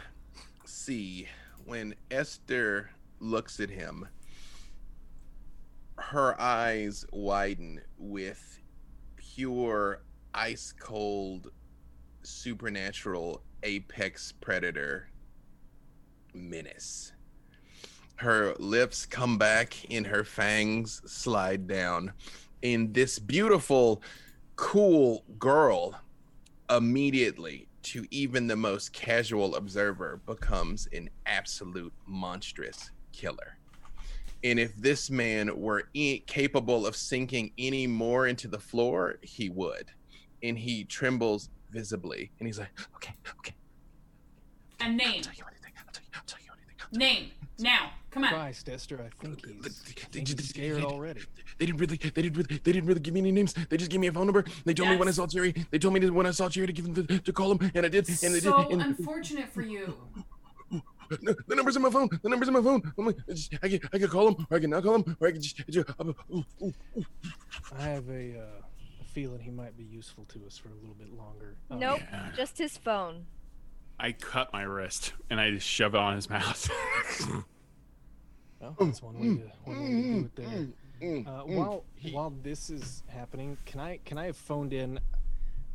see 0.65 1.29
when 1.65 1.95
Esther 2.11 2.91
looks 3.21 3.59
at 3.61 3.71
him, 3.71 4.07
her 5.97 6.39
eyes 6.41 7.05
widen 7.13 7.81
with 7.99 8.59
pure 9.17 10.03
ice 10.35 10.73
cold 10.79 11.51
supernatural 12.23 13.43
apex 13.63 14.33
predator 14.33 15.09
menace. 16.35 17.13
Her 18.17 18.55
lips 18.59 19.07
come 19.07 19.39
back 19.39 19.75
and 19.91 20.07
her 20.07 20.25
fangs 20.25 21.01
slide 21.11 21.67
down. 21.67 22.13
And 22.63 22.93
this 22.93 23.19
beautiful, 23.19 24.03
cool 24.57 25.25
girl 25.39 25.99
immediately 26.69 27.67
to 27.83 28.07
even 28.11 28.47
the 28.47 28.57
most 28.57 28.93
casual 28.93 29.57
observer 29.57 30.21
becomes 30.27 30.87
an 30.93 31.09
absolute 31.25 31.95
monstrous 32.07 32.91
killer. 33.13 33.57
And 34.45 34.59
if 34.59 34.75
this 34.77 35.11
man 35.11 35.59
were 35.59 35.89
i- 35.97 36.23
capable 36.27 36.87
of 36.87 36.97
sinking 36.97 37.53
any 37.59 37.87
more 37.87 38.27
into 38.27 38.49
the 38.49 38.59
floor, 38.59 39.19
he 39.23 39.49
would. 39.49 39.91
And 40.43 40.59
he 40.59 40.85
trembles 40.85 41.49
visibly. 41.71 42.31
And 42.39 42.47
he's 42.47 42.59
like, 42.59 42.71
okay, 42.97 43.15
okay, 43.39 43.55
A 44.81 44.89
name. 44.89 44.99
I'll 45.17 45.23
tell 45.23 45.35
you 45.35 45.45
anything. 45.51 45.73
I'll 45.79 45.93
tell 45.93 46.03
you, 46.05 46.11
I'll 46.15 46.23
tell 46.27 46.41
you 46.45 46.51
anything. 46.53 46.99
Name. 46.99 47.31
Now. 47.59 47.91
Come 48.11 48.25
on. 48.25 48.31
Christ, 48.31 48.69
Esther, 48.69 49.01
I 49.07 49.25
think 49.25 49.47
he's, 49.47 49.55
I 49.55 49.63
They- 49.63 50.03
think 50.25 50.29
he's 50.29 50.49
scared 50.49 50.83
already. 50.83 51.21
They 51.59 51.67
didn't 51.67 51.79
really, 51.81 51.97
they 51.97 52.23
didn't 52.23 52.37
really, 52.37 52.59
they 52.59 52.73
didn't 52.73 52.87
really 52.87 53.01
give 53.01 53.15
me 53.15 53.21
any 53.21 53.31
names. 53.33 53.55
They 53.55 53.77
just 53.77 53.91
gave 53.91 54.01
me 54.01 54.09
a 54.09 54.13
phone 54.13 54.27
number. 54.27 54.45
They 54.65 54.75
told 54.75 54.89
me 54.89 54.97
when 54.97 55.07
I 55.07 55.13
saw 55.13 55.27
Cherry. 55.27 55.55
They 55.71 55.79
told 55.79 55.95
me 55.95 56.11
when 56.11 56.27
I 56.27 56.33
saw 56.33 56.49
Cherry 56.49 56.67
to 56.67 56.73
give 56.73 56.87
him 56.87 56.95
the, 56.95 57.19
to 57.21 57.33
call 57.33 57.53
him, 57.53 57.71
and 57.75 57.87
I 57.87 57.89
did, 57.89 58.09
and 58.09 58.35
they 58.35 58.41
so 58.41 58.63
did. 58.65 58.73
And 58.73 58.83
unfortunate 58.83 59.49
for 59.53 59.63
you. 59.63 59.95
No, 61.23 61.35
the 61.49 61.57
number's 61.57 61.75
in 61.75 61.83
my 61.83 61.91
phone. 61.91 62.09
The 62.23 62.29
number's 62.29 62.47
in 62.47 62.55
my 62.55 62.63
phone. 62.63 62.81
I'm 62.97 63.05
like, 63.07 63.17
I, 63.29 63.33
just, 63.33 63.53
I 63.65 63.69
can 63.69 63.81
I 63.93 63.99
can 63.99 64.07
call 64.07 64.29
him, 64.29 64.47
or 64.49 64.57
I 64.57 64.61
can 64.61 64.71
not 64.71 64.85
call 64.85 64.95
him, 64.95 65.17
or 65.19 65.27
I 65.27 65.33
can 65.33 65.43
just. 65.43 65.57
just 65.69 65.91
ooh, 66.01 66.15
ooh, 66.33 66.45
ooh. 66.97 67.05
I 67.77 67.83
have 67.83 68.09
a, 68.09 68.39
uh, 68.39 68.43
a 68.43 68.70
feeling 69.13 69.41
he 69.41 69.51
might 69.51 69.77
be 69.77 69.85
useful 69.85 70.25
to 70.27 70.45
us 70.47 70.57
for 70.59 70.69
a 70.71 70.75
little 70.75 70.95
bit 70.95 71.13
longer. 71.13 71.57
Um, 71.71 71.79
Nope, 71.81 72.01
Yeah. 72.11 72.31
just 72.37 72.59
his 72.59 72.77
phone. 72.79 73.27
I 73.99 74.13
cut 74.13 74.53
my 74.53 74.63
wrist 74.63 75.13
and 75.29 75.41
I 75.41 75.51
just 75.51 75.67
shove 75.67 75.95
it 75.95 76.01
on 76.01 76.15
his 76.17 76.29
mouth. 76.31 76.71
Well, 78.61 78.77
that's 78.79 79.01
one 79.03 79.15
way 79.19 79.37
to, 79.43 79.51
one 79.65 79.83
way 79.83 79.89
to 79.91 80.03
do 80.03 80.31
it 80.37 80.37
there. 81.01 81.25
Uh, 81.27 81.41
while 81.47 81.85
while 82.13 82.31
this 82.43 82.69
is 82.69 83.03
happening, 83.09 83.57
can 83.65 83.81
I 83.81 84.01
can 84.05 84.19
I 84.19 84.27
have 84.27 84.37
phoned 84.37 84.75
in 84.75 85.01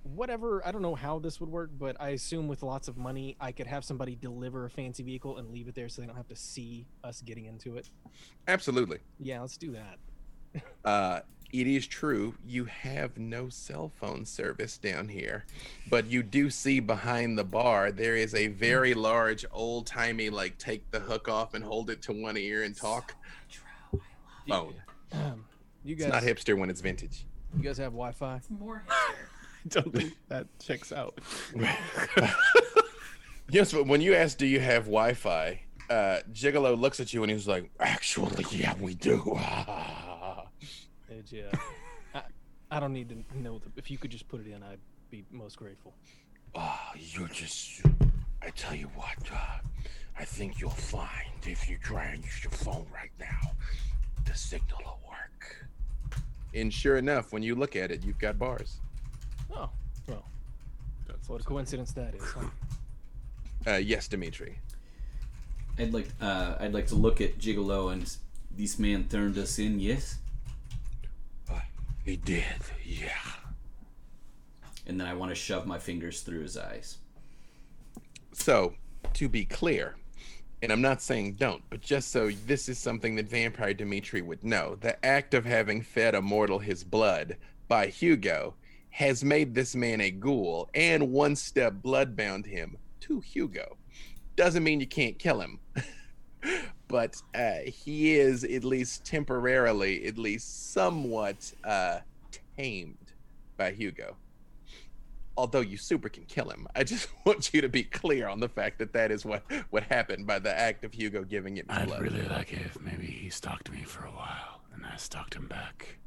whatever 0.03 0.61
I 0.63 0.71
don't 0.71 0.83
know 0.83 0.93
how 0.93 1.17
this 1.17 1.39
would 1.39 1.49
work, 1.49 1.71
but 1.79 1.99
I 1.99 2.09
assume 2.09 2.47
with 2.47 2.61
lots 2.61 2.87
of 2.87 2.95
money 2.95 3.35
I 3.41 3.51
could 3.51 3.65
have 3.65 3.83
somebody 3.83 4.15
deliver 4.15 4.65
a 4.65 4.69
fancy 4.69 5.01
vehicle 5.01 5.37
and 5.37 5.49
leave 5.49 5.67
it 5.67 5.73
there 5.73 5.89
so 5.89 5.99
they 6.03 6.05
don't 6.07 6.15
have 6.15 6.27
to 6.27 6.35
see 6.35 6.85
us 7.03 7.21
getting 7.21 7.45
into 7.45 7.75
it. 7.75 7.89
Absolutely. 8.47 8.99
Yeah, 9.19 9.41
let's 9.41 9.57
do 9.57 9.71
that. 9.71 10.61
Uh, 10.85 11.21
it 11.53 11.67
is 11.67 11.87
true. 11.87 12.35
You 12.45 12.65
have 12.65 13.17
no 13.17 13.49
cell 13.49 13.91
phone 13.95 14.25
service 14.25 14.77
down 14.77 15.07
here, 15.07 15.45
but 15.89 16.07
you 16.07 16.21
do 16.23 16.49
see 16.49 16.79
behind 16.79 17.37
the 17.37 17.43
bar 17.43 17.91
there 17.91 18.15
is 18.15 18.33
a 18.35 18.47
very 18.47 18.93
large, 18.93 19.45
old 19.51 19.87
timey, 19.87 20.29
like 20.29 20.57
take 20.57 20.89
the 20.91 20.99
hook 20.99 21.27
off 21.29 21.53
and 21.53 21.63
hold 21.63 21.89
it 21.89 22.01
to 22.03 22.13
one 22.13 22.37
ear 22.37 22.63
and 22.63 22.75
talk 22.75 23.15
Metro, 23.49 24.01
I 24.47 24.55
love 24.57 24.73
phone. 25.11 25.19
Um, 25.21 25.45
you 25.83 25.95
It's 25.95 26.05
not 26.05 26.23
hipster 26.23 26.57
when 26.57 26.69
it's 26.69 26.81
vintage. 26.81 27.25
you 27.55 27.63
guys 27.63 27.77
have 27.77 27.91
Wi-Fi? 27.93 28.37
it. 28.37 28.43
More 28.49 28.83
hipster. 28.89 29.15
I 29.65 29.81
don't 29.81 29.93
think 29.95 30.13
that 30.29 30.47
checks 30.59 30.91
out. 30.91 31.19
Yes, 33.49 33.71
but 33.71 33.85
when 33.85 34.01
you 34.01 34.15
ask, 34.15 34.37
"Do 34.39 34.47
you 34.47 34.59
have 34.59 34.85
Wi-Fi?" 34.85 35.61
Uh, 35.87 36.17
Gigolo 36.33 36.75
looks 36.79 36.99
at 36.99 37.13
you 37.13 37.21
and 37.21 37.31
he's 37.31 37.47
like, 37.47 37.69
"Actually, 37.79 38.43
yeah, 38.49 38.73
we 38.79 38.95
do." 38.95 39.37
Did 41.15 41.31
you, 41.31 41.45
I, 42.13 42.21
I 42.69 42.79
don't 42.81 42.91
need 42.91 43.07
to 43.09 43.37
know 43.41 43.59
the, 43.59 43.71
if 43.77 43.89
you 43.89 43.97
could 43.97 44.11
just 44.11 44.27
put 44.27 44.41
it 44.41 44.47
in. 44.47 44.61
I'd 44.61 44.79
be 45.09 45.23
most 45.31 45.55
grateful. 45.57 45.93
Ah, 46.53 46.91
you're 46.97 47.29
just. 47.29 47.81
I 48.41 48.49
tell 48.49 48.75
you 48.75 48.87
what, 48.95 49.17
uh, 49.33 49.59
I 50.19 50.25
think 50.25 50.59
you'll 50.59 50.69
find 50.71 51.29
if 51.47 51.69
you 51.69 51.77
try 51.81 52.05
and 52.05 52.23
use 52.23 52.43
your 52.43 52.51
phone 52.51 52.85
right 52.93 53.11
now, 53.17 53.51
the 54.25 54.35
signal 54.35 54.79
will 54.83 54.99
work. 55.09 55.65
and 56.53 56.71
sure 56.71 56.97
enough, 56.97 57.31
when 57.31 57.41
you 57.43 57.55
look 57.55 57.75
at 57.77 57.91
it, 57.91 58.03
you've 58.03 58.19
got 58.19 58.37
bars. 58.37 58.77
Oh, 59.55 59.69
well, 60.07 60.25
That's 61.07 61.29
what 61.29 61.41
a 61.41 61.43
coincidence 61.45 61.93
that 61.93 62.13
is. 62.13 62.23
Huh? 62.23 62.47
Uh, 63.65 63.77
yes, 63.77 64.07
Dimitri. 64.09 64.59
I'd 65.79 65.93
like 65.93 66.09
uh, 66.21 66.55
I'd 66.59 66.73
like 66.73 66.87
to 66.87 66.95
look 66.95 67.21
at 67.21 67.39
Gigolo 67.39 67.91
and 67.93 68.13
this 68.51 68.77
man 68.77 69.05
turned 69.09 69.37
us 69.37 69.59
in. 69.59 69.79
Yes, 69.79 70.19
he 72.05 72.17
did, 72.17 72.43
yeah. 72.85 73.09
and 74.85 74.99
then 74.99 75.07
I 75.07 75.13
want 75.13 75.31
to 75.31 75.35
shove 75.35 75.65
my 75.65 75.79
fingers 75.79 76.21
through 76.21 76.41
his 76.41 76.55
eyes. 76.55 76.99
So, 78.31 78.75
to 79.13 79.27
be 79.27 79.43
clear, 79.43 79.95
and 80.61 80.71
I'm 80.71 80.81
not 80.81 81.01
saying 81.01 81.33
don't, 81.33 81.63
but 81.69 81.81
just 81.81 82.11
so 82.11 82.29
this 82.45 82.69
is 82.69 82.77
something 82.77 83.15
that 83.15 83.27
Vampire 83.27 83.73
Dimitri 83.73 84.21
would 84.21 84.43
know, 84.43 84.77
the 84.81 85.03
act 85.03 85.33
of 85.33 85.45
having 85.45 85.81
fed 85.81 86.15
a 86.15 86.21
mortal 86.21 86.59
his 86.59 86.83
blood 86.83 87.37
by 87.67 87.87
Hugo 87.87 88.53
has 88.91 89.23
made 89.23 89.53
this 89.53 89.75
man 89.75 89.99
a 89.99 90.11
ghoul 90.11 90.69
and 90.73 91.11
one 91.11 91.35
step 91.35 91.73
bloodbound 91.83 92.45
him 92.45 92.77
to 93.01 93.19
Hugo. 93.19 93.77
Doesn't 94.35 94.63
mean 94.63 94.79
you 94.79 94.87
can't 94.87 95.19
kill 95.19 95.41
him. 95.41 95.59
but 96.87 97.21
uh, 97.33 97.59
he 97.65 98.15
is 98.15 98.43
at 98.43 98.63
least 98.63 99.05
temporarily, 99.05 100.05
at 100.05 100.17
least 100.17 100.73
somewhat 100.73 101.53
uh, 101.63 101.99
tamed 102.57 102.97
by 103.57 103.71
Hugo 103.71 104.17
although 105.37 105.61
you 105.61 105.77
super 105.77 106.09
can 106.09 106.23
kill 106.25 106.49
him. 106.49 106.67
I 106.75 106.83
just 106.83 107.07
want 107.25 107.53
you 107.53 107.61
to 107.61 107.69
be 107.69 107.83
clear 107.83 108.27
on 108.27 108.39
the 108.39 108.49
fact 108.49 108.79
that 108.79 108.93
that 108.93 109.11
is 109.11 109.25
what 109.25 109.43
what 109.69 109.83
happened 109.83 110.27
by 110.27 110.39
the 110.39 110.57
act 110.57 110.83
of 110.83 110.93
Hugo 110.93 111.23
giving 111.23 111.57
it 111.57 111.69
his 111.69 111.77
I'd 111.79 111.87
blood. 111.87 112.01
really 112.01 112.23
like 112.23 112.53
it 112.53 112.61
if 112.61 112.79
maybe 112.81 113.05
he 113.05 113.29
stalked 113.29 113.71
me 113.71 113.83
for 113.83 114.05
a 114.05 114.11
while 114.11 114.61
and 114.73 114.85
I 114.85 114.95
stalked 114.97 115.33
him 115.33 115.47
back. 115.47 115.97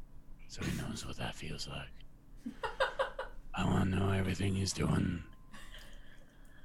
So 0.47 0.61
he 0.63 0.77
knows 0.81 1.05
what 1.05 1.17
that 1.17 1.35
feels 1.35 1.67
like. 1.67 2.53
I 3.55 3.65
want 3.65 3.91
to 3.91 3.99
know 3.99 4.11
everything 4.11 4.55
he's 4.55 4.73
doing. 4.73 5.23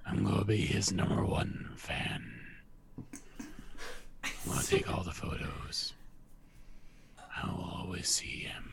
I'm 0.07 0.25
going 0.25 0.39
to 0.39 0.45
be 0.45 0.59
his 0.59 0.93
number 0.93 1.25
one 1.25 1.71
fan. 1.77 2.34
I'm 4.45 4.51
going 4.53 4.61
to 4.63 4.67
take 4.69 4.93
all 4.93 5.03
the 5.03 5.11
photos. 5.13 5.95
I 7.19 7.47
will 7.51 7.71
always 7.79 8.09
see 8.09 8.41
him. 8.41 8.71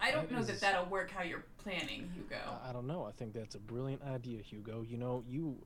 I 0.00 0.10
don't 0.10 0.30
know 0.30 0.42
that 0.42 0.60
that'll 0.60 0.86
work 0.86 1.10
how 1.10 1.22
you're 1.22 1.44
planning, 1.58 2.10
Hugo. 2.14 2.36
I- 2.64 2.70
I 2.70 2.72
don't 2.72 2.86
know. 2.86 3.04
I 3.04 3.12
think 3.12 3.32
that's 3.32 3.54
a 3.54 3.58
brilliant 3.58 4.02
idea, 4.02 4.42
Hugo. 4.42 4.82
You 4.82 4.96
know, 4.98 5.24
you 5.28 5.56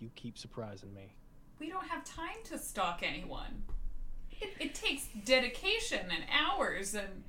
you 0.00 0.10
keep 0.16 0.36
surprising 0.36 0.92
me. 0.94 1.14
We 1.60 1.68
don't 1.70 1.86
have 1.86 2.04
time 2.04 2.36
to 2.44 2.58
stalk 2.58 3.02
anyone. 3.02 3.62
It, 4.40 4.50
it 4.60 4.74
takes 4.74 5.06
dedication 5.24 6.00
and 6.10 6.24
hours 6.32 6.94
and 6.94 7.22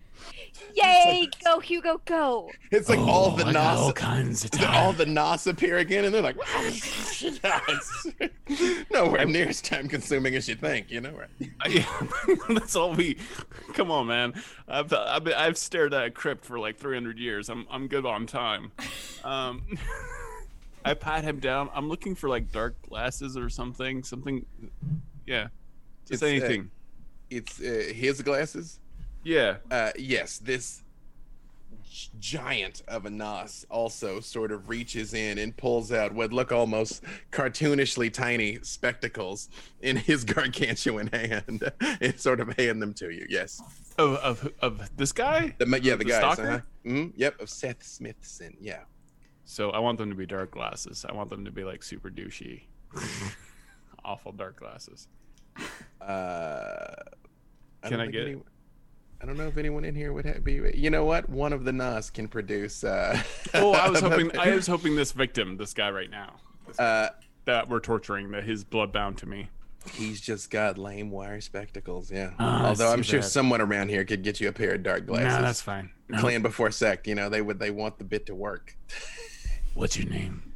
Yay! 0.74 1.30
Go 1.43 1.59
Hugo, 1.59 2.01
go! 2.06 2.50
It's 2.72 2.88
like 2.90 3.00
Oh, 3.00 3.09
all 3.09 3.32
the 3.32 3.45
I 3.45 3.53
got 3.53 3.77
all 3.77 3.92
kinds 3.93 4.45
of 4.45 4.51
time. 4.51 4.74
all 4.74 4.93
the 4.93 5.06
nos 5.06 5.45
appear 5.45 5.77
again, 5.77 6.06
and 6.06 6.16
they're 6.16 6.22
like, 6.22 6.38
nowhere 8.92 9.25
near 9.25 9.48
as 9.48 9.61
time 9.61 9.88
consuming 9.88 10.35
as 10.35 10.48
you 10.48 10.56
think. 10.56 10.90
You 10.90 11.01
know, 11.01 11.11
right? 11.11 11.51
I- 11.61 12.38
that's 12.53 12.75
all 12.75 12.93
we. 12.93 13.17
Come 13.74 13.92
on, 13.92 14.08
man. 14.08 14.34
I've 14.67 14.92
I've, 14.93 15.27
I've 15.27 15.58
stared 15.58 15.93
at 15.93 16.06
a 16.06 16.11
crypt 16.11 16.45
for 16.45 16.59
like 16.59 16.77
300 16.77 17.17
years. 17.19 17.50
I'm 17.50 17.66
I'm 17.69 17.88
good 17.88 18.06
on 18.06 18.25
time. 18.25 18.72
Um, 19.24 19.64
I 20.84 20.93
pat 20.93 21.24
him 21.24 21.40
down. 21.40 21.69
I'm 21.74 21.90
looking 21.90 22.16
for 22.16 22.30
like 22.30 22.51
dark 22.51 22.75
glasses 22.88 23.38
or 23.38 23.50
something. 23.50 24.03
Something. 24.03 24.45
Yeah. 25.25 25.48
Just 26.08 26.22
It's, 26.22 26.24
uh, 26.24 26.27
anything. 26.27 26.72
It's 27.30 27.60
uh, 27.60 27.92
his 27.94 28.22
glasses. 28.22 28.80
yeah. 29.24 29.58
Uh, 29.72 29.92
yes, 29.98 30.38
this 30.38 30.84
g- 31.84 32.10
giant 32.20 32.84
of 32.88 33.06
a 33.06 33.10
nos 33.10 33.66
also 33.70 34.20
sort 34.20 34.52
of 34.52 34.70
reaches 34.70 35.14
in 35.14 35.38
and 35.38 35.56
pulls 35.58 35.92
out 35.92 36.14
what 36.14 36.32
look 36.32 36.52
almost 36.52 37.04
cartoonishly 37.32 38.12
tiny 38.14 38.60
spectacles 38.62 39.50
in 39.82 39.95
his 39.98 40.24
gargantuan 40.36 41.08
hand 41.08 41.72
and 42.02 42.20
sort 42.20 42.40
of 42.40 42.50
hand 42.58 42.82
them 42.82 42.94
to 42.94 43.10
you. 43.10 43.26
Yes, 43.30 43.62
Of 43.98 44.16
of 44.18 44.54
of 44.62 44.98
this 44.98 45.12
guy. 45.12 45.56
the, 45.58 45.66
yeah, 45.82 45.95
the, 45.95 46.04
The 46.06 46.12
stalker? 46.14 46.50
Uh-huh. 46.50 46.60
hmm 46.84 47.08
Yep, 47.16 47.42
of 47.42 47.50
Seth 47.50 47.84
Smithson. 47.84 48.58
Yeah. 48.62 48.82
So 49.48 49.70
I 49.72 49.80
want 49.80 49.98
them 50.00 50.10
to 50.10 50.16
be 50.16 50.26
dark 50.26 50.52
glasses. 50.52 51.06
I 51.08 51.14
want 51.14 51.30
them 51.30 51.45
to 51.45 51.52
be 51.52 51.64
like 51.64 51.84
super 51.84 52.10
douchey, 52.10 52.64
awful 54.04 54.32
dark 54.32 54.60
glasses. 54.60 55.08
Uh, 56.01 56.93
Can 57.84 58.00
I 58.00 58.08
get 58.08 58.27
any- 58.27 58.42
I 59.22 59.25
don't 59.25 59.38
know 59.38 59.48
if 59.48 59.58
anyone 59.58 59.85
in 59.85 59.95
here 59.95 60.14
would 60.14 60.25
have, 60.25 60.43
be. 60.43 60.61
You 60.75 60.90
know 60.92 61.03
what? 61.06 61.27
One 61.30 61.51
of 61.53 61.64
the 61.64 61.72
nos 61.72 62.09
can 62.11 62.27
produce. 62.27 62.84
Uh, 62.84 63.19
Oh, 63.56 63.72
I 63.74 63.90
was 63.90 64.00
hoping. 64.01 64.38
I 64.38 64.53
was 64.53 64.67
hoping 64.67 64.95
this 64.95 65.11
victim, 65.14 65.58
this 65.58 65.74
guy 65.74 65.90
right 65.90 66.09
now, 66.11 66.34
Uh, 66.77 67.09
that 67.45 67.69
we're 67.69 67.80
torturing, 67.80 68.32
that 68.32 68.43
his 68.43 68.64
blood 68.64 68.92
bound 68.92 69.17
to 69.19 69.25
me. 69.25 69.50
he's 69.93 70.19
just 70.22 70.50
got 70.51 70.77
lame 70.77 71.09
wire 71.11 71.40
spectacles. 71.42 72.11
Yeah. 72.11 72.32
Ah, 72.40 72.67
Although 72.67 72.92
I'm 72.92 73.03
sure 73.03 73.22
bad. 73.22 73.30
someone 73.30 73.61
around 73.61 73.90
here 73.90 74.03
could 74.03 74.24
get 74.24 74.40
you 74.42 74.48
a 74.50 74.51
pair 74.51 74.74
of 74.75 74.84
dark 74.84 75.01
No, 75.08 75.14
glasses. 75.14 75.42
that's 75.42 75.61
fine. 75.61 75.90
No. 76.09 76.19
Clan 76.19 76.42
before 76.42 76.69
sect. 76.72 77.08
You 77.08 77.16
know 77.16 77.30
they 77.30 77.42
would. 77.42 77.58
They 77.59 77.72
want 77.72 77.98
the 77.98 78.03
bit 78.03 78.25
to 78.27 78.35
work. 78.35 78.75
What's 79.74 79.98
your 79.98 80.09
name? 80.09 80.53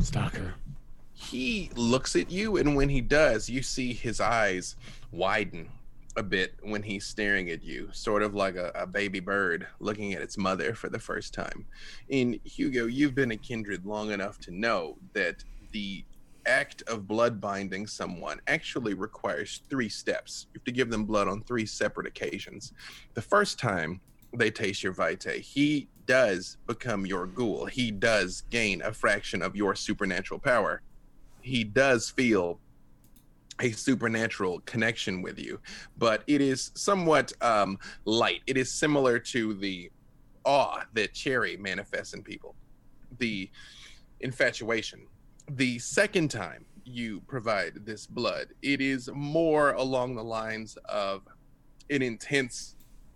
Stalker. 0.00 0.54
He 1.18 1.70
looks 1.74 2.14
at 2.14 2.30
you, 2.30 2.58
and 2.58 2.76
when 2.76 2.90
he 2.90 3.00
does, 3.00 3.48
you 3.48 3.62
see 3.62 3.94
his 3.94 4.20
eyes 4.20 4.76
widen 5.10 5.70
a 6.14 6.22
bit 6.22 6.54
when 6.62 6.82
he's 6.82 7.06
staring 7.06 7.50
at 7.50 7.64
you, 7.64 7.88
sort 7.92 8.22
of 8.22 8.34
like 8.34 8.56
a, 8.56 8.70
a 8.74 8.86
baby 8.86 9.20
bird 9.20 9.66
looking 9.80 10.12
at 10.12 10.20
its 10.20 10.36
mother 10.36 10.74
for 10.74 10.90
the 10.90 10.98
first 10.98 11.32
time. 11.32 11.66
And 12.10 12.38
Hugo, 12.44 12.84
you've 12.84 13.14
been 13.14 13.30
a 13.30 13.36
kindred 13.36 13.86
long 13.86 14.12
enough 14.12 14.38
to 14.40 14.50
know 14.50 14.98
that 15.14 15.42
the 15.72 16.04
act 16.46 16.82
of 16.82 17.08
blood 17.08 17.40
binding 17.40 17.86
someone 17.86 18.38
actually 18.46 18.92
requires 18.94 19.62
three 19.70 19.88
steps. 19.88 20.46
You 20.52 20.58
have 20.60 20.64
to 20.64 20.72
give 20.72 20.90
them 20.90 21.06
blood 21.06 21.28
on 21.28 21.42
three 21.42 21.66
separate 21.66 22.06
occasions. 22.06 22.72
The 23.14 23.22
first 23.22 23.58
time 23.58 24.00
they 24.34 24.50
taste 24.50 24.82
your 24.82 24.92
vitae, 24.92 25.40
he 25.40 25.88
does 26.06 26.58
become 26.66 27.06
your 27.06 27.26
ghoul. 27.26 27.64
He 27.66 27.90
does 27.90 28.42
gain 28.50 28.82
a 28.82 28.92
fraction 28.92 29.42
of 29.42 29.56
your 29.56 29.74
supernatural 29.74 30.40
power. 30.40 30.82
He 31.46 31.62
does 31.62 32.10
feel 32.10 32.58
a 33.60 33.70
supernatural 33.70 34.58
connection 34.66 35.22
with 35.22 35.38
you, 35.38 35.60
but 35.96 36.24
it 36.26 36.40
is 36.40 36.72
somewhat 36.74 37.32
um, 37.40 37.78
light. 38.04 38.40
It 38.48 38.56
is 38.56 38.72
similar 38.72 39.20
to 39.20 39.54
the 39.54 39.92
awe 40.44 40.82
that 40.94 41.14
Cherry 41.14 41.56
manifests 41.56 42.14
in 42.14 42.24
people, 42.24 42.56
the 43.18 43.48
infatuation. 44.18 45.06
The 45.48 45.78
second 45.78 46.32
time 46.32 46.64
you 46.84 47.20
provide 47.28 47.86
this 47.86 48.08
blood, 48.08 48.48
it 48.62 48.80
is 48.80 49.08
more 49.14 49.74
along 49.74 50.16
the 50.16 50.24
lines 50.24 50.76
of 50.86 51.22
an 51.90 52.02
intense, 52.02 52.74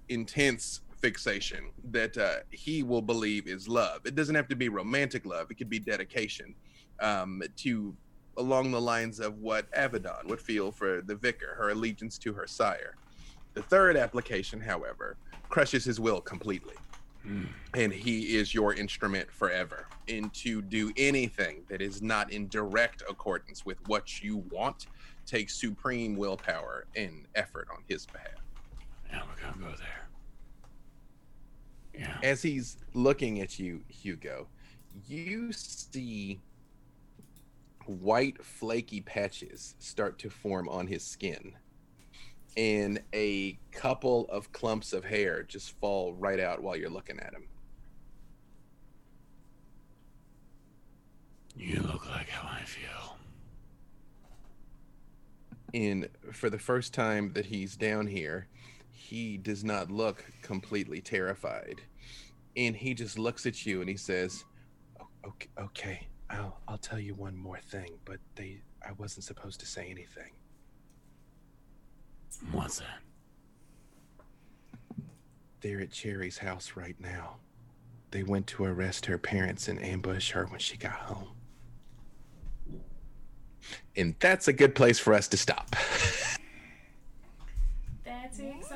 intense 0.09 0.83
fixation 1.01 1.73
that 1.91 2.17
uh, 2.17 2.37
he 2.51 2.85
will 2.85 3.03
believe 3.03 3.49
is 3.49 3.67
love. 3.67 4.03
It 4.05 4.15
doesn't 4.15 4.37
have 4.37 4.47
to 4.51 4.57
be 4.57 4.69
romantic 4.69 5.27
love, 5.27 5.51
it 5.51 5.55
could 5.55 5.69
be 5.69 5.81
dedication 5.81 6.55
um, 7.01 7.43
to 7.57 7.97
along 8.41 8.71
the 8.71 8.81
lines 8.81 9.21
of 9.21 9.39
what 9.39 9.71
Avedon 9.73 10.25
would 10.25 10.41
feel 10.41 10.73
for 10.73 11.03
the 11.03 11.15
vicar, 11.15 11.55
her 11.57 11.71
allegiance 11.71 12.19
to 12.19 12.33
her 12.33 12.47
sire. 12.47 12.97
The 13.55 13.63
third 13.63 13.97
application, 13.97 14.61
however, 14.61 15.17
crushes 15.49 15.85
his 15.85 16.01
will 16.01 16.21
completely. 16.21 16.75
Hmm. 17.23 17.45
And 17.75 17.93
he 17.93 18.37
is 18.37 18.55
your 18.55 18.73
instrument 18.73 19.31
forever. 19.31 19.87
And 20.09 20.33
to 20.35 20.63
do 20.63 20.91
anything 20.97 21.65
that 21.69 21.83
is 21.83 22.01
not 22.01 22.33
in 22.33 22.49
direct 22.49 23.03
accordance 23.09 23.67
with 23.67 23.77
what 23.89 24.23
you 24.23 24.39
want 24.51 24.87
takes 25.27 25.55
supreme 25.61 26.17
willpower 26.17 26.87
and 26.97 27.27
effort 27.35 27.69
on 27.71 27.83
his 27.89 28.07
behalf. 28.07 28.31
Yeah, 29.11 29.23
we're 29.29 29.51
gonna 29.51 29.73
go 29.73 29.77
there. 29.77 30.09
Yeah. 31.95 32.17
As 32.23 32.41
he's 32.41 32.79
looking 32.95 33.41
at 33.41 33.59
you, 33.59 33.83
Hugo, 33.89 34.47
you 35.07 35.53
see 35.53 36.41
white 37.91 38.45
flaky 38.45 39.01
patches 39.01 39.75
start 39.79 40.19
to 40.21 40.31
form 40.31 40.69
on 40.69 40.87
his 40.87 41.05
skin 41.05 41.55
and 42.57 43.03
a 43.15 43.59
couple 43.73 44.27
of 44.31 44.53
clumps 44.53 44.93
of 44.93 45.05
hair 45.05 45.43
just 45.43 45.79
fall 45.81 46.15
right 46.15 46.41
out 46.41 46.63
while 46.63 46.77
you're 46.77 46.91
looking 46.91 47.19
at 47.21 47.33
him. 47.35 47.47
You 51.57 51.81
look 51.83 52.09
like 52.11 52.29
how 52.29 52.49
I 52.49 52.63
feel. 52.65 53.17
and 55.75 56.09
for 56.33 56.51
the 56.51 56.59
first 56.59 56.95
time 56.95 57.33
that 57.35 57.47
he's 57.47 57.77
down 57.77 58.07
here 58.07 58.49
he 58.91 59.37
does 59.37 59.65
not 59.65 59.91
look 59.91 60.25
completely 60.43 61.01
terrified. 61.01 61.83
And 62.57 62.77
he 62.77 62.95
just 62.95 63.19
looks 63.19 63.47
at 63.47 63.67
you 63.67 63.81
and 63.81 63.89
he 63.91 63.97
says 63.97 64.45
okay 65.27 65.49
okay 65.59 66.10
i'll 66.31 66.61
i'll 66.69 66.79
tell 66.79 66.99
you 66.99 67.15
one 67.15 67.37
more 67.37 67.59
thing 67.59 67.99
but 68.05 68.19
they 68.35 68.61
i 68.87 68.93
wasn't 68.93 69.25
supposed 69.25 69.61
to 69.61 69.67
say 69.67 69.89
anything 69.91 70.33
What's 72.53 72.79
that? 72.79 73.01
They're 75.61 75.81
at 75.81 75.93
Cherry's 75.93 76.39
house 76.39 76.73
right 76.75 76.97
now. 76.99 77.37
They 78.13 78.23
went 78.23 78.47
to 78.49 78.65
arrest 78.65 79.07
her 79.07 79.19
parents 79.19 79.69
and 79.69 79.83
ambush 79.83 80.31
her 80.33 80.47
when 80.47 80.59
she 80.59 80.77
got 80.77 80.93
home. 80.93 81.29
And 83.97 84.15
that's 84.19 84.49
a 84.49 84.53
good 84.53 84.75
place 84.75 84.99
for 84.99 85.15
us 85.15 85.29
to 85.29 85.37
stop. 85.37 85.77
That's 88.05 88.39
exciting. 88.39 88.73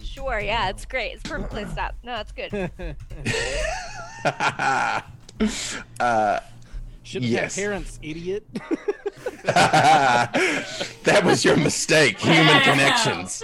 Sure, 0.00 0.40
yeah, 0.40 0.70
it's 0.70 0.84
great. 0.84 1.12
It's 1.14 1.24
a 1.24 1.28
perfect 1.28 1.50
place 1.50 1.66
to 1.66 1.72
stop. 1.72 1.94
No, 2.04 2.20
it's 2.20 2.32
good. 2.32 2.70
uh, 6.00 6.40
Shouldn't 7.02 7.30
Yes. 7.30 7.56
have 7.56 7.62
parents, 7.64 7.98
idiot. 8.02 8.46
that 9.44 11.22
was 11.24 11.44
your 11.44 11.56
mistake. 11.56 12.18
Human 12.18 12.46
Wow. 12.46 12.62
connections. 12.64 13.42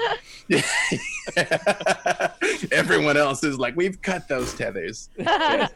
Everyone 2.72 3.16
else 3.16 3.44
is 3.44 3.58
like, 3.58 3.76
we've 3.76 4.00
cut 4.00 4.26
those 4.28 4.54
tethers. 4.54 5.10
We're 5.18 5.68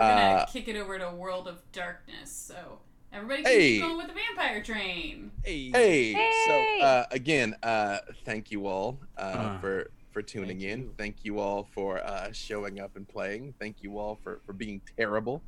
gonna 0.00 0.02
Uh, 0.02 0.46
kick 0.46 0.68
it 0.68 0.76
over 0.76 0.98
to 0.98 1.10
World 1.10 1.48
of 1.48 1.60
Darkness. 1.72 2.30
So 2.32 2.80
everybody 3.12 3.42
keep 3.42 3.52
Hey. 3.52 3.80
going 3.80 3.96
with 3.98 4.06
the 4.08 4.14
vampire 4.14 4.62
train. 4.62 5.32
hey. 5.44 5.70
Hey, 5.72 6.12
Hey. 6.12 6.30
so 6.46 6.84
uh, 6.84 7.04
again, 7.10 7.54
uh, 7.62 7.98
thank 8.24 8.50
you 8.50 8.66
all 8.66 9.00
uh, 9.16 9.20
Uh, 9.20 9.60
for 9.60 9.90
for 10.16 10.22
tuning 10.22 10.60
thank 10.60 10.62
in. 10.62 10.80
you. 10.80 10.94
Thank 10.96 11.16
you 11.24 11.40
all 11.40 11.68
for 11.74 11.98
uh, 11.98 12.32
showing 12.32 12.80
up 12.80 12.96
and 12.96 13.06
playing. 13.06 13.52
Thank 13.60 13.82
you 13.82 13.98
all 13.98 14.18
for 14.24 14.40
for 14.46 14.54
being 14.54 14.80
terrible. 14.96 15.42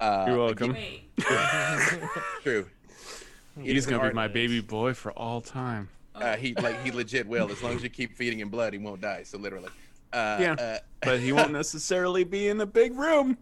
Uh, 0.00 0.24
You're 0.26 0.38
welcome. 0.38 0.74
True. 2.42 2.66
It 3.58 3.64
He's 3.64 3.74
is 3.80 3.86
gonna 3.86 3.98
be 3.98 4.04
art- 4.06 4.14
my 4.14 4.26
baby 4.26 4.62
boy 4.62 4.94
for 4.94 5.12
all 5.12 5.42
time. 5.42 5.90
Uh, 6.14 6.36
he 6.36 6.54
like 6.54 6.82
he 6.82 6.90
legit 6.90 7.28
will. 7.28 7.50
As 7.52 7.62
long 7.62 7.76
as 7.76 7.82
you 7.82 7.90
keep 7.90 8.16
feeding 8.16 8.40
him 8.40 8.48
blood, 8.48 8.72
he 8.72 8.78
won't 8.78 9.02
die. 9.02 9.24
So 9.24 9.36
literally. 9.36 9.68
Uh, 10.10 10.38
Yeah. 10.40 10.52
uh, 10.54 10.78
But 11.02 11.20
he 11.20 11.32
won't 11.32 11.52
necessarily 11.62 12.24
be 12.24 12.48
in 12.48 12.56
the 12.56 12.64
big 12.64 12.96
room. 12.96 13.36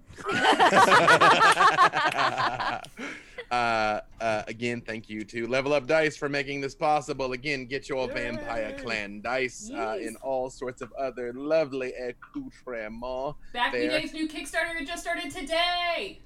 Uh, 3.50 4.00
uh, 4.20 4.42
again, 4.48 4.80
thank 4.80 5.08
you 5.08 5.24
to 5.24 5.46
Level 5.46 5.72
Up 5.72 5.86
Dice 5.86 6.16
for 6.16 6.28
making 6.28 6.60
this 6.60 6.74
possible. 6.74 7.32
Again, 7.32 7.66
get 7.66 7.88
your 7.88 8.08
Vampire 8.08 8.74
Clan 8.82 9.20
dice 9.20 9.70
uh, 9.72 9.96
Yes. 9.98 10.08
and 10.08 10.16
all 10.18 10.50
sorts 10.50 10.82
of 10.82 10.92
other 10.94 11.32
lovely 11.32 11.92
accoutrements. 11.94 13.38
Back 13.52 13.72
Me 13.72 13.86
There. 13.86 14.00
Day's 14.00 14.12
new 14.12 14.28
Kickstarter 14.28 14.84
just 14.84 15.02
started 15.02 15.30
today. 15.30 16.20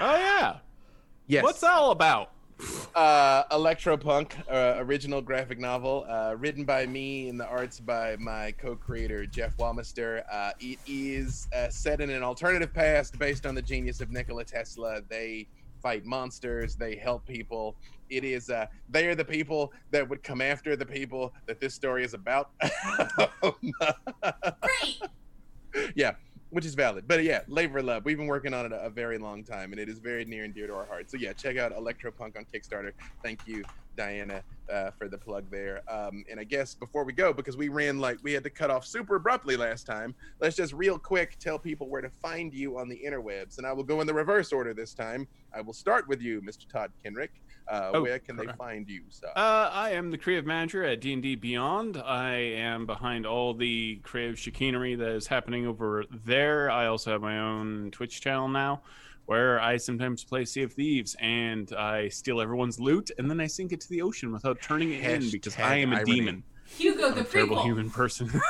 Oh 0.00 0.16
yeah. 0.16 0.56
Yes. 1.26 1.42
What's 1.42 1.60
that 1.60 1.72
all 1.72 1.90
about? 1.90 2.30
uh, 2.94 3.42
Electropunk, 3.56 4.34
uh, 4.48 4.74
original 4.78 5.20
graphic 5.20 5.58
novel, 5.58 6.06
uh, 6.08 6.36
written 6.38 6.64
by 6.64 6.86
me 6.86 7.28
and 7.28 7.38
the 7.40 7.46
arts 7.46 7.80
by 7.80 8.14
my 8.20 8.52
co-creator 8.52 9.26
Jeff 9.26 9.56
Wamester. 9.56 10.22
Uh, 10.30 10.52
it 10.60 10.78
is 10.86 11.48
uh, 11.52 11.68
set 11.68 12.00
in 12.00 12.10
an 12.10 12.22
alternative 12.22 12.72
past 12.72 13.18
based 13.18 13.44
on 13.44 13.56
the 13.56 13.62
genius 13.62 14.00
of 14.00 14.12
Nikola 14.12 14.44
Tesla. 14.44 15.00
They 15.08 15.48
fight 15.84 16.04
monsters. 16.06 16.74
They 16.74 16.96
help 16.96 17.26
people. 17.26 17.76
It 18.08 18.24
is. 18.24 18.48
Uh, 18.50 18.66
they 18.88 19.06
are 19.06 19.14
the 19.14 19.24
people 19.24 19.70
that 19.90 20.08
would 20.08 20.22
come 20.22 20.40
after 20.40 20.74
the 20.76 20.86
people 20.86 21.34
that 21.46 21.60
this 21.60 21.74
story 21.74 22.02
is 22.04 22.14
about. 22.14 22.50
Great. 24.62 25.02
yeah, 25.94 26.12
which 26.54 26.66
is 26.66 26.74
valid. 26.76 27.08
But 27.08 27.24
yeah, 27.24 27.42
labor 27.48 27.82
love. 27.82 28.04
We've 28.06 28.16
been 28.18 28.28
working 28.28 28.54
on 28.54 28.66
it 28.66 28.72
a, 28.72 28.84
a 28.84 28.90
very 28.90 29.18
long 29.18 29.44
time, 29.44 29.72
and 29.72 29.80
it 29.80 29.88
is 29.88 29.98
very 29.98 30.24
near 30.24 30.44
and 30.44 30.54
dear 30.54 30.68
to 30.68 30.74
our 30.74 30.86
hearts. 30.86 31.12
So 31.12 31.18
yeah, 31.18 31.34
check 31.34 31.58
out 31.58 31.72
Electropunk 31.72 32.36
on 32.38 32.46
Kickstarter. 32.54 32.92
Thank 33.24 33.40
you, 33.46 33.66
Diana, 33.96 34.44
uh, 34.72 34.92
for 34.92 35.08
the 35.08 35.18
plug 35.18 35.50
there. 35.50 35.82
Um, 35.92 36.24
and 36.30 36.40
I 36.40 36.44
guess 36.44 36.76
before 36.76 37.04
we 37.04 37.12
go, 37.12 37.32
because 37.34 37.56
we 37.56 37.68
ran 37.70 37.98
like 37.98 38.18
we 38.22 38.32
had 38.32 38.44
to 38.44 38.50
cut 38.50 38.70
off 38.70 38.86
super 38.86 39.16
abruptly 39.16 39.56
last 39.56 39.84
time, 39.84 40.16
let's 40.40 40.56
just 40.56 40.72
real 40.72 40.98
quick 40.98 41.38
tell 41.40 41.58
people 41.58 41.90
where 41.90 42.02
to 42.02 42.10
find 42.22 42.54
you 42.54 42.78
on 42.78 42.88
the 42.88 43.02
interwebs. 43.04 43.58
And 43.58 43.66
I 43.66 43.72
will 43.74 43.84
go 43.84 44.00
in 44.00 44.06
the 44.06 44.14
reverse 44.14 44.52
order 44.52 44.74
this 44.74 44.94
time. 44.94 45.28
I 45.54 45.60
will 45.62 45.74
start 45.74 46.08
with 46.08 46.22
you, 46.22 46.42
Mr. 46.42 46.68
Todd 46.70 46.92
Kenreck. 47.04 47.30
Uh, 47.68 47.90
Oh, 47.94 48.02
where 48.02 48.18
can 48.18 48.36
they 48.36 48.46
find 48.58 48.88
you? 48.88 49.02
So, 49.08 49.28
Uh, 49.28 49.70
I 49.72 49.90
am 49.92 50.10
the 50.10 50.18
creative 50.18 50.44
manager 50.46 50.84
at 50.84 51.00
D&D 51.00 51.36
Beyond. 51.36 51.96
I 51.96 52.34
am 52.34 52.84
behind 52.86 53.24
all 53.26 53.54
the 53.54 54.00
creative 54.02 54.38
chicanery 54.38 54.94
that 54.96 55.08
is 55.08 55.26
happening 55.26 55.66
over 55.66 56.04
there. 56.24 56.70
I 56.70 56.86
also 56.86 57.12
have 57.12 57.22
my 57.22 57.38
own 57.40 57.90
Twitch 57.90 58.20
channel 58.20 58.48
now 58.48 58.82
where 59.26 59.58
I 59.58 59.78
sometimes 59.78 60.22
play 60.22 60.44
Sea 60.44 60.64
of 60.64 60.74
Thieves 60.74 61.16
and 61.18 61.72
I 61.72 62.08
steal 62.10 62.42
everyone's 62.42 62.78
loot 62.78 63.10
and 63.16 63.30
then 63.30 63.40
I 63.40 63.46
sink 63.46 63.72
it 63.72 63.80
to 63.80 63.88
the 63.88 64.02
ocean 64.02 64.30
without 64.32 64.60
turning 64.60 64.92
it 64.92 65.02
in 65.02 65.30
because 65.30 65.58
I 65.58 65.76
am 65.76 65.92
a 65.94 65.96
irony. 65.96 66.14
demon. 66.14 66.42
Hugo 66.66 67.08
I'm 67.08 67.14
the 67.14 67.20
a 67.22 67.24
terrible 67.24 67.56
prequel. 67.56 67.64
human 67.64 67.88
person. 67.90 68.30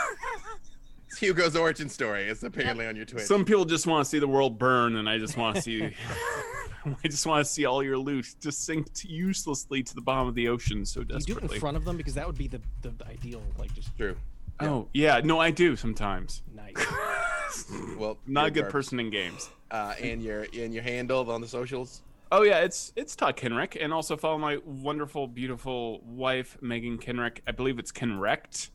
Hugo's 1.20 1.55
origin 1.55 1.89
story. 1.89 2.25
It's 2.28 2.43
apparently 2.43 2.86
on 2.89 2.97
your 2.97 3.05
Twitch. 3.05 3.23
Some 3.25 3.44
people 3.44 3.65
just 3.65 3.86
want 3.86 4.05
to 4.05 4.10
see 4.10 4.18
the 4.18 4.26
world 4.26 4.59
burn 4.59 4.97
and 4.97 5.09
I 5.09 5.18
just 5.18 5.36
want 5.36 5.55
to 5.57 5.62
see 5.62 5.94
I 7.05 7.09
just 7.09 7.27
want 7.27 7.45
to 7.45 7.51
see 7.51 7.65
all 7.65 7.83
your 7.83 7.99
loot 7.99 8.27
just 8.41 8.65
sink 8.65 8.87
uselessly 9.05 9.83
to 9.83 9.95
the 9.95 10.01
bottom 10.01 10.29
of 10.29 10.35
the 10.35 10.49
ocean 10.49 10.85
so 10.85 11.03
Do 11.03 11.15
you 11.15 11.21
do 11.21 11.37
it 11.39 11.53
in 11.53 11.61
front 11.61 11.77
of 11.77 11.85
them 11.85 11.97
because 11.97 12.15
that 12.15 12.27
would 12.27 12.39
be 12.39 12.49
the, 12.49 12.61
the, 12.83 12.91
the 12.91 13.07
ideal, 13.07 13.43
like 13.59 13.75
just 13.75 13.97
True. 13.97 14.17
Oh, 14.61 14.89
yeah, 14.95 15.21
no 15.25 15.41
I 15.41 15.51
do 15.51 15.77
sometimes. 15.77 16.43
nice. 16.55 16.75
Well, 17.99 18.19
Not 18.27 18.47
a 18.47 18.51
good 18.51 18.61
garbage. 18.63 18.73
person 18.73 18.99
in 19.01 19.11
games. 19.11 19.49
Uh, 19.71 19.95
and 20.03 20.21
your 20.23 20.47
and 20.59 20.75
your 20.75 20.83
handle 20.83 21.31
on 21.31 21.41
the 21.41 21.47
socials. 21.47 22.03
Oh 22.33 22.43
yeah, 22.43 22.61
it's 22.61 22.93
it's 22.97 23.15
Todd 23.15 23.37
Kenreck, 23.37 23.77
and 23.81 23.93
also 23.93 24.17
follow 24.17 24.39
my 24.39 24.59
wonderful, 24.65 25.29
beautiful 25.29 26.01
wife 26.05 26.57
Megan 26.61 26.99
Kenreck. 26.99 27.39
I 27.47 27.53
believe 27.53 27.79
it's 27.79 27.93
Kenrect 27.93 28.71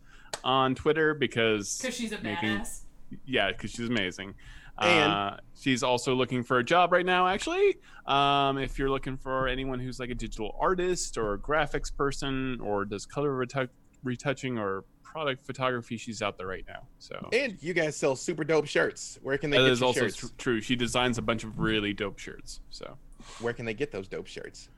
on 0.45 0.75
Twitter 0.75 1.13
because 1.13 1.77
Because 1.79 1.95
she's 1.95 2.13
a 2.13 2.21
making- 2.21 2.59
badass. 2.59 2.81
yeah, 3.25 3.51
because 3.51 3.71
she's 3.71 3.89
amazing. 3.89 4.33
And- 4.79 5.11
uh, 5.11 5.37
she's 5.59 5.83
also 5.83 6.13
looking 6.15 6.43
for 6.43 6.59
a 6.59 6.63
job 6.63 6.91
right 6.91 7.05
now. 7.05 7.27
Actually, 7.27 7.77
um, 8.05 8.57
if 8.57 8.79
you're 8.79 8.89
looking 8.89 9.17
for 9.17 9.47
anyone 9.47 9.79
who's 9.79 9.99
like 9.99 10.09
a 10.09 10.15
digital 10.15 10.55
artist 10.59 11.17
or 11.17 11.33
a 11.33 11.37
graphics 11.37 11.93
person 11.95 12.59
or 12.61 12.85
does 12.85 13.05
color 13.05 13.31
retou- 13.31 13.69
retouching 14.03 14.57
or 14.57 14.85
product 15.03 15.45
photography, 15.45 15.97
she's 15.97 16.21
out 16.21 16.37
there 16.37 16.47
right 16.47 16.65
now. 16.67 16.83
So 16.99 17.29
And 17.33 17.57
you 17.61 17.73
guys 17.73 17.97
sell 17.97 18.15
super 18.15 18.43
dope 18.43 18.67
shirts. 18.67 19.17
Where 19.23 19.37
can 19.37 19.49
they 19.49 19.57
that 19.57 19.63
get 19.63 19.71
is 19.73 19.79
your 19.79 19.87
also 19.87 20.07
tr- 20.09 20.27
true. 20.37 20.61
She 20.61 20.75
designs 20.75 21.17
a 21.17 21.21
bunch 21.21 21.43
of 21.43 21.59
really 21.59 21.93
dope 21.93 22.19
shirts. 22.19 22.59
So 22.69 22.95
Where 23.41 23.53
can 23.53 23.65
they 23.65 23.73
get 23.73 23.91
those 23.91 24.07
dope 24.07 24.27
shirts? 24.27 24.69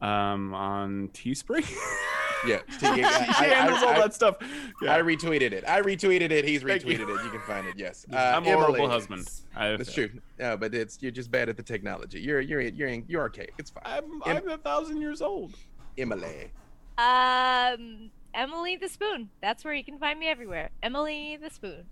um, 0.00 0.54
on 0.54 1.08
Teespring. 1.08 1.66
Yeah, 2.46 2.60
she 2.80 2.86
I, 2.86 2.92
I- 2.92 3.44
handles 3.44 3.82
all 3.82 3.88
I- 3.90 3.98
that 4.00 4.14
stuff. 4.14 4.36
Yeah. 4.82 4.94
I 4.94 5.00
retweeted 5.02 5.52
it. 5.52 5.64
I 5.66 5.80
retweeted 5.80 6.30
it. 6.30 6.44
He's 6.44 6.62
Thank 6.62 6.84
you. 6.84 6.96
retweeted 6.98 7.18
it. 7.18 7.24
You 7.24 7.30
can 7.30 7.40
find 7.40 7.66
it. 7.66 7.74
Yes, 7.76 8.06
uh, 8.12 8.16
I'm 8.16 8.46
a 8.46 8.52
horrible 8.52 8.88
husband. 8.88 9.28
I, 9.56 9.76
That's 9.76 9.92
true. 9.92 10.10
No, 10.38 10.56
but 10.56 10.74
it's 10.74 10.98
you're 11.02 11.10
just 11.10 11.30
bad 11.30 11.48
at 11.48 11.56
the 11.56 11.62
technology. 11.62 12.20
You're 12.20 12.40
you're 12.40 12.60
you're 12.60 12.88
you're 12.88 13.20
archaic. 13.22 13.54
It's 13.58 13.70
fine. 13.70 13.82
I'm, 13.84 14.04
Em- 14.26 14.42
I'm 14.44 14.48
a 14.50 14.58
thousand 14.58 15.00
years 15.00 15.20
old. 15.22 15.54
Emily. 15.96 16.50
Um, 16.96 18.10
Emily 18.34 18.76
the 18.76 18.88
Spoon. 18.88 19.28
That's 19.40 19.64
where 19.64 19.74
you 19.74 19.84
can 19.84 19.98
find 19.98 20.18
me 20.18 20.28
everywhere. 20.28 20.70
Emily 20.82 21.38
the 21.42 21.50
Spoon. 21.50 21.84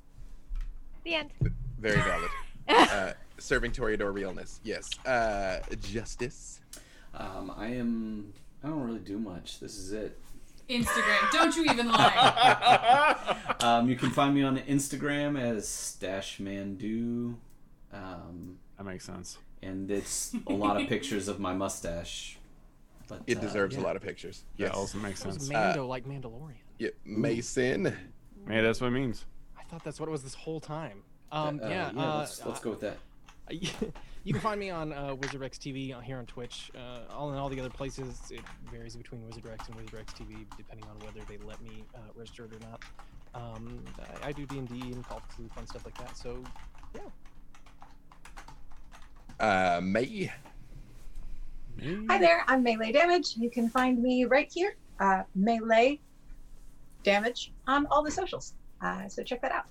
The 1.05 1.15
end. 1.15 1.31
Very 1.81 1.97
valid. 2.01 2.31
uh, 2.69 3.13
serving 3.39 3.73
Toreador 3.73 4.13
realness. 4.13 4.61
Yes. 4.65 4.91
Uh, 5.07 5.61
justice. 5.81 6.61
Um, 7.15 7.53
I 7.57 7.69
am. 7.69 8.33
I 8.65 8.69
don't 8.69 8.81
really 8.85 8.99
do 9.01 9.19
much. 9.19 9.61
This 9.61 9.77
is 9.77 9.93
it. 9.93 10.19
Instagram. 10.69 11.31
Don't 11.33 11.57
you 11.57 11.65
even 11.65 11.89
lie. 11.93 13.37
Um, 13.61 13.89
you 13.89 13.97
can 13.97 14.11
find 14.11 14.35
me 14.35 14.43
on 14.43 14.59
Instagram 14.59 15.39
as 15.41 15.67
Stashmandu. 15.67 17.35
Um, 17.93 18.59
That 18.77 18.85
makes 18.85 19.05
sense. 19.05 19.39
and 19.63 19.91
it's 19.91 20.35
a 20.47 20.53
lot 20.53 20.81
of 20.81 20.89
pictures 20.89 21.29
of 21.29 21.39
my 21.41 21.55
mustache. 21.55 22.39
But 23.09 23.23
It 23.27 23.39
uh, 23.39 23.41
deserves 23.41 23.77
yeah. 23.77 23.83
a 23.83 23.85
lot 23.85 23.97
of 23.97 24.03
pictures. 24.03 24.43
Yeah, 24.57 24.67
Yes. 24.67 24.75
also 24.77 24.99
makes 24.99 25.21
sense. 25.21 25.49
Mando 25.49 25.87
like 25.87 26.05
Mandalorian. 26.07 26.57
Yeah, 26.79 26.91
Mason. 27.05 27.83
Man, 28.45 28.65
that's 28.65 28.81
what 28.81 28.89
it 28.89 28.91
means. 28.91 29.25
I 29.59 29.63
thought 29.65 29.85
that's 29.85 29.99
what 30.01 30.09
it 30.09 30.13
was 30.13 30.23
this 30.23 30.35
whole 30.35 30.61
time. 30.61 31.03
Um, 31.33 31.61
Uh, 31.63 31.69
yeah, 31.69 31.91
yeah. 31.95 32.03
uh, 32.15 32.19
let's, 32.19 32.45
let's 32.45 32.61
go 32.61 32.71
with 32.71 32.81
that. 32.81 32.99
you 34.27 34.33
can 34.33 34.43
find 34.43 34.59
me 34.59 34.71
on 34.71 34.93
uh, 34.93 35.15
WizardRex 35.15 35.53
TV 35.53 36.03
here 36.03 36.19
on 36.19 36.27
Twitch. 36.27 36.73
Uh, 36.77 37.15
all 37.15 37.33
in 37.33 37.39
all 37.39 37.49
the 37.49 37.61
other 37.61 37.71
places, 37.71 38.21
it 38.33 38.41
varies 38.73 38.97
between 38.97 39.21
WizardRex 39.21 39.69
and 39.69 39.77
WizardRex 39.77 40.07
TV 40.07 40.45
depending 40.57 40.85
on 40.91 40.99
whether 40.99 41.21
they 41.29 41.39
let 41.47 41.63
me 41.63 41.85
uh, 41.95 41.99
register 42.17 42.47
it 42.47 42.53
or 42.53 42.59
not. 42.69 42.83
Um, 43.37 43.85
I, 44.25 44.29
I 44.29 44.33
do 44.33 44.45
D 44.45 44.59
and 44.59 44.69
D 44.69 44.81
and 44.81 45.07
Call 45.07 45.19
of 45.19 45.29
Cthulhu, 45.29 45.49
fun 45.53 45.67
stuff 45.69 45.85
like 45.85 45.97
that. 45.99 46.17
So 46.17 46.43
yeah. 46.93 47.03
Uh, 49.39 49.81
May. 49.81 50.33
Hi 52.09 52.19
there, 52.19 52.43
I'm 52.49 52.65
Melee 52.65 52.91
Damage. 52.91 53.37
You 53.37 53.49
can 53.49 53.69
find 53.69 54.03
me 54.03 54.25
right 54.25 54.51
here, 54.53 54.75
uh, 54.99 55.23
Melee 55.37 56.01
Damage, 57.05 57.53
on 57.69 57.87
all 57.93 58.03
the 58.03 58.11
socials. 58.11 58.55
Uh, 58.83 59.09
so 59.09 59.23
check 59.23 59.41
that 59.43 59.53
out. 59.53 59.67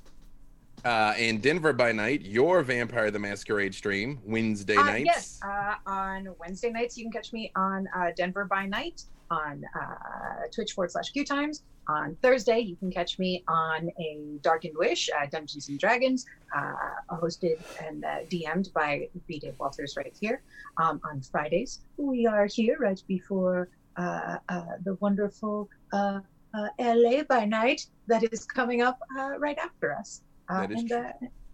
Uh, 0.86 1.16
in 1.18 1.40
Denver 1.40 1.74
by 1.74 1.92
night, 1.92 2.22
your 2.22 2.62
Vampire 2.62 3.10
the 3.10 3.18
Masquerade 3.18 3.74
stream 3.74 4.20
Wednesday 4.24 4.76
Uh, 4.78 4.84
nights. 4.84 5.06
yes, 5.06 5.40
uh, 5.44 5.74
on 5.88 6.30
Wednesday 6.40 6.70
nights, 6.70 6.96
you 6.96 7.04
can 7.06 7.12
catch 7.12 7.34
me 7.34 7.52
on 7.56 7.88
uh, 7.96 8.12
Denver 8.16 8.46
by 8.46 8.68
Night 8.68 9.02
on 9.32 9.66
uh, 9.74 10.44
Twitch 10.54 10.74
forward 10.74 10.92
slash 10.92 11.10
Q 11.10 11.26
Times. 11.26 11.64
On 11.88 12.16
Thursday, 12.22 12.60
you 12.60 12.76
can 12.76 12.92
catch 12.92 13.18
me 13.18 13.44
on 13.48 13.90
a 14.00 14.38
Darkened 14.44 14.78
Wish, 14.78 15.10
uh, 15.10 15.26
Dungeons 15.26 15.70
and 15.70 15.80
Dragons, 15.80 16.24
uh, 16.56 16.74
hosted 17.14 17.58
and 17.84 18.06
uh, 18.06 18.18
DM'd 18.30 18.72
by 18.74 19.10
B. 19.28 19.40
Dave 19.40 19.58
Walters 19.58 19.96
right 19.98 20.16
here. 20.20 20.44
Um, 20.78 21.02
on 21.04 21.20
Fridays, 21.22 21.80
we 21.98 22.28
are 22.28 22.46
here 22.46 22.78
right 22.80 23.02
before 23.08 23.70
uh, 23.98 24.38
uh, 24.50 24.66
the 24.84 24.94
wonderful 25.00 25.68
uh, 25.94 26.20
uh, 26.54 26.68
LA 26.80 27.24
by 27.24 27.44
Night 27.46 27.88
that 28.06 28.22
is 28.32 28.46
coming 28.46 28.84
up 28.84 29.00
uh, 29.18 29.40
right 29.40 29.58
after 29.58 29.92
us. 29.92 30.22
Uh, 30.50 30.68
and, 30.70 30.92
uh, 30.92 31.12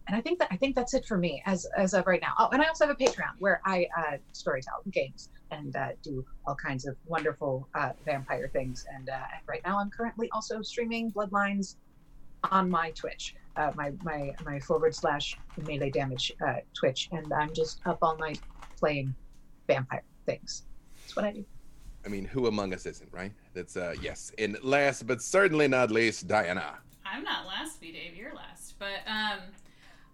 and 0.08 0.18
I 0.18 0.22
think 0.22 0.40
that 0.40 0.50
I 0.52 0.58
think 0.58 0.76
that's 0.76 0.94
it 0.94 1.06
for 1.06 1.18
me 1.18 1.42
as 1.46 1.66
as 1.78 1.94
of 1.94 2.06
right 2.08 2.22
now. 2.22 2.34
Oh, 2.38 2.50
and 2.52 2.62
I 2.62 2.68
also 2.68 2.88
have 2.88 2.96
a 2.96 3.04
Patreon 3.04 3.34
where 3.40 3.62
I 3.66 3.88
uh, 3.98 4.18
storytell 4.34 4.92
games 4.92 5.30
and 5.52 5.76
uh, 5.76 5.90
do 6.02 6.26
all 6.46 6.56
kinds 6.56 6.86
of 6.86 6.96
wonderful 7.06 7.68
uh, 7.76 7.92
vampire 8.06 8.50
things. 8.52 8.86
And, 8.94 9.10
uh, 9.10 9.14
and 9.14 9.42
right 9.48 9.62
now, 9.66 9.78
I'm 9.80 9.90
currently 9.90 10.30
also 10.32 10.62
streaming 10.62 11.12
Bloodlines 11.12 11.76
on 12.52 12.70
my 12.70 12.92
Twitch, 12.92 13.36
uh, 13.56 13.72
my 13.76 13.92
my 14.04 14.34
my 14.46 14.60
forward 14.60 14.96
slash 14.96 15.38
melee 15.58 15.90
damage 15.90 16.32
uh, 16.46 16.56
Twitch, 16.74 17.10
and 17.12 17.32
I'm 17.34 17.54
just 17.54 17.82
up 17.86 18.00
all 18.02 18.18
night 18.18 18.42
playing 18.78 19.14
vampire 19.68 20.04
things. 20.26 20.64
That's 21.04 21.16
what 21.16 21.26
I 21.26 21.32
do. 21.32 21.46
I 22.04 22.10
mean, 22.10 22.26
who 22.26 22.48
among 22.48 22.74
us 22.74 22.86
isn't, 22.86 23.12
right? 23.14 23.32
That's 23.54 23.78
uh 23.78 23.96
yes. 24.02 24.32
And 24.38 24.58
last 24.64 25.06
but 25.06 25.22
certainly 25.22 25.68
not 25.68 25.92
least, 25.92 26.28
Diana. 26.28 26.80
I'm 27.12 27.24
not 27.24 27.46
last, 27.46 27.82
B 27.82 27.92
Dave. 27.92 28.16
You're 28.16 28.34
last. 28.34 28.76
But 28.80 29.06
um, 29.06 29.40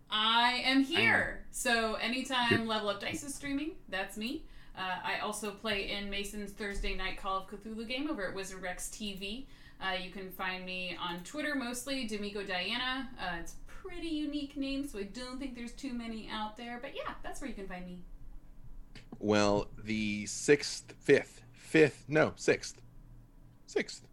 I 0.09 0.61
am 0.65 0.83
here. 0.83 1.45
So 1.51 1.93
anytime 1.95 2.65
Level 2.67 2.89
Up 2.89 2.99
Dice 2.99 3.23
is 3.23 3.35
streaming, 3.35 3.71
that's 3.89 4.17
me. 4.17 4.43
Uh, 4.77 4.95
I 5.03 5.19
also 5.19 5.51
play 5.51 5.91
in 5.91 6.09
Mason's 6.09 6.51
Thursday 6.51 6.95
night 6.95 7.17
Call 7.17 7.37
of 7.37 7.47
Cthulhu 7.47 7.87
game 7.87 8.09
over 8.09 8.27
at 8.27 8.33
Wizard 8.33 8.61
Rex 8.61 8.89
TV. 8.89 9.45
Uh, 9.79 9.93
you 10.03 10.09
can 10.09 10.31
find 10.31 10.65
me 10.65 10.97
on 10.99 11.23
Twitter 11.23 11.55
mostly, 11.55 12.07
D'Amico 12.07 12.43
Diana. 12.43 13.09
Uh, 13.19 13.37
it's 13.39 13.53
a 13.53 13.71
pretty 13.71 14.07
unique 14.07 14.57
name, 14.57 14.87
so 14.87 14.99
I 14.99 15.03
don't 15.03 15.39
think 15.39 15.55
there's 15.55 15.73
too 15.73 15.93
many 15.93 16.27
out 16.31 16.57
there. 16.57 16.79
But 16.81 16.95
yeah, 16.95 17.13
that's 17.23 17.41
where 17.41 17.47
you 17.47 17.55
can 17.55 17.67
find 17.67 17.85
me. 17.85 17.99
Well, 19.19 19.67
the 19.83 20.25
sixth, 20.25 20.93
fifth, 20.99 21.41
fifth, 21.53 22.05
no, 22.07 22.33
sixth, 22.35 22.81
sixth, 23.67 24.06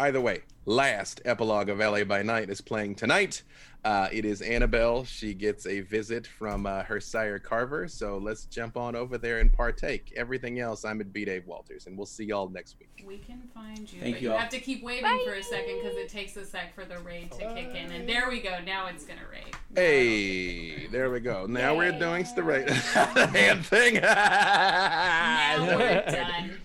Either 0.00 0.20
way, 0.20 0.42
last 0.64 1.20
epilogue 1.24 1.68
of 1.68 1.78
LA 1.80 2.04
by 2.04 2.22
Night 2.22 2.50
is 2.50 2.60
playing 2.60 2.94
tonight. 2.94 3.42
Uh, 3.84 4.08
it 4.12 4.24
is 4.24 4.42
Annabelle. 4.42 5.04
She 5.04 5.34
gets 5.34 5.66
a 5.66 5.80
visit 5.80 6.26
from 6.26 6.66
uh, 6.66 6.82
her 6.82 7.00
sire 7.00 7.38
Carver. 7.38 7.86
So 7.88 8.18
let's 8.18 8.44
jump 8.44 8.76
on 8.76 8.94
over 8.96 9.18
there 9.18 9.38
and 9.38 9.52
partake. 9.52 10.12
Everything 10.16 10.58
else, 10.60 10.84
I'm 10.84 11.00
at 11.00 11.12
B 11.12 11.24
Dave 11.24 11.46
Walters, 11.46 11.86
and 11.86 11.96
we'll 11.96 12.06
see 12.06 12.24
y'all 12.26 12.48
next 12.48 12.76
week. 12.78 13.04
We 13.06 13.18
can 13.18 13.40
find 13.54 13.78
you, 13.92 14.00
Thank 14.00 14.16
but 14.16 14.22
you 14.22 14.28
you 14.28 14.32
all. 14.34 14.38
have 14.40 14.50
to 14.50 14.58
keep 14.60 14.82
waving 14.84 15.20
for 15.24 15.34
a 15.34 15.42
second 15.42 15.78
because 15.82 15.96
it 15.96 16.08
takes 16.08 16.36
a 16.36 16.44
sec 16.44 16.74
for 16.74 16.84
the 16.84 16.98
raid 16.98 17.30
to 17.32 17.38
kick 17.54 17.74
in. 17.74 17.90
And 17.92 18.08
there 18.08 18.28
we 18.28 18.40
go. 18.40 18.58
Now 18.64 18.86
it's 18.88 19.04
gonna 19.04 19.20
raid. 19.30 19.52
Now 19.52 19.80
it'll- 19.80 19.82
Hey, 19.84 20.86
there 20.88 21.10
we 21.10 21.20
go. 21.20 21.46
Now 21.46 21.76
we're 21.76 21.96
doing 21.98 22.26
the 22.36 22.42
right 22.42 22.68
hand 23.30 23.64
thing. 23.66 23.94
Now 24.02 25.76
we're 25.78 26.02
done. 26.04 26.50